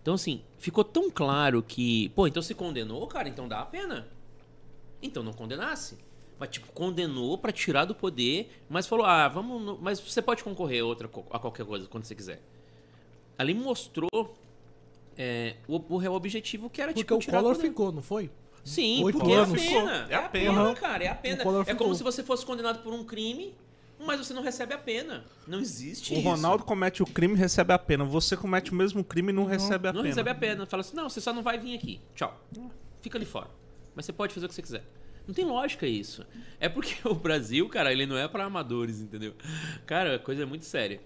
Então, 0.00 0.14
assim, 0.14 0.44
ficou 0.58 0.84
tão 0.84 1.10
claro 1.10 1.60
que... 1.60 2.10
Pô, 2.10 2.28
então 2.28 2.40
se 2.40 2.54
condenou, 2.54 3.04
cara, 3.08 3.28
então 3.28 3.48
dá 3.48 3.62
a 3.62 3.66
pena. 3.66 4.06
Então 5.02 5.24
não 5.24 5.32
condenasse 5.32 5.98
mas 6.40 6.48
tipo 6.48 6.72
condenou 6.72 7.36
para 7.38 7.52
tirar 7.52 7.84
do 7.84 7.94
poder, 7.94 8.50
mas 8.68 8.86
falou: 8.86 9.04
"Ah, 9.04 9.28
vamos, 9.28 9.62
no... 9.62 9.78
mas 9.80 10.00
você 10.00 10.20
pode 10.22 10.42
concorrer 10.42 10.82
a 10.82 10.86
outra 10.86 11.08
a 11.30 11.38
qualquer 11.38 11.66
coisa 11.66 11.86
quando 11.86 12.04
você 12.04 12.14
quiser". 12.14 12.40
Ali 13.38 13.54
mostrou 13.54 14.34
é, 15.16 15.56
o, 15.68 15.76
o 15.94 15.98
real 15.98 16.14
objetivo 16.14 16.70
que 16.70 16.80
era 16.80 16.92
porque 16.92 17.04
tipo 17.04 17.14
o 17.14 17.24
Collor 17.24 17.54
ficou, 17.54 17.92
não 17.92 18.02
foi? 18.02 18.30
Sim, 18.64 19.04
Oito 19.04 19.18
porque 19.18 19.32
anos. 19.32 19.60
é 19.60 19.68
a 19.68 19.68
pena. 19.68 20.06
É 20.08 20.14
a 20.14 20.28
pena, 20.28 20.74
cara, 20.74 21.04
é 21.04 21.08
a 21.08 21.14
pena. 21.14 21.44
É 21.66 21.74
como 21.74 21.94
se 21.94 22.02
você 22.02 22.22
fosse 22.22 22.44
condenado 22.44 22.82
por 22.82 22.92
um 22.92 23.04
crime 23.04 23.54
mas 24.04 24.18
você 24.18 24.32
não 24.32 24.42
recebe 24.42 24.72
a 24.72 24.78
pena. 24.78 25.24
Não 25.46 25.60
existe 25.60 26.14
o 26.14 26.18
isso. 26.18 26.26
O 26.26 26.30
Ronaldo 26.30 26.64
comete 26.64 27.02
o 27.02 27.06
crime 27.06 27.34
e 27.34 27.36
recebe 27.36 27.72
a 27.72 27.78
pena. 27.78 28.04
Você 28.04 28.36
comete 28.36 28.72
o 28.72 28.74
mesmo 28.74 29.04
crime 29.04 29.30
e 29.30 29.32
não, 29.32 29.42
não 29.42 29.50
recebe 29.50 29.88
a 29.88 29.92
não 29.92 30.00
pena. 30.00 30.02
Não 30.02 30.08
recebe 30.08 30.30
a 30.30 30.34
pena. 30.34 30.66
Fala 30.66 30.80
assim, 30.80 30.96
não, 30.96 31.08
você 31.08 31.20
só 31.20 31.32
não 31.32 31.42
vai 31.42 31.58
vir 31.58 31.76
aqui. 31.76 32.00
Tchau. 32.14 32.34
Fica 33.02 33.18
ali 33.18 33.26
fora. 33.26 33.48
Mas 33.94 34.06
você 34.06 34.12
pode 34.12 34.32
fazer 34.32 34.46
o 34.46 34.48
que 34.48 34.54
você 34.54 34.62
quiser. 34.62 34.84
Não 35.26 35.34
tem 35.34 35.44
lógica 35.44 35.86
isso. 35.86 36.24
É 36.58 36.68
porque 36.68 36.96
o 37.08 37.14
Brasil, 37.14 37.68
cara, 37.68 37.92
ele 37.92 38.06
não 38.06 38.16
é 38.16 38.26
para 38.28 38.44
amadores, 38.44 39.00
entendeu? 39.00 39.34
Cara, 39.86 40.16
a 40.16 40.18
coisa 40.18 40.42
é 40.42 40.46
muito 40.46 40.64
séria. 40.64 41.00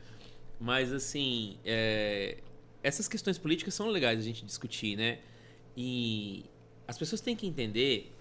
Mas, 0.60 0.92
assim, 0.92 1.58
é... 1.64 2.38
essas 2.82 3.08
questões 3.08 3.38
políticas 3.38 3.74
são 3.74 3.88
legais 3.88 4.18
a 4.18 4.22
gente 4.22 4.44
discutir, 4.44 4.96
né? 4.96 5.18
E 5.76 6.44
as 6.86 6.96
pessoas 6.96 7.20
têm 7.20 7.34
que 7.34 7.46
entender 7.46 8.12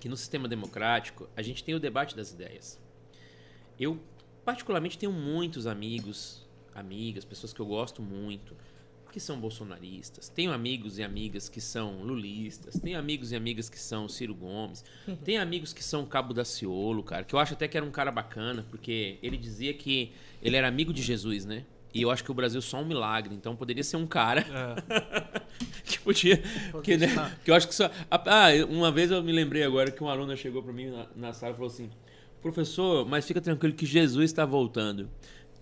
que 0.00 0.08
no 0.08 0.16
sistema 0.16 0.46
democrático 0.46 1.28
a 1.36 1.42
gente 1.42 1.64
tem 1.64 1.74
o 1.74 1.80
debate 1.80 2.14
das 2.14 2.30
ideias. 2.30 2.80
Eu, 3.78 3.98
particularmente, 4.44 4.98
tenho 4.98 5.12
muitos 5.12 5.66
amigos, 5.66 6.46
amigas, 6.74 7.24
pessoas 7.24 7.52
que 7.52 7.60
eu 7.60 7.66
gosto 7.66 8.02
muito, 8.02 8.56
que 9.14 9.20
são 9.20 9.38
bolsonaristas, 9.38 10.28
tenho 10.28 10.52
amigos 10.52 10.98
e 10.98 11.04
amigas 11.04 11.48
que 11.48 11.60
são 11.60 12.02
lulistas, 12.02 12.80
tenho 12.80 12.98
amigos 12.98 13.30
e 13.30 13.36
amigas 13.36 13.70
que 13.70 13.78
são 13.78 14.08
Ciro 14.08 14.34
Gomes, 14.34 14.84
tenho 15.22 15.40
amigos 15.40 15.72
que 15.72 15.84
são 15.84 16.04
Cabo 16.04 16.34
da 16.34 16.44
Ciolo, 16.44 17.00
cara, 17.00 17.22
que 17.22 17.32
eu 17.32 17.38
acho 17.38 17.52
até 17.54 17.68
que 17.68 17.76
era 17.76 17.86
um 17.86 17.92
cara 17.92 18.10
bacana, 18.10 18.66
porque 18.70 19.16
ele 19.22 19.36
dizia 19.36 19.72
que 19.72 20.10
ele 20.42 20.56
era 20.56 20.66
amigo 20.66 20.92
de 20.92 21.00
Jesus, 21.00 21.44
né? 21.44 21.64
E 21.94 22.02
eu 22.02 22.10
acho 22.10 22.24
que 22.24 22.30
o 22.32 22.34
Brasil 22.34 22.58
é 22.58 22.60
só 22.60 22.80
um 22.80 22.84
milagre, 22.84 23.36
então 23.36 23.54
poderia 23.54 23.84
ser 23.84 23.98
um 23.98 24.06
cara 24.06 24.40
é. 24.40 25.40
que 25.86 26.00
podia. 26.00 26.42
Que, 26.82 26.96
né, 26.96 27.06
que 27.44 27.52
eu 27.52 27.54
acho 27.54 27.68
que 27.68 27.74
só. 27.76 27.88
Ah, 28.10 28.48
uma 28.68 28.90
vez 28.90 29.12
eu 29.12 29.22
me 29.22 29.30
lembrei 29.30 29.62
agora 29.62 29.92
que 29.92 30.02
um 30.02 30.08
aluno 30.08 30.36
chegou 30.36 30.60
para 30.60 30.72
mim 30.72 30.86
na, 30.86 31.06
na 31.14 31.32
sala 31.32 31.52
e 31.52 31.54
falou 31.54 31.70
assim: 31.70 31.88
professor, 32.42 33.06
mas 33.06 33.24
fica 33.24 33.40
tranquilo 33.40 33.74
que 33.74 33.86
Jesus 33.86 34.24
está 34.24 34.44
voltando. 34.44 35.08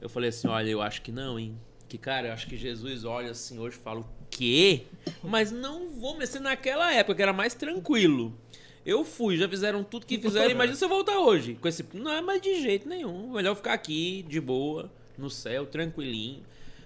Eu 0.00 0.08
falei 0.08 0.30
assim: 0.30 0.48
olha, 0.48 0.70
eu 0.70 0.80
acho 0.80 1.02
que 1.02 1.12
não, 1.12 1.38
hein? 1.38 1.54
Que, 1.92 1.98
cara, 1.98 2.28
eu 2.28 2.32
acho 2.32 2.46
que 2.46 2.56
Jesus 2.56 3.04
olha 3.04 3.32
assim 3.32 3.58
hoje 3.58 3.76
e 3.76 3.78
fala, 3.78 4.00
o 4.00 4.06
quê? 4.30 4.86
Mas 5.22 5.52
não 5.52 5.90
vou 5.90 6.16
mexer 6.16 6.40
naquela 6.40 6.90
época, 6.90 7.16
que 7.16 7.22
era 7.22 7.34
mais 7.34 7.52
tranquilo. 7.52 8.34
Eu 8.82 9.04
fui, 9.04 9.36
já 9.36 9.46
fizeram 9.46 9.84
tudo 9.84 10.06
que 10.06 10.16
fizeram, 10.16 10.50
imagina 10.50 10.74
se 10.74 10.82
eu 10.82 10.88
voltar 10.88 11.18
hoje. 11.18 11.54
Com 11.60 11.68
esse. 11.68 11.84
Não 11.92 12.10
é 12.10 12.22
mais 12.22 12.40
de 12.40 12.62
jeito 12.62 12.88
nenhum. 12.88 13.32
Melhor 13.32 13.54
ficar 13.54 13.74
aqui, 13.74 14.24
de 14.26 14.40
boa, 14.40 14.90
no 15.18 15.28
céu, 15.28 15.66
tranquilinho. 15.66 16.42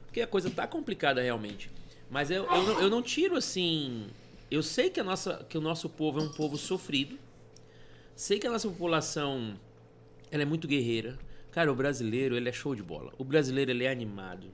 Porque 0.07 0.20
a 0.20 0.27
coisa 0.27 0.51
tá 0.51 0.66
complicada 0.66 1.23
realmente. 1.23 1.70
Mas 2.11 2.28
eu, 2.33 2.43
eu, 2.43 2.62
não, 2.65 2.81
eu 2.81 2.91
não 2.91 3.01
tiro 3.01 3.37
assim. 3.37 4.09
Eu 4.51 4.61
sei 4.61 4.91
que, 4.91 4.99
a 4.99 5.05
nossa, 5.05 5.47
que 5.49 5.57
o 5.57 5.61
nosso 5.61 5.89
povo 5.89 6.19
é 6.19 6.23
um 6.24 6.33
povo 6.33 6.59
sofrido. 6.59 7.16
Sei 8.16 8.41
que 8.41 8.47
a 8.49 8.51
nossa 8.51 8.66
população 8.66 9.57
ela 10.33 10.43
é 10.43 10.47
muito 10.47 10.66
guerreira. 10.66 11.16
Cara, 11.53 11.70
o 11.70 11.77
brasileiro, 11.77 12.37
ele 12.37 12.49
é 12.49 12.53
show 12.53 12.74
de 12.74 12.83
bola. 12.83 13.12
O 13.16 13.23
brasileiro, 13.23 13.70
ele 13.70 13.85
é 13.85 13.89
animado. 13.93 14.49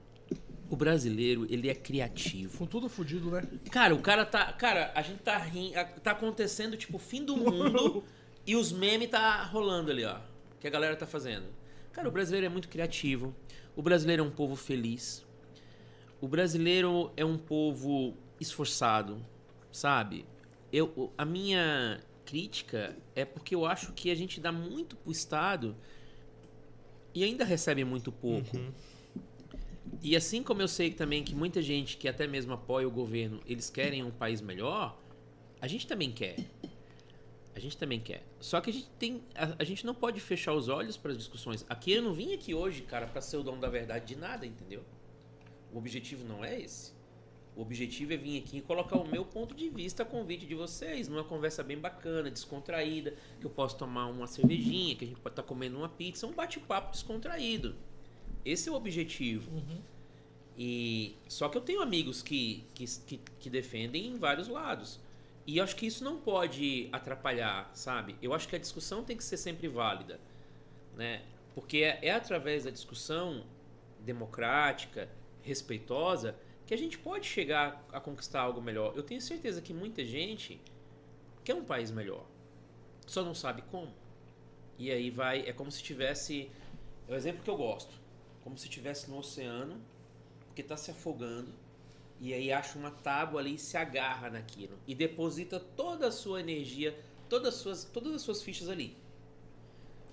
O 0.73 0.75
brasileiro, 0.75 1.45
ele 1.51 1.69
é 1.69 1.75
criativo. 1.75 2.57
Com 2.57 2.65
tudo 2.65 2.89
fudido, 2.89 3.29
né? 3.29 3.43
Cara, 3.69 3.93
o 3.93 4.01
cara 4.01 4.25
tá. 4.25 4.51
Cara, 4.53 4.91
a 4.95 5.03
gente 5.03 5.19
tá 5.19 5.37
rindo. 5.37 5.75
Tá 6.01 6.13
acontecendo, 6.13 6.75
tipo, 6.75 6.97
o 6.97 6.99
fim 6.99 7.23
do 7.23 7.37
mundo 7.37 8.03
e 8.43 8.55
os 8.55 8.71
memes 8.71 9.07
tá 9.07 9.43
rolando 9.43 9.91
ali, 9.91 10.03
ó. 10.03 10.17
Que 10.59 10.65
a 10.65 10.71
galera 10.71 10.95
tá 10.95 11.05
fazendo. 11.05 11.45
Cara, 11.91 12.09
o 12.09 12.11
brasileiro 12.11 12.47
é 12.47 12.49
muito 12.49 12.69
criativo. 12.69 13.35
O 13.75 13.83
brasileiro 13.83 14.23
é 14.23 14.25
um 14.25 14.31
povo 14.31 14.55
feliz. 14.55 15.23
O 16.19 16.27
brasileiro 16.27 17.11
é 17.15 17.23
um 17.23 17.37
povo 17.37 18.17
esforçado, 18.41 19.23
sabe? 19.71 20.25
Eu, 20.71 21.13
a 21.15 21.23
minha 21.23 22.01
crítica 22.25 22.97
é 23.15 23.23
porque 23.23 23.53
eu 23.53 23.63
acho 23.63 23.93
que 23.93 24.09
a 24.09 24.15
gente 24.15 24.41
dá 24.41 24.51
muito 24.51 24.95
pro 24.95 25.11
Estado 25.11 25.75
e 27.13 27.23
ainda 27.23 27.45
recebe 27.45 27.85
muito 27.85 28.11
pouco. 28.11 28.57
Uhum. 28.57 28.71
E 30.01 30.15
assim 30.15 30.43
como 30.43 30.61
eu 30.61 30.67
sei 30.67 30.91
também 30.91 31.23
que 31.23 31.35
muita 31.35 31.61
gente 31.61 31.97
que 31.97 32.07
até 32.07 32.27
mesmo 32.27 32.53
apoia 32.53 32.87
o 32.87 32.91
governo, 32.91 33.39
eles 33.45 33.69
querem 33.69 34.03
um 34.03 34.11
país 34.11 34.41
melhor, 34.41 34.97
a 35.61 35.67
gente 35.67 35.87
também 35.87 36.11
quer. 36.11 36.37
A 37.55 37.59
gente 37.59 37.77
também 37.77 37.99
quer. 37.99 38.25
Só 38.39 38.59
que 38.59 38.69
a 38.71 38.73
gente 38.73 38.89
tem. 38.97 39.23
A, 39.35 39.55
a 39.59 39.63
gente 39.63 39.85
não 39.85 39.93
pode 39.93 40.19
fechar 40.19 40.53
os 40.53 40.67
olhos 40.67 40.97
para 40.97 41.11
as 41.11 41.17
discussões. 41.17 41.63
Aqui 41.69 41.91
eu 41.91 42.01
não 42.01 42.13
vim 42.13 42.33
aqui 42.33 42.53
hoje, 42.53 42.81
cara, 42.81 43.05
para 43.05 43.21
ser 43.21 43.37
o 43.37 43.43
dono 43.43 43.61
da 43.61 43.69
verdade 43.69 44.05
de 44.05 44.15
nada, 44.15 44.45
entendeu? 44.45 44.83
O 45.71 45.77
objetivo 45.77 46.25
não 46.27 46.43
é 46.43 46.59
esse. 46.59 46.93
O 47.55 47.61
objetivo 47.61 48.13
é 48.13 48.17
vir 48.17 48.39
aqui 48.39 48.57
e 48.57 48.61
colocar 48.61 48.97
o 48.97 49.07
meu 49.07 49.23
ponto 49.23 49.53
de 49.53 49.69
vista 49.69 50.01
a 50.01 50.05
convite 50.05 50.47
de 50.47 50.55
vocês, 50.55 51.07
numa 51.07 51.23
conversa 51.23 51.63
bem 51.63 51.77
bacana, 51.77 52.31
descontraída, 52.31 53.13
que 53.39 53.45
eu 53.45 53.51
posso 53.51 53.77
tomar 53.77 54.07
uma 54.07 54.25
cervejinha, 54.25 54.95
que 54.95 55.05
a 55.05 55.07
gente 55.07 55.19
pode 55.19 55.33
estar 55.33 55.43
comendo 55.43 55.77
uma 55.77 55.89
pizza, 55.89 56.25
um 56.25 56.31
bate-papo 56.31 56.91
descontraído. 56.91 57.75
Esse 58.45 58.69
é 58.69 58.71
o 58.71 58.75
objetivo. 58.75 59.51
E 60.57 61.15
só 61.27 61.49
que 61.49 61.57
eu 61.57 61.61
tenho 61.61 61.81
amigos 61.81 62.21
que, 62.21 62.63
que, 62.73 62.85
que, 62.85 63.17
que 63.39 63.49
defendem 63.49 64.07
em 64.07 64.17
vários 64.17 64.47
lados. 64.47 64.99
E 65.45 65.57
eu 65.57 65.63
acho 65.63 65.75
que 65.75 65.85
isso 65.85 66.03
não 66.03 66.19
pode 66.19 66.87
atrapalhar, 66.91 67.69
sabe? 67.73 68.15
Eu 68.21 68.33
acho 68.33 68.47
que 68.47 68.55
a 68.55 68.59
discussão 68.59 69.03
tem 69.03 69.17
que 69.17 69.23
ser 69.23 69.37
sempre 69.37 69.67
válida, 69.67 70.19
né? 70.95 71.23
Porque 71.53 71.77
é, 71.77 71.99
é 72.01 72.11
através 72.11 72.63
da 72.63 72.71
discussão 72.71 73.43
democrática, 73.99 75.09
respeitosa, 75.41 76.35
que 76.65 76.73
a 76.73 76.77
gente 76.77 76.97
pode 76.97 77.27
chegar 77.27 77.85
a 77.91 77.99
conquistar 77.99 78.41
algo 78.41 78.61
melhor. 78.61 78.93
Eu 78.95 79.03
tenho 79.03 79.19
certeza 79.19 79.61
que 79.61 79.73
muita 79.73 80.05
gente 80.05 80.61
quer 81.43 81.55
um 81.55 81.65
país 81.65 81.91
melhor, 81.91 82.25
só 83.05 83.23
não 83.23 83.35
sabe 83.35 83.63
como. 83.63 83.93
E 84.77 84.91
aí 84.91 85.09
vai, 85.09 85.41
é 85.41 85.51
como 85.51 85.69
se 85.69 85.83
tivesse, 85.83 86.49
é 87.07 87.13
o 87.13 87.15
exemplo 87.15 87.43
que 87.43 87.49
eu 87.49 87.57
gosto, 87.57 87.93
como 88.43 88.57
se 88.57 88.67
tivesse 88.67 89.09
no 89.09 89.17
oceano, 89.17 89.79
que 90.53 90.61
está 90.61 90.77
se 90.77 90.91
afogando, 90.91 91.53
e 92.19 92.33
aí 92.33 92.51
acha 92.51 92.77
uma 92.77 92.91
tábua 92.91 93.41
ali 93.41 93.55
e 93.55 93.57
se 93.57 93.75
agarra 93.75 94.29
naquilo 94.29 94.77
e 94.87 94.93
deposita 94.93 95.59
toda 95.59 96.07
a 96.07 96.11
sua 96.11 96.39
energia, 96.39 96.97
todas 97.27 97.55
as 97.55 97.59
suas, 97.59 97.83
todas 97.83 98.13
as 98.13 98.21
suas 98.21 98.43
fichas 98.43 98.69
ali. 98.69 98.95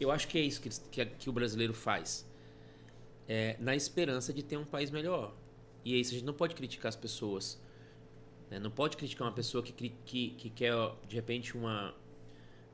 Eu 0.01 0.11
acho 0.11 0.27
que 0.27 0.39
é 0.39 0.41
isso 0.41 0.61
que, 0.61 0.71
que, 0.91 1.05
que 1.07 1.31
o 1.31 1.33
brasileiro 1.33 1.75
faz. 1.75 2.27
É, 3.29 3.57
na 3.61 3.77
esperança 3.77 4.33
de 4.33 4.43
ter 4.43 4.57
um 4.57 4.65
país 4.65 4.91
melhor. 4.91 5.35
E 5.85 5.95
é 5.95 5.99
isso, 5.99 6.11
a 6.11 6.15
gente 6.15 6.25
não 6.25 6.35
pode 6.35 6.55
criticar 6.55 6.89
as 6.89 6.97
pessoas. 6.97 7.61
né? 8.51 8.59
Não 8.59 8.71
pode 8.71 8.97
criticar 8.97 9.29
uma 9.29 9.35
pessoa 9.35 9.63
que, 9.63 9.73
que, 9.73 10.31
que 10.31 10.51
quer, 10.51 10.75
de 11.07 11.15
repente, 11.15 11.57
uma. 11.57 11.95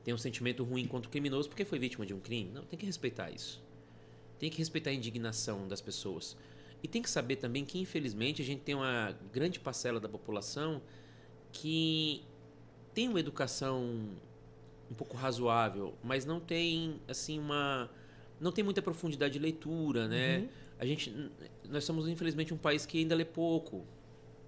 tem 0.03 0.13
um 0.13 0.17
sentimento 0.17 0.63
ruim 0.63 0.87
contra 0.87 1.07
o 1.07 1.11
criminoso 1.11 1.49
porque 1.49 1.65
foi 1.65 1.77
vítima 1.77 2.05
de 2.05 2.13
um 2.13 2.19
crime. 2.19 2.49
Não, 2.51 2.63
tem 2.63 2.79
que 2.79 2.85
respeitar 2.85 3.29
isso. 3.29 3.61
Tem 4.39 4.49
que 4.49 4.57
respeitar 4.57 4.89
a 4.89 4.93
indignação 4.93 5.67
das 5.67 5.81
pessoas. 5.81 6.37
E 6.81 6.87
tem 6.87 7.01
que 7.01 7.09
saber 7.09 7.37
também 7.37 7.65
que, 7.65 7.79
infelizmente, 7.79 8.41
a 8.41 8.45
gente 8.45 8.61
tem 8.61 8.75
uma 8.75 9.15
grande 9.33 9.59
parcela 9.59 9.99
da 9.99 10.07
população 10.07 10.81
que 11.51 12.23
tem 12.93 13.09
uma 13.09 13.19
educação 13.19 14.09
um 14.89 14.93
pouco 14.93 15.17
razoável, 15.17 15.95
mas 16.03 16.25
não 16.25 16.39
tem, 16.39 16.99
assim, 17.07 17.39
uma. 17.39 17.89
não 18.39 18.51
tem 18.51 18.63
muita 18.63 18.81
profundidade 18.81 19.33
de 19.33 19.39
leitura, 19.39 20.07
né? 20.07 20.47
A 20.79 20.85
gente. 20.85 21.13
Nós 21.69 21.83
somos, 21.83 22.07
infelizmente, 22.07 22.53
um 22.53 22.57
país 22.57 22.85
que 22.85 22.99
ainda 22.99 23.15
lê 23.15 23.25
pouco. 23.25 23.85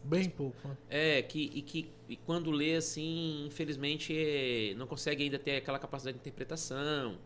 Bem 0.03 0.29
pouco. 0.29 0.67
né? 0.67 0.77
É, 0.89 1.21
que, 1.21 1.51
e 1.53 1.61
que 1.61 1.89
e 2.07 2.15
quando 2.15 2.51
lê, 2.51 2.75
assim, 2.75 3.45
infelizmente, 3.45 4.15
é, 4.15 4.73
não 4.75 4.87
consegue 4.87 5.23
ainda 5.23 5.37
ter 5.37 5.57
aquela 5.57 5.77
capacidade 5.77 6.15
de 6.17 6.21
interpretação. 6.21 7.17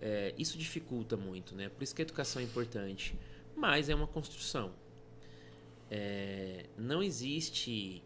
É, 0.00 0.34
isso 0.38 0.56
dificulta 0.56 1.16
muito, 1.16 1.54
né? 1.54 1.68
Por 1.68 1.82
isso 1.82 1.94
que 1.94 2.02
a 2.02 2.04
educação 2.04 2.40
é 2.40 2.44
importante. 2.44 3.14
Mas 3.54 3.88
é 3.88 3.94
uma 3.94 4.06
construção. 4.06 4.72
É, 5.90 6.66
não 6.78 7.02
existe 7.02 8.02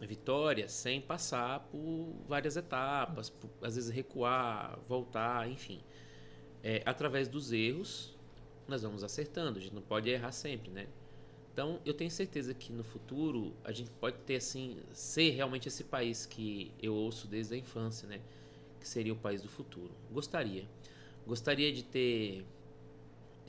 vitória 0.00 0.68
sem 0.68 1.00
passar 1.00 1.60
por 1.70 2.12
várias 2.28 2.56
etapas, 2.56 3.30
por, 3.30 3.48
às 3.62 3.76
vezes 3.76 3.90
recuar, 3.90 4.78
voltar, 4.88 5.48
enfim. 5.48 5.80
É, 6.62 6.82
através 6.84 7.28
dos 7.28 7.52
erros, 7.52 8.14
nós 8.68 8.82
vamos 8.82 9.02
acertando. 9.02 9.58
A 9.58 9.62
gente 9.62 9.74
não 9.74 9.82
pode 9.82 10.10
errar 10.10 10.32
sempre, 10.32 10.70
né? 10.70 10.86
Então, 11.52 11.80
eu 11.86 11.94
tenho 11.94 12.10
certeza 12.10 12.52
que 12.52 12.70
no 12.70 12.84
futuro 12.84 13.54
a 13.64 13.72
gente 13.72 13.90
pode 13.92 14.18
ter 14.18 14.36
assim, 14.36 14.76
ser 14.92 15.30
realmente 15.30 15.68
esse 15.68 15.84
país 15.84 16.26
que 16.26 16.70
eu 16.82 16.94
ouço 16.94 17.26
desde 17.26 17.54
a 17.54 17.56
infância, 17.56 18.06
né? 18.06 18.20
Que 18.86 18.90
seria 18.90 19.12
o 19.12 19.16
país 19.16 19.42
do 19.42 19.48
futuro. 19.48 19.90
Gostaria. 20.12 20.64
Gostaria 21.26 21.72
de 21.72 21.82
ter 21.82 22.46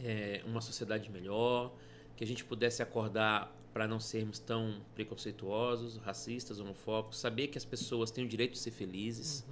é, 0.04 0.42
uma 0.48 0.62
sociedade 0.62 1.12
melhor, 1.12 1.72
que 2.16 2.24
a 2.24 2.28
gente 2.28 2.44
pudesse 2.44 2.82
acordar 2.82 3.56
para 3.72 3.88
não 3.88 4.00
sermos 4.00 4.40
tão 4.40 4.82
preconceituosos, 4.96 5.98
racistas, 5.98 6.60
homofóbicos, 6.60 7.20
saber 7.20 7.50
que 7.50 7.58
as 7.60 7.64
pessoas 7.64 8.10
têm 8.10 8.26
o 8.26 8.28
direito 8.28 8.54
de 8.54 8.58
ser 8.58 8.72
felizes, 8.72 9.46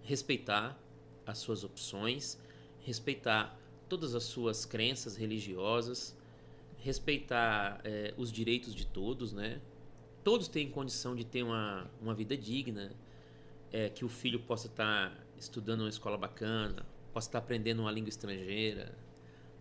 respeitar 0.00 0.80
as 1.26 1.36
suas 1.36 1.62
opções, 1.62 2.38
respeitar 2.80 3.60
todas 3.90 4.14
as 4.14 4.22
suas 4.22 4.64
crenças 4.64 5.14
religiosas, 5.14 6.16
respeitar 6.78 7.82
eh, 7.84 8.14
os 8.16 8.32
direitos 8.32 8.74
de 8.74 8.86
todos, 8.86 9.34
né? 9.34 9.60
Todos 10.24 10.48
têm 10.48 10.70
condição 10.70 11.14
de 11.14 11.22
ter 11.22 11.42
uma, 11.42 11.90
uma 12.00 12.14
vida 12.14 12.34
digna, 12.34 12.90
eh, 13.72 13.88
que 13.88 14.04
o 14.04 14.08
filho 14.08 14.40
possa 14.40 14.66
estar 14.66 15.12
estudando 15.38 15.80
numa 15.80 15.88
escola 15.88 16.16
bacana, 16.16 16.84
possa 17.12 17.28
estar 17.28 17.38
aprendendo 17.38 17.80
uma 17.80 17.90
língua 17.90 18.08
estrangeira, 18.08 18.94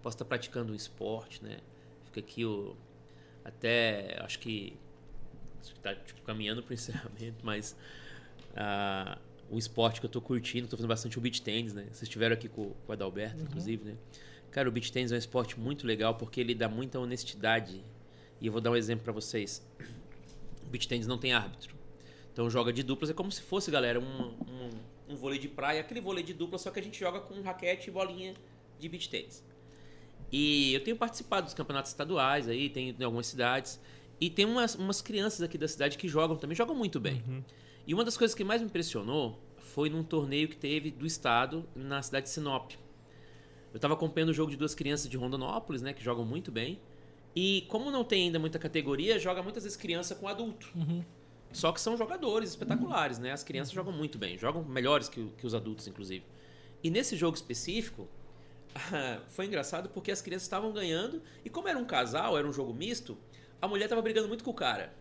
possa 0.01 0.15
estar 0.15 0.25
praticando 0.25 0.73
um 0.73 0.75
esporte, 0.75 1.43
né? 1.43 1.59
Fica 2.05 2.19
aqui 2.19 2.45
o 2.45 2.75
até 3.43 4.17
acho 4.21 4.37
que 4.39 4.77
está 5.61 5.95
tipo, 5.95 6.21
caminhando 6.21 6.61
para 6.61 6.71
o 6.71 6.73
encerramento, 6.75 7.43
mas 7.43 7.75
ah, 8.55 9.17
o 9.49 9.57
esporte 9.57 9.99
que 9.99 10.05
eu 10.05 10.09
tô 10.09 10.21
curtindo, 10.21 10.67
tô 10.67 10.77
fazendo 10.77 10.89
bastante 10.89 11.17
o 11.17 11.21
beach 11.21 11.41
tennis, 11.41 11.73
né? 11.73 11.83
Vocês 11.85 12.03
estiveram 12.03 12.33
aqui 12.33 12.47
com, 12.47 12.69
com 12.69 12.89
o 12.89 12.91
Adalberto, 12.91 13.41
inclusive, 13.41 13.83
né? 13.83 13.97
Cara, 14.49 14.67
o 14.67 14.71
beach 14.71 14.91
tennis 14.91 15.11
é 15.11 15.15
um 15.15 15.17
esporte 15.17 15.59
muito 15.59 15.87
legal 15.87 16.15
porque 16.15 16.39
ele 16.39 16.53
dá 16.53 16.67
muita 16.67 16.99
honestidade. 16.99 17.83
E 18.39 18.47
eu 18.47 18.51
vou 18.51 18.61
dar 18.61 18.71
um 18.71 18.75
exemplo 18.75 19.03
para 19.03 19.13
vocês. 19.13 19.65
O 20.65 20.69
beach 20.69 20.87
tennis 20.87 21.07
não 21.07 21.17
tem 21.17 21.33
árbitro. 21.33 21.75
Então 22.31 22.49
joga 22.49 22.71
de 22.71 22.83
duplas, 22.83 23.09
é 23.09 23.13
como 23.13 23.31
se 23.31 23.41
fosse, 23.41 23.69
galera, 23.69 23.99
um, 23.99 24.03
um, 24.03 24.69
um 25.09 25.15
vôlei 25.15 25.37
de 25.37 25.47
praia, 25.47 25.81
aquele 25.81 25.99
vôlei 25.99 26.23
de 26.23 26.33
dupla, 26.33 26.57
só 26.57 26.71
que 26.71 26.79
a 26.79 26.83
gente 26.83 26.99
joga 26.99 27.19
com 27.19 27.41
raquete 27.41 27.89
e 27.89 27.91
bolinha 27.91 28.33
de 28.79 28.87
beach 28.89 29.09
tennis. 29.09 29.43
E 30.31 30.73
eu 30.73 30.83
tenho 30.83 30.95
participado 30.95 31.45
dos 31.45 31.53
campeonatos 31.53 31.91
estaduais 31.91 32.47
aí, 32.47 32.69
tem 32.69 32.95
em 32.97 33.03
algumas 33.03 33.27
cidades. 33.27 33.79
E 34.19 34.29
tem 34.29 34.45
umas, 34.45 34.75
umas 34.75 35.01
crianças 35.01 35.41
aqui 35.41 35.57
da 35.57 35.67
cidade 35.67 35.97
que 35.97 36.07
jogam 36.07 36.37
também, 36.37 36.55
jogam 36.55 36.75
muito 36.75 36.99
bem. 36.99 37.21
E 37.85 37.93
uma 37.93 38.05
das 38.05 38.15
coisas 38.15 38.33
que 38.33 38.43
mais 38.43 38.61
me 38.61 38.67
impressionou 38.67 39.37
foi 39.57 39.89
num 39.89 40.03
torneio 40.03 40.47
que 40.47 40.55
teve 40.55 40.91
do 40.91 41.05
estado 41.05 41.67
na 41.75 42.01
cidade 42.01 42.27
de 42.27 42.31
Sinop. 42.31 42.71
Eu 43.73 43.77
estava 43.77 43.93
acompanhando 43.93 44.29
o 44.29 44.33
jogo 44.33 44.51
de 44.51 44.57
duas 44.57 44.75
crianças 44.75 45.09
de 45.09 45.17
Rondonópolis, 45.17 45.81
né, 45.81 45.93
que 45.93 46.03
jogam 46.03 46.25
muito 46.25 46.51
bem. 46.51 46.79
E 47.35 47.65
como 47.69 47.89
não 47.89 48.03
tem 48.03 48.25
ainda 48.25 48.37
muita 48.37 48.59
categoria, 48.59 49.17
joga 49.17 49.41
muitas 49.41 49.63
vezes 49.63 49.77
criança 49.77 50.13
com 50.13 50.27
adulto. 50.27 50.71
Só 51.53 51.71
que 51.71 51.81
são 51.81 51.97
jogadores 51.97 52.49
espetaculares, 52.51 53.19
né? 53.19 53.31
As 53.31 53.43
crianças 53.43 53.73
jogam 53.73 53.91
muito 53.91 54.17
bem, 54.17 54.37
jogam 54.37 54.63
melhores 54.63 55.09
que, 55.09 55.29
que 55.37 55.45
os 55.45 55.53
adultos, 55.53 55.87
inclusive. 55.87 56.23
E 56.83 56.89
nesse 56.89 57.15
jogo 57.15 57.35
específico, 57.35 58.07
foi 59.29 59.45
engraçado 59.45 59.89
porque 59.89 60.11
as 60.11 60.21
crianças 60.21 60.43
estavam 60.43 60.71
ganhando, 60.71 61.21
e 61.43 61.49
como 61.49 61.67
era 61.67 61.77
um 61.77 61.85
casal, 61.85 62.37
era 62.37 62.47
um 62.47 62.53
jogo 62.53 62.73
misto, 62.73 63.17
a 63.61 63.67
mulher 63.67 63.87
tava 63.87 64.01
brigando 64.01 64.27
muito 64.27 64.43
com 64.43 64.51
o 64.51 64.55
cara. 64.55 64.93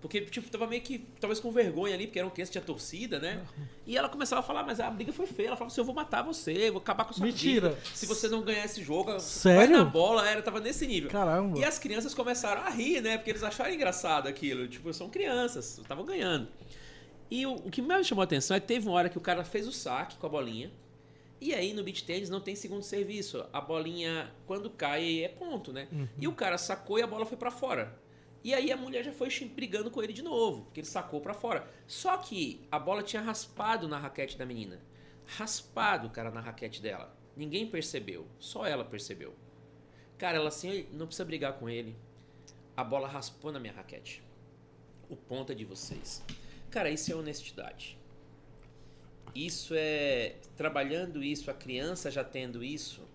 Porque, 0.00 0.20
tipo, 0.20 0.48
tava 0.48 0.66
meio 0.66 0.80
que, 0.80 1.04
talvez 1.20 1.40
com 1.40 1.50
vergonha 1.50 1.94
ali, 1.94 2.06
porque 2.06 2.20
era 2.20 2.28
um 2.28 2.30
criança, 2.30 2.52
tinha 2.52 2.62
torcida, 2.62 3.18
né? 3.18 3.44
E 3.84 3.96
ela 3.96 4.08
começava 4.08 4.40
a 4.40 4.44
falar, 4.44 4.62
mas 4.62 4.78
a 4.78 4.88
briga 4.88 5.12
foi 5.12 5.26
feia. 5.26 5.48
Ela 5.48 5.56
falava 5.56 5.72
assim, 5.72 5.80
eu 5.80 5.84
vou 5.84 5.94
matar 5.94 6.22
você, 6.22 6.70
vou 6.70 6.80
acabar 6.80 7.04
com 7.04 7.12
sua 7.12 7.26
Mentira. 7.26 7.70
vida. 7.70 7.80
Se 7.94 8.06
você 8.06 8.28
não 8.28 8.42
ganhar 8.42 8.64
esse 8.64 8.80
jogo, 8.82 9.10
vai 9.10 9.20
Sério? 9.20 9.76
na 9.76 9.84
bola. 9.84 10.28
Era, 10.28 10.40
tava 10.40 10.60
nesse 10.60 10.86
nível. 10.86 11.10
Caramba. 11.10 11.58
E 11.58 11.64
as 11.64 11.80
crianças 11.80 12.14
começaram 12.14 12.62
a 12.62 12.70
rir, 12.70 13.00
né? 13.00 13.16
Porque 13.16 13.30
eles 13.30 13.42
acharam 13.42 13.74
engraçado 13.74 14.28
aquilo. 14.28 14.68
Tipo, 14.68 14.92
são 14.94 15.10
crianças, 15.10 15.78
estavam 15.78 16.04
ganhando. 16.04 16.46
E 17.28 17.44
o, 17.44 17.54
o 17.54 17.70
que 17.70 17.82
mais 17.82 18.00
me 18.00 18.04
chamou 18.04 18.22
a 18.22 18.24
atenção 18.24 18.56
é 18.56 18.60
que 18.60 18.68
teve 18.68 18.86
uma 18.86 18.94
hora 18.94 19.08
que 19.08 19.18
o 19.18 19.20
cara 19.20 19.42
fez 19.44 19.66
o 19.66 19.72
saque 19.72 20.16
com 20.16 20.26
a 20.26 20.30
bolinha. 20.30 20.70
E 21.40 21.54
aí 21.54 21.72
no 21.72 21.82
beach 21.82 22.04
tênis 22.04 22.30
não 22.30 22.40
tem 22.40 22.54
segundo 22.54 22.82
serviço. 22.82 23.44
A 23.52 23.60
bolinha, 23.60 24.30
quando 24.46 24.70
cai, 24.70 25.24
é 25.24 25.28
ponto, 25.28 25.72
né? 25.72 25.88
Uhum. 25.90 26.08
E 26.20 26.28
o 26.28 26.32
cara 26.32 26.56
sacou 26.56 26.98
e 26.98 27.02
a 27.02 27.06
bola 27.06 27.26
foi 27.26 27.36
para 27.36 27.50
fora. 27.50 27.96
E 28.42 28.54
aí 28.54 28.70
a 28.70 28.76
mulher 28.76 29.04
já 29.04 29.12
foi 29.12 29.28
brigando 29.46 29.90
com 29.90 30.02
ele 30.02 30.12
de 30.12 30.22
novo, 30.22 30.64
porque 30.64 30.80
ele 30.80 30.86
sacou 30.86 31.20
para 31.20 31.34
fora. 31.34 31.68
Só 31.86 32.16
que 32.16 32.66
a 32.70 32.78
bola 32.78 33.02
tinha 33.02 33.22
raspado 33.22 33.88
na 33.88 33.98
raquete 33.98 34.38
da 34.38 34.46
menina. 34.46 34.80
Raspado, 35.26 36.08
cara, 36.10 36.30
na 36.30 36.40
raquete 36.40 36.80
dela. 36.80 37.14
Ninguém 37.36 37.68
percebeu, 37.68 38.26
só 38.38 38.66
ela 38.66 38.84
percebeu. 38.84 39.34
Cara, 40.16 40.36
ela 40.38 40.48
assim, 40.48 40.86
não 40.92 41.06
precisa 41.06 41.24
brigar 41.24 41.54
com 41.54 41.68
ele. 41.68 41.96
A 42.76 42.82
bola 42.82 43.08
raspou 43.08 43.52
na 43.52 43.60
minha 43.60 43.72
raquete. 43.72 44.22
O 45.08 45.16
ponto 45.16 45.52
é 45.52 45.54
de 45.54 45.64
vocês. 45.64 46.22
Cara, 46.70 46.90
isso 46.90 47.10
é 47.12 47.14
honestidade. 47.14 47.98
Isso 49.34 49.74
é 49.76 50.36
trabalhando 50.56 51.22
isso, 51.22 51.50
a 51.50 51.54
criança 51.54 52.10
já 52.10 52.24
tendo 52.24 52.64
isso, 52.64 53.06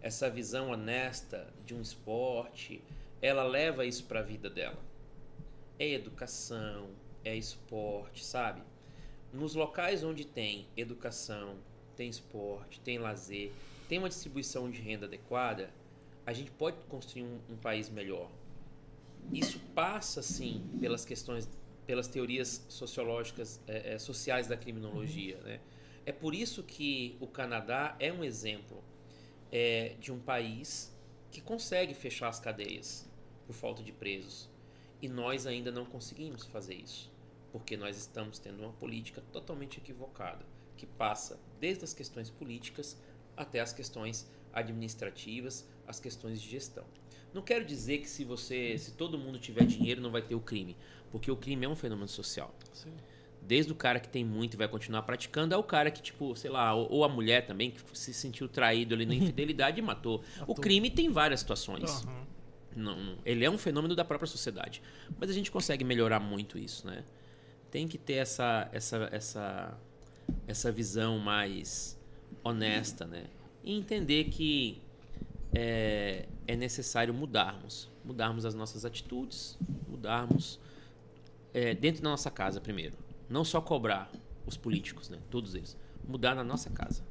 essa 0.00 0.28
visão 0.28 0.70
honesta 0.70 1.52
de 1.64 1.74
um 1.74 1.80
esporte, 1.80 2.82
ela 3.22 3.44
leva 3.44 3.84
isso 3.84 4.04
para 4.04 4.20
a 4.20 4.22
vida 4.22 4.48
dela. 4.48 4.78
É 5.78 5.88
educação, 5.88 6.90
é 7.24 7.36
esporte, 7.36 8.24
sabe? 8.24 8.62
Nos 9.32 9.54
locais 9.54 10.02
onde 10.02 10.24
tem 10.24 10.66
educação, 10.76 11.56
tem 11.96 12.08
esporte, 12.08 12.80
tem 12.80 12.98
lazer, 12.98 13.52
tem 13.88 13.98
uma 13.98 14.08
distribuição 14.08 14.70
de 14.70 14.80
renda 14.80 15.06
adequada, 15.06 15.70
a 16.24 16.32
gente 16.32 16.50
pode 16.50 16.76
construir 16.88 17.22
um, 17.22 17.40
um 17.50 17.56
país 17.56 17.88
melhor. 17.88 18.30
Isso 19.32 19.60
passa, 19.74 20.22
sim, 20.22 20.64
pelas 20.80 21.04
questões, 21.04 21.48
pelas 21.86 22.08
teorias 22.08 22.64
sociológicas, 22.68 23.60
é, 23.66 23.94
é, 23.94 23.98
sociais 23.98 24.46
da 24.46 24.56
criminologia, 24.56 25.38
né? 25.40 25.60
É 26.06 26.12
por 26.12 26.34
isso 26.34 26.62
que 26.62 27.16
o 27.20 27.26
Canadá 27.26 27.94
é 28.00 28.12
um 28.12 28.24
exemplo 28.24 28.82
é, 29.52 29.94
de 30.00 30.10
um 30.10 30.18
país 30.18 30.96
que 31.30 31.40
consegue 31.40 31.94
fechar 31.94 32.28
as 32.28 32.40
cadeias 32.40 33.09
por 33.50 33.54
falta 33.54 33.82
de 33.82 33.90
presos. 33.90 34.48
E 35.02 35.08
nós 35.08 35.44
ainda 35.44 35.72
não 35.72 35.84
conseguimos 35.84 36.46
fazer 36.46 36.74
isso, 36.74 37.10
porque 37.50 37.76
nós 37.76 37.96
estamos 37.96 38.38
tendo 38.38 38.62
uma 38.62 38.72
política 38.72 39.20
totalmente 39.32 39.78
equivocada, 39.78 40.44
que 40.76 40.86
passa 40.86 41.40
desde 41.58 41.82
as 41.82 41.92
questões 41.92 42.30
políticas 42.30 42.96
até 43.36 43.58
as 43.58 43.72
questões 43.72 44.30
administrativas, 44.52 45.68
as 45.86 45.98
questões 45.98 46.40
de 46.40 46.48
gestão. 46.48 46.84
Não 47.34 47.42
quero 47.42 47.64
dizer 47.64 47.98
que 47.98 48.08
se 48.08 48.24
você, 48.24 48.78
se 48.78 48.92
todo 48.92 49.18
mundo 49.18 49.38
tiver 49.38 49.64
dinheiro, 49.64 50.00
não 50.00 50.10
vai 50.10 50.22
ter 50.22 50.34
o 50.34 50.40
crime, 50.40 50.76
porque 51.10 51.30
o 51.30 51.36
crime 51.36 51.66
é 51.66 51.68
um 51.68 51.76
fenômeno 51.76 52.08
social. 52.08 52.54
Sim. 52.72 52.92
Desde 53.42 53.72
o 53.72 53.74
cara 53.74 53.98
que 53.98 54.08
tem 54.08 54.24
muito 54.24 54.54
e 54.54 54.56
vai 54.56 54.68
continuar 54.68 55.02
praticando, 55.02 55.54
ao 55.54 55.64
cara 55.64 55.90
que, 55.90 56.02
tipo, 56.02 56.36
sei 56.36 56.50
lá, 56.50 56.74
ou, 56.74 57.04
a 57.04 57.08
mulher 57.08 57.46
também, 57.46 57.70
que 57.70 57.80
se 57.98 58.12
sentiu 58.12 58.48
traído 58.48 58.94
ali 58.94 59.06
na 59.06 59.14
infidelidade 59.16 59.80
e 59.80 59.82
matou. 59.82 60.22
O 60.46 60.54
crime 60.54 60.90
tem 60.90 61.08
várias 61.08 61.40
situações. 61.40 62.04
Uhum. 62.04 62.29
Não, 62.74 63.16
ele 63.24 63.44
é 63.44 63.50
um 63.50 63.58
fenômeno 63.58 63.94
da 63.94 64.04
própria 64.04 64.28
sociedade. 64.28 64.82
Mas 65.18 65.30
a 65.30 65.32
gente 65.32 65.50
consegue 65.50 65.84
melhorar 65.84 66.20
muito 66.20 66.58
isso, 66.58 66.86
né? 66.86 67.04
Tem 67.70 67.86
que 67.86 67.98
ter 67.98 68.14
essa, 68.14 68.68
essa, 68.72 69.08
essa, 69.12 69.78
essa 70.46 70.72
visão 70.72 71.18
mais 71.18 71.98
honesta, 72.42 73.06
né? 73.06 73.24
E 73.62 73.76
entender 73.76 74.24
que 74.24 74.80
é, 75.52 76.26
é 76.46 76.56
necessário 76.56 77.12
mudarmos. 77.12 77.90
Mudarmos 78.04 78.44
as 78.44 78.54
nossas 78.54 78.84
atitudes, 78.84 79.58
mudarmos 79.88 80.58
é, 81.52 81.74
dentro 81.74 82.02
da 82.02 82.10
nossa 82.10 82.30
casa 82.30 82.60
primeiro. 82.60 82.96
Não 83.28 83.44
só 83.44 83.60
cobrar 83.60 84.10
os 84.46 84.56
políticos, 84.56 85.08
né? 85.08 85.18
Todos 85.30 85.54
eles. 85.54 85.76
Mudar 86.06 86.34
na 86.34 86.42
nossa 86.42 86.70
casa. 86.70 87.04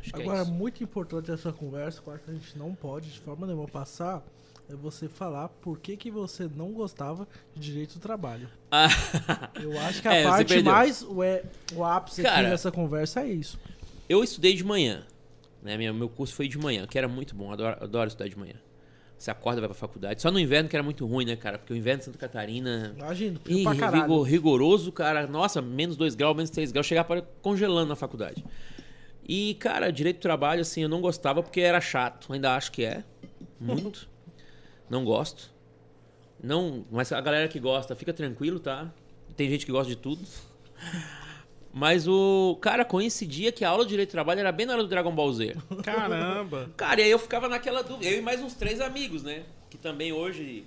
Acho 0.00 0.16
é 0.16 0.22
Agora, 0.22 0.40
é 0.40 0.44
muito 0.44 0.82
importante 0.82 1.30
essa 1.30 1.52
conversa, 1.52 2.00
claro 2.02 2.20
que 2.20 2.30
a 2.30 2.34
gente 2.34 2.58
não 2.58 2.74
pode 2.74 3.10
de 3.10 3.20
forma 3.20 3.46
nenhuma 3.46 3.68
passar, 3.68 4.22
é 4.68 4.74
você 4.74 5.08
falar 5.08 5.48
por 5.48 5.78
que, 5.78 5.96
que 5.96 6.10
você 6.10 6.48
não 6.54 6.72
gostava 6.72 7.26
de 7.54 7.60
direito 7.60 7.94
do 7.94 8.00
trabalho. 8.00 8.48
Ah. 8.70 8.88
Eu 9.60 9.78
acho 9.80 10.00
que 10.00 10.08
a 10.08 10.14
é, 10.14 10.24
parte 10.24 10.62
mais, 10.62 11.02
o, 11.02 11.22
é, 11.22 11.42
o 11.74 11.84
ápice 11.84 12.22
Cara, 12.22 12.40
aqui 12.40 12.50
nessa 12.50 12.70
conversa 12.70 13.20
é 13.20 13.28
isso. 13.28 13.58
Eu 14.08 14.24
estudei 14.24 14.54
de 14.54 14.64
manhã, 14.64 15.04
né? 15.62 15.76
Meu, 15.76 15.92
meu 15.92 16.08
curso 16.08 16.34
foi 16.34 16.48
de 16.48 16.58
manhã, 16.58 16.86
que 16.86 16.96
era 16.96 17.08
muito 17.08 17.34
bom, 17.34 17.52
adoro, 17.52 17.76
adoro 17.82 18.08
estudar 18.08 18.28
de 18.28 18.38
manhã. 18.38 18.54
Você 19.20 19.30
acorda, 19.30 19.60
vai 19.60 19.68
pra 19.68 19.76
faculdade. 19.76 20.22
Só 20.22 20.30
no 20.30 20.40
inverno 20.40 20.66
que 20.66 20.74
era 20.74 20.82
muito 20.82 21.04
ruim, 21.04 21.26
né, 21.26 21.36
cara? 21.36 21.58
Porque 21.58 21.74
o 21.74 21.76
inverno 21.76 21.98
de 21.98 22.06
Santa 22.06 22.16
Catarina. 22.16 22.94
Imagina, 22.96 23.38
ih, 23.46 23.64
rigor, 23.64 24.22
rigoroso, 24.22 24.90
cara. 24.90 25.26
Nossa, 25.26 25.60
menos 25.60 25.94
2 25.94 26.14
graus, 26.14 26.34
menos 26.34 26.48
3 26.48 26.72
graus. 26.72 26.86
Chegava 26.86 27.20
congelando 27.42 27.90
na 27.90 27.96
faculdade. 27.96 28.42
E, 29.26 29.54
cara, 29.54 29.92
direito 29.92 30.18
do 30.18 30.22
trabalho, 30.22 30.62
assim, 30.62 30.82
eu 30.82 30.88
não 30.88 31.00
gostava 31.00 31.42
porque 31.42 31.60
era 31.60 31.80
chato. 31.80 32.32
Ainda 32.32 32.54
acho 32.54 32.72
que 32.72 32.84
é. 32.84 33.04
Muito. 33.60 34.08
não 34.88 35.04
gosto. 35.04 35.50
Não, 36.42 36.84
mas 36.90 37.12
a 37.12 37.20
galera 37.20 37.46
que 37.48 37.60
gosta, 37.60 37.94
fica 37.94 38.12
tranquilo, 38.12 38.58
tá? 38.58 38.90
Tem 39.36 39.48
gente 39.48 39.66
que 39.66 39.72
gosta 39.72 39.88
de 39.88 39.96
tudo. 39.96 40.22
Mas 41.72 42.08
o. 42.08 42.58
Cara, 42.60 42.84
coincidia 42.84 43.52
que 43.52 43.64
a 43.64 43.68
aula 43.68 43.84
de 43.84 43.90
direito 43.90 44.08
do 44.08 44.12
trabalho 44.12 44.40
era 44.40 44.50
bem 44.50 44.66
na 44.66 44.72
hora 44.72 44.82
do 44.82 44.88
Dragon 44.88 45.14
Ball 45.14 45.32
Z. 45.32 45.56
Caramba! 45.84 46.68
Cara, 46.76 47.00
e 47.00 47.04
aí 47.04 47.10
eu 47.10 47.18
ficava 47.18 47.48
naquela 47.48 47.82
dúvida. 47.82 48.10
Eu 48.10 48.18
e 48.18 48.22
mais 48.22 48.40
uns 48.40 48.54
três 48.54 48.80
amigos, 48.80 49.22
né? 49.22 49.44
Que 49.68 49.78
também 49.78 50.12
hoje. 50.12 50.64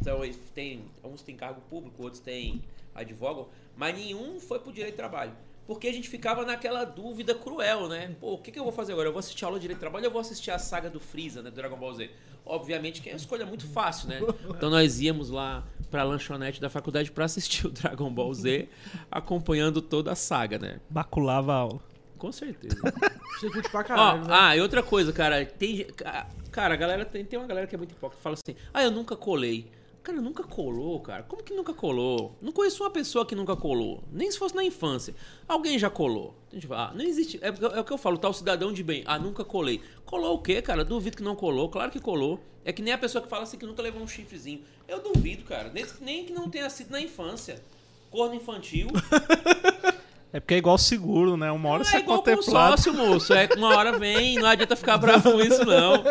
Então, 0.00 0.22
tem, 0.54 0.82
uns 1.04 1.22
têm 1.22 1.36
cargo 1.36 1.60
público, 1.68 2.02
outros 2.02 2.20
têm 2.20 2.62
advogam. 2.94 3.46
Mas 3.76 3.94
nenhum 3.94 4.40
foi 4.40 4.58
pro 4.58 4.72
direito 4.72 4.94
do 4.94 4.96
trabalho 4.96 5.32
porque 5.70 5.86
a 5.86 5.92
gente 5.92 6.08
ficava 6.08 6.44
naquela 6.44 6.82
dúvida 6.82 7.32
cruel, 7.32 7.88
né? 7.88 8.16
Pô, 8.18 8.32
o 8.32 8.38
que, 8.38 8.50
que 8.50 8.58
eu 8.58 8.64
vou 8.64 8.72
fazer 8.72 8.90
agora? 8.90 9.06
Eu 9.06 9.12
vou 9.12 9.20
assistir 9.20 9.44
a 9.44 9.46
aula 9.46 9.56
de 9.56 9.62
direito 9.62 9.78
de 9.78 9.80
trabalho 9.80 10.02
ou 10.02 10.08
eu 10.08 10.12
vou 10.12 10.20
assistir 10.20 10.50
a 10.50 10.58
saga 10.58 10.90
do 10.90 10.98
Freeza, 10.98 11.42
né? 11.42 11.48
Do 11.48 11.54
Dragon 11.54 11.76
Ball 11.76 11.94
Z? 11.94 12.10
Obviamente 12.44 13.00
que 13.00 13.08
é 13.08 13.12
uma 13.12 13.18
escolha 13.18 13.46
muito 13.46 13.64
fácil, 13.68 14.08
né? 14.08 14.18
Então 14.48 14.68
nós 14.68 15.00
íamos 15.00 15.30
lá 15.30 15.62
pra 15.88 16.02
lanchonete 16.02 16.60
da 16.60 16.68
faculdade 16.68 17.12
para 17.12 17.24
assistir 17.24 17.66
o 17.68 17.70
Dragon 17.70 18.12
Ball 18.12 18.34
Z, 18.34 18.68
acompanhando 19.08 19.80
toda 19.80 20.10
a 20.10 20.16
saga, 20.16 20.58
né? 20.58 20.80
Baculava 20.90 21.52
a 21.52 21.56
aula. 21.58 21.80
Com 22.18 22.32
certeza. 22.32 22.74
Você 23.38 23.48
curte 23.48 23.70
pra 23.70 23.84
caralho, 23.84 24.22
Ó, 24.22 24.26
né? 24.26 24.34
Ah, 24.36 24.56
e 24.56 24.60
outra 24.60 24.82
coisa, 24.82 25.12
cara. 25.12 25.46
Tem, 25.46 25.86
cara, 26.50 26.74
a 26.74 26.76
galera 26.76 27.04
tem, 27.04 27.24
tem 27.24 27.38
uma 27.38 27.46
galera 27.46 27.68
que 27.68 27.76
é 27.76 27.78
muito 27.78 27.92
hipócrita. 27.92 28.20
Fala 28.20 28.34
assim, 28.34 28.56
ah, 28.74 28.82
eu 28.82 28.90
nunca 28.90 29.14
colei. 29.14 29.70
Cara, 30.02 30.20
nunca 30.20 30.42
colou, 30.42 30.98
cara. 31.00 31.22
Como 31.22 31.42
que 31.42 31.52
nunca 31.52 31.74
colou? 31.74 32.34
Não 32.40 32.52
conheço 32.52 32.82
uma 32.82 32.90
pessoa 32.90 33.26
que 33.26 33.34
nunca 33.34 33.54
colou. 33.54 34.02
Nem 34.10 34.30
se 34.30 34.38
fosse 34.38 34.54
na 34.54 34.64
infância. 34.64 35.14
Alguém 35.46 35.78
já 35.78 35.90
colou. 35.90 36.34
A 36.50 36.54
gente 36.54 36.66
fala, 36.66 36.88
ah, 36.88 36.94
não 36.94 37.04
existe. 37.04 37.38
É, 37.42 37.48
é 37.48 37.80
o 37.80 37.84
que 37.84 37.92
eu 37.92 37.98
falo, 37.98 38.16
tal 38.16 38.32
cidadão 38.32 38.72
de 38.72 38.82
bem. 38.82 39.02
Ah, 39.06 39.18
nunca 39.18 39.44
colei. 39.44 39.82
Colou 40.06 40.34
o 40.34 40.42
quê, 40.42 40.62
cara? 40.62 40.84
Duvido 40.84 41.18
que 41.18 41.22
não 41.22 41.36
colou. 41.36 41.68
Claro 41.68 41.90
que 41.90 42.00
colou. 42.00 42.40
É 42.64 42.72
que 42.72 42.80
nem 42.80 42.94
a 42.94 42.98
pessoa 42.98 43.22
que 43.22 43.28
fala 43.28 43.42
assim 43.42 43.58
que 43.58 43.66
nunca 43.66 43.82
levou 43.82 44.02
um 44.02 44.08
chifrezinho. 44.08 44.62
Eu 44.88 45.02
duvido, 45.02 45.44
cara. 45.44 45.70
Nem, 45.70 45.84
nem 46.00 46.24
que 46.24 46.32
não 46.32 46.48
tenha 46.48 46.68
sido 46.70 46.90
na 46.90 47.00
infância. 47.00 47.62
Corno 48.10 48.34
infantil. 48.34 48.88
É 50.32 50.38
porque 50.38 50.54
é 50.54 50.58
igual 50.58 50.78
seguro, 50.78 51.36
né? 51.36 51.50
Uma 51.50 51.70
hora 51.70 51.78
não 51.78 51.84
você 51.84 51.96
é, 51.96 52.00
é 52.00 52.02
igual 52.02 52.18
contemplado. 52.18 52.76
sócio, 52.76 52.94
moço. 52.94 53.34
É 53.34 53.48
uma 53.56 53.76
hora 53.76 53.98
vem, 53.98 54.36
não 54.36 54.46
adianta 54.46 54.76
ficar 54.76 54.96
bravo 54.96 55.32
com 55.32 55.40
isso, 55.40 55.64
não. 55.64 56.04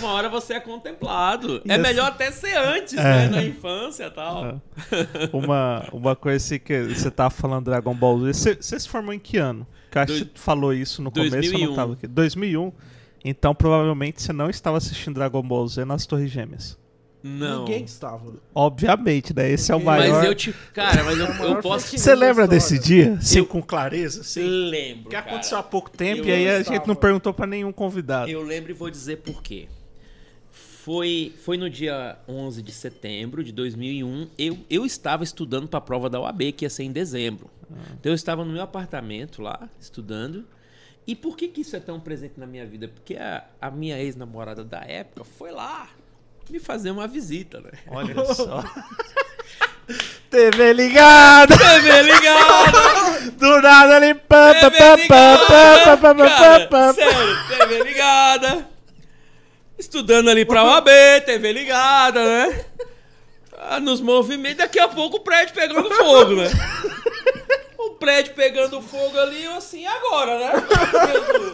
Uma 0.00 0.12
hora 0.12 0.28
você 0.30 0.54
é 0.54 0.60
contemplado. 0.60 1.60
É 1.68 1.76
melhor 1.76 2.06
até 2.06 2.30
ser 2.30 2.56
antes, 2.56 2.96
é. 2.96 3.02
né? 3.02 3.28
Na 3.28 3.42
infância 3.42 4.04
e 4.04 4.10
tal. 4.10 4.46
É. 4.46 4.56
Uma, 5.30 5.84
uma 5.92 6.16
coisa 6.16 6.36
assim 6.36 6.58
que 6.58 6.84
você 6.84 7.10
tá 7.10 7.28
falando 7.28 7.66
Dragon 7.66 7.94
Ball 7.94 8.20
Z. 8.20 8.32
Você, 8.32 8.54
você 8.54 8.80
se 8.80 8.88
formou 8.88 9.12
em 9.12 9.18
que 9.18 9.36
ano? 9.36 9.66
Que 9.90 9.98
acho 9.98 10.24
que 10.24 10.40
falou 10.40 10.72
isso 10.72 11.02
no 11.02 11.10
2001. 11.10 11.42
começo, 11.42 11.62
eu 11.62 11.68
não 11.68 11.76
tava 11.76 11.92
aqui. 11.92 12.06
2001. 12.06 12.72
Então 13.24 13.54
provavelmente 13.54 14.22
você 14.22 14.32
não 14.32 14.48
estava 14.48 14.78
assistindo 14.78 15.14
Dragon 15.14 15.42
Ball 15.42 15.66
Z 15.68 15.84
nas 15.84 16.06
Torres 16.06 16.30
Gêmeas. 16.30 16.78
Não. 17.26 17.64
Ninguém 17.64 17.84
estava. 17.84 18.34
Obviamente, 18.54 19.34
né? 19.34 19.50
Esse 19.50 19.72
é 19.72 19.74
o 19.74 19.82
maior. 19.82 20.16
Mas 20.16 20.24
eu 20.24 20.34
te. 20.34 20.52
Cara, 20.72 21.02
mas 21.02 21.18
eu, 21.18 21.26
eu 21.26 21.60
posso. 21.60 21.98
Você 21.98 22.14
lembra 22.14 22.46
desse 22.46 22.78
dia? 22.78 23.18
Sim, 23.20 23.38
eu... 23.38 23.46
com 23.46 23.60
clareza? 23.60 24.22
Sim. 24.22 24.46
Lembro. 24.70 25.10
Que 25.10 25.16
aconteceu 25.16 25.58
há 25.58 25.62
pouco 25.62 25.90
tempo 25.90 26.22
eu 26.22 26.28
e 26.28 26.32
aí 26.32 26.48
a 26.48 26.62
gente 26.62 26.86
não 26.86 26.94
perguntou 26.94 27.34
para 27.34 27.46
nenhum 27.46 27.72
convidado. 27.72 28.30
Eu 28.30 28.42
lembro 28.42 28.70
e 28.70 28.74
vou 28.74 28.88
dizer 28.88 29.16
por 29.18 29.42
quê. 29.42 29.66
Foi, 30.52 31.34
foi 31.42 31.56
no 31.56 31.68
dia 31.68 32.16
11 32.28 32.62
de 32.62 32.70
setembro 32.70 33.42
de 33.42 33.50
2001. 33.50 34.28
Eu, 34.38 34.58
eu 34.70 34.86
estava 34.86 35.24
estudando 35.24 35.66
para 35.66 35.78
a 35.78 35.82
prova 35.82 36.08
da 36.08 36.20
UAB, 36.20 36.52
que 36.52 36.64
ia 36.64 36.70
ser 36.70 36.84
em 36.84 36.92
dezembro. 36.92 37.50
Ah. 37.68 37.94
Então 37.98 38.12
eu 38.12 38.14
estava 38.14 38.44
no 38.44 38.52
meu 38.52 38.62
apartamento 38.62 39.42
lá, 39.42 39.68
estudando. 39.80 40.44
E 41.04 41.16
por 41.16 41.36
que, 41.36 41.48
que 41.48 41.62
isso 41.62 41.74
é 41.74 41.80
tão 41.80 41.98
presente 41.98 42.38
na 42.38 42.46
minha 42.46 42.64
vida? 42.64 42.86
Porque 42.86 43.16
a, 43.16 43.44
a 43.60 43.68
minha 43.68 43.98
ex-namorada 43.98 44.62
da 44.62 44.80
época 44.82 45.24
foi 45.24 45.50
lá 45.50 45.90
me 46.52 46.58
fazer 46.60 46.90
uma 46.90 47.06
visita, 47.06 47.60
né? 47.60 47.70
Olha 47.88 48.24
só. 48.34 48.64
TV 50.30 50.72
ligada! 50.72 51.56
TV 51.56 52.02
ligada! 52.02 53.30
Do 53.38 53.62
nada 53.62 53.96
ali. 53.96 54.14
Pá, 54.14 54.54
TV 54.54 54.96
ligada! 55.02 55.46
Cara, 56.68 56.92
sério, 56.92 57.36
TV 57.48 57.82
ligada! 57.84 58.68
Estudando 59.78 60.28
ali 60.30 60.44
pra 60.44 60.64
UAB, 60.64 60.88
TV 61.24 61.52
ligada, 61.52 62.24
né? 62.24 62.64
Ah, 63.58 63.80
nos 63.80 64.00
movimentos, 64.00 64.58
daqui 64.58 64.78
a 64.78 64.88
pouco 64.88 65.18
o 65.18 65.20
prédio 65.20 65.54
pegando 65.54 65.90
fogo, 65.90 66.36
né? 66.36 66.48
Prédio 67.98 68.34
pegando 68.34 68.80
fogo 68.82 69.18
ali, 69.18 69.44
eu 69.44 69.54
assim, 69.54 69.86
agora, 69.86 70.38
né? 70.38 70.52
Jesus, 71.06 71.52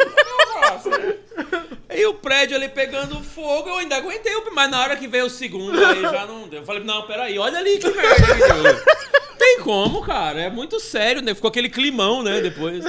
o 2.09 2.15
prédio 2.15 2.57
ali 2.57 2.69
pegando 2.69 3.23
fogo, 3.23 3.69
eu 3.69 3.77
ainda 3.77 3.97
aguentei, 3.97 4.33
mas 4.53 4.71
na 4.71 4.81
hora 4.81 4.97
que 4.97 5.07
veio 5.07 5.27
o 5.27 5.31
segundo, 5.31 5.85
aí 5.85 6.03
já 6.03 6.27
não 6.27 6.49
deu. 6.49 6.61
Eu 6.61 6.67
falei, 6.67 6.85
não, 6.85 7.03
peraí, 7.03 7.39
olha 7.39 7.59
ali 7.59 7.79
que 7.79 7.89
merda 7.91 8.15
que. 8.17 9.03
Tem 9.39 9.61
como, 9.61 10.03
cara, 10.03 10.41
é 10.41 10.51
muito 10.51 10.79
sério, 10.79 11.21
né? 11.21 11.35
Ficou 11.35 11.49
aquele 11.49 11.69
climão, 11.69 12.23
né, 12.23 12.41
depois. 12.41 12.85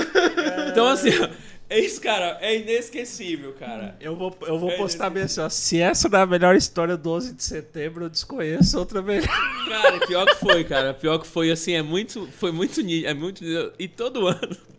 Então, 0.70 0.88
assim, 0.88 1.10
é 1.74 1.80
isso, 1.80 2.00
cara, 2.02 2.38
é 2.42 2.58
inesquecível, 2.60 3.54
cara. 3.54 3.96
Eu 4.00 4.16
vou, 4.16 4.36
eu 4.48 4.58
vou 4.60 4.70
É 4.72 4.78
postar 4.78 5.10
bem 5.10 5.24
assim, 5.24 5.42
ó. 5.42 5.50
Se 5.50 5.80
essa 5.80 6.08
não 6.10 6.20
é 6.20 6.22
a 6.22 6.26
melhor 6.26 6.56
história 6.56 6.96
do 6.98 7.10
11 7.12 7.34
de 7.34 7.44
setembro, 7.44 8.06
eu 8.06 8.10
desconheço 8.10 8.78
outra 8.80 9.02
melhor. 9.02 9.28
Cara, 9.68 10.06
pior 10.06 10.26
que 10.26 10.36
foi, 10.36 10.64
cara. 10.64 10.94
Pior 10.94 11.20
que 11.20 11.28
foi, 11.28 11.52
assim, 11.52 11.74
é 11.74 11.82
muito. 11.82 12.28
Foi 12.32 12.52
muito 12.52 12.82
nítido. 12.82 13.08
É 13.08 13.14
muito. 13.14 13.44
E 13.80 13.88
todo 13.88 14.28
ano. 14.28 14.40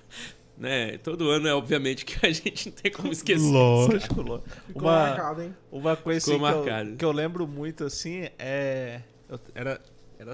Né? 0.57 0.99
Todo 0.99 1.31
ano 1.31 1.49
é 1.49 1.53
obviamente 1.53 2.05
que 2.05 2.25
a 2.25 2.31
gente 2.31 2.69
não 2.69 2.77
tem 2.77 2.93
como 2.93 3.11
esquecer. 3.13 3.45
Lógico, 3.45 4.23
lógico. 4.23 4.49
Ficou 4.69 4.83
Uma, 4.83 4.93
marcado, 5.09 5.43
hein? 5.43 5.57
uma 5.73 5.97
coisa 5.97 6.19
assim, 6.19 6.37
que, 6.37 6.41
marcado. 6.41 6.91
eu, 6.91 6.97
que 6.97 7.05
eu 7.05 7.11
lembro 7.11 7.45
muito 7.49 7.83
assim 7.83 8.29
é. 8.39 9.01
eu- 9.29 9.41
era, 9.53 9.81
era. 10.17 10.33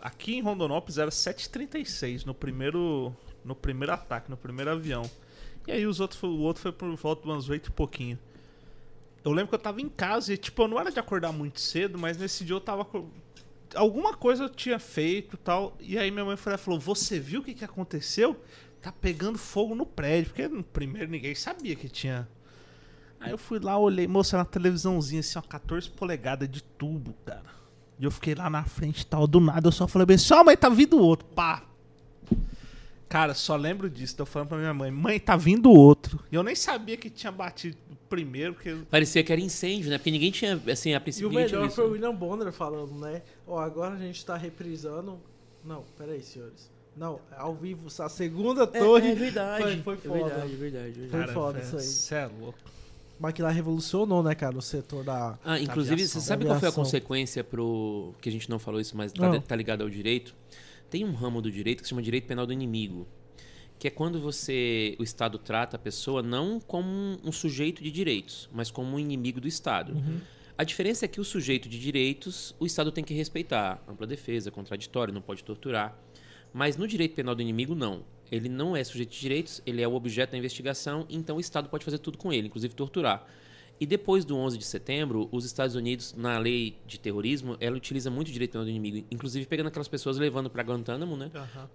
Aqui 0.00 0.34
em 0.34 0.42
Rondonópolis 0.42 0.98
era 0.98 1.12
7h36 1.12 2.24
no 2.24 2.34
primeiro. 2.34 3.14
No 3.44 3.54
primeiro 3.54 3.92
ataque, 3.92 4.28
no 4.28 4.36
primeiro 4.36 4.72
avião. 4.72 5.08
E 5.66 5.72
aí 5.72 5.86
os 5.86 6.00
outros, 6.00 6.22
o 6.22 6.38
outro 6.38 6.62
foi 6.62 6.72
por 6.72 6.94
volta 6.96 7.22
de 7.22 7.28
umas 7.28 7.48
8 7.48 7.68
e 7.68 7.72
pouquinho. 7.72 8.18
Eu 9.24 9.30
lembro 9.30 9.48
que 9.48 9.54
eu 9.54 9.58
tava 9.58 9.80
em 9.80 9.88
casa 9.88 10.32
e, 10.32 10.36
tipo, 10.36 10.62
eu 10.62 10.68
não 10.68 10.80
era 10.80 10.90
de 10.90 10.98
acordar 10.98 11.32
muito 11.32 11.60
cedo, 11.60 11.98
mas 11.98 12.16
nesse 12.16 12.44
dia 12.44 12.56
eu 12.56 12.60
tava. 12.60 12.86
Alguma 13.74 14.14
coisa 14.14 14.44
eu 14.44 14.48
tinha 14.48 14.78
feito 14.78 15.36
tal. 15.36 15.76
E 15.80 15.96
aí 15.96 16.10
minha 16.10 16.24
mãe 16.24 16.36
falou: 16.36 16.80
Você 16.80 17.20
viu 17.20 17.40
o 17.40 17.44
que, 17.44 17.54
que 17.54 17.64
aconteceu? 17.64 18.36
Tá 18.80 18.90
pegando 18.90 19.38
fogo 19.38 19.74
no 19.74 19.86
prédio. 19.86 20.30
Porque 20.30 20.48
no 20.48 20.64
primeiro 20.64 21.10
ninguém 21.10 21.34
sabia 21.34 21.76
que 21.76 21.88
tinha. 21.88 22.28
Aí 23.20 23.30
eu 23.30 23.38
fui 23.38 23.60
lá, 23.60 23.78
olhei, 23.78 24.08
moça, 24.08 24.36
na 24.36 24.44
televisãozinha, 24.44 25.20
assim, 25.20 25.38
ó, 25.38 25.42
14 25.42 25.88
polegadas 25.90 26.48
de 26.48 26.60
tubo, 26.60 27.14
cara. 27.24 27.44
E 28.00 28.04
eu 28.04 28.10
fiquei 28.10 28.34
lá 28.34 28.50
na 28.50 28.64
frente 28.64 29.02
e 29.02 29.06
tal. 29.06 29.28
Do 29.28 29.38
nada 29.38 29.68
eu 29.68 29.72
só 29.72 29.86
falei 29.86 30.06
bem, 30.06 30.18
só 30.18 30.42
mãe, 30.42 30.56
tá 30.56 30.68
vindo 30.68 30.98
outro. 30.98 31.24
Pá! 31.28 31.62
Cara, 33.12 33.34
só 33.34 33.56
lembro 33.56 33.90
disso. 33.90 34.16
Tô 34.16 34.24
falando 34.24 34.48
pra 34.48 34.56
minha 34.56 34.72
mãe, 34.72 34.90
mãe, 34.90 35.20
tá 35.20 35.36
vindo 35.36 35.70
outro. 35.70 36.18
E 36.32 36.34
eu 36.34 36.42
nem 36.42 36.54
sabia 36.54 36.96
que 36.96 37.10
tinha 37.10 37.30
batido 37.30 37.76
o 37.90 37.96
primeiro, 38.08 38.54
porque. 38.54 38.74
Parecia 38.90 39.22
que 39.22 39.30
era 39.30 39.38
incêndio, 39.38 39.90
né? 39.90 39.98
Porque 39.98 40.10
ninguém 40.10 40.30
tinha, 40.30 40.58
assim, 40.72 40.94
a 40.94 40.96
E 40.96 41.00
princípio 41.00 41.28
o 41.28 41.30
ninguém 41.30 41.46
tinha 41.46 41.60
melhor 41.60 41.74
foi 41.74 41.86
o 41.86 41.90
William 41.90 42.14
Bonner 42.14 42.50
falando, 42.50 42.94
né? 42.94 43.20
Ó, 43.46 43.58
agora 43.58 43.96
a 43.96 43.98
gente 43.98 44.24
tá 44.24 44.34
reprisando. 44.34 45.20
Não, 45.62 45.84
peraí, 45.98 46.22
senhores. 46.22 46.70
Não, 46.96 47.20
é 47.30 47.34
ao 47.36 47.54
vivo, 47.54 47.88
a 48.02 48.08
segunda 48.08 48.66
torre. 48.66 49.08
É, 49.08 49.12
é 49.12 49.14
verdade. 49.14 49.82
Foi- 49.82 49.82
foi 49.82 49.94
é 49.94 49.98
foda. 49.98 50.34
verdade, 50.34 50.52
é 50.52 50.56
verdade, 50.56 50.88
é 50.88 50.92
verdade. 50.92 51.24
Foi 51.24 51.34
foda 51.34 51.60
isso 51.60 51.76
aí. 51.76 51.82
Cê 51.82 52.14
é 52.14 52.30
louco. 52.40 52.58
McLaren 53.20 53.52
revolucionou, 53.52 54.22
né, 54.22 54.34
cara, 54.34 54.56
o 54.56 54.62
setor 54.62 55.04
da. 55.04 55.38
Ah, 55.44 55.60
inclusive, 55.60 55.94
aviação. 55.96 56.18
você 56.18 56.26
sabe 56.26 56.46
qual 56.46 56.58
foi 56.58 56.70
a 56.70 56.72
consequência 56.72 57.44
pro. 57.44 58.14
Que 58.22 58.30
a 58.30 58.32
gente 58.32 58.48
não 58.48 58.58
falou 58.58 58.80
isso, 58.80 58.96
mas 58.96 59.12
tá, 59.12 59.28
Não. 59.32 59.38
tá 59.38 59.54
ligado 59.54 59.82
ao 59.82 59.90
direito? 59.90 60.34
Tem 60.92 61.06
um 61.06 61.14
ramo 61.14 61.40
do 61.40 61.50
direito 61.50 61.78
que 61.78 61.84
se 61.84 61.88
chama 61.88 62.02
direito 62.02 62.26
penal 62.26 62.46
do 62.46 62.52
inimigo. 62.52 63.08
Que 63.78 63.88
é 63.88 63.90
quando 63.90 64.20
você. 64.20 64.94
O 64.98 65.02
Estado 65.02 65.38
trata 65.38 65.76
a 65.76 65.78
pessoa 65.78 66.22
não 66.22 66.60
como 66.60 67.18
um, 67.24 67.32
sujeito 67.32 67.82
de 67.82 67.90
direitos, 67.90 68.46
mas 68.52 68.70
como 68.70 68.94
um 68.94 68.98
inimigo 68.98 69.40
do 69.40 69.48
Estado. 69.48 69.94
A 70.56 70.62
diferença 70.64 71.06
é 71.06 71.08
que 71.08 71.18
o 71.18 71.24
sujeito 71.24 71.66
de 71.66 71.80
direitos, 71.80 72.54
o 72.60 72.66
Estado 72.66 72.92
tem 72.92 73.02
que 73.02 73.14
respeitar. 73.14 73.82
Ampla 73.88 74.06
defesa, 74.06 74.50
contraditório, 74.50 75.14
não 75.14 75.22
pode 75.22 75.42
torturar. 75.42 75.98
Mas 76.52 76.76
no 76.76 76.86
direito 76.86 77.14
penal 77.14 77.34
do 77.34 77.40
inimigo, 77.40 77.74
não. 77.74 78.04
Ele 78.30 78.50
não 78.50 78.76
é 78.76 78.84
sujeito 78.84 79.12
de 79.12 79.20
direitos, 79.20 79.62
ele 79.64 79.80
é 79.80 79.88
o 79.88 79.94
objeto 79.94 80.32
da 80.32 80.38
investigação, 80.38 81.06
então 81.08 81.38
o 81.38 81.40
Estado 81.40 81.70
pode 81.70 81.86
fazer 81.86 81.98
tudo 81.98 82.18
com 82.18 82.30
ele, 82.30 82.48
inclusive 82.48 82.74
torturar. 82.74 83.26
E 83.82 83.86
depois 83.86 84.24
do 84.24 84.36
11 84.36 84.58
de 84.58 84.64
setembro, 84.64 85.28
os 85.32 85.44
Estados 85.44 85.74
Unidos, 85.74 86.14
na 86.16 86.38
lei 86.38 86.76
de 86.86 87.00
terrorismo, 87.00 87.56
ela 87.58 87.76
utiliza 87.76 88.10
muito 88.10 88.28
o 88.28 88.32
direito 88.32 88.52
penal 88.52 88.64
do 88.64 88.70
inimigo, 88.70 89.04
inclusive 89.10 89.44
pegando 89.44 89.66
aquelas 89.66 89.88
pessoas 89.88 90.16
e 90.18 90.20
levando 90.20 90.48
para 90.48 90.62
Guantánamo, 90.62 91.16
né? 91.16 91.30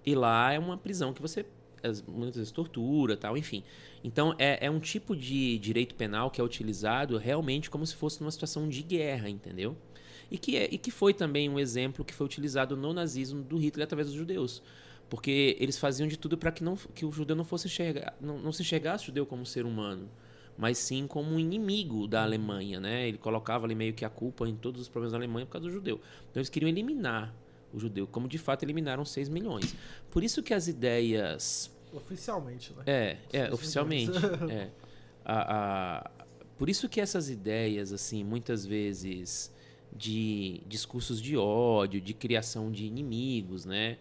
E 0.06 0.16
lá 0.16 0.54
é 0.54 0.58
uma 0.58 0.78
prisão 0.78 1.12
que 1.14 1.22
você 1.22 1.46
as- 1.84 2.02
muitas 2.02 2.38
vezes 2.38 2.50
tortura, 2.52 3.18
tal, 3.18 3.36
enfim. 3.38 3.62
Então 4.06 4.34
é, 4.40 4.66
é 4.68 4.72
um 4.72 4.80
tipo 4.80 5.14
de 5.18 5.60
direito 5.60 5.96
penal 5.96 6.32
que 6.32 6.40
é 6.40 6.44
utilizado 6.44 7.18
realmente 7.18 7.70
como 7.70 7.86
se 7.86 7.94
fosse 7.94 8.22
numa 8.22 8.32
situação 8.32 8.70
de 8.70 8.82
guerra, 8.84 9.30
entendeu? 9.30 9.76
E 10.32 10.38
que, 10.38 10.56
é, 10.56 10.70
e 10.72 10.78
que 10.78 10.92
foi 10.92 11.14
também 11.14 11.50
um 11.50 11.60
exemplo 11.60 12.06
que 12.06 12.14
foi 12.14 12.26
utilizado 12.26 12.78
no 12.78 12.94
nazismo 12.94 13.44
do 13.44 13.58
Hitler 13.58 13.84
através 13.84 14.08
dos 14.08 14.16
judeus. 14.16 14.64
Porque 15.10 15.58
eles 15.60 15.78
faziam 15.78 16.08
de 16.08 16.18
tudo 16.18 16.38
para 16.38 16.52
que, 16.54 16.64
não, 16.64 16.78
que 16.96 17.06
o 17.06 17.12
judeu 17.12 17.36
não 17.36 17.44
fosse 17.44 17.68
enxergar, 17.68 18.16
não, 18.22 18.38
não 18.40 18.52
se 18.54 18.62
enxergasse 18.62 19.04
o 19.04 19.08
judeu 19.08 19.26
como 19.26 19.46
ser 19.46 19.66
humano, 19.66 20.10
mas 20.58 20.78
sim 20.78 21.06
como 21.08 21.32
um 21.36 21.40
inimigo 21.40 22.08
da 22.08 22.24
Alemanha, 22.24 22.80
né? 22.80 23.08
Ele 23.08 23.18
colocava 23.18 23.66
ali 23.66 23.76
meio 23.76 23.94
que 23.94 24.04
a 24.04 24.10
culpa 24.10 24.48
em 24.48 24.56
todos 24.56 24.82
os 24.82 24.88
problemas 24.90 25.12
da 25.12 25.18
Alemanha 25.18 25.46
por 25.46 25.54
causa 25.54 25.68
do 25.68 25.74
judeu. 25.74 26.02
Então 26.32 26.40
eles 26.42 26.50
queriam 26.50 26.68
eliminar 26.70 27.34
o 27.74 27.80
judeu, 27.80 28.08
como 28.08 28.28
de 28.28 28.38
fato 28.38 28.64
eliminaram 28.64 29.04
6 29.06 29.30
milhões. 29.30 29.76
Por 30.10 30.24
isso 30.24 30.42
que 30.42 30.54
as 30.54 30.68
ideias 30.68 31.72
Oficialmente, 31.94 32.74
né? 32.74 32.84
é, 32.86 33.18
é, 33.32 33.54
oficialmente. 33.54 34.18
é. 34.50 34.70
A, 35.24 35.56
a- 36.08 36.12
por 36.58 36.70
isso 36.70 36.90
que 36.90 37.00
essas 37.00 37.30
ideias, 37.30 37.94
assim, 37.94 38.24
muitas 38.24 38.66
vezes 38.66 39.54
de 39.96 40.62
discursos 40.68 41.22
de 41.22 41.38
ódio, 41.38 42.02
de 42.02 42.14
criação 42.14 42.72
de 42.72 42.86
inimigos, 42.86 43.64
né? 43.66 43.98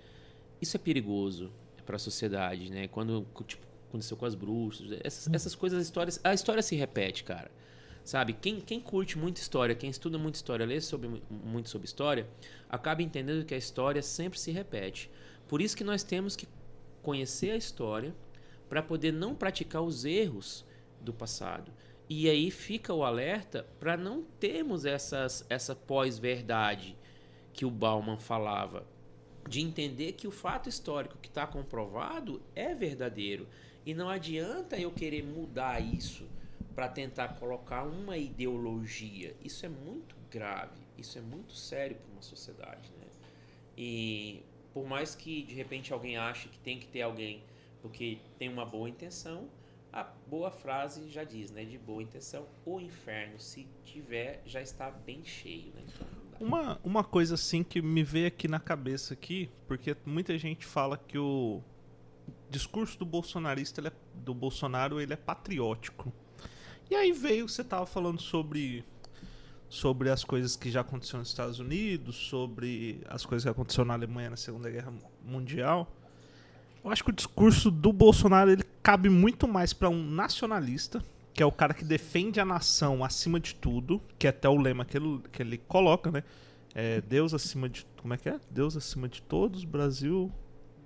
Isso 0.61 0.77
é 0.77 0.81
perigoso 0.81 1.51
para 1.85 1.97
a 1.97 1.99
sociedade, 1.99 2.71
né? 2.71 2.89
Quando 2.89 3.27
tipo, 3.47 3.66
aconteceu 3.97 4.17
com 4.17 4.27
as 4.27 4.35
bruxas, 4.35 4.99
essas, 5.03 5.33
essas 5.33 5.55
coisas, 5.55 5.79
as 5.81 5.87
histórias, 5.87 6.21
a 6.23 6.33
história 6.33 6.63
se 6.63 6.77
repete, 6.77 7.25
cara. 7.25 7.51
Sabe? 8.05 8.35
Quem, 8.35 8.61
quem 8.61 8.81
curte 8.81 9.19
muito 9.19 9.39
história, 9.39 9.75
quem 9.75 9.91
estuda 9.91 10.17
muito 10.17 10.37
história, 10.37 10.65
lê 10.65 10.81
sobre, 10.81 11.09
mu- 11.09 11.23
muito 11.29 11.69
sobre 11.69 11.87
história, 11.87 12.29
acaba 12.69 13.03
entendendo 13.03 13.45
que 13.45 13.53
a 13.53 13.59
história 13.59 14.01
sempre 14.01 14.39
se 14.39 14.53
repete. 14.53 15.11
Por 15.49 15.61
isso 15.61 15.77
que 15.77 15.83
nós 15.83 16.05
temos 16.05 16.37
que 16.37 16.47
conhecer 17.03 17.51
a 17.51 17.57
história 17.57 18.15
para 18.69 18.81
poder 18.81 19.13
não 19.13 19.35
praticar 19.35 19.83
os 19.83 20.05
erros 20.05 20.65
do 21.01 21.13
passado. 21.13 21.73
E 22.09 22.31
aí 22.31 22.49
fica 22.53 22.95
o 22.95 23.03
alerta 23.03 23.67
para 23.81 23.97
não 23.97 24.23
termos 24.39 24.85
essas, 24.85 25.45
essa 25.49 25.75
pós-verdade 25.75 26.97
que 27.53 27.65
o 27.65 27.71
Bauman 27.71 28.19
falava, 28.19 28.87
de 29.49 29.61
entender 29.61 30.13
que 30.13 30.29
o 30.29 30.31
fato 30.31 30.69
histórico 30.69 31.19
que 31.21 31.29
está 31.29 31.45
comprovado 31.45 32.41
é 32.55 32.73
verdadeiro. 32.73 33.49
E 33.87 33.95
não 33.95 34.09
adianta 34.09 34.77
eu 34.77 34.91
querer 34.91 35.23
mudar 35.23 35.81
isso 35.81 36.29
para 36.75 36.89
tentar 36.89 37.29
colocar 37.39 37.85
uma 37.85 38.19
ideologia. 38.19 39.35
Isso 39.43 39.65
é 39.65 39.69
muito 39.69 40.17
grave, 40.29 40.83
isso 40.99 41.17
é 41.17 41.21
muito 41.21 41.55
sério 41.55 41.97
para 41.97 42.13
uma 42.13 42.23
sociedade. 42.23 42.91
Né? 43.01 43.07
E 43.79 44.43
por 44.75 44.85
mais 44.87 45.15
que 45.15 45.43
de 45.43 45.55
repente 45.55 45.93
alguém 45.93 46.17
ache 46.17 46.49
que 46.49 46.59
tem 46.59 46.81
que 46.81 46.89
ter 46.89 47.03
alguém 47.03 47.43
porque 47.81 48.19
tem 48.37 48.49
uma 48.49 48.67
boa 48.67 48.89
intenção, 48.89 49.49
a 49.93 50.03
boa 50.03 50.51
frase 50.51 51.09
já 51.09 51.23
diz, 51.23 51.53
né? 51.53 51.65
De 51.65 51.79
boa 51.79 52.03
intenção, 52.03 52.45
o 52.65 52.81
inferno, 52.81 53.39
se 53.39 53.67
tiver, 53.85 54.43
já 54.45 54.61
está 54.61 54.91
bem 54.91 55.25
cheio, 55.25 55.73
né? 55.73 55.83
Então. 55.87 56.07
Uma, 56.41 56.81
uma 56.83 57.05
coisa 57.05 57.35
assim 57.35 57.63
que 57.63 57.81
me 57.81 58.03
veio 58.03 58.27
aqui 58.27 58.49
na 58.49 58.59
cabeça 58.59 59.15
aqui, 59.15 59.49
porque 59.69 59.97
muita 60.05 60.37
gente 60.37 60.67
fala 60.67 60.99
que 60.99 61.17
o 61.17 61.63
discurso 62.51 62.99
do 62.99 63.05
bolsonarista, 63.05 63.87
é- 63.87 63.93
do 64.15 64.35
Bolsonaro, 64.35 65.01
ele 65.01 65.13
é 65.13 65.17
patriótico. 65.17 66.13
E 66.91 66.95
aí 66.95 67.13
veio, 67.13 67.49
você 67.49 67.65
tava 67.65 67.87
falando 67.87 68.21
sobre 68.21 68.85
sobre 69.69 70.11
as 70.11 70.23
coisas 70.23 70.55
que 70.55 70.71
já 70.71 70.81
aconteceram 70.81 71.19
nos 71.19 71.29
Estados 71.29 71.59
Unidos, 71.59 72.15
sobre 72.15 73.01
as 73.09 73.27
coisas 73.27 73.45
que 73.45 73.51
aconteceram 73.51 73.85
na 73.85 73.95
Alemanha 73.95 74.31
na 74.31 74.37
Segunda 74.37 74.71
Guerra 74.71 74.93
Mundial. 75.25 75.93
Eu 76.85 76.91
acho 76.91 77.03
que 77.03 77.11
o 77.11 77.13
discurso 77.13 77.69
do 77.69 77.93
Bolsonaro 77.93 78.51
ele 78.51 78.63
cabe 78.81 79.09
muito 79.09 79.49
mais 79.49 79.73
para 79.73 79.89
um 79.89 80.09
nacionalista, 80.09 81.03
que 81.35 81.43
é 81.43 81.47
o 81.47 81.51
cara 81.51 81.75
que 81.75 81.85
defende 81.85 82.39
a 82.39 82.45
nação 82.45 83.05
acima 83.05 83.41
de 83.41 83.57
tudo, 83.57 84.01
que 84.17 84.29
é 84.29 84.31
até 84.31 84.49
o 84.49 84.57
lema 84.57 84.85
que 84.85 84.97
ele, 84.97 85.21
que 85.33 85.43
ele 85.43 85.59
coloca, 85.59 86.13
né? 86.13 86.23
É 86.73 87.01
Deus 87.01 87.35
acima 87.35 87.69
de. 87.69 87.85
Como 88.01 88.15
é 88.15 88.17
que 88.17 88.29
é? 88.29 88.39
Deus 88.51 88.77
acima 88.77 89.09
de 89.09 89.21
todos, 89.21 89.65
Brasil. 89.65 90.31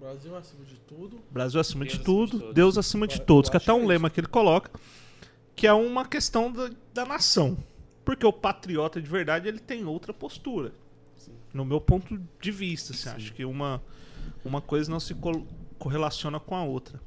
Brasil 0.00 0.34
acima 0.34 0.64
de 0.64 0.76
tudo. 0.80 1.20
Brasil 1.30 1.60
acima 1.60 1.84
Deus 1.84 1.92
de 1.94 2.00
acima 2.00 2.04
tudo, 2.16 2.32
de 2.32 2.38
todos. 2.38 2.54
Deus 2.54 2.78
acima 2.78 3.06
de 3.06 3.20
todos, 3.20 3.50
que 3.50 3.56
é 3.56 3.60
até 3.60 3.72
um 3.72 3.82
é 3.84 3.86
lema 3.86 4.08
que 4.08 4.18
ele 4.18 4.26
coloca, 4.26 4.70
que 5.54 5.66
é 5.66 5.72
uma 5.72 6.06
questão 6.06 6.50
da, 6.50 6.70
da 6.94 7.04
nação. 7.04 7.56
Porque 8.04 8.24
o 8.24 8.32
patriota 8.32 9.00
de 9.00 9.08
verdade 9.08 9.46
ele 9.46 9.58
tem 9.58 9.84
outra 9.84 10.12
postura. 10.14 10.72
No 11.52 11.64
meu 11.64 11.80
ponto 11.80 12.18
de 12.40 12.50
vista, 12.50 12.92
assim, 12.92 13.08
acho 13.10 13.32
que 13.34 13.44
uma, 13.44 13.82
uma 14.44 14.60
coisa 14.60 14.90
não 14.90 14.98
se 15.00 15.14
col- 15.14 15.46
correlaciona 15.78 16.40
com 16.40 16.56
a 16.56 16.62
outra. 16.64 17.00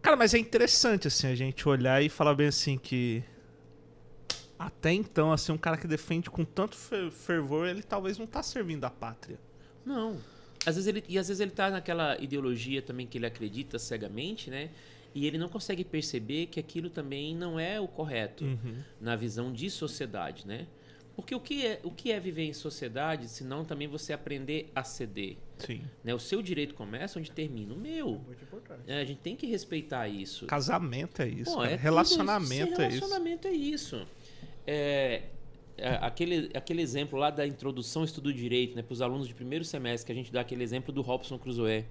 Cara, 0.00 0.16
mas 0.16 0.34
é 0.34 0.38
interessante 0.38 1.08
assim 1.08 1.26
a 1.26 1.34
gente 1.34 1.68
olhar 1.68 2.00
e 2.02 2.08
falar 2.08 2.34
bem 2.34 2.46
assim 2.46 2.78
que 2.78 3.24
até 4.58 4.92
então 4.92 5.32
assim 5.32 5.50
um 5.52 5.58
cara 5.58 5.76
que 5.76 5.86
defende 5.86 6.30
com 6.30 6.44
tanto 6.44 6.76
fer- 6.76 7.10
fervor 7.10 7.66
ele 7.66 7.82
talvez 7.82 8.18
não 8.18 8.26
tá 8.26 8.42
servindo 8.42 8.84
a 8.84 8.90
pátria. 8.90 9.38
Não. 9.84 10.18
Às 10.66 10.74
vezes 10.76 10.86
ele, 10.86 11.04
e 11.08 11.18
às 11.18 11.28
vezes 11.28 11.40
ele 11.40 11.50
tá 11.50 11.70
naquela 11.70 12.18
ideologia 12.20 12.82
também 12.82 13.06
que 13.06 13.18
ele 13.18 13.26
acredita 13.26 13.78
cegamente, 13.78 14.50
né? 14.50 14.70
E 15.14 15.26
ele 15.26 15.38
não 15.38 15.48
consegue 15.48 15.84
perceber 15.84 16.46
que 16.46 16.60
aquilo 16.60 16.90
também 16.90 17.34
não 17.34 17.58
é 17.58 17.80
o 17.80 17.88
correto 17.88 18.44
Uhum. 18.44 18.76
na 19.00 19.16
visão 19.16 19.52
de 19.52 19.70
sociedade, 19.70 20.46
né? 20.46 20.66
Porque 21.16 21.34
o 21.34 21.40
que 21.40 21.66
é, 21.66 21.80
o 21.82 21.90
que 21.90 22.12
é 22.12 22.20
viver 22.20 22.44
em 22.44 22.52
sociedade, 22.52 23.26
se 23.28 23.42
não 23.42 23.64
também 23.64 23.88
você 23.88 24.12
aprender 24.12 24.70
a 24.72 24.84
ceder? 24.84 25.36
Sim. 25.56 25.80
Né? 26.04 26.14
O 26.14 26.18
seu 26.20 26.40
direito 26.40 26.74
começa 26.74 27.18
onde 27.18 27.32
termina 27.32 27.74
o 27.74 27.76
meu. 27.76 28.20
Muito 28.24 28.44
importante. 28.44 28.82
É, 28.86 29.00
a 29.00 29.04
gente 29.04 29.18
tem 29.18 29.34
que 29.34 29.44
respeitar 29.44 30.06
isso. 30.06 30.46
Casamento 30.46 31.20
é 31.20 31.28
isso. 31.28 31.56
Cara. 31.56 31.72
é 31.72 31.74
relacionamento 31.74 32.70
isso. 32.72 32.80
é 32.82 32.88
isso. 32.88 32.96
Relacionamento 32.98 33.48
é 33.48 33.52
isso. 33.52 34.06
É, 34.64 34.74
é, 34.74 35.22
aquele, 36.00 36.50
aquele 36.54 36.82
exemplo 36.82 37.18
lá 37.18 37.30
da 37.30 37.46
introdução 37.46 38.02
ao 38.02 38.06
estudo 38.06 38.24
do 38.24 38.32
direito, 38.32 38.76
né, 38.76 38.82
para 38.82 38.92
os 38.92 39.02
alunos 39.02 39.28
de 39.28 39.34
primeiro 39.34 39.64
semestre, 39.64 40.06
que 40.06 40.12
a 40.12 40.14
gente 40.14 40.32
dá 40.32 40.40
aquele 40.40 40.62
exemplo 40.62 40.92
do 40.92 41.02
Robson 41.02 41.38
Crusoe, 41.38 41.84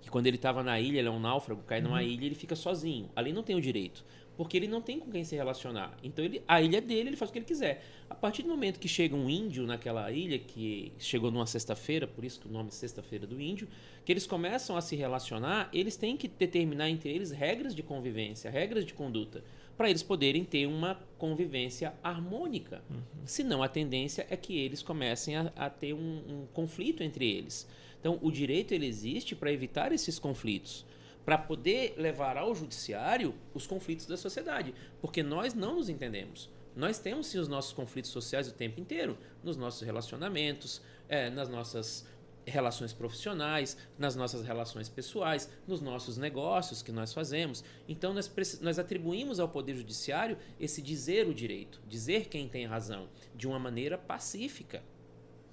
que 0.00 0.10
quando 0.10 0.26
ele 0.26 0.36
estava 0.36 0.62
na 0.62 0.78
ilha, 0.80 0.98
ele 0.98 1.08
é 1.08 1.10
um 1.10 1.20
náufrago, 1.20 1.62
cai 1.62 1.80
numa 1.80 2.02
ilha, 2.02 2.26
ele 2.26 2.34
fica 2.34 2.54
sozinho. 2.54 3.08
Ali 3.16 3.32
não 3.32 3.42
tem 3.42 3.56
o 3.56 3.60
direito, 3.60 4.04
porque 4.36 4.56
ele 4.56 4.68
não 4.68 4.80
tem 4.80 5.00
com 5.00 5.10
quem 5.10 5.24
se 5.24 5.34
relacionar. 5.34 5.96
Então 6.02 6.24
ele, 6.24 6.42
a 6.46 6.60
ilha 6.60 6.78
é 6.78 6.80
dele, 6.80 7.10
ele 7.10 7.16
faz 7.16 7.30
o 7.30 7.32
que 7.32 7.38
ele 7.38 7.46
quiser. 7.46 7.84
A 8.08 8.14
partir 8.14 8.42
do 8.42 8.48
momento 8.48 8.78
que 8.78 8.88
chega 8.88 9.16
um 9.16 9.28
índio 9.28 9.66
naquela 9.66 10.10
ilha, 10.12 10.38
que 10.38 10.92
chegou 10.98 11.30
numa 11.30 11.46
sexta-feira, 11.46 12.06
por 12.06 12.24
isso 12.24 12.38
que 12.38 12.46
o 12.46 12.50
nome 12.50 12.68
é 12.68 12.72
Sexta-feira 12.72 13.26
do 13.26 13.40
Índio, 13.40 13.66
que 14.04 14.12
eles 14.12 14.26
começam 14.26 14.76
a 14.76 14.80
se 14.80 14.94
relacionar, 14.94 15.68
eles 15.72 15.96
têm 15.96 16.16
que 16.16 16.28
determinar 16.28 16.88
entre 16.88 17.10
eles 17.10 17.30
regras 17.30 17.74
de 17.74 17.82
convivência, 17.82 18.50
regras 18.50 18.84
de 18.84 18.94
conduta, 18.94 19.42
para 19.76 19.90
eles 19.90 20.02
poderem 20.02 20.44
ter 20.44 20.66
uma 20.66 20.98
convivência 21.18 21.94
harmônica. 22.02 22.82
Senão 23.24 23.62
a 23.62 23.68
tendência 23.68 24.26
é 24.30 24.36
que 24.36 24.58
eles 24.58 24.82
comecem 24.82 25.36
a, 25.36 25.52
a 25.54 25.70
ter 25.70 25.92
um, 25.92 25.98
um 25.98 26.46
conflito 26.52 27.02
entre 27.02 27.28
eles. 27.30 27.68
Então 28.00 28.18
o 28.22 28.30
direito 28.30 28.72
ele 28.72 28.86
existe 28.86 29.34
para 29.34 29.52
evitar 29.52 29.92
esses 29.92 30.18
conflitos, 30.18 30.86
para 31.24 31.36
poder 31.36 31.94
levar 31.96 32.36
ao 32.36 32.54
judiciário 32.54 33.34
os 33.52 33.66
conflitos 33.66 34.06
da 34.06 34.16
sociedade, 34.16 34.74
porque 35.00 35.22
nós 35.22 35.54
não 35.54 35.76
nos 35.76 35.88
entendemos. 35.88 36.48
Nós 36.74 36.98
temos 36.98 37.28
sim 37.28 37.38
os 37.38 37.48
nossos 37.48 37.72
conflitos 37.72 38.10
sociais 38.10 38.48
o 38.48 38.52
tempo 38.52 38.78
inteiro, 38.78 39.16
nos 39.42 39.56
nossos 39.56 39.80
relacionamentos, 39.80 40.82
eh, 41.08 41.30
nas 41.30 41.48
nossas 41.48 42.06
relações 42.46 42.92
profissionais, 42.92 43.76
nas 43.98 44.14
nossas 44.14 44.44
relações 44.44 44.88
pessoais, 44.88 45.50
nos 45.66 45.80
nossos 45.80 46.16
negócios 46.16 46.80
que 46.80 46.92
nós 46.92 47.12
fazemos. 47.12 47.64
Então 47.88 48.14
nós, 48.14 48.30
nós 48.60 48.78
atribuímos 48.78 49.40
ao 49.40 49.48
Poder 49.48 49.74
Judiciário 49.74 50.38
esse 50.58 50.80
dizer 50.80 51.26
o 51.26 51.34
direito, 51.34 51.80
dizer 51.88 52.28
quem 52.28 52.48
tem 52.48 52.64
razão, 52.64 53.08
de 53.34 53.46
uma 53.48 53.58
maneira 53.58 53.98
pacífica, 53.98 54.82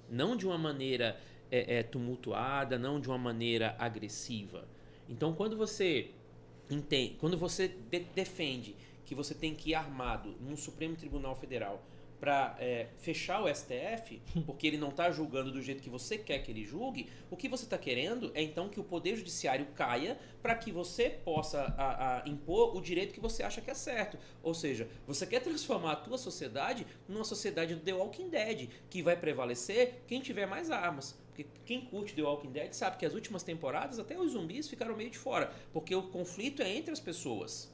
não 0.08 0.36
de 0.36 0.46
uma 0.46 0.56
maneira 0.56 1.18
é, 1.50 1.78
é, 1.78 1.82
tumultuada, 1.82 2.78
não 2.78 3.00
de 3.00 3.08
uma 3.08 3.18
maneira 3.18 3.74
agressiva. 3.78 4.68
Então 5.08 5.34
quando 5.34 5.56
você 5.56 6.12
entende, 6.70 7.16
quando 7.18 7.36
você 7.36 7.68
de- 7.68 8.06
defende 8.14 8.76
que 9.04 9.14
você 9.14 9.34
tem 9.34 9.54
que 9.54 9.70
ir 9.70 9.74
armado 9.74 10.34
num 10.40 10.56
Supremo 10.56 10.96
Tribunal 10.96 11.34
Federal 11.36 11.82
para 12.24 12.56
fechar 12.96 13.42
o 13.42 13.54
STF, 13.54 14.22
porque 14.46 14.66
ele 14.66 14.78
não 14.78 14.88
está 14.88 15.10
julgando 15.10 15.52
do 15.52 15.60
jeito 15.60 15.82
que 15.82 15.90
você 15.90 16.16
quer 16.16 16.38
que 16.38 16.50
ele 16.50 16.64
julgue, 16.64 17.10
o 17.30 17.36
que 17.36 17.50
você 17.50 17.64
está 17.64 17.76
querendo 17.76 18.32
é 18.34 18.42
então 18.42 18.66
que 18.70 18.80
o 18.80 18.84
Poder 18.84 19.14
Judiciário 19.14 19.66
caia 19.74 20.18
para 20.42 20.54
que 20.54 20.72
você 20.72 21.10
possa 21.10 21.60
a- 21.76 22.22
a 22.22 22.28
impor 22.28 22.74
o 22.74 22.80
direito 22.80 23.12
que 23.12 23.20
você 23.20 23.42
acha 23.42 23.60
que 23.60 23.70
é 23.70 23.74
certo. 23.74 24.16
Ou 24.42 24.54
seja, 24.54 24.88
você 25.06 25.26
quer 25.26 25.40
transformar 25.40 25.92
a 25.92 25.96
tua 25.96 26.16
sociedade 26.16 26.86
numa 27.06 27.24
sociedade 27.24 27.74
do 27.74 27.82
The 27.82 27.92
Walking 27.92 28.30
Dead, 28.30 28.70
que 28.88 29.02
vai 29.02 29.16
prevalecer 29.18 30.02
quem 30.06 30.20
tiver 30.22 30.46
mais 30.46 30.70
armas. 30.70 31.18
Porque 31.28 31.46
quem 31.66 31.82
curte 31.84 32.14
The 32.14 32.22
Walking 32.22 32.52
Dead 32.52 32.72
sabe 32.72 32.96
que 32.96 33.04
as 33.04 33.12
últimas 33.12 33.42
temporadas 33.42 33.98
até 33.98 34.18
os 34.18 34.32
zumbis 34.32 34.66
ficaram 34.68 34.96
meio 34.96 35.10
de 35.10 35.18
fora, 35.18 35.52
porque 35.74 35.94
o 35.94 36.04
conflito 36.04 36.62
é 36.62 36.74
entre 36.74 36.90
as 36.92 37.00
pessoas. 37.00 37.73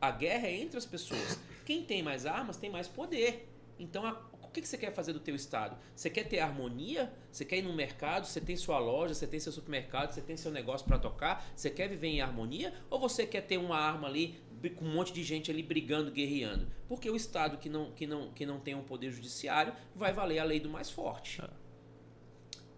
A 0.00 0.10
guerra 0.10 0.46
é 0.48 0.54
entre 0.56 0.78
as 0.78 0.86
pessoas. 0.86 1.38
Quem 1.64 1.84
tem 1.84 2.02
mais 2.02 2.26
armas 2.26 2.56
tem 2.56 2.70
mais 2.70 2.88
poder. 2.88 3.48
Então, 3.78 4.04
a- 4.06 4.20
o 4.42 4.48
que 4.48 4.60
que 4.60 4.66
você 4.68 4.76
quer 4.78 4.92
fazer 4.92 5.12
do 5.12 5.20
teu 5.20 5.34
estado? 5.34 5.76
Você 5.94 6.10
quer 6.10 6.24
ter 6.24 6.40
harmonia? 6.40 7.12
Você 7.30 7.44
quer 7.44 7.58
ir 7.58 7.62
no 7.62 7.72
mercado? 7.72 8.26
Você 8.26 8.40
tem 8.40 8.56
sua 8.56 8.78
loja? 8.78 9.14
Você 9.14 9.26
tem 9.26 9.38
seu 9.38 9.52
supermercado? 9.52 10.12
Você 10.12 10.20
tem 10.20 10.36
seu 10.36 10.50
negócio 10.50 10.86
para 10.86 10.98
tocar? 10.98 11.46
Você 11.54 11.70
quer 11.70 11.88
viver 11.88 12.08
em 12.08 12.20
harmonia? 12.20 12.74
Ou 12.90 12.98
você 12.98 13.26
quer 13.26 13.42
ter 13.42 13.58
uma 13.58 13.76
arma 13.78 14.08
ali 14.08 14.40
com 14.76 14.84
um 14.84 14.92
monte 14.92 15.12
de 15.12 15.22
gente 15.22 15.50
ali 15.50 15.62
brigando, 15.62 16.10
guerreando? 16.10 16.66
Porque 16.88 17.08
o 17.08 17.14
estado 17.16 17.58
que 17.58 17.68
não, 17.68 17.92
que 17.92 18.06
não, 18.06 18.30
que 18.32 18.44
não 18.44 18.58
tem 18.58 18.74
um 18.74 18.82
poder 18.82 19.10
judiciário 19.10 19.72
vai 19.94 20.12
valer 20.12 20.38
a 20.40 20.44
lei 20.44 20.60
do 20.60 20.68
mais 20.68 20.90
forte. 20.90 21.40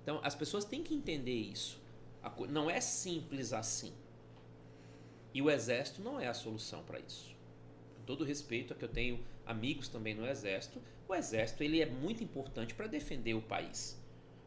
Então, 0.02 0.20
as 0.22 0.34
pessoas 0.34 0.64
têm 0.64 0.82
que 0.82 0.94
entender 0.94 1.34
isso. 1.34 1.80
Não 2.48 2.68
é 2.70 2.80
simples 2.80 3.52
assim. 3.52 3.92
E 5.34 5.40
o 5.40 5.50
exército 5.50 6.02
não 6.02 6.20
é 6.20 6.26
a 6.28 6.34
solução 6.34 6.82
para 6.82 7.00
isso. 7.00 7.34
Com 7.96 8.02
todo 8.04 8.24
respeito 8.24 8.72
a 8.72 8.76
que 8.76 8.84
eu 8.84 8.88
tenho 8.88 9.20
amigos 9.46 9.88
também 9.88 10.14
no 10.14 10.26
exército, 10.26 10.80
o 11.08 11.14
exército 11.14 11.62
ele 11.62 11.80
é 11.80 11.86
muito 11.86 12.22
importante 12.22 12.74
para 12.74 12.86
defender 12.86 13.34
o 13.34 13.42
país. 13.42 14.00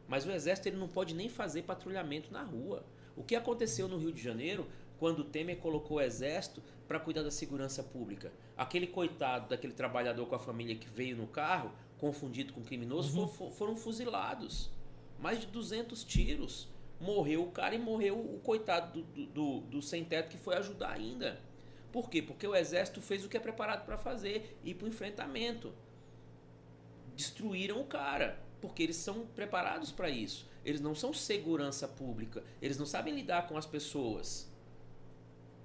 Mas 0.08 0.24
o 0.24 0.30
exército 0.30 0.68
ele 0.68 0.76
não 0.76 0.88
pode 0.88 1.14
nem 1.14 1.28
fazer 1.28 1.62
patrulhamento 1.62 2.32
na 2.32 2.42
rua. 2.42 2.84
O 3.16 3.24
que 3.24 3.34
aconteceu 3.34 3.88
no 3.88 3.98
Rio 3.98 4.12
de 4.12 4.22
Janeiro 4.22 4.66
quando 4.98 5.20
o 5.20 5.24
Temer 5.24 5.56
colocou 5.58 5.96
o 5.96 6.00
exército 6.00 6.62
para 6.86 7.00
cuidar 7.00 7.22
da 7.22 7.30
segurança 7.30 7.82
pública? 7.82 8.32
Aquele 8.56 8.86
coitado 8.86 9.48
daquele 9.48 9.72
trabalhador 9.72 10.26
com 10.26 10.34
a 10.36 10.38
família 10.38 10.76
que 10.76 10.88
veio 10.88 11.16
no 11.16 11.26
carro, 11.26 11.72
confundido 11.98 12.52
com 12.52 12.62
criminoso, 12.62 13.10
fo- 13.12 13.26
fo- 13.26 13.50
foram 13.50 13.76
fuzilados. 13.76 14.70
Mais 15.18 15.40
de 15.40 15.46
200 15.46 16.04
tiros. 16.04 16.68
Morreu 17.00 17.44
o 17.44 17.50
cara 17.50 17.74
e 17.74 17.78
morreu 17.78 18.18
o 18.18 18.40
coitado 18.40 19.02
do, 19.02 19.26
do, 19.26 19.60
do, 19.60 19.82
sem-teto 19.82 20.30
que 20.30 20.38
foi 20.38 20.56
ajudar 20.56 20.92
ainda. 20.92 21.40
Por 21.92 22.08
quê? 22.08 22.22
Porque 22.22 22.46
o 22.46 22.54
exército 22.54 23.00
fez 23.00 23.24
o 23.24 23.28
que 23.28 23.36
é 23.36 23.40
preparado 23.40 23.84
para 23.84 23.98
fazer, 23.98 24.58
ir 24.64 24.74
para 24.74 24.86
o 24.86 24.88
enfrentamento. 24.88 25.72
Destruíram 27.14 27.80
o 27.80 27.86
cara, 27.86 28.42
porque 28.60 28.82
eles 28.82 28.96
são 28.96 29.26
preparados 29.26 29.92
para 29.92 30.08
isso. 30.08 30.48
Eles 30.64 30.80
não 30.80 30.94
são 30.94 31.12
segurança 31.12 31.86
pública, 31.86 32.42
eles 32.60 32.78
não 32.78 32.86
sabem 32.86 33.14
lidar 33.14 33.46
com 33.46 33.56
as 33.56 33.66
pessoas. 33.66 34.50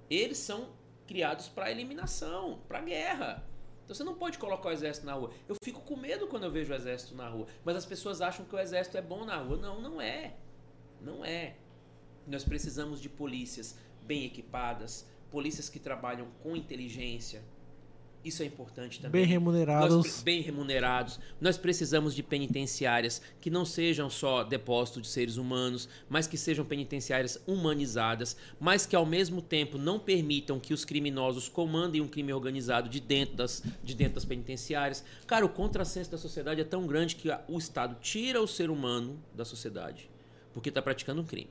Eles 0.08 0.38
são 0.38 0.70
criados 1.06 1.48
para 1.48 1.70
eliminação, 1.70 2.60
para 2.68 2.80
guerra. 2.80 3.44
Então 3.84 3.94
você 3.94 4.04
não 4.04 4.14
pode 4.14 4.38
colocar 4.38 4.68
o 4.68 4.72
exército 4.72 5.04
na 5.04 5.14
rua. 5.14 5.32
Eu 5.48 5.56
fico 5.62 5.80
com 5.80 5.96
medo 5.96 6.26
quando 6.26 6.44
eu 6.44 6.50
vejo 6.50 6.72
o 6.72 6.76
exército 6.76 7.14
na 7.14 7.28
rua, 7.28 7.46
mas 7.64 7.76
as 7.76 7.84
pessoas 7.84 8.20
acham 8.20 8.44
que 8.44 8.54
o 8.54 8.58
exército 8.58 8.96
é 8.96 9.02
bom 9.02 9.24
na 9.24 9.36
rua. 9.36 9.56
Não, 9.56 9.80
não 9.80 10.00
é. 10.00 10.36
Não 11.04 11.24
é. 11.24 11.54
Nós 12.26 12.44
precisamos 12.44 13.00
de 13.00 13.08
polícias 13.08 13.76
bem 14.06 14.24
equipadas, 14.24 15.06
polícias 15.30 15.68
que 15.68 15.78
trabalham 15.78 16.28
com 16.42 16.56
inteligência. 16.56 17.42
Isso 18.24 18.40
é 18.44 18.46
importante 18.46 19.00
também. 19.00 19.22
Bem 19.22 19.28
remunerados. 19.28 19.96
Nós 19.96 20.22
bem 20.22 20.40
remunerados. 20.40 21.18
Nós 21.40 21.58
precisamos 21.58 22.14
de 22.14 22.22
penitenciárias 22.22 23.20
que 23.40 23.50
não 23.50 23.64
sejam 23.64 24.08
só 24.08 24.44
depósito 24.44 25.00
de 25.00 25.08
seres 25.08 25.36
humanos, 25.36 25.88
mas 26.08 26.28
que 26.28 26.38
sejam 26.38 26.64
penitenciárias 26.64 27.42
humanizadas, 27.48 28.36
mas 28.60 28.86
que 28.86 28.94
ao 28.94 29.04
mesmo 29.04 29.42
tempo 29.42 29.76
não 29.76 29.98
permitam 29.98 30.60
que 30.60 30.72
os 30.72 30.84
criminosos 30.84 31.48
comandem 31.48 32.00
um 32.00 32.06
crime 32.06 32.32
organizado 32.32 32.88
de 32.88 33.00
dentro 33.00 33.34
das, 33.34 33.60
de 33.82 33.92
dentro 33.92 34.14
das 34.14 34.24
penitenciárias. 34.24 35.04
Cara, 35.26 35.44
o 35.44 35.48
contrassenso 35.48 36.12
da 36.12 36.18
sociedade 36.18 36.60
é 36.60 36.64
tão 36.64 36.86
grande 36.86 37.16
que 37.16 37.28
o 37.48 37.58
Estado 37.58 37.96
tira 38.00 38.40
o 38.40 38.46
ser 38.46 38.70
humano 38.70 39.20
da 39.34 39.44
sociedade 39.44 40.11
porque 40.52 40.68
está 40.68 40.80
praticando 40.80 41.20
um 41.20 41.24
crime. 41.24 41.50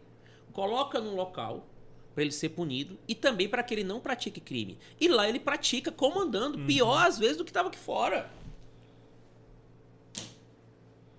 Coloca 0.52 1.00
num 1.00 1.16
local 1.16 1.68
para 2.14 2.24
ele 2.24 2.32
ser 2.32 2.50
punido 2.50 2.98
e 3.08 3.16
também 3.16 3.48
para 3.48 3.64
que 3.64 3.74
ele 3.74 3.84
não 3.84 4.00
pratique 4.00 4.42
crime. 4.42 4.78
E 5.00 5.08
lá 5.08 5.28
ele 5.28 5.40
pratica 5.40 5.92
comandando, 5.92 6.66
pior 6.66 7.08
às 7.08 7.18
vezes 7.18 7.38
do 7.38 7.44
que 7.44 7.50
estava 7.50 7.70
aqui 7.70 7.78
fora. 7.78 8.30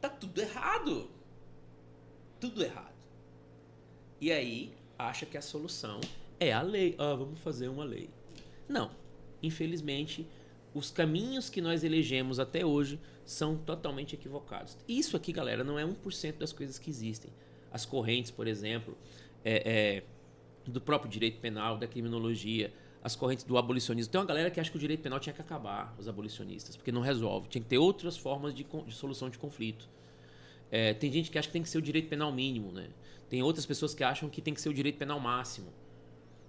Tá 0.01 0.09
tudo 0.09 0.41
errado. 0.41 1.09
Tudo 2.41 2.63
errado. 2.63 2.93
E 4.21 4.31
aí 4.31 4.75
acha 4.99 5.25
que 5.25 5.39
a 5.39 5.43
solução 5.43 6.01
é 6.39 6.53
a 6.53 6.61
lei. 6.61 6.95
Ah, 6.99 7.15
vamos 7.15 7.41
fazer 7.41 7.69
uma 7.69 7.85
lei. 7.85 8.11
Não. 8.69 8.91
Infelizmente, 9.43 10.27
os 10.75 10.91
caminhos 10.91 11.49
que 11.49 11.61
nós 11.61 11.85
elegemos 11.85 12.39
até 12.39 12.65
hoje 12.65 13.01
são 13.25 13.57
totalmente 13.57 14.15
equivocados. 14.15 14.77
Isso 14.89 15.17
aqui, 15.17 15.33
galera, 15.33 15.63
não 15.63 15.79
é 15.79 15.85
1% 15.85 16.39
das 16.39 16.53
coisas 16.53 16.79
que 16.79 16.91
existem. 16.91 17.33
As 17.73 17.87
correntes, 17.87 18.31
por 18.31 18.47
exemplo, 18.47 18.97
é, 19.45 20.03
é, 20.67 20.71
do 20.71 20.81
próprio 20.81 21.11
direito 21.11 21.41
penal, 21.41 21.77
da 21.77 21.87
criminologia, 21.87 22.73
as 23.03 23.17
correntes 23.17 23.45
do 23.45 23.59
abolicionismo. 23.59 24.13
Tem 24.13 24.21
uma 24.21 24.27
galera 24.27 24.51
que 24.51 24.61
acha 24.61 24.71
que 24.71 24.77
o 24.77 24.81
direito 24.81 25.01
penal 25.01 25.19
tinha 25.19 25.33
que 25.33 25.41
acabar, 25.41 25.95
os 25.99 26.07
abolicionistas, 26.07 26.77
porque 26.77 26.93
não 26.93 27.01
resolve. 27.01 27.49
Tinha 27.49 27.63
que 27.63 27.69
ter 27.69 27.79
outras 27.79 28.17
formas 28.17 28.55
de, 28.55 28.65
de 28.65 28.95
solução 28.95 29.29
de 29.29 29.39
conflito. 29.39 29.89
É, 30.71 30.95
tem 30.95 31.11
gente 31.11 31.31
que 31.31 31.39
acha 31.39 31.49
que 31.49 31.53
tem 31.53 31.63
que 31.63 31.69
ser 31.69 31.79
o 31.79 31.83
direito 31.83 32.09
penal 32.09 32.33
mínimo, 32.33 32.71
né? 32.71 32.89
Tem 33.29 33.43
outras 33.43 33.67
pessoas 33.67 33.95
que 33.95 34.05
acham 34.05 34.29
que 34.29 34.41
tem 34.41 34.55
que 34.55 34.61
ser 34.61 34.69
o 34.69 34.75
direito 34.75 34.99
penal 34.99 35.19
máximo. 35.19 35.73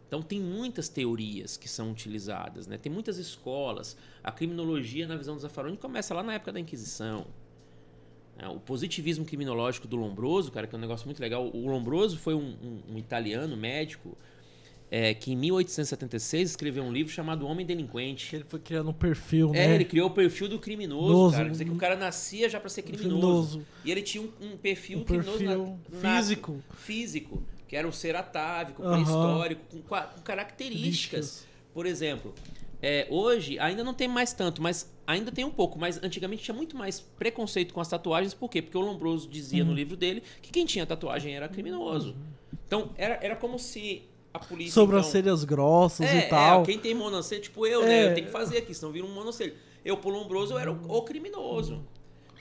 Então 0.08 0.22
tem 0.22 0.40
muitas 0.40 0.88
teorias 0.88 1.58
que 1.58 1.68
são 1.68 1.92
utilizadas, 1.92 2.68
né? 2.68 2.78
Tem 2.78 2.92
muitas 2.92 3.18
escolas. 3.18 3.98
A 4.24 4.32
criminologia, 4.32 5.08
na 5.08 5.16
visão 5.16 5.34
do 5.34 5.42
Zaffaroni, 5.42 5.76
começa 5.76 6.14
lá 6.14 6.22
na 6.22 6.36
época 6.36 6.54
da 6.54 6.60
Inquisição. 6.60 7.26
É, 8.38 8.48
o 8.48 8.60
positivismo 8.60 9.24
criminológico 9.26 9.88
do 9.88 9.96
Lombroso, 9.96 10.52
cara, 10.52 10.66
que 10.66 10.74
é 10.74 10.78
um 10.78 10.82
negócio 10.82 11.06
muito 11.06 11.20
legal. 11.20 11.50
O 11.54 11.68
Lombroso 11.70 12.18
foi 12.18 12.34
um, 12.34 12.56
um, 12.90 12.94
um 12.94 12.98
italiano 12.98 13.56
médico 13.56 14.18
é, 14.90 15.14
que 15.14 15.32
em 15.32 15.36
1876 15.36 16.50
escreveu 16.52 16.84
um 16.84 16.92
livro 16.92 17.12
chamado 17.12 17.46
Homem 17.48 17.66
Delinquente. 17.66 18.36
Ele 18.36 18.46
foi 18.48 18.60
criando 18.60 18.90
um 18.90 18.94
perfil, 18.94 19.50
É, 19.54 19.68
né? 19.68 19.76
ele 19.76 19.86
criou 19.86 20.08
o 20.08 20.12
perfil 20.12 20.48
do 20.50 20.58
criminoso, 20.60 21.14
Noso. 21.14 21.32
cara. 21.36 21.46
Quer 21.46 21.52
dizer 21.52 21.66
que 21.66 21.72
o 21.72 21.76
cara 21.76 21.96
nascia 21.96 22.50
já 22.50 22.60
pra 22.60 22.70
ser 22.70 22.82
criminoso. 22.82 23.60
Criminoso. 23.60 23.66
E 23.86 23.92
ele 23.92 24.02
tinha 24.02 24.24
um, 24.24 24.30
um 24.42 24.58
perfil 24.58 25.00
Um 25.00 25.04
criminoso 25.04 25.38
perfil 25.38 25.78
na- 25.92 26.00
na- 26.02 26.16
físico. 26.18 26.64
físico, 26.76 27.44
que 27.68 27.76
era 27.76 27.88
um 27.88 27.92
ser 27.92 28.16
atávico, 28.16 28.82
Aham. 28.84 28.94
pré-histórico, 28.94 29.62
com, 29.72 29.80
com 29.82 30.22
características. 30.22 31.46
Por 31.74 31.86
exemplo, 31.86 32.34
é, 32.86 33.08
hoje 33.10 33.58
ainda 33.60 33.82
não 33.84 33.94
tem 33.94 34.10
mais 34.10 34.34
tanto, 34.34 34.62
mas 34.62 34.94
ainda 35.08 35.32
tem 35.32 35.46
um 35.46 35.50
pouco. 35.50 35.80
Mas 35.80 36.04
antigamente 36.04 36.44
tinha 36.44 36.54
muito 36.54 36.76
mais 36.76 37.00
preconceito 37.00 37.74
com 37.74 37.80
as 37.80 37.88
tatuagens. 37.88 38.34
Por 38.34 38.50
quê? 38.50 38.62
Porque 38.62 38.78
o 38.78 38.82
Lombroso 38.82 39.30
dizia 39.30 39.64
Uhum. 39.64 39.70
no 39.70 39.74
livro 39.76 39.96
dele 39.96 40.22
que 40.42 40.52
quem 40.52 40.66
tinha 40.66 40.86
tatuagem 40.86 41.34
era 41.34 41.48
criminoso. 41.48 42.14
Então 42.68 42.90
era, 42.98 43.18
era 43.22 43.36
como 43.38 43.58
se 43.58 44.04
a 44.34 44.40
polícia. 44.40 44.74
Sobrancelhas 44.74 45.44
grossas 45.46 46.08
então, 46.08 46.20
é, 46.20 46.26
e 46.26 46.30
tal. 46.30 46.62
É, 46.62 46.66
quem 46.66 46.78
tem 46.78 46.94
monocelha, 46.94 47.42
tipo 47.42 47.66
eu, 47.66 47.84
É. 47.84 47.88
né? 47.88 48.06
Eu 48.10 48.14
tenho 48.16 48.26
que 48.28 48.32
fazer 48.34 48.58
aqui, 48.58 48.74
senão 48.74 48.92
vira 48.92 49.06
um 49.06 49.14
monocelha. 49.14 49.54
Eu, 49.86 49.96
pro 49.98 50.10
Lombroso, 50.10 50.54
eu 50.54 50.60
era 50.60 50.72
o, 50.72 50.92
o 50.98 51.02
criminoso. 51.04 51.82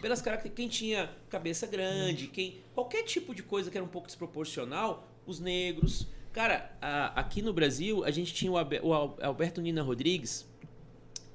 Pelas 0.01 0.21
características, 0.21 0.57
quem 0.57 0.69
tinha 0.69 1.11
cabeça 1.31 1.65
grande, 1.69 2.27
quem 2.27 2.57
qualquer 2.75 3.05
tipo 3.05 3.33
de 3.33 3.43
coisa 3.45 3.71
que 3.71 3.77
era 3.77 3.85
um 3.85 3.89
pouco 3.89 4.09
desproporcional, 4.09 5.07
os 5.25 5.39
negros. 5.39 6.09
Cara, 6.33 6.75
a- 6.81 7.20
aqui 7.20 7.43
no 7.43 7.52
Brasil, 7.52 8.05
a 8.05 8.11
gente 8.11 8.33
tinha 8.33 8.51
o, 8.51 8.55
o 8.57 8.94
Al- 8.94 9.19
Alberto 9.23 9.61
Nina 9.61 9.83
Rodrigues, 9.83 10.47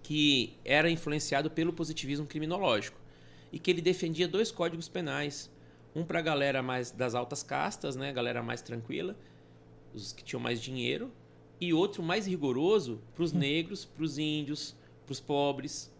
que 0.02 0.56
era 0.66 0.90
influenciado 0.90 1.52
pelo 1.52 1.72
positivismo 1.74 2.26
criminológico 2.26 2.98
e 3.52 3.60
que 3.60 3.70
ele 3.70 3.82
defendia 3.82 4.28
dois 4.28 4.52
códigos 4.52 4.88
penais, 4.90 5.52
um 5.96 6.04
para 6.04 6.20
a 6.20 6.22
galera 6.22 6.64
mais 6.64 6.92
das 6.92 7.14
altas 7.16 7.44
castas, 7.44 7.96
né, 7.96 8.12
galera 8.12 8.42
mais 8.42 8.62
tranquila, 8.62 9.16
os 9.94 10.14
que 10.14 10.24
tinham 10.24 10.40
mais 10.40 10.62
dinheiro, 10.62 11.12
e 11.60 11.74
outro 11.74 12.02
mais 12.04 12.28
rigoroso 12.28 13.00
para 13.16 13.24
os 13.24 13.34
negros, 13.34 13.84
para 13.86 14.04
os 14.04 14.18
índios, 14.18 14.76
para 15.06 15.12
os 15.14 15.20
pobres, 15.20 15.92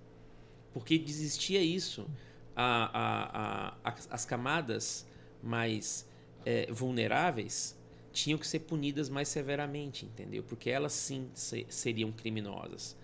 porque 0.74 0.96
existia 1.08 1.62
isso. 1.62 2.08
A- 2.56 2.90
a- 2.94 3.78
a- 3.84 3.92
as, 3.92 4.08
as 4.12 4.26
camadas 4.26 5.06
mais 5.44 6.08
eh, 6.46 6.68
vulneráveis 6.72 7.77
tinham 8.12 8.38
que 8.40 8.48
ser 8.48 8.60
punidas 8.60 9.10
mais 9.10 9.28
severamente, 9.28 10.06
entendeu? 10.06 10.44
Porque 10.44 10.70
elas 10.70 10.94
sim 10.94 11.30
se- 11.34 11.66
seriam 11.70 12.12
criminosas. 12.12 12.98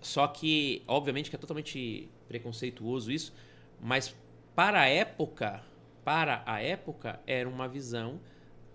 Só 0.00 0.26
que, 0.26 0.82
obviamente, 0.86 1.28
que 1.28 1.36
é 1.36 1.38
totalmente 1.38 2.08
preconceituoso 2.26 3.12
isso, 3.12 3.34
mas 3.78 4.14
para 4.54 4.80
a 4.80 4.86
época, 4.86 5.62
para 6.02 6.42
a 6.46 6.62
época, 6.62 7.20
era 7.26 7.48
uma 7.48 7.68
visão 7.68 8.18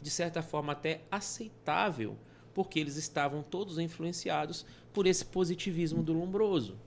de 0.02 0.10
certa 0.12 0.44
forma 0.44 0.74
até 0.74 1.02
aceitável, 1.10 2.16
porque 2.54 2.80
eles 2.80 2.96
estavam 2.96 3.42
todos 3.42 3.80
influenciados 3.80 4.66
por 4.94 5.08
esse 5.08 5.26
positivismo 5.26 6.04
do 6.04 6.14
Lombroso. 6.14 6.78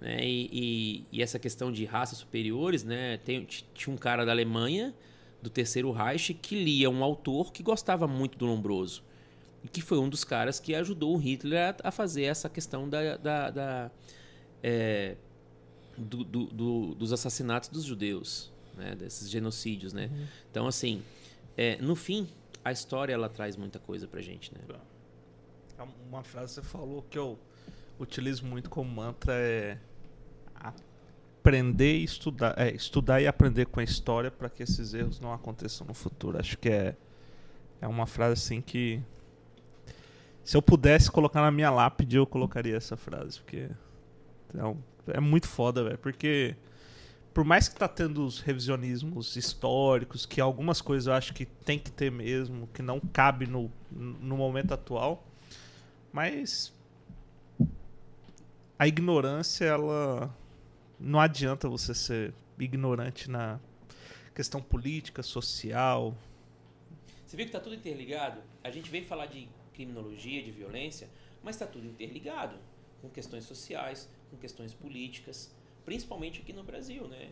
Né? 0.00 0.18
E, 0.24 0.48
e- 0.52 1.06
e 1.10 1.22
essa 1.22 1.38
questão 1.38 1.72
de 1.72 1.84
raças 1.84 2.18
superiores, 2.18 2.84
né? 2.84 3.16
Tem, 3.18 3.44
tinha 3.46 3.92
um 3.94 3.98
cara 3.98 4.24
da 4.24 4.32
Alemanha, 4.32 4.94
do 5.42 5.48
Terceiro 5.50 5.90
Reich, 5.92 6.34
que 6.34 6.62
lia 6.62 6.90
um 6.90 7.02
autor 7.04 7.52
que 7.52 7.62
gostava 7.62 8.06
muito 8.08 8.36
do 8.38 8.46
Lombroso. 8.46 9.02
E 9.64 9.68
que 9.68 9.80
foi 9.80 9.98
um 9.98 10.08
dos 10.08 10.22
caras 10.24 10.60
que 10.60 10.74
ajudou 10.74 11.14
o 11.14 11.18
Hitler 11.18 11.74
a, 11.82 11.88
a 11.88 11.90
fazer 11.90 12.22
essa 12.24 12.48
questão 12.48 12.88
da, 12.88 13.16
da- 13.16 13.50
da, 13.50 13.90
é, 14.62 15.16
do- 15.96 16.24
do- 16.24 16.46
do- 16.46 16.94
dos 16.94 17.12
assassinatos 17.12 17.68
dos 17.68 17.84
judeus, 17.84 18.52
né? 18.76 18.94
desses 18.94 19.28
genocídios. 19.28 19.92
Né? 19.92 20.10
Então, 20.50 20.66
assim, 20.66 21.02
é, 21.56 21.76
no 21.82 21.96
fim, 21.96 22.28
a 22.64 22.70
história 22.72 23.12
ela 23.12 23.28
traz 23.28 23.56
muita 23.56 23.78
coisa 23.78 24.06
pra 24.06 24.20
gente. 24.20 24.52
Né? 24.54 24.60
É 25.78 25.82
Uma 26.08 26.22
frase 26.22 26.54
que 26.60 26.66
você 26.66 26.72
falou 26.72 27.02
que 27.10 27.18
eu 27.18 27.38
utilizo 27.98 28.44
muito 28.44 28.70
como 28.70 28.88
mantra 28.90 29.32
é 29.34 29.78
aprender 31.40 31.98
e 31.98 32.04
estudar, 32.04 32.54
é, 32.58 32.70
estudar 32.74 33.20
e 33.22 33.26
aprender 33.26 33.66
com 33.66 33.80
a 33.80 33.84
história 33.84 34.30
para 34.30 34.48
que 34.50 34.62
esses 34.62 34.92
erros 34.94 35.20
não 35.20 35.32
aconteçam 35.32 35.86
no 35.86 35.94
futuro. 35.94 36.38
Acho 36.38 36.58
que 36.58 36.68
é 36.68 36.96
é 37.80 37.86
uma 37.86 38.06
frase 38.06 38.32
assim 38.34 38.60
que 38.60 39.00
se 40.44 40.56
eu 40.56 40.62
pudesse 40.62 41.10
colocar 41.10 41.40
na 41.42 41.50
minha 41.50 41.70
lápide 41.70 42.16
eu 42.16 42.26
colocaria 42.26 42.76
essa 42.76 42.96
frase 42.96 43.38
porque 43.40 43.68
é, 44.56 44.64
um- 44.64 44.78
é 45.08 45.20
muito 45.20 45.46
foda, 45.46 45.84
velho, 45.84 45.98
porque 45.98 46.56
por 47.34 47.44
mais 47.44 47.68
que 47.68 47.76
tá 47.76 47.86
tendo 47.86 48.24
os 48.24 48.40
revisionismos 48.40 49.36
históricos, 49.36 50.26
que 50.26 50.40
algumas 50.40 50.80
coisas 50.80 51.06
eu 51.06 51.12
acho 51.12 51.32
que 51.34 51.44
tem 51.46 51.78
que 51.78 51.90
ter 51.92 52.10
mesmo, 52.10 52.68
que 52.74 52.82
não 52.82 52.98
cabe 53.00 53.46
no, 53.46 53.70
no 53.90 54.36
momento 54.36 54.74
atual, 54.74 55.24
mas 56.12 56.72
a 58.78 58.86
ignorância, 58.86 59.64
ela 59.64 60.34
não 60.98 61.20
adianta 61.20 61.68
você 61.68 61.94
ser 61.94 62.34
ignorante 62.58 63.30
na 63.30 63.60
questão 64.34 64.60
política, 64.62 65.22
social. 65.22 66.14
Você 67.26 67.36
viu 67.36 67.46
que 67.46 67.52
tá 67.52 67.60
tudo 67.60 67.74
interligado? 67.74 68.40
A 68.64 68.70
gente 68.70 68.90
vem 68.90 69.04
falar 69.04 69.26
de 69.26 69.48
criminologia, 69.74 70.42
de 70.42 70.50
violência, 70.50 71.08
mas 71.42 71.54
está 71.56 71.66
tudo 71.66 71.86
interligado 71.86 72.56
com 73.00 73.08
questões 73.08 73.44
sociais, 73.44 74.08
com 74.30 74.36
questões 74.36 74.74
políticas, 74.74 75.54
principalmente 75.84 76.40
aqui 76.40 76.52
no 76.52 76.62
Brasil, 76.64 77.06
né? 77.06 77.30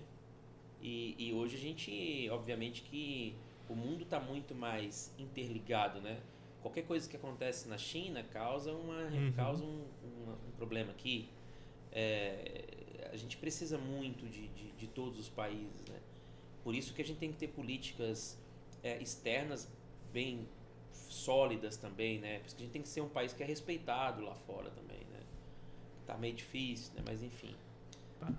E, 0.80 1.14
e 1.18 1.32
hoje 1.32 1.56
a 1.56 1.58
gente, 1.58 2.28
obviamente 2.30 2.82
que 2.82 3.34
o 3.68 3.74
mundo 3.74 4.04
está 4.04 4.20
muito 4.20 4.54
mais 4.54 5.12
interligado, 5.18 6.00
né? 6.00 6.20
Qualquer 6.62 6.82
coisa 6.82 7.08
que 7.08 7.16
acontece 7.16 7.68
na 7.68 7.78
China 7.78 8.22
causa, 8.24 8.72
uma, 8.72 9.02
Uhum. 9.10 9.32
causa 9.32 9.64
um, 9.64 9.84
um- 10.04 10.32
um 10.48 10.50
problema 10.56 10.90
aqui. 10.92 11.28
É, 11.92 12.75
a 13.12 13.16
gente 13.16 13.36
precisa 13.36 13.78
muito 13.78 14.26
de, 14.26 14.48
de, 14.48 14.72
de 14.72 14.86
todos 14.86 15.18
os 15.18 15.28
países, 15.28 15.84
né? 15.88 16.00
Por 16.62 16.74
isso 16.74 16.92
que 16.94 17.02
a 17.02 17.04
gente 17.04 17.18
tem 17.18 17.30
que 17.30 17.38
ter 17.38 17.48
políticas 17.48 18.38
é, 18.82 19.00
externas 19.00 19.68
bem 20.12 20.48
sólidas 20.92 21.76
também, 21.76 22.18
né? 22.18 22.38
Por 22.40 22.46
isso 22.46 22.56
que 22.56 22.62
a 22.62 22.64
gente 22.64 22.72
tem 22.72 22.82
que 22.82 22.88
ser 22.88 23.00
um 23.00 23.08
país 23.08 23.32
que 23.32 23.42
é 23.42 23.46
respeitado 23.46 24.22
lá 24.22 24.34
fora 24.34 24.70
também, 24.70 24.98
né? 25.12 25.20
Tá 26.06 26.16
meio 26.16 26.34
difícil, 26.34 26.92
né? 26.94 27.02
Mas 27.04 27.22
enfim. 27.22 27.54
Tá. 28.18 28.32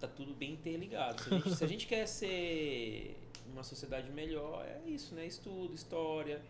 Tá 0.00 0.08
tudo 0.08 0.34
bem 0.34 0.52
interligado. 0.52 1.22
Se 1.22 1.34
a, 1.34 1.38
gente, 1.38 1.56
se 1.56 1.64
a 1.64 1.66
gente 1.66 1.86
quer 1.86 2.06
ser 2.06 3.16
uma 3.52 3.62
sociedade 3.62 4.10
melhor, 4.10 4.64
é 4.64 4.80
isso, 4.86 5.14
né? 5.14 5.26
Estudo, 5.26 5.74
história. 5.74 6.42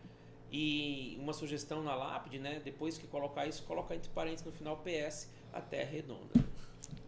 E 0.50 1.16
uma 1.20 1.32
sugestão 1.32 1.82
na 1.82 1.94
lápide, 1.94 2.38
né? 2.38 2.60
Depois 2.64 2.96
que 2.98 3.06
colocar 3.06 3.46
isso, 3.46 3.62
colocar 3.64 3.94
entre 3.94 4.10
parênteses 4.10 4.46
no 4.46 4.52
final 4.52 4.76
PS, 4.78 5.30
a 5.52 5.60
Terra 5.60 5.90
é 5.90 5.92
redonda. 5.92 6.53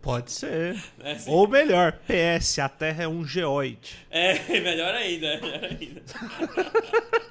Pode 0.03 0.31
ser. 0.31 0.75
Né? 0.99 1.13
Assim, 1.13 1.31
Ou 1.31 1.49
melhor, 1.49 1.93
PS, 2.07 2.59
a 2.61 2.69
Terra 2.69 3.05
é 3.05 3.09
um 3.09 3.25
geoide. 3.25 4.07
É, 4.11 4.39
melhor 4.61 4.95
ainda, 4.95 5.41
melhor 5.41 5.65
ainda. 5.65 6.03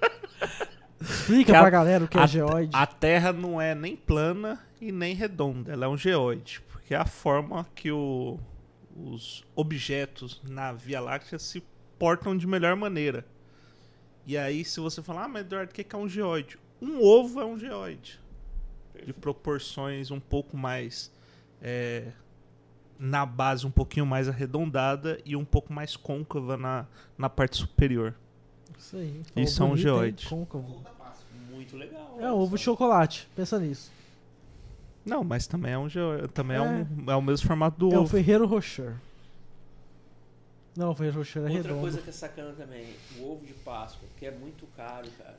Explica 1.01 1.51
Que 1.51 1.57
a- 1.57 1.61
pra 1.61 1.69
galera 1.69 2.03
o 2.03 2.07
que 2.07 2.17
é 2.17 2.27
geoide. 2.27 2.71
a 2.73 2.85
Terra 2.87 3.31
não 3.31 3.59
é 3.61 3.75
nem 3.75 3.95
plana 3.95 4.59
e 4.81 4.91
nem 4.91 5.13
redonda, 5.13 5.71
ela 5.73 5.85
é 5.85 5.87
um 5.87 5.97
geoide, 5.97 6.61
porque 6.69 6.93
é 6.93 6.97
a 6.97 7.05
forma 7.05 7.65
que 7.75 7.91
o- 7.91 8.39
os 8.95 9.43
objetos 9.55 10.41
na 10.43 10.71
Via 10.73 10.99
Láctea 11.01 11.37
se 11.37 11.61
portam 11.99 12.35
de 12.37 12.47
melhor 12.47 12.75
maneira. 12.75 13.25
E 14.25 14.37
aí, 14.37 14.65
se 14.65 14.79
você 14.79 15.01
falar, 15.03 15.25
ah, 15.25 15.27
mas 15.27 15.41
Eduardo, 15.41 15.71
o 15.71 15.73
que 15.75 15.83
que 15.83 15.95
é 15.95 15.99
um 15.99 16.09
geoide? 16.09 16.57
Um 16.81 16.99
ovo 17.03 17.39
é 17.39 17.45
um 17.45 17.57
geoide. 17.59 18.19
De 19.05 19.13
proporções 19.13 20.09
um 20.11 20.19
pouco 20.19 20.57
mais. 20.57 21.11
é, 21.61 22.07
na 22.99 23.25
base 23.25 23.65
um 23.67 23.71
pouquinho 23.71 24.05
mais 24.05 24.27
arredondada 24.29 25.19
e 25.25 25.35
um 25.35 25.43
pouco 25.45 25.71
mais 25.73 25.95
côncava 25.95 26.55
na, 26.57 26.85
na 27.17 27.29
parte 27.29 27.57
superior. 27.57 28.13
Isso 28.77 28.97
aí. 28.97 29.21
Isso 29.35 29.61
é 29.61 29.65
um 29.65 29.75
geoide. 29.77 30.27
Côncavo. 30.27 30.83
Muito 31.51 31.75
legal. 31.77 32.17
É 32.19 32.31
ovo 32.31 32.57
de 32.57 32.63
chocolate. 32.63 33.27
Pensa 33.35 33.59
nisso. 33.59 33.91
Não, 35.05 35.23
mas 35.23 35.45
também 35.47 35.73
é 35.73 35.77
um 35.77 35.87
geoide. 35.89 36.27
Também 36.29 36.57
é, 36.57 36.59
É. 36.59 36.63
um, 36.63 37.11
é 37.11 37.15
o 37.15 37.21
mesmo 37.21 37.47
formato 37.47 37.77
do 37.77 37.93
é 37.93 37.97
o 37.97 38.01
ovo. 38.01 38.09
Ferreiro 38.09 38.45
Rocher. 38.45 38.95
Não, 40.75 40.91
o 40.91 40.95
Ferreiro 40.95 41.19
Rocher 41.19 41.41
é 41.41 41.45
Outra 41.45 41.61
redondo. 41.61 41.79
coisa 41.81 42.01
que 42.01 42.09
é 42.09 42.13
sacana 42.13 42.51
também, 42.53 42.85
o 43.17 43.31
ovo 43.31 43.45
de 43.45 43.53
Páscoa, 43.53 44.07
que 44.19 44.25
é 44.25 44.31
muito 44.31 44.65
caro, 44.75 45.07
cara. 45.17 45.37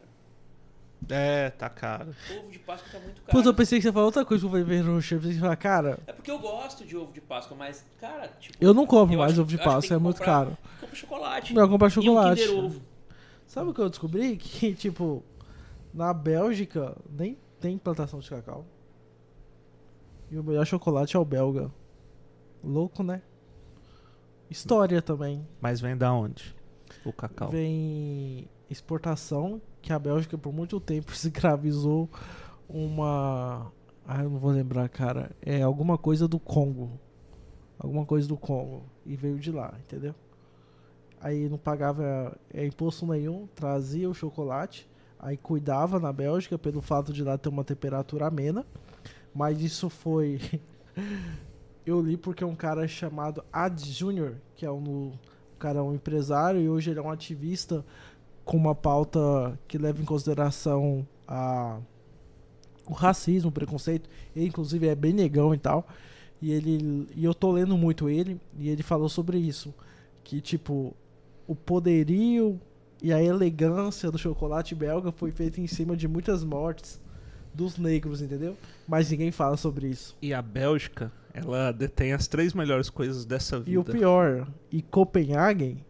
É, 1.09 1.51
tá 1.51 1.69
caro. 1.69 2.15
O 2.31 2.39
ovo 2.41 2.51
de 2.51 2.59
Páscoa 2.59 2.89
tá 2.93 2.99
muito 2.99 3.21
caro. 3.23 3.31
Putz, 3.33 3.47
eu 3.47 3.55
pensei 3.55 3.79
que 3.79 3.83
você 3.85 3.93
falou 3.93 4.07
outra 4.07 4.25
coisa 4.25 4.41
que 4.43 4.47
eu 4.47 4.51
falei 4.51 4.65
pensei 4.65 5.19
que 5.19 5.35
você 5.35 5.41
falou, 5.41 5.57
cara, 5.57 5.99
É 6.07 6.13
porque 6.13 6.31
eu 6.31 6.39
gosto 6.39 6.85
de 6.85 6.97
ovo 6.97 7.13
de 7.13 7.21
Páscoa, 7.21 7.57
mas, 7.57 7.85
cara, 8.01 8.29
tipo. 8.41 8.57
eu 8.61 8.75
não 8.75 8.87
compro 8.87 9.15
Eu 9.15 9.19
mais 9.21 9.33
acho- 9.33 9.43
ovo 9.43 9.51
de 9.51 9.59
Páscoa, 9.59 9.95
é 9.95 9.99
muito 9.99 10.19
comprar- 10.19 10.45
caro. 10.47 10.59
Compra 10.81 10.97
chocolate. 10.97 11.55
Melhor 11.55 11.69
comprar 11.69 11.91
chocolate. 11.91 12.43
E 12.43 12.49
um 12.51 12.65
Ovo. 12.67 12.83
Sabe 13.47 13.71
o 13.71 13.75
que 13.75 13.81
eu 13.81 13.89
descobri? 13.89 14.37
Que, 14.39 14.75
tipo, 14.75 15.23
na 15.95 16.13
Bélgica 16.13 16.97
nem 17.09 17.39
tem 17.61 17.79
plantação 17.79 18.19
de 18.19 18.29
cacau. 18.29 18.65
E 20.31 20.37
o 20.39 20.43
melhor 20.43 20.67
chocolate 20.67 21.17
é 21.17 21.19
o 21.21 21.25
belga. 21.25 21.71
Louco, 22.65 23.03
né? 23.05 23.23
História 24.51 25.01
também. 25.01 25.47
Mas 25.61 25.81
vem 25.81 25.97
da 25.97 26.13
onde? 26.13 26.55
O 27.05 27.13
cacau. 27.13 27.49
Vem 27.51 28.49
exportação, 28.71 29.61
que 29.81 29.93
a 29.93 29.99
Bélgica 29.99 30.37
por 30.37 30.53
muito 30.53 30.81
tempo 30.81 31.13
escravizou 31.15 32.09
uma. 32.69 33.73
Ah, 34.07 34.23
eu 34.23 34.31
não 34.31 34.39
vou 34.39 34.51
lembrar, 34.51 34.89
cara. 34.89 35.31
É 35.43 35.63
alguma 35.63 35.99
coisa 35.99 36.29
do 36.29 36.39
Congo. 36.39 36.99
Alguma 37.79 38.05
coisa 38.05 38.27
do 38.27 38.37
Congo. 38.37 38.85
E 39.05 39.17
veio 39.17 39.39
de 39.39 39.51
lá, 39.51 39.75
entendeu? 39.79 40.15
Aí 41.21 41.49
não 41.49 41.59
pagava 41.59 42.37
é, 42.53 42.65
imposto 42.67 43.07
nenhum, 43.07 43.47
trazia 43.55 44.09
o 44.09 44.15
chocolate. 44.15 44.89
Aí 45.19 45.37
cuidava 45.37 45.99
na 45.99 46.13
Bélgica 46.13 46.59
pelo 46.59 46.81
fato 46.81 47.13
de 47.13 47.25
lá 47.25 47.39
ter 47.39 47.49
uma 47.49 47.65
temperatura 47.65 48.27
amena. 48.27 48.65
Mas 49.35 49.61
isso 49.61 49.89
foi. 49.89 50.41
eu 51.85 52.01
li 52.01 52.17
porque 52.17 52.45
um 52.45 52.55
cara 52.55 52.87
chamado 52.87 53.45
Ad 53.53 53.81
Junior, 53.91 54.35
que 54.55 54.65
é 54.65 54.71
um, 54.71 55.11
um 55.11 55.13
cara 55.59 55.83
um 55.83 55.95
empresário 55.95 56.61
e 56.61 56.69
hoje 56.69 56.91
ele 56.91 56.99
é 56.99 57.03
um 57.03 57.11
ativista 57.11 57.85
com 58.47 58.57
uma 58.57 58.77
pauta 58.77 59.59
que 59.67 59.77
leva 59.77 60.01
em 60.01 60.05
consideração 60.05 61.07
a 61.27 61.81
o 62.89 62.93
racismo, 62.93 63.51
o 63.51 63.53
preconceito, 63.53 64.09
ele 64.35 64.47
inclusive 64.47 64.87
é 64.87 64.95
bem 64.95 65.13
negão 65.13 65.53
e 65.53 65.59
tal. 65.59 65.87
E 66.41 66.53
ele 66.53 67.09
e 67.15 67.25
eu 67.25 67.35
tô 67.35 67.51
lendo 67.51 67.77
muito 67.77 68.09
ele 68.09 68.41
e 68.57 68.69
ele 68.69 68.85
falou 68.85 69.09
sobre 69.09 69.37
isso, 69.37 69.75
que 70.23 70.41
tipo 70.41 70.95
o 71.49 71.57
poderio 71.57 72.61
e 73.03 73.13
a 73.13 73.21
elegância 73.21 74.13
do 74.13 74.19
chocolate 74.19 74.77
belga 74.77 75.11
foi 75.11 75.33
feita 75.33 75.61
em 75.61 75.67
cima 75.67 75.97
de 75.97 76.07
muitas 76.07 76.45
mortes 76.45 77.01
dos 77.53 77.77
negros, 77.77 78.23
entendeu? 78.23 78.57
Mas 78.87 79.11
ninguém 79.11 79.33
fala 79.33 79.57
sobre 79.57 79.89
isso. 79.89 80.17
E 80.23 80.33
a 80.33 80.41
Bélgica, 80.41 81.11
ela 81.35 81.73
detém 81.73 82.13
as 82.13 82.29
três 82.29 82.55
melhores 82.55 82.89
coisas 82.89 83.25
dessa 83.25 83.59
vida. 83.59 83.73
E 83.73 83.79
o 83.79 83.85
pior, 83.85 84.47
e 84.71 84.83
Copenhagen, 84.83 85.85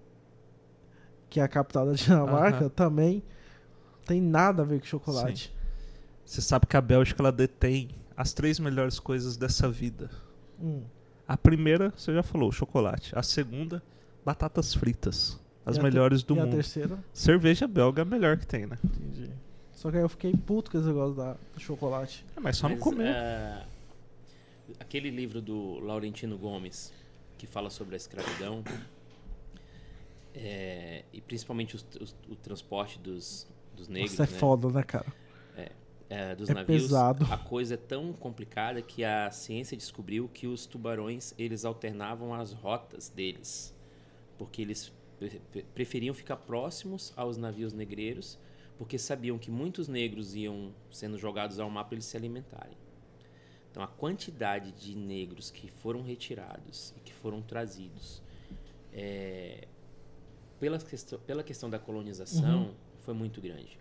que 1.37 1.41
é 1.41 1.43
a 1.43 1.49
capital 1.49 1.85
da 1.85 1.93
Dinamarca, 1.93 2.65
uh 2.65 2.69
-huh. 2.69 2.73
também 2.73 3.23
tem 4.07 4.23
nada 4.23 4.63
a 4.63 4.65
ver 4.65 4.81
com 4.81 4.87
chocolate. 4.87 5.49
Sim. 5.49 5.53
Você 6.25 6.41
sabe 6.41 6.67
que 6.67 6.75
a 6.79 6.81
Bélgica 6.81 7.21
ela 7.21 7.31
detém 7.31 7.91
as 8.17 8.33
três 8.33 8.59
melhores 8.59 8.99
coisas 8.99 9.37
dessa 9.37 9.69
vida. 9.69 10.09
Hum. 10.59 10.83
A 11.29 11.37
primeira, 11.37 11.93
você 11.95 12.15
já 12.15 12.23
falou, 12.23 12.51
chocolate. 12.51 13.13
A 13.15 13.23
segunda, 13.23 13.83
batatas 14.25 14.73
fritas. 14.73 15.39
As 15.67 15.77
melhores 15.77 16.23
do 16.23 16.33
e 16.33 16.39
mundo. 16.39 16.49
a 16.49 16.53
terceira? 16.53 16.99
Cerveja 17.13 17.69
belga 17.69 18.01
é 18.01 18.05
a 18.05 18.07
melhor 18.07 18.39
que 18.39 18.47
tem, 18.47 18.65
né? 18.65 18.79
Entendi. 18.83 19.31
Só 19.73 19.91
que 19.91 19.99
aí 19.99 20.03
eu 20.03 20.09
fiquei 20.09 20.33
puto 20.33 20.71
com 20.71 20.79
esse 20.79 20.87
negócio 20.87 21.17
da, 21.17 21.37
do 21.53 21.61
chocolate. 21.61 22.25
É, 22.35 22.41
mas 22.41 22.57
só 22.57 22.67
Mas, 22.67 22.79
não 22.79 22.83
comer. 22.83 23.09
é, 23.09 23.63
aquele 24.81 25.11
livro 25.11 25.43
do 25.43 25.81
Laurentino 25.81 26.39
Gomes, 26.39 26.95
que 27.37 27.47
fala 27.47 27.69
sobre 27.69 27.95
a 27.95 27.99
escravidão, 27.99 28.65
é, 30.37 31.05
e 31.13 31.21
principalmente 31.21 31.75
os- 31.77 31.87
os- 32.01 32.17
o 32.29 32.37
transporte 32.37 32.99
dos, 32.99 33.47
dos 33.75 33.89
negros, 33.89 34.13
Nossa, 34.13 34.31
é 34.31 34.33
né? 34.33 34.39
foda, 34.39 34.69
né, 34.71 34.83
cara? 34.83 35.07
é, 36.09 36.37
dos 36.37 36.49
É 36.51 36.55
navios, 36.55 36.83
pesado. 36.85 37.25
a 37.33 37.37
coisa 37.37 37.75
é 37.75 37.77
tão 37.77 38.13
complicada 38.13 38.81
que 38.81 39.03
a 39.03 39.29
ciência 39.33 39.77
descobriu 39.77 40.29
que 40.33 40.47
os 40.47 40.65
tubarões 40.65 41.35
eles 41.37 41.65
alternavam 41.65 42.33
as 42.33 42.53
rotas 42.53 43.09
deles, 43.09 43.75
porque 44.39 44.63
eles 44.63 44.93
pre- 45.19 45.41
pre- 45.51 45.65
preferiam 45.75 46.15
ficar 46.15 46.37
próximos 46.37 47.13
aos 47.17 47.37
navios 47.37 47.73
negreiros, 47.73 48.39
porque 48.79 48.99
sabiam 48.99 49.37
que 49.37 49.51
muitos 49.51 49.89
negros 49.89 50.37
iam 50.37 50.73
sendo 50.93 51.19
jogados 51.19 51.59
ao 51.59 51.69
mar 51.69 51.85
para 51.87 51.95
eles 51.97 52.05
se 52.05 52.17
alimentarem. 52.17 52.77
Então 53.73 53.83
a 53.83 53.89
quantidade 53.89 54.71
de 54.73 54.95
negros 54.95 55.51
que 55.51 55.69
foram 55.69 56.03
retirados 56.03 56.95
e 56.97 57.01
que 57.01 57.13
foram 57.13 57.43
trazidos 57.43 58.23
é, 58.93 59.67
pela, 60.61 60.79
questão, 60.79 61.19
pela 61.21 61.43
questão 61.43 61.69
da 61.71 61.79
colonização 61.79 62.65
Uhum. 62.67 62.75
foi 63.01 63.15
muito 63.15 63.41
grande. 63.41 63.79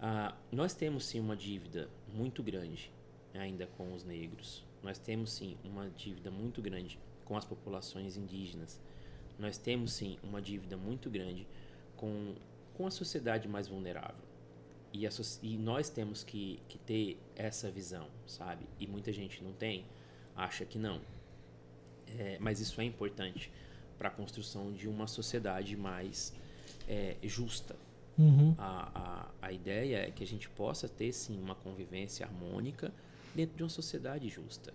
Ah, 0.00 0.34
nós 0.52 0.74
temos 0.74 1.04
sim 1.04 1.20
uma 1.20 1.36
dívida 1.36 1.88
muito 2.14 2.42
grande 2.42 2.92
ainda 3.34 3.66
com 3.66 3.92
os 3.92 4.04
negros. 4.04 4.64
Nós 4.82 4.98
temos 4.98 5.32
sim 5.32 5.56
uma 5.64 5.88
dívida 5.90 6.30
muito 6.30 6.62
grande 6.62 6.98
com 7.24 7.36
as 7.36 7.44
populações 7.44 8.16
indígenas. 8.16 8.80
Nós 9.38 9.58
temos 9.58 9.92
sim 9.92 10.18
uma 10.22 10.40
dívida 10.40 10.76
muito 10.76 11.10
grande 11.10 11.46
com, 11.96 12.34
com 12.74 12.86
a 12.86 12.90
sociedade 12.90 13.48
mais 13.48 13.68
vulnerável. 13.68 14.24
E, 14.92 15.06
a 15.06 15.10
e 15.42 15.56
nós 15.58 15.90
temos 15.90 16.24
que, 16.24 16.60
que 16.68 16.78
ter 16.78 17.18
essa 17.36 17.70
visão, 17.70 18.08
sabe? 18.26 18.66
E 18.80 18.86
muita 18.86 19.12
gente 19.12 19.44
não 19.44 19.52
tem, 19.52 19.84
acha 20.34 20.64
que 20.64 20.78
não. 20.78 21.00
É, 22.18 22.38
mas 22.40 22.58
isso 22.58 22.80
é 22.80 22.84
importante 22.84 23.50
para 23.98 24.08
a 24.08 24.10
construção 24.10 24.72
de 24.72 24.88
uma 24.88 25.06
sociedade 25.06 25.76
mais 25.76 26.32
é, 26.88 27.16
justa, 27.22 27.76
Uhum. 28.18 28.52
a, 28.58 29.28
a, 29.40 29.46
a 29.46 29.52
ideia 29.52 30.08
é 30.08 30.10
que 30.10 30.24
a 30.24 30.26
gente 30.26 30.48
possa 30.48 30.88
ter 30.88 31.12
sim 31.12 31.40
uma 31.40 31.54
convivência 31.54 32.26
harmônica 32.26 32.92
dentro 33.32 33.56
de 33.56 33.62
uma 33.62 33.68
sociedade 33.68 34.28
justa, 34.28 34.74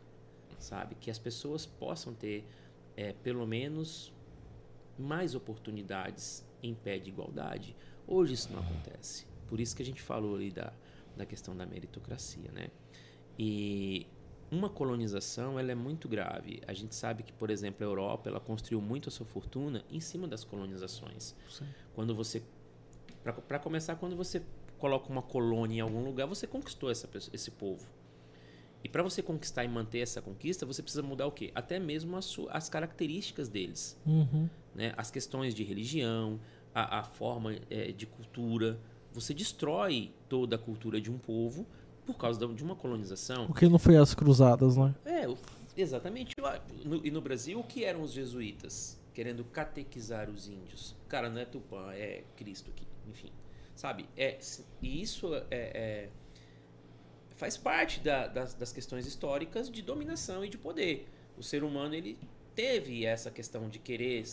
sabe? 0.58 0.96
Que 0.96 1.12
as 1.12 1.20
pessoas 1.20 1.66
possam 1.66 2.14
ter 2.14 2.46
é, 2.96 3.12
pelo 3.12 3.46
menos 3.46 4.14
mais 4.98 5.36
oportunidades 5.36 6.46
em 6.62 6.74
pé 6.74 6.98
de 6.98 7.10
igualdade. 7.10 7.76
Hoje 8.08 8.34
isso 8.34 8.50
não 8.54 8.60
acontece. 8.62 9.26
Por 9.50 9.60
isso 9.60 9.76
que 9.76 9.84
a 9.84 9.86
gente 9.86 10.02
falou 10.02 10.36
ali 10.36 10.50
da, 10.50 10.72
da 11.18 11.26
questão 11.26 11.54
da 11.56 11.66
meritocracia, 11.66 12.50
né? 12.54 12.70
E 13.38 14.08
uma 14.54 14.70
colonização 14.70 15.60
ela 15.60 15.72
é 15.72 15.76
muito 15.76 16.08
grave. 16.08 16.62
A 16.68 16.74
gente 16.74 16.94
sabe 16.94 17.24
que, 17.24 17.34
por 17.34 17.50
exemplo, 17.50 17.84
a 17.86 17.90
Europa 17.90 18.30
ela 18.30 18.40
construiu 18.40 18.80
muito 18.80 19.10
a 19.10 19.12
sua 19.12 19.26
fortuna 19.26 19.84
em 19.90 20.00
cima 20.00 20.28
das 20.28 20.44
colonizações. 20.44 21.36
Sim. 21.50 21.66
Quando 21.94 22.16
você 22.16 22.44
para 23.48 23.58
começar, 23.58 23.96
quando 23.96 24.18
você 24.18 24.44
coloca 24.78 25.10
uma 25.10 25.22
colônia 25.22 25.78
em 25.78 25.80
algum 25.80 26.04
lugar, 26.04 26.28
você 26.28 26.46
conquistou 26.46 26.92
essa, 26.92 27.10
esse 27.32 27.52
povo. 27.52 27.88
E 28.84 28.90
para 28.90 29.02
você 29.02 29.24
conquistar 29.24 29.64
e 29.64 29.68
manter 29.68 30.00
essa 30.00 30.22
conquista, 30.22 30.66
você 30.66 30.84
precisa 30.84 31.02
mudar 31.02 31.26
o 31.26 31.32
quê? 31.32 31.52
Até 31.56 31.80
mesmo 31.80 32.18
as, 32.18 32.36
as 32.50 32.68
características 32.68 33.48
deles. 33.48 33.98
Uhum. 34.06 34.50
Né? 34.76 34.94
As 34.98 35.10
questões 35.10 35.56
de 35.56 35.64
religião, 35.64 36.38
a, 36.76 37.00
a 37.00 37.04
forma 37.04 37.56
eh, 37.70 37.94
de 37.94 38.06
cultura. 38.06 38.78
Você 39.14 39.34
destrói 39.34 40.12
toda 40.28 40.58
a 40.58 40.60
cultura 40.60 41.00
de 41.00 41.10
um 41.10 41.18
povo 41.18 41.66
por 42.06 42.16
causa 42.16 42.46
de 42.48 42.64
uma 42.64 42.76
colonização. 42.76 43.48
Porque 43.48 43.68
não 43.70 43.80
foi 43.80 43.96
as 43.98 44.14
cruzadas, 44.14 44.76
né? 44.78 44.94
É, 45.06 45.26
exatamente. 45.78 46.36
E 47.04 47.12
no 47.12 47.22
Brasil, 47.22 47.60
o 47.60 47.64
que 47.64 47.84
eram 47.84 48.02
os 48.02 48.12
jesuítas? 48.12 49.00
Querendo 49.14 49.44
catequizar 49.46 50.30
os 50.30 50.48
índios. 50.48 50.96
Cara, 51.08 51.30
não 51.30 51.40
é 51.40 51.46
Tupã, 51.46 51.92
é 51.94 52.24
Cristo 52.36 52.72
aqui. 52.72 52.86
Enfim, 53.10 53.32
sabe? 53.76 54.06
É, 54.18 54.40
e 54.82 55.02
isso 55.02 55.34
é, 55.36 55.44
é- 55.52 56.10
faz 57.36 57.58
parte 57.58 58.00
da- 58.00 58.28
das, 58.28 58.54
das 58.54 58.72
questões 58.72 59.06
históricas 59.06 59.70
de 59.70 59.82
dominação 59.82 60.44
e 60.46 60.50
de 60.50 60.58
poder. 60.58 61.08
O 61.38 61.44
ser 61.44 61.64
humano, 61.64 61.94
ele 61.94 62.18
teve 62.56 63.06
essa 63.06 63.30
questão 63.32 63.70
de 63.70 63.80
querer 63.80 64.24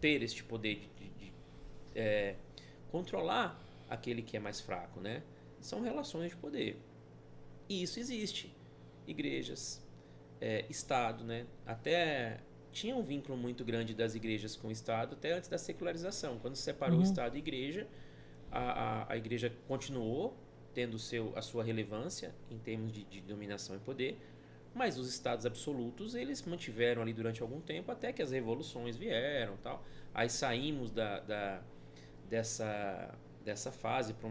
ter 0.00 0.22
este 0.22 0.42
poder 0.44 0.76
de, 0.76 0.86
de- 0.88 1.10
de, 1.26 1.32
é, 1.94 2.34
controlar 2.90 3.60
aquele 3.90 4.22
que 4.22 4.36
é 4.36 4.40
mais 4.40 4.60
fraco, 4.60 5.00
né? 5.00 5.22
São 5.62 5.80
relações 5.80 6.32
de 6.32 6.36
poder. 6.36 6.78
E 7.68 7.82
isso 7.82 7.98
existe. 7.98 8.54
Igrejas, 9.06 9.82
é, 10.40 10.66
Estado, 10.68 11.24
né? 11.24 11.46
Até 11.66 12.40
tinha 12.72 12.96
um 12.96 13.02
vínculo 13.02 13.36
muito 13.38 13.64
grande 13.64 13.94
das 13.94 14.14
igrejas 14.14 14.56
com 14.56 14.68
o 14.68 14.72
Estado 14.72 15.14
até 15.14 15.32
antes 15.32 15.48
da 15.48 15.58
secularização. 15.58 16.38
Quando 16.38 16.56
se 16.56 16.62
separou 16.62 16.98
Uhum. 16.98 17.02
Estado 17.02 17.36
e 17.36 17.38
igreja, 17.38 17.86
a, 18.50 19.04
a, 19.08 19.12
a 19.14 19.16
igreja 19.16 19.52
continuou 19.68 20.36
tendo 20.74 20.98
seu, 20.98 21.32
a 21.36 21.42
sua 21.42 21.64
relevância 21.64 22.34
em 22.50 22.58
termos 22.58 22.92
de, 22.92 23.04
de 23.04 23.20
dominação 23.20 23.76
e 23.76 23.78
poder, 23.78 24.18
mas 24.74 24.98
os 24.98 25.08
estados 25.08 25.44
absolutos 25.46 26.14
eles 26.14 26.42
mantiveram 26.42 27.02
ali 27.02 27.12
durante 27.12 27.42
algum 27.42 27.60
tempo 27.60 27.92
até 27.92 28.12
que 28.12 28.22
as 28.22 28.30
revoluções 28.30 28.96
vieram 28.96 29.56
tal. 29.58 29.84
Aí 30.14 30.30
saímos 30.30 30.90
da, 30.90 31.20
da- 31.20 31.62
dessa, 32.28 33.14
dessa 33.42 33.70
fase 33.70 34.14
para 34.14 34.28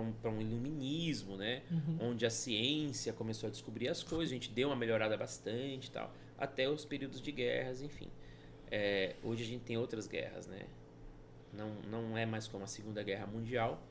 um, 0.00 0.12
pra 0.12 0.30
um 0.30 0.40
iluminismo, 0.40 1.36
né? 1.36 1.62
Uhum. 1.70 2.10
onde 2.10 2.26
a 2.26 2.30
ciência 2.30 3.12
começou 3.12 3.48
a 3.48 3.50
descobrir 3.50 3.88
as 3.88 4.02
coisas, 4.02 4.30
a 4.30 4.34
gente 4.34 4.50
deu 4.50 4.68
uma 4.68 4.76
melhorada 4.76 5.16
bastante 5.16 5.90
tal, 5.90 6.12
até 6.36 6.68
os 6.68 6.84
períodos 6.84 7.20
de 7.20 7.32
guerras, 7.32 7.80
enfim. 7.82 8.08
É, 8.70 9.14
hoje 9.22 9.44
a 9.44 9.46
gente 9.46 9.62
tem 9.64 9.78
outras 9.78 10.06
guerras, 10.06 10.46
né? 10.46 10.66
Não, 11.52 11.74
não 11.90 12.18
é 12.18 12.26
mais 12.26 12.46
como 12.46 12.64
a 12.64 12.66
Segunda 12.66 13.02
Guerra 13.02 13.26
Mundial, 13.26 13.82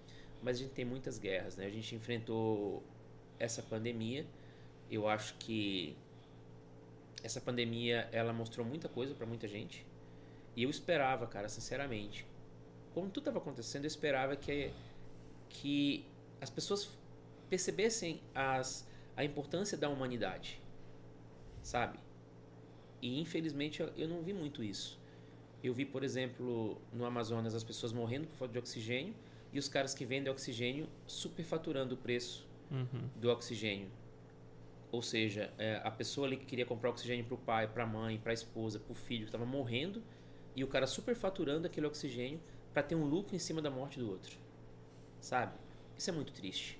mas 0.44 0.58
a 0.58 0.60
gente 0.60 0.74
tem 0.74 0.86
muitas 0.86 1.18
guerras, 1.18 1.58
né? 1.58 1.66
A 1.66 1.70
gente 1.70 1.96
enfrentou 1.96 2.84
essa 3.40 3.64
pandemia. 3.64 4.26
Eu 4.90 5.08
acho 5.08 5.34
que 5.40 5.98
essa 7.24 7.42
pandemia 7.42 8.08
ela 8.12 8.32
mostrou 8.32 8.66
muita 8.66 8.88
coisa 8.88 9.16
para 9.16 9.26
muita 9.26 9.48
gente. 9.48 9.86
E 10.56 10.64
eu 10.64 10.70
esperava, 10.70 11.26
cara, 11.26 11.50
sinceramente, 11.50 12.26
como 12.98 13.12
tudo 13.12 13.20
estava 13.30 13.38
acontecendo, 13.38 13.84
eu 13.84 13.88
esperava 13.88 14.36
que 14.36 14.72
que 15.50 16.04
as 16.42 16.50
pessoas 16.50 16.90
percebessem 17.48 18.20
as, 18.34 18.88
a 19.16 19.24
importância 19.24 19.78
da 19.78 19.88
humanidade, 19.88 20.60
sabe? 21.62 22.00
E 23.00 23.22
infelizmente 23.22 23.82
eu, 23.82 23.90
eu 23.96 24.08
não 24.08 24.24
vi 24.24 24.34
muito 24.34 24.64
isso. 24.64 25.00
Eu 25.64 25.76
vi, 25.76 25.86
por 25.86 26.04
exemplo, 26.04 26.82
no 26.92 27.06
Amazonas 27.06 27.54
as 27.54 27.64
pessoas 27.64 27.94
morrendo 27.94 28.26
por 28.28 28.36
falta 28.36 28.54
de 28.54 28.60
oxigênio 28.60 29.14
e 29.54 29.60
os 29.60 29.70
caras 29.70 29.94
que 29.94 30.04
vendem 30.04 30.32
oxigênio 30.32 30.88
superfaturando 31.06 31.94
o 31.94 31.98
preço 31.98 32.48
Uhum. 32.72 33.08
do 33.16 33.30
oxigênio. 33.30 33.90
Ou 34.92 35.02
seja, 35.04 35.54
é, 35.58 35.80
a 35.84 35.92
pessoa 35.92 36.26
ali 36.28 36.36
que 36.36 36.46
queria 36.46 36.66
comprar 36.66 36.90
oxigênio 36.90 37.24
para 37.26 37.36
o 37.36 37.38
pai, 37.38 37.68
para 37.68 37.84
a 37.84 37.88
mãe, 37.88 38.18
para 38.18 38.32
a 38.32 38.34
esposa, 38.34 38.80
para 38.80 38.92
o 38.92 38.96
filho, 38.96 39.22
que 39.22 39.28
estava 39.30 39.46
morrendo, 39.46 40.02
e 40.56 40.64
o 40.64 40.68
cara 40.68 40.88
superfaturando 40.88 41.68
aquele 41.68 41.86
oxigênio 41.88 42.42
para 42.78 42.84
ter 42.84 42.94
um 42.94 43.06
lucro 43.06 43.36
em 43.36 43.40
cima 43.40 43.60
da 43.60 43.72
morte 43.72 43.98
do 43.98 44.08
outro. 44.08 44.38
Sabe? 45.20 45.58
Isso 45.98 46.12
é 46.12 46.14
muito 46.14 46.32
triste. 46.32 46.80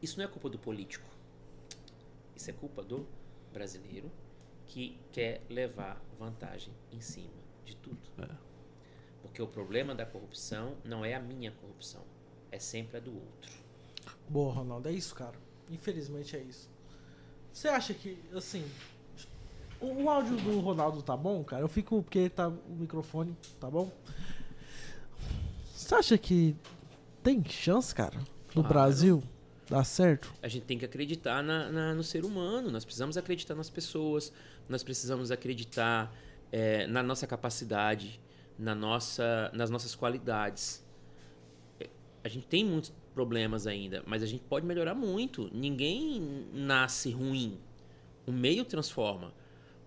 Isso 0.00 0.16
não 0.16 0.24
é 0.24 0.28
culpa 0.28 0.48
do 0.48 0.56
político. 0.56 1.04
Isso 2.36 2.48
é 2.48 2.52
culpa 2.52 2.80
do 2.80 3.04
brasileiro 3.52 4.08
que 4.66 4.96
quer 5.10 5.42
levar 5.50 6.00
vantagem 6.16 6.72
em 6.92 7.00
cima 7.00 7.34
de 7.64 7.74
tudo. 7.74 7.98
É. 8.20 8.28
Porque 9.20 9.42
o 9.42 9.48
problema 9.48 9.96
da 9.96 10.06
corrupção 10.06 10.76
não 10.84 11.04
é 11.04 11.14
a 11.14 11.20
minha 11.20 11.50
corrupção, 11.50 12.04
é 12.52 12.60
sempre 12.60 12.98
a 12.98 13.00
do 13.00 13.12
outro. 13.12 13.50
Boa, 14.28 14.54
Ronaldo, 14.54 14.90
é 14.90 14.92
isso, 14.92 15.12
cara. 15.12 15.34
Infelizmente 15.68 16.36
é 16.36 16.40
isso. 16.40 16.70
Você 17.52 17.66
acha 17.66 17.92
que, 17.92 18.16
assim. 18.32 18.64
O, 19.80 20.04
o 20.04 20.08
áudio 20.08 20.36
do 20.36 20.60
Ronaldo 20.60 21.02
tá 21.02 21.16
bom, 21.16 21.42
cara? 21.42 21.64
Eu 21.64 21.68
fico. 21.68 22.00
Porque 22.00 22.30
tá, 22.30 22.46
o 22.46 22.76
microfone 22.76 23.36
tá 23.58 23.68
bom? 23.68 23.90
Você 25.82 25.94
acha 25.96 26.16
que 26.18 26.54
tem 27.22 27.42
chance, 27.44 27.94
cara? 27.94 28.16
No 28.54 28.62
Claro. 28.62 28.68
Brasil? 28.68 29.22
Dar 29.68 29.84
certo? 29.84 30.32
A 30.42 30.48
gente 30.48 30.64
tem 30.64 30.78
que 30.78 30.84
acreditar 30.84 31.42
na, 31.42 31.70
na- 31.70 31.94
no 31.94 32.02
ser 32.04 32.24
humano, 32.24 32.70
nós 32.70 32.84
precisamos 32.84 33.16
acreditar 33.16 33.54
nas 33.54 33.68
pessoas, 33.70 34.32
nós 34.68 34.82
precisamos 34.82 35.30
acreditar 35.30 36.14
eh, 36.52 36.86
na 36.86 37.02
nossa 37.02 37.26
capacidade, 37.26 38.20
na 38.58 38.74
nossa, 38.74 39.50
nas 39.54 39.70
nossas 39.70 39.94
qualidades. 39.94 40.84
Eh, 41.80 41.88
A 42.22 42.28
gente 42.28 42.46
tem 42.46 42.64
muitos 42.64 42.92
problemas 43.14 43.66
ainda, 43.66 44.02
mas 44.06 44.22
a 44.22 44.26
gente 44.26 44.42
pode 44.44 44.64
melhorar 44.66 44.94
muito. 44.94 45.50
Ninguém 45.52 46.46
nasce 46.52 47.10
ruim. 47.10 47.58
O 48.26 48.30
meio 48.32 48.64
transforma. 48.64 49.32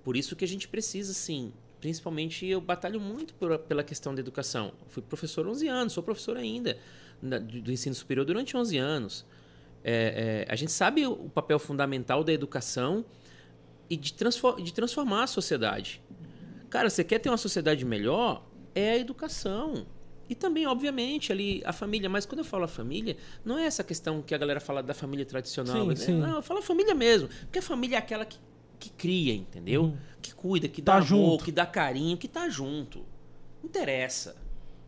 Por 0.03 0.17
isso 0.17 0.35
que 0.35 0.43
a 0.43 0.47
gente 0.47 0.67
precisa, 0.67 1.13
sim. 1.13 1.53
Principalmente 1.85 2.47
eu 2.47 2.59
batalho 2.59 2.99
muito 2.99 3.35
por- 3.35 3.59
pela 3.59 3.83
questão 3.83 4.15
da 4.15 4.19
educação. 4.19 4.71
Fui 4.89 5.03
professor 5.03 5.47
11 5.47 5.67
anos, 5.67 5.93
sou 5.93 6.01
professor 6.01 6.35
ainda 6.35 6.79
na- 7.21 7.37
do 7.37 7.71
ensino 7.71 7.93
superior 7.93 8.25
durante 8.25 8.57
11 8.57 8.75
anos. 8.79 9.23
É, 9.83 10.45
é, 10.49 10.51
a 10.51 10.55
gente 10.55 10.71
sabe 10.71 11.05
o 11.05 11.29
papel 11.29 11.59
fundamental 11.59 12.23
da 12.23 12.33
educação 12.33 13.05
e 13.87 13.95
de, 13.95 14.13
transfor- 14.13 14.59
de 14.59 14.73
transformar 14.73 15.25
a 15.25 15.27
sociedade. 15.27 16.01
Cara, 16.71 16.89
você 16.89 17.03
quer 17.03 17.19
ter 17.19 17.29
uma 17.29 17.37
sociedade 17.37 17.85
melhor? 17.85 18.43
É 18.73 18.93
a 18.93 18.97
educação. 18.97 19.85
E 20.27 20.33
também, 20.33 20.65
obviamente, 20.65 21.31
ali 21.31 21.61
a 21.65 21.71
família. 21.71 22.09
Mas 22.09 22.25
quando 22.25 22.39
eu 22.39 22.45
falo 22.45 22.63
a 22.63 22.67
família, 22.67 23.15
não 23.45 23.59
é 23.59 23.65
essa 23.67 23.83
questão 23.83 24.23
que 24.23 24.33
a 24.33 24.39
galera 24.39 24.59
fala 24.59 24.81
da 24.81 24.95
família 24.95 25.23
tradicional. 25.23 25.83
Sim, 25.83 25.87
né? 25.89 25.95
sim. 25.95 26.17
Não, 26.17 26.37
eu 26.37 26.41
falo 26.41 26.61
a 26.61 26.63
família 26.63 26.95
mesmo. 26.95 27.29
Porque 27.41 27.59
a 27.59 27.61
família 27.61 27.97
é 27.97 27.99
aquela 27.99 28.25
que, 28.25 28.39
que 28.79 28.89
cria, 28.89 29.33
entendeu? 29.33 29.83
Uhum. 29.83 29.97
Que 30.21 30.33
cuida, 30.33 30.67
que 30.67 30.81
Tá 30.81 30.93
dá 30.93 30.97
amor, 30.97 31.07
junto. 31.07 31.43
que 31.45 31.51
dá 31.51 31.65
carinho, 31.65 32.17
que 32.17 32.27
tá 32.27 32.49
junto. 32.49 32.99
Não 33.61 33.69
interessa. 33.69 34.35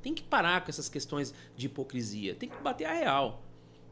Tem 0.02 0.14
que 0.14 0.24
parar 0.24 0.64
com 0.64 0.70
essas 0.70 0.88
questões 0.90 1.34
de 1.56 1.66
hipocrisia. 1.66 2.36
Tem 2.36 2.48
que 2.50 2.58
bater 2.62 2.86
a 2.86 2.94
real. 2.94 3.44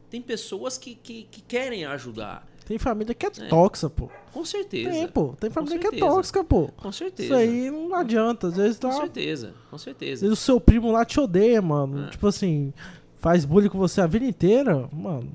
Tem 0.08 0.22
pessoas 0.22 0.78
que, 0.78 0.94
que, 0.94 1.24
que 1.30 1.40
querem 1.42 1.84
ajudar. 1.84 2.46
Tem 2.64 2.78
família 2.78 3.14
que 3.14 3.26
é, 3.26 3.28
É. 3.28 3.48
tóxica, 3.48 3.90
pô. 3.90 4.08
Com 4.32 4.44
certeza. 4.44 4.90
Tem, 4.90 5.08
pô. 5.08 5.34
Tem 5.38 5.50
família 5.50 5.78
que 5.78 5.86
é 5.86 5.98
tóxica, 5.98 6.42
pô. 6.42 6.68
Com 6.76 6.90
certeza. 6.90 7.26
Isso 7.28 7.34
aí 7.34 7.70
não 7.70 7.94
adianta. 7.94 8.48
Às 8.48 8.56
vezes 8.56 8.78
Com 8.78 8.88
tá. 8.88 8.96
certeza. 8.96 9.54
Com 9.70 9.78
certeza. 9.78 10.22
Vezes 10.26 10.38
o 10.38 10.40
seu 10.42 10.60
primo 10.60 10.90
lá 10.90 11.04
te 11.04 11.20
odeia, 11.20 11.60
mano. 11.62 12.06
É. 12.06 12.10
Tipo 12.10 12.26
assim, 12.26 12.72
faz 13.18 13.44
bullying 13.44 13.68
com 13.68 13.78
você 13.78 14.00
a 14.00 14.06
vida 14.06 14.24
inteira, 14.24 14.88
mano. 14.92 15.32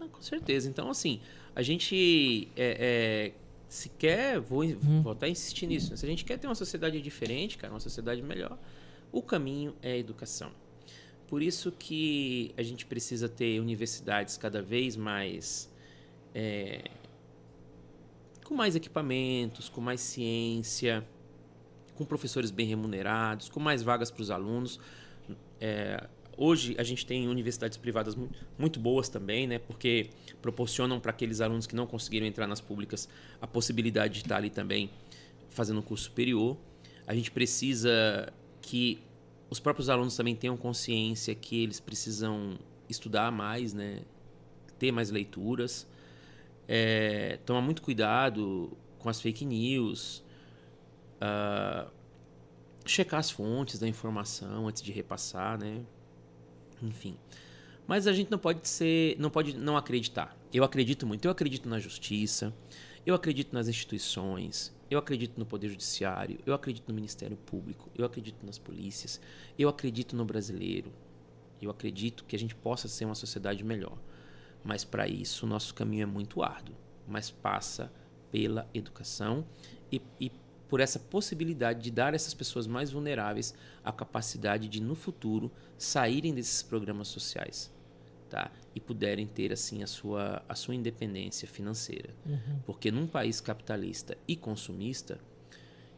Ah, 0.00 0.06
com 0.10 0.20
certeza. 0.22 0.68
Então, 0.68 0.90
assim, 0.90 1.20
a 1.54 1.62
gente 1.62 2.48
é, 2.56 3.32
é, 3.36 3.39
se 3.70 3.88
quer, 3.88 4.40
vou 4.40 4.64
Hum. 4.64 5.00
voltar 5.02 5.26
a 5.26 5.28
insistir 5.28 5.66
nisso, 5.66 5.90
né? 5.92 5.96
se 5.96 6.04
a 6.04 6.08
gente 6.08 6.24
quer 6.24 6.36
ter 6.38 6.48
uma 6.48 6.54
sociedade 6.56 7.00
diferente, 7.00 7.56
cara, 7.56 7.72
uma 7.72 7.78
sociedade 7.80 8.20
melhor, 8.20 8.58
o 9.12 9.22
caminho 9.22 9.74
é 9.80 9.92
a 9.92 9.96
educação. 9.96 10.50
Por 11.28 11.40
isso 11.40 11.70
que 11.70 12.52
a 12.56 12.62
gente 12.64 12.84
precisa 12.84 13.28
ter 13.28 13.60
universidades 13.60 14.36
cada 14.36 14.60
vez 14.60 14.96
mais 14.96 15.70
é, 16.34 16.82
com 18.44 18.54
mais 18.54 18.74
equipamentos, 18.74 19.68
com 19.68 19.80
mais 19.80 20.00
ciência, 20.00 21.06
com 21.94 22.04
professores 22.04 22.50
bem 22.50 22.66
remunerados, 22.66 23.48
com 23.48 23.60
mais 23.60 23.80
vagas 23.84 24.10
para 24.10 24.22
os 24.22 24.30
alunos. 24.32 24.80
É, 25.60 26.08
hoje 26.40 26.74
a 26.78 26.82
gente 26.82 27.04
tem 27.04 27.28
universidades 27.28 27.76
privadas 27.78 28.14
mu- 28.16 28.30
muito 28.58 28.80
boas 28.80 29.08
também, 29.08 29.46
né? 29.46 29.58
Porque 29.58 30.10
proporcionam 30.42 30.98
para 30.98 31.10
aqueles 31.10 31.40
alunos 31.40 31.66
que 31.66 31.76
não 31.76 31.86
conseguiram 31.86 32.26
entrar 32.26 32.46
nas 32.46 32.60
públicas 32.60 33.08
a 33.40 33.46
possibilidade 33.46 34.14
de 34.14 34.20
estar 34.20 34.36
ali 34.38 34.50
também 34.50 34.90
fazendo 35.50 35.78
um 35.80 35.82
curso 35.82 36.04
superior. 36.04 36.56
A 37.06 37.14
gente 37.14 37.30
precisa 37.30 38.32
que 38.62 39.02
os 39.50 39.60
próprios 39.60 39.88
alunos 39.88 40.16
também 40.16 40.34
tenham 40.34 40.56
consciência 40.56 41.34
que 41.34 41.62
eles 41.62 41.78
precisam 41.78 42.58
estudar 42.88 43.30
mais, 43.30 43.74
né? 43.74 44.00
Ter 44.78 44.90
mais 44.92 45.10
leituras. 45.10 45.86
É, 46.66 47.38
tomar 47.44 47.60
muito 47.60 47.82
cuidado 47.82 48.76
com 48.98 49.08
as 49.08 49.20
fake 49.20 49.44
news. 49.44 50.22
ah, 51.20 51.88
checar 52.86 53.20
as 53.20 53.30
fontes 53.30 53.78
da 53.78 53.86
informação 53.86 54.66
antes 54.66 54.82
de 54.82 54.90
repassar, 54.90 55.58
né? 55.58 55.82
Enfim. 56.82 57.16
Mas 57.86 58.06
a 58.06 58.12
gente 58.12 58.30
não 58.30 58.38
pode 58.38 58.68
ser, 58.68 59.16
não 59.18 59.30
pode 59.30 59.56
não 59.56 59.76
acreditar. 59.76 60.36
Eu 60.52 60.62
acredito 60.62 61.06
muito, 61.06 61.24
eu 61.24 61.30
acredito 61.30 61.68
na 61.68 61.78
justiça, 61.78 62.54
eu 63.04 63.14
acredito 63.14 63.52
nas 63.52 63.66
instituições, 63.66 64.72
eu 64.90 64.98
acredito 64.98 65.38
no 65.38 65.46
poder 65.46 65.68
judiciário, 65.68 66.38
eu 66.44 66.54
acredito 66.54 66.88
no 66.88 66.94
Ministério 66.94 67.36
Público, 67.36 67.90
eu 67.94 68.04
acredito 68.04 68.44
nas 68.44 68.58
polícias, 68.58 69.20
eu 69.58 69.68
acredito 69.68 70.14
no 70.14 70.24
brasileiro. 70.24 70.92
Eu 71.60 71.70
acredito 71.70 72.24
que 72.24 72.34
a 72.34 72.38
gente 72.38 72.54
possa 72.54 72.88
ser 72.88 73.04
uma 73.04 73.14
sociedade 73.14 73.62
melhor. 73.62 73.98
Mas 74.64 74.84
para 74.84 75.06
isso, 75.06 75.46
nosso 75.46 75.74
caminho 75.74 76.02
é 76.02 76.06
muito 76.06 76.42
árduo, 76.42 76.74
mas 77.06 77.30
passa 77.30 77.92
pela 78.30 78.68
educação 78.72 79.46
e, 79.90 80.00
e 80.18 80.30
por 80.70 80.78
essa 80.78 81.00
possibilidade 81.00 81.82
de 81.82 81.90
dar 81.90 82.12
a 82.12 82.16
essas 82.16 82.32
pessoas 82.32 82.66
mais 82.66 82.92
vulneráveis 82.92 83.52
a 83.84 83.92
capacidade 83.92 84.68
de, 84.68 84.80
no 84.80 84.94
futuro, 84.94 85.50
saírem 85.76 86.32
desses 86.32 86.62
programas 86.62 87.08
sociais 87.08 87.72
tá? 88.30 88.52
e 88.72 88.78
puderem 88.78 89.26
ter 89.26 89.52
assim 89.52 89.82
a 89.82 89.86
sua, 89.88 90.42
a 90.48 90.54
sua 90.54 90.76
independência 90.76 91.48
financeira. 91.48 92.14
Porque 92.64 92.92
num 92.92 93.08
país 93.08 93.40
capitalista 93.40 94.16
e 94.28 94.36
consumista, 94.36 95.18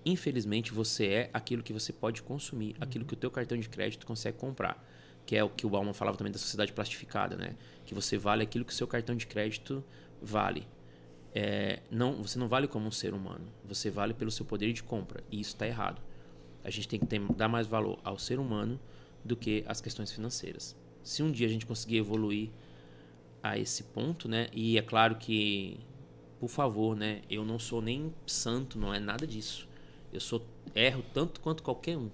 infelizmente 0.07 0.73
você 0.73 1.07
é 1.07 1.31
aquilo 1.34 1.62
que 1.62 1.73
você 1.73 1.92
pode 1.92 2.23
consumir, 2.23 2.75
aquilo 2.81 3.05
que 3.05 3.12
o 3.12 3.17
teu 3.17 3.31
cartão 3.31 3.59
de 3.59 3.68
crédito 3.68 4.07
consegue 4.07 4.39
comprar. 4.39 4.83
Que 5.26 5.36
é 5.36 5.44
o 5.44 5.51
que 5.51 5.67
o 5.67 5.70
Bauman 5.70 5.92
falava 5.92 6.17
também 6.17 6.33
da 6.33 6.39
sociedade 6.39 6.73
plastificada, 6.73 7.36
né? 7.36 7.55
Que 7.86 7.94
você 7.94 8.18
vale 8.18 8.42
aquilo 8.42 8.65
que 8.65 8.73
o 8.73 8.75
seu 8.75 8.89
cartão 8.89 9.15
de 9.15 9.25
crédito 9.25 9.84
vale. 10.20 10.67
É, 11.35 11.81
não, 11.91 12.23
você 12.23 12.39
não 12.39 12.49
vale 12.49 12.69
como 12.69 12.86
um 12.86 12.91
ser 12.91 13.15
humano. 13.15 13.47
Você 13.65 13.91
vale 13.91 14.12
pelo 14.15 14.31
seu 14.31 14.44
poder 14.44 14.73
de 14.73 14.83
compra. 14.83 15.23
E 15.31 15.41
isso 15.41 15.51
está 15.55 15.67
errado. 15.67 16.01
A 16.62 16.70
gente 16.70 16.89
tem 16.89 17.01
que 17.01 17.07
ter- 17.07 17.20
dar 17.35 17.49
mais 17.49 17.67
valor 17.67 17.99
ao 18.05 18.19
ser 18.19 18.39
humano 18.39 18.78
do 19.25 19.36
que 19.36 19.65
às 19.67 19.81
questões 19.81 20.12
financeiras. 20.12 20.77
Se 21.02 21.23
um 21.23 21.31
dia 21.31 21.47
a 21.47 21.51
gente 21.51 21.67
conseguir 21.67 21.97
evoluir 21.97 22.51
a 23.43 23.59
esse 23.59 23.83
ponto, 23.85 24.28
né? 24.28 24.49
E 24.52 24.78
é 24.78 24.83
claro 24.83 25.17
que, 25.17 25.81
por 26.39 26.49
favor, 26.49 26.94
né? 26.97 27.23
Eu 27.28 27.44
não 27.44 27.59
sou 27.59 27.81
nem 27.83 28.12
santo, 28.27 28.78
não 28.78 28.93
é 28.94 29.01
nada 29.01 29.27
disso. 29.27 29.69
Eu 30.12 30.20
sou 30.20 30.44
erro 30.75 31.02
tanto 31.12 31.41
quanto 31.41 31.62
qualquer 31.62 31.97
um. 31.97 32.11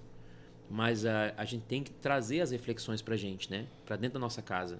Mas 0.69 1.05
a, 1.05 1.33
a 1.35 1.45
gente 1.45 1.63
tem 1.63 1.83
que 1.83 1.91
trazer 1.91 2.41
as 2.41 2.51
reflexões 2.51 3.01
pra 3.01 3.15
gente, 3.17 3.49
né? 3.51 3.67
Pra 3.85 3.95
dentro 3.95 4.13
da 4.15 4.19
nossa 4.19 4.41
casa. 4.41 4.79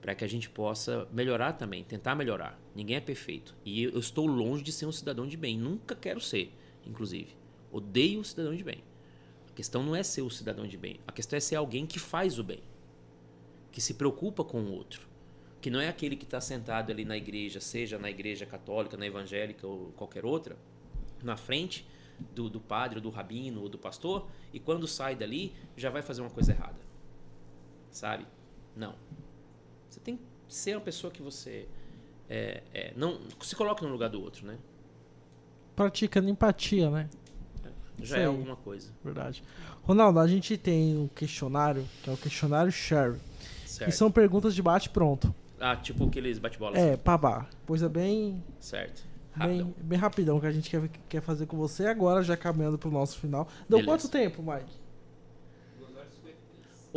Pra 0.00 0.14
que 0.14 0.24
a 0.24 0.28
gente 0.28 0.48
possa 0.48 1.08
melhorar 1.12 1.54
também, 1.54 1.82
tentar 1.82 2.14
melhorar. 2.14 2.58
Ninguém 2.74 2.96
é 2.96 3.00
perfeito. 3.00 3.54
E 3.64 3.82
eu, 3.82 3.98
estou 3.98 4.26
longe 4.26 4.62
de 4.62 4.72
ser 4.72 4.86
um 4.86 4.92
cidadão 4.92 5.26
de 5.26 5.36
bem. 5.36 5.58
Nunca 5.58 5.94
quero 5.94 6.20
ser, 6.20 6.52
inclusive. 6.86 7.34
Odeio 7.72 8.20
o 8.20 8.24
cidadão 8.24 8.54
de 8.54 8.62
bem. 8.62 8.82
A 9.48 9.52
questão 9.52 9.82
não 9.82 9.96
é 9.96 10.02
ser 10.02 10.22
o 10.22 10.30
cidadão 10.30 10.66
de 10.66 10.76
bem. 10.76 11.00
A 11.06 11.12
questão 11.12 11.36
é 11.36 11.40
ser 11.40 11.56
alguém 11.56 11.84
que 11.84 11.98
faz 11.98 12.38
o 12.38 12.44
bem. 12.44 12.62
Que 13.72 13.80
se 13.80 13.94
preocupa 13.94 14.44
com 14.44 14.60
o 14.60 14.72
outro. 14.72 15.06
Que 15.60 15.68
não 15.68 15.80
é 15.80 15.88
aquele 15.88 16.14
que 16.14 16.24
está 16.24 16.40
sentado 16.40 16.92
ali 16.92 17.04
na 17.04 17.16
igreja, 17.16 17.60
seja 17.60 17.98
na 17.98 18.08
igreja 18.08 18.46
católica, 18.46 18.96
na 18.96 19.06
evangélica 19.06 19.66
ou 19.66 19.92
qualquer 19.96 20.24
outra, 20.24 20.56
na 21.22 21.36
frente 21.36 21.84
do, 22.34 22.48
do 22.48 22.60
padre, 22.60 23.00
do 23.00 23.10
rabino 23.10 23.62
ou 23.62 23.68
do 23.68 23.78
pastor, 23.78 24.28
e 24.52 24.60
quando 24.60 24.86
sai 24.86 25.14
dali 25.14 25.52
já 25.76 25.90
vai 25.90 26.02
fazer 26.02 26.20
uma 26.20 26.30
coisa 26.30 26.52
errada. 26.52 26.78
Sabe? 27.90 28.26
Não. 28.76 28.94
Você 29.88 30.00
tem 30.00 30.16
que 30.16 30.22
ser 30.48 30.76
uma 30.76 30.80
pessoa 30.82 31.12
que 31.12 31.22
você 31.22 31.66
é, 32.28 32.62
é, 32.72 32.92
não 32.96 33.18
se 33.40 33.56
coloque 33.56 33.82
no 33.82 33.90
lugar 33.90 34.08
do 34.08 34.20
outro, 34.20 34.46
né? 34.46 34.58
Praticando 35.74 36.28
empatia, 36.28 36.90
né? 36.90 37.08
já 37.98 38.04
Isso 38.04 38.16
é 38.16 38.24
alguma 38.26 38.56
coisa. 38.56 38.90
Verdade. 39.04 39.42
Ronaldo, 39.82 40.20
a 40.20 40.26
gente 40.26 40.56
tem 40.56 40.96
um 40.96 41.08
questionário, 41.08 41.84
que 42.02 42.10
é 42.10 42.12
o 42.12 42.16
questionário 42.16 42.70
Share. 42.70 43.16
Certo. 43.66 43.90
Que 43.90 43.96
são 43.96 44.10
perguntas 44.10 44.54
de 44.54 44.62
bate-pronto. 44.62 45.34
Ah, 45.60 45.76
tipo 45.76 46.06
aqueles 46.06 46.38
bate-bolas. 46.38 46.78
É, 46.78 46.96
pabá. 46.96 47.46
Coisa 47.66 47.88
bem, 47.88 48.42
Certo. 48.60 49.06
Rapidão. 49.32 49.66
bem, 49.66 49.74
bem 49.84 49.98
rapidão 49.98 50.40
que 50.40 50.46
a 50.46 50.50
gente 50.52 50.70
quer, 50.70 50.88
quer 51.08 51.20
fazer 51.20 51.46
com 51.46 51.56
você 51.56 51.86
agora, 51.86 52.22
já 52.22 52.36
caminhando 52.36 52.78
pro 52.78 52.90
nosso 52.90 53.18
final. 53.18 53.46
Deu 53.68 53.78
Beleza. 53.78 53.86
quanto 53.86 54.08
tempo, 54.08 54.42
Mike? 54.42 54.72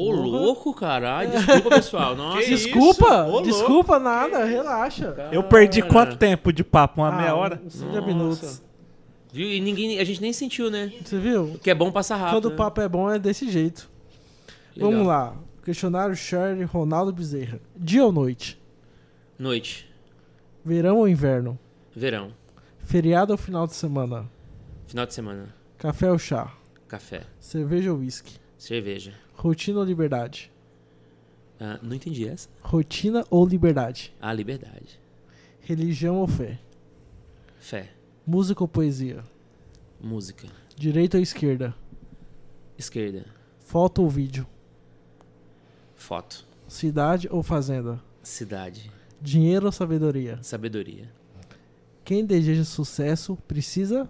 Ô, 0.02 0.12
louco, 0.12 0.74
caralho. 0.74 1.32
Desculpa, 1.32 1.70
pessoal. 1.70 2.16
Nossa. 2.18 2.38
Que 2.38 2.54
isso? 2.54 2.66
desculpa, 2.66 3.24
Ô, 3.26 3.42
desculpa 3.42 4.00
nada, 4.00 4.44
relaxa. 4.46 5.30
Eu 5.32 5.44
perdi 5.44 5.82
Cara. 5.82 5.94
quanto 5.94 6.18
tempo 6.18 6.52
de 6.52 6.64
papo? 6.64 7.02
Uma 7.02 7.10
Ah, 7.10 7.18
meia 7.18 7.36
hora? 7.36 7.62
Uns 7.66 7.76
30 7.76 7.94
Nossa. 7.94 8.08
minutos. 8.08 8.64
Viu? 9.34 9.48
E 9.48 9.60
ninguém, 9.62 10.00
a 10.00 10.04
gente 10.04 10.22
nem 10.22 10.34
sentiu, 10.34 10.70
né? 10.70 10.92
Você 11.04 11.18
viu? 11.20 11.44
O 11.54 11.60
que 11.60 11.70
é 11.70 11.76
bom 11.76 11.92
passar 11.92 12.18
rápido. 12.18 12.34
Quando 12.36 12.46
o 12.46 12.50
né? 12.50 12.56
papo 12.58 12.82
é 12.82 12.90
bom 12.90 13.10
é 13.10 13.18
desse 13.20 13.50
jeito. 13.50 13.90
Legal. 14.76 14.92
Vamos 14.92 15.08
lá. 15.08 15.36
Questionário 15.64 16.16
Share 16.16 16.62
Ronaldo 16.64 17.14
Bezerra. 17.14 17.60
Dia 17.76 18.04
ou 18.06 18.12
noite? 18.12 18.60
Noite. 19.38 19.90
Verão 20.66 20.98
ou 20.98 21.08
inverno? 21.08 21.58
Verão. 21.96 22.32
Feriado 22.84 23.32
ou 23.34 23.38
final 23.38 23.68
de 23.68 23.74
semana? 23.74 24.26
Final 24.88 25.06
de 25.06 25.14
semana. 25.14 25.56
Café 25.78 26.12
ou 26.12 26.18
chá? 26.20 26.52
Café. 26.88 27.22
Cerveja 27.40 27.92
ou 27.94 28.00
whisky? 28.00 28.36
Cerveja. 28.58 29.14
Rotina 29.42 29.80
ou 29.80 29.84
liberdade? 29.86 30.52
Ah, 31.60 31.80
não 31.82 31.96
entendi 31.96 32.28
essa. 32.28 32.48
Rotina 32.62 33.26
ou 33.28 33.44
liberdade? 33.44 34.14
Ah, 34.22 34.32
liberdade. 34.32 35.00
Religião 35.62 36.18
ou 36.18 36.28
fé? 36.28 36.60
Fé. 37.60 37.90
Música 38.24 38.64
ou 38.64 38.68
poesia? 38.68 39.24
Música. 40.00 40.48
Direita 40.78 41.18
ou 41.18 41.24
esquerda? 41.24 41.74
Esquerda. 42.78 43.26
Foto 43.60 44.04
ou 44.04 44.10
vídeo? 44.12 44.46
Foto. 45.96 46.46
Cidade 46.68 47.28
ou 47.32 47.42
fazenda? 47.42 48.00
Cidade. 48.22 48.92
Dinheiro 49.20 49.66
ou 49.66 49.72
sabedoria? 49.72 50.38
Sabedoria. 50.44 51.12
Quem 52.06 52.24
deseja 52.28 52.64
sucesso 52.64 53.36
precisa? 53.48 54.08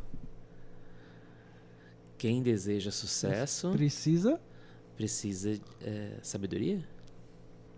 Quem 2.17 2.43
deseja 2.43 2.91
sucesso 2.91 3.71
Precisa? 3.71 4.37
Precisa. 5.01 5.59
é, 5.83 6.11
sabedoria? 6.21 6.79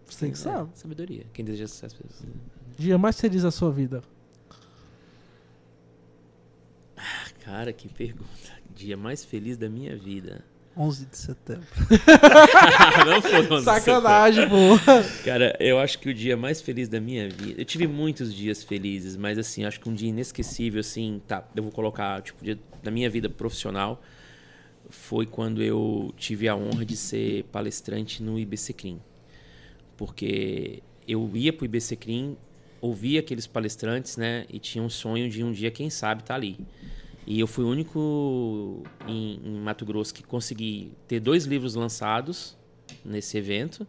Você 0.05 0.27
que 0.27 0.33
É, 0.33 0.35
sabe. 0.35 0.69
sabedoria. 0.75 1.23
Quem 1.33 1.45
deseja 1.45 1.67
sucesso 1.67 1.95
precisa. 1.95 2.27
Dia 2.77 2.97
mais 2.97 3.19
feliz 3.19 3.43
da 3.43 3.51
sua 3.51 3.71
vida? 3.71 4.03
Cara, 7.45 7.71
que 7.73 7.87
pergunta. 7.87 8.51
Dia 8.75 8.97
mais 8.97 9.23
feliz 9.23 9.57
da 9.57 9.69
minha 9.69 9.95
vida. 9.95 10.43
11 10.75 11.05
de 11.05 11.17
setembro. 11.17 11.67
não 13.05 13.21
foi 13.21 13.41
onze 13.51 13.57
de 13.59 13.63
Sacanagem, 13.63 14.49
pô. 14.49 14.55
Cara, 15.23 15.55
eu 15.59 15.77
acho 15.79 15.99
que 15.99 16.09
o 16.09 16.13
dia 16.13 16.35
mais 16.35 16.61
feliz 16.61 16.89
da 16.89 16.99
minha 16.99 17.29
vida. 17.29 17.61
Eu 17.61 17.65
tive 17.65 17.85
muitos 17.87 18.33
dias 18.33 18.63
felizes, 18.63 19.15
mas 19.15 19.37
assim, 19.37 19.65
acho 19.65 19.79
que 19.79 19.87
um 19.87 19.93
dia 19.93 20.09
inesquecível, 20.09 20.79
assim, 20.81 21.21
tá. 21.27 21.47
Eu 21.55 21.63
vou 21.63 21.71
colocar, 21.71 22.21
tipo, 22.23 22.43
dia 22.43 22.57
da 22.81 22.89
minha 22.91 23.09
vida 23.09 23.29
profissional. 23.29 24.01
Foi 24.89 25.25
quando 25.25 25.61
eu 25.61 26.13
tive 26.17 26.47
a 26.47 26.55
honra 26.55 26.85
de 26.85 26.95
ser 26.95 27.43
palestrante 27.45 28.21
no 28.21 28.39
IBC 28.39 28.73
Crim. 28.73 28.99
Porque 29.97 30.83
eu 31.07 31.29
ia 31.33 31.53
pro 31.53 31.65
IBC 31.65 31.95
Crim, 31.95 32.37
ouvia 32.81 33.19
aqueles 33.19 33.47
palestrantes, 33.47 34.17
né? 34.17 34.45
E 34.49 34.59
tinha 34.59 34.83
um 34.83 34.89
sonho 34.89 35.29
de 35.29 35.43
um 35.43 35.51
dia, 35.51 35.71
quem 35.71 35.89
sabe, 35.89 36.21
estar 36.21 36.35
ali. 36.35 36.57
E 37.25 37.39
eu 37.39 37.47
fui 37.47 37.63
o 37.63 37.69
único 37.69 38.83
em, 39.07 39.39
em 39.43 39.55
Mato 39.59 39.85
Grosso 39.85 40.13
que 40.13 40.23
consegui 40.23 40.91
ter 41.07 41.19
dois 41.19 41.45
livros 41.45 41.75
lançados 41.75 42.57
nesse 43.03 43.37
evento, 43.37 43.87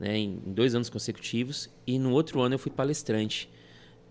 né, 0.00 0.16
em 0.16 0.40
dois 0.46 0.74
anos 0.74 0.88
consecutivos. 0.88 1.68
E 1.86 1.98
no 1.98 2.12
outro 2.12 2.40
ano 2.40 2.54
eu 2.54 2.58
fui 2.58 2.72
palestrante 2.72 3.50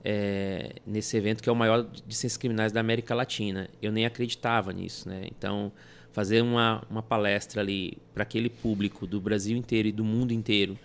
é, 0.04 0.74
nesse 0.86 1.16
evento 1.18 1.42
que 1.42 1.50
é 1.50 1.52
o 1.52 1.56
maior 1.56 1.84
de 1.84 2.16
ciências 2.16 2.38
criminais 2.38 2.72
da 2.72 2.80
América 2.80 3.14
Latina. 3.14 3.70
Eu 3.82 3.92
nem 3.92 4.06
acreditava 4.06 4.74
nisso, 4.74 5.08
né? 5.08 5.24
Então 5.26 5.72
fazer 6.12 6.42
uma, 6.42 6.84
uma 6.90 7.02
palestra 7.02 7.62
ali 7.62 7.98
para 8.14 8.24
aquele 8.24 8.50
público 8.50 9.08
do 9.08 9.22
Brasil 9.22 9.58
inteiro 9.58 9.88
e 9.88 9.92
do 9.92 10.04
mundo 10.04 10.34
inteiro 10.34 10.78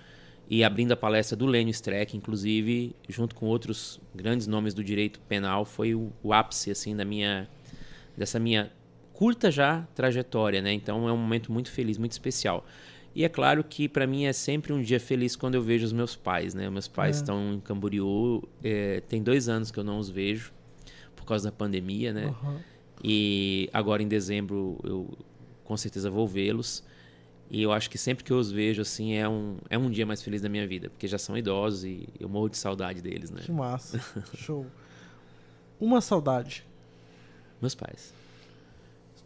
e 0.49 0.63
abrindo 0.63 0.93
a 0.93 0.97
palestra 0.97 1.37
do 1.37 1.45
Lênio 1.45 1.73
Streck, 1.73 2.17
inclusive, 2.17 2.95
junto 3.09 3.35
com 3.35 3.47
outros 3.47 4.01
grandes 4.15 4.47
nomes 4.47 4.73
do 4.73 4.85
direito 4.85 5.19
penal, 5.21 5.65
foi 5.65 5.95
o, 5.95 6.13
o 6.23 6.33
ápice 6.33 6.71
assim 6.71 6.95
da 6.95 7.05
minha 7.05 7.49
dessa 8.17 8.39
minha 8.39 8.71
curta 9.13 9.51
já 9.51 9.87
trajetória, 9.95 10.63
né? 10.63 10.73
Então 10.73 11.09
é 11.09 11.13
um 11.13 11.17
momento 11.17 11.51
muito 11.51 11.71
feliz, 11.71 11.99
muito 11.99 12.13
especial. 12.13 12.65
E 13.17 13.25
é 13.25 13.31
claro 13.31 13.65
que 13.65 13.89
para 13.89 14.07
mim 14.07 14.27
é 14.27 14.33
sempre 14.35 14.75
um 14.75 14.83
dia 14.83 15.01
feliz 15.01 15.35
quando 15.35 15.55
eu 15.55 15.63
vejo 15.63 15.87
os 15.87 15.93
meus 15.93 16.15
pais, 16.15 16.53
né? 16.53 16.69
Meus 16.69 16.87
pais 16.87 17.17
É. 17.17 17.21
estão 17.21 17.55
em 17.55 17.61
Camboriú, 17.61 18.43
é, 18.63 19.01
tem 19.09 19.23
dois 19.23 19.49
anos 19.49 19.71
que 19.71 19.79
eu 19.79 19.85
não 19.85 19.99
os 19.99 20.11
vejo 20.11 20.53
por 21.17 21.25
causa 21.25 21.51
da 21.51 21.53
pandemia, 21.57 22.13
né? 22.13 22.27
Aham. 22.27 22.61
E 23.03 23.71
agora 23.73 24.03
em 24.03 24.09
dezembro 24.09 24.79
eu 24.85 25.09
com 25.65 25.75
certeza 25.79 26.11
vou 26.11 26.29
vê-los. 26.29 26.85
E 27.51 27.63
eu 27.63 27.73
acho 27.73 27.89
que 27.89 27.97
sempre 27.97 28.23
que 28.23 28.31
eu 28.33 28.37
os 28.39 28.51
vejo, 28.53 28.83
assim, 28.83 29.15
é 29.15 29.27
um, 29.27 29.57
é 29.71 29.79
um 29.79 29.89
dia 29.89 30.05
mais 30.05 30.21
feliz 30.21 30.43
da 30.43 30.49
minha 30.51 30.67
vida, 30.67 30.91
porque 30.91 31.07
já 31.09 31.17
são 31.17 31.39
idosos 31.39 31.85
e 31.85 32.07
eu 32.21 32.29
morro 32.29 32.51
de 32.51 32.59
saudade 32.59 33.01
deles, 33.01 33.31
né? 33.31 33.41
Que 33.45 33.53
massa. 33.53 33.99
Show. 34.37 34.67
Uma 35.81 36.01
saudade. 36.03 36.67
Meus 37.63 37.75
pais. 37.75 38.13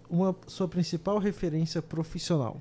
Uma 0.08 0.36
sua 0.46 0.68
principal 0.68 1.18
referência 1.18 1.80
profissional. 1.82 2.60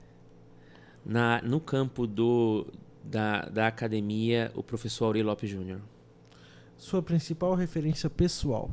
Na, 1.06 1.42
no 1.42 1.60
campo 1.60 2.06
do, 2.06 2.68
da, 3.04 3.46
da 3.50 3.68
academia, 3.68 4.52
o 4.56 4.62
professor 4.62 5.06
Aurélio 5.06 5.28
Lopes 5.28 5.50
Júnior. 5.50 5.80
Sua 6.78 7.02
principal 7.02 7.56
referência 7.56 8.10
pessoal. 8.10 8.70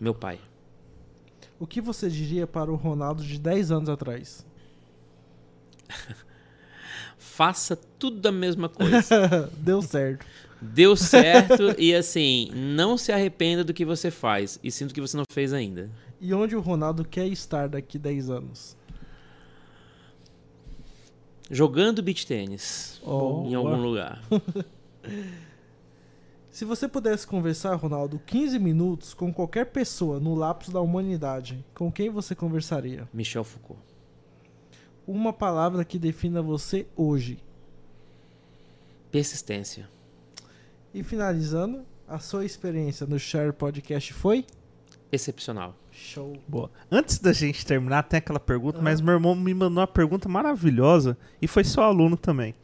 Meu 0.00 0.14
pai. 0.14 0.40
O 1.58 1.66
que 1.66 1.80
você 1.80 2.08
diria 2.08 2.46
para 2.46 2.72
o 2.72 2.74
Ronaldo 2.74 3.22
de 3.22 3.38
10 3.38 3.70
anos 3.70 3.88
atrás? 3.88 4.46
Faça 7.18 7.76
tudo 7.76 8.18
da 8.18 8.32
mesma 8.32 8.68
coisa. 8.68 9.50
Deu 9.58 9.82
certo. 9.82 10.26
Deu 10.60 10.96
certo 10.96 11.74
e 11.78 11.94
assim, 11.94 12.50
não 12.54 12.96
se 12.96 13.12
arrependa 13.12 13.62
do 13.62 13.74
que 13.74 13.84
você 13.84 14.10
faz 14.10 14.58
e 14.62 14.70
sinto 14.70 14.94
que 14.94 15.00
você 15.00 15.16
não 15.16 15.24
fez 15.30 15.52
ainda. 15.52 15.90
E 16.20 16.34
onde 16.34 16.56
o 16.56 16.60
Ronaldo 16.60 17.04
quer 17.04 17.26
estar 17.26 17.68
daqui 17.68 17.98
10 17.98 18.30
anos? 18.30 18.76
Jogando 21.50 22.00
beach 22.00 22.26
tênis 22.26 23.00
Oh, 23.04 23.44
em 23.44 23.54
algum 23.54 23.82
lugar. 23.82 24.22
Se 26.50 26.64
você 26.64 26.86
pudesse 26.86 27.26
conversar, 27.26 27.74
Ronaldo, 27.74 28.20
15 28.24 28.58
minutos 28.58 29.14
com 29.14 29.32
qualquer 29.32 29.66
pessoa 29.66 30.20
no 30.20 30.34
lapso 30.34 30.70
da 30.70 30.80
humanidade, 30.80 31.64
com 31.74 31.90
quem 31.90 32.10
você 32.10 32.34
conversaria? 32.34 33.08
Michel 33.12 33.44
Foucault. 33.44 33.82
Uma 35.06 35.32
palavra 35.32 35.84
que 35.84 35.98
defina 35.98 36.42
você 36.42 36.86
hoje. 36.96 37.42
Persistência. 39.10 39.88
E 40.92 41.02
finalizando, 41.02 41.84
a 42.06 42.18
sua 42.18 42.44
experiência 42.44 43.06
no 43.06 43.18
Share 43.18 43.52
Podcast 43.52 44.12
foi? 44.12 44.44
Excepcional. 45.10 45.74
Show. 46.02 46.36
Boa. 46.48 46.70
Antes 46.90 47.18
da 47.18 47.32
gente 47.32 47.64
terminar, 47.64 48.02
tem 48.04 48.18
aquela 48.18 48.40
pergunta, 48.40 48.78
Ah. 48.78 48.82
mas 48.82 49.00
meu 49.00 49.14
irmão 49.14 49.34
me 49.34 49.52
mandou 49.52 49.80
uma 49.80 49.86
pergunta 49.86 50.28
maravilhosa 50.28 51.16
e 51.40 51.46
foi 51.46 51.62
seu 51.62 51.82
aluno 51.82 52.16
também. 52.16 52.54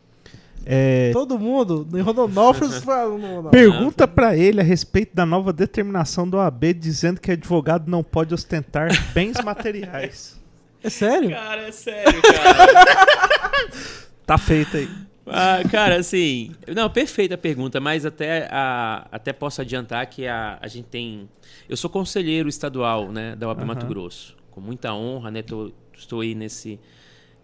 É, 0.64 1.10
Todo 1.12 1.38
mundo, 1.38 1.86
em 1.94 2.00
Rondonópolis, 2.00 2.78
foi 2.82 2.94
aluno, 2.94 3.50
pergunta 3.50 4.08
pra 4.08 4.36
ele 4.36 4.60
a 4.60 4.64
respeito 4.64 5.14
da 5.14 5.24
nova 5.24 5.52
determinação 5.52 6.28
do 6.28 6.40
AB 6.40 6.74
dizendo 6.74 7.20
que 7.20 7.30
advogado 7.30 7.88
não 7.88 8.02
pode 8.02 8.34
ostentar 8.34 8.88
bens 9.14 9.40
materiais. 9.44 10.40
É 10.82 10.90
sério? 10.90 11.30
Cara, 11.30 11.68
é 11.68 11.72
sério, 11.72 12.20
cara. 12.22 13.56
Tá 14.26 14.36
feito 14.36 14.76
aí. 14.76 14.88
Ah, 15.26 15.60
cara, 15.70 15.96
assim. 15.96 16.52
Não, 16.74 16.88
perfeita 16.88 17.34
a 17.34 17.38
pergunta, 17.38 17.80
mas 17.80 18.06
até, 18.06 18.48
a, 18.50 19.06
até 19.10 19.32
posso 19.32 19.60
adiantar 19.60 20.06
que 20.06 20.26
a, 20.26 20.58
a 20.60 20.68
gente 20.68 20.86
tem. 20.86 21.28
Eu 21.68 21.76
sou 21.76 21.90
conselheiro 21.90 22.48
estadual 22.48 23.10
né, 23.10 23.34
da 23.34 23.48
UAB 23.48 23.58
Aham. 23.58 23.66
Mato 23.66 23.86
Grosso. 23.86 24.36
Com 24.50 24.60
muita 24.60 24.94
honra, 24.94 25.30
né? 25.30 25.42
Tô, 25.42 25.72
estou 25.96 26.20
aí 26.20 26.34
nesse. 26.34 26.78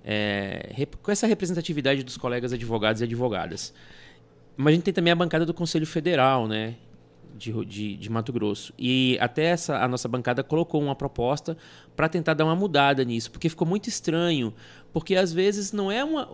é, 0.04 0.70
rep- 0.72 0.96
com 1.02 1.10
essa 1.10 1.26
representatividade 1.26 2.02
dos 2.04 2.16
colegas 2.16 2.52
advogados 2.52 3.00
e 3.00 3.04
advogadas. 3.04 3.74
Mas 4.56 4.72
a 4.72 4.74
gente 4.76 4.84
tem 4.84 4.94
também 4.94 5.12
a 5.12 5.16
bancada 5.16 5.44
do 5.44 5.52
Conselho 5.54 5.86
Federal, 5.86 6.46
né? 6.46 6.76
De, 7.34 7.50
de, 7.64 7.96
de 7.96 8.10
Mato 8.10 8.32
Grosso. 8.32 8.72
E 8.78 9.16
até 9.20 9.44
essa, 9.44 9.78
a 9.82 9.88
nossa 9.88 10.06
bancada 10.06 10.44
colocou 10.44 10.80
uma 10.82 10.94
proposta 10.94 11.56
para 11.96 12.08
tentar 12.08 12.34
dar 12.34 12.44
uma 12.44 12.54
mudada 12.54 13.02
nisso, 13.04 13.30
porque 13.30 13.48
ficou 13.48 13.66
muito 13.66 13.88
estranho. 13.88 14.52
Porque 14.92 15.16
às 15.16 15.32
vezes 15.32 15.72
não 15.72 15.90
é 15.90 16.04
uma. 16.04 16.28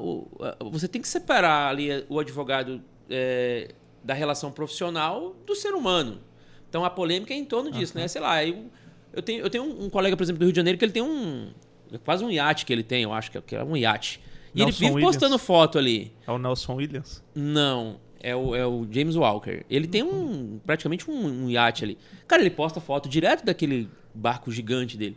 você 0.71 0.89
tem 0.89 1.01
que 1.01 1.09
separar 1.09 1.69
ali 1.69 2.05
o 2.09 2.19
advogado 2.19 2.83
é, 3.09 3.73
da 4.03 4.15
relação 4.15 4.51
profissional 4.51 5.37
do 5.47 5.55
ser 5.55 5.75
humano. 5.75 6.21
Então 6.69 6.85
a 6.85 6.91
polêmica 6.91 7.33
é 7.33 7.37
em 7.37 7.45
torno 7.45 7.71
disso, 7.71 7.97
né? 7.97 8.07
Sei 8.09 8.21
lá, 8.21 8.45
eu, 8.45 8.65
eu 9.13 9.23
tenho, 9.23 9.41
eu 9.41 9.49
tenho 9.49 9.65
um 9.65 9.89
colega, 9.89 10.17
por 10.17 10.23
exemplo, 10.23 10.41
do 10.41 10.45
Rio 10.45 10.53
de 10.53 10.57
Janeiro, 10.57 10.79
que 10.79 10.85
ele 10.85 10.93
tem 10.93 11.03
um, 11.03 11.51
é 11.93 11.99
quase 11.99 12.25
um 12.25 12.31
iate 12.31 12.67
que 12.67 12.73
ele 12.73 12.83
tem, 12.83 13.05
eu 13.05 13.13
acho 13.13 13.31
que 13.31 13.57
é 13.57 13.65
um 13.65 13.77
iate. 13.77 14.21
E 14.55 14.59
Nelson 14.59 14.63
ele 14.63 14.73
vive 14.73 14.93
Williams. 14.95 15.17
postando 15.17 15.39
foto 15.39 15.79
ali. 15.79 16.13
É 16.27 16.31
o 16.31 16.39
Nelson 16.39 16.75
Williams? 16.75 17.23
Não, 17.35 17.99
é 18.21 18.35
o, 18.35 18.55
é 18.55 18.67
o 18.67 18.87
James 18.91 19.17
Walker. 19.17 19.65
Ele 19.71 19.87
tem 19.87 20.03
um 20.03 20.61
praticamente 20.65 21.09
um, 21.11 21.45
um 21.45 21.51
iate 21.51 21.85
ali. 21.85 21.99
Cara, 22.27 22.43
ele 22.43 22.51
posta 22.51 22.81
foto 22.81 23.09
direto 23.09 23.45
daquele 23.45 23.89
barco 24.15 24.51
gigante 24.51 24.97
dele. 24.97 25.17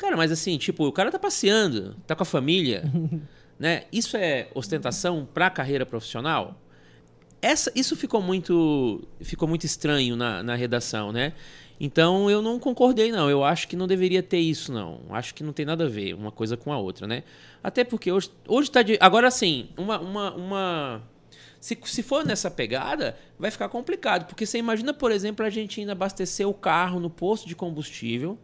Cara, 0.00 0.16
mas 0.16 0.32
assim, 0.32 0.56
tipo, 0.56 0.86
o 0.86 0.92
cara 0.92 1.10
tá 1.10 1.18
passeando, 1.18 1.94
tá 2.06 2.16
com 2.16 2.22
a 2.22 2.26
família, 2.26 2.90
né? 3.60 3.82
Isso 3.92 4.16
é 4.16 4.48
ostentação 4.54 5.28
pra 5.34 5.50
carreira 5.50 5.84
profissional? 5.84 6.58
Essa, 7.42 7.70
isso 7.74 7.94
ficou 7.94 8.22
muito, 8.22 9.06
ficou 9.20 9.46
muito 9.46 9.66
estranho 9.66 10.16
na, 10.16 10.42
na 10.42 10.54
redação, 10.54 11.12
né? 11.12 11.34
Então 11.78 12.30
eu 12.30 12.40
não 12.40 12.58
concordei, 12.58 13.12
não. 13.12 13.28
Eu 13.28 13.44
acho 13.44 13.68
que 13.68 13.76
não 13.76 13.86
deveria 13.86 14.22
ter 14.22 14.38
isso, 14.38 14.72
não. 14.72 15.02
Acho 15.10 15.34
que 15.34 15.44
não 15.44 15.52
tem 15.52 15.66
nada 15.66 15.84
a 15.84 15.88
ver 15.88 16.14
uma 16.14 16.32
coisa 16.32 16.56
com 16.56 16.72
a 16.72 16.78
outra, 16.78 17.06
né? 17.06 17.22
Até 17.62 17.84
porque 17.84 18.10
hoje, 18.10 18.30
hoje 18.48 18.70
tá 18.70 18.80
de. 18.80 18.96
Agora 19.02 19.30
sim, 19.30 19.68
uma. 19.76 20.00
uma, 20.00 20.34
uma 20.34 21.02
se, 21.60 21.78
se 21.84 22.02
for 22.02 22.24
nessa 22.24 22.50
pegada, 22.50 23.18
vai 23.38 23.50
ficar 23.50 23.68
complicado. 23.68 24.24
Porque 24.24 24.46
você 24.46 24.56
imagina, 24.56 24.94
por 24.94 25.12
exemplo, 25.12 25.44
a 25.44 25.50
gente 25.50 25.78
indo 25.78 25.92
abastecer 25.92 26.48
o 26.48 26.54
carro 26.54 26.98
no 26.98 27.10
posto 27.10 27.46
de 27.46 27.54
combustível 27.54 28.38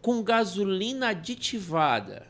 com 0.00 0.22
gasolina 0.22 1.08
aditivada. 1.08 2.26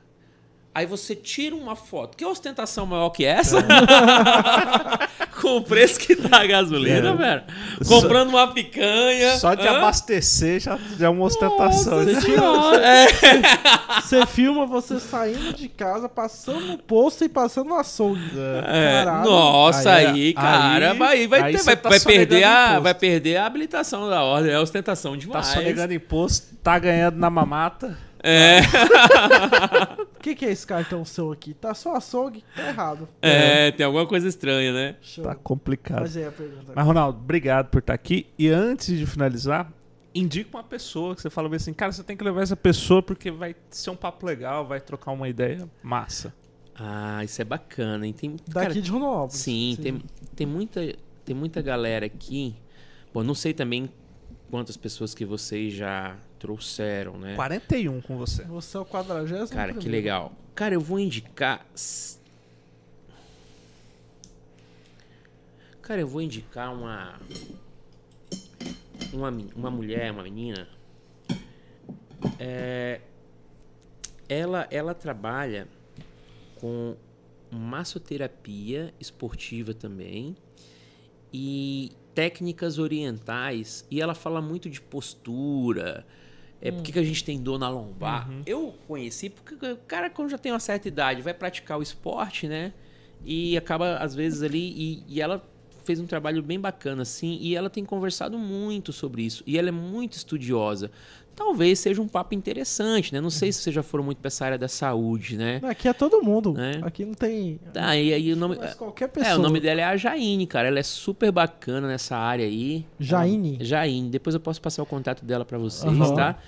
Aí 0.78 0.86
você 0.86 1.12
tira 1.16 1.56
uma 1.56 1.74
foto. 1.74 2.16
Que 2.16 2.24
ostentação 2.24 2.86
maior 2.86 3.10
que 3.10 3.24
essa? 3.24 3.58
com 5.42 5.56
o 5.56 5.62
preço 5.62 5.98
que 5.98 6.14
tá 6.14 6.42
a 6.42 6.46
gasolina, 6.46 7.10
É. 7.10 7.14
velho. 7.16 7.42
Comprando 7.84 8.28
uma 8.28 8.46
picanha. 8.46 9.36
Só 9.38 9.54
de 9.54 9.66
Hã? 9.66 9.78
abastecer 9.78 10.60
já 10.60 10.78
já 10.96 11.06
é 11.06 11.08
uma 11.08 11.24
ostentação. 11.24 11.98
Nossa 12.04 12.12
né? 12.12 12.20
Senhora. 12.20 12.78
É. 12.88 14.00
Você 14.02 14.24
filma 14.26 14.66
você 14.66 15.00
saindo 15.00 15.52
de 15.52 15.68
casa, 15.68 16.08
passando 16.08 16.60
no 16.60 16.78
posto 16.78 17.24
e 17.24 17.28
passando 17.28 17.70
no 17.70 17.74
açougue. 17.74 18.20
É, 18.68 19.02
Caralho. 19.04 19.28
nossa, 19.28 19.90
Aí, 19.94 20.06
aí, 20.06 20.12
aí- 20.26 20.32
cara, 20.34 20.94
vai, 20.94 21.26
vai, 21.26 21.42
aí 21.42 21.52
ter- 21.54 21.58
você 21.58 21.64
vai, 21.64 21.76
tá 21.76 21.88
vai 21.88 21.98
perder 22.00 22.44
a, 22.44 22.64
imposto. 22.66 22.82
vai 22.82 22.94
perder 22.94 23.36
a 23.38 23.46
habilitação 23.46 24.08
da 24.08 24.22
ordem. 24.22 24.52
É 24.52 24.60
ostentação 24.60 25.12
Tá 25.14 25.18
demais. 25.18 25.46
sonegando 25.46 25.92
imposto, 25.92 26.54
tá 26.62 26.78
ganhando 26.78 27.16
na 27.18 27.28
mamata. 27.28 27.98
É, 28.22 28.60
O 30.18 30.20
que, 30.20 30.34
que 30.34 30.44
é 30.44 30.50
esse 30.50 30.66
cartão 30.66 31.04
seu 31.04 31.30
aqui? 31.30 31.54
Tá 31.54 31.72
só 31.74 31.94
açougue? 31.94 32.44
Tá 32.56 32.68
errado. 32.68 33.08
é, 33.22 33.70
tem 33.70 33.86
alguma 33.86 34.06
coisa 34.06 34.26
estranha, 34.28 34.72
né? 34.72 34.96
Show. 35.00 35.22
Tá 35.24 35.34
complicado. 35.34 36.00
Faz 36.00 36.16
aí 36.16 36.24
a 36.26 36.32
pergunta. 36.32 36.72
Mas, 36.74 36.84
Ronaldo, 36.86 37.18
obrigado 37.18 37.68
por 37.70 37.78
estar 37.78 37.94
aqui. 37.94 38.26
E 38.38 38.48
antes 38.48 38.98
de 38.98 39.06
finalizar, 39.06 39.72
indica 40.14 40.56
uma 40.56 40.64
pessoa 40.64 41.14
que 41.14 41.22
você 41.22 41.30
fala 41.30 41.54
assim, 41.54 41.72
cara, 41.72 41.92
você 41.92 42.02
tem 42.02 42.16
que 42.16 42.24
levar 42.24 42.42
essa 42.42 42.56
pessoa 42.56 43.00
porque 43.02 43.30
vai 43.30 43.54
ser 43.70 43.90
um 43.90 43.96
papo 43.96 44.26
legal, 44.26 44.66
vai 44.66 44.80
trocar 44.80 45.12
uma 45.12 45.28
ideia 45.28 45.68
massa. 45.82 46.34
Ah, 46.74 47.22
isso 47.24 47.40
é 47.40 47.44
bacana. 47.44 48.06
hein? 48.06 48.12
Tem, 48.12 48.30
Daqui 48.48 48.52
cara, 48.52 48.74
de 48.74 48.90
Ronaldo. 48.90 49.32
sim, 49.32 49.76
Tem, 49.80 50.02
tem, 50.34 50.46
muita, 50.46 50.80
tem 51.24 51.34
muita 51.34 51.62
galera 51.62 52.06
aqui. 52.06 52.56
Bom, 53.14 53.22
não 53.22 53.34
sei 53.34 53.52
também 53.52 53.88
quantas 54.50 54.76
pessoas 54.76 55.14
que 55.14 55.24
vocês 55.24 55.72
já 55.74 56.16
trouxeram, 56.38 57.18
né? 57.18 57.34
41 57.34 58.00
com 58.00 58.16
você. 58.16 58.44
Você 58.44 58.76
é 58.76 58.80
o 58.80 58.86
quadragésimo. 58.86 59.48
Cara, 59.48 59.74
que 59.74 59.88
legal. 59.88 60.32
Cara, 60.54 60.74
eu 60.74 60.80
vou 60.80 60.98
indicar. 60.98 61.66
Cara, 65.82 66.00
eu 66.00 66.08
vou 66.08 66.22
indicar 66.22 66.72
uma. 66.72 67.18
Uma, 69.12 69.30
uma 69.56 69.70
mulher, 69.70 70.12
uma 70.12 70.22
menina. 70.22 70.68
É, 72.38 73.00
ela, 74.28 74.68
ela 74.70 74.94
trabalha 74.94 75.66
com 76.56 76.94
massoterapia 77.50 78.92
esportiva 79.00 79.72
também 79.72 80.36
e 81.32 81.92
técnicas 82.14 82.78
orientais 82.78 83.86
e 83.90 84.00
ela 84.00 84.14
fala 84.14 84.42
muito 84.42 84.68
de 84.68 84.80
postura 84.80 86.04
é 86.60 86.70
por 86.70 86.82
que 86.82 86.98
a 86.98 87.04
gente 87.04 87.24
tem 87.24 87.40
dor 87.40 87.58
na 87.58 87.68
lombar? 87.68 88.28
Eu 88.46 88.74
conheci 88.86 89.30
porque 89.30 89.54
o 89.66 89.76
cara 89.76 90.10
quando 90.10 90.30
já 90.30 90.38
tem 90.38 90.52
uma 90.52 90.60
certa 90.60 90.88
idade 90.88 91.22
vai 91.22 91.34
praticar 91.34 91.78
o 91.78 91.82
esporte 91.82 92.48
né? 92.48 92.72
E 93.24 93.56
acaba 93.56 93.96
às 93.98 94.14
vezes 94.14 94.42
ali 94.42 94.58
e, 94.58 95.04
e 95.08 95.20
ela 95.20 95.44
fez 95.84 96.00
um 96.00 96.06
trabalho 96.06 96.42
bem 96.42 96.60
bacana 96.60 97.02
assim 97.02 97.38
e 97.40 97.56
ela 97.56 97.70
tem 97.70 97.84
conversado 97.84 98.38
muito 98.38 98.92
sobre 98.92 99.22
isso. 99.22 99.42
E 99.46 99.56
ela 99.56 99.68
é 99.68 99.72
muito 99.72 100.14
estudiosa 100.14 100.90
talvez 101.38 101.78
seja 101.78 102.02
um 102.02 102.08
papo 102.08 102.34
interessante 102.34 103.12
né 103.12 103.20
não 103.20 103.30
sei 103.30 103.52
se 103.52 103.60
vocês 103.62 103.72
já 103.74 103.82
foram 103.82 104.02
muito 104.02 104.18
para 104.18 104.26
essa 104.26 104.44
área 104.44 104.58
da 104.58 104.66
saúde 104.66 105.36
né 105.36 105.60
Aqui 105.62 105.86
é 105.86 105.92
todo 105.92 106.20
mundo. 106.20 106.56
É. 106.58 106.80
Aqui 106.82 107.04
não 107.04 107.14
tem. 107.14 107.60
tá 107.72 107.96
e 107.96 108.12
aí 108.12 108.32
o 108.32 108.36
nome 108.36 108.56
Mas 108.58 108.74
qualquer 108.74 109.08
pessoa. 109.08 109.32
é, 109.32 109.36
o 109.36 109.40
nome 109.42 109.60
dela 109.60 109.80
é 109.80 109.84
a 109.84 109.96
Jaine, 109.96 110.46
cara. 110.46 110.68
Ela 110.68 110.78
é 110.80 110.82
super 110.82 111.30
bacana 111.30 111.86
nessa 111.86 112.16
área 112.16 112.44
aí. 112.44 112.84
Jaine? 112.98 113.58
Jaine. 113.60 114.08
Depois 114.10 114.34
eu 114.34 114.40
posso 114.40 114.60
passar 114.60 114.82
o 114.82 114.86
contato 114.86 115.24
dela 115.24 115.44
pra 115.44 115.58
vocês, 115.58 115.92
Aham. 115.92 116.14
tá? 116.14 116.38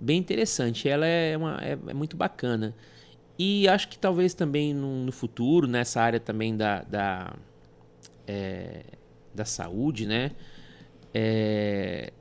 Bem 0.00 0.18
interessante. 0.18 0.88
Ela 0.88 1.06
é, 1.06 1.36
uma, 1.36 1.58
é, 1.62 1.78
é 1.88 1.94
muito 1.94 2.16
bacana. 2.16 2.74
E 3.38 3.68
acho 3.68 3.88
que 3.88 3.98
talvez 3.98 4.34
também 4.34 4.74
no, 4.74 5.04
no 5.04 5.12
futuro, 5.12 5.66
nessa 5.68 6.00
área 6.00 6.18
também 6.20 6.56
da, 6.56 6.82
da, 6.82 7.34
é, 8.26 8.82
da 9.34 9.44
saúde, 9.44 10.06
né? 10.06 10.32
É, 11.14 12.12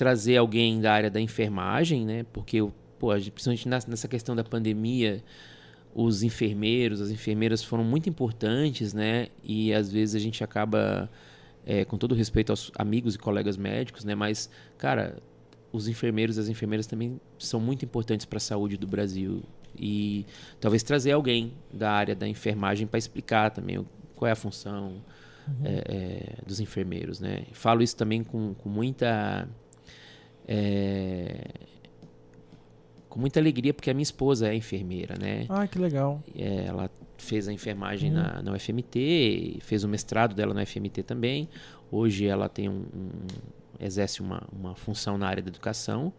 trazer 0.00 0.38
alguém 0.38 0.80
da 0.80 0.94
área 0.94 1.10
da 1.10 1.20
enfermagem, 1.20 2.06
né? 2.06 2.24
Porque, 2.32 2.56
pô, 2.98 3.08
principalmente 3.34 3.68
nessa 3.68 4.08
questão 4.08 4.34
da 4.34 4.42
pandemia, 4.42 5.22
os 5.94 6.22
enfermeiros, 6.22 7.02
as 7.02 7.10
enfermeiras 7.10 7.62
foram 7.62 7.84
muito 7.84 8.08
importantes, 8.08 8.94
né? 8.94 9.28
E 9.44 9.74
às 9.74 9.92
vezes 9.92 10.14
a 10.14 10.18
gente 10.18 10.42
acaba, 10.42 11.10
é, 11.66 11.84
com 11.84 11.98
todo 11.98 12.14
respeito 12.14 12.48
aos 12.48 12.72
amigos 12.78 13.14
e 13.14 13.18
colegas 13.18 13.58
médicos, 13.58 14.02
né? 14.02 14.14
Mas, 14.14 14.48
cara, 14.78 15.18
os 15.70 15.86
enfermeiros 15.86 16.38
e 16.38 16.40
as 16.40 16.48
enfermeiras 16.48 16.86
também 16.86 17.20
são 17.38 17.60
muito 17.60 17.84
importantes 17.84 18.24
para 18.24 18.38
a 18.38 18.40
saúde 18.40 18.78
do 18.78 18.86
Brasil. 18.86 19.42
E 19.78 20.24
talvez 20.58 20.82
trazer 20.82 21.12
alguém 21.12 21.52
da 21.70 21.92
área 21.92 22.14
da 22.14 22.26
enfermagem 22.26 22.86
para 22.86 22.98
explicar 22.98 23.50
também 23.50 23.86
qual 24.16 24.30
é 24.30 24.32
a 24.32 24.36
função 24.36 24.94
é, 25.62 26.38
é, 26.40 26.46
dos 26.46 26.58
enfermeiros, 26.58 27.20
né? 27.20 27.44
Falo 27.52 27.82
isso 27.82 27.94
também 27.94 28.24
com, 28.24 28.54
com 28.54 28.70
muita 28.70 29.46
é, 30.52 31.44
com 33.08 33.20
muita 33.20 33.38
alegria 33.40 33.72
porque 33.72 33.88
a 33.90 33.94
minha 33.94 34.02
esposa 34.02 34.48
é 34.48 34.54
enfermeira, 34.54 35.16
né? 35.18 35.46
Ah, 35.48 35.66
que 35.66 35.78
legal. 35.78 36.20
É, 36.36 36.64
ela 36.66 36.90
fez 37.18 37.46
a 37.48 37.52
enfermagem 37.52 38.10
na, 38.10 38.42
na 38.42 38.52
UFMT, 38.52 39.58
fez 39.62 39.84
o 39.84 39.88
mestrado 39.88 40.34
dela 40.34 40.52
na 40.52 40.62
UFMT 40.62 41.02
também. 41.04 41.48
Hoje 41.90 42.26
ela 42.26 42.48
tem 42.48 42.68
um, 42.68 42.84
um- 42.94 43.10
exerce 43.78 44.20
uma, 44.20 44.42
uma 44.52 44.74
função 44.74 45.16
na 45.16 45.26
área 45.26 45.42
da 45.42 45.48
educação 45.48 46.12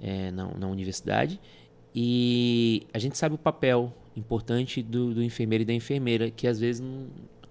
é, 0.00 0.30
na, 0.30 0.46
na 0.54 0.66
universidade. 0.68 1.40
E 1.94 2.86
a 2.92 2.98
gente 2.98 3.18
sabe 3.18 3.34
o 3.34 3.38
papel 3.38 3.92
importante 4.16 4.82
do, 4.82 5.14
do 5.14 5.22
enfermeiro 5.22 5.62
e 5.62 5.64
da 5.64 5.72
enfermeira, 5.72 6.30
que 6.30 6.46
às 6.46 6.58
vezes, 6.60 6.80
não- 6.80 7.06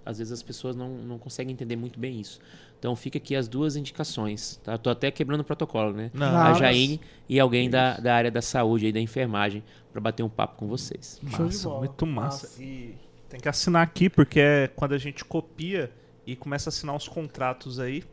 às 0.08 0.18
vezes 0.18 0.32
as 0.32 0.42
pessoas 0.42 0.76
não, 0.76 0.90
não 0.90 1.18
conseguem 1.20 1.54
entender 1.54 1.76
muito 1.76 2.00
bem 2.00 2.20
isso. 2.20 2.40
Então 2.80 2.96
fica 2.96 3.18
aqui 3.18 3.36
as 3.36 3.48
duas 3.48 3.76
indicações. 3.76 4.60
Tá? 4.64 4.78
Tô 4.78 4.90
até 4.90 5.12
quebrando 5.12 5.42
o 5.42 5.44
protocolo, 5.44 5.92
né? 5.92 6.10
Não, 6.14 6.38
a 6.38 6.54
Jaine 6.54 7.02
e 7.28 7.40
alguém 7.40 7.70
da, 7.70 7.98
da 7.98 8.16
área 8.16 8.32
da 8.32 8.42
saúde 8.42 8.88
e 8.88 8.92
da 8.92 9.00
enfermagem 9.00 9.64
para 9.92 10.00
bater 10.00 10.24
um 10.24 10.30
papo 10.30 10.58
com 10.58 10.68
vocês. 10.68 11.20
Massa, 11.22 11.70
muito 11.70 12.06
massa. 12.06 12.48
Massa. 12.48 12.64
E 12.64 12.96
tem 13.28 13.40
que 13.40 13.50
assinar 13.50 13.84
aqui, 13.84 14.10
porque 14.10 14.40
é 14.40 14.68
quando 14.76 14.94
a 14.94 14.98
gente 14.98 15.26
copia 15.26 15.92
e 16.26 16.36
começa 16.36 16.70
a 16.70 16.72
assinar 16.72 16.96
os 16.96 17.08
contratos 17.08 17.80
aí, 17.80 18.04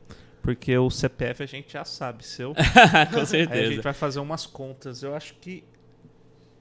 porque 0.43 0.77
o 0.77 0.91
CPF 0.91 1.43
a 1.43 1.47
gente 1.47 1.73
já 1.73 1.85
sabe, 1.85 2.25
seu. 2.25 2.55
com 2.55 3.17
Aí 3.17 3.23
a 3.23 3.27
certeza. 3.27 3.71
gente 3.71 3.83
vai 3.83 3.93
fazer 3.93 4.19
umas 4.19 4.47
contas. 4.47 5.03
Eu 5.03 5.15
acho 5.15 5.35
que 5.35 5.63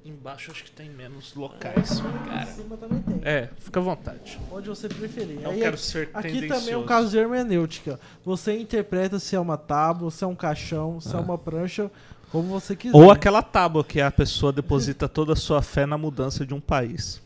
embaixo 0.05 0.51
acho 0.51 0.63
que 0.65 0.71
tem 0.71 0.89
menos 0.89 1.33
locais. 1.33 1.91
Em 1.91 2.45
cima 2.45 2.77
também 2.77 3.01
tem. 3.01 3.21
É, 3.23 3.49
fica 3.57 3.79
à 3.79 3.83
vontade. 3.83 4.39
Onde 4.51 4.67
você 4.69 4.89
preferir. 4.89 5.39
Não 5.39 5.51
Aí 5.51 5.59
quero 5.59 5.75
aqui- 5.75 5.83
ser 5.85 6.09
Aqui 6.13 6.47
também 6.47 6.73
é 6.73 6.77
um 6.77 6.85
caso 6.85 7.09
de 7.09 7.17
hermenêutica. 7.17 7.99
Você 8.23 8.57
interpreta 8.57 9.19
se 9.19 9.35
é 9.35 9.39
uma 9.39 9.57
tábua, 9.57 10.11
se 10.11 10.23
é 10.23 10.27
um 10.27 10.35
caixão, 10.35 10.99
se 10.99 11.15
é 11.15 11.19
uma 11.19 11.37
prancha, 11.37 11.89
como 12.31 12.49
você 12.49 12.75
quiser. 12.75 12.97
Ah. 12.97 12.99
Ou 13.01 13.11
aquela 13.11 13.41
tábua 13.41 13.83
que 13.83 14.01
a 14.01 14.11
pessoa 14.11 14.51
deposita 14.51 15.07
toda 15.09 15.33
a 15.33 15.35
sua 15.37 15.61
fé 15.61 15.85
na 15.85 15.97
mudança 15.97 16.45
de 16.45 16.53
um 16.53 16.59
país. 16.59 17.21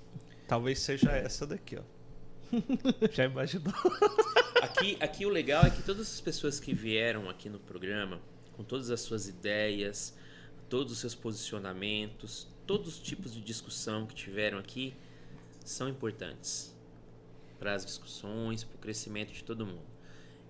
Talvez 0.48 0.80
seja 0.80 1.12
essa 1.12 1.46
daqui, 1.48 1.78
ó. 1.78 1.82
Já 3.12 3.26
imaginou? 3.26 3.74
Aqui, 4.62 4.98
aqui 5.00 5.24
o 5.26 5.30
legal 5.30 5.64
é 5.66 5.70
que 5.70 5.84
todas 5.84 6.12
as 6.14 6.20
pessoas 6.20 6.60
que 6.60 6.74
vieram 6.74 7.30
aqui 7.30 7.48
no 7.48 7.60
programa, 7.60 8.20
com 8.56 8.64
todas 8.64 8.90
as 8.90 9.02
suas 9.02 9.28
ideias, 9.28 10.16
todos 10.68 10.92
os 10.94 11.00
seus 11.00 11.14
posicionamentos, 11.14 12.48
todos 12.68 12.88
os 12.96 13.00
tipos 13.00 13.34
de 13.34 13.42
discussão 13.42 14.06
que 14.06 14.14
tiveram 14.14 14.60
aqui, 14.60 14.94
são 15.64 15.88
importantes 15.88 16.76
para 17.58 17.74
as 17.74 17.86
discussões, 17.86 18.64
para 18.64 18.76
o 18.76 18.80
crescimento 18.80 19.32
de 19.34 19.44
todo 19.44 19.66
mundo. 19.66 19.88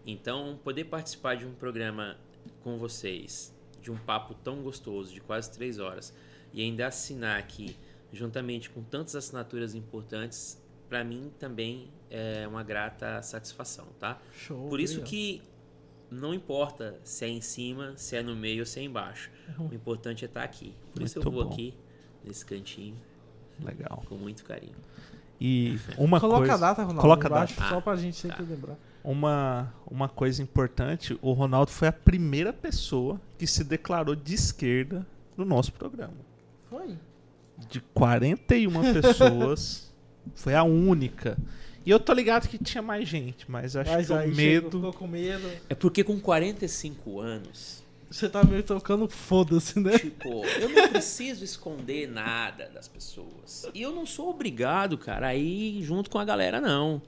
Então, 0.06 0.60
poder 0.64 0.86
participar 0.86 1.36
de 1.36 1.46
um 1.46 1.54
programa 1.54 2.18
com 2.62 2.78
vocês, 2.78 3.54
de 3.82 3.92
um 3.92 3.98
papo 3.98 4.34
tão 4.34 4.62
gostoso, 4.62 5.14
de 5.14 5.22
quase 5.22 5.52
três 5.52 5.80
horas, 5.80 6.14
e 6.54 6.62
ainda 6.62 6.88
assinar 6.88 7.40
aqui 7.40 7.78
juntamente 8.12 8.70
com 8.70 8.82
tantas 8.82 9.16
assinaturas 9.16 9.76
importantes, 9.76 10.62
para 10.90 11.04
mim 11.04 11.32
também 11.38 11.90
é 12.10 12.48
uma 12.48 12.64
grata 12.64 13.22
satisfação, 13.22 13.86
tá? 14.00 14.20
Show. 14.34 14.70
Por 14.70 14.80
isso 14.80 15.00
obrigado. 15.00 15.10
que 15.10 15.42
não 16.10 16.34
importa 16.34 17.00
se 17.04 17.26
é 17.26 17.28
em 17.28 17.42
cima, 17.42 17.94
se 17.98 18.16
é 18.16 18.24
no 18.24 18.36
meio 18.36 18.62
ou 18.62 18.66
se 18.66 18.80
é 18.80 18.84
embaixo. 18.84 19.30
O 19.60 19.74
importante 19.74 20.24
é 20.24 20.28
estar 20.28 20.44
aqui. 20.44 20.74
Por 20.94 21.02
isso 21.02 21.20
eu 21.20 21.24
Muito 21.24 21.36
vou 21.36 21.46
bom. 21.46 21.54
aqui, 21.54 21.74
nesse 22.28 22.46
cantinho, 22.46 22.96
Legal. 23.64 24.04
com 24.08 24.16
muito 24.16 24.44
carinho. 24.44 24.76
E 25.40 25.80
uma 25.98 26.20
Coloca 26.20 26.40
coisa, 26.40 26.54
a 26.56 26.58
data, 26.58 26.82
Ronaldo, 26.82 27.02
Coloca 27.02 27.28
a 27.28 27.30
embaixo, 27.30 27.56
data. 27.56 27.70
só 27.70 27.78
Ah, 27.78 27.82
pra 27.82 27.96
gente 27.96 28.16
sempre 28.18 28.38
tá. 28.38 28.44
lembrar. 28.44 28.76
uma, 29.04 29.72
uma 29.90 30.10
coisa 30.10 30.42
importante, 30.42 31.18
o 31.22 31.32
Ronaldo 31.34 31.72
foi 31.72 31.88
a 31.88 31.92
primeira 31.94 32.52
pessoa 32.52 33.22
que 33.38 33.46
se 33.48 33.64
declarou 33.64 34.16
de 34.16 34.34
esquerda 34.34 35.06
no 35.38 35.46
nosso 35.46 35.72
programa. 35.74 36.14
Foi. 36.70 36.98
De 37.70 37.80
41 37.94 38.72
pessoas, 39.02 39.94
foi 40.36 40.56
a 40.56 40.64
única. 40.64 41.38
E 41.86 41.90
eu 41.92 42.00
tô 42.00 42.14
ligado 42.14 42.48
que 42.50 42.58
tinha 42.58 42.82
mais 42.82 43.08
gente, 43.08 43.50
mas 43.50 43.76
acho 43.76 43.90
Mas 43.92 44.08
que 44.08 44.14
o 44.14 44.18
medo. 44.36 44.36
chegou, 44.36 44.72
ficou 44.72 44.94
com 44.94 45.08
medo. 45.08 45.48
É 45.70 45.76
porque 45.76 46.04
com 46.04 46.20
45 46.20 47.20
anos, 47.22 47.84
Você 48.10 48.30
tá 48.30 48.44
meio 48.44 48.64
tocando 48.64 49.08
foda-se, 49.10 49.80
né? 49.80 49.98
tipo, 50.00 50.46
eu 50.46 50.70
não 50.70 50.88
preciso 50.90 51.44
esconder 51.44 52.08
nada 52.08 52.70
das 52.74 52.88
pessoas. 52.88 53.70
E 53.74 53.82
eu 53.82 53.92
não 53.92 54.06
sou 54.06 54.30
obrigado, 54.30 54.98
cara, 54.98 55.28
a 55.28 55.36
ir 55.36 55.84
junto 55.84 56.10
com 56.10 56.18
a 56.18 56.26
galera, 56.26 56.62
não. 56.62 57.02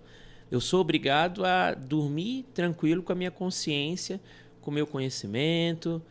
Eu 0.52 0.60
sou 0.60 0.82
obrigado 0.82 1.46
a 1.46 1.74
dormir 1.74 2.46
tranquilo 2.54 3.02
com 3.02 3.12
a 3.12 3.16
minha 3.16 3.32
consciência, 3.32 4.20
com 4.62 4.72
o 4.72 4.74
meu 4.74 4.86
conhecimento, 4.86 6.02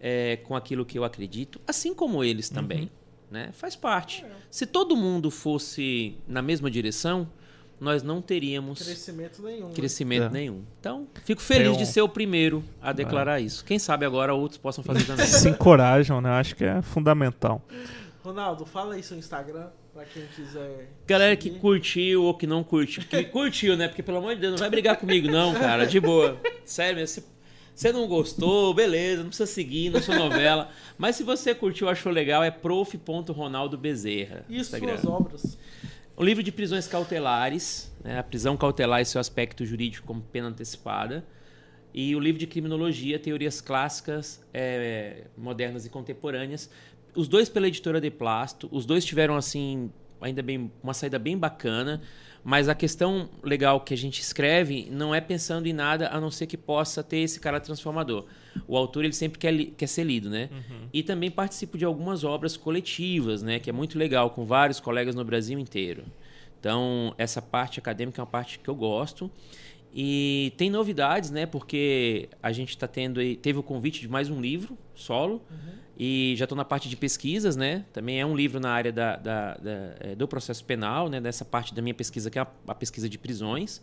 é, 0.00 0.36
com 0.36 0.56
aquilo 0.56 0.86
que 0.86 0.98
eu 0.98 1.04
acredito, 1.04 1.60
assim 1.66 1.94
como 1.94 2.24
eles 2.24 2.48
também. 2.48 2.90
Né? 3.30 3.50
Faz 3.52 3.76
parte. 3.76 4.24
Se 4.50 4.66
todo 4.66 4.96
mundo 4.96 5.30
fosse 5.30 6.16
na 6.26 6.40
mesma 6.40 6.70
direção, 6.70 7.28
nós 7.80 8.02
não 8.02 8.20
teríamos 8.20 8.82
Crescimento 8.82 9.42
nenhum. 9.42 9.68
né? 9.68 9.74
crescimento 9.74 10.24
É. 10.26 10.28
nenhum. 10.28 10.62
Então, 10.78 11.08
fico 11.24 11.40
feliz 11.40 11.68
Tem 11.68 11.76
um- 11.76 11.78
de 11.78 11.86
ser 11.86 12.02
o 12.02 12.08
primeiro 12.08 12.62
a 12.80 12.92
declarar 12.92 13.40
isso. 13.40 13.64
Quem 13.64 13.78
sabe 13.78 14.04
agora 14.04 14.34
outros 14.34 14.58
possam 14.58 14.84
fazer 14.84 15.04
também. 15.06 15.24
Se 15.26 15.48
encorajam, 15.48 16.20
né? 16.20 16.30
Acho 16.30 16.54
que 16.54 16.64
é 16.64 16.82
fundamental. 16.82 17.62
Ronaldo, 18.22 18.66
fala 18.66 18.94
aí 18.96 19.02
seu 19.02 19.16
Instagram 19.16 19.68
pra 19.94 20.04
quem 20.04 20.22
quiser. 20.36 20.90
Galera 21.06 21.34
que 21.36 21.44
seguir. 21.48 21.58
curtiu 21.58 22.24
ou 22.24 22.34
que 22.34 22.46
não 22.46 22.62
curtiu. 22.62 23.02
Que 23.02 23.24
curtiu, 23.32 23.76
né? 23.78 23.88
Porque, 23.88 24.02
pelo 24.02 24.18
amor 24.18 24.34
de 24.34 24.42
Deus, 24.42 24.52
não 24.52 24.58
vai 24.58 24.68
brigar 24.68 24.96
comigo, 24.98 25.26
não, 25.28 25.54
cara. 25.54 25.86
De 25.86 25.98
boa. 25.98 26.38
Sério, 26.66 27.06
se 27.08 27.24
você 27.74 27.90
não 27.92 28.06
gostou, 28.06 28.74
beleza, 28.74 29.22
não 29.22 29.28
precisa 29.30 29.46
seguir, 29.50 29.88
não 29.88 30.02
sou 30.02 30.14
novela. 30.14 30.68
Mas 30.98 31.16
se 31.16 31.22
você 31.22 31.54
curtiu, 31.54 31.88
achou 31.88 32.12
legal, 32.12 32.44
é 32.44 32.50
prof.ronaldo 32.50 33.78
Bezerra. 33.78 34.44
E 34.50 34.58
Instagram. 34.58 34.98
suas 34.98 35.04
obras? 35.06 35.58
O 36.20 36.22
livro 36.22 36.42
de 36.42 36.52
prisões 36.52 36.86
cautelares, 36.86 37.90
né, 38.04 38.18
a 38.18 38.22
prisão 38.22 38.54
cautelar 38.54 39.00
e 39.00 39.06
seu 39.06 39.18
aspecto 39.18 39.64
jurídico 39.64 40.06
como 40.06 40.20
pena 40.20 40.48
antecipada. 40.48 41.24
E 41.94 42.14
o 42.14 42.20
livro 42.20 42.38
de 42.38 42.46
criminologia, 42.46 43.18
teorias 43.18 43.62
clássicas, 43.62 44.44
eh, 44.52 45.28
modernas 45.34 45.86
e 45.86 45.88
contemporâneas. 45.88 46.68
Os 47.14 47.26
dois 47.26 47.48
pela 47.48 47.68
editora 47.68 48.02
De 48.02 48.10
Plasto. 48.10 48.68
Os 48.70 48.84
dois 48.84 49.02
tiveram, 49.02 49.34
assim, 49.34 49.90
ainda 50.20 50.42
bem, 50.42 50.70
uma 50.82 50.92
saída 50.92 51.18
bem 51.18 51.38
bacana. 51.38 52.02
Mas 52.44 52.68
a 52.68 52.74
questão 52.74 53.30
legal 53.42 53.80
que 53.80 53.94
a 53.94 53.96
gente 53.96 54.20
escreve 54.20 54.90
não 54.90 55.14
é 55.14 55.22
pensando 55.22 55.68
em 55.68 55.72
nada 55.72 56.10
a 56.10 56.20
não 56.20 56.30
ser 56.30 56.46
que 56.46 56.58
possa 56.58 57.02
ter 57.02 57.20
esse 57.20 57.40
cara 57.40 57.58
transformador. 57.58 58.26
O 58.66 58.76
autor 58.76 59.04
ele 59.04 59.12
sempre 59.12 59.38
quer, 59.38 59.56
quer 59.76 59.86
ser 59.86 60.04
lido, 60.04 60.28
né? 60.30 60.48
E 60.92 61.02
também 61.02 61.30
participo 61.30 61.78
de 61.78 61.84
algumas 61.84 62.24
obras 62.24 62.56
coletivas, 62.56 63.42
né? 63.42 63.58
Que 63.58 63.70
é 63.70 63.72
muito 63.72 63.98
legal, 63.98 64.30
com 64.30 64.44
vários 64.44 64.80
colegas 64.80 65.14
no 65.14 65.24
Brasil 65.24 65.58
inteiro. 65.58 66.04
Então, 66.58 67.14
essa 67.16 67.40
parte 67.40 67.78
acadêmica 67.78 68.20
é 68.20 68.22
uma 68.22 68.26
parte 68.30 68.58
que 68.58 68.68
eu 68.68 68.74
gosto. 68.74 69.30
E 69.92 70.52
tem 70.56 70.70
novidades, 70.70 71.30
né? 71.30 71.46
Porque 71.46 72.28
a 72.42 72.52
gente 72.52 72.70
está 72.70 72.86
tendo 72.86 73.18
aí, 73.20 73.34
teve 73.36 73.58
o 73.58 73.62
convite 73.62 74.00
de 74.00 74.08
mais 74.08 74.30
um 74.30 74.40
livro 74.40 74.76
solo. 74.94 75.42
E 75.98 76.34
já 76.36 76.44
estou 76.44 76.56
na 76.56 76.64
parte 76.64 76.88
de 76.88 76.96
pesquisas, 76.96 77.56
né? 77.56 77.84
Também 77.92 78.20
é 78.20 78.24
um 78.24 78.34
livro 78.36 78.58
na 78.60 78.70
área 78.70 78.92
da, 78.92 79.16
da- 79.16 79.54
da- 79.56 79.94
eh, 80.00 80.14
do 80.16 80.26
processo 80.28 80.64
penal, 80.64 81.08
né? 81.08 81.20
Dessa 81.20 81.44
parte 81.44 81.74
da 81.74 81.82
minha 81.82 81.94
pesquisa, 81.94 82.30
que 82.30 82.38
é 82.38 82.42
a, 82.42 82.46
a 82.68 82.74
pesquisa 82.74 83.08
de 83.08 83.18
prisões. 83.18 83.82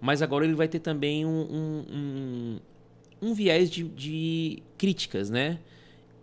Mas 0.00 0.20
agora 0.22 0.44
ele 0.44 0.54
vai 0.54 0.68
ter 0.68 0.78
também 0.78 1.24
um, 1.24 1.28
um, 1.30 1.84
um- 1.90 2.58
um 3.20 3.34
viés 3.34 3.70
de, 3.70 3.84
de 3.84 4.62
críticas, 4.76 5.30
né? 5.30 5.58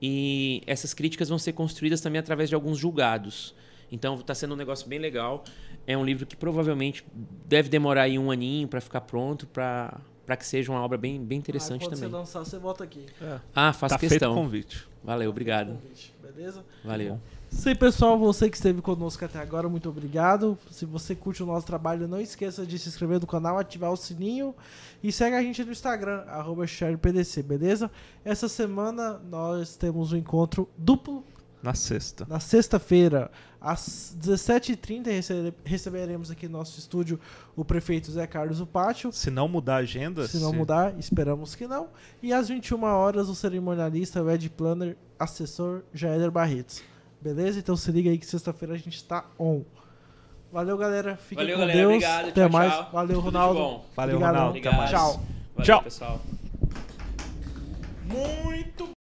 E 0.02 0.62
essas 0.68 0.94
críticas 0.94 1.30
vão 1.30 1.40
ser 1.40 1.54
construídas 1.54 2.02
também 2.02 2.20
através 2.20 2.50
de 2.50 2.56
alguns 2.56 2.78
julgados. 2.78 3.56
Então 3.92 4.16
está 4.16 4.34
sendo 4.34 4.54
um 4.54 4.58
negócio 4.58 4.88
bem 4.88 5.00
legal. 5.00 5.44
É 5.86 5.98
um 5.98 6.04
livro 6.04 6.26
que 6.26 6.36
provavelmente 6.36 7.06
deve 7.46 7.70
demorar 7.70 8.04
aí 8.04 8.18
um 8.18 8.32
aninho 8.32 8.68
para 8.68 8.82
ficar 8.82 9.02
pronto, 9.02 9.46
para 9.48 10.02
que 10.38 10.46
seja 10.46 10.72
uma 10.72 10.82
obra 10.82 10.98
bem, 10.98 11.24
bem 11.24 11.38
interessante 11.38 11.84
ah, 11.84 11.86
quando 11.86 11.94
também. 11.96 12.10
você 12.10 12.16
lançar, 12.16 12.40
você 12.40 12.58
volta 12.58 12.84
aqui. 12.84 13.06
Ah, 13.56 13.72
faço 13.72 13.96
tá 13.96 14.00
feito 14.00 14.12
o 14.12 14.16
questão. 14.16 14.34
convite. 14.34 14.88
Valeu, 15.04 15.30
obrigado. 15.30 15.74
Convite, 15.74 16.14
Beleza? 16.22 16.66
Valeu. 16.84 17.14
Isso 17.16 17.22
aí, 17.66 17.76
pessoal. 17.76 18.18
Você 18.20 18.50
que 18.50 18.56
esteve 18.58 18.82
conosco 18.82 19.24
até 19.24 19.40
agora, 19.40 19.70
muito 19.70 19.88
obrigado. 19.90 20.58
Se 20.72 20.86
você 20.86 21.16
curte 21.16 21.42
o 21.44 21.46
nosso 21.46 21.66
trabalho, 21.66 22.08
não 22.08 22.20
esqueça 22.20 22.66
de 22.66 22.78
se 22.78 22.90
inscrever 22.90 23.20
no 23.20 23.28
canal, 23.28 23.58
ativar 23.58 23.92
o 23.92 23.98
sininho 23.98 24.54
e 25.02 25.12
segue 25.12 25.36
a 25.36 25.42
gente 25.42 25.64
no 25.64 25.72
Instagram, 25.72 26.24
arroba 26.28 26.66
SharePDC, 26.68 27.44
beleza? 27.44 27.90
Essa 28.26 28.48
semana 28.50 29.20
nós 29.30 29.76
temos 29.76 30.12
um 30.12 30.18
encontro 30.18 30.70
duplo 30.78 31.24
Na 31.62 31.74
sexta. 31.74 32.26
na 32.30 32.40
sexta-feira, 32.40 33.32
às 33.62 34.16
17h30, 34.20 35.06
recebe- 35.12 35.54
receberemos 35.64 36.30
aqui 36.32 36.48
no 36.50 36.58
nosso 36.58 36.78
estúdio 36.80 37.18
o 37.56 37.64
prefeito 37.64 38.12
Zé 38.12 38.28
Carlos 38.28 38.58
do 38.58 38.68
Pátio. 38.68 39.12
Se 39.14 39.30
não 39.32 39.48
mudar 39.48 39.76
a 39.76 39.80
agenda. 39.80 40.28
Se 40.28 40.38
não 40.38 40.52
mudar, 40.52 40.98
esperamos 41.00 41.56
que 41.56 41.66
não. 41.68 41.88
E 42.22 42.34
às 42.34 42.50
21 42.50 42.84
horas, 42.84 43.30
o 43.30 43.36
cerimonialista, 43.36 44.22
o 44.22 44.30
Ed 44.30 44.50
Planner, 44.50 44.98
assessor 45.18 45.84
Jaeder 45.94 46.30
Barretos. 46.32 46.82
Beleza? 47.24 47.58
Então 47.58 47.78
se 47.78 47.90
liga 47.90 48.10
aí 48.10 48.18
que 48.18 48.26
sexta-feira 48.26 48.74
a 48.74 48.78
gente 48.78 49.02
tá 49.02 49.24
on. 49.40 49.64
Valeu, 50.52 50.78
galera. 50.78 51.16
Fiquem 51.16 51.38
Valeu, 51.38 51.56
com 51.56 51.62
galera. 51.62 51.80
Deus. 51.80 51.94
Obrigado. 51.94 52.28
Até 52.28 52.42
tchau, 52.42 52.50
mais. 52.52 52.74
tchau. 52.74 52.90
Valeu, 52.92 53.16
Tudo 53.16 53.26
Ronaldo. 53.26 53.60
Valeu, 53.96 54.16
Obrigadão. 54.18 54.18
Ronaldo. 54.18 54.50
Até 54.60 54.70
Obrigado. 54.70 54.78
mais. 54.78 54.90
Tchau. 54.92 55.24
Valeu, 55.56 55.66
Tchau. 55.66 55.84
pessoal. 55.84 56.22
Muito 58.06 58.88